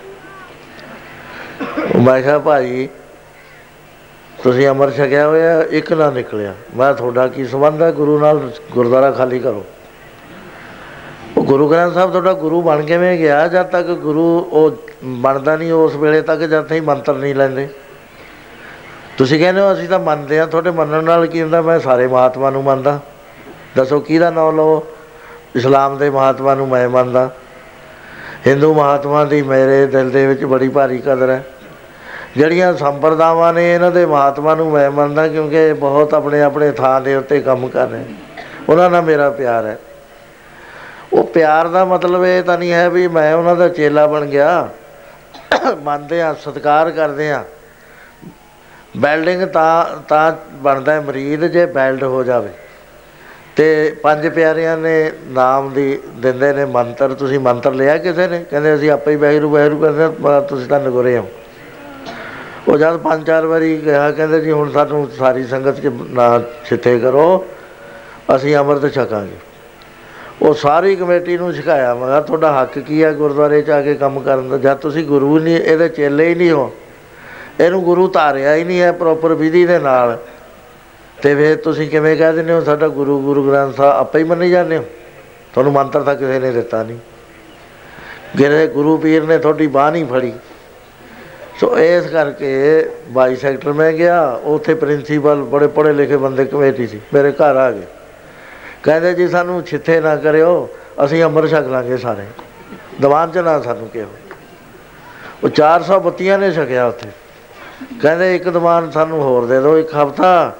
ਮੈਂ 1.99 2.21
ਕਿਹਾ 2.21 2.39
ਭਾਈ 2.39 2.89
ਤੁਸੀਂ 4.43 4.67
ਅਮਰ 4.67 4.91
ਛਕਿਆ 4.91 5.27
ਹੋਇਆ, 5.27 5.61
ਇੱਕ 5.69 5.93
ਨਾ 5.93 6.09
ਨਿਕਲਿਆ। 6.09 6.53
ਮੈਂ 6.75 6.93
ਤੁਹਾਡਾ 6.93 7.27
ਕੀ 7.27 7.45
ਸੰਬੰਧ 7.45 7.81
ਹੈ? 7.81 7.91
ਗੁਰੂ 7.91 8.19
ਨਾਲ 8.19 8.51
ਗੁਰਦੁਆਰਾ 8.71 9.11
ਖਾਲੀ 9.11 9.39
ਕਰੋ। 9.39 9.65
ਉਹ 11.37 11.43
ਗੁਰੂ 11.43 11.69
ਗ੍ਰੰਥ 11.69 11.93
ਸਾਹਿਬ 11.93 12.11
ਤੁਹਾਡਾ 12.11 12.33
ਗੁਰੂ 12.33 12.61
ਬਣ 12.61 12.81
ਕਿਵੇਂ 12.81 13.17
ਗਿਆ? 13.17 13.47
ਜਦ 13.47 13.65
ਤੱਕ 13.65 13.87
ਗੁਰੂ 13.87 14.49
ਉਹ 14.51 14.71
ਬਣਦਾ 15.03 15.55
ਨਹੀਂ, 15.55 15.71
ਉਸ 15.71 15.95
ਵੇਲੇ 15.95 16.21
ਤੱਕ 16.21 16.39
ਜਦ 16.39 16.63
ਤਾਈਂ 16.63 16.81
ਮੰਤਰ 16.81 17.13
ਨਹੀਂ 17.13 17.35
ਲੈਂਦੇ। 17.35 17.69
ਤੁਸੀਂ 19.17 19.39
ਕਹਿੰਦੇ 19.39 19.61
ਹੋ, 19.61 19.73
ਅਸੀਂ 19.73 19.89
ਤਾਂ 19.89 19.99
ਮੰਨਦੇ 19.99 20.39
ਆ 20.39 20.45
ਤੁਹਾਡੇ 20.45 20.71
ਮੰਨਣ 20.71 21.03
ਨਾਲ 21.03 21.25
ਕੀ 21.25 21.41
ਹੁੰਦਾ? 21.41 21.61
ਮੈਂ 21.61 21.79
ਸਾਰੇ 21.79 22.07
ਮਹਾਤਮਾ 22.07 22.49
ਨੂੰ 22.49 22.63
ਮੰਨਦਾ। 22.63 22.99
ਦੱਸੋ, 23.75 23.99
ਕਿਹਦਾ 23.99 24.29
ਨਾਮ 24.29 24.55
ਲਓ 24.55 24.87
ਇਸਲਾਮ 25.55 25.97
ਦੇ 25.97 26.09
ਮਹਾਤਮਾ 26.09 26.55
ਨੂੰ 26.55 26.67
ਮੈਂ 26.67 26.89
ਮੰਨਦਾ। 26.89 27.29
ਹਿੰਦੂ 28.47 28.73
ਮਹਾਤਮਾ 28.73 29.25
ਦੀ 29.25 29.41
ਮੇਰੇ 29.41 29.85
ਦਿਲ 29.85 30.09
ਦੇ 30.09 30.27
ਵਿੱਚ 30.27 30.45
ਬੜੀ 30.45 30.69
ਭਾਰੀ 30.69 30.97
ਕਦਰ 30.97 31.29
ਹੈ। 31.29 31.45
ਜਿਹੜੀਆਂ 32.37 32.73
ਸੰਪਰਦਾਵਾਂ 32.73 33.53
ਨੇ 33.53 33.73
ਇਹਨਾਂ 33.75 33.91
ਦੇ 33.91 34.05
ਮਹਾਤਮਾ 34.05 34.55
ਨੂੰ 34.55 34.71
ਮੈਂ 34.71 34.89
ਮੰਨਦਾ 34.91 35.27
ਕਿਉਂਕਿ 35.27 35.67
ਇਹ 35.67 35.73
ਬਹੁਤ 35.73 36.13
ਆਪਣੇ 36.13 36.41
ਆਪਣੇ 36.41 36.71
ਥਾਂ 36.71 36.99
ਦੇ 37.01 37.15
ਉੱਤੇ 37.15 37.39
ਕੰਮ 37.41 37.67
ਕਰ 37.67 37.87
ਰਹੇ 37.87 38.03
ਉਹਨਾਂ 38.69 38.89
ਨਾਲ 38.89 39.01
ਮੇਰਾ 39.01 39.29
ਪਿਆਰ 39.29 39.65
ਹੈ। 39.65 39.77
ਉਹ 41.13 41.23
ਪਿਆਰ 41.23 41.67
ਦਾ 41.67 41.85
ਮਤਲਬ 41.85 42.25
ਇਹ 42.25 42.43
ਤਾਂ 42.43 42.57
ਨਹੀਂ 42.57 42.71
ਹੈ 42.71 42.89
ਵੀ 42.89 43.07
ਮੈਂ 43.07 43.33
ਉਹਨਾਂ 43.35 43.55
ਦਾ 43.55 43.67
ਚੇਲਾ 43.67 44.07
ਬਣ 44.07 44.25
ਗਿਆ। 44.25 44.69
ਮੰਨਦੇ 45.83 46.21
ਆ 46.21 46.33
ਸਤਿਕਾਰ 46.33 46.91
ਕਰਦੇ 46.91 47.31
ਆ 47.31 47.43
ਬਿਲਡਿੰਗ 48.97 49.43
ਤਾਂ 49.43 49.85
ਤਾਂ 50.07 50.31
ਬਣਦਾ 50.53 50.93
ਹੈ 50.93 51.01
ਮਰੀਦ 51.01 51.45
ਜੇ 51.45 51.65
ਬਿਲਡ 51.65 52.03
ਹੋ 52.03 52.23
ਜਾਵੇ। 52.23 52.49
ਤੇ 53.55 53.95
ਪੰਜ 54.03 54.27
ਪਿਆਰਿਆਂ 54.27 54.77
ਨੇ 54.77 55.11
ਨਾਮ 55.27 55.69
ਦੀ 55.69 55.99
ਦਿੰਦੇ 56.17 56.53
ਨੇ 56.53 56.65
ਮੰਤਰ। 56.65 57.13
ਤੁਸੀਂ 57.13 57.39
ਮੰਤਰ 57.39 57.73
ਲਿਆ 57.73 57.97
ਕਿਸੇ 57.97 58.27
ਨੇ? 58.27 58.43
ਕਹਿੰਦੇ 58.49 58.75
ਅਸੀਂ 58.75 58.91
ਆਪੇ 58.91 59.11
ਹੀ 59.11 59.15
ਵੈਰੂ 59.15 59.49
ਵੈਰੂ 59.49 59.79
ਕਰਦੇ 59.79 60.03
ਹਾਂ, 60.03 60.11
ਪਰ 60.11 60.41
ਤੁਸੀਂ 60.41 60.67
ਤਾਂ 60.67 60.79
ਨਗੋਰੇ 60.79 61.17
ਹੋ। 61.17 61.27
ਉਹ 62.69 62.77
ਜਦ 62.77 62.97
ਪੰਜ 62.97 63.27
ਚਾਰ 63.27 63.45
ਵਾਰੀ 63.45 63.77
ਕਿਹਾ, 63.77 64.11
ਕਹਿੰਦੇ 64.11 64.41
ਜੀ 64.41 64.51
ਹੁਣ 64.51 64.71
ਸਾਨੂੰ 64.71 65.09
ਸਾਰੀ 65.17 65.43
ਸੰਗਤ 65.43 65.79
ਚ 65.79 65.91
ਨਾ 66.09 66.41
ਛਿੱਥੇ 66.65 66.99
ਕਰੋ, 66.99 67.45
ਅਸੀਂ 68.35 68.55
ਅੰਮ੍ਰਿਤ 68.55 68.93
ਛਕਾਂਗੇ। 68.93 69.35
ਉਹ 70.41 70.53
ਸਾਰੀ 70.53 70.95
ਕਮੇਟੀ 70.95 71.37
ਨੂੰ 71.37 71.53
ਸਿਖਾਇਆ 71.53 71.95
ਮੈਂ 71.95 72.07
ਕਿਹਾ 72.07 72.21
ਤੁਹਾਡਾ 72.21 72.61
ਹੱਕ 72.61 72.79
ਕੀ 72.79 73.03
ਹੈ 73.03 73.13
ਗੁਰਦੁਆਰੇ 73.13 73.61
ਚ 73.61 73.69
ਆ 73.69 73.81
ਕੇ 73.81 73.93
ਕੰਮ 73.93 74.19
ਕਰਨ 74.19 74.49
ਦਾ? 74.49 74.57
ਜਦ 74.57 74.77
ਤੁਸੀਂ 74.77 75.05
ਗੁਰੂ 75.05 75.39
ਨਹੀਂ, 75.39 75.57
ਇਹਦੇ 75.57 75.89
ਚੇਲੇ 75.89 76.29
ਹੀ 76.29 76.35
ਨਹੀਂ 76.35 76.51
ਹੋ। 76.51 76.73
ਇਹਨੂੰ 77.59 77.83
ਗੁਰੂ 77.83 78.07
ਧਾਰਿਆ 78.07 78.55
ਹੀ 78.55 78.63
ਨਹੀਂ 78.63 78.81
ਹੈ 78.81 78.91
ਪ੍ਰੋਪਰ 78.91 79.33
ਵਿਧੀ 79.33 79.65
ਦੇ 79.65 79.79
ਨਾਲ। 79.79 80.17
ਤੇ 81.21 81.35
ਫਿਰ 81.35 81.55
ਤੁਸੀਂ 81.55 81.89
ਕਿਵੇਂ 81.89 82.17
ਕਹਿ 82.17 82.33
ਦਿੰਦੇ 82.33 82.53
ਹੋ, 82.53 82.61
ਸਾਡਾ 82.61 82.87
ਗੁਰੂ 82.87 83.21
ਗੁਰੂ 83.21 83.49
ਗ੍ਰੰਥ 83.49 83.75
ਸਾਹਿਬ 83.75 83.93
ਆਪੇ 83.93 84.19
ਹੀ 84.19 84.23
ਮੰਨੀ 84.23 84.49
ਜਾਂਦੇ 84.49 84.77
ਹੋ? 84.77 84.83
ਤੁਹਾਨੂੰ 85.53 85.73
ਮੰਤਰ 85.73 86.03
ਤਾਂ 86.03 86.15
ਕਿਸੇ 86.15 86.39
ਨੇ 86.39 86.51
ਦਿੱਤਾ 86.51 86.83
ਨਹੀਂ। 86.83 86.97
ਜਿਹੜੇ 88.35 88.67
ਗੁਰੂ 88.67 88.97
ਪੀਰ 88.97 89.23
ਨੇ 89.23 89.37
ਤੁਹਾਡੀ 89.37 89.67
ਬਾਹ 89.67 89.91
ਨਹੀਂ 89.91 90.05
ਫੜੀ। 90.05 90.33
ਸੋ 91.59 91.77
ਇਸ 91.79 92.05
ਕਰਕੇ 92.05 92.85
22 93.13 93.35
ਸੈਕਟਰ 93.35 93.73
ਮੈਂ 93.73 93.93
ਗਿਆ, 93.93 94.39
ਉੱਥੇ 94.43 94.73
ਪ੍ਰਿੰਸੀਪਲ 94.73 95.35
ਬੜੇ 95.35 95.67
ਪੜ੍ਹੇ 95.67 95.93
ਲਿਖੇ 95.93 96.17
ਬੰਦੇ 96.17 96.45
ਕਮੇਟੀ 96.45 96.87
ਸੀ, 96.87 97.01
ਮੇਰੇ 97.13 97.31
ਘਰ 97.31 97.55
ਆ 97.55 97.71
ਗਏ। 97.71 97.85
ਕਹਿੰਦੇ 98.83 99.13
ਜੀ 99.13 99.27
ਸਾਨੂੰ 99.27 99.63
ਛਿੱਥੇ 99.63 100.01
ਨਾ 100.01 100.15
ਕਰਿਓ, 100.15 100.69
ਅਸੀਂ 101.05 101.23
ਅੰਮ੍ਰਿਤ 101.23 101.51
ਛਕ 101.51 101.67
ਲਾਂਗੇ 101.67 101.97
ਸਾਰੇ। 101.97 102.25
ਦੀਵਾਨ 103.01 103.31
ਚ 103.31 103.37
ਨਾ 103.37 103.59
ਸਾਨੂੰ 103.59 103.89
ਕਿਹੋ। 103.89 104.07
ਉਹ 105.43 105.49
400 105.49 105.99
ਬੱਤੀਆਂ 105.99 106.39
ਨੇ 106.39 106.51
ਛਕਿਆ 106.51 106.85
ਉੱਥੇ। 106.85 107.09
ਕਹਿੰਦੇ 108.01 108.35
ਇੱਕ 108.35 108.49
ਦੀਵਾਨ 108.49 108.91
ਸਾਨੂੰ 108.91 109.21
ਹੋਰ 109.21 109.45
ਦੇ 109.45 109.59
ਦਿਓ, 109.59 109.77
ਇੱਕ 109.77 109.95
ਹਫਤਾ। 109.95 110.55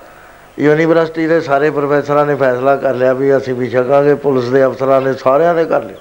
ਯੂਨੀਵਰਸਿਟੀ 0.60 1.28
ਦੇ 1.28 1.42
ਸਾਰੇ 1.42 1.70
ਪ੍ਰੋਫੈਸਰਾਂ 1.70 2.26
ਨੇ 2.26 2.36
ਫੈਸਲਾ 2.36 2.76
ਕਰ 2.76 2.94
ਲਿਆ 2.94 3.14
ਵੀ 3.14 3.38
ਅਸੀਂ 3.38 3.54
ਵੀ 3.54 3.70
ਛਕਾਂਗੇ, 3.70 4.16
ਪੁਲਿਸ 4.16 4.46
ਦੇ 4.46 4.66
ਅਫਸਰਾਂ 4.66 5.02
ਨੇ 5.02 5.14
ਸਾਰਿਆਂ 5.14 5.54
ਨੇ 5.54 5.66
ਕਰ 5.66 5.84
ਲਿਆ। 5.84 5.98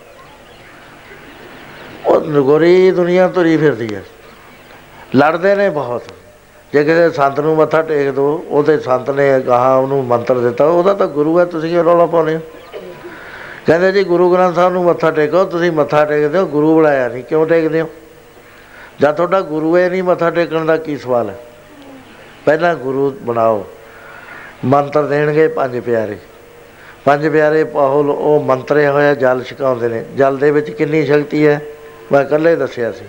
ਉਹ 2.07 2.20
ਨਗੋਰੀ 2.20 2.91
ਦੁਨੀਆ 2.91 3.28
ਤੁਰੀ 3.28 3.57
ਫਿਰਦੀ 3.57 3.94
ਹੈ। 3.94 4.02
ਲੜਦੇ 5.17 5.55
ਨੇ 5.55 5.70
ਬਹੁਤ। 5.70 6.03
ਜੇ 6.73 6.85
ਕਿਸੇ 6.85 7.11
ਸੰਤ 7.11 7.41
ਨੂੰ 7.41 7.57
ਮੱਥਾ 7.57 7.83
ਟੇਕ 7.83 8.11
ਦੋ 8.11 8.45
ਉਹਦੇ 8.49 8.78
ਸੰਤ 8.78 9.11
ਨੇ 9.11 9.41
ਕਹਾ 9.41 9.75
ਉਹਨੂੰ 9.75 10.05
ਮੰਤਰ 10.05 10.39
ਦਿੱਤਾ, 10.39 10.65
ਉਹਦਾ 10.65 10.95
ਤਾਂ 10.95 11.07
ਗੁਰੂ 11.07 11.41
ਹੈ, 11.41 11.45
ਤੁਸੀਂ 11.45 11.70
ਕਿਉਂ 11.70 11.85
ਰੌਲਾ 11.85 12.07
ਪਾਉਂਦੇ 12.07 12.37
ਹੋ? 12.37 12.41
ਕਹਿੰਦੇ 13.67 13.93
ਜੀ, 13.93 14.05
ਗੁਰੂ 14.05 14.33
ਗ੍ਰੰਥ 14.33 14.55
ਸਾਹਿਬ 14.55 14.73
ਨੂੰ 14.73 14.85
ਮੱਥਾ 14.85 15.11
ਟੇਕੋ, 15.11 15.45
ਤੁਸੀਂ 15.45 15.73
ਮੱਥਾ 15.73 16.05
ਟੇਕਦੇ 16.05 16.39
ਹੋ, 16.39 16.47
ਗੁਰੂ 16.47 16.75
ਬੁਲਾਇਆ 16.75 17.09
ਨਹੀਂ, 17.09 17.25
ਕਿਉਂ 17.25 17.47
ਟੇਕਦੇ 17.47 17.81
ਹੋ? 17.81 17.89
ਜਦ 19.01 19.15
ਤੁਹਾਡਾ 19.15 19.41
ਗੁਰੂ 19.41 19.77
ਹੈ, 19.77 19.89
ਨਹੀਂ 19.89 20.03
ਮੱਥਾ 20.03 20.31
ਟੇਕਣ 20.31 20.65
ਦਾ 20.65 20.77
ਕੀ 20.77 20.97
ਸਵਾਲ 20.97 21.31
ਹੈ? 21.31 21.39
ਪਹਿਲਾਂ 22.45 22.75
ਗੁਰੂ 22.75 23.19
ਬਣਾਓ। 23.23 23.67
ਮੰਤਰ 24.65 25.07
ਦੇਣਗੇ 25.07 25.49
ਪੰਜ 25.49 25.81
ਪਿਆਰੇ। 25.81 26.17
ਪੰਜ 27.05 27.28
ਪਿਆਰੇ 27.28 27.65
ਪਾਹੁਲ, 27.65 28.11
ਉਹ 28.11 28.41
ਮੰਤਰੇ 28.41 28.89
ਹੋਇਆ 28.89 29.15
ਜਲ 29.15 29.43
ਛਕਾਉਂਦੇ 29.43 29.89
ਨੇ। 29.89 30.05
ਜਲ 30.17 30.37
ਦੇ 30.37 30.51
ਵਿੱਚ 30.51 30.70
ਕਿੰਨੀ 30.70 31.07
ਸ਼ਕਤੀ 31.07 31.47
ਹੈ? 31.47 31.62
ਮੈਂ 32.12 32.23
ਇਕੱਲੇ 32.23 32.57
ਦੱਸਿਆ 32.57 32.93
ਸੀ। 32.93 33.05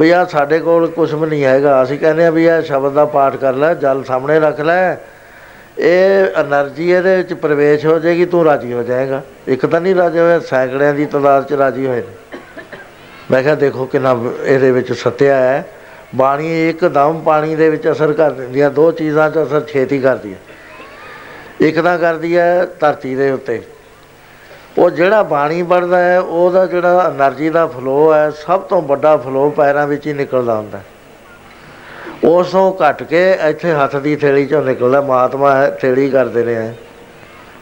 ਵੀ 0.00 0.10
ਆ 0.10 0.24
ਸਾਡੇ 0.24 0.58
ਕੋਲ 0.58 0.86
ਕੁਝ 0.86 1.14
ਵੀ 1.14 1.26
ਨਹੀਂ 1.26 1.44
ਹੈਗਾ। 1.44 1.82
ਅਸੀਂ 1.82 1.98
ਕਹਿੰਦੇ 1.98 2.26
ਆ 2.26 2.30
ਵੀ 2.30 2.44
ਇਹ 2.44 2.62
ਸ਼ਬਦ 2.62 2.92
ਦਾ 2.92 3.04
ਪਾਠ 3.04 3.36
ਕਰ 3.36 3.54
ਲੈ, 3.54 3.74
ਜਲ 3.74 4.04
ਸਾਹਮਣੇ 4.04 4.40
ਰੱਖ 4.40 4.60
ਲੈ। 4.60 4.96
ਇਹ 5.78 6.24
એનર્ਜੀ 6.40 6.90
ਇਹਦੇ 6.90 7.16
ਵਿੱਚ 7.16 7.32
ਪ੍ਰਵੇਸ਼ 7.32 7.86
ਹੋ 7.86 7.98
ਜਾਏਗੀ, 7.98 8.24
ਤੂੰ 8.24 8.44
ਰਾਜੀ 8.44 8.72
ਹੋ 8.72 8.82
ਜਾਏਗਾ। 8.82 9.22
ਇੱਕ 9.48 9.66
ਤਾਂ 9.66 9.80
ਨਹੀਂ 9.80 9.94
ਰਾਜੀ 9.94 10.18
ਹੋਇਆ, 10.18 10.38
ਸੈਂਕੜਿਆਂ 10.40 10.94
ਦੀ 10.94 11.06
ਤਦਾਦ 11.06 11.48
ਚ 11.48 11.52
ਰਾਜੀ 11.52 11.86
ਹੋਏ 11.86 12.02
ਮੈਂ 13.30 13.42
ਕਿਹਾ 13.42 13.54
ਦੇਖੋ 13.54 13.84
ਕਿੰਨਾ 13.84 14.18
ਇਹਦੇ 14.44 14.70
ਵਿੱਚ 14.70 14.92
ਸਤਿਆ 14.92 15.34
ਹੈ। 15.34 15.66
ਬਾਣੀ 16.14 16.70
ਇੱਕਦਮ 16.70 17.20
ਪਾਣੀ 17.24 17.56
ਦੇ 17.56 17.70
ਵਿੱਚ 17.70 17.90
ਅਸਰ 17.90 18.12
ਕਰ 18.12 18.30
ਦਿੰਦੀ 18.30 18.62
ਹੈ। 18.62 18.68
ਦੋ 18.68 18.90
ਚੀਜ਼ਾਂ 18.92 19.30
'ਚ 19.30 19.42
ਅਸਰ 19.42 19.60
ਛੇਤੀ 19.60 19.98
ਕਰਦੀ 19.98 20.32
ਹੈ। 20.32 20.38
ਇੱਕ 21.60 21.80
ਤਾਂ 21.80 21.98
ਕਰਦੀ 21.98 22.36
ਹੈ 22.36 22.66
ਧਰਤੀ 22.80 23.14
ਦੇ 23.14 23.30
ਉੱਤੇ। 23.30 23.62
ਉਹ 24.80 24.90
ਜਿਹੜਾ 24.90 25.22
ਬਾਣੀ 25.22 25.62
ਪੜਦਾ 25.62 25.98
ਹੈ, 25.98 26.20
ਉਹਦਾ 26.20 26.66
ਜਿਹੜਾ 26.66 27.14
એનર્ਜੀ 27.18 27.50
ਦਾ 27.50 27.66
ਫਲੋ 27.66 28.14
ਹੈ, 28.14 28.30
ਸਭ 28.30 28.60
ਤੋਂ 28.60 28.82
ਵੱਡਾ 28.82 29.16
ਫਲੋ 29.16 29.50
ਪੈਰਾਂ 29.50 29.86
ਵਿੱਚ 29.86 30.06
ਹੀ 30.06 30.12
ਨਿਕਲਦਾ 30.12 30.54
ਹੁੰਦਾ 30.54 30.78
ਹੈ। 30.78 30.84
ਉਸ 32.24 32.50
ਤੋਂ 32.50 32.76
ਘਟ 32.80 33.02
ਕੇ 33.02 33.32
ਇੱਥੇ 33.48 33.72
ਹੱਥ 33.72 33.96
ਦੀ 33.96 34.16
ਥੇਲੀ 34.16 34.46
ਚੋਂ 34.46 34.62
ਨਿਕਲਦਾ 34.62 35.00
ਮਾਤਮਾ 35.00 35.66
ਥੇਲੀ 35.66 36.10
ਕਰਦੇ 36.10 36.44
ਨੇ 36.44 36.74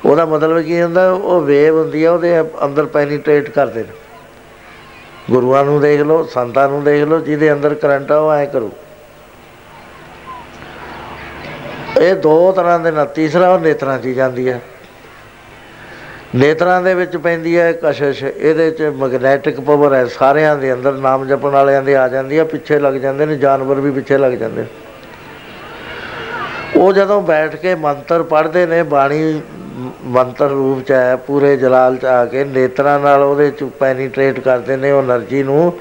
ਉਹਦਾ 0.05 0.25
ਮਤਲਬ 0.25 0.61
ਕੀ 0.61 0.83
ਹੁੰਦਾ, 0.83 1.11
ਉਹ 1.13 1.41
ਵੇਵ 1.41 1.79
ਹੁੰਦੀ 1.79 2.05
ਹੈ, 2.05 2.11
ਉਹਦੇ 2.11 2.45
ਅੰਦਰ 2.65 2.87
ਪੈਨੀਟ੍ਰੇਟ 2.87 3.51
ਕਰਦੇ 3.51 3.81
ਨੇ। 3.81 3.93
ਗੁਰੂਆਂ 5.31 5.65
ਨੂੰ 5.65 5.81
ਦੇਖ 5.81 6.01
ਲਓ, 6.01 6.23
ਸੰਤਾਂ 6.23 6.69
ਨੂੰ 6.69 6.85
ਦੇਖ 6.85 7.05
ਲਓ, 7.05 7.19
ਜਿਹਦੇ 7.19 7.53
ਅੰਦਰ 7.53 7.75
ਕਰੰਟ 7.75 8.13
ਆ, 8.13 8.19
ਉਹ 8.19 8.33
ਐ 8.33 8.45
ਕਰੂ। 8.45 8.73
ਇਹ 12.01 12.15
ਦੋ 12.15 12.53
ਤਰ੍ਹਾਂ 12.53 12.81
ਦੇ 12.81 12.91
ਨਾਲ, 12.91 13.07
ਤੀਸਰਾ 13.07 13.51
ਉਹ 13.51 13.59
ਨੇਤਰਾਂ 13.59 13.99
'ਚ 13.99 14.07
ਜਾਂਦੀ 14.07 14.49
ਹੈ। 14.49 14.61
ਨੇਤਰਾਂ 16.35 16.81
ਦੇ 16.83 16.93
ਵਿੱਚ 16.95 17.17
ਪੈਂਦੀ 17.17 17.59
ਹੈ 17.59 17.73
ਕਸ਼ਿਸ਼, 17.73 18.23
ਇਹਦੇ 18.25 18.71
'ਚ 18.71 18.83
ਮੈਗਨੈਟਿਕ 18.83 19.61
ਪਾਵਰ 19.61 19.95
ਹੈ, 19.95 20.05
ਸਾਰਿਆਂ 20.07 20.57
ਦੇ 20.57 20.73
ਅੰਦਰ 20.73 20.93
ਨਾਮ 20.93 21.27
ਜਪਣ 21.27 21.51
ਵਾਲਿਆਂ 21.51 21.83
ਦੇ 21.83 21.97
ਆ 21.97 22.09
ਜਾਂਦੀ 22.09 22.39
ਹੈ, 22.39 22.45
ਪਿੱਛੇ 22.45 22.79
ਲੱਗ 22.79 22.95
ਜਾਂਦੇ 22.95 23.27
ਨੇ, 23.27 23.37
ਜਾਨਵਰ 23.37 23.81
ਵੀ 23.81 23.91
ਪਿੱਛੇ 23.91 24.19
ਲੱਗ 24.19 24.33
ਜਾਂਦੇ 24.33 24.65
ਉਹ 26.77 26.93
ਜਦੋਂ 26.93 27.21
ਬੈਠ 27.23 27.57
ਕੇ 27.57 27.75
ਮੰਤਰ 27.75 28.23
ਪੜ੍ਹਦੇ 28.23 28.67
ਨੇ, 28.67 28.83
ਬਾਣੀ 28.83 29.41
ਮੰਤਰ 30.05 30.49
ਰੂਪ 30.49 30.83
ਚ 30.87 30.93
ਹੈ, 30.93 31.17
ਪੂਰੇ 31.17 31.57
ਜਲਾਲ 31.57 31.97
ਚ 31.97 32.05
ਆ 32.05 32.25
ਕੇ 32.25 32.45
ਨੇਤਰਾਂ 32.45 32.99
ਨਾਲ 33.01 33.23
ਉਹਦੇ 33.23 33.51
ਚ 33.51 33.65
ਪੈਨੀਟ੍ਰੇਟ 33.65 34.41
ਕਰਦੇ 34.41 34.77
ਨੇ, 34.77 34.91
ਉਹ 34.91 35.03
એનર્ਜੀ 35.03 35.43
ਨੂੰ, 35.43 35.73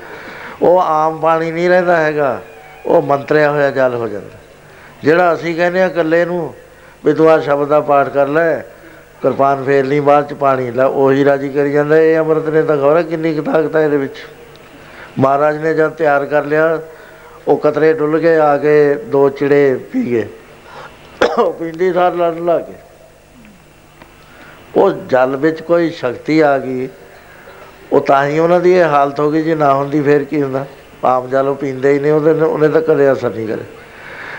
ਉਹ 0.62 0.82
ਆਮ 0.82 1.20
ਪਾਣੀ 1.20 1.52
ਨਹੀਂ 1.52 1.70
ਰਹਿੰਦਾ 1.70 1.98
ਹੈਗਾ, 1.98 2.42
ਉਹ 2.86 3.02
ਮੰਤਰਿਆ 3.02 3.52
ਹੋਇਆ 3.52 3.72
ਜਲ 3.72 3.96
ਹੋ 3.96 4.08
ਜਾਂਦਾ। 4.08 4.38
ਜਿਹੜਾ 5.04 5.34
ਅਸੀਂ 5.34 5.56
ਕਹਿੰਦੇ 5.56 5.82
ਆ 5.82 5.86
ਇਕੱਲੇ 5.86 6.26
ਨੂੰ, 6.26 6.54
ਵੀ 7.06 7.14
ਤੂੰ 7.14 7.30
ਆ 7.30 7.40
ਸ਼ਬਦ 7.40 7.68
ਦਾ 7.68 7.80
ਪਾਠ 7.82 8.10
ਕਰ 8.10 8.28
ਲੈ 8.28 8.64
ਕਿਰਪਾਨ 9.22 9.64
ਫੇਰ 9.64 9.86
ਲਈ, 9.86 10.00
ਬਾਅਦ 10.00 10.28
ਚ 10.28 10.34
ਪਾਣੀ 10.34 10.72
ਲੈ, 10.72 10.86
ਉਹੀ 10.86 11.26
ਰਾਜੀ 11.26 11.50
ਕਰੀ 11.50 11.72
ਜਾਂਦਾ। 11.72 11.98
ਇਹ 11.98 12.18
ਅੰਮ੍ਰਿਤ 12.18 12.50
ਨੇ 12.50 12.62
ਤਾਂ 12.62 12.78
ਖਬਰ 12.78 13.04
ਕਿੰਨੀ 13.04 13.34
ਕੁ 13.34 13.42
ਤਾਕਤ 13.42 13.76
ਹੈ 13.76 13.82
ਇਹਦੇ 13.82 13.98
ਵਿੱਚ। 13.98 14.16
ਮਹਾਰਾਜ 15.20 15.58
ਨੇ 15.58 15.74
ਜਦ 15.74 15.92
ਤਿਆਰ 15.92 16.26
ਕਰ 16.26 16.44
ਲਿਆ, 16.44 16.80
ਉਹ 17.48 17.58
ਕਤਰੇ 17.58 17.94
ਡੁੱਲ 17.94 18.20
ਗਏ 18.20 18.38
ਆ 18.38 18.58
ਕੇ 18.58 18.96
ਦੋ 18.96 19.30
ਚਿੜੇ 19.30 19.76
ਪੀ 19.76 20.12
ਗਏ। 20.12 20.28
ਉਹ 21.40 21.54
ਪਿੰਡੀ 21.54 21.94
ਸਾਰ 21.94 22.14
ਲੜ 22.14 22.36
ਲਾ 22.36 22.60
ਕੇ। 22.60 22.74
ਉਹ 24.76 24.92
ਜਲ 24.92 25.36
ਵਿੱਚ 25.36 25.62
ਕੋਈ 25.62 25.90
ਸ਼ਕਤੀ 25.90 26.40
ਆ 26.40 26.58
ਗਈ, 26.58 26.90
ਉਹ 27.92 28.02
ਤਾਂ 28.02 28.26
ਹੀ 28.26 28.40
ਉਹਨਾਂ 28.40 28.60
ਦੀ 28.60 28.74
ਇਹ 28.74 28.84
ਹਾਲਤ 28.84 29.20
ਹੋ 29.20 29.32
ਗਈ, 29.32 29.42
ਜੇ 29.42 29.56
ਨਾ 29.56 29.74
ਹੁੰਦੀ 29.74 30.02
ਫੇਰ 30.02 30.24
ਕੀ 30.24 30.42
ਹੁੰਦਾ? 30.44 30.66
ਆਮ 31.06 31.28
ਜਲ 31.28 31.48
ਉਹ 31.48 31.56
ਪੀਂਦੇ 31.56 31.94
ਹੀ 31.94 32.00
ਨਹੀਂ, 32.00 32.12
ਉਹਦੇ 32.12 32.34
ਨਾਲ- 32.34 32.52
ਉਹਨੇ 32.52 32.68
ਤਾਂ 32.68 32.82
ਕਦੇ 32.82 33.12
ਅਸਰ 33.12 33.30
ਨਹੀਂ 33.30 33.48
ਕਰੇ 33.48 33.64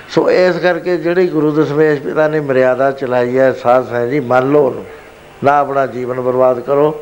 ਸੋ 0.09 0.31
ਇਸ 0.31 0.57
ਕਰਕੇ 0.57 0.97
ਜਿਹੜੀ 0.97 1.29
ਗੁਰੂ 1.29 1.51
ਦਸ਼ਮੇਸ਼ 1.51 2.03
ਪਿਤਾ 2.03 2.29
ਨੇ 2.29 2.41
ਮਰਿਆਦਾ 2.41 2.91
ਚਲਾਈ 2.91 3.39
ਹੈ 3.39 3.53
ਸਾਧ 3.53 3.93
ਹੈ 3.93 4.07
ਜੀ 4.07 4.21
ਮੰਨ 4.21 4.51
ਲਓ 4.51 4.67
ਉਹਨੂੰ। 4.67 4.85
ਨਾ 5.45 5.59
ਆਪਣਾ 5.59 5.87
ਜੀਵਨ 5.87 6.21
ਬਰਬਾਦ 6.21 6.61
ਕਰੋ। 6.61 7.01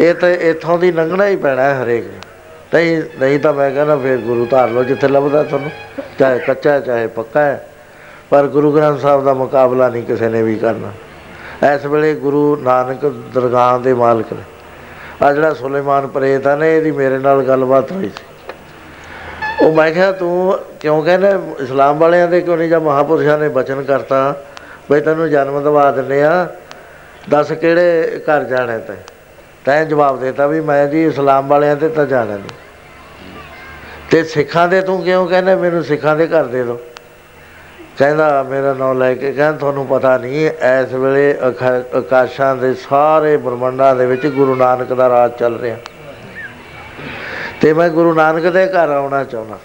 ਇਹ 0.00 0.14
ਤਾਂ 0.14 0.28
ਇੱਥੋਂ 0.28 0.78
ਦੀ 0.78 0.92
ਲੰਘਣਾ 0.92 1.26
ਹੀ 1.26 1.36
ਪੈਣਾ 1.36 1.62
ਹੈ 1.62 1.84
ਹਰੇਕ 1.84 2.04
ਨੂੰ। 2.04 2.20
ਨਹੀਂ 2.74 3.02
ਨਹੀਂ 3.20 3.40
ਤਾਂ 3.40 3.54
ਮੈਂ 3.54 3.70
ਕਹਿੰਦਾ 3.70 3.96
ਫਿਰ 3.96 4.18
ਗੁਰੂ 4.18 4.46
ਧਾਰ 4.46 4.70
ਲਓ 4.70 4.84
ਜਿੱਥੇ 4.84 5.08
ਲੱਭਦਾ 5.08 5.42
ਤੁਹਾਨੂੰ 5.42 5.70
ਚਾਹੇ 6.18 6.38
ਕੱਚਾ 6.38 6.72
ਹੈ, 6.72 6.80
ਚਾਹੇ 6.80 7.06
ਪੱਕਾ 7.06 7.40
ਹੈ। 7.40 7.68
ਪਰ 8.30 8.46
ਗੁਰੂ 8.46 8.72
ਗ੍ਰੰਥ 8.72 9.00
ਸਾਹਿਬ 9.00 9.24
ਦਾ 9.24 9.34
ਮੁਕਾਬਲਾ 9.34 9.88
ਨਹੀਂ 9.88 10.02
ਕਿਸੇ 10.02 10.28
ਨੇ 10.28 10.42
ਵੀ 10.42 10.56
ਕਰਨਾ। 10.56 10.92
ਇਸ 11.74 11.86
ਵੇਲੇ 11.86 12.14
ਗੁਰੂ 12.14 12.56
ਨਾਨਕ 12.56 13.04
ਦਰਗਾਹ 13.34 13.78
ਦੇ 13.78 13.94
ਮਾਲਕ 13.94 14.32
ਨੇ। 14.32 14.42
ਆ 15.22 15.32
ਜਿਹੜਾ 15.32 15.54
ਸੁਲੇਮਾਨ 15.54 16.06
ਪ੍ਰੇਤ 16.06 16.46
ਆ 16.46 16.56
ਨੇ 16.56 16.76
ਇਹਦੀ 16.76 16.90
ਮੇਰੇ 16.90 17.18
ਨਾਲ 17.18 17.42
ਗੱਲਬਾਤ 17.42 17.92
ਹੋਈ 17.92 18.08
ਸੀ। 18.08 18.29
ਉਹ 19.62 19.72
ਮੈਂ 19.72 19.92
ਕਿਹਾ, 19.92 20.12
ਤੂੰ 20.12 20.58
ਕਿਉਂ 20.80 21.02
ਕਹਿੰਦਾ, 21.02 21.28
ਇਸਲਾਮ 21.60 21.98
ਵਾਲਿਆਂ 21.98 22.28
ਦੇ 22.28 22.40
ਕਿਉਂ 22.40 22.56
ਨਹੀਂ 22.56 22.68
ਜਾਂ 22.68 22.80
ਮਹਾਪੁਰਸ਼ਾਂ 22.80 23.38
ਨੇ 23.38 23.48
ਬਚਨ 23.48 23.82
ਕਰਤਾ? 23.82 24.42
ਬਈ 24.90 25.00
ਤੈਨੂੰ 25.00 25.30
ਜਨਮ 25.30 25.62
ਦਵਾ 25.62 25.90
ਦਿੰਦੇ 25.90 26.22
ਆ, 26.22 26.48
ਦੱਸ 27.30 27.52
ਕਿਹੜੇ 27.52 28.22
ਘਰ 28.24 28.44
ਜਾਣਾ 28.44 28.78
ਤੈਂ? 28.78 28.96
ਤੈਂ 29.64 29.84
ਜਵਾਬ 29.84 30.20
ਦਿੱਤਾ 30.20 30.46
ਵੀ 30.46 30.60
ਮੈਂ 30.60 30.86
ਜੀ 30.86 31.06
ਇਸਲਾਮ 31.06 31.48
ਵਾਲਿਆਂ 31.48 31.76
ਤੇ 31.76 31.88
ਤਾਂ 31.88 32.06
ਜਾਣਾ 32.06 32.34
ਨਹੀਂ। 32.34 32.56
ਤੇ 34.10 34.24
ਸਿੱਖਾਂ 34.24 34.68
ਦੇ 34.68 34.80
ਤੂੰ 34.80 35.02
ਕਿਉਂ 35.02 35.26
ਕਹਿੰਦਾ, 35.26 35.56
ਮੈਨੂੰ 35.56 35.84
ਸਿੱਖਾਂ 35.84 36.16
ਦੇ 36.16 36.26
ਘਰ 36.26 36.44
ਦੇ 36.44 36.64
ਦਿਓ 36.64 36.80
ਕਹਿੰਦਾ, 37.98 38.42
ਮੇਰਾ 38.42 38.74
ਨਾਮ 38.74 38.98
ਲੈ 38.98 39.14
ਕੇ, 39.14 39.32
ਕਹਿੰਦਾ, 39.32 39.58
ਤੁਹਾਨੂੰ 39.58 39.86
ਪਤਾ 39.86 40.18
ਨਹੀਂ, 40.18 40.50
ਇਸ 40.50 40.92
ਵੇਲੇ 40.92 41.38
ਅਖ- 41.48 41.98
ਆਕਾਸ਼ਾਂ 41.98 42.56
ਦੇ 42.56 42.74
ਸਾਰੇ 42.74 43.36
ਬ੍ਰਹਮੰਡਾਂ 43.36 43.96
ਦੇ 43.96 44.06
ਵਿੱਚ 44.06 44.26
ਗੁਰੂ 44.26 44.54
ਨਾਨਕ 44.54 44.92
ਦਾ 44.92 45.08
ਰਾਜ 45.08 45.32
ਚੱਲ 45.32 45.60
ਰਿਹਾ। 45.60 45.76
ਤੇ 47.60 47.72
ਮੈਂ 47.72 47.88
ਗੁਰੂ 47.88 48.14
ਨਾਨਕ 48.14 48.46
ਦੇ 48.46 48.66
ਘਰ 48.66 48.90
ਆਉਣਾ 48.90 49.24
ਚਾਹੁੰਦਾ। 49.24 49.58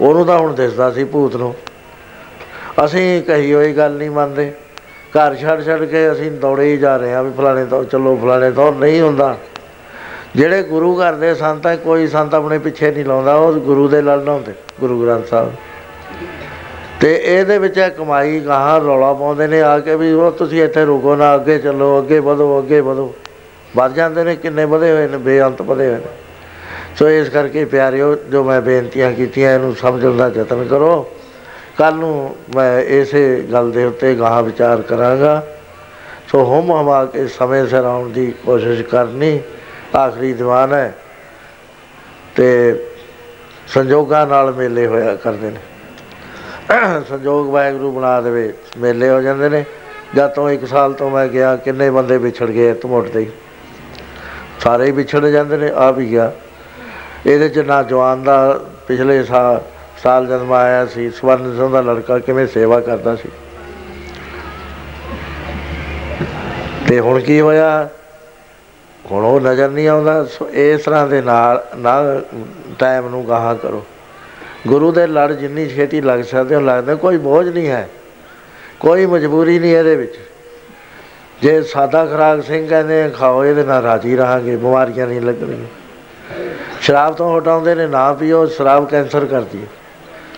ਉਹਨੂੰ 0.00 0.26
ਤਾਂ 0.26 0.38
ਹੁਣ 0.38 0.54
ਦਿਸਦਾ 0.54 0.90
ਸੀ 0.90 1.04
ਭੂਤ 1.04 1.36
ਨੂੰ। 1.36 1.54
ਅਸੀਂ 2.84 3.22
ਕਹੀ 3.22 3.54
ਹੋਈ 3.54 3.72
ਗੱਲ 3.72 3.92
ਨਹੀਂ 3.92 4.10
ਮੰਨਦੇ। 4.10 4.52
ਘਰ 5.10 5.34
ਛੱਡ 5.34 5.64
ਛੱਡ 5.64 5.84
ਕੇ 5.84 6.12
ਅਸੀਂ 6.12 6.30
ਦੌੜੇ 6.30 6.64
ਹੀ 6.64 6.76
ਜਾ 6.76 6.96
ਰਹੇ 6.96 7.12
ਹਾਂ 7.12 7.22
ਵੀ 7.22 7.32
ਫਲਾਣੇ 7.36 7.64
ਤੋਂ 7.64 7.84
ਚਲੋ, 7.84 8.16
ਫਲਾਣੇ 8.16 8.50
ਤੋਂ 8.50 8.72
ਨਹੀਂ 8.72 9.00
ਹੁੰਦਾ। 9.00 9.36
ਜਿਹੜੇ 10.36 10.62
ਗੁਰੂ 10.62 11.00
ਘਰ 11.00 11.12
ਦੇ 11.12 11.34
ਸੰਤ 11.34 11.66
ਹੈ, 11.66 11.76
ਕੋਈ 11.76 12.06
ਸੰਤ 12.06 12.34
ਆਪਣੇ 12.34 12.58
ਪਿੱਛੇ 12.58 12.90
ਨਹੀਂ 12.90 13.04
ਲਾਉਂਦਾ, 13.04 13.34
ਉਹ 13.34 13.52
ਗੁਰੂ 13.52 13.88
ਦੇ 13.88 14.02
ਲੜ 14.02 14.22
ਲਾਉਂਦੇ 14.22 14.52
ਗੁਰੂ 14.80 15.02
ਗ੍ਰੰਥ 15.02 15.26
ਸਾਹਿਬ। 15.26 15.52
ਤੇ 17.00 17.20
ਇਹਦੇ 17.24 17.58
ਵਿੱਚ 17.58 17.78
ਇਹ 17.78 17.90
ਕਮਾਈ 17.90 18.40
ਗਾਹਾਂ 18.40 18.80
ਰੌਲਾ 18.80 19.12
ਪਾਉਂਦੇ 19.12 19.46
ਨੇ, 19.46 19.62
ਆ 19.62 19.78
ਕੇ 19.78 19.96
ਵੀ 19.96 20.12
ਉਹ 20.12 20.32
ਤੁਸੀਂ 20.32 20.62
ਇੱਥੇ 20.62 20.84
ਰੁਕੋ 20.84 21.16
ਨਾ, 21.16 21.34
ਅੱਗੇ 21.34 21.58
ਚੱਲੋ, 21.58 21.98
ਅੱਗੇ 21.98 22.18
ਵਧੋ 22.18 22.58
ਅੱਗੇ 22.58 22.80
ਵਧੋ। 22.80 23.14
ਵੱਧ 23.76 23.94
ਜਾਂਦੇ 23.94 24.24
ਨੇ, 24.24 24.36
ਕਿੰਨੇ 24.36 24.64
ਵਧੇ 24.64 24.92
ਹੋਏ 24.92 25.08
ਨੇ, 25.08 25.16
ਬੇਅੰਤ 25.16 25.62
ਵਧੇ 25.62 25.86
ਹੋਏ 25.86 25.96
ਨੇ। 25.96 26.23
ਸੋ 26.98 27.08
ਇਸ 27.10 27.28
ਕਰਕੇ 27.28 27.64
ਪਿਆਰਿਓ, 27.64 28.14
ਜੋ 28.14 28.44
ਮੈਂ 28.44 28.60
ਬੇਨਤੀਆਂ 28.60 29.12
ਕੀਤੀਆਂ, 29.12 29.54
ਇਹਨੂੰ 29.54 29.74
ਸਮਝਣ 29.74 30.16
ਦਾ 30.16 30.28
ਯਤਨ 30.36 30.64
ਕਰੋ। 30.64 31.10
ਕੱਲ 31.78 31.94
ਨੂੰ 31.94 32.36
ਮੈਂ 32.56 32.80
ਇਸੇ 32.80 33.44
ਗੱਲ 33.52 33.70
ਦੇ 33.72 33.84
ਉੱਤੇ 33.84 34.14
ਗਾਹਾਂ 34.14 34.42
ਵਿਚਾਰ 34.42 34.82
ਕਰਾਂਗਾ। 34.82 35.46
ਸੋ 36.28 36.44
ਹਮ 36.44 36.72
ਹਮਾ 36.72 37.04
ਕੇ 37.04 37.26
ਸਮੇਂ 37.28 37.66
ਸਿਰ 37.66 37.84
ਆਉਣ 37.84 38.08
ਦੀ 38.10 38.32
ਕੋਸ਼ਿਸ਼ 38.44 38.82
ਕਰਨੀ 38.82 39.40
ਆਖਰੀ 39.96 40.32
ਦੀਵਾਨ 40.32 40.72
ਹੈ। 40.72 40.94
ਤੇ 42.36 42.46
ਸੰਜੋਗਾਂ 43.68 44.26
ਨਾਲ 44.26 44.52
ਮੇਲੇ 44.52 44.86
ਹੋਇਆ 44.86 45.14
ਕਰਦੇ 45.14 45.50
ਨੇ। 45.50 45.60
ਸੰਜੋਗ 47.08 47.48
ਵਾਹਿਗੁਰੂ 47.50 47.90
ਬਣਾ 47.92 48.20
ਦੇਵੇ, 48.20 48.52
ਮੇਲੇ 48.78 49.08
ਹੋ 49.08 49.20
ਜਾਂਦੇ 49.22 49.48
ਨੇ। 49.48 49.64
ਜਦ 50.14 50.30
ਤੋਂ 50.30 50.50
ਇੱਕ 50.50 50.64
ਸਾਲ 50.66 50.92
ਤੋਂ 50.92 51.10
ਮੈਂ 51.10 51.26
ਗਿਆ, 51.28 51.56
ਕਿੰਨੇ 51.56 51.90
ਬੰਦੇ 51.90 52.18
ਵਿਛੜ 52.18 52.46
ਗਏ 52.46 52.72
ਧਮੁੱਟ 52.72 53.16
ਹੀ 53.16 53.30
ਸਾਰੇ 54.60 54.86
ਹੀ 54.86 54.90
ਵਿਛੜ 54.90 55.26
ਜਾਂਦੇ 55.26 55.56
ਨੇ, 55.56 55.70
ਆ 55.74 55.90
ਵੀ 55.90 56.10
ਗਿਆ। 56.10 56.32
ਇਹਦੇ 57.26 57.48
ਚ 57.48 57.58
ਨਾ 57.58 57.82
ਜਵਾਨ 57.82 58.22
ਦਾ 58.22 58.60
ਪਿਛਲੇ 58.88 59.24
ਸਾਲ 59.24 59.60
ਸਾਲ 60.02 60.26
ਜਨਮ 60.26 60.52
ਆਇਆ 60.52 60.86
ਸੀ 60.86 61.10
ਸਵਰਨ 61.10 61.56
ਸਿੰਘ 61.56 61.68
ਦਾ 61.68 61.80
ਲੜਕਾ 61.80 62.18
ਕਿਵੇਂ 62.18 62.46
ਸੇਵਾ 62.46 62.80
ਕਰਦਾ 62.80 63.16
ਸੀ? 63.16 63.28
ਤੇ 66.88 67.00
ਹੁਣ 67.00 67.20
ਕੀ 67.20 67.40
ਹੋਇਆ? 67.40 67.88
ਹੁਣ 69.10 69.24
ਉਹ 69.24 69.40
ਨਜ਼ਰ 69.40 69.70
ਨਹੀਂ 69.70 69.88
ਆਉਂਦਾ 69.88 70.24
ਸੋ 70.24 70.48
ਇਸ 70.48 70.80
ਤਰ੍ਹਾਂ 70.82 71.06
ਦੇ 71.06 71.22
ਨਾਲ 71.22 71.66
ਨਾ 71.76 72.20
ਟਾਈਮ 72.78 73.08
ਨੂੰ 73.08 73.28
ਗਾਹਾਂ 73.28 73.54
ਕਰੋ। 73.54 73.86
ਗੁਰੂ 74.66 74.92
ਦੇ 74.92 75.06
ਲੜ 75.06 75.32
ਜਿੰਨੀ 75.32 75.68
ਛੇਤੀ 75.68 76.00
ਲੱਗ 76.00 76.20
ਸਕਦੇ 76.20 76.54
ਹੋ 76.54 76.60
ਲੱਗਦਾ 76.60 76.94
ਕੋਈ 76.94 77.18
ਬੋਝ 77.18 77.48
ਨਹੀਂ 77.48 77.68
ਹੈ। 77.68 77.88
ਕੋਈ 78.80 79.06
ਮਜਬੂਰੀ 79.06 79.58
ਨਹੀਂ 79.58 79.76
ਇਹਦੇ 79.76 79.96
ਵਿੱਚ। 79.96 80.14
ਜੇ 81.42 81.62
ਸਾਦਾ 81.62 82.06
ਖਰਾਕ 82.06 82.42
ਸਿੰਘ 82.42 82.68
ਕਹਿੰਦੇ 82.68 83.02
ਆ, 83.02 83.08
ਖਾਓ 83.08 83.44
ਇਹਦੇ 83.44 83.64
ਨਾਲ 83.64 83.82
ਰਾਜੀ 83.82 84.16
ਰਹਾਂਗੇ 84.16 84.56
ਬਿਮਾਰੀਆਂ 84.56 85.06
ਨਹੀਂ 85.06 85.20
ਲੱਗਣਗੀਆਂ। 85.20 85.83
ਸ਼ਰਾਬ 86.84 87.14
ਤੋਂ 87.14 87.38
ਹਟਾਉਂਦੇ 87.38 87.74
ਨੇ, 87.74 87.86
ਨਾ 87.86 88.12
ਪੀਓ, 88.12 88.46
ਸ਼ਰਾਬ 88.46 88.88
ਕੈਂਸਰ 88.88 89.24
ਕਰਦੀ 89.24 89.62
ਹੈ। 89.62 89.66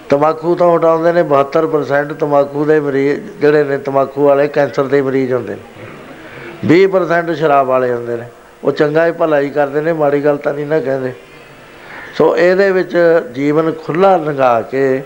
ਤਮਾਕੂ 0.08 0.54
ਤੋਂ 0.54 0.78
ਹਟਾਉਂਦੇ 0.78 1.12
ਨੇ 1.12 1.22
72% 1.22 2.12
ਤਮਾਕੂ 2.12 2.64
ਦੇ 2.64 2.80
ਮਰੀਜ਼, 2.80 3.20
ਜਿਹੜੇ 3.40 3.64
ਨੇ 3.64 3.78
ਤਮਾਕੂ 3.78 4.24
ਵਾਲੇ, 4.24 4.48
ਕੈਂਸਰ 4.48 4.84
ਦੇ 4.84 5.02
ਮਰੀਜ਼ 5.02 5.32
ਹੁੰਦੇ 5.32 5.54
ਨੇ। 5.54 5.86
20% 6.64 7.34
ਸ਼ਰਾਬ 7.34 7.66
ਵਾਲੇ 7.66 7.92
ਹੁੰਦੇ 7.92 8.16
ਨੇ। 8.16 8.26
ਉਹ 8.64 8.72
ਚੰਗਾ 8.72 9.06
ਹੀ 9.06 9.12
ਭਲਾਈ 9.12 9.50
ਕਰਦੇ 9.50 9.80
ਨੇ, 9.80 9.92
ਮਾੜੀ 9.92 10.24
ਗੱਲ 10.24 10.36
ਤਾਂ 10.36 10.54
ਨਹੀਂ 10.54 10.66
ਨਾ 10.66 10.80
ਕਹਿੰਦੇ। 10.80 11.12
ਸੋ 12.18 12.36
ਇਹਦੇ 12.36 12.70
ਵਿੱਚ 12.70 13.22
ਜੀਵਨ 13.34 13.72
ਖੁੱਲਾ 13.72 14.16
ਲੰਘਾ 14.16 14.60
ਕੇ, 14.60 15.02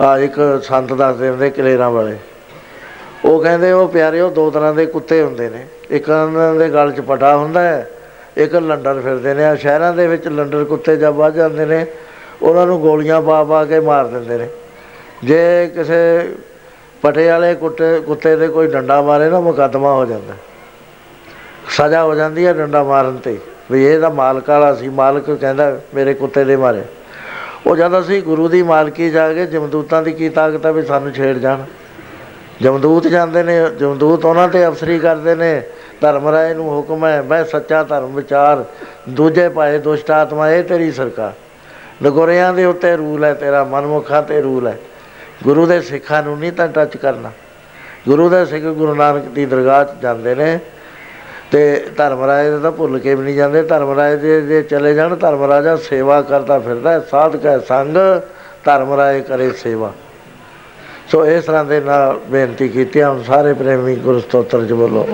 ਆ 0.00 0.18
ਇੱਕ 0.18 0.60
ਸੰਤ 0.62 0.92
ਦੱਸਦੇ 0.92 1.28
ਹੁੰਦੇ 1.28 1.50
ਕਲੇਰਾਂ 1.50 1.90
ਵਾਲੇ। 1.90 2.16
ਉਹ 3.24 3.42
ਕਹਿੰਦੇ, 3.42 3.72
ਉਹ 3.72 3.88
ਪਿਆਰੇ, 3.88 4.20
ਉਹ 4.20 4.30
ਦੋ 4.30 4.50
ਤਰ੍ਹਾਂ 4.50 4.74
ਦੇ 4.74 4.86
ਕੁੱਤੇ 4.86 5.22
ਹੁੰਦੇ 5.22 5.48
ਨੇ। 5.48 5.66
ਇੱਕ 5.90 6.08
ਉਹਨਾਂ 6.08 6.54
ਦੇ 6.54 6.68
ਗਲ 6.68 6.92
'ਚ 6.92 7.00
ਪਟਾ 7.00 7.36
ਹੁੰਦਾ 7.36 7.60
ਹੈ 7.60 7.90
ਇੱਕ 8.40 8.54
ਲੰਡਰ 8.54 9.00
ਫਿਰਦੇ 9.00 9.34
ਨੇ, 9.34 9.44
ਆ 9.44 9.54
ਸ਼ਹਿਰਾਂ 9.54 9.92
ਦੇ 9.92 10.06
ਵਿੱਚ 10.06 10.28
ਲੰਡਰ 10.28 10.64
ਕੁੱਤੇ 10.64 10.96
ਜਦ 10.96 11.14
ਵੱਜ 11.14 11.34
ਜਾਂਦੇ 11.34 11.66
ਨੇ, 11.66 11.86
ਉਹਨਾਂ 12.42 12.66
ਨੂੰ 12.66 12.80
ਗੋਲੀਆਂ 12.80 13.22
ਪਾ 13.22 13.44
ਪਾ 13.44 13.64
ਕੇ 13.64 13.80
ਮਾਰ 13.80 14.06
ਦਿੰਦੇ 14.06 14.38
ਨੇ। 14.38 14.48
ਜੇ 15.24 15.70
ਕਿਸੇ 15.74 16.28
ਪਟੇ 17.02 17.26
ਵਾਲੇ 17.28 17.54
ਕੁੱਤੇ 17.54 18.00
ਕੁੱਤੇ 18.00 18.36
ਦੇ 18.36 18.48
ਕੋਈ 18.48 18.66
ਡੰਡਾ 18.66 19.02
ਮਾਰੇ 19.02 19.30
ਨਾ, 19.30 19.40
ਮੁਕੱਦਮਾ 19.40 19.92
ਹੋ 19.92 20.04
ਜਾਂਦਾ। 20.06 20.34
ਸਜ਼ਾ 21.68 22.02
ਹੋ 22.04 22.14
ਜਾਂਦੀ 22.14 22.46
ਹੈ 22.46 22.52
ਡੰਡਾ 22.52 22.82
ਮਾਰਨ 22.82 23.16
ਤੇ, 23.16 23.38
ਵੀ 23.70 23.84
ਇਹ 23.86 24.00
ਤਾਂ 24.00 24.10
ਮਾਲਕ 24.10 24.48
ਵਾਲਾ 24.48 24.74
ਸੀ, 24.74 24.88
ਮਾਲਕ 24.88 25.30
ਕਹਿੰਦਾ 25.30 25.80
ਮੇਰੇ 25.94 26.14
ਕੁੱਤੇ 26.14 26.44
ਦੇ 26.44 26.56
ਮਾਰੇ। 26.56 26.82
ਉਹ 27.66 27.76
ਜਦ 27.76 28.00
ਅਸੀਂ 28.00 28.22
ਗੁਰੂ 28.22 28.48
ਦੀ 28.48 28.62
ਮਾਲਕੀ 28.62 29.10
ਜਾ 29.10 29.32
ਕੇ 29.32 29.46
ਜਮਦੂਤਾਂ 29.46 30.02
ਦੀ 30.02 30.12
ਕੀ 30.12 30.28
ਤਾਕਤ 30.28 30.66
ਹੈ 30.66 30.72
ਵੀ 30.72 30.82
ਸਾਨੂੰ 30.82 31.12
ਛੇੜ 31.12 31.36
ਜਾਣ। 31.38 31.64
ਜਮਦੂਤ 32.62 33.06
ਜਾਂਦੇ 33.06 33.42
ਨੇ, 33.42 33.70
ਜਮਦੂਤ 33.80 34.24
ਉਹਨਾਂ 34.24 34.48
ਤੇ 34.48 34.66
ਅਫਸਰੀ 34.66 34.98
ਕਰਦੇ 34.98 35.34
ਨੇ 35.34 35.62
ਧਰਮ 36.00 36.28
ਰਾਏ 36.28 36.54
ਨੂੰ 36.54 36.68
ਹੁਕਮ 36.68 37.04
ਹੈ 37.06 37.20
ਮੈਂ 37.22 37.44
ਸੱਚਾ 37.44 37.82
ਧਰਮ 37.84 38.14
ਵਿਚਾਰ 38.14 38.64
ਦੂਜੇ 39.08 39.48
ਪਾਏ 39.48 39.78
ਦੁਸ਼ਟ 39.78 40.10
ਆਤਮਾ 40.10 40.50
ਇਹ 40.50 40.62
ਤੇਰੀ 40.64 40.90
ਸਰਕਾਰ। 40.92 41.32
ਨਗੋਰਿਆਂ 42.02 42.52
ਦੇ 42.54 42.64
ਉੱਤੇ 42.64 42.96
ਰੂਲ 42.96 43.24
ਹੈ 43.24 43.32
ਤੇਰਾ 43.34 43.64
ਮਨਮੁਖਾਂ 43.64 44.22
ਤੇ 44.22 44.40
ਰੂਲ 44.42 44.66
ਹੈ। 44.66 44.76
ਗੁਰੂ 45.44 45.66
ਦੇ 45.66 45.80
ਸਿੱਖਾਂ 45.80 46.22
ਨੂੰ 46.22 46.38
ਨਹੀਂ 46.38 46.52
ਤਾਂ 46.52 46.68
ਟੱਚ 46.68 46.96
ਕਰਨਾ। 46.96 47.30
ਗੁਰੂ 48.08 48.28
ਦੇ 48.28 48.44
ਸਿੱਖ 48.46 48.64
ਗੁਰੂ 48.64 48.94
ਨਾਨਕ 48.94 49.24
ਦੀ 49.24 49.44
ਦਰਗਾਹ 49.46 49.84
'ਚ 49.84 50.00
ਜਾਂਦੇ 50.02 50.34
ਨੇ 50.34 50.58
ਤੇ 51.52 51.62
ਧਰਮ 51.96 52.24
ਰਾਏ 52.24 52.50
ਦੇ 52.50 52.58
ਤਾਂ 52.58 52.70
ਭੁੱਲ 52.72 52.98
ਕੇ 52.98 53.14
ਵੀ 53.14 53.24
ਨਹੀਂ 53.24 53.34
ਜਾਂਦੇ। 53.36 53.62
ਧਰਮ 53.62 53.94
ਰਾਏ 53.96 54.16
ਦੇ 54.16 54.40
ਜੇ 54.40 54.62
ਚਲੇ 54.62 54.94
ਜਾਣ 54.94 55.14
ਧਰਮ 55.16 55.44
ਰਾਜਾ 55.44 55.76
ਸੇਵਾ 55.88 56.20
ਕਰਦਾ 56.22 56.58
ਫਿਰਦਾ 56.58 56.92
ਹੈ, 56.92 57.00
ਸਾਧਕ 57.10 57.46
ਹੈ 57.46 57.58
ਸੰਗ 57.58 57.96
ਧਰਮ 58.64 58.94
ਰਾਏ 58.94 59.20
ਕਰੇ 59.20 59.50
ਸੇਵਾ। 59.52 59.92
ਸੋ 61.10 61.24
ਇਸ 61.26 61.44
ਤਰ੍ਹਾਂ 61.44 61.64
ਦੇ 61.64 61.80
ਨਾਲ 61.80 62.18
ਬੇਨਤੀ 62.30 62.68
ਕੀਤੀ 62.68 63.00
ਹੈ। 63.00 63.08
ਹੁਣ 63.08 63.22
ਸਾਰੇ 63.22 63.52
ਪ੍ਰੇਮੀ 63.54 63.96
ਗੁਰੂ 63.96 64.20
ਸਤੋਤਰ 64.20 64.66
ਚ 64.66 64.72
ਬੋਲੋ 64.72 65.06